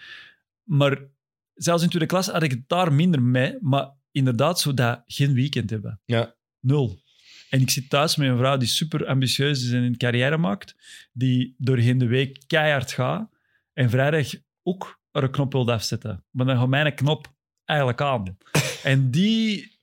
Maar 0.62 0.98
zelfs 1.54 1.82
in 1.82 1.88
tweede 1.88 2.08
klas 2.08 2.26
had 2.28 2.42
ik 2.42 2.50
het 2.50 2.62
daar 2.66 2.92
minder 2.92 3.22
mee. 3.22 3.54
Maar 3.60 3.90
inderdaad, 4.12 4.60
zo 4.60 4.74
dat 4.74 5.02
geen 5.06 5.34
weekend 5.34 5.70
hebben. 5.70 6.00
Ja. 6.04 6.34
Nul. 6.60 7.02
En 7.54 7.60
ik 7.60 7.70
zit 7.70 7.90
thuis 7.90 8.16
met 8.16 8.28
een 8.28 8.36
vrouw 8.36 8.56
die 8.56 8.68
super 8.68 9.06
ambitieus 9.06 9.64
is 9.64 9.70
en 9.70 9.82
een 9.82 9.96
carrière 9.96 10.36
maakt. 10.36 10.76
Die 11.12 11.54
doorheen 11.58 11.98
de 11.98 12.06
week 12.06 12.42
keihard 12.46 12.92
gaat. 12.92 13.30
En 13.72 13.90
vrijdag 13.90 14.34
ook 14.62 15.00
er 15.10 15.22
een 15.22 15.30
knop 15.30 15.52
wil 15.52 15.72
afzetten. 15.72 16.24
Maar 16.30 16.46
dan 16.46 16.56
gaat 16.56 16.68
mijn 16.68 16.94
knop 16.94 17.34
eigenlijk 17.64 18.00
aan. 18.00 18.36
En 18.82 19.10
die, 19.10 19.78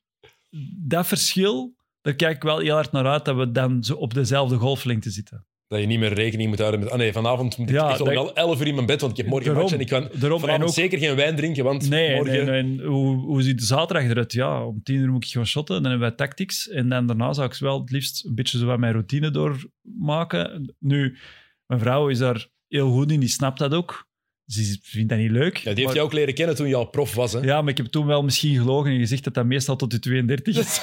dat 0.77 1.07
verschil, 1.07 1.75
daar 2.01 2.13
kijk 2.13 2.35
ik 2.35 2.43
wel 2.43 2.59
heel 2.59 2.73
hard 2.73 2.91
naar 2.91 3.07
uit, 3.07 3.25
dat 3.25 3.35
we 3.35 3.51
dan 3.51 3.83
zo 3.83 3.95
op 3.95 4.13
dezelfde 4.13 4.55
golflengte 4.55 5.09
zitten. 5.09 5.45
Dat 5.71 5.79
je 5.79 5.85
niet 5.85 5.99
meer 5.99 6.13
rekening 6.13 6.49
moet 6.49 6.59
houden 6.59 6.79
met... 6.79 6.89
Ah 6.89 6.97
nee, 6.97 7.11
vanavond 7.11 7.57
moet 7.57 7.69
ik 7.69 7.75
Ja, 7.75 7.89
echt 7.89 7.99
om 7.99 8.05
dat- 8.05 8.13
wel 8.13 8.35
elf 8.35 8.59
uur 8.61 8.67
in 8.67 8.73
mijn 8.75 8.85
bed, 8.85 8.99
want 9.01 9.11
ik 9.11 9.17
heb 9.17 9.27
morgen 9.27 9.45
Daarom. 9.45 9.63
match 9.63 9.75
en 9.75 9.81
ik 9.81 9.87
kan 9.87 10.19
Daarom, 10.19 10.37
en 10.39 10.45
vanavond 10.45 10.69
ook- 10.69 10.75
zeker 10.75 10.97
geen 10.99 11.15
wijn 11.15 11.35
drinken, 11.35 11.63
want 11.63 11.89
Nee, 11.89 12.15
morgen... 12.15 12.45
nee, 12.45 12.63
nee. 12.63 12.85
Hoe, 12.87 13.15
hoe 13.17 13.41
ziet 13.41 13.59
de 13.59 13.65
zaterdag 13.65 14.09
eruit? 14.09 14.33
Ja, 14.33 14.65
om 14.65 14.83
tien 14.83 14.95
uur 14.95 15.09
moet 15.11 15.25
ik 15.25 15.31
gaan 15.31 15.45
shotten, 15.45 15.81
dan 15.81 15.91
hebben 15.91 16.07
wij 16.09 16.17
tactics. 16.17 16.69
En 16.69 16.89
dan 16.89 17.05
daarna 17.07 17.33
zou 17.33 17.47
ik 17.47 17.55
wel 17.55 17.79
het 17.79 17.91
liefst 17.91 18.25
een 18.25 18.35
beetje 18.35 18.57
zo 18.57 18.65
wat 18.65 18.79
mijn 18.79 18.91
routine 18.93 19.31
doormaken. 19.31 20.75
Nu, 20.79 21.17
mijn 21.65 21.79
vrouw 21.81 22.07
is 22.09 22.17
daar 22.17 22.47
heel 22.67 22.91
goed 22.91 23.11
in, 23.11 23.19
die 23.19 23.29
snapt 23.29 23.59
dat 23.59 23.73
ook. 23.73 24.09
Ze 24.51 24.77
vindt 24.83 25.09
dat 25.09 25.17
niet 25.17 25.31
leuk. 25.31 25.57
Ja, 25.57 25.61
die 25.63 25.73
heeft 25.73 25.85
maar, 25.85 25.95
jou 25.95 26.07
ook 26.07 26.13
leren 26.13 26.33
kennen 26.33 26.55
toen 26.55 26.67
je 26.67 26.75
al 26.75 26.85
prof 26.85 27.13
was, 27.13 27.33
hè? 27.33 27.39
ja, 27.39 27.61
maar 27.61 27.71
ik 27.71 27.77
heb 27.77 27.85
toen 27.85 28.05
wel 28.05 28.23
misschien 28.23 28.57
gelogen 28.57 28.91
en 28.91 28.99
gezegd 28.99 29.23
dat 29.23 29.33
dat 29.33 29.45
meestal 29.45 29.75
tot 29.75 29.91
de 29.91 29.99
32 29.99 30.57
is. 30.57 30.79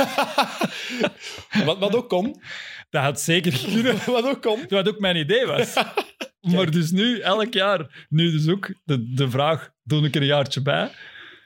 wat, 1.65 1.79
wat 1.79 1.97
ook 1.97 2.09
kon. 2.09 2.41
Dat 2.91 3.03
had 3.03 3.21
zeker 3.21 3.61
kunnen. 3.65 3.97
wat 4.07 4.25
ook 4.25 4.43
kon. 4.43 4.65
Wat 4.69 4.89
ook 4.89 4.99
mijn 4.99 5.17
idee 5.17 5.47
was. 5.47 5.75
maar 6.55 6.71
dus 6.71 6.91
nu, 6.91 7.19
elk 7.19 7.53
jaar, 7.53 8.07
nu 8.09 8.31
dus 8.31 8.49
ook 8.49 8.75
de, 8.85 9.13
de 9.15 9.31
vraag, 9.31 9.71
doe 9.83 10.07
ik 10.07 10.15
er 10.15 10.21
een 10.21 10.27
jaartje 10.27 10.63
bij? 10.63 10.91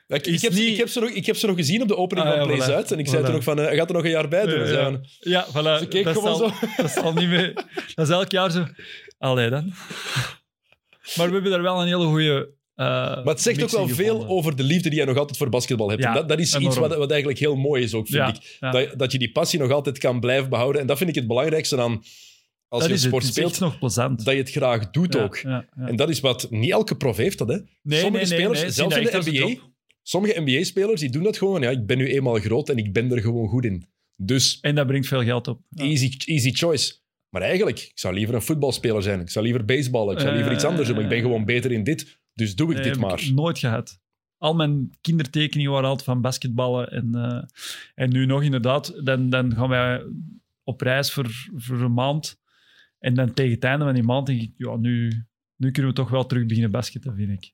Ik, 0.06 0.26
ik, 0.26 0.40
heb, 0.40 0.52
niet- 0.52 0.68
ik, 0.68 0.76
heb 0.76 0.88
ze 0.88 1.00
nog, 1.00 1.10
ik 1.10 1.26
heb 1.26 1.36
ze 1.36 1.46
nog 1.46 1.56
gezien 1.56 1.82
op 1.82 1.88
de 1.88 1.96
opening 1.96 2.26
Ah, 2.26 2.36
van 2.36 2.46
Plays 2.46 2.64
voilà. 2.64 2.74
Uit. 2.74 2.92
En 2.92 2.98
ik 2.98 3.08
zei 3.08 3.24
toen 3.24 3.34
nog 3.34 3.44
van, 3.44 3.60
eh, 3.60 3.76
gaat 3.76 3.88
er 3.88 3.94
nog 3.94 4.04
een 4.04 4.10
jaar 4.10 4.28
bij 4.28 4.46
doen. 4.46 4.66
Zei 4.66 4.90
ja. 4.90 5.00
Ja, 5.20 5.46
voilà. 5.48 5.88
Dat, 6.02 6.20
zal, 6.22 6.36
zo. 6.36 6.50
dat 6.76 6.90
zal 6.90 7.12
niet 7.12 7.28
meer... 7.28 7.52
Dat 7.94 8.08
is 8.08 8.14
elk 8.14 8.30
jaar 8.30 8.50
zo... 8.50 8.66
Allee 9.18 9.50
dan. 9.50 9.72
Maar 11.16 11.26
we 11.26 11.32
hebben 11.32 11.50
daar 11.50 11.62
wel 11.62 11.80
een 11.80 11.86
hele 11.86 12.04
goede. 12.06 12.54
Maar 12.74 13.24
het 13.24 13.40
zegt 13.40 13.62
ook 13.62 13.70
wel 13.70 13.88
veel 13.88 14.26
over 14.26 14.56
de 14.56 14.62
liefde 14.62 14.88
die 14.90 14.98
je 14.98 15.04
nog 15.04 15.16
altijd 15.16 15.36
voor 15.38 15.48
basketbal 15.48 15.88
hebt. 15.90 16.02
Ja, 16.02 16.08
en 16.08 16.14
dat, 16.14 16.28
dat 16.28 16.38
is 16.38 16.52
enorm. 16.52 16.66
iets 16.66 16.76
wat, 16.76 16.96
wat 16.96 17.10
eigenlijk 17.10 17.40
heel 17.40 17.56
mooi 17.56 17.82
is 17.82 17.94
ook, 17.94 18.06
vind 18.06 18.18
Ja, 18.18 18.28
ik. 18.28 18.56
ja. 18.60 18.70
Dat, 18.70 18.98
dat 18.98 19.12
je 19.12 19.18
die 19.18 19.32
passie 19.32 19.58
nog 19.58 19.70
altijd 19.70 19.98
kan 19.98 20.20
blijven 20.20 20.48
behouden. 20.50 20.80
En 20.80 20.86
dat 20.86 20.96
vind 20.98 21.08
ik 21.10 21.14
het 21.14 21.26
belangrijkste 21.26 21.80
aan 21.80 22.02
als 22.68 22.82
dat 22.82 22.90
je 22.90 22.96
sport 23.06 23.22
Het 23.22 23.32
speelt, 23.32 23.60
nog 23.60 23.78
plezant. 23.78 24.24
dat 24.24 24.34
je 24.34 24.40
het 24.40 24.50
graag 24.50 24.90
doet 24.90 25.16
ook. 25.16 25.36
En 25.36 25.96
dat 25.96 26.08
is 26.08 26.20
wat... 26.20 26.46
Niet 26.50 26.70
elke 26.70 26.96
prof 26.96 27.16
heeft 27.16 27.38
dat, 27.38 27.48
hè. 27.48 27.58
Nee, 27.82 28.00
Sommige 28.00 28.24
nee, 28.24 28.38
spelers, 28.38 28.60
nee, 28.60 28.70
zelfs 28.70 28.96
in 28.96 29.04
de 29.04 29.30
NBA, 29.30 29.60
sommige 30.02 30.40
NBA-spelers, 30.40 31.00
die 31.00 31.10
doen 31.10 31.22
dat 31.22 31.38
gewoon. 31.38 31.62
Ja, 31.62 31.70
ik 31.70 31.86
ben 31.86 31.98
nu 31.98 32.12
eenmaal 32.12 32.34
groot 32.34 32.68
en 32.68 32.76
ik 32.76 32.92
ben 32.92 33.12
er 33.12 33.20
gewoon 33.20 33.48
goed 33.48 33.64
in. 33.64 33.86
Dus 34.16 34.58
En 34.60 34.74
dat 34.74 34.86
brengt 34.86 35.06
veel 35.06 35.22
geld 35.22 35.48
op. 35.48 35.60
Easy, 35.74 36.12
easy 36.24 36.50
choice. 36.52 36.94
Maar 37.32 37.42
eigenlijk, 37.42 37.78
ik 37.78 37.98
zou 37.98 38.14
liever 38.14 38.34
een 38.34 38.42
voetbalspeler 38.42 39.02
zijn. 39.02 39.20
Ik 39.20 39.30
zou 39.30 39.44
liever 39.44 39.64
baseballen. 39.64 40.14
Ik 40.14 40.20
zou 40.20 40.34
liever 40.34 40.52
iets 40.52 40.64
anders 40.64 40.86
doen. 40.86 40.96
Maar 40.96 41.04
ik 41.04 41.10
ben 41.10 41.20
gewoon 41.20 41.44
beter 41.44 41.72
in 41.72 41.84
dit. 41.84 42.20
Dus 42.34 42.54
doe 42.54 42.68
ik 42.68 42.74
Nee, 42.74 42.82
dit 42.82 42.92
heb 42.92 43.02
maar. 43.02 43.20
ik 43.20 43.32
nooit 43.34 43.58
gehad. 43.58 44.00
Al 44.38 44.54
mijn 44.54 44.96
kindertekeningen 45.00 45.72
waren 45.72 45.88
altijd 45.88 46.08
van 46.08 46.20
basketballen. 46.20 46.90
En, 46.90 47.14
eh, 47.14 47.42
en 47.94 48.10
nu 48.10 48.26
nog 48.26 48.42
inderdaad, 48.42 49.04
dan, 49.04 49.30
dan 49.30 49.54
gaan 49.54 49.68
wij 49.68 50.02
op 50.62 50.80
reis 50.80 51.12
voor, 51.12 51.26
voor 51.54 51.80
een 51.80 51.94
maand. 51.94 52.40
En 52.98 53.14
dan 53.14 53.34
tegen 53.34 53.52
het 53.52 53.64
einde 53.64 53.84
van 53.84 53.94
die 53.94 54.02
maand 54.02 54.26
denk 54.26 54.40
ik, 54.40 54.52
ja, 54.56 54.76
nu, 54.76 55.24
nu 55.56 55.70
kunnen 55.70 55.90
we 55.90 55.96
toch 55.96 56.10
wel 56.10 56.26
terug 56.26 56.46
beginnen 56.46 56.70
basketten, 56.70 57.14
vind 57.14 57.30
ik. 57.30 57.52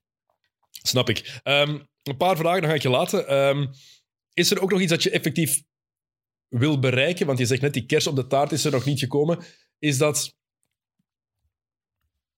Snap 0.69 1.09
ik. 1.09 1.39
Ehm, 1.43 1.79
een 2.03 2.17
paar 2.17 2.37
vragen, 2.37 2.61
dan 2.61 2.69
ga 2.69 2.75
ik 2.75 2.81
je 2.81 2.89
laten. 2.89 3.27
Ehm, 3.27 3.67
is 4.33 4.51
er 4.51 4.61
ook 4.61 4.71
nog 4.71 4.81
iets 4.81 4.91
dat 4.91 5.03
je 5.03 5.09
effectief 5.09 5.63
wil 6.47 6.79
bereiken? 6.79 7.25
Want 7.25 7.39
je 7.39 7.45
zegt 7.45 7.61
net, 7.61 7.73
die 7.73 7.85
kers 7.85 8.07
op 8.07 8.15
de 8.15 8.27
taart 8.27 8.51
is 8.51 8.65
er 8.65 8.71
nog 8.71 8.85
niet 8.85 8.99
gekomen. 8.99 9.39
Is 9.79 9.97
dat 9.97 10.35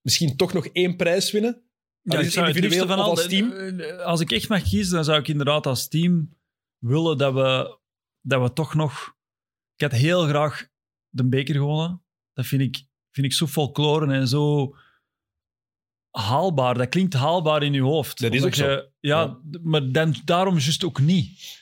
misschien 0.02 0.36
toch 0.38 0.54
nog 0.54 0.66
één 0.66 0.96
prijs 0.96 1.32
winnen? 1.32 1.64
Ja, 2.02 2.20
ik 2.20 2.32
zou 2.32 2.48
individueel 2.48 2.80
liefste 2.82 2.98
van 2.98 3.06
als 3.06 3.28
team? 3.28 3.52
eh, 3.52 3.98
Als 4.06 4.20
ik 4.20 4.32
echt 4.32 4.50
mag 4.50 4.62
kiezen, 4.64 4.96
dan 4.96 5.04
zou 5.04 5.20
ik 5.20 5.28
inderdaad 5.28 5.66
als 5.66 5.88
team 5.88 6.38
willen 6.78 7.18
dat 7.18 7.34
we, 7.34 7.80
dat 8.22 8.42
we 8.42 8.54
toch 8.54 8.74
nog... 8.74 9.16
Ik 9.76 9.92
had 9.92 10.00
heel 10.00 10.28
graag 10.28 10.68
de 11.10 11.26
beker 11.28 11.56
gewonnen. 11.56 12.04
Dat 12.34 12.46
vind 12.46 12.62
ik, 12.62 12.84
vind 13.12 13.28
ik 13.28 13.34
zo 13.34 13.48
folklore 13.48 14.14
en 14.14 14.28
zo 14.28 14.76
haalbaar. 16.10 16.78
Dat 16.78 16.90
klinkt 16.90 17.14
haalbaar 17.14 17.64
in 17.64 17.74
je 17.74 17.82
hoofd. 17.82 18.20
Dat 18.22 18.34
is 18.34 18.44
ook 18.44 18.54
zo. 18.54 18.90
Ja, 19.00 19.40
maar 19.62 19.92
dan, 19.92 20.16
daarom 20.26 20.58
juist 20.58 20.84
ook 20.84 21.00
niet. 21.00 21.61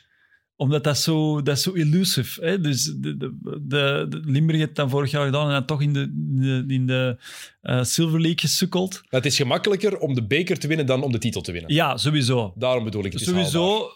Omdat 0.60 0.84
dat 0.84 0.98
zo, 0.98 1.41
dat 1.41 1.57
is 1.57 1.64
zo 1.64 1.73
elusive. 1.73 2.45
Hè? 2.45 2.61
Dus 2.61 2.84
de, 2.84 3.18
de, 3.18 3.38
de, 3.61 4.06
de 4.10 4.22
Limburg 4.26 4.60
heeft 4.60 4.76
dan 4.76 4.90
vorig 4.90 5.11
jaar 5.11 5.26
gedaan 5.26 5.45
en 5.45 5.52
dan 5.52 5.65
toch 5.65 5.81
in 5.81 5.94
de, 5.94 5.99
in 6.02 6.40
de, 6.40 6.73
in 6.73 6.88
de 6.88 7.18
eh, 7.61 7.84
Silver 7.84 8.19
League 8.22 8.40
gesukkeld. 8.40 8.91
Maar 8.94 9.22
het 9.22 9.26
is 9.26 9.36
gemakkelijker 9.36 9.98
om 9.98 10.14
de 10.14 10.27
beker 10.27 10.60
te 10.60 10.68
winnen 10.68 10.86
dan 10.86 11.03
om 11.03 11.11
de 11.11 11.18
titel 11.18 11.41
te 11.41 11.52
winnen. 11.52 11.73
Ja, 11.73 11.98
sowieso. 11.98 12.53
Daarom 12.57 12.84
bedoel 12.84 13.03
ik 13.06 13.14
het. 13.14 13.26
haalbaar. 13.26 13.45
Sowieso. 13.45 13.90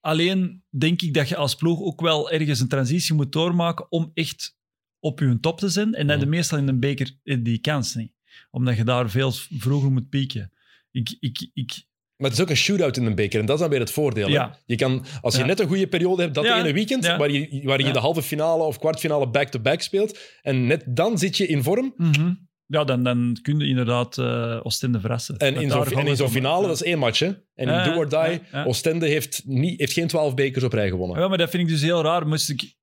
Alleen 0.00 0.62
denk 0.70 1.02
ik 1.02 1.14
dat 1.14 1.28
je 1.28 1.36
als 1.36 1.54
ploeg 1.54 1.80
ook 1.80 2.00
wel 2.00 2.30
ergens 2.30 2.60
een 2.60 2.68
transitie 2.68 3.14
moet 3.14 3.32
doormaken 3.32 3.90
om 3.90 4.10
echt 4.14 4.56
op 5.00 5.18
je 5.20 5.38
top 5.40 5.58
te 5.58 5.68
zijn. 5.68 5.94
En 5.94 6.06
dat 6.06 6.16
Mhm. 6.16 6.24
je 6.24 6.30
meestal 6.30 6.58
in 6.58 6.68
een 6.68 6.80
beker 6.80 7.16
eh, 7.24 7.36
die 7.42 7.58
kans 7.58 7.94
niet. 7.94 8.12
Omdat 8.50 8.76
je 8.76 8.84
daar 8.84 9.10
veel 9.10 9.32
vroeger 9.58 9.90
moet 9.92 10.08
pieken. 10.08 10.52
Ik, 10.90 11.16
ik, 11.20 11.50
ik, 11.54 11.84
Maar 12.18 12.30
het 12.30 12.38
is 12.38 12.44
ook 12.44 12.50
een 12.50 12.56
shootout 12.56 12.96
in 12.96 13.04
een 13.04 13.14
beker 13.14 13.40
en 13.40 13.46
dat 13.46 13.54
is 13.54 13.60
dan 13.60 13.70
weer 13.70 13.80
het 13.80 13.90
voordeel. 13.90 14.28
Ja. 14.28 14.58
Je 14.66 14.76
kan, 14.76 15.04
als 15.20 15.34
je 15.34 15.40
Ja. 15.40 15.46
net 15.46 15.60
een 15.60 15.66
goede 15.68 15.86
periode 15.86 16.22
hebt, 16.22 16.34
dat 16.34 16.44
Ja. 16.44 16.58
ene 16.60 16.72
weekend, 16.72 17.06
waar 17.06 17.30
je, 17.30 17.60
waar 17.64 17.80
je 17.80 17.92
de 17.92 17.98
halve 17.98 18.22
finale 18.22 18.62
of 18.62 18.78
kwartfinale 18.78 19.28
back-to-back 19.28 19.80
speelt, 19.80 20.18
en 20.42 20.66
net 20.66 20.84
dan 20.86 21.18
zit 21.18 21.36
je 21.36 21.46
in 21.46 21.62
vorm. 21.62 21.94
Ja, 22.66 22.84
dan, 22.84 23.02
dan 23.04 23.38
kun 23.42 23.58
je 23.58 23.66
inderdaad 23.66 24.18
eh 24.18 24.60
Oostende 24.62 25.00
verrassen. 25.00 25.36
En 25.36 25.54
in 25.56 25.70
zo'n 26.16 26.28
finale, 26.30 26.66
dat 26.66 26.76
is 26.76 26.82
één 26.82 26.98
match. 26.98 27.18
Hè? 27.18 27.26
En 27.54 27.68
in 27.68 27.84
do 27.84 27.96
or 27.98 28.08
die. 28.08 28.40
Oostende 28.64 29.06
heeft, 29.06 29.42
niet, 29.46 29.78
heeft 29.80 29.92
geen 29.92 30.06
twaalf 30.06 30.34
bekers 30.34 30.64
op 30.64 30.72
rij 30.72 30.88
gewonnen. 30.88 31.20
Ja, 31.20 31.28
maar 31.28 31.38
dat 31.38 31.50
vind 31.50 31.62
ik 31.62 31.68
dus 31.68 31.82
heel 31.82 32.02
raar. 32.02 32.26
Moest 32.26 32.50
ik, 32.50 32.74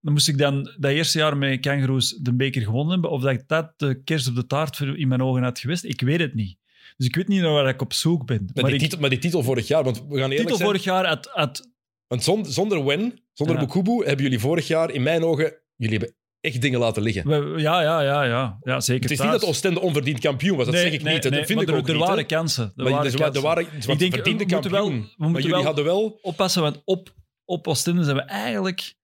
dan 0.00 0.12
moest 0.12 0.28
ik 0.28 0.38
dan 0.38 0.74
dat 0.78 0.90
eerste 0.90 1.18
jaar 1.18 1.36
met 1.36 1.60
Kangaroos 1.60 2.10
de 2.10 2.34
beker 2.34 2.62
gewonnen 2.62 2.92
hebben, 2.92 3.10
of 3.10 3.22
dat 3.22 3.32
ik 3.32 3.42
dat 3.46 3.72
de 3.76 4.02
kerst 4.04 4.28
op 4.28 4.34
de 4.34 4.46
taart 4.46 4.76
voor 4.76 4.98
in 4.98 5.08
mijn 5.08 5.22
ogen 5.22 5.42
had 5.42 5.58
geweest, 5.58 5.84
ik 5.84 6.00
weet 6.00 6.20
het 6.20 6.34
niet. 6.34 6.58
Dus 6.96 7.06
ik 7.06 7.14
weet 7.16 7.28
niet 7.28 7.40
naar 7.40 7.52
waar 7.52 7.68
ik 7.68 7.80
op 7.82 7.92
zoek 7.92 8.26
ben. 8.26 8.42
Met, 8.44 8.54
maar 8.54 8.64
die 8.70 8.74
ik, 8.80 8.80
titel, 8.90 9.08
die 9.08 9.18
titel 9.18 9.42
vorig 9.42 9.66
jaar, 9.68 9.84
want 9.84 9.96
we 9.98 10.04
gaan 10.04 10.14
eerlijk 10.16 10.40
titel 10.40 10.56
zijn, 10.56 10.68
vorig 10.68 10.84
jaar 10.84 11.06
had, 11.06 11.26
had 11.32 11.70
want 12.06 12.24
zonder, 12.24 12.52
zonder 12.52 12.84
Wen, 12.84 13.20
zonder 13.32 13.56
Ja. 13.56 13.62
Bukubu, 13.64 14.04
hebben 14.04 14.22
jullie 14.24 14.38
vorig 14.38 14.66
jaar, 14.66 14.90
in 14.90 15.02
mijn 15.02 15.24
ogen, 15.24 15.54
jullie 15.76 15.98
hebben 15.98 16.16
echt 16.40 16.60
dingen 16.60 16.78
laten 16.80 17.02
liggen. 17.02 17.52
we- 17.52 17.60
ja, 17.60 17.82
ja, 17.82 18.00
ja, 18.02 18.22
ja, 18.24 18.58
ja, 18.62 18.80
zeker. 18.80 19.02
Het 19.02 19.10
is 19.10 19.20
niet 19.20 19.30
dat 19.30 19.44
Oostende 19.44 19.80
onverdiend 19.80 20.18
kampioen 20.20 20.56
was, 20.56 20.64
dat 20.64 20.74
Nee, 20.74 20.82
zeg 20.84 20.92
ik 20.92 21.02
nee, 21.02 21.14
niet. 21.14 21.22
nee, 21.22 21.30
dat 21.32 21.46
vind 21.46 21.54
maar 21.58 21.68
ik 21.68 21.74
er, 21.74 21.78
ook 21.80 21.88
er 21.88 21.94
niet. 21.94 22.02
waren 22.02 22.26
kansen. 22.26 22.64
Er 22.64 22.72
Maar 22.74 22.92
waren 22.92 23.10
wa- 23.12 23.18
kansen. 23.18 23.34
er 23.34 23.40
waren 23.40 23.64
want 23.86 23.98
denk, 23.98 24.14
verdiende 24.14 24.44
we 24.44 24.50
moeten 24.52 24.70
kampioen. 24.70 25.00
wel- 25.00 25.10
we 25.16 25.32
maar 25.32 25.40
jullie 25.40 25.56
wel- 25.56 25.64
hadden 25.64 25.84
wel... 25.84 26.18
oppassen, 26.22 26.62
want 26.62 26.82
op, 26.84 27.14
op 27.44 27.66
Oostende 27.66 28.04
zijn 28.04 28.16
we 28.16 28.22
eigenlijk 28.22 28.94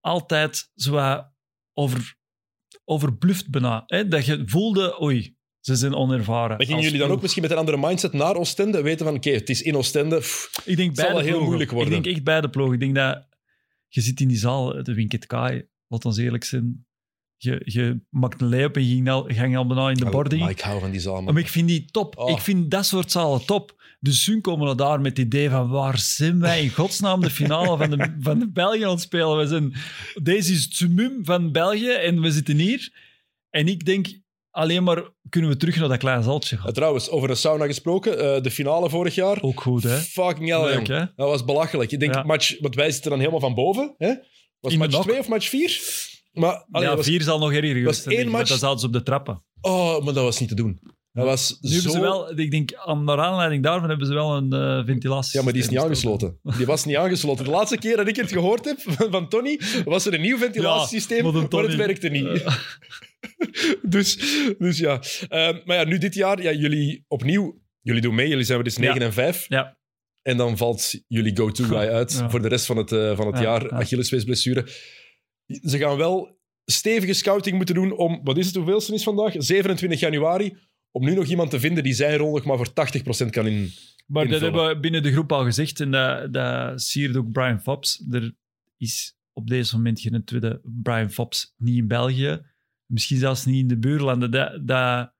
altijd 0.00 0.70
zo 0.74 1.24
over, 1.74 2.16
overbluft 2.84 3.50
bijna. 3.50 3.82
Hè? 3.86 4.08
Dat 4.08 4.26
je 4.26 4.42
voelde, 4.46 5.02
oei, 5.02 5.36
ze 5.62 5.76
zijn 5.76 5.94
onervaren. 5.94 6.56
Maar 6.56 6.66
gingen 6.66 6.82
jullie 6.82 6.98
dan 6.98 7.10
ook 7.10 7.20
misschien 7.20 7.42
met 7.42 7.50
een 7.50 7.56
andere 7.56 7.76
mindset 7.78 8.12
naar 8.12 8.36
Oostende? 8.36 8.82
Weten 8.82 9.06
van, 9.06 9.14
oké, 9.14 9.30
het 9.30 9.48
is 9.48 9.62
in 9.62 9.76
Oostende. 9.76 10.18
pff, 10.18 10.62
Ik 10.64 10.76
denk 10.76 10.90
Het 10.90 10.98
zal 10.98 11.08
wel 11.08 11.16
heel 11.18 11.26
ploegen. 11.26 11.46
moeilijk 11.46 11.70
worden. 11.70 11.94
Ik 11.94 12.02
denk 12.02 12.16
echt 12.16 12.24
beide 12.24 12.50
ploegen. 12.50 12.74
Ik 12.74 12.80
denk 12.80 12.94
dat 12.94 13.26
je 13.88 14.00
zit 14.00 14.20
in 14.20 14.28
die 14.28 14.36
zaal, 14.36 14.82
de 14.82 14.94
Winket 14.94 15.26
Kai, 15.26 15.62
laat 15.88 16.04
ons 16.04 16.16
eerlijk 16.16 16.44
zijn. 16.44 16.86
Je, 17.36 17.60
je 17.64 18.00
maakt 18.08 18.40
een 18.40 18.48
layup 18.48 18.76
en 18.76 18.88
je 18.88 18.94
ging 18.94 19.10
al, 19.10 19.22
ging 19.22 19.56
al 19.56 19.66
bijna 19.66 19.88
in 19.90 19.94
de 19.96 20.10
boarding. 20.10 20.40
Maar 20.40 20.50
ik 20.50 20.60
hou 20.60 20.80
van 20.80 20.90
die 20.90 21.00
zaal, 21.00 21.22
man. 21.22 21.34
Maar 21.34 21.42
ik 21.42 21.48
vind 21.48 21.68
die 21.68 21.84
top. 21.90 22.18
Oh. 22.18 22.30
Ik 22.30 22.38
vind 22.38 22.70
dat 22.70 22.86
soort 22.86 23.10
zalen 23.10 23.46
top. 23.46 23.82
Dus 24.00 24.24
toen 24.24 24.40
komen 24.40 24.68
we 24.68 24.74
daar 24.74 25.00
met 25.00 25.16
het 25.16 25.26
idee 25.26 25.50
van 25.50 25.68
waar 25.68 25.98
zijn 25.98 26.40
wij 26.40 26.62
in 26.62 26.70
godsnaam 26.70 27.20
de 27.20 27.30
finale 27.30 27.76
van 27.76 27.90
de, 27.90 28.14
van 28.20 28.38
de 28.38 28.50
België 28.50 28.82
aan 28.84 28.90
het 28.90 29.00
spelen. 29.00 29.38
We 29.38 29.46
zijn, 29.46 29.74
deze 30.22 30.52
is 30.52 30.64
het 30.64 30.74
summum 30.74 31.24
van 31.24 31.52
België 31.52 31.90
en 31.90 32.20
we 32.20 32.30
zitten 32.30 32.56
hier. 32.58 32.92
En 33.50 33.68
ik 33.68 33.84
denk 33.84 34.20
alleen 34.52 34.82
maar 34.82 35.02
kunnen 35.28 35.50
we 35.50 35.56
terug 35.56 35.76
naar 35.76 35.88
dat 35.88 35.98
kleine 35.98 36.22
zaltje 36.22 36.56
gaan. 36.56 36.66
Eh, 36.66 36.72
Trouwens, 36.72 37.10
over 37.10 37.30
een 37.30 37.36
sauna 37.36 37.66
gesproken. 37.66 38.18
eh, 38.36 38.42
de 38.42 38.50
finale 38.50 38.90
vorig 38.90 39.14
jaar. 39.14 39.42
Ook 39.42 39.60
goed, 39.60 39.82
hè? 39.82 39.98
Fucking 39.98 40.48
hell, 40.48 40.64
Leuk, 40.64 40.86
hè? 40.86 40.98
Dat 40.98 41.28
was 41.28 41.44
belachelijk. 41.44 41.90
Ik 41.92 42.00
denk, 42.00 42.14
Ja. 42.14 42.22
match, 42.22 42.60
want 42.60 42.74
wij 42.74 42.90
zitten 42.90 43.10
dan 43.10 43.18
helemaal 43.18 43.40
van 43.40 43.54
boven. 43.54 43.94
Hè? 43.98 44.14
Was 44.60 44.72
In 44.72 44.78
de 44.78 44.84
match 44.84 44.92
nok. 44.96 45.02
2 45.02 45.18
of 45.18 45.28
match 45.28 45.48
4? 45.48 45.80
Maar, 46.32 46.50
allee, 46.70 46.82
ja, 46.88 46.88
dat 46.88 46.96
was, 46.96 47.06
vier 47.06 47.22
zal 47.22 47.38
nog 47.38 47.52
erger 47.52 47.74
geweest 47.76 48.02
zijn, 48.02 48.14
één 48.16 48.24
want 48.24 48.36
match- 48.36 48.48
Dan 48.48 48.58
zaten 48.58 48.78
ze 48.78 48.86
op 48.86 48.92
de 48.92 49.02
trappen. 49.02 49.44
oh, 49.60 50.04
maar 50.04 50.14
dat 50.14 50.24
was 50.24 50.38
niet 50.40 50.48
te 50.48 50.54
doen. 50.54 50.80
Dat 51.12 51.24
was 51.24 51.58
Nu 51.60 51.70
hebben 51.70 51.90
ze 51.92 52.00
wel, 52.00 52.38
ik 52.38 52.50
denk, 52.50 52.74
aan 52.74 53.06
de 53.06 53.16
aanleiding 53.16 53.62
daarvan 53.62 53.88
hebben 53.88 54.06
ze 54.06 54.14
wel 54.14 54.36
een 54.36 54.52
eh, 54.52 54.86
ventilatie. 54.86 55.38
Ja, 55.38 55.44
maar 55.44 55.52
die 55.52 55.62
is 55.62 55.68
niet 55.68 55.78
aangesloten. 55.78 56.38
Die 56.56 56.66
was 56.66 56.84
niet 56.84 56.96
aangesloten. 56.96 57.44
De 57.44 57.50
laatste 57.50 57.78
keer 57.78 57.96
dat 57.96 58.08
ik 58.08 58.16
het 58.16 58.32
gehoord 58.32 58.64
heb 58.64 58.78
van 59.10 59.28
Tony, 59.28 59.60
was 59.84 60.06
er 60.06 60.14
een 60.14 60.20
nieuw 60.20 60.38
ventilatiesysteem, 60.38 61.32
maar 61.32 61.48
Tony. 61.48 61.66
het 61.66 61.76
werkte 61.76 62.08
niet. 62.08 62.44
dus, 63.82 64.16
dus 64.58 64.78
ja. 64.78 65.00
Ehm, 65.28 65.58
maar 65.64 65.76
ja, 65.76 65.84
nu 65.84 65.98
dit 65.98 66.14
jaar, 66.14 66.42
ja, 66.42 66.52
jullie 66.52 67.04
opnieuw, 67.08 67.60
jullie 67.80 68.00
doen 68.00 68.14
mee, 68.14 68.28
jullie 68.28 68.44
zijn 68.44 68.62
dus 68.64 68.76
9 68.76 69.00
Ja. 69.00 69.06
en 69.06 69.12
5. 69.12 69.44
Ja. 69.48 69.78
En 70.22 70.36
dan 70.36 70.56
valt 70.56 70.92
jullie 71.08 71.36
go-to 71.36 71.64
guy 71.64 71.76
uit 71.88 72.12
Ja. 72.12 72.30
voor 72.30 72.42
de 72.42 72.48
rest 72.48 72.66
van 72.66 72.76
het, 72.76 72.92
eh, 72.92 73.16
van 73.16 73.26
het 73.26 73.36
Ja, 73.36 73.42
jaar. 73.42 73.62
ja. 73.62 73.68
Achillespeesblessure. 73.68 74.66
Ze 75.46 75.78
gaan 75.78 75.96
wel 75.96 76.40
stevige 76.64 77.12
scouting 77.12 77.56
moeten 77.56 77.74
doen 77.74 77.96
om, 77.96 78.20
wat 78.24 78.36
is 78.38 78.46
het, 78.46 78.54
hoeveelste 78.54 78.94
is 78.94 79.02
vandaag? 79.02 79.34
27 79.36 80.00
januari. 80.00 80.56
Om 80.92 81.04
nu 81.04 81.14
nog 81.14 81.26
iemand 81.26 81.50
te 81.50 81.60
vinden 81.60 81.82
die 81.82 81.94
zijn 81.94 82.16
rol 82.16 82.34
nog 82.34 82.44
maar 82.44 82.56
voor 82.56 82.70
80% 83.26 83.30
kan 83.30 83.46
in. 83.46 83.72
Maar 84.06 84.28
dat 84.28 84.40
hebben 84.40 84.68
we 84.68 84.80
binnen 84.80 85.02
de 85.02 85.12
groep 85.12 85.32
al 85.32 85.44
gezegd 85.44 85.80
en 85.80 85.90
dat, 85.90 86.32
dat 86.32 86.82
siert 86.82 87.16
ook 87.16 87.32
Brian 87.32 87.60
Fops. 87.60 88.04
Er 88.10 88.34
is 88.76 89.16
op 89.32 89.48
deze 89.48 89.76
moment 89.76 90.00
geen 90.00 90.24
tweede 90.24 90.60
Brian 90.82 91.10
Fops, 91.10 91.54
niet 91.56 91.76
in 91.76 91.88
België. 91.88 92.40
Misschien 92.86 93.18
zelfs 93.18 93.44
niet 93.44 93.60
in 93.60 93.68
de 93.68 93.78
buurlanden. 93.78 94.30
Dat, 94.30 94.66
dat, 94.66 95.14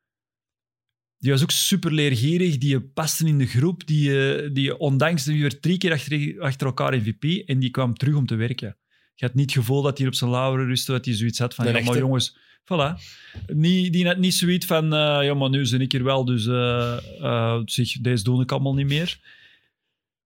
die 1.19 1.31
was 1.31 1.43
ook 1.43 1.51
super 1.51 1.93
leergierig, 1.93 2.59
die 2.59 2.81
paste 2.81 3.27
in 3.27 3.39
de 3.39 3.47
groep, 3.47 3.87
die, 3.87 4.35
eh, 4.35 4.51
die 4.53 4.79
ondanks 4.79 5.25
die 5.25 5.43
werd 5.43 5.63
drie 5.63 5.79
keer 5.79 5.93
achter, 5.93 6.41
achter 6.41 6.67
elkaar 6.67 6.97
MVP 6.97 7.49
en 7.49 7.59
die 7.59 7.71
kwam 7.71 7.95
terug 7.95 8.15
om 8.15 8.27
te 8.27 8.35
werken. 8.35 8.77
Je 9.15 9.27
had 9.27 9.35
niet 9.35 9.51
het 9.51 9.59
gevoel 9.59 9.83
dat 9.83 9.99
hij 9.99 10.07
op 10.07 10.15
zijn 10.15 10.31
lauweren 10.31 10.67
rustte, 10.67 10.93
dat 10.93 11.05
hij 11.05 11.15
zoiets 11.15 11.39
had 11.39 11.55
van, 11.55 11.67
ja, 11.67 11.83
maar 11.83 11.99
jongens, 11.99 12.37
voilà. 12.65 12.99
Nie, 13.47 13.91
die 13.91 14.07
had 14.07 14.17
niet 14.17 14.35
zoiets 14.35 14.67
van, 14.67 14.85
eh, 14.85 15.25
ja, 15.25 15.35
maar 15.35 15.51
nu 15.51 15.71
ben 15.71 15.81
ik 15.81 15.93
hier 15.93 16.05
wel, 16.05 16.25
dus 16.25 16.47
eh, 16.47 16.97
eh, 17.21 17.61
zeg, 17.65 17.93
deze 18.01 18.25
doe 18.25 18.43
ik 18.43 18.53
allemaal 18.53 18.75
niet 18.75 18.87
meer. 18.87 19.21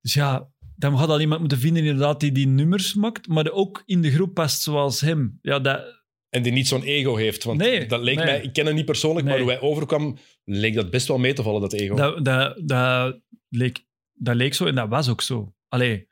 Dus 0.00 0.14
ja, 0.14 0.48
dan 0.76 0.98
gaat 0.98 1.08
al 1.08 1.20
iemand 1.20 1.40
moeten 1.40 1.58
vinden 1.58 1.84
inderdaad 1.84 2.20
die 2.20 2.32
die 2.32 2.46
nummers 2.46 2.94
maakt, 2.94 3.28
maar 3.28 3.50
ook 3.50 3.82
in 3.86 4.02
de 4.02 4.10
groep 4.10 4.34
past 4.34 4.62
zoals 4.62 5.00
hem. 5.00 5.38
Ja, 5.42 5.58
dat, 5.58 6.02
En 6.28 6.42
die 6.42 6.52
niet 6.52 6.68
zo'n 6.68 6.82
ego 6.82 7.16
heeft. 7.16 7.44
Want 7.44 7.58
Nee, 7.58 7.86
dat 7.86 8.02
leek 8.02 8.16
nee. 8.16 8.24
mij, 8.24 8.42
ik 8.42 8.52
ken 8.52 8.66
hem 8.66 8.74
niet 8.74 8.84
persoonlijk, 8.84 9.26
maar 9.26 9.38
hoe 9.38 9.48
hij 9.48 9.60
overkwam, 9.60 10.18
leek 10.44 10.74
dat 10.74 10.90
best 10.90 11.08
wel 11.08 11.18
mee 11.18 11.32
te 11.32 11.42
vallen, 11.42 11.60
dat 11.60 11.72
ego. 11.72 11.94
Dat, 11.94 12.24
dat, 12.24 12.68
dat, 12.68 13.20
leek, 13.48 13.84
dat 14.12 14.34
leek 14.34 14.54
zo 14.54 14.66
en 14.66 14.74
dat 14.74 14.88
was 14.88 15.08
ook 15.08 15.22
zo. 15.22 15.54
Allee, 15.68 16.08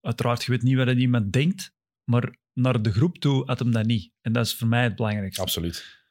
uiteraard, 0.00 0.44
je 0.44 0.50
weet 0.50 0.62
niet 0.62 0.76
wat 0.76 0.88
iemand 0.88 1.32
denkt, 1.32 1.74
maar 2.04 2.36
naar 2.54 2.82
de 2.82 2.92
groep 2.92 3.18
toe 3.18 3.42
had 3.46 3.58
hem 3.58 3.72
dat 3.72 3.86
niet. 3.86 4.12
En 4.20 4.32
dat 4.32 4.46
is 4.46 4.54
voor 4.54 4.68
mij 4.68 4.82
het 4.82 4.96
belangrijkste. 4.96 5.42
Absoluut. 5.42 6.02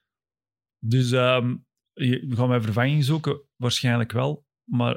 Dus 0.80 1.12
ehm, 1.12 1.56
je- 1.94 2.26
gaan 2.30 2.48
wij 2.48 2.62
vervanging 2.62 3.04
zoeken? 3.04 3.42
Waarschijnlijk 3.56 4.12
wel. 4.12 4.46
Maar 4.64 4.96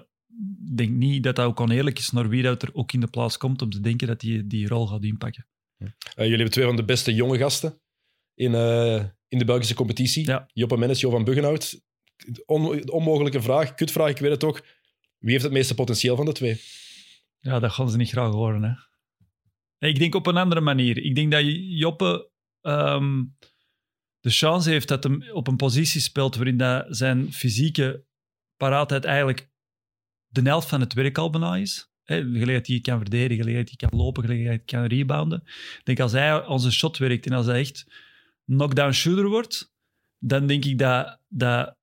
ik 0.67 0.77
denk 0.77 0.91
niet 0.91 1.23
dat 1.23 1.37
dat 1.37 1.47
ook 1.47 1.61
oneerlijk 1.61 1.99
is 1.99 2.11
naar 2.11 2.29
wie 2.29 2.43
dat 2.43 2.63
er 2.63 2.75
ook 2.75 2.93
in 2.93 3.01
de 3.01 3.07
plaats 3.11 3.37
komt 3.39 3.63
om 3.63 3.71
te 3.71 3.81
denken 3.81 4.07
dat 4.07 4.23
hij 4.23 4.43
die 4.47 4.69
rol 4.69 4.87
gaat 4.87 5.05
inpakken. 5.05 5.47
Eh, 5.77 5.89
jullie 6.15 6.31
hebben 6.35 6.51
twee 6.51 6.65
van 6.67 6.77
de 6.77 6.85
beste 6.85 7.15
jonge 7.15 7.39
gasten 7.39 7.81
in, 8.35 8.55
eh, 8.55 9.05
in 9.29 9.39
de 9.39 9.45
Belgische 9.45 9.75
competitie. 9.75 10.27
Ja. 10.27 10.49
Joppe 10.53 10.77
Mennes, 10.77 11.01
Jo 11.01 11.11
van 11.11 11.25
Buggenhout. 11.25 11.85
On, 12.47 12.91
onmogelijke 12.91 13.43
vraag, 13.43 13.75
kutvraag, 13.75 14.11
ik 14.11 14.19
weet 14.19 14.31
het 14.31 14.45
ook. 14.45 14.65
Wie 15.19 15.31
heeft 15.31 15.45
het 15.45 15.53
meeste 15.53 15.75
potentieel 15.75 16.17
van 16.17 16.25
de 16.25 16.33
twee? 16.33 16.61
Ja, 17.39 17.59
dat 17.59 17.73
gaan 17.73 17.91
ze 17.91 17.97
niet 17.97 18.11
graag 18.11 18.33
horen. 18.33 18.63
Hè. 18.63 18.73
Ik 19.79 19.99
denk 19.99 20.15
op 20.15 20.27
een 20.27 20.37
andere 20.37 20.61
manier. 20.61 20.99
Ik 20.99 21.15
denk 21.15 21.33
dat 21.33 21.43
Joppe 21.79 22.31
ehm, 22.61 23.25
de 24.21 24.31
chance 24.31 24.71
heeft 24.71 24.89
dat 24.89 25.05
hij 25.05 25.31
op 25.31 25.47
een 25.47 25.57
positie 25.57 26.01
speelt 26.01 26.35
waarin 26.35 26.57
dat 26.57 26.87
zijn 26.89 27.33
fysieke 27.33 28.05
paraatheid 28.57 29.05
eigenlijk 29.05 29.51
de 30.27 30.43
helft 30.43 30.69
van 30.69 30.81
het 30.81 30.93
werk 30.93 31.19
al 31.19 31.31
bijna 31.31 31.57
is. 31.57 31.91
De 32.05 32.15
gelegenheid 32.15 32.67
die 32.67 32.75
je 32.75 32.81
kan 32.81 32.99
verdedigen, 32.99 33.29
de 33.29 33.43
gelegenheid 33.43 33.69
die 33.69 33.89
kan 33.89 33.99
lopen, 33.99 34.23
gelegenheid 34.23 34.59
die 34.59 34.77
kan 34.77 34.87
rebounden. 34.87 35.43
Denk 35.83 36.01
als 36.01 36.13
hij 36.13 36.47
onze 36.47 36.73
shot 36.73 36.99
werkt 36.99 37.27
en 37.27 37.33
als 37.33 37.47
hij 37.47 37.59
echt 37.59 37.87
knockdown 38.45 38.93
shooter 38.93 39.29
wordt, 39.29 39.75
dan 40.19 40.47
denk 40.47 40.65
ik 40.65 40.79
dat, 40.79 41.21
dat 41.29 41.77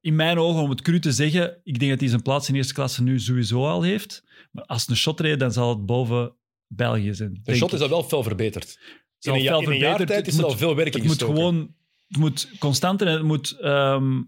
in 0.00 0.16
mijn 0.16 0.38
ogen, 0.38 0.62
om 0.62 0.70
het 0.70 0.82
cru 0.82 1.00
te 1.00 1.12
zeggen, 1.12 1.60
ik 1.62 1.78
denk 1.78 1.90
dat 1.90 2.00
hij 2.00 2.08
zijn 2.08 2.22
plaats 2.22 2.48
in 2.48 2.54
eerste 2.54 2.74
klasse 2.74 3.02
nu 3.02 3.20
sowieso 3.20 3.66
al 3.66 3.82
heeft. 3.82 4.24
Maar 4.50 4.64
als 4.64 4.88
een 4.88 4.96
shot 4.96 5.20
reed, 5.20 5.40
dan 5.40 5.52
zal 5.52 5.68
het 5.68 5.86
boven 5.86 6.36
België 6.68 7.14
zijn. 7.14 7.40
De 7.42 7.54
shot 7.54 7.72
is 7.72 7.80
al 7.80 7.88
wel 7.88 8.02
veel 8.04 8.22
verbeterd. 8.22 8.78
In 9.20 9.32
een, 9.32 9.42
ja- 9.42 9.50
fel 9.50 9.60
in 9.60 9.66
een 9.66 9.70
verbeterd. 9.72 9.98
jaar 9.98 10.06
tijd 10.06 10.18
Het 10.18 10.26
is 10.28 10.34
er 10.34 10.40
moet- 10.40 10.50
al 10.52 10.58
veel 10.58 10.74
werk 10.74 10.94
in 10.94 11.00
Het 11.00 11.08
moet 11.08 11.22
gewoon 11.22 11.74
het 12.08 12.16
moet 12.18 12.48
constanter 12.58 13.06
en 13.06 13.12
het 13.12 13.22
moet, 13.22 13.50
ehm, 13.60 14.22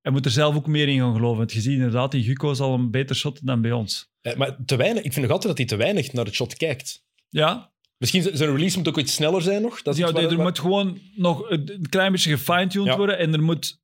hij 0.00 0.12
moet 0.12 0.24
er 0.24 0.30
zelf 0.30 0.56
ook 0.56 0.66
meer 0.66 0.88
in 0.88 0.98
gaan 0.98 1.14
geloven. 1.14 1.38
Want 1.38 1.52
je 1.52 1.60
ziet 1.60 1.72
inderdaad, 1.72 2.10
die 2.10 2.24
Guco 2.24 2.50
is 2.50 2.60
al 2.60 2.74
een 2.74 2.90
beter 2.90 3.16
shot 3.16 3.46
dan 3.46 3.60
bij 3.60 3.72
ons. 3.72 4.10
Eh, 4.20 4.36
Maar 4.36 4.56
te 4.66 4.76
weinig, 4.76 5.02
ik 5.02 5.12
vind 5.12 5.26
nog 5.26 5.34
altijd 5.34 5.48
dat 5.56 5.58
hij 5.68 5.76
te 5.78 5.84
weinig 5.84 6.12
naar 6.12 6.24
het 6.24 6.34
shot 6.34 6.54
kijkt. 6.56 7.04
Ja, 7.28 7.68
Misschien 7.96 8.22
zijn 8.22 8.50
release 8.50 8.76
moet 8.78 8.88
ook 8.88 8.98
iets 8.98 9.12
sneller 9.14 9.42
zijn 9.42 9.62
nog. 9.62 9.82
Dat 9.82 9.94
is 9.94 10.00
ja 10.00 10.06
er 10.06 10.12
waar- 10.36 10.38
moet 10.46 10.58
gewoon 10.58 10.98
nog 11.14 11.50
een 11.50 11.72
een 11.74 11.88
klein 11.88 12.12
beetje 12.12 12.36
gefine-tuned 12.36 12.86
Ja. 12.86 12.96
worden 12.96 13.18
en 13.18 13.32
er 13.32 13.42
moet, 13.42 13.79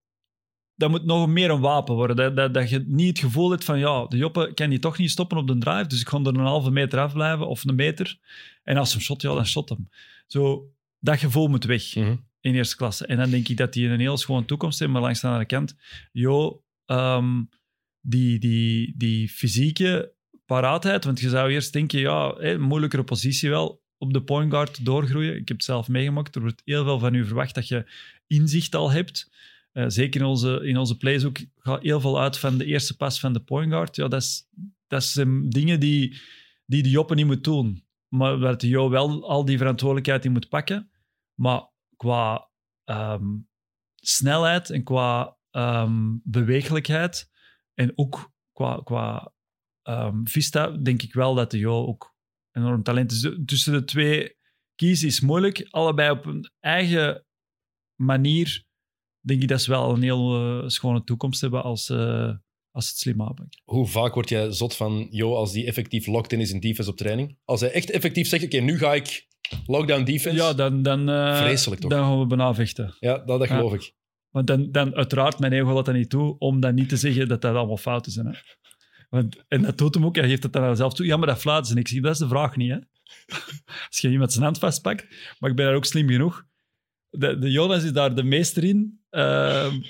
dat 0.76 0.90
moet 0.90 1.04
nog 1.04 1.28
meer 1.28 1.50
een 1.50 1.60
wapen 1.60 1.94
worden. 1.94 2.16
Dat, 2.16 2.36
dat, 2.36 2.54
dat 2.54 2.70
je 2.70 2.84
niet 2.86 3.08
het 3.08 3.18
gevoel 3.18 3.50
hebt 3.50 3.64
van, 3.64 3.78
ja, 3.78 4.06
de 4.06 4.16
Joppe 4.16 4.52
kan 4.54 4.70
die 4.70 4.78
toch 4.78 4.98
niet 4.98 5.10
stoppen 5.10 5.36
op 5.36 5.46
de 5.46 5.58
drive, 5.58 5.86
dus 5.86 6.00
ik 6.00 6.08
ga 6.08 6.18
er 6.18 6.26
een 6.26 6.36
halve 6.36 6.70
meter 6.70 6.98
af 6.98 7.12
blijven 7.12 7.48
of 7.48 7.64
een 7.64 7.74
meter. 7.74 8.18
En 8.62 8.76
als 8.76 8.92
hem 8.92 9.00
shot, 9.00 9.22
ja, 9.22 9.34
dan 9.34 9.46
shot 9.46 9.68
hem. 9.68 9.88
Zo, 10.26 10.70
dat 10.98 11.18
gevoel 11.18 11.48
moet 11.48 11.64
weg. 11.64 11.94
Mhm. 11.94 12.16
in 12.40 12.54
eerste 12.54 12.76
klasse. 12.76 13.06
En 13.06 13.16
dan 13.16 13.30
denk 13.30 13.48
ik 13.48 13.56
dat 13.56 13.74
hij 13.74 13.90
een 13.90 14.00
heel 14.00 14.16
schone 14.16 14.44
toekomst 14.44 14.78
heeft, 14.78 14.90
maar 14.90 15.00
langs 15.00 15.20
de 15.20 15.26
andere 15.26 15.46
kant, 15.46 15.76
jo, 16.12 16.64
ehm, 16.84 17.42
die, 18.00 18.38
die, 18.38 18.94
die 18.96 19.28
fysieke 19.28 20.12
paraatheid, 20.44 21.04
want 21.04 21.20
je 21.20 21.28
zou 21.28 21.50
eerst 21.50 21.72
denken, 21.72 21.98
ja, 21.98 22.34
moeilijkere 22.58 23.04
positie 23.04 23.50
wel, 23.50 23.82
op 23.98 24.12
de 24.12 24.22
point 24.22 24.50
guard 24.50 24.84
doorgroeien. 24.84 25.32
Ik 25.32 25.48
heb 25.48 25.56
het 25.56 25.64
zelf 25.64 25.88
meegemaakt, 25.88 26.34
er 26.34 26.40
wordt 26.40 26.62
heel 26.64 26.84
veel 26.84 26.98
van 26.98 27.14
u 27.14 27.26
verwacht 27.26 27.54
dat 27.54 27.68
je 27.68 27.90
inzicht 28.26 28.74
al 28.74 28.90
hebt. 28.90 29.30
Eh, 29.76 29.84
zeker 29.88 30.20
in 30.20 30.26
onze, 30.26 30.66
in 30.66 30.76
onze 30.76 30.96
plays 30.96 31.24
ook 31.24 31.38
gaat 31.56 31.82
heel 31.82 32.00
veel 32.00 32.20
uit 32.20 32.38
van 32.38 32.58
de 32.58 32.64
eerste 32.64 32.96
pas 32.96 33.20
van 33.20 33.32
de 33.32 33.40
point 33.40 33.72
guard. 33.72 33.96
Ja, 33.96 34.08
dat, 34.08 34.22
is, 34.22 34.48
dat 34.86 35.04
zijn 35.04 35.48
dingen 35.48 35.80
die, 35.80 36.20
die 36.66 36.82
de 36.82 36.90
Joppe 36.90 37.14
niet 37.14 37.26
moet 37.26 37.44
doen. 37.44 37.84
Maar 38.08 38.38
waar 38.38 38.58
de 38.58 38.68
Jo 38.68 38.90
wel 38.90 39.28
al 39.28 39.44
die 39.44 39.58
verantwoordelijkheid 39.58 40.24
in 40.24 40.32
moet 40.32 40.48
pakken. 40.48 40.90
Maar 41.34 41.68
qua 41.96 42.50
ehm, 42.84 43.36
snelheid 43.94 44.70
en 44.70 44.84
qua 44.84 45.36
ehm, 45.50 46.16
beweeglijkheid 46.22 47.30
en 47.74 47.92
ook 47.94 48.32
qua, 48.52 48.80
qua 48.84 49.32
ehm, 49.82 50.24
vista, 50.24 50.70
denk 50.70 51.02
ik 51.02 51.12
wel 51.12 51.34
dat 51.34 51.50
de 51.50 51.58
Jo 51.58 51.86
ook 51.86 52.14
enorm 52.52 52.82
talent 52.82 53.12
is. 53.12 53.30
Tussen 53.46 53.72
de 53.72 53.84
twee 53.84 54.36
kiezen 54.74 55.08
is 55.08 55.20
moeilijk. 55.20 55.66
Allebei 55.70 56.10
op 56.10 56.26
een 56.26 56.50
eigen 56.60 57.26
manier 57.94 58.65
denk 59.26 59.42
ik 59.42 59.48
dat 59.48 59.62
ze 59.62 59.70
wel 59.70 59.90
een 59.94 60.02
heel 60.02 60.34
eh, 60.62 60.68
schone 60.68 61.04
toekomst 61.04 61.40
hebben 61.40 61.62
als, 61.62 61.88
eh, 61.90 62.32
als 62.70 62.88
het 62.88 62.96
slim 62.98 63.20
aanpakken. 63.22 63.48
Hoe 63.64 63.86
vaak 63.86 64.14
word 64.14 64.28
jij 64.28 64.52
zot 64.52 64.76
van, 64.76 65.06
Jo, 65.10 65.34
als 65.34 65.52
die 65.52 65.66
effectief 65.66 66.06
locked 66.06 66.32
in 66.32 66.40
is 66.40 66.50
in 66.52 66.60
defense 66.60 66.90
op 66.90 66.96
training? 66.96 67.38
Als 67.44 67.60
hij 67.60 67.70
echt 67.70 67.90
effectief 67.90 68.28
zegt, 68.28 68.44
oké, 68.44 68.58
nu 68.58 68.78
ga 68.78 68.94
ik 68.94 69.26
lockdown 69.66 70.04
defense. 70.04 70.36
Ja, 70.36 70.52
dan, 70.52 70.82
dan, 70.82 71.08
eh, 71.08 71.36
Vreselijk, 71.36 71.80
toch? 71.80 71.90
dan 71.90 72.04
gaan 72.04 72.18
we 72.18 72.26
bijna 72.26 72.54
vechten. 72.54 72.94
Ja, 73.00 73.18
dat, 73.18 73.26
dat 73.38 73.48
Ja. 73.48 73.56
geloof 73.56 73.74
ik. 73.74 73.94
Want 74.30 74.46
dan, 74.46 74.72
dan 74.72 74.94
uiteraard, 74.94 75.38
mijn 75.38 75.52
ego 75.52 75.72
laat 75.72 75.84
dat 75.84 75.94
niet 75.94 76.10
toe, 76.10 76.38
om 76.38 76.60
dan 76.60 76.74
niet 76.74 76.88
te 76.88 76.96
zeggen 76.96 77.28
dat 77.28 77.40
dat 77.40 77.54
allemaal 77.54 77.76
fouten 77.76 78.12
zijn. 78.12 78.26
Hè. 78.26 78.32
Want, 79.10 79.44
en 79.48 79.62
dat 79.62 79.78
doet 79.78 79.94
hem 79.94 80.04
ook, 80.04 80.16
hij 80.16 80.28
geeft 80.28 80.42
het 80.42 80.52
dan 80.52 80.76
zelf 80.76 80.94
toe. 80.94 81.06
Ja, 81.06 81.16
maar 81.16 81.26
dat 81.26 81.38
fluiten 81.38 81.72
ze. 81.72 81.78
Ik 81.78 81.88
zeg, 81.88 82.00
dat 82.02 82.12
is 82.12 82.18
de 82.18 82.28
vraag 82.28 82.56
niet. 82.56 82.70
Hè. 82.70 82.76
Als 83.88 83.98
je 84.00 84.10
iemand 84.10 84.32
zijn 84.32 84.44
hand 84.44 84.58
vastpakt, 84.58 85.06
maar 85.38 85.50
ik 85.50 85.56
ben 85.56 85.66
daar 85.66 85.74
ook 85.74 85.84
slim 85.84 86.08
genoeg. 86.08 86.44
De, 87.18 87.38
de 87.38 87.50
Jonas 87.50 87.84
is 87.84 87.92
daar 87.92 88.14
de 88.14 88.22
meester 88.22 88.64
in. 88.64 89.00
Ehm, 89.10 89.80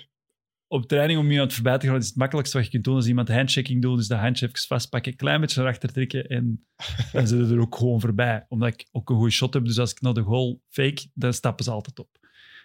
op 0.69 0.89
training 0.89 1.19
om 1.19 1.31
iemand 1.31 1.53
voorbij 1.53 1.79
te 1.79 1.87
gaan, 1.87 1.97
is 1.97 2.07
het 2.07 2.17
makkelijkste 2.17 2.57
wat 2.57 2.67
je 2.67 2.73
kunt 2.73 2.85
doen. 2.85 2.95
Als 2.95 3.07
iemand 3.07 3.29
handshaking 3.29 3.83
doet, 3.83 3.97
dus 3.97 4.09
de 4.09 4.15
handje 4.15 4.51
vastpakken, 4.53 5.13
een 5.13 5.19
klein 5.19 5.41
beetje 5.41 5.61
naar 5.61 5.71
achter 5.71 5.93
trekken 5.93 6.27
en 6.27 6.67
dan 7.13 7.27
zitten 7.27 7.47
ze 7.47 7.55
er 7.55 7.61
ook 7.61 7.77
gewoon 7.77 8.01
voorbij. 8.01 8.47
Omdat 8.49 8.69
ik 8.69 8.89
ook 8.93 9.11
een 9.11 9.17
goede 9.17 9.31
shot 9.31 9.55
heb, 9.55 9.65
dus 9.65 9.79
als 9.79 9.91
ik 9.91 10.01
naar 10.01 10.15
de 10.15 10.23
goal 10.23 10.63
fake, 10.69 11.07
dan 11.15 11.33
stappen 11.33 11.65
ze 11.65 11.71
altijd 11.71 11.99
op. 11.99 12.09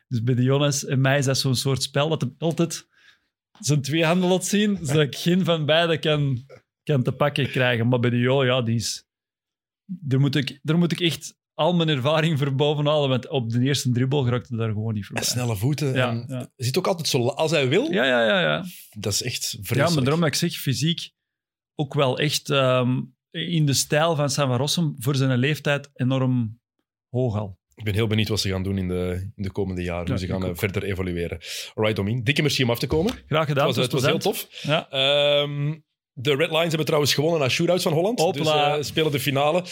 Dus 0.08 0.24
bij 0.24 0.36
de 0.36 0.44
Jonas 0.44 0.86
en 0.86 1.02
mij 1.02 1.18
is 1.18 1.26
dat 1.26 1.38
zo'n 1.38 1.56
soort 1.56 1.84
spel 1.84 2.10
dat 2.10 2.22
hij 2.22 2.32
altijd 2.38 2.88
zijn 3.60 3.82
twee 3.82 4.06
handen 4.06 4.30
laat 4.30 4.46
zien, 4.46 4.78
zodat 4.82 5.02
ik 5.02 5.16
geen 5.16 5.46
van 5.46 5.66
beide 5.66 5.98
kan, 5.98 6.46
kan 6.84 7.04
te 7.04 7.12
pakken 7.12 7.50
krijgen. 7.50 7.88
Maar 7.88 8.00
bij 8.00 8.10
de 8.10 8.18
Jo, 8.20 8.46
ja, 8.46 8.62
die 8.62 8.76
is... 8.76 9.06
Daar 9.86 10.20
moet 10.20 10.36
ik, 10.36 10.60
daar 10.62 10.78
moet 10.78 10.92
ik 10.92 11.00
echt 11.00 11.40
al 11.62 11.74
mijn 11.74 11.90
ervaring 11.90 12.38
voor 12.40 12.56
bovenhalen, 12.56 13.10
want 13.10 13.28
op 13.28 13.50
de 13.50 13.62
eerste 13.62 13.92
dribbel 13.92 14.28
raakte 14.28 14.56
daar 14.56 14.70
gewoon 14.72 14.94
niet 14.94 15.02
En 15.02 15.08
voorbij. 15.08 15.24
snelle 15.26 15.56
voeten. 15.56 15.94
Ja, 15.94 16.10
en 16.10 16.26
ja. 16.28 16.50
Zit 16.56 16.78
ook 16.78 16.88
altijd 16.88 17.08
zo... 17.08 17.28
Als 17.28 17.52
hij 17.52 17.68
wil, 17.70 17.92
Ja, 17.92 18.06
ja, 18.06 18.26
ja, 18.26 18.42
ja. 18.42 18.64
dat 19.00 19.14
is 19.14 19.24
echt 19.24 19.52
Ja, 19.52 19.58
vreselijk. 19.62 19.94
maar 19.94 20.04
daarom 20.04 20.20
dat 20.22 20.30
ik 20.30 20.36
zeg, 20.36 20.54
fysiek 20.54 21.12
ook 21.76 21.94
wel 21.94 22.18
echt 22.20 22.50
ehm, 22.50 23.02
in 23.32 23.66
de 23.66 23.74
stijl 23.74 24.16
van 24.16 24.30
San 24.30 24.56
Rossum 24.56 24.96
voor 25.00 25.16
zijn 25.16 25.38
leeftijd 25.40 25.90
enorm 25.94 26.60
hoog 27.10 27.38
al. 27.38 27.60
Ik 27.76 27.84
ben 27.84 27.94
heel 27.94 28.08
benieuwd 28.08 28.28
wat 28.28 28.40
ze 28.40 28.50
gaan 28.50 28.64
doen 28.64 28.78
in 28.78 28.88
de, 28.88 29.32
in 29.36 29.44
de 29.44 29.52
komende 29.52 29.82
jaren. 29.84 30.04
Ja, 30.06 30.10
hoe 30.10 30.20
ze 30.20 30.28
gaan 30.28 30.44
eh, 30.44 30.50
ook. 30.50 30.58
verder 30.58 30.84
evalueren. 30.84 31.40
Alright, 31.74 31.96
Domien. 31.96 32.24
Dikke 32.24 32.42
merci 32.42 32.64
om 32.64 32.70
af 32.70 32.80
te 32.80 32.88
komen. 32.88 33.14
Graag 33.28 33.48
gedaan, 33.48 33.68
het 33.68 33.76
was, 33.76 33.86
het 33.86 33.94
was 33.94 34.06
heel 34.06 34.18
tof. 34.20 34.48
Ja. 34.62 34.90
Ehm, 34.90 35.76
de 36.14 36.36
Red 36.36 36.50
Lions 36.50 36.68
hebben 36.68 36.86
trouwens 36.86 37.14
gewonnen 37.14 37.40
naar 37.40 37.52
shootouts 37.52 37.84
van 37.84 37.94
Holland. 37.94 38.20
Hopla. 38.20 38.70
Dus 38.70 38.78
eh, 38.78 38.92
spelen 38.92 39.12
de 39.12 39.20
finale. 39.20 39.64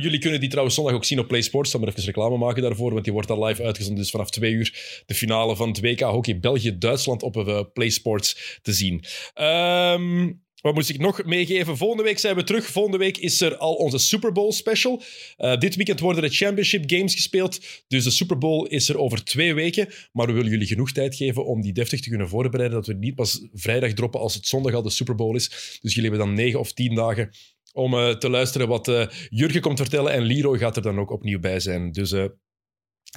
Jullie 0.00 0.18
kunnen 0.18 0.40
die 0.40 0.48
trouwens 0.48 0.76
zondag 0.76 0.94
ook 0.94 1.04
zien 1.04 1.18
op 1.18 1.28
Play 1.28 1.42
Sports. 1.42 1.66
Ik 1.66 1.76
zal 1.76 1.80
maar 1.80 1.94
even 1.94 2.12
reclame 2.12 2.36
maken 2.36 2.62
daarvoor, 2.62 2.92
want 2.92 3.04
die 3.04 3.12
wordt 3.12 3.30
al 3.30 3.44
live 3.44 3.62
uitgezonden. 3.62 4.02
Dus 4.02 4.10
vanaf 4.10 4.30
twee 4.30 4.52
uur 4.52 5.02
de 5.06 5.14
finale 5.14 5.56
van 5.56 5.68
het 5.68 5.80
WK 5.80 6.00
Hockey 6.00 6.38
België-Duitsland 6.38 7.22
op 7.22 7.36
eh, 7.36 7.60
Play 7.72 7.90
Sports 7.90 8.58
te 8.62 8.72
zien. 8.72 9.04
Ehm, 9.34 10.32
wat 10.62 10.74
moest 10.74 10.88
ik 10.88 10.98
nog 10.98 11.24
meegeven? 11.24 11.76
Volgende 11.76 12.02
week 12.02 12.18
zijn 12.18 12.36
we 12.36 12.44
terug. 12.44 12.66
Volgende 12.66 12.98
week 12.98 13.16
is 13.16 13.40
er 13.40 13.56
al 13.56 13.74
onze 13.74 13.98
Super 13.98 14.32
Bowl 14.32 14.52
special. 14.52 15.02
Eh, 15.36 15.58
dit 15.58 15.76
weekend 15.76 16.00
worden 16.00 16.22
de 16.22 16.28
Championship 16.28 16.90
Games 16.90 17.14
gespeeld. 17.14 17.60
Dus 17.88 18.04
de 18.04 18.10
Super 18.10 18.38
Bowl 18.38 18.66
is 18.66 18.88
er 18.88 18.98
over 18.98 19.24
twee 19.24 19.54
weken. 19.54 19.88
Maar 20.12 20.26
we 20.26 20.32
willen 20.32 20.50
jullie 20.50 20.66
genoeg 20.66 20.92
tijd 20.92 21.14
geven 21.14 21.46
om 21.46 21.62
die 21.62 21.72
deftig 21.72 22.00
te 22.00 22.08
kunnen 22.08 22.28
voorbereiden. 22.28 22.78
Dat 22.78 22.86
we 22.86 22.94
niet 22.94 23.14
pas 23.14 23.46
vrijdag 23.52 23.92
droppen 23.92 24.20
als 24.20 24.34
het 24.34 24.46
zondag 24.46 24.74
al 24.74 24.82
de 24.82 24.90
Super 24.90 25.14
Bowl 25.14 25.34
is. 25.34 25.78
Dus 25.82 25.94
jullie 25.94 26.10
hebben 26.10 26.26
dan 26.26 26.36
negen 26.36 26.58
of 26.60 26.72
tien 26.72 26.94
dagen 26.94 27.30
om 27.72 27.94
eh, 27.94 28.10
te 28.10 28.30
luisteren 28.30 28.68
wat 28.68 28.88
eh, 28.88 29.06
Jurgen 29.28 29.60
komt 29.60 29.78
vertellen. 29.78 30.12
En 30.12 30.22
Leroy 30.22 30.58
gaat 30.58 30.76
er 30.76 30.82
dan 30.82 30.98
ook 30.98 31.10
opnieuw 31.10 31.40
bij 31.40 31.60
zijn. 31.60 31.92
Dus 31.92 32.14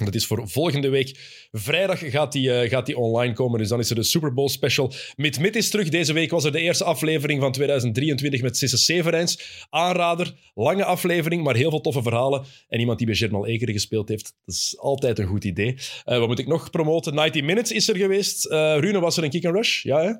dat 0.04 0.14
is 0.14 0.26
voor 0.26 0.48
volgende 0.48 0.88
week. 0.88 1.18
Vrijdag 1.52 2.10
gaat 2.10 2.32
die, 2.32 2.52
eh, 2.52 2.70
gaat 2.70 2.86
die 2.86 2.98
online 2.98 3.32
komen. 3.32 3.58
Dus 3.58 3.68
dan 3.68 3.78
is 3.78 3.90
er 3.90 3.96
de 3.96 4.02
Super 4.02 4.34
Bowl 4.34 4.48
special. 4.48 4.92
Mid 5.16 5.56
is 5.56 5.70
terug. 5.70 5.88
Deze 5.88 6.12
week 6.12 6.30
was 6.30 6.44
er 6.44 6.52
de 6.52 6.60
eerste 6.60 6.84
aflevering 6.84 7.40
van 7.40 7.52
2023 7.52 8.42
met 8.42 8.56
Sisse 8.56 8.76
Severijns. 8.76 9.66
Aanrader. 9.70 10.34
Lange 10.54 10.84
aflevering, 10.84 11.42
maar 11.42 11.56
heel 11.56 11.70
veel 11.70 11.80
toffe 11.80 12.02
verhalen. 12.02 12.44
En 12.68 12.80
iemand 12.80 12.98
die 12.98 13.06
bij 13.06 13.16
Germal 13.16 13.46
Ekeren 13.46 13.74
gespeeld 13.74 14.08
heeft. 14.08 14.34
Dat 14.44 14.54
is 14.54 14.76
altijd 14.78 15.18
een 15.18 15.26
goed 15.26 15.44
idee. 15.44 15.78
Eh, 16.04 16.18
wat 16.18 16.28
moet 16.28 16.38
ik 16.38 16.46
nog 16.46 16.70
promoten? 16.70 17.14
90 17.14 17.42
Minutes 17.42 17.72
is 17.72 17.88
er 17.88 17.96
geweest. 17.96 18.44
Eh 18.44 18.76
Rune, 18.78 19.00
was 19.00 19.16
er 19.16 19.24
een 19.24 19.30
kick 19.30 19.44
and 19.44 19.54
rush? 19.54 19.82
Ja, 19.82 20.02
hè? 20.02 20.12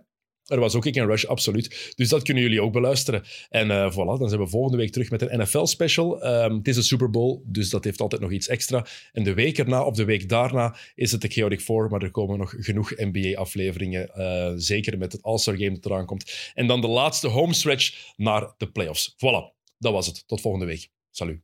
Er 0.47 0.61
was 0.61 0.75
ook 0.75 0.83
kick 0.83 0.99
and 0.99 1.09
rush, 1.09 1.25
absoluut. 1.25 1.93
Dus 1.97 2.09
dat 2.09 2.23
kunnen 2.23 2.43
jullie 2.43 2.63
ook 2.63 2.73
beluisteren. 2.73 3.23
En 3.51 3.71
eh, 3.71 3.93
voilà, 3.93 4.19
dan 4.19 4.29
zijn 4.29 4.41
we 4.41 4.47
volgende 4.47 4.77
week 4.77 4.93
terug 4.93 5.11
met 5.11 5.23
een 5.23 5.41
NFL-special. 5.41 6.23
Ehm, 6.23 6.55
het 6.55 6.69
is 6.69 6.77
een 6.77 6.83
Super 6.83 7.11
Bowl, 7.11 7.41
dus 7.45 7.71
dat 7.71 7.85
heeft 7.85 8.01
altijd 8.01 8.21
nog 8.21 8.31
iets 8.31 8.49
extra. 8.49 8.87
En 9.13 9.25
de 9.25 9.35
week 9.35 9.59
erna, 9.59 9.85
of 9.85 9.95
de 9.97 10.05
week 10.05 10.29
daarna, 10.29 10.77
is 10.95 11.13
het 11.13 11.21
de 11.21 11.29
Chaotic 11.29 11.61
Four. 11.61 11.91
Maar 11.91 12.03
er 12.03 12.11
komen 12.11 12.39
nog 12.39 12.55
genoeg 12.59 12.93
NBA-afleveringen. 12.97 14.15
eh, 14.15 14.53
zeker 14.57 14.99
met 14.99 15.13
het 15.13 15.23
All-Star 15.23 15.57
Game 15.57 15.73
dat 15.73 15.85
eraan 15.87 16.07
komt. 16.07 16.51
En 16.55 16.67
dan 16.67 16.81
de 16.81 16.87
laatste 16.87 17.29
homestretch 17.29 18.13
naar 18.17 18.55
de 18.57 18.71
playoffs. 18.71 19.15
Voilà, 19.15 19.55
dat 19.79 19.93
was 19.93 20.07
het. 20.07 20.25
Tot 20.27 20.41
volgende 20.41 20.67
week. 20.67 20.89
Salut. 21.11 21.41